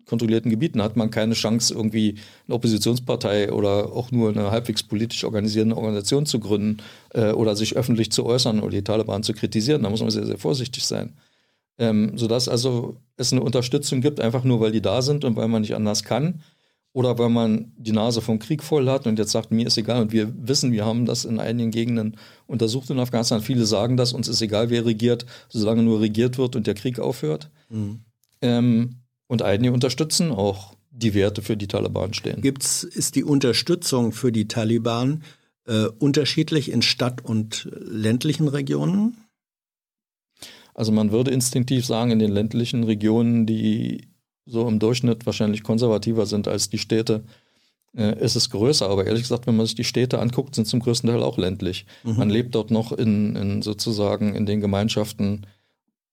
kontrollierten 0.07 0.49
Gebieten 0.49 0.81
hat 0.81 0.95
man 0.95 1.11
keine 1.11 1.33
Chance, 1.33 1.73
irgendwie 1.73 2.15
eine 2.47 2.55
Oppositionspartei 2.55 3.51
oder 3.51 3.91
auch 3.91 4.11
nur 4.11 4.29
eine 4.29 4.51
halbwegs 4.51 4.83
politisch 4.83 5.23
organisierende 5.23 5.75
Organisation 5.75 6.25
zu 6.25 6.39
gründen 6.39 6.77
äh, 7.13 7.31
oder 7.31 7.55
sich 7.55 7.75
öffentlich 7.75 8.11
zu 8.11 8.25
äußern 8.25 8.59
oder 8.61 8.71
die 8.71 8.83
Taliban 8.83 9.23
zu 9.23 9.33
kritisieren. 9.33 9.83
Da 9.83 9.89
muss 9.89 10.01
man 10.01 10.09
sehr, 10.09 10.25
sehr 10.25 10.37
vorsichtig 10.37 10.85
sein. 10.85 11.13
Ähm, 11.79 12.17
sodass 12.17 12.49
also 12.49 12.97
es 13.17 13.31
eine 13.31 13.43
Unterstützung 13.43 14.01
gibt, 14.01 14.19
einfach 14.19 14.43
nur 14.43 14.59
weil 14.59 14.71
die 14.71 14.81
da 14.81 15.01
sind 15.01 15.25
und 15.25 15.35
weil 15.35 15.47
man 15.47 15.61
nicht 15.61 15.75
anders 15.75 16.03
kann. 16.03 16.41
Oder 16.93 17.19
weil 17.19 17.29
man 17.29 17.73
die 17.77 17.91
Nase 17.91 18.21
vom 18.21 18.39
Krieg 18.39 18.63
voll 18.63 18.89
hat 18.89 19.05
und 19.05 19.19
jetzt 19.19 19.31
sagt, 19.31 19.51
mir 19.51 19.67
ist 19.67 19.77
egal. 19.77 20.01
Und 20.01 20.11
wir 20.11 20.33
wissen, 20.35 20.71
wir 20.71 20.83
haben 20.85 21.05
das 21.05 21.25
in 21.25 21.39
einigen 21.39 21.69
Gegenden 21.69 22.17
untersucht 22.47 22.89
in 22.89 22.99
Afghanistan. 22.99 23.41
Viele 23.41 23.67
sagen 23.67 23.97
das, 23.97 24.13
uns 24.13 24.27
ist 24.27 24.41
egal, 24.41 24.71
wer 24.71 24.85
regiert, 24.85 25.27
solange 25.49 25.83
nur 25.83 26.01
regiert 26.01 26.39
wird 26.39 26.55
und 26.55 26.65
der 26.65 26.73
Krieg 26.73 26.99
aufhört. 26.99 27.51
Mhm. 27.69 27.99
Ähm, 28.41 28.95
und 29.27 29.43
einige 29.43 29.73
unterstützen 29.73 30.31
auch 30.31 30.75
die 30.89 31.13
Werte, 31.13 31.41
für 31.41 31.57
die 31.57 31.67
Taliban 31.67 32.13
stehen. 32.13 32.41
Gibt's, 32.41 32.83
ist 32.83 33.15
die 33.15 33.23
Unterstützung 33.23 34.11
für 34.11 34.31
die 34.31 34.47
Taliban 34.47 35.23
äh, 35.67 35.85
unterschiedlich 35.99 36.71
in 36.71 36.81
Stadt- 36.81 37.23
und 37.23 37.69
ländlichen 37.71 38.47
Regionen? 38.47 39.17
Also 40.77 40.91
man 40.91 41.11
würde 41.11 41.31
instinktiv 41.31 41.85
sagen, 41.85 42.11
in 42.11 42.19
den 42.19 42.31
ländlichen 42.31 42.83
Regionen, 42.83 43.47
die 43.47 44.07
so 44.45 44.67
im 44.67 44.79
Durchschnitt 44.79 45.25
wahrscheinlich 45.25 45.63
konservativer 45.63 46.27
sind 46.27 46.47
als 46.47 46.69
die 46.69 46.77
Städte, 46.77 47.23
äh, 47.97 48.17
ist 48.23 48.35
es 48.35 48.51
größer. 48.51 48.87
Aber 48.87 49.05
ehrlich 49.07 49.23
gesagt, 49.23 49.47
wenn 49.47 49.57
man 49.57 49.65
sich 49.65 49.75
die 49.75 49.83
Städte 49.83 50.19
anguckt, 50.19 50.53
sind 50.53 50.67
zum 50.67 50.79
größten 50.79 51.09
Teil 51.09 51.23
auch 51.23 51.39
ländlich. 51.39 51.87
Mhm. 52.03 52.17
Man 52.17 52.29
lebt 52.29 52.53
dort 52.53 52.69
noch 52.69 52.91
in, 52.91 53.35
in, 53.35 53.61
sozusagen 53.63 54.35
in 54.35 54.45
den 54.45 54.61
Gemeinschaften 54.61 55.47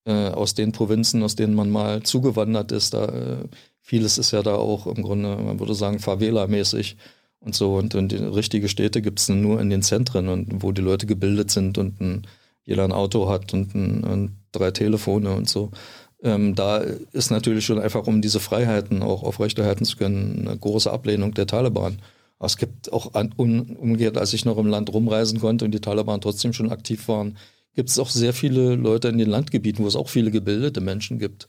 äh, 0.06 0.28
aus 0.30 0.54
den 0.54 0.72
Provinzen, 0.72 1.22
aus 1.22 1.36
denen 1.36 1.54
man 1.54 1.68
mal 1.70 2.02
zugewandert 2.02 2.72
ist. 2.72 2.94
Da, 2.94 3.04
äh, 3.04 3.48
vieles 3.82 4.16
ist 4.16 4.30
ja 4.30 4.42
da 4.42 4.54
auch 4.54 4.86
im 4.86 5.02
Grunde, 5.02 5.36
man 5.36 5.60
würde 5.60 5.74
sagen, 5.74 5.98
Favela-mäßig 5.98 6.96
und 7.40 7.54
so. 7.54 7.76
Und, 7.76 7.94
und 7.94 8.14
richtige 8.14 8.70
Städte 8.70 9.02
gibt 9.02 9.20
es 9.20 9.28
nur 9.28 9.60
in 9.60 9.68
den 9.68 9.82
Zentren 9.82 10.28
und 10.28 10.62
wo 10.62 10.72
die 10.72 10.80
Leute 10.80 11.04
gebildet 11.04 11.50
sind 11.50 11.76
und 11.76 12.00
ein, 12.00 12.26
jeder 12.64 12.84
ein 12.84 12.92
Auto 12.92 13.28
hat 13.28 13.52
und, 13.52 13.74
ein, 13.74 14.04
und 14.04 14.43
drei 14.54 14.70
Telefone 14.70 15.34
und 15.34 15.48
so. 15.48 15.70
Ähm, 16.22 16.54
da 16.54 16.78
ist 16.78 17.30
natürlich 17.30 17.66
schon 17.66 17.78
einfach, 17.78 18.06
um 18.06 18.22
diese 18.22 18.40
Freiheiten 18.40 19.02
auch 19.02 19.22
aufrechterhalten 19.22 19.84
zu 19.84 19.96
können, 19.96 20.48
eine 20.48 20.58
große 20.58 20.90
Ablehnung 20.90 21.34
der 21.34 21.46
Taliban. 21.46 21.98
Aber 22.38 22.46
es 22.46 22.56
gibt 22.56 22.92
auch 22.92 23.14
an, 23.14 23.32
um, 23.36 23.76
umgekehrt, 23.76 24.16
als 24.16 24.32
ich 24.32 24.44
noch 24.44 24.58
im 24.58 24.66
Land 24.66 24.92
rumreisen 24.92 25.40
konnte 25.40 25.64
und 25.64 25.72
die 25.72 25.80
Taliban 25.80 26.20
trotzdem 26.20 26.52
schon 26.52 26.70
aktiv 26.70 27.08
waren, 27.08 27.36
gibt 27.74 27.90
es 27.90 27.98
auch 27.98 28.08
sehr 28.08 28.32
viele 28.32 28.74
Leute 28.74 29.08
in 29.08 29.18
den 29.18 29.28
Landgebieten, 29.28 29.84
wo 29.84 29.88
es 29.88 29.96
auch 29.96 30.08
viele 30.08 30.30
gebildete 30.30 30.80
Menschen 30.80 31.18
gibt, 31.18 31.48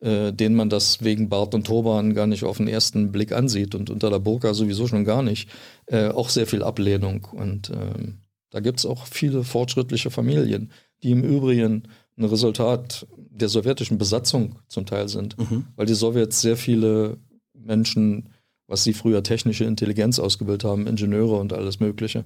äh, 0.00 0.32
denen 0.32 0.56
man 0.56 0.70
das 0.70 1.02
wegen 1.02 1.28
Bart 1.28 1.54
und 1.54 1.66
Turban 1.66 2.14
gar 2.14 2.26
nicht 2.26 2.44
auf 2.44 2.56
den 2.56 2.68
ersten 2.68 3.12
Blick 3.12 3.32
ansieht 3.32 3.74
und 3.74 3.90
unter 3.90 4.10
der 4.10 4.18
Burka 4.18 4.54
sowieso 4.54 4.86
schon 4.86 5.04
gar 5.04 5.22
nicht. 5.22 5.48
Äh, 5.86 6.08
auch 6.08 6.28
sehr 6.30 6.46
viel 6.46 6.62
Ablehnung. 6.62 7.28
Und 7.32 7.70
ähm, 7.70 8.18
da 8.50 8.60
gibt 8.60 8.78
es 8.78 8.86
auch 8.86 9.06
viele 9.06 9.44
fortschrittliche 9.44 10.10
Familien, 10.10 10.72
die 11.02 11.10
im 11.10 11.22
Übrigen 11.22 11.84
ein 12.18 12.24
Resultat 12.24 13.06
der 13.16 13.48
sowjetischen 13.48 13.98
Besatzung 13.98 14.56
zum 14.66 14.86
Teil 14.86 15.08
sind, 15.08 15.38
mhm. 15.38 15.66
weil 15.76 15.86
die 15.86 15.94
Sowjets 15.94 16.40
sehr 16.40 16.56
viele 16.56 17.18
Menschen, 17.54 18.30
was 18.66 18.84
sie 18.84 18.92
früher 18.92 19.22
technische 19.22 19.64
Intelligenz 19.64 20.18
ausgebildet 20.18 20.64
haben, 20.64 20.86
Ingenieure 20.86 21.36
und 21.36 21.52
alles 21.52 21.80
Mögliche. 21.80 22.24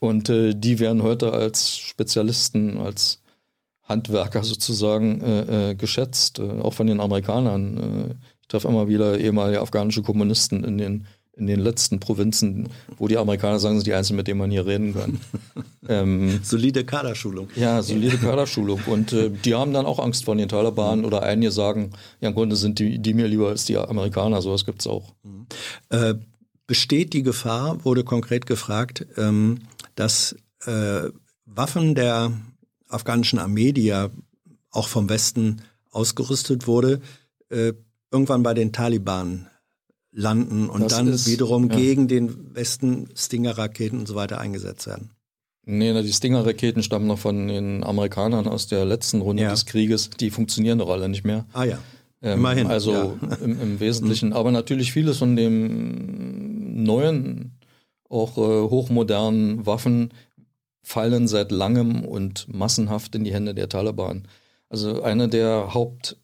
Und 0.00 0.28
äh, 0.28 0.54
die 0.54 0.78
werden 0.78 1.02
heute 1.02 1.32
als 1.32 1.78
Spezialisten, 1.78 2.76
als 2.76 3.22
Handwerker 3.82 4.42
sozusagen 4.44 5.20
äh, 5.22 5.70
äh, 5.70 5.74
geschätzt, 5.74 6.38
äh, 6.38 6.60
auch 6.60 6.74
von 6.74 6.86
den 6.86 7.00
Amerikanern. 7.00 7.76
Äh, 7.78 8.14
ich 8.42 8.48
treffe 8.48 8.68
immer 8.68 8.88
wieder 8.88 9.18
ehemalige 9.18 9.60
afghanische 9.60 10.02
Kommunisten 10.02 10.64
in 10.64 10.76
den 10.76 11.06
in 11.36 11.46
den 11.46 11.60
letzten 11.60 12.00
Provinzen, 12.00 12.70
wo 12.96 13.08
die 13.08 13.18
Amerikaner 13.18 13.58
sagen, 13.58 13.76
sind 13.76 13.86
die 13.86 13.92
Einzigen, 13.92 14.16
mit 14.16 14.26
denen 14.26 14.38
man 14.38 14.50
hier 14.50 14.66
reden 14.66 14.94
kann. 14.94 15.20
ähm, 15.88 16.40
solide 16.42 16.84
Kaderschulung. 16.84 17.48
Ja, 17.56 17.82
solide 17.82 18.16
Kaderschulung. 18.16 18.80
Und 18.86 19.12
äh, 19.12 19.30
die 19.30 19.54
haben 19.54 19.74
dann 19.74 19.84
auch 19.84 19.98
Angst 19.98 20.24
vor 20.24 20.34
den 20.34 20.48
Taliban 20.48 21.04
oder 21.04 21.22
einige 21.22 21.52
sagen, 21.52 21.90
ja, 22.20 22.30
im 22.30 22.34
Grunde 22.34 22.56
sind 22.56 22.78
die, 22.78 22.98
die 22.98 23.12
mir 23.12 23.28
lieber 23.28 23.48
als 23.48 23.66
die 23.66 23.76
Amerikaner. 23.76 24.40
Sowas 24.40 24.64
gibt 24.64 24.80
es 24.80 24.86
auch. 24.86 25.12
Mhm. 25.22 25.46
Äh, 25.90 26.14
besteht 26.66 27.12
die 27.12 27.22
Gefahr, 27.22 27.84
wurde 27.84 28.02
konkret 28.02 28.46
gefragt, 28.46 29.06
ähm, 29.18 29.60
dass 29.94 30.36
äh, 30.64 31.10
Waffen 31.44 31.94
der 31.94 32.32
afghanischen 32.88 33.38
Armee, 33.38 33.72
die 33.72 33.84
ja 33.84 34.08
auch 34.70 34.88
vom 34.88 35.08
Westen 35.10 35.60
ausgerüstet 35.90 36.66
wurde, 36.66 37.00
äh, 37.50 37.74
irgendwann 38.10 38.42
bei 38.42 38.54
den 38.54 38.72
Taliban 38.72 39.48
landen 40.16 40.70
und 40.70 40.80
das 40.80 40.94
dann 40.94 41.08
ist, 41.08 41.28
wiederum 41.28 41.70
ja. 41.70 41.76
gegen 41.76 42.08
den 42.08 42.54
Westen 42.54 43.08
Stinger-Raketen 43.14 43.98
und 43.98 44.08
so 44.08 44.14
weiter 44.14 44.40
eingesetzt 44.40 44.86
werden. 44.86 45.10
Nee, 45.66 46.00
die 46.02 46.12
Stinger-Raketen 46.12 46.82
stammen 46.82 47.06
noch 47.06 47.18
von 47.18 47.48
den 47.48 47.84
Amerikanern 47.84 48.48
aus 48.48 48.66
der 48.66 48.84
letzten 48.86 49.20
Runde 49.20 49.42
ja. 49.42 49.50
des 49.50 49.66
Krieges. 49.66 50.10
Die 50.10 50.30
funktionieren 50.30 50.78
doch 50.78 50.88
alle 50.88 51.08
nicht 51.08 51.24
mehr. 51.24 51.44
Ah 51.52 51.64
ja. 51.64 51.78
Ähm, 52.22 52.38
Immerhin. 52.38 52.66
Also 52.68 52.92
ja. 52.92 53.36
im, 53.44 53.60
im, 53.60 53.80
Wesentlichen. 53.80 54.32
Aber 54.32 54.52
natürlich 54.52 54.92
vieles 54.92 55.18
von 55.18 55.36
dem 55.36 56.82
neuen, 56.84 57.58
auch 58.08 58.38
äh, 58.38 58.70
hochmodernen 58.70 59.66
Waffen 59.66 60.10
fallen 60.82 61.28
seit 61.28 61.50
langem 61.50 62.04
und 62.04 62.46
massenhaft 62.48 63.14
in 63.16 63.24
die 63.24 63.34
Hände 63.34 63.54
der 63.54 63.68
Taliban. 63.68 64.28
Also 64.70 65.02
eine 65.02 65.28
der 65.28 65.74
Haupt 65.74 66.16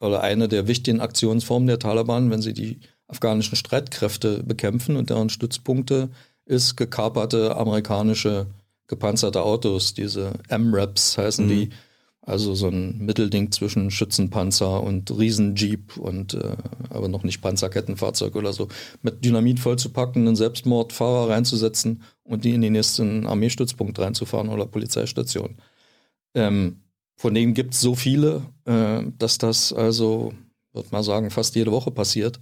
oder 0.00 0.22
eine 0.22 0.48
der 0.48 0.68
wichtigen 0.68 1.00
Aktionsformen 1.00 1.66
der 1.66 1.80
Taliban, 1.80 2.30
wenn 2.30 2.40
sie 2.40 2.54
die 2.54 2.80
afghanischen 3.10 3.56
Streitkräfte 3.56 4.42
bekämpfen 4.42 4.96
und 4.96 5.10
deren 5.10 5.30
Stützpunkte 5.30 6.08
ist 6.46 6.76
gekaperte 6.76 7.56
amerikanische 7.56 8.46
gepanzerte 8.90 9.42
Autos, 9.42 9.94
diese 9.94 10.32
M-Raps 10.48 11.16
heißen 11.16 11.46
mhm. 11.46 11.48
die, 11.48 11.68
also 12.22 12.54
so 12.54 12.68
ein 12.68 12.98
Mittelding 12.98 13.50
zwischen 13.52 13.90
Schützenpanzer 13.90 14.82
und 14.82 15.10
Riesenjeep 15.16 15.96
und 15.96 16.34
äh, 16.34 16.56
aber 16.90 17.08
noch 17.08 17.22
nicht 17.22 17.40
Panzerkettenfahrzeug 17.40 18.36
oder 18.36 18.52
so, 18.52 18.68
mit 19.00 19.24
Dynamit 19.24 19.60
vollzupacken, 19.60 20.26
einen 20.26 20.36
Selbstmordfahrer 20.36 21.30
reinzusetzen 21.30 22.02
und 22.24 22.44
die 22.44 22.52
in 22.52 22.60
den 22.60 22.72
nächsten 22.72 23.26
Armeestützpunkt 23.26 23.98
reinzufahren 23.98 24.48
oder 24.48 24.66
Polizeistation. 24.66 25.56
Ähm, 26.34 26.80
von 27.16 27.34
denen 27.34 27.54
gibt 27.54 27.74
es 27.74 27.80
so 27.80 27.94
viele, 27.94 28.42
äh, 28.64 29.02
dass 29.18 29.38
das 29.38 29.72
also, 29.72 30.32
würde 30.72 30.88
man 30.90 31.02
sagen, 31.02 31.30
fast 31.30 31.54
jede 31.54 31.70
Woche 31.72 31.90
passiert. 31.90 32.40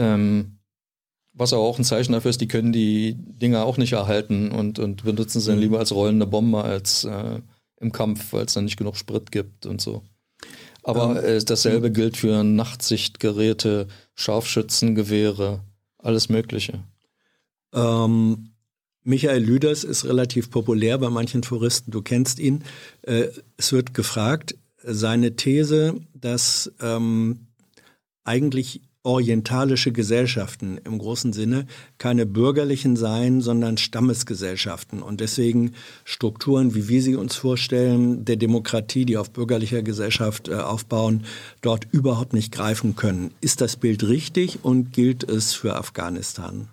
Ähm, 0.00 0.58
was 1.34 1.52
aber 1.52 1.62
auch 1.62 1.78
ein 1.78 1.84
Zeichen 1.84 2.12
dafür 2.12 2.30
ist, 2.30 2.40
die 2.40 2.48
können 2.48 2.72
die 2.72 3.14
Dinger 3.16 3.64
auch 3.64 3.76
nicht 3.76 3.92
erhalten 3.92 4.50
und, 4.50 4.78
und 4.78 5.04
benutzen 5.04 5.40
sie 5.40 5.48
dann 5.48 5.56
mhm. 5.56 5.62
lieber 5.62 5.78
als 5.78 5.92
rollende 5.92 6.26
Bombe 6.26 6.64
als 6.64 7.04
äh, 7.04 7.40
im 7.80 7.92
Kampf, 7.92 8.32
weil 8.32 8.46
es 8.46 8.54
dann 8.54 8.64
nicht 8.64 8.76
genug 8.76 8.96
Sprit 8.96 9.30
gibt 9.30 9.66
und 9.66 9.80
so. 9.80 10.02
Aber 10.82 11.22
ähm, 11.22 11.36
äh, 11.36 11.44
dasselbe 11.44 11.88
hm. 11.88 11.94
gilt 11.94 12.16
für 12.16 12.42
Nachtsichtgeräte, 12.42 13.86
Scharfschützengewehre, 14.14 15.60
alles 15.98 16.30
Mögliche. 16.30 16.82
Ähm, 17.74 18.52
Michael 19.02 19.42
Lüders 19.42 19.84
ist 19.84 20.04
relativ 20.06 20.50
populär 20.50 20.98
bei 20.98 21.10
manchen 21.10 21.42
Touristen. 21.42 21.90
Du 21.90 22.02
kennst 22.02 22.38
ihn. 22.38 22.64
Äh, 23.02 23.28
es 23.56 23.72
wird 23.72 23.92
gefragt, 23.92 24.56
seine 24.82 25.36
These, 25.36 26.00
dass 26.14 26.72
ähm, 26.80 27.48
eigentlich 28.24 28.80
orientalische 29.02 29.92
Gesellschaften 29.92 30.78
im 30.84 30.98
großen 30.98 31.32
Sinne 31.32 31.66
keine 31.96 32.26
bürgerlichen 32.26 32.96
seien, 32.96 33.40
sondern 33.40 33.78
Stammesgesellschaften 33.78 35.02
und 35.02 35.20
deswegen 35.20 35.72
Strukturen, 36.04 36.74
wie 36.74 36.88
wir 36.88 37.02
sie 37.02 37.16
uns 37.16 37.34
vorstellen, 37.36 38.24
der 38.26 38.36
Demokratie, 38.36 39.06
die 39.06 39.16
auf 39.16 39.30
bürgerlicher 39.30 39.82
Gesellschaft 39.82 40.48
äh, 40.48 40.54
aufbauen, 40.54 41.24
dort 41.62 41.86
überhaupt 41.92 42.34
nicht 42.34 42.52
greifen 42.52 42.94
können. 42.94 43.32
Ist 43.40 43.62
das 43.62 43.76
Bild 43.76 44.06
richtig 44.06 44.58
und 44.62 44.92
gilt 44.92 45.24
es 45.24 45.54
für 45.54 45.76
Afghanistan? 45.76 46.68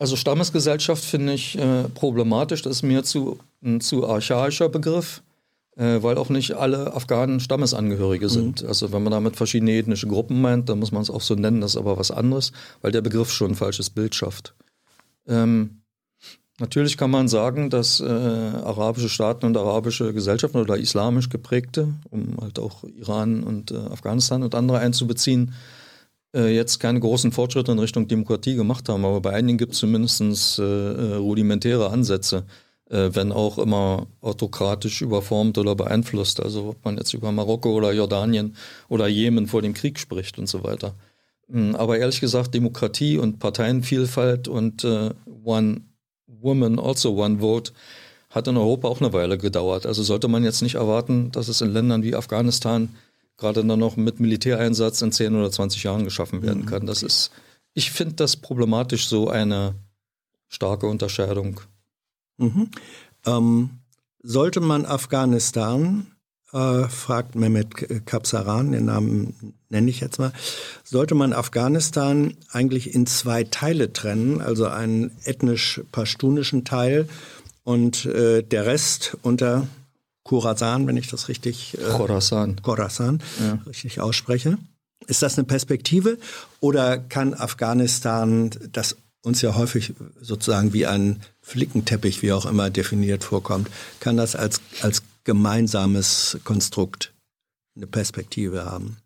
Also 0.00 0.16
Stammesgesellschaft 0.16 1.04
finde 1.04 1.34
ich 1.34 1.56
äh, 1.56 1.84
problematisch. 1.94 2.62
Das 2.62 2.76
ist 2.76 2.82
mir 2.82 3.04
zu, 3.04 3.38
ein 3.62 3.80
zu 3.80 4.08
archaischer 4.08 4.68
Begriff 4.68 5.22
weil 5.76 6.18
auch 6.18 6.28
nicht 6.28 6.52
alle 6.52 6.94
Afghanen 6.94 7.40
Stammesangehörige 7.40 8.28
sind. 8.28 8.62
Mhm. 8.62 8.68
Also 8.68 8.92
wenn 8.92 9.02
man 9.02 9.10
damit 9.10 9.36
verschiedene 9.36 9.72
ethnische 9.72 10.06
Gruppen 10.06 10.40
meint, 10.40 10.68
dann 10.68 10.78
muss 10.78 10.92
man 10.92 11.02
es 11.02 11.10
auch 11.10 11.20
so 11.20 11.34
nennen, 11.34 11.60
das 11.60 11.72
ist 11.72 11.76
aber 11.76 11.98
was 11.98 12.12
anderes, 12.12 12.52
weil 12.80 12.92
der 12.92 13.00
Begriff 13.00 13.32
schon 13.32 13.52
ein 13.52 13.56
falsches 13.56 13.90
Bild 13.90 14.14
schafft. 14.14 14.54
Ähm, 15.26 15.82
natürlich 16.60 16.96
kann 16.96 17.10
man 17.10 17.28
sagen, 17.28 17.70
dass 17.70 18.00
äh, 18.00 18.04
arabische 18.04 19.08
Staaten 19.08 19.46
und 19.46 19.56
arabische 19.56 20.12
Gesellschaften 20.12 20.58
oder 20.58 20.76
islamisch 20.76 21.28
geprägte, 21.28 21.88
um 22.10 22.36
halt 22.40 22.58
auch 22.58 22.84
Iran 22.84 23.42
und 23.42 23.70
äh, 23.70 23.76
Afghanistan 23.76 24.42
und 24.42 24.54
andere 24.54 24.78
einzubeziehen, 24.78 25.54
äh, 26.34 26.54
jetzt 26.54 26.80
keine 26.80 27.00
großen 27.00 27.32
Fortschritte 27.32 27.72
in 27.72 27.78
Richtung 27.78 28.08
Demokratie 28.08 28.56
gemacht 28.56 28.88
haben, 28.88 29.04
aber 29.04 29.20
bei 29.20 29.32
einigen 29.32 29.58
gibt 29.58 29.74
es 29.74 29.78
zumindest 29.78 30.58
äh, 30.58 30.62
äh, 30.62 31.14
rudimentäre 31.14 31.90
Ansätze 31.90 32.44
äh, 32.90 33.10
wenn 33.12 33.32
auch 33.32 33.58
immer 33.58 34.06
autokratisch 34.20 35.02
überformt 35.02 35.58
oder 35.58 35.74
beeinflusst. 35.74 36.40
Also 36.40 36.70
ob 36.70 36.84
man 36.84 36.96
jetzt 36.96 37.14
über 37.14 37.32
Marokko 37.32 37.72
oder 37.72 37.92
Jordanien 37.92 38.56
oder 38.88 39.06
Jemen 39.06 39.46
vor 39.46 39.62
dem 39.62 39.74
Krieg 39.74 39.98
spricht 39.98 40.38
und 40.38 40.48
so 40.48 40.64
weiter. 40.64 40.94
Hm, 41.50 41.76
aber 41.76 41.98
ehrlich 41.98 42.20
gesagt, 42.20 42.54
Demokratie 42.54 43.18
und 43.18 43.38
Parteienvielfalt 43.38 44.48
und 44.48 44.84
äh, 44.84 45.10
One 45.44 45.82
Woman, 46.26 46.78
also 46.78 47.16
One 47.16 47.38
Vote 47.38 47.72
hat 48.30 48.48
in 48.48 48.56
Europa 48.56 48.88
auch 48.88 49.00
eine 49.00 49.12
Weile 49.12 49.38
gedauert. 49.38 49.86
Also 49.86 50.02
sollte 50.02 50.28
man 50.28 50.42
jetzt 50.44 50.62
nicht 50.62 50.74
erwarten, 50.74 51.30
dass 51.30 51.48
es 51.48 51.60
in 51.60 51.72
Ländern 51.72 52.02
wie 52.02 52.16
Afghanistan 52.16 52.88
gerade 53.36 53.64
dann 53.64 53.78
noch 53.78 53.96
mit 53.96 54.20
Militäreinsatz 54.20 55.02
in 55.02 55.12
10 55.12 55.34
oder 55.36 55.50
20 55.50 55.82
Jahren 55.82 56.04
geschaffen 56.04 56.42
werden 56.42 56.62
mhm. 56.62 56.66
kann. 56.66 56.86
Das 56.86 57.02
ist, 57.02 57.30
ich 57.72 57.90
finde 57.90 58.14
das 58.14 58.36
problematisch, 58.36 59.08
so 59.08 59.28
eine 59.28 59.74
starke 60.48 60.86
Unterscheidung 60.86 61.60
Mhm. 62.38 62.68
Ähm, 63.26 63.70
sollte 64.22 64.60
man 64.60 64.86
Afghanistan, 64.86 66.06
äh, 66.52 66.84
fragt 66.88 67.34
Mehmet 67.34 68.06
Kapsaran, 68.06 68.72
den 68.72 68.86
Namen 68.86 69.54
nenne 69.68 69.90
ich 69.90 70.00
jetzt 70.00 70.18
mal, 70.18 70.32
sollte 70.82 71.14
man 71.14 71.32
Afghanistan 71.32 72.34
eigentlich 72.50 72.94
in 72.94 73.06
zwei 73.06 73.44
Teile 73.44 73.92
trennen, 73.92 74.40
also 74.40 74.66
einen 74.66 75.10
ethnisch-pashtunischen 75.24 76.64
Teil 76.64 77.08
und 77.64 78.06
äh, 78.06 78.42
der 78.42 78.66
Rest 78.66 79.16
unter 79.22 79.66
Khorasan, 80.22 80.86
wenn 80.86 80.96
ich 80.96 81.08
das 81.08 81.28
richtig 81.28 81.76
äh, 81.76 81.90
Khorasan, 81.92 82.62
Khorasan 82.62 83.22
ja. 83.40 83.58
richtig 83.66 84.00
ausspreche. 84.00 84.58
Ist 85.06 85.22
das 85.22 85.36
eine 85.36 85.44
Perspektive 85.44 86.18
oder 86.60 86.98
kann 86.98 87.34
Afghanistan, 87.34 88.50
das 88.72 88.96
uns 89.22 89.42
ja 89.42 89.54
häufig 89.54 89.92
sozusagen 90.20 90.72
wie 90.72 90.86
ein 90.86 91.20
Flickenteppich, 91.44 92.22
wie 92.22 92.32
auch 92.32 92.46
immer 92.46 92.70
definiert 92.70 93.22
vorkommt, 93.22 93.70
kann 94.00 94.16
das 94.16 94.34
als, 94.34 94.60
als 94.80 95.02
gemeinsames 95.24 96.38
Konstrukt 96.42 97.12
eine 97.76 97.86
Perspektive 97.86 98.64
haben. 98.64 98.96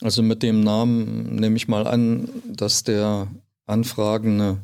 Also 0.00 0.22
mit 0.22 0.42
dem 0.42 0.60
Namen 0.60 1.36
nehme 1.36 1.56
ich 1.56 1.68
mal 1.68 1.86
an, 1.86 2.28
dass 2.46 2.82
der 2.82 3.28
Anfragende 3.66 4.58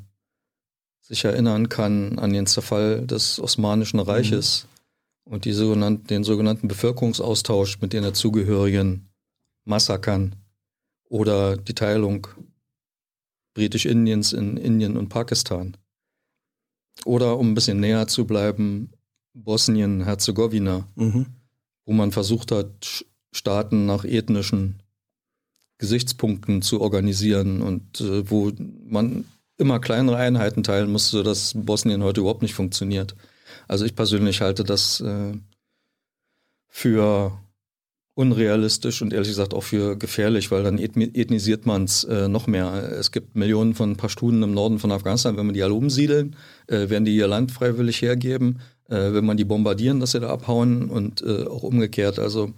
sich 1.02 1.24
erinnern 1.24 1.68
kann 1.68 2.18
an 2.18 2.32
den 2.32 2.46
Zerfall 2.46 3.06
des 3.06 3.38
Osmanischen 3.38 4.00
Reiches 4.00 4.66
mhm. 5.26 5.32
und 5.32 5.44
die 5.44 5.52
sogenannten, 5.52 6.06
den 6.06 6.24
sogenannten 6.24 6.66
Bevölkerungsaustausch 6.66 7.80
mit 7.80 7.92
den 7.92 8.04
dazugehörigen 8.04 9.10
Massakern 9.64 10.36
oder 11.10 11.56
die 11.58 11.74
Teilung 11.74 12.26
Britisch-Indiens 13.54 14.32
in 14.32 14.56
Indien 14.56 14.96
und 14.96 15.10
Pakistan. 15.10 15.76
Oder 17.04 17.38
um 17.38 17.50
ein 17.50 17.54
bisschen 17.54 17.80
näher 17.80 18.06
zu 18.06 18.26
bleiben, 18.26 18.90
Bosnien-Herzegowina, 19.34 20.86
mhm. 20.94 21.26
wo 21.84 21.92
man 21.92 22.12
versucht 22.12 22.52
hat, 22.52 23.04
Staaten 23.32 23.84
nach 23.84 24.04
ethnischen 24.04 24.80
Gesichtspunkten 25.78 26.62
zu 26.62 26.80
organisieren 26.80 27.60
und 27.60 28.00
äh, 28.00 28.30
wo 28.30 28.52
man 28.86 29.24
immer 29.58 29.80
kleinere 29.80 30.16
Einheiten 30.16 30.62
teilen 30.62 30.90
musste, 30.90 31.10
sodass 31.18 31.52
Bosnien 31.56 32.02
heute 32.02 32.20
überhaupt 32.20 32.42
nicht 32.42 32.54
funktioniert. 32.54 33.14
Also 33.68 33.84
ich 33.84 33.94
persönlich 33.94 34.40
halte 34.40 34.64
das 34.64 35.00
äh, 35.00 35.32
für 36.68 37.38
unrealistisch 38.14 39.02
und 39.02 39.12
ehrlich 39.12 39.28
gesagt 39.28 39.54
auch 39.54 39.62
für 39.62 39.96
gefährlich, 39.96 40.50
weil 40.50 40.62
dann 40.62 40.78
ethnisiert 40.78 41.66
man 41.66 41.84
es 41.84 42.04
äh, 42.04 42.28
noch 42.28 42.46
mehr. 42.46 42.92
Es 42.98 43.10
gibt 43.10 43.34
Millionen 43.34 43.74
von 43.74 43.96
Pashtunen 43.96 44.42
im 44.44 44.54
Norden 44.54 44.78
von 44.78 44.92
Afghanistan. 44.92 45.36
Wenn 45.36 45.46
man 45.46 45.54
die 45.54 45.62
alle 45.62 45.74
umsiedeln, 45.74 46.36
äh, 46.68 46.88
werden 46.88 47.04
die 47.04 47.16
ihr 47.16 47.26
Land 47.26 47.50
freiwillig 47.50 48.02
hergeben. 48.02 48.60
Äh, 48.88 49.12
wenn 49.12 49.24
man 49.24 49.36
die 49.36 49.44
bombardieren, 49.44 49.98
dass 49.98 50.12
sie 50.12 50.20
da 50.20 50.28
abhauen 50.28 50.90
und 50.90 51.22
äh, 51.22 51.44
auch 51.44 51.64
umgekehrt. 51.64 52.20
Also 52.20 52.52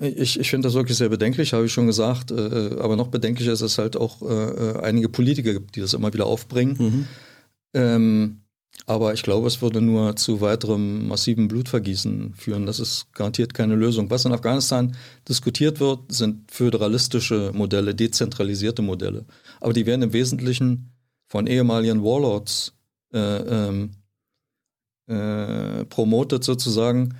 ich, 0.00 0.38
ich 0.38 0.48
finde 0.48 0.68
das 0.68 0.74
wirklich 0.74 0.96
sehr 0.96 1.08
bedenklich, 1.08 1.52
habe 1.52 1.66
ich 1.66 1.72
schon 1.72 1.88
gesagt. 1.88 2.30
Äh, 2.30 2.76
aber 2.78 2.94
noch 2.94 3.08
bedenklicher 3.08 3.52
ist 3.52 3.62
es 3.62 3.78
halt 3.78 3.96
auch 3.96 4.22
äh, 4.22 4.78
einige 4.80 5.08
Politiker 5.08 5.52
gibt, 5.52 5.74
die 5.74 5.80
das 5.80 5.94
immer 5.94 6.12
wieder 6.12 6.26
aufbringen. 6.26 6.76
Mhm. 6.78 7.06
Ähm, 7.74 8.40
aber 8.88 9.12
ich 9.12 9.22
glaube, 9.22 9.46
es 9.46 9.60
würde 9.60 9.82
nur 9.82 10.16
zu 10.16 10.40
weiterem 10.40 11.08
massiven 11.08 11.46
Blutvergießen 11.46 12.32
führen. 12.34 12.64
Das 12.64 12.80
ist 12.80 13.12
garantiert 13.12 13.52
keine 13.52 13.74
Lösung. 13.74 14.08
Was 14.08 14.24
in 14.24 14.32
Afghanistan 14.32 14.96
diskutiert 15.28 15.78
wird, 15.78 16.10
sind 16.10 16.50
föderalistische 16.50 17.52
Modelle, 17.52 17.94
dezentralisierte 17.94 18.80
Modelle. 18.80 19.26
Aber 19.60 19.74
die 19.74 19.84
werden 19.84 20.00
im 20.00 20.14
Wesentlichen 20.14 20.90
von 21.26 21.46
ehemaligen 21.46 22.02
Warlords 22.02 22.72
äh, 23.12 23.18
ähm, 23.18 23.90
äh, 25.06 25.84
promotet 25.84 26.42
sozusagen, 26.42 27.14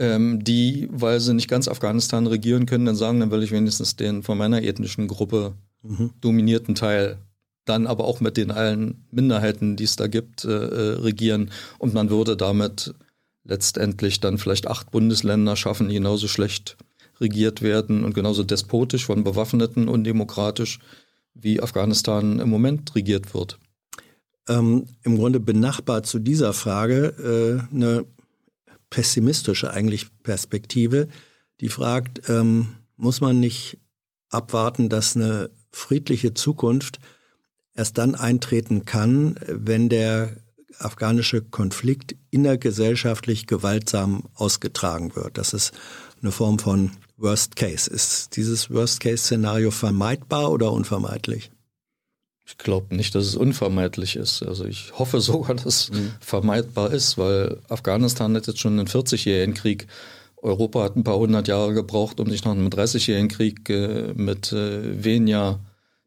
ähm, 0.00 0.42
die, 0.42 0.88
weil 0.90 1.20
sie 1.20 1.34
nicht 1.34 1.48
ganz 1.48 1.68
Afghanistan 1.68 2.26
regieren 2.26 2.66
können, 2.66 2.86
dann 2.86 2.96
sagen, 2.96 3.20
dann 3.20 3.30
will 3.30 3.44
ich 3.44 3.52
wenigstens 3.52 3.94
den 3.94 4.24
von 4.24 4.36
meiner 4.36 4.64
ethnischen 4.64 5.06
Gruppe 5.06 5.54
mhm. 5.82 6.10
dominierten 6.20 6.74
Teil 6.74 7.18
dann 7.64 7.86
aber 7.86 8.04
auch 8.04 8.20
mit 8.20 8.36
den 8.36 8.50
allen 8.50 9.06
Minderheiten, 9.10 9.76
die 9.76 9.84
es 9.84 9.96
da 9.96 10.06
gibt, 10.06 10.44
äh, 10.44 10.50
äh, 10.50 10.94
regieren. 11.00 11.50
Und 11.78 11.94
man 11.94 12.10
würde 12.10 12.36
damit 12.36 12.94
letztendlich 13.44 14.20
dann 14.20 14.38
vielleicht 14.38 14.66
acht 14.66 14.90
Bundesländer 14.90 15.56
schaffen, 15.56 15.88
die 15.88 15.94
genauso 15.94 16.28
schlecht 16.28 16.76
regiert 17.20 17.62
werden 17.62 18.04
und 18.04 18.14
genauso 18.14 18.42
despotisch 18.42 19.06
von 19.06 19.24
Bewaffneten 19.24 19.88
und 19.88 20.04
demokratisch 20.04 20.80
wie 21.34 21.62
Afghanistan 21.62 22.40
im 22.40 22.50
Moment 22.50 22.94
regiert 22.94 23.34
wird. 23.34 23.58
Ähm, 24.48 24.86
Im 25.02 25.16
Grunde 25.16 25.40
benachbart 25.40 26.06
zu 26.06 26.18
dieser 26.18 26.52
Frage 26.52 27.68
äh, 27.72 27.74
eine 27.74 28.04
pessimistische 28.90 29.70
eigentlich 29.70 30.06
Perspektive. 30.22 31.08
die 31.60 31.68
fragt, 31.68 32.28
ähm, 32.28 32.74
muss 32.96 33.20
man 33.20 33.38
nicht 33.40 33.78
abwarten, 34.30 34.88
dass 34.88 35.16
eine 35.16 35.50
friedliche 35.70 36.34
Zukunft 36.34 36.98
erst 37.74 37.98
dann 37.98 38.14
eintreten 38.14 38.84
kann, 38.84 39.36
wenn 39.46 39.88
der 39.88 40.36
afghanische 40.78 41.42
Konflikt 41.42 42.16
innergesellschaftlich 42.30 43.46
gewaltsam 43.46 44.24
ausgetragen 44.34 45.14
wird. 45.14 45.38
Das 45.38 45.52
ist 45.52 45.72
eine 46.20 46.32
Form 46.32 46.58
von 46.58 46.92
Worst 47.16 47.56
Case. 47.56 47.90
Ist 47.90 48.36
dieses 48.36 48.70
Worst 48.70 49.00
Case-Szenario 49.00 49.70
vermeidbar 49.70 50.50
oder 50.50 50.72
unvermeidlich? 50.72 51.50
Ich 52.44 52.58
glaube 52.58 52.94
nicht, 52.94 53.14
dass 53.14 53.26
es 53.26 53.36
unvermeidlich 53.36 54.16
ist. 54.16 54.42
Also 54.42 54.64
ich 54.64 54.92
hoffe 54.98 55.20
sogar, 55.20 55.54
dass 55.54 55.66
es 55.66 55.90
mhm. 55.90 56.12
vermeidbar 56.20 56.92
ist, 56.92 57.16
weil 57.16 57.58
Afghanistan 57.68 58.34
hat 58.34 58.46
jetzt 58.46 58.60
schon 58.60 58.78
einen 58.78 58.88
40-jährigen 58.88 59.54
Krieg. 59.54 59.86
Europa 60.36 60.82
hat 60.82 60.96
ein 60.96 61.04
paar 61.04 61.18
hundert 61.18 61.46
Jahre 61.46 61.72
gebraucht, 61.72 62.18
um 62.18 62.28
sich 62.28 62.44
nach 62.44 62.52
einem 62.52 62.68
30-jährigen 62.68 63.28
Krieg 63.28 63.70
äh, 63.70 64.12
mit 64.14 64.52
äh, 64.52 65.04
weniger 65.04 65.60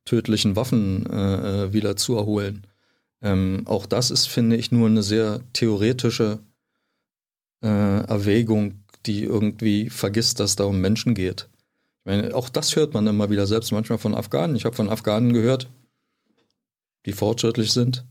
tödlichen 0.05 0.55
Waffen 0.55 1.05
äh, 1.11 1.65
äh, 1.65 1.73
wieder 1.73 1.95
zu 1.95 2.15
erholen. 2.15 2.65
Ähm, 3.21 3.63
auch 3.65 3.85
das 3.85 4.11
ist, 4.11 4.27
finde 4.27 4.55
ich, 4.55 4.71
nur 4.71 4.87
eine 4.87 5.03
sehr 5.03 5.41
theoretische 5.53 6.39
äh, 7.63 7.67
Erwägung, 7.67 8.83
die 9.05 9.23
irgendwie 9.23 9.89
vergisst, 9.89 10.39
dass 10.39 10.55
da 10.55 10.65
um 10.65 10.79
Menschen 10.79 11.15
geht. 11.15 11.49
Ich 11.99 12.05
meine, 12.05 12.35
auch 12.35 12.49
das 12.49 12.75
hört 12.75 12.93
man 12.93 13.07
immer 13.07 13.29
wieder, 13.29 13.47
selbst 13.47 13.71
manchmal 13.71 13.97
von 13.97 14.13
Afghanen. 14.13 14.55
Ich 14.55 14.65
habe 14.65 14.75
von 14.75 14.89
Afghanen 14.89 15.33
gehört, 15.33 15.69
die 17.05 17.13
fortschrittlich 17.13 17.71
sind. 17.71 18.05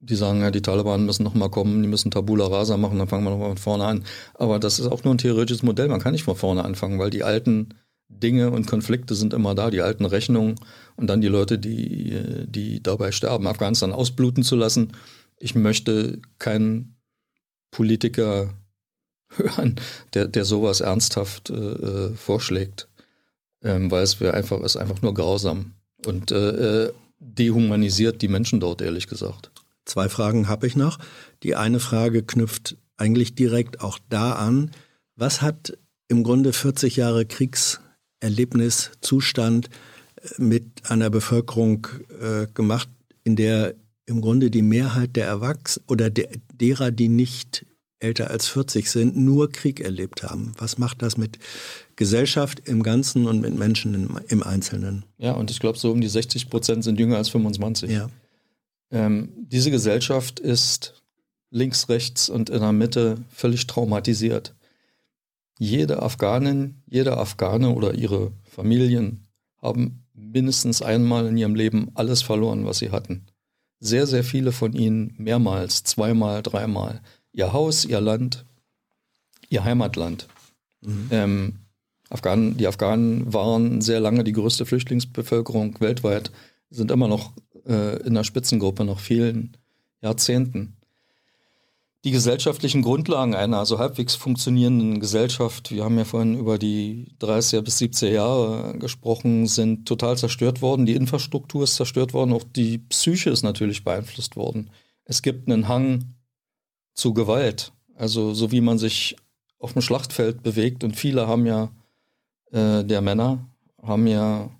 Die 0.00 0.16
sagen 0.16 0.40
ja, 0.40 0.50
die 0.50 0.62
Taliban 0.62 1.06
müssen 1.06 1.24
nochmal 1.24 1.50
kommen, 1.50 1.82
die 1.82 1.88
müssen 1.88 2.10
Tabula 2.10 2.46
Rasa 2.46 2.76
machen, 2.76 2.98
dann 2.98 3.08
fangen 3.08 3.24
wir 3.24 3.30
nochmal 3.30 3.48
von 3.48 3.58
vorne 3.58 3.84
an. 3.84 4.04
Aber 4.34 4.58
das 4.58 4.78
ist 4.78 4.86
auch 4.86 5.02
nur 5.04 5.14
ein 5.14 5.18
theoretisches 5.18 5.62
Modell, 5.62 5.88
man 5.88 6.00
kann 6.00 6.12
nicht 6.12 6.24
von 6.24 6.36
vorne 6.36 6.64
anfangen, 6.64 6.98
weil 6.98 7.08
die 7.10 7.22
alten 7.22 7.74
Dinge 8.08 8.50
und 8.50 8.66
Konflikte 8.66 9.14
sind 9.14 9.34
immer 9.34 9.54
da, 9.54 9.70
die 9.70 9.80
alten 9.80 10.04
Rechnungen 10.04 10.56
und 10.96 11.06
dann 11.08 11.20
die 11.20 11.28
Leute, 11.28 11.58
die, 11.58 12.46
die 12.46 12.82
dabei 12.82 13.12
sterben, 13.12 13.46
Afghanistan 13.46 13.92
ausbluten 13.92 14.42
zu 14.42 14.56
lassen. 14.56 14.92
Ich 15.38 15.54
möchte 15.54 16.20
keinen 16.38 16.96
Politiker 17.70 18.54
hören, 19.36 19.76
der, 20.12 20.28
der 20.28 20.44
sowas 20.44 20.80
ernsthaft 20.80 21.50
äh, 21.50 21.54
äh 21.54 22.14
vorschlägt, 22.14 22.88
ähm, 23.62 23.90
weil 23.90 24.02
es 24.02 24.20
wäre 24.20 24.34
einfach, 24.34 24.60
ist 24.60 24.76
einfach 24.76 25.02
nur 25.02 25.14
grausam 25.14 25.72
und 26.06 26.30
äh, 26.30 26.84
äh, 26.84 26.92
dehumanisiert 27.18 28.22
die 28.22 28.28
Menschen 28.28 28.60
dort, 28.60 28.82
ehrlich 28.82 29.08
gesagt. 29.08 29.50
Zwei 29.84 30.08
Fragen 30.08 30.48
habe 30.48 30.66
ich 30.66 30.76
noch. 30.76 30.98
Die 31.42 31.56
eine 31.56 31.80
Frage 31.80 32.22
knüpft 32.22 32.76
eigentlich 32.96 33.34
direkt 33.34 33.80
auch 33.80 33.98
da 34.08 34.32
an. 34.32 34.70
Was 35.16 35.42
hat 35.42 35.76
im 36.08 36.22
Grunde 36.22 36.52
40 36.52 36.96
Jahre 36.96 37.26
Kriegserlebnis, 38.24 38.90
Zustand 39.00 39.68
äh, 40.16 40.42
mit 40.42 40.64
einer 40.90 41.10
Bevölkerung 41.10 41.86
äh, 42.20 42.46
gemacht, 42.54 42.88
in 43.22 43.36
der 43.36 43.74
im 44.06 44.20
Grunde 44.20 44.50
die 44.50 44.62
Mehrheit 44.62 45.16
der 45.16 45.26
Erwachsenen 45.26 45.86
oder 45.88 46.10
der, 46.10 46.28
derer, 46.52 46.90
die 46.90 47.08
nicht 47.08 47.64
älter 48.00 48.30
als 48.30 48.48
40 48.48 48.90
sind, 48.90 49.16
nur 49.16 49.50
Krieg 49.50 49.80
erlebt 49.80 50.22
haben. 50.22 50.52
Was 50.58 50.76
macht 50.76 51.00
das 51.00 51.16
mit 51.16 51.38
Gesellschaft 51.96 52.68
im 52.68 52.82
Ganzen 52.82 53.26
und 53.26 53.40
mit 53.40 53.56
Menschen 53.56 53.94
im, 53.94 54.20
im 54.28 54.42
Einzelnen? 54.42 55.04
Ja, 55.16 55.32
und 55.32 55.50
ich 55.50 55.58
glaube, 55.58 55.78
so 55.78 55.90
um 55.90 56.02
die 56.02 56.08
60 56.08 56.50
Prozent 56.50 56.84
sind 56.84 56.98
jünger 56.98 57.16
als 57.16 57.30
25. 57.30 57.90
Ja. 57.90 58.10
Ähm, 58.90 59.30
diese 59.36 59.70
Gesellschaft 59.70 60.38
ist 60.38 61.02
links, 61.50 61.88
rechts 61.88 62.28
und 62.28 62.50
in 62.50 62.60
der 62.60 62.72
Mitte 62.72 63.16
völlig 63.30 63.66
traumatisiert. 63.66 64.54
Jede 65.58 66.02
Afghanin, 66.02 66.82
jeder 66.86 67.18
Afghane 67.18 67.70
oder 67.70 67.94
ihre 67.94 68.32
Familien 68.42 69.26
haben 69.62 70.04
mindestens 70.14 70.82
einmal 70.82 71.26
in 71.26 71.36
ihrem 71.36 71.54
Leben 71.54 71.90
alles 71.94 72.22
verloren, 72.22 72.66
was 72.66 72.78
sie 72.78 72.90
hatten. 72.90 73.26
Sehr, 73.80 74.06
sehr 74.06 74.24
viele 74.24 74.52
von 74.52 74.72
ihnen 74.72 75.14
mehrmals, 75.18 75.84
zweimal, 75.84 76.42
dreimal 76.42 77.00
ihr 77.34 77.52
Haus, 77.52 77.84
ihr 77.84 78.00
Land, 78.00 78.46
ihr 79.50 79.64
Heimatland. 79.64 80.28
Mhm. 80.80 81.08
Ähm, 81.10 81.54
Afghanen, 82.08 82.56
die 82.56 82.66
Afghanen 82.66 83.32
waren 83.32 83.80
sehr 83.80 84.00
lange 84.00 84.24
die 84.24 84.32
größte 84.32 84.64
Flüchtlingsbevölkerung 84.64 85.80
weltweit, 85.80 86.30
sind 86.70 86.90
immer 86.90 87.08
noch 87.08 87.32
äh, 87.66 88.00
in 88.02 88.14
der 88.14 88.24
Spitzengruppe 88.24 88.84
nach 88.84 89.00
vielen 89.00 89.56
Jahrzehnten. 90.00 90.76
Die 92.04 92.10
gesellschaftlichen 92.10 92.82
Grundlagen 92.82 93.34
einer 93.34 93.64
so 93.64 93.78
halbwegs 93.78 94.14
funktionierenden 94.14 95.00
Gesellschaft, 95.00 95.70
wir 95.70 95.84
haben 95.84 95.96
ja 95.96 96.04
vorhin 96.04 96.38
über 96.38 96.58
die 96.58 97.06
30er 97.18 97.62
bis 97.62 97.78
70er 97.78 98.10
Jahre 98.10 98.78
gesprochen, 98.78 99.46
sind 99.46 99.88
total 99.88 100.18
zerstört 100.18 100.60
worden. 100.60 100.84
Die 100.84 100.96
Infrastruktur 100.96 101.64
ist 101.64 101.76
zerstört 101.76 102.12
worden, 102.12 102.34
auch 102.34 102.44
die 102.44 102.76
Psyche 102.76 103.30
ist 103.30 103.42
natürlich 103.42 103.84
beeinflusst 103.84 104.36
worden. 104.36 104.68
Es 105.06 105.22
gibt 105.22 105.48
einen 105.48 105.66
Hang 105.66 106.14
zu 106.92 107.14
Gewalt. 107.14 107.72
Also 107.94 108.34
so 108.34 108.52
wie 108.52 108.60
man 108.60 108.76
sich 108.76 109.16
auf 109.58 109.72
dem 109.72 109.80
Schlachtfeld 109.80 110.42
bewegt 110.42 110.84
und 110.84 110.94
viele 110.96 111.26
haben 111.26 111.46
ja, 111.46 111.70
äh, 112.52 112.84
der 112.84 113.00
Männer, 113.00 113.48
haben 113.82 114.06
ja 114.06 114.50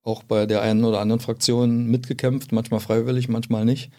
auch 0.00 0.22
bei 0.22 0.46
der 0.46 0.62
einen 0.62 0.84
oder 0.84 1.00
anderen 1.00 1.20
Fraktion 1.20 1.88
mitgekämpft, 1.88 2.52
manchmal 2.52 2.80
freiwillig, 2.80 3.28
manchmal 3.28 3.66
nicht. 3.66 3.90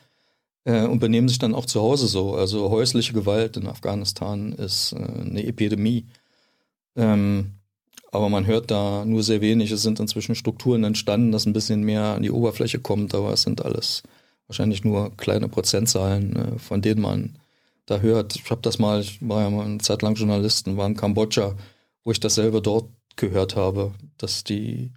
Äh, 0.66 0.86
und 0.86 1.00
benehmen 1.00 1.30
sich 1.30 1.40
dann 1.40 1.56
auch 1.56 1.66
zu 1.66 1.82
Hause 1.82 2.08
so. 2.08 2.36
Also 2.36 2.70
häusliche 2.70 3.14
Gewalt 3.14 3.56
in 3.56 3.68
Afghanistan 3.68 4.52
ist 4.52 4.94
äh, 4.94 4.98
eine 4.98 5.46
Epidemie. 5.46 6.06
Ähm, 6.96 7.52
aber 8.12 8.30
man 8.30 8.46
hört 8.46 8.72
da 8.72 9.06
nur 9.06 9.24
sehr 9.24 9.42
wenig. 9.42 9.72
Es 9.72 9.84
sind 9.84 10.00
inzwischen 10.00 10.36
Strukturen 10.36 10.84
entstanden, 10.84 11.32
dass 11.32 11.46
ein 11.46 11.54
bisschen 11.54 11.84
mehr 11.84 12.16
an 12.16 12.24
die 12.24 12.32
Oberfläche 12.32 12.80
kommt, 12.80 13.14
aber 13.14 13.32
es 13.34 13.44
sind 13.44 13.64
alles 13.64 14.04
wahrscheinlich 14.48 14.84
nur 14.84 15.16
kleine 15.18 15.50
Prozentzahlen, 15.50 16.36
äh, 16.36 16.60
von 16.60 16.82
denen 16.82 17.02
man 17.02 17.38
da 17.86 18.00
hört. 18.00 18.36
Ich 18.36 18.50
habe 18.50 18.62
das 18.62 18.80
mal, 18.80 19.02
ich 19.02 19.20
war 19.28 19.44
ja 19.44 19.50
mal 19.50 19.66
eine 19.66 19.78
Zeit 19.80 20.02
lang 20.02 20.16
Journalisten, 20.16 20.78
war 20.78 20.88
in 20.88 20.96
Kambodscha, 20.96 21.56
wo 22.04 22.12
ich 22.12 22.20
dasselbe 22.20 22.62
dort 22.62 22.90
gehört 23.16 23.56
habe, 23.56 23.94
dass 24.18 24.44
die 24.44 24.92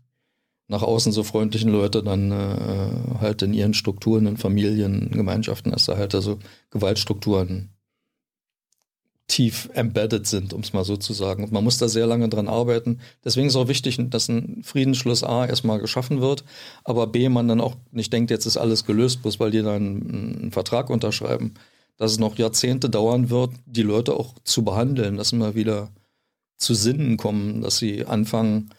nach 0.68 0.82
außen 0.82 1.12
so 1.12 1.22
freundlichen 1.22 1.70
Leute 1.70 2.02
dann 2.02 2.30
äh, 2.30 3.20
halt 3.20 3.42
in 3.42 3.54
ihren 3.54 3.74
Strukturen, 3.74 4.26
in 4.26 4.36
Familien, 4.36 5.10
Gemeinschaften, 5.10 5.72
dass 5.72 5.86
da 5.86 5.96
halt 5.96 6.14
also 6.14 6.38
Gewaltstrukturen 6.70 7.70
tief 9.26 9.68
embedded 9.74 10.26
sind, 10.26 10.54
um 10.54 10.60
es 10.60 10.72
mal 10.72 10.84
so 10.84 10.96
zu 10.96 11.12
sagen. 11.12 11.44
Und 11.44 11.52
man 11.52 11.64
muss 11.64 11.76
da 11.76 11.88
sehr 11.88 12.06
lange 12.06 12.30
dran 12.30 12.48
arbeiten. 12.48 13.00
Deswegen 13.24 13.48
ist 13.48 13.56
auch 13.56 13.68
wichtig, 13.68 13.98
dass 14.08 14.28
ein 14.28 14.62
Friedensschluss 14.64 15.22
A 15.22 15.44
erstmal 15.44 15.80
geschaffen 15.80 16.20
wird, 16.20 16.44
aber 16.84 17.06
B, 17.06 17.28
man 17.28 17.48
dann 17.48 17.60
auch 17.60 17.76
nicht 17.90 18.12
denkt, 18.12 18.30
jetzt 18.30 18.46
ist 18.46 18.56
alles 18.56 18.86
gelöst, 18.86 19.22
bloß 19.22 19.38
weil 19.38 19.50
die 19.50 19.62
dann 19.62 19.82
einen 20.42 20.50
Vertrag 20.50 20.88
unterschreiben 20.88 21.54
dass 21.98 22.12
es 22.12 22.18
noch 22.18 22.38
Jahrzehnte 22.38 22.88
dauern 22.88 23.28
wird, 23.28 23.50
die 23.66 23.82
Leute 23.82 24.14
auch 24.14 24.34
zu 24.44 24.64
behandeln, 24.64 25.16
dass 25.18 25.32
mal 25.32 25.54
wieder 25.54 25.90
zu 26.56 26.74
Sinnen 26.74 27.16
kommen, 27.16 27.60
dass 27.60 27.78
sie 27.78 28.06
anfangen, 28.06 28.70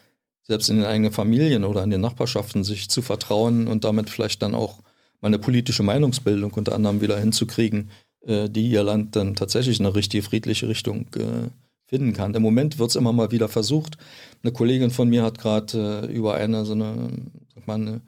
selbst 0.50 0.68
in 0.68 0.78
den 0.78 0.84
eigenen 0.84 1.12
Familien 1.12 1.62
oder 1.64 1.84
in 1.84 1.90
den 1.90 2.00
Nachbarschaften 2.00 2.64
sich 2.64 2.90
zu 2.90 3.02
vertrauen 3.02 3.68
und 3.68 3.84
damit 3.84 4.10
vielleicht 4.10 4.42
dann 4.42 4.56
auch 4.56 4.80
mal 5.20 5.28
eine 5.28 5.38
politische 5.38 5.84
Meinungsbildung 5.84 6.52
unter 6.52 6.74
anderem 6.74 7.00
wieder 7.00 7.16
hinzukriegen, 7.20 7.90
äh, 8.26 8.50
die 8.50 8.68
ihr 8.68 8.82
Land 8.82 9.14
dann 9.14 9.36
tatsächlich 9.36 9.78
in 9.78 9.86
eine 9.86 9.94
richtige 9.94 10.24
friedliche 10.24 10.66
Richtung 10.68 11.06
äh, 11.14 11.50
finden 11.86 12.14
kann. 12.14 12.34
Im 12.34 12.42
Moment 12.42 12.80
wird 12.80 12.90
es 12.90 12.96
immer 12.96 13.12
mal 13.12 13.30
wieder 13.30 13.48
versucht. 13.48 13.96
Eine 14.42 14.52
Kollegin 14.52 14.90
von 14.90 15.08
mir 15.08 15.22
hat 15.22 15.38
gerade 15.38 16.08
äh, 16.08 16.12
über 16.12 16.34
eine 16.34 16.64
so 16.64 16.72
eine, 16.72 17.10
sag 17.54 17.68
mal, 17.68 17.74
eine 17.74 18.00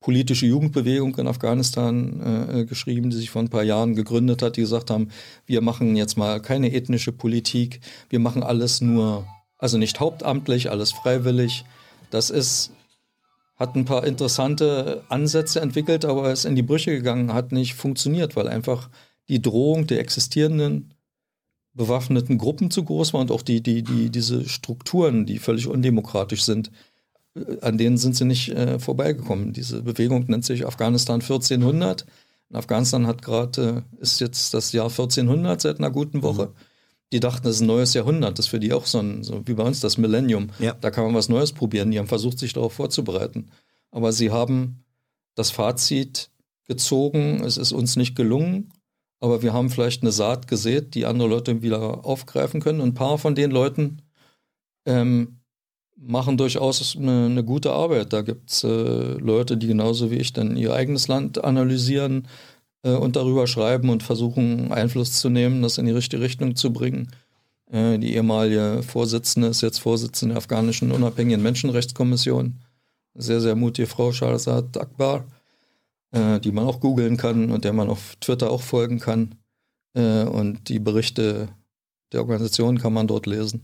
politische 0.00 0.46
Jugendbewegung 0.46 1.14
in 1.16 1.26
Afghanistan 1.26 2.48
äh, 2.50 2.64
geschrieben, 2.64 3.10
die 3.10 3.18
sich 3.18 3.28
vor 3.28 3.42
ein 3.42 3.50
paar 3.50 3.62
Jahren 3.62 3.94
gegründet 3.94 4.40
hat, 4.40 4.56
die 4.56 4.62
gesagt 4.62 4.90
haben, 4.90 5.08
wir 5.44 5.60
machen 5.60 5.96
jetzt 5.96 6.16
mal 6.16 6.40
keine 6.40 6.72
ethnische 6.72 7.12
Politik, 7.12 7.80
wir 8.08 8.20
machen 8.20 8.42
alles 8.42 8.80
nur, 8.80 9.26
also 9.58 9.76
nicht 9.76 10.00
hauptamtlich, 10.00 10.70
alles 10.70 10.92
freiwillig. 10.92 11.66
Das 12.10 12.30
ist, 12.30 12.72
hat 13.56 13.76
ein 13.76 13.84
paar 13.84 14.04
interessante 14.06 15.04
Ansätze 15.08 15.60
entwickelt, 15.60 16.04
aber 16.04 16.32
ist 16.32 16.44
in 16.44 16.56
die 16.56 16.62
Brüche 16.62 16.90
gegangen, 16.92 17.32
hat 17.32 17.52
nicht 17.52 17.74
funktioniert, 17.74 18.36
weil 18.36 18.48
einfach 18.48 18.90
die 19.28 19.40
Drohung 19.40 19.86
der 19.86 20.00
existierenden 20.00 20.94
bewaffneten 21.72 22.36
Gruppen 22.36 22.70
zu 22.70 22.84
groß 22.84 23.14
war 23.14 23.20
und 23.20 23.30
auch 23.30 23.42
die, 23.42 23.62
die, 23.62 23.82
die, 23.82 24.10
diese 24.10 24.48
Strukturen, 24.48 25.24
die 25.24 25.38
völlig 25.38 25.68
undemokratisch 25.68 26.42
sind, 26.42 26.70
an 27.60 27.78
denen 27.78 27.96
sind 27.96 28.16
sie 28.16 28.24
nicht 28.24 28.48
äh, 28.50 28.78
vorbeigekommen. 28.78 29.52
Diese 29.52 29.82
Bewegung 29.82 30.24
nennt 30.26 30.44
sich 30.44 30.66
Afghanistan 30.66 31.20
1400. 31.20 32.06
In 32.50 32.56
Afghanistan 32.56 33.06
hat 33.06 33.22
gerade, 33.22 33.84
äh, 33.98 34.02
ist 34.02 34.20
jetzt 34.20 34.52
das 34.52 34.72
Jahr 34.72 34.88
1400 34.88 35.60
seit 35.60 35.78
einer 35.78 35.90
guten 35.90 36.22
Woche. 36.22 36.46
Mhm. 36.46 36.69
Die 37.12 37.20
dachten, 37.20 37.44
das 37.44 37.56
ist 37.56 37.62
ein 37.62 37.66
neues 37.66 37.94
Jahrhundert. 37.94 38.38
Das 38.38 38.46
ist 38.46 38.50
für 38.50 38.60
die 38.60 38.72
auch 38.72 38.86
so, 38.86 39.00
ein, 39.00 39.24
so 39.24 39.46
wie 39.46 39.54
bei 39.54 39.64
uns 39.64 39.80
das 39.80 39.98
Millennium. 39.98 40.50
Ja. 40.58 40.74
Da 40.80 40.90
kann 40.90 41.04
man 41.04 41.14
was 41.14 41.28
Neues 41.28 41.52
probieren. 41.52 41.90
Die 41.90 41.98
haben 41.98 42.06
versucht, 42.06 42.38
sich 42.38 42.52
darauf 42.52 42.72
vorzubereiten. 42.72 43.50
Aber 43.90 44.12
sie 44.12 44.30
haben 44.30 44.84
das 45.34 45.50
Fazit 45.50 46.30
gezogen, 46.68 47.42
es 47.44 47.56
ist 47.56 47.72
uns 47.72 47.96
nicht 47.96 48.14
gelungen. 48.14 48.72
aber 49.22 49.42
wir 49.42 49.52
haben 49.52 49.70
vielleicht 49.70 50.02
eine 50.02 50.12
Saat 50.12 50.46
gesät, 50.48 50.94
die 50.94 51.04
andere 51.04 51.28
Leute 51.28 51.62
wieder 51.62 52.06
aufgreifen 52.06 52.60
können. 52.60 52.80
Und 52.80 52.90
ein 52.90 52.94
paar 52.94 53.18
von 53.18 53.34
den 53.34 53.50
Leuten 53.50 54.02
ähm, 54.86 55.40
machen 55.96 56.36
durchaus 56.36 56.96
eine, 56.96 57.26
eine, 57.26 57.44
gute 57.44 57.72
Arbeit. 57.72 58.12
Da 58.12 58.22
gibt 58.22 58.50
es 58.50 58.64
äh, 58.64 58.68
Leute, 58.68 59.56
die 59.56 59.66
genauso 59.66 60.10
wie 60.10 60.16
ich 60.16 60.32
dann 60.32 60.56
ihr 60.56 60.72
eigenes 60.72 61.08
Land 61.08 61.42
analysieren 61.44 62.28
äh, 62.82 62.92
und 62.92 63.16
darüber 63.16 63.46
schreiben 63.46 63.90
und 63.90 64.02
versuchen, 64.02 64.72
Einfluss 64.72 65.12
zu 65.12 65.28
nehmen, 65.28 65.62
das 65.62 65.78
in 65.78 65.86
die 65.86 65.92
richtige 65.92 66.22
Richtung 66.22 66.56
zu 66.56 66.72
bringen. 66.72 67.10
Äh, 67.70 67.98
die 67.98 68.14
ehemalige 68.14 68.82
Vorsitzende 68.82 69.48
ist 69.48 69.62
jetzt 69.62 69.78
Vorsitzende 69.78 70.34
der 70.34 70.38
afghanischen 70.38 70.92
unabhängigen 70.92 71.42
Menschenrechtskommission. 71.42 72.58
Sehr, 73.14 73.40
sehr 73.40 73.56
mutige 73.56 73.88
Frau, 73.88 74.12
Shahzad 74.12 74.76
Akbar, 74.76 75.24
äh, 76.12 76.40
die 76.40 76.52
man 76.52 76.66
auch 76.66 76.80
googeln 76.80 77.16
kann 77.16 77.50
und 77.50 77.64
der 77.64 77.72
man 77.72 77.88
auf 77.88 78.16
Twitter 78.20 78.50
auch 78.50 78.62
folgen 78.62 78.98
kann. 78.98 79.34
Äh, 79.94 80.24
und 80.24 80.68
die 80.68 80.78
Berichte 80.78 81.48
der 82.12 82.20
Organisation 82.20 82.78
kann 82.78 82.92
man 82.92 83.06
dort 83.06 83.26
lesen. 83.26 83.62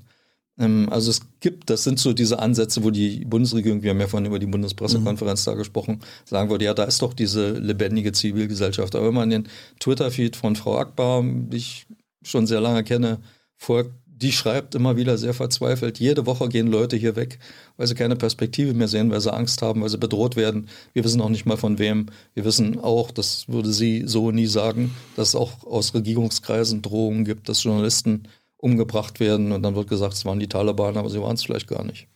Ähm, 0.58 0.88
also 0.90 1.10
es 1.10 1.20
gibt, 1.40 1.70
das 1.70 1.84
sind 1.84 1.98
so 1.98 2.12
diese 2.12 2.38
Ansätze, 2.38 2.82
wo 2.82 2.90
die 2.90 3.24
Bundesregierung, 3.24 3.82
wir 3.82 3.90
haben 3.90 4.00
ja 4.00 4.06
vorhin 4.06 4.26
über 4.26 4.38
die 4.38 4.46
Bundespressekonferenz 4.46 5.46
mhm. 5.46 5.50
da 5.50 5.56
gesprochen, 5.56 6.00
sagen 6.24 6.50
würde, 6.50 6.64
ja, 6.64 6.74
da 6.74 6.84
ist 6.84 7.02
doch 7.02 7.14
diese 7.14 7.52
lebendige 7.52 8.12
Zivilgesellschaft. 8.12 8.94
Aber 8.94 9.08
wenn 9.08 9.14
man 9.14 9.30
den 9.30 9.48
Twitter-Feed 9.80 10.36
von 10.36 10.56
Frau 10.56 10.78
Akbar, 10.78 11.22
die 11.22 11.56
ich 11.56 11.86
schon 12.22 12.46
sehr 12.46 12.60
lange 12.60 12.84
kenne, 12.84 13.18
folgt, 13.56 13.92
die 14.18 14.32
schreibt 14.32 14.74
immer 14.74 14.96
wieder 14.96 15.18
sehr 15.18 15.34
verzweifelt, 15.34 15.98
jede 15.98 16.24
Woche 16.24 16.48
gehen 16.48 16.68
Leute 16.68 16.96
hier 16.96 17.16
weg, 17.16 17.38
weil 17.76 17.86
sie 17.86 17.94
keine 17.94 18.16
Perspektive 18.16 18.72
mehr 18.72 18.88
sehen, 18.88 19.10
weil 19.10 19.20
sie 19.20 19.32
Angst 19.32 19.60
haben, 19.60 19.82
weil 19.82 19.90
sie 19.90 19.98
bedroht 19.98 20.36
werden. 20.36 20.68
Wir 20.94 21.04
wissen 21.04 21.20
auch 21.20 21.28
nicht 21.28 21.44
mal 21.44 21.58
von 21.58 21.78
wem. 21.78 22.06
Wir 22.32 22.46
wissen 22.46 22.80
auch, 22.80 23.10
das 23.10 23.46
würde 23.48 23.70
sie 23.70 24.04
so 24.06 24.30
nie 24.30 24.46
sagen, 24.46 24.94
dass 25.16 25.28
es 25.28 25.34
auch 25.34 25.64
aus 25.64 25.92
Regierungskreisen 25.92 26.80
Drohungen 26.80 27.26
gibt, 27.26 27.50
dass 27.50 27.62
Journalisten 27.62 28.22
umgebracht 28.66 29.20
werden 29.20 29.52
und 29.52 29.62
dann 29.62 29.76
wird 29.76 29.88
gesagt, 29.88 30.14
es 30.14 30.24
waren 30.24 30.40
die 30.40 30.48
Taliban, 30.48 30.96
aber 30.96 31.08
sie 31.08 31.22
waren 31.22 31.36
es 31.36 31.44
vielleicht 31.44 31.68
gar 31.68 31.84
nicht. 31.84 32.08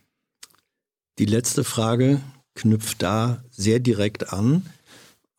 Die 1.19 1.27
letzte 1.27 1.63
Frage 1.63 2.21
knüpft 2.55 3.03
da 3.03 3.45
sehr 3.51 3.79
direkt 3.79 4.33
an. 4.33 4.67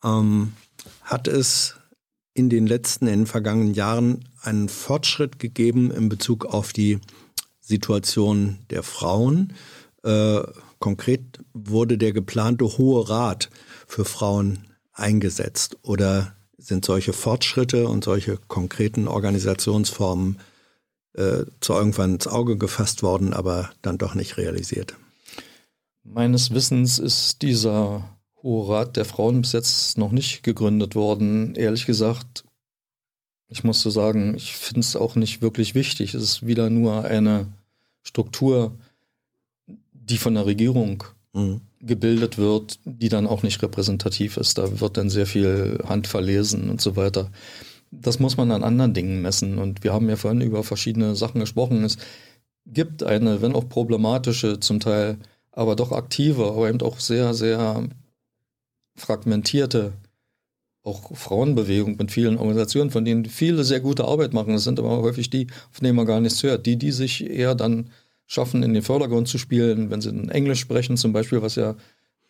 Ähm, 0.02 0.54
hat 1.02 1.28
es 1.28 1.76
in 2.32 2.48
den 2.48 2.66
letzten, 2.66 3.06
in 3.06 3.20
den 3.20 3.26
vergangenen 3.26 3.74
Jahren 3.74 4.24
einen 4.40 4.70
Fortschritt 4.70 5.38
gegeben 5.38 5.90
in 5.90 6.08
Bezug 6.08 6.46
auf 6.46 6.72
die 6.72 6.98
Situation 7.60 8.58
der 8.70 8.82
Frauen? 8.82 9.52
Äh, 10.02 10.40
konkret 10.78 11.40
wurde 11.52 11.98
der 11.98 12.12
geplante 12.12 12.64
Hohe 12.78 13.08
Rat 13.08 13.50
für 13.86 14.06
Frauen 14.06 14.66
eingesetzt 14.92 15.76
oder 15.82 16.34
sind 16.56 16.84
solche 16.84 17.12
Fortschritte 17.12 17.86
und 17.86 18.02
solche 18.02 18.38
konkreten 18.48 19.08
Organisationsformen 19.08 20.38
äh, 21.14 21.44
zwar 21.60 21.78
irgendwann 21.78 22.14
ins 22.14 22.26
Auge 22.26 22.56
gefasst 22.56 23.02
worden, 23.02 23.32
aber 23.34 23.70
dann 23.82 23.98
doch 23.98 24.14
nicht 24.14 24.36
realisiert. 24.36 24.96
Meines 26.04 26.52
Wissens 26.52 26.98
ist 26.98 27.42
dieser 27.42 28.08
Hohe 28.42 28.68
Rat 28.68 28.96
der 28.96 29.04
Frauen 29.04 29.42
bis 29.42 29.52
jetzt 29.52 29.98
noch 29.98 30.10
nicht 30.10 30.42
gegründet 30.42 30.94
worden. 30.94 31.54
Ehrlich 31.54 31.86
gesagt, 31.86 32.44
ich 33.48 33.62
muss 33.62 33.82
so 33.82 33.90
sagen, 33.90 34.34
ich 34.34 34.56
finde 34.56 34.80
es 34.80 34.96
auch 34.96 35.14
nicht 35.14 35.42
wirklich 35.42 35.74
wichtig. 35.74 36.14
Es 36.14 36.22
ist 36.22 36.46
wieder 36.46 36.70
nur 36.70 37.04
eine 37.04 37.46
Struktur, 38.02 38.72
die 39.92 40.18
von 40.18 40.34
der 40.34 40.46
Regierung 40.46 41.04
mhm. 41.32 41.60
gebildet 41.80 42.38
wird, 42.38 42.80
die 42.84 43.08
dann 43.08 43.26
auch 43.26 43.42
nicht 43.42 43.62
repräsentativ 43.62 44.38
ist. 44.38 44.58
Da 44.58 44.80
wird 44.80 44.96
dann 44.96 45.10
sehr 45.10 45.26
viel 45.26 45.78
Hand 45.86 46.06
verlesen 46.06 46.70
und 46.70 46.80
so 46.80 46.96
weiter 46.96 47.30
das 47.92 48.18
muss 48.18 48.36
man 48.36 48.50
an 48.50 48.64
anderen 48.64 48.94
Dingen 48.94 49.22
messen. 49.22 49.58
Und 49.58 49.84
wir 49.84 49.92
haben 49.92 50.08
ja 50.08 50.16
vorhin 50.16 50.40
über 50.40 50.64
verschiedene 50.64 51.14
Sachen 51.14 51.40
gesprochen. 51.40 51.84
Es 51.84 51.98
gibt 52.66 53.02
eine, 53.02 53.42
wenn 53.42 53.54
auch 53.54 53.68
problematische, 53.68 54.58
zum 54.58 54.80
Teil 54.80 55.18
aber 55.52 55.76
doch 55.76 55.92
aktive, 55.92 56.46
aber 56.46 56.68
eben 56.68 56.80
auch 56.80 56.98
sehr, 56.98 57.34
sehr 57.34 57.86
fragmentierte 58.96 59.92
auch 60.84 61.16
Frauenbewegung 61.16 61.96
mit 61.96 62.10
vielen 62.10 62.38
Organisationen, 62.38 62.90
von 62.90 63.04
denen 63.04 63.26
viele 63.26 63.62
sehr 63.62 63.78
gute 63.78 64.04
Arbeit 64.04 64.32
machen. 64.32 64.54
Das 64.54 64.64
sind 64.64 64.80
aber 64.80 65.00
häufig 65.02 65.30
die, 65.30 65.46
von 65.70 65.84
denen 65.84 65.94
man 65.94 66.06
gar 66.06 66.20
nichts 66.20 66.42
hört. 66.42 66.66
Die, 66.66 66.76
die 66.76 66.90
sich 66.90 67.24
eher 67.24 67.54
dann 67.54 67.90
schaffen, 68.26 68.64
in 68.64 68.74
den 68.74 68.82
Vordergrund 68.82 69.28
zu 69.28 69.38
spielen, 69.38 69.90
wenn 69.90 70.00
sie 70.00 70.08
in 70.08 70.28
Englisch 70.28 70.58
sprechen 70.58 70.96
zum 70.96 71.12
Beispiel, 71.12 71.40
was 71.40 71.54
ja 71.54 71.76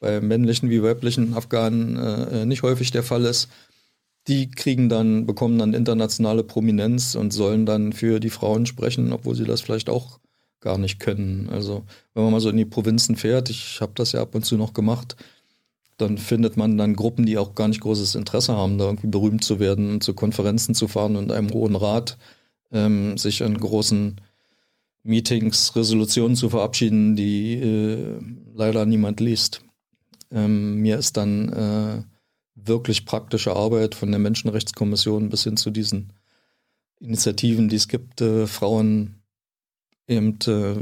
bei 0.00 0.20
männlichen 0.20 0.68
wie 0.68 0.82
weiblichen 0.82 1.34
Afghanen 1.34 1.96
äh, 1.96 2.44
nicht 2.44 2.62
häufig 2.62 2.90
der 2.90 3.04
Fall 3.04 3.24
ist 3.24 3.48
die 4.28 4.50
kriegen 4.50 4.88
dann, 4.88 5.26
bekommen 5.26 5.58
dann 5.58 5.74
internationale 5.74 6.44
Prominenz 6.44 7.14
und 7.14 7.32
sollen 7.32 7.66
dann 7.66 7.92
für 7.92 8.20
die 8.20 8.30
Frauen 8.30 8.66
sprechen, 8.66 9.12
obwohl 9.12 9.34
sie 9.34 9.44
das 9.44 9.60
vielleicht 9.60 9.90
auch 9.90 10.20
gar 10.60 10.78
nicht 10.78 11.00
können. 11.00 11.48
Also 11.50 11.84
wenn 12.14 12.22
man 12.22 12.32
mal 12.32 12.40
so 12.40 12.50
in 12.50 12.56
die 12.56 12.64
Provinzen 12.64 13.16
fährt, 13.16 13.50
ich 13.50 13.80
habe 13.80 13.92
das 13.96 14.12
ja 14.12 14.22
ab 14.22 14.34
und 14.34 14.44
zu 14.44 14.56
noch 14.56 14.74
gemacht, 14.74 15.16
dann 15.98 16.18
findet 16.18 16.56
man 16.56 16.78
dann 16.78 16.96
Gruppen, 16.96 17.26
die 17.26 17.38
auch 17.38 17.54
gar 17.54 17.68
nicht 17.68 17.80
großes 17.80 18.14
Interesse 18.14 18.56
haben, 18.56 18.78
da 18.78 18.86
irgendwie 18.86 19.08
berühmt 19.08 19.44
zu 19.44 19.60
werden, 19.60 20.00
zu 20.00 20.14
Konferenzen 20.14 20.74
zu 20.74 20.88
fahren 20.88 21.16
und 21.16 21.32
einem 21.32 21.50
hohen 21.52 21.76
Rat 21.76 22.16
ähm, 22.72 23.18
sich 23.18 23.42
an 23.42 23.58
großen 23.58 24.20
Meetings, 25.04 25.74
Resolutionen 25.74 26.36
zu 26.36 26.48
verabschieden, 26.48 27.16
die 27.16 27.54
äh, 27.54 28.20
leider 28.54 28.86
niemand 28.86 29.20
liest. 29.20 29.62
Ähm, 30.30 30.76
mir 30.76 30.98
ist 30.98 31.16
dann 31.16 31.48
äh, 31.48 32.02
wirklich 32.64 33.06
praktische 33.06 33.54
Arbeit 33.54 33.94
von 33.94 34.10
der 34.10 34.20
Menschenrechtskommission 34.20 35.28
bis 35.28 35.44
hin 35.44 35.56
zu 35.56 35.70
diesen 35.70 36.12
Initiativen, 37.00 37.68
die 37.68 37.76
es 37.76 37.88
gibt, 37.88 38.20
äh, 38.20 38.46
Frauen 38.46 39.22
eben 40.06 40.38
äh, 40.46 40.76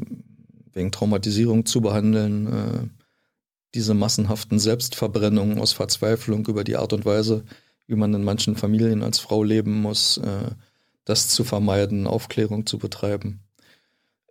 wegen 0.72 0.92
Traumatisierung 0.92 1.66
zu 1.66 1.80
behandeln, 1.80 2.46
äh, 2.46 2.88
diese 3.74 3.94
massenhaften 3.94 4.58
Selbstverbrennungen 4.58 5.58
aus 5.58 5.72
Verzweiflung 5.72 6.46
über 6.46 6.64
die 6.64 6.76
Art 6.76 6.92
und 6.92 7.04
Weise, 7.04 7.44
wie 7.86 7.96
man 7.96 8.14
in 8.14 8.24
manchen 8.24 8.56
Familien 8.56 9.02
als 9.02 9.18
Frau 9.18 9.42
leben 9.42 9.80
muss, 9.80 10.18
äh, 10.18 10.50
das 11.04 11.28
zu 11.28 11.44
vermeiden, 11.44 12.06
Aufklärung 12.06 12.66
zu 12.66 12.78
betreiben, 12.78 13.40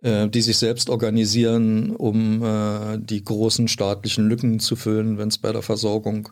äh, 0.02 0.28
die 0.28 0.42
sich 0.42 0.58
selbst 0.58 0.90
organisieren, 0.90 1.94
um 1.94 2.42
äh, 2.42 2.98
die 2.98 3.22
großen 3.24 3.68
staatlichen 3.68 4.28
Lücken 4.28 4.60
zu 4.60 4.76
füllen, 4.76 5.18
wenn 5.18 5.28
es 5.28 5.38
bei 5.38 5.52
der 5.52 5.62
Versorgung 5.62 6.30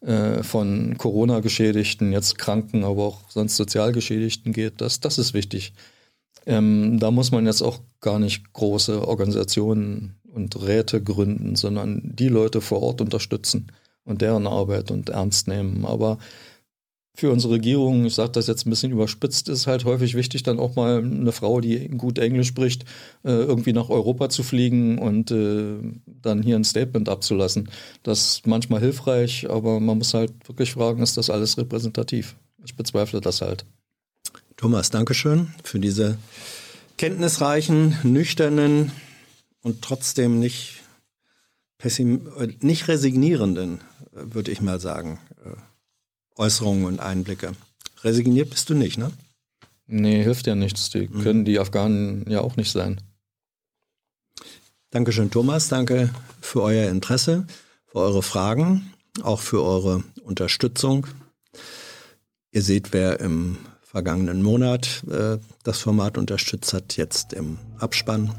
äh, 0.00 0.42
von 0.42 0.96
Corona-Geschädigten, 0.98 2.12
jetzt 2.12 2.38
Kranken, 2.38 2.84
aber 2.84 3.04
auch 3.04 3.30
sonst 3.30 3.56
Sozialgeschädigten 3.56 4.52
geht, 4.52 4.80
das, 4.80 5.00
das 5.00 5.18
ist 5.18 5.34
wichtig. 5.34 5.72
Ähm, 6.46 6.98
da 7.00 7.10
muss 7.10 7.32
man 7.32 7.46
jetzt 7.46 7.62
auch 7.62 7.80
gar 8.00 8.18
nicht 8.18 8.52
große 8.52 9.06
Organisationen 9.06 10.16
und 10.32 10.62
Räte 10.62 11.02
gründen, 11.02 11.56
sondern 11.56 12.02
die 12.04 12.28
Leute 12.28 12.60
vor 12.60 12.82
Ort 12.82 13.00
unterstützen 13.00 13.72
und 14.04 14.22
deren 14.22 14.46
Arbeit 14.46 14.90
und 14.90 15.08
ernst 15.08 15.48
nehmen. 15.48 15.84
Aber 15.84 16.18
für 17.16 17.32
unsere 17.32 17.54
Regierung, 17.54 18.04
ich 18.04 18.14
sage 18.14 18.32
das 18.32 18.46
jetzt 18.46 18.66
ein 18.66 18.70
bisschen 18.70 18.92
überspitzt, 18.92 19.48
ist 19.48 19.66
halt 19.66 19.86
häufig 19.86 20.14
wichtig, 20.14 20.42
dann 20.42 20.58
auch 20.58 20.76
mal 20.76 20.98
eine 20.98 21.32
Frau, 21.32 21.62
die 21.62 21.88
gut 21.88 22.18
Englisch 22.18 22.48
spricht, 22.48 22.84
äh, 23.24 23.30
irgendwie 23.30 23.72
nach 23.72 23.88
Europa 23.88 24.28
zu 24.28 24.42
fliegen 24.42 24.98
und 24.98 25.30
äh, 25.30 25.78
dann 26.22 26.42
hier 26.42 26.56
ein 26.56 26.64
Statement 26.64 27.08
abzulassen. 27.08 27.70
Das 28.02 28.20
ist 28.20 28.46
manchmal 28.46 28.80
hilfreich, 28.80 29.48
aber 29.48 29.80
man 29.80 29.96
muss 29.96 30.12
halt 30.12 30.32
wirklich 30.46 30.72
fragen, 30.72 31.02
ist 31.02 31.16
das 31.16 31.30
alles 31.30 31.56
repräsentativ? 31.56 32.36
Ich 32.64 32.76
bezweifle 32.76 33.22
das 33.22 33.40
halt. 33.40 33.64
Thomas, 34.58 34.90
Dankeschön 34.90 35.48
für 35.64 35.78
diese 35.78 36.18
kenntnisreichen, 36.98 37.96
nüchternen 38.02 38.92
und 39.62 39.80
trotzdem 39.80 40.38
nicht, 40.38 40.82
pessim 41.78 42.28
nicht 42.60 42.88
resignierenden, 42.88 43.80
äh, 44.14 44.34
würde 44.34 44.50
ich 44.50 44.60
mal 44.60 44.80
sagen, 44.80 45.18
Äußerungen 46.36 46.84
und 46.84 47.00
Einblicke. 47.00 47.52
Resigniert 48.02 48.50
bist 48.50 48.70
du 48.70 48.74
nicht, 48.74 48.98
ne? 48.98 49.10
Nee, 49.86 50.22
hilft 50.22 50.46
ja 50.46 50.54
nichts. 50.54 50.90
Die 50.90 51.08
mhm. 51.08 51.22
können 51.22 51.44
die 51.44 51.58
Afghanen 51.58 52.24
ja 52.28 52.40
auch 52.40 52.56
nicht 52.56 52.72
sein. 52.72 53.00
Dankeschön, 54.90 55.30
Thomas. 55.30 55.68
Danke 55.68 56.10
für 56.40 56.62
euer 56.62 56.90
Interesse, 56.90 57.46
für 57.86 57.98
eure 57.98 58.22
Fragen, 58.22 58.92
auch 59.22 59.40
für 59.40 59.62
eure 59.62 60.02
Unterstützung. 60.22 61.06
Ihr 62.50 62.62
seht, 62.62 62.92
wer 62.92 63.20
im 63.20 63.58
vergangenen 63.82 64.42
Monat 64.42 65.04
äh, 65.10 65.38
das 65.62 65.78
Format 65.78 66.18
unterstützt 66.18 66.72
hat, 66.72 66.96
jetzt 66.96 67.32
im 67.32 67.58
Abspann. 67.78 68.34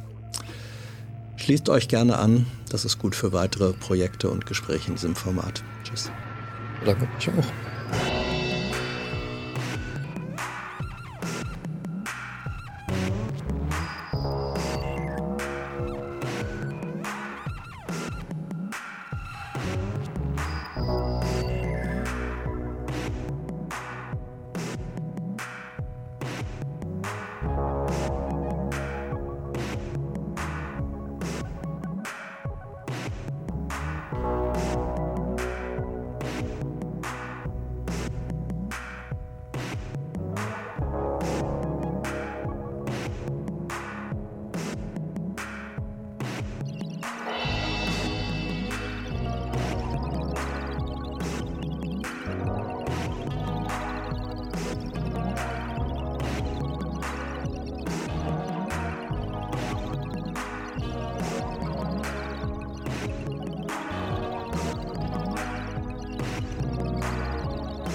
Schließt 1.38 1.70
euch 1.70 1.88
gerne 1.88 2.18
an. 2.18 2.48
Das 2.70 2.84
ist 2.84 3.00
gut 3.00 3.16
für 3.16 3.32
weitere 3.32 3.74
Projekte 3.74 4.30
und 4.30 4.46
Gespräche 4.46 4.90
in 4.90 4.96
diesem 4.96 5.16
Format. 5.16 5.64
Tschüss. 5.84 6.12
Danke, 6.84 7.08
ich 7.20 7.30
auch. 7.30 7.77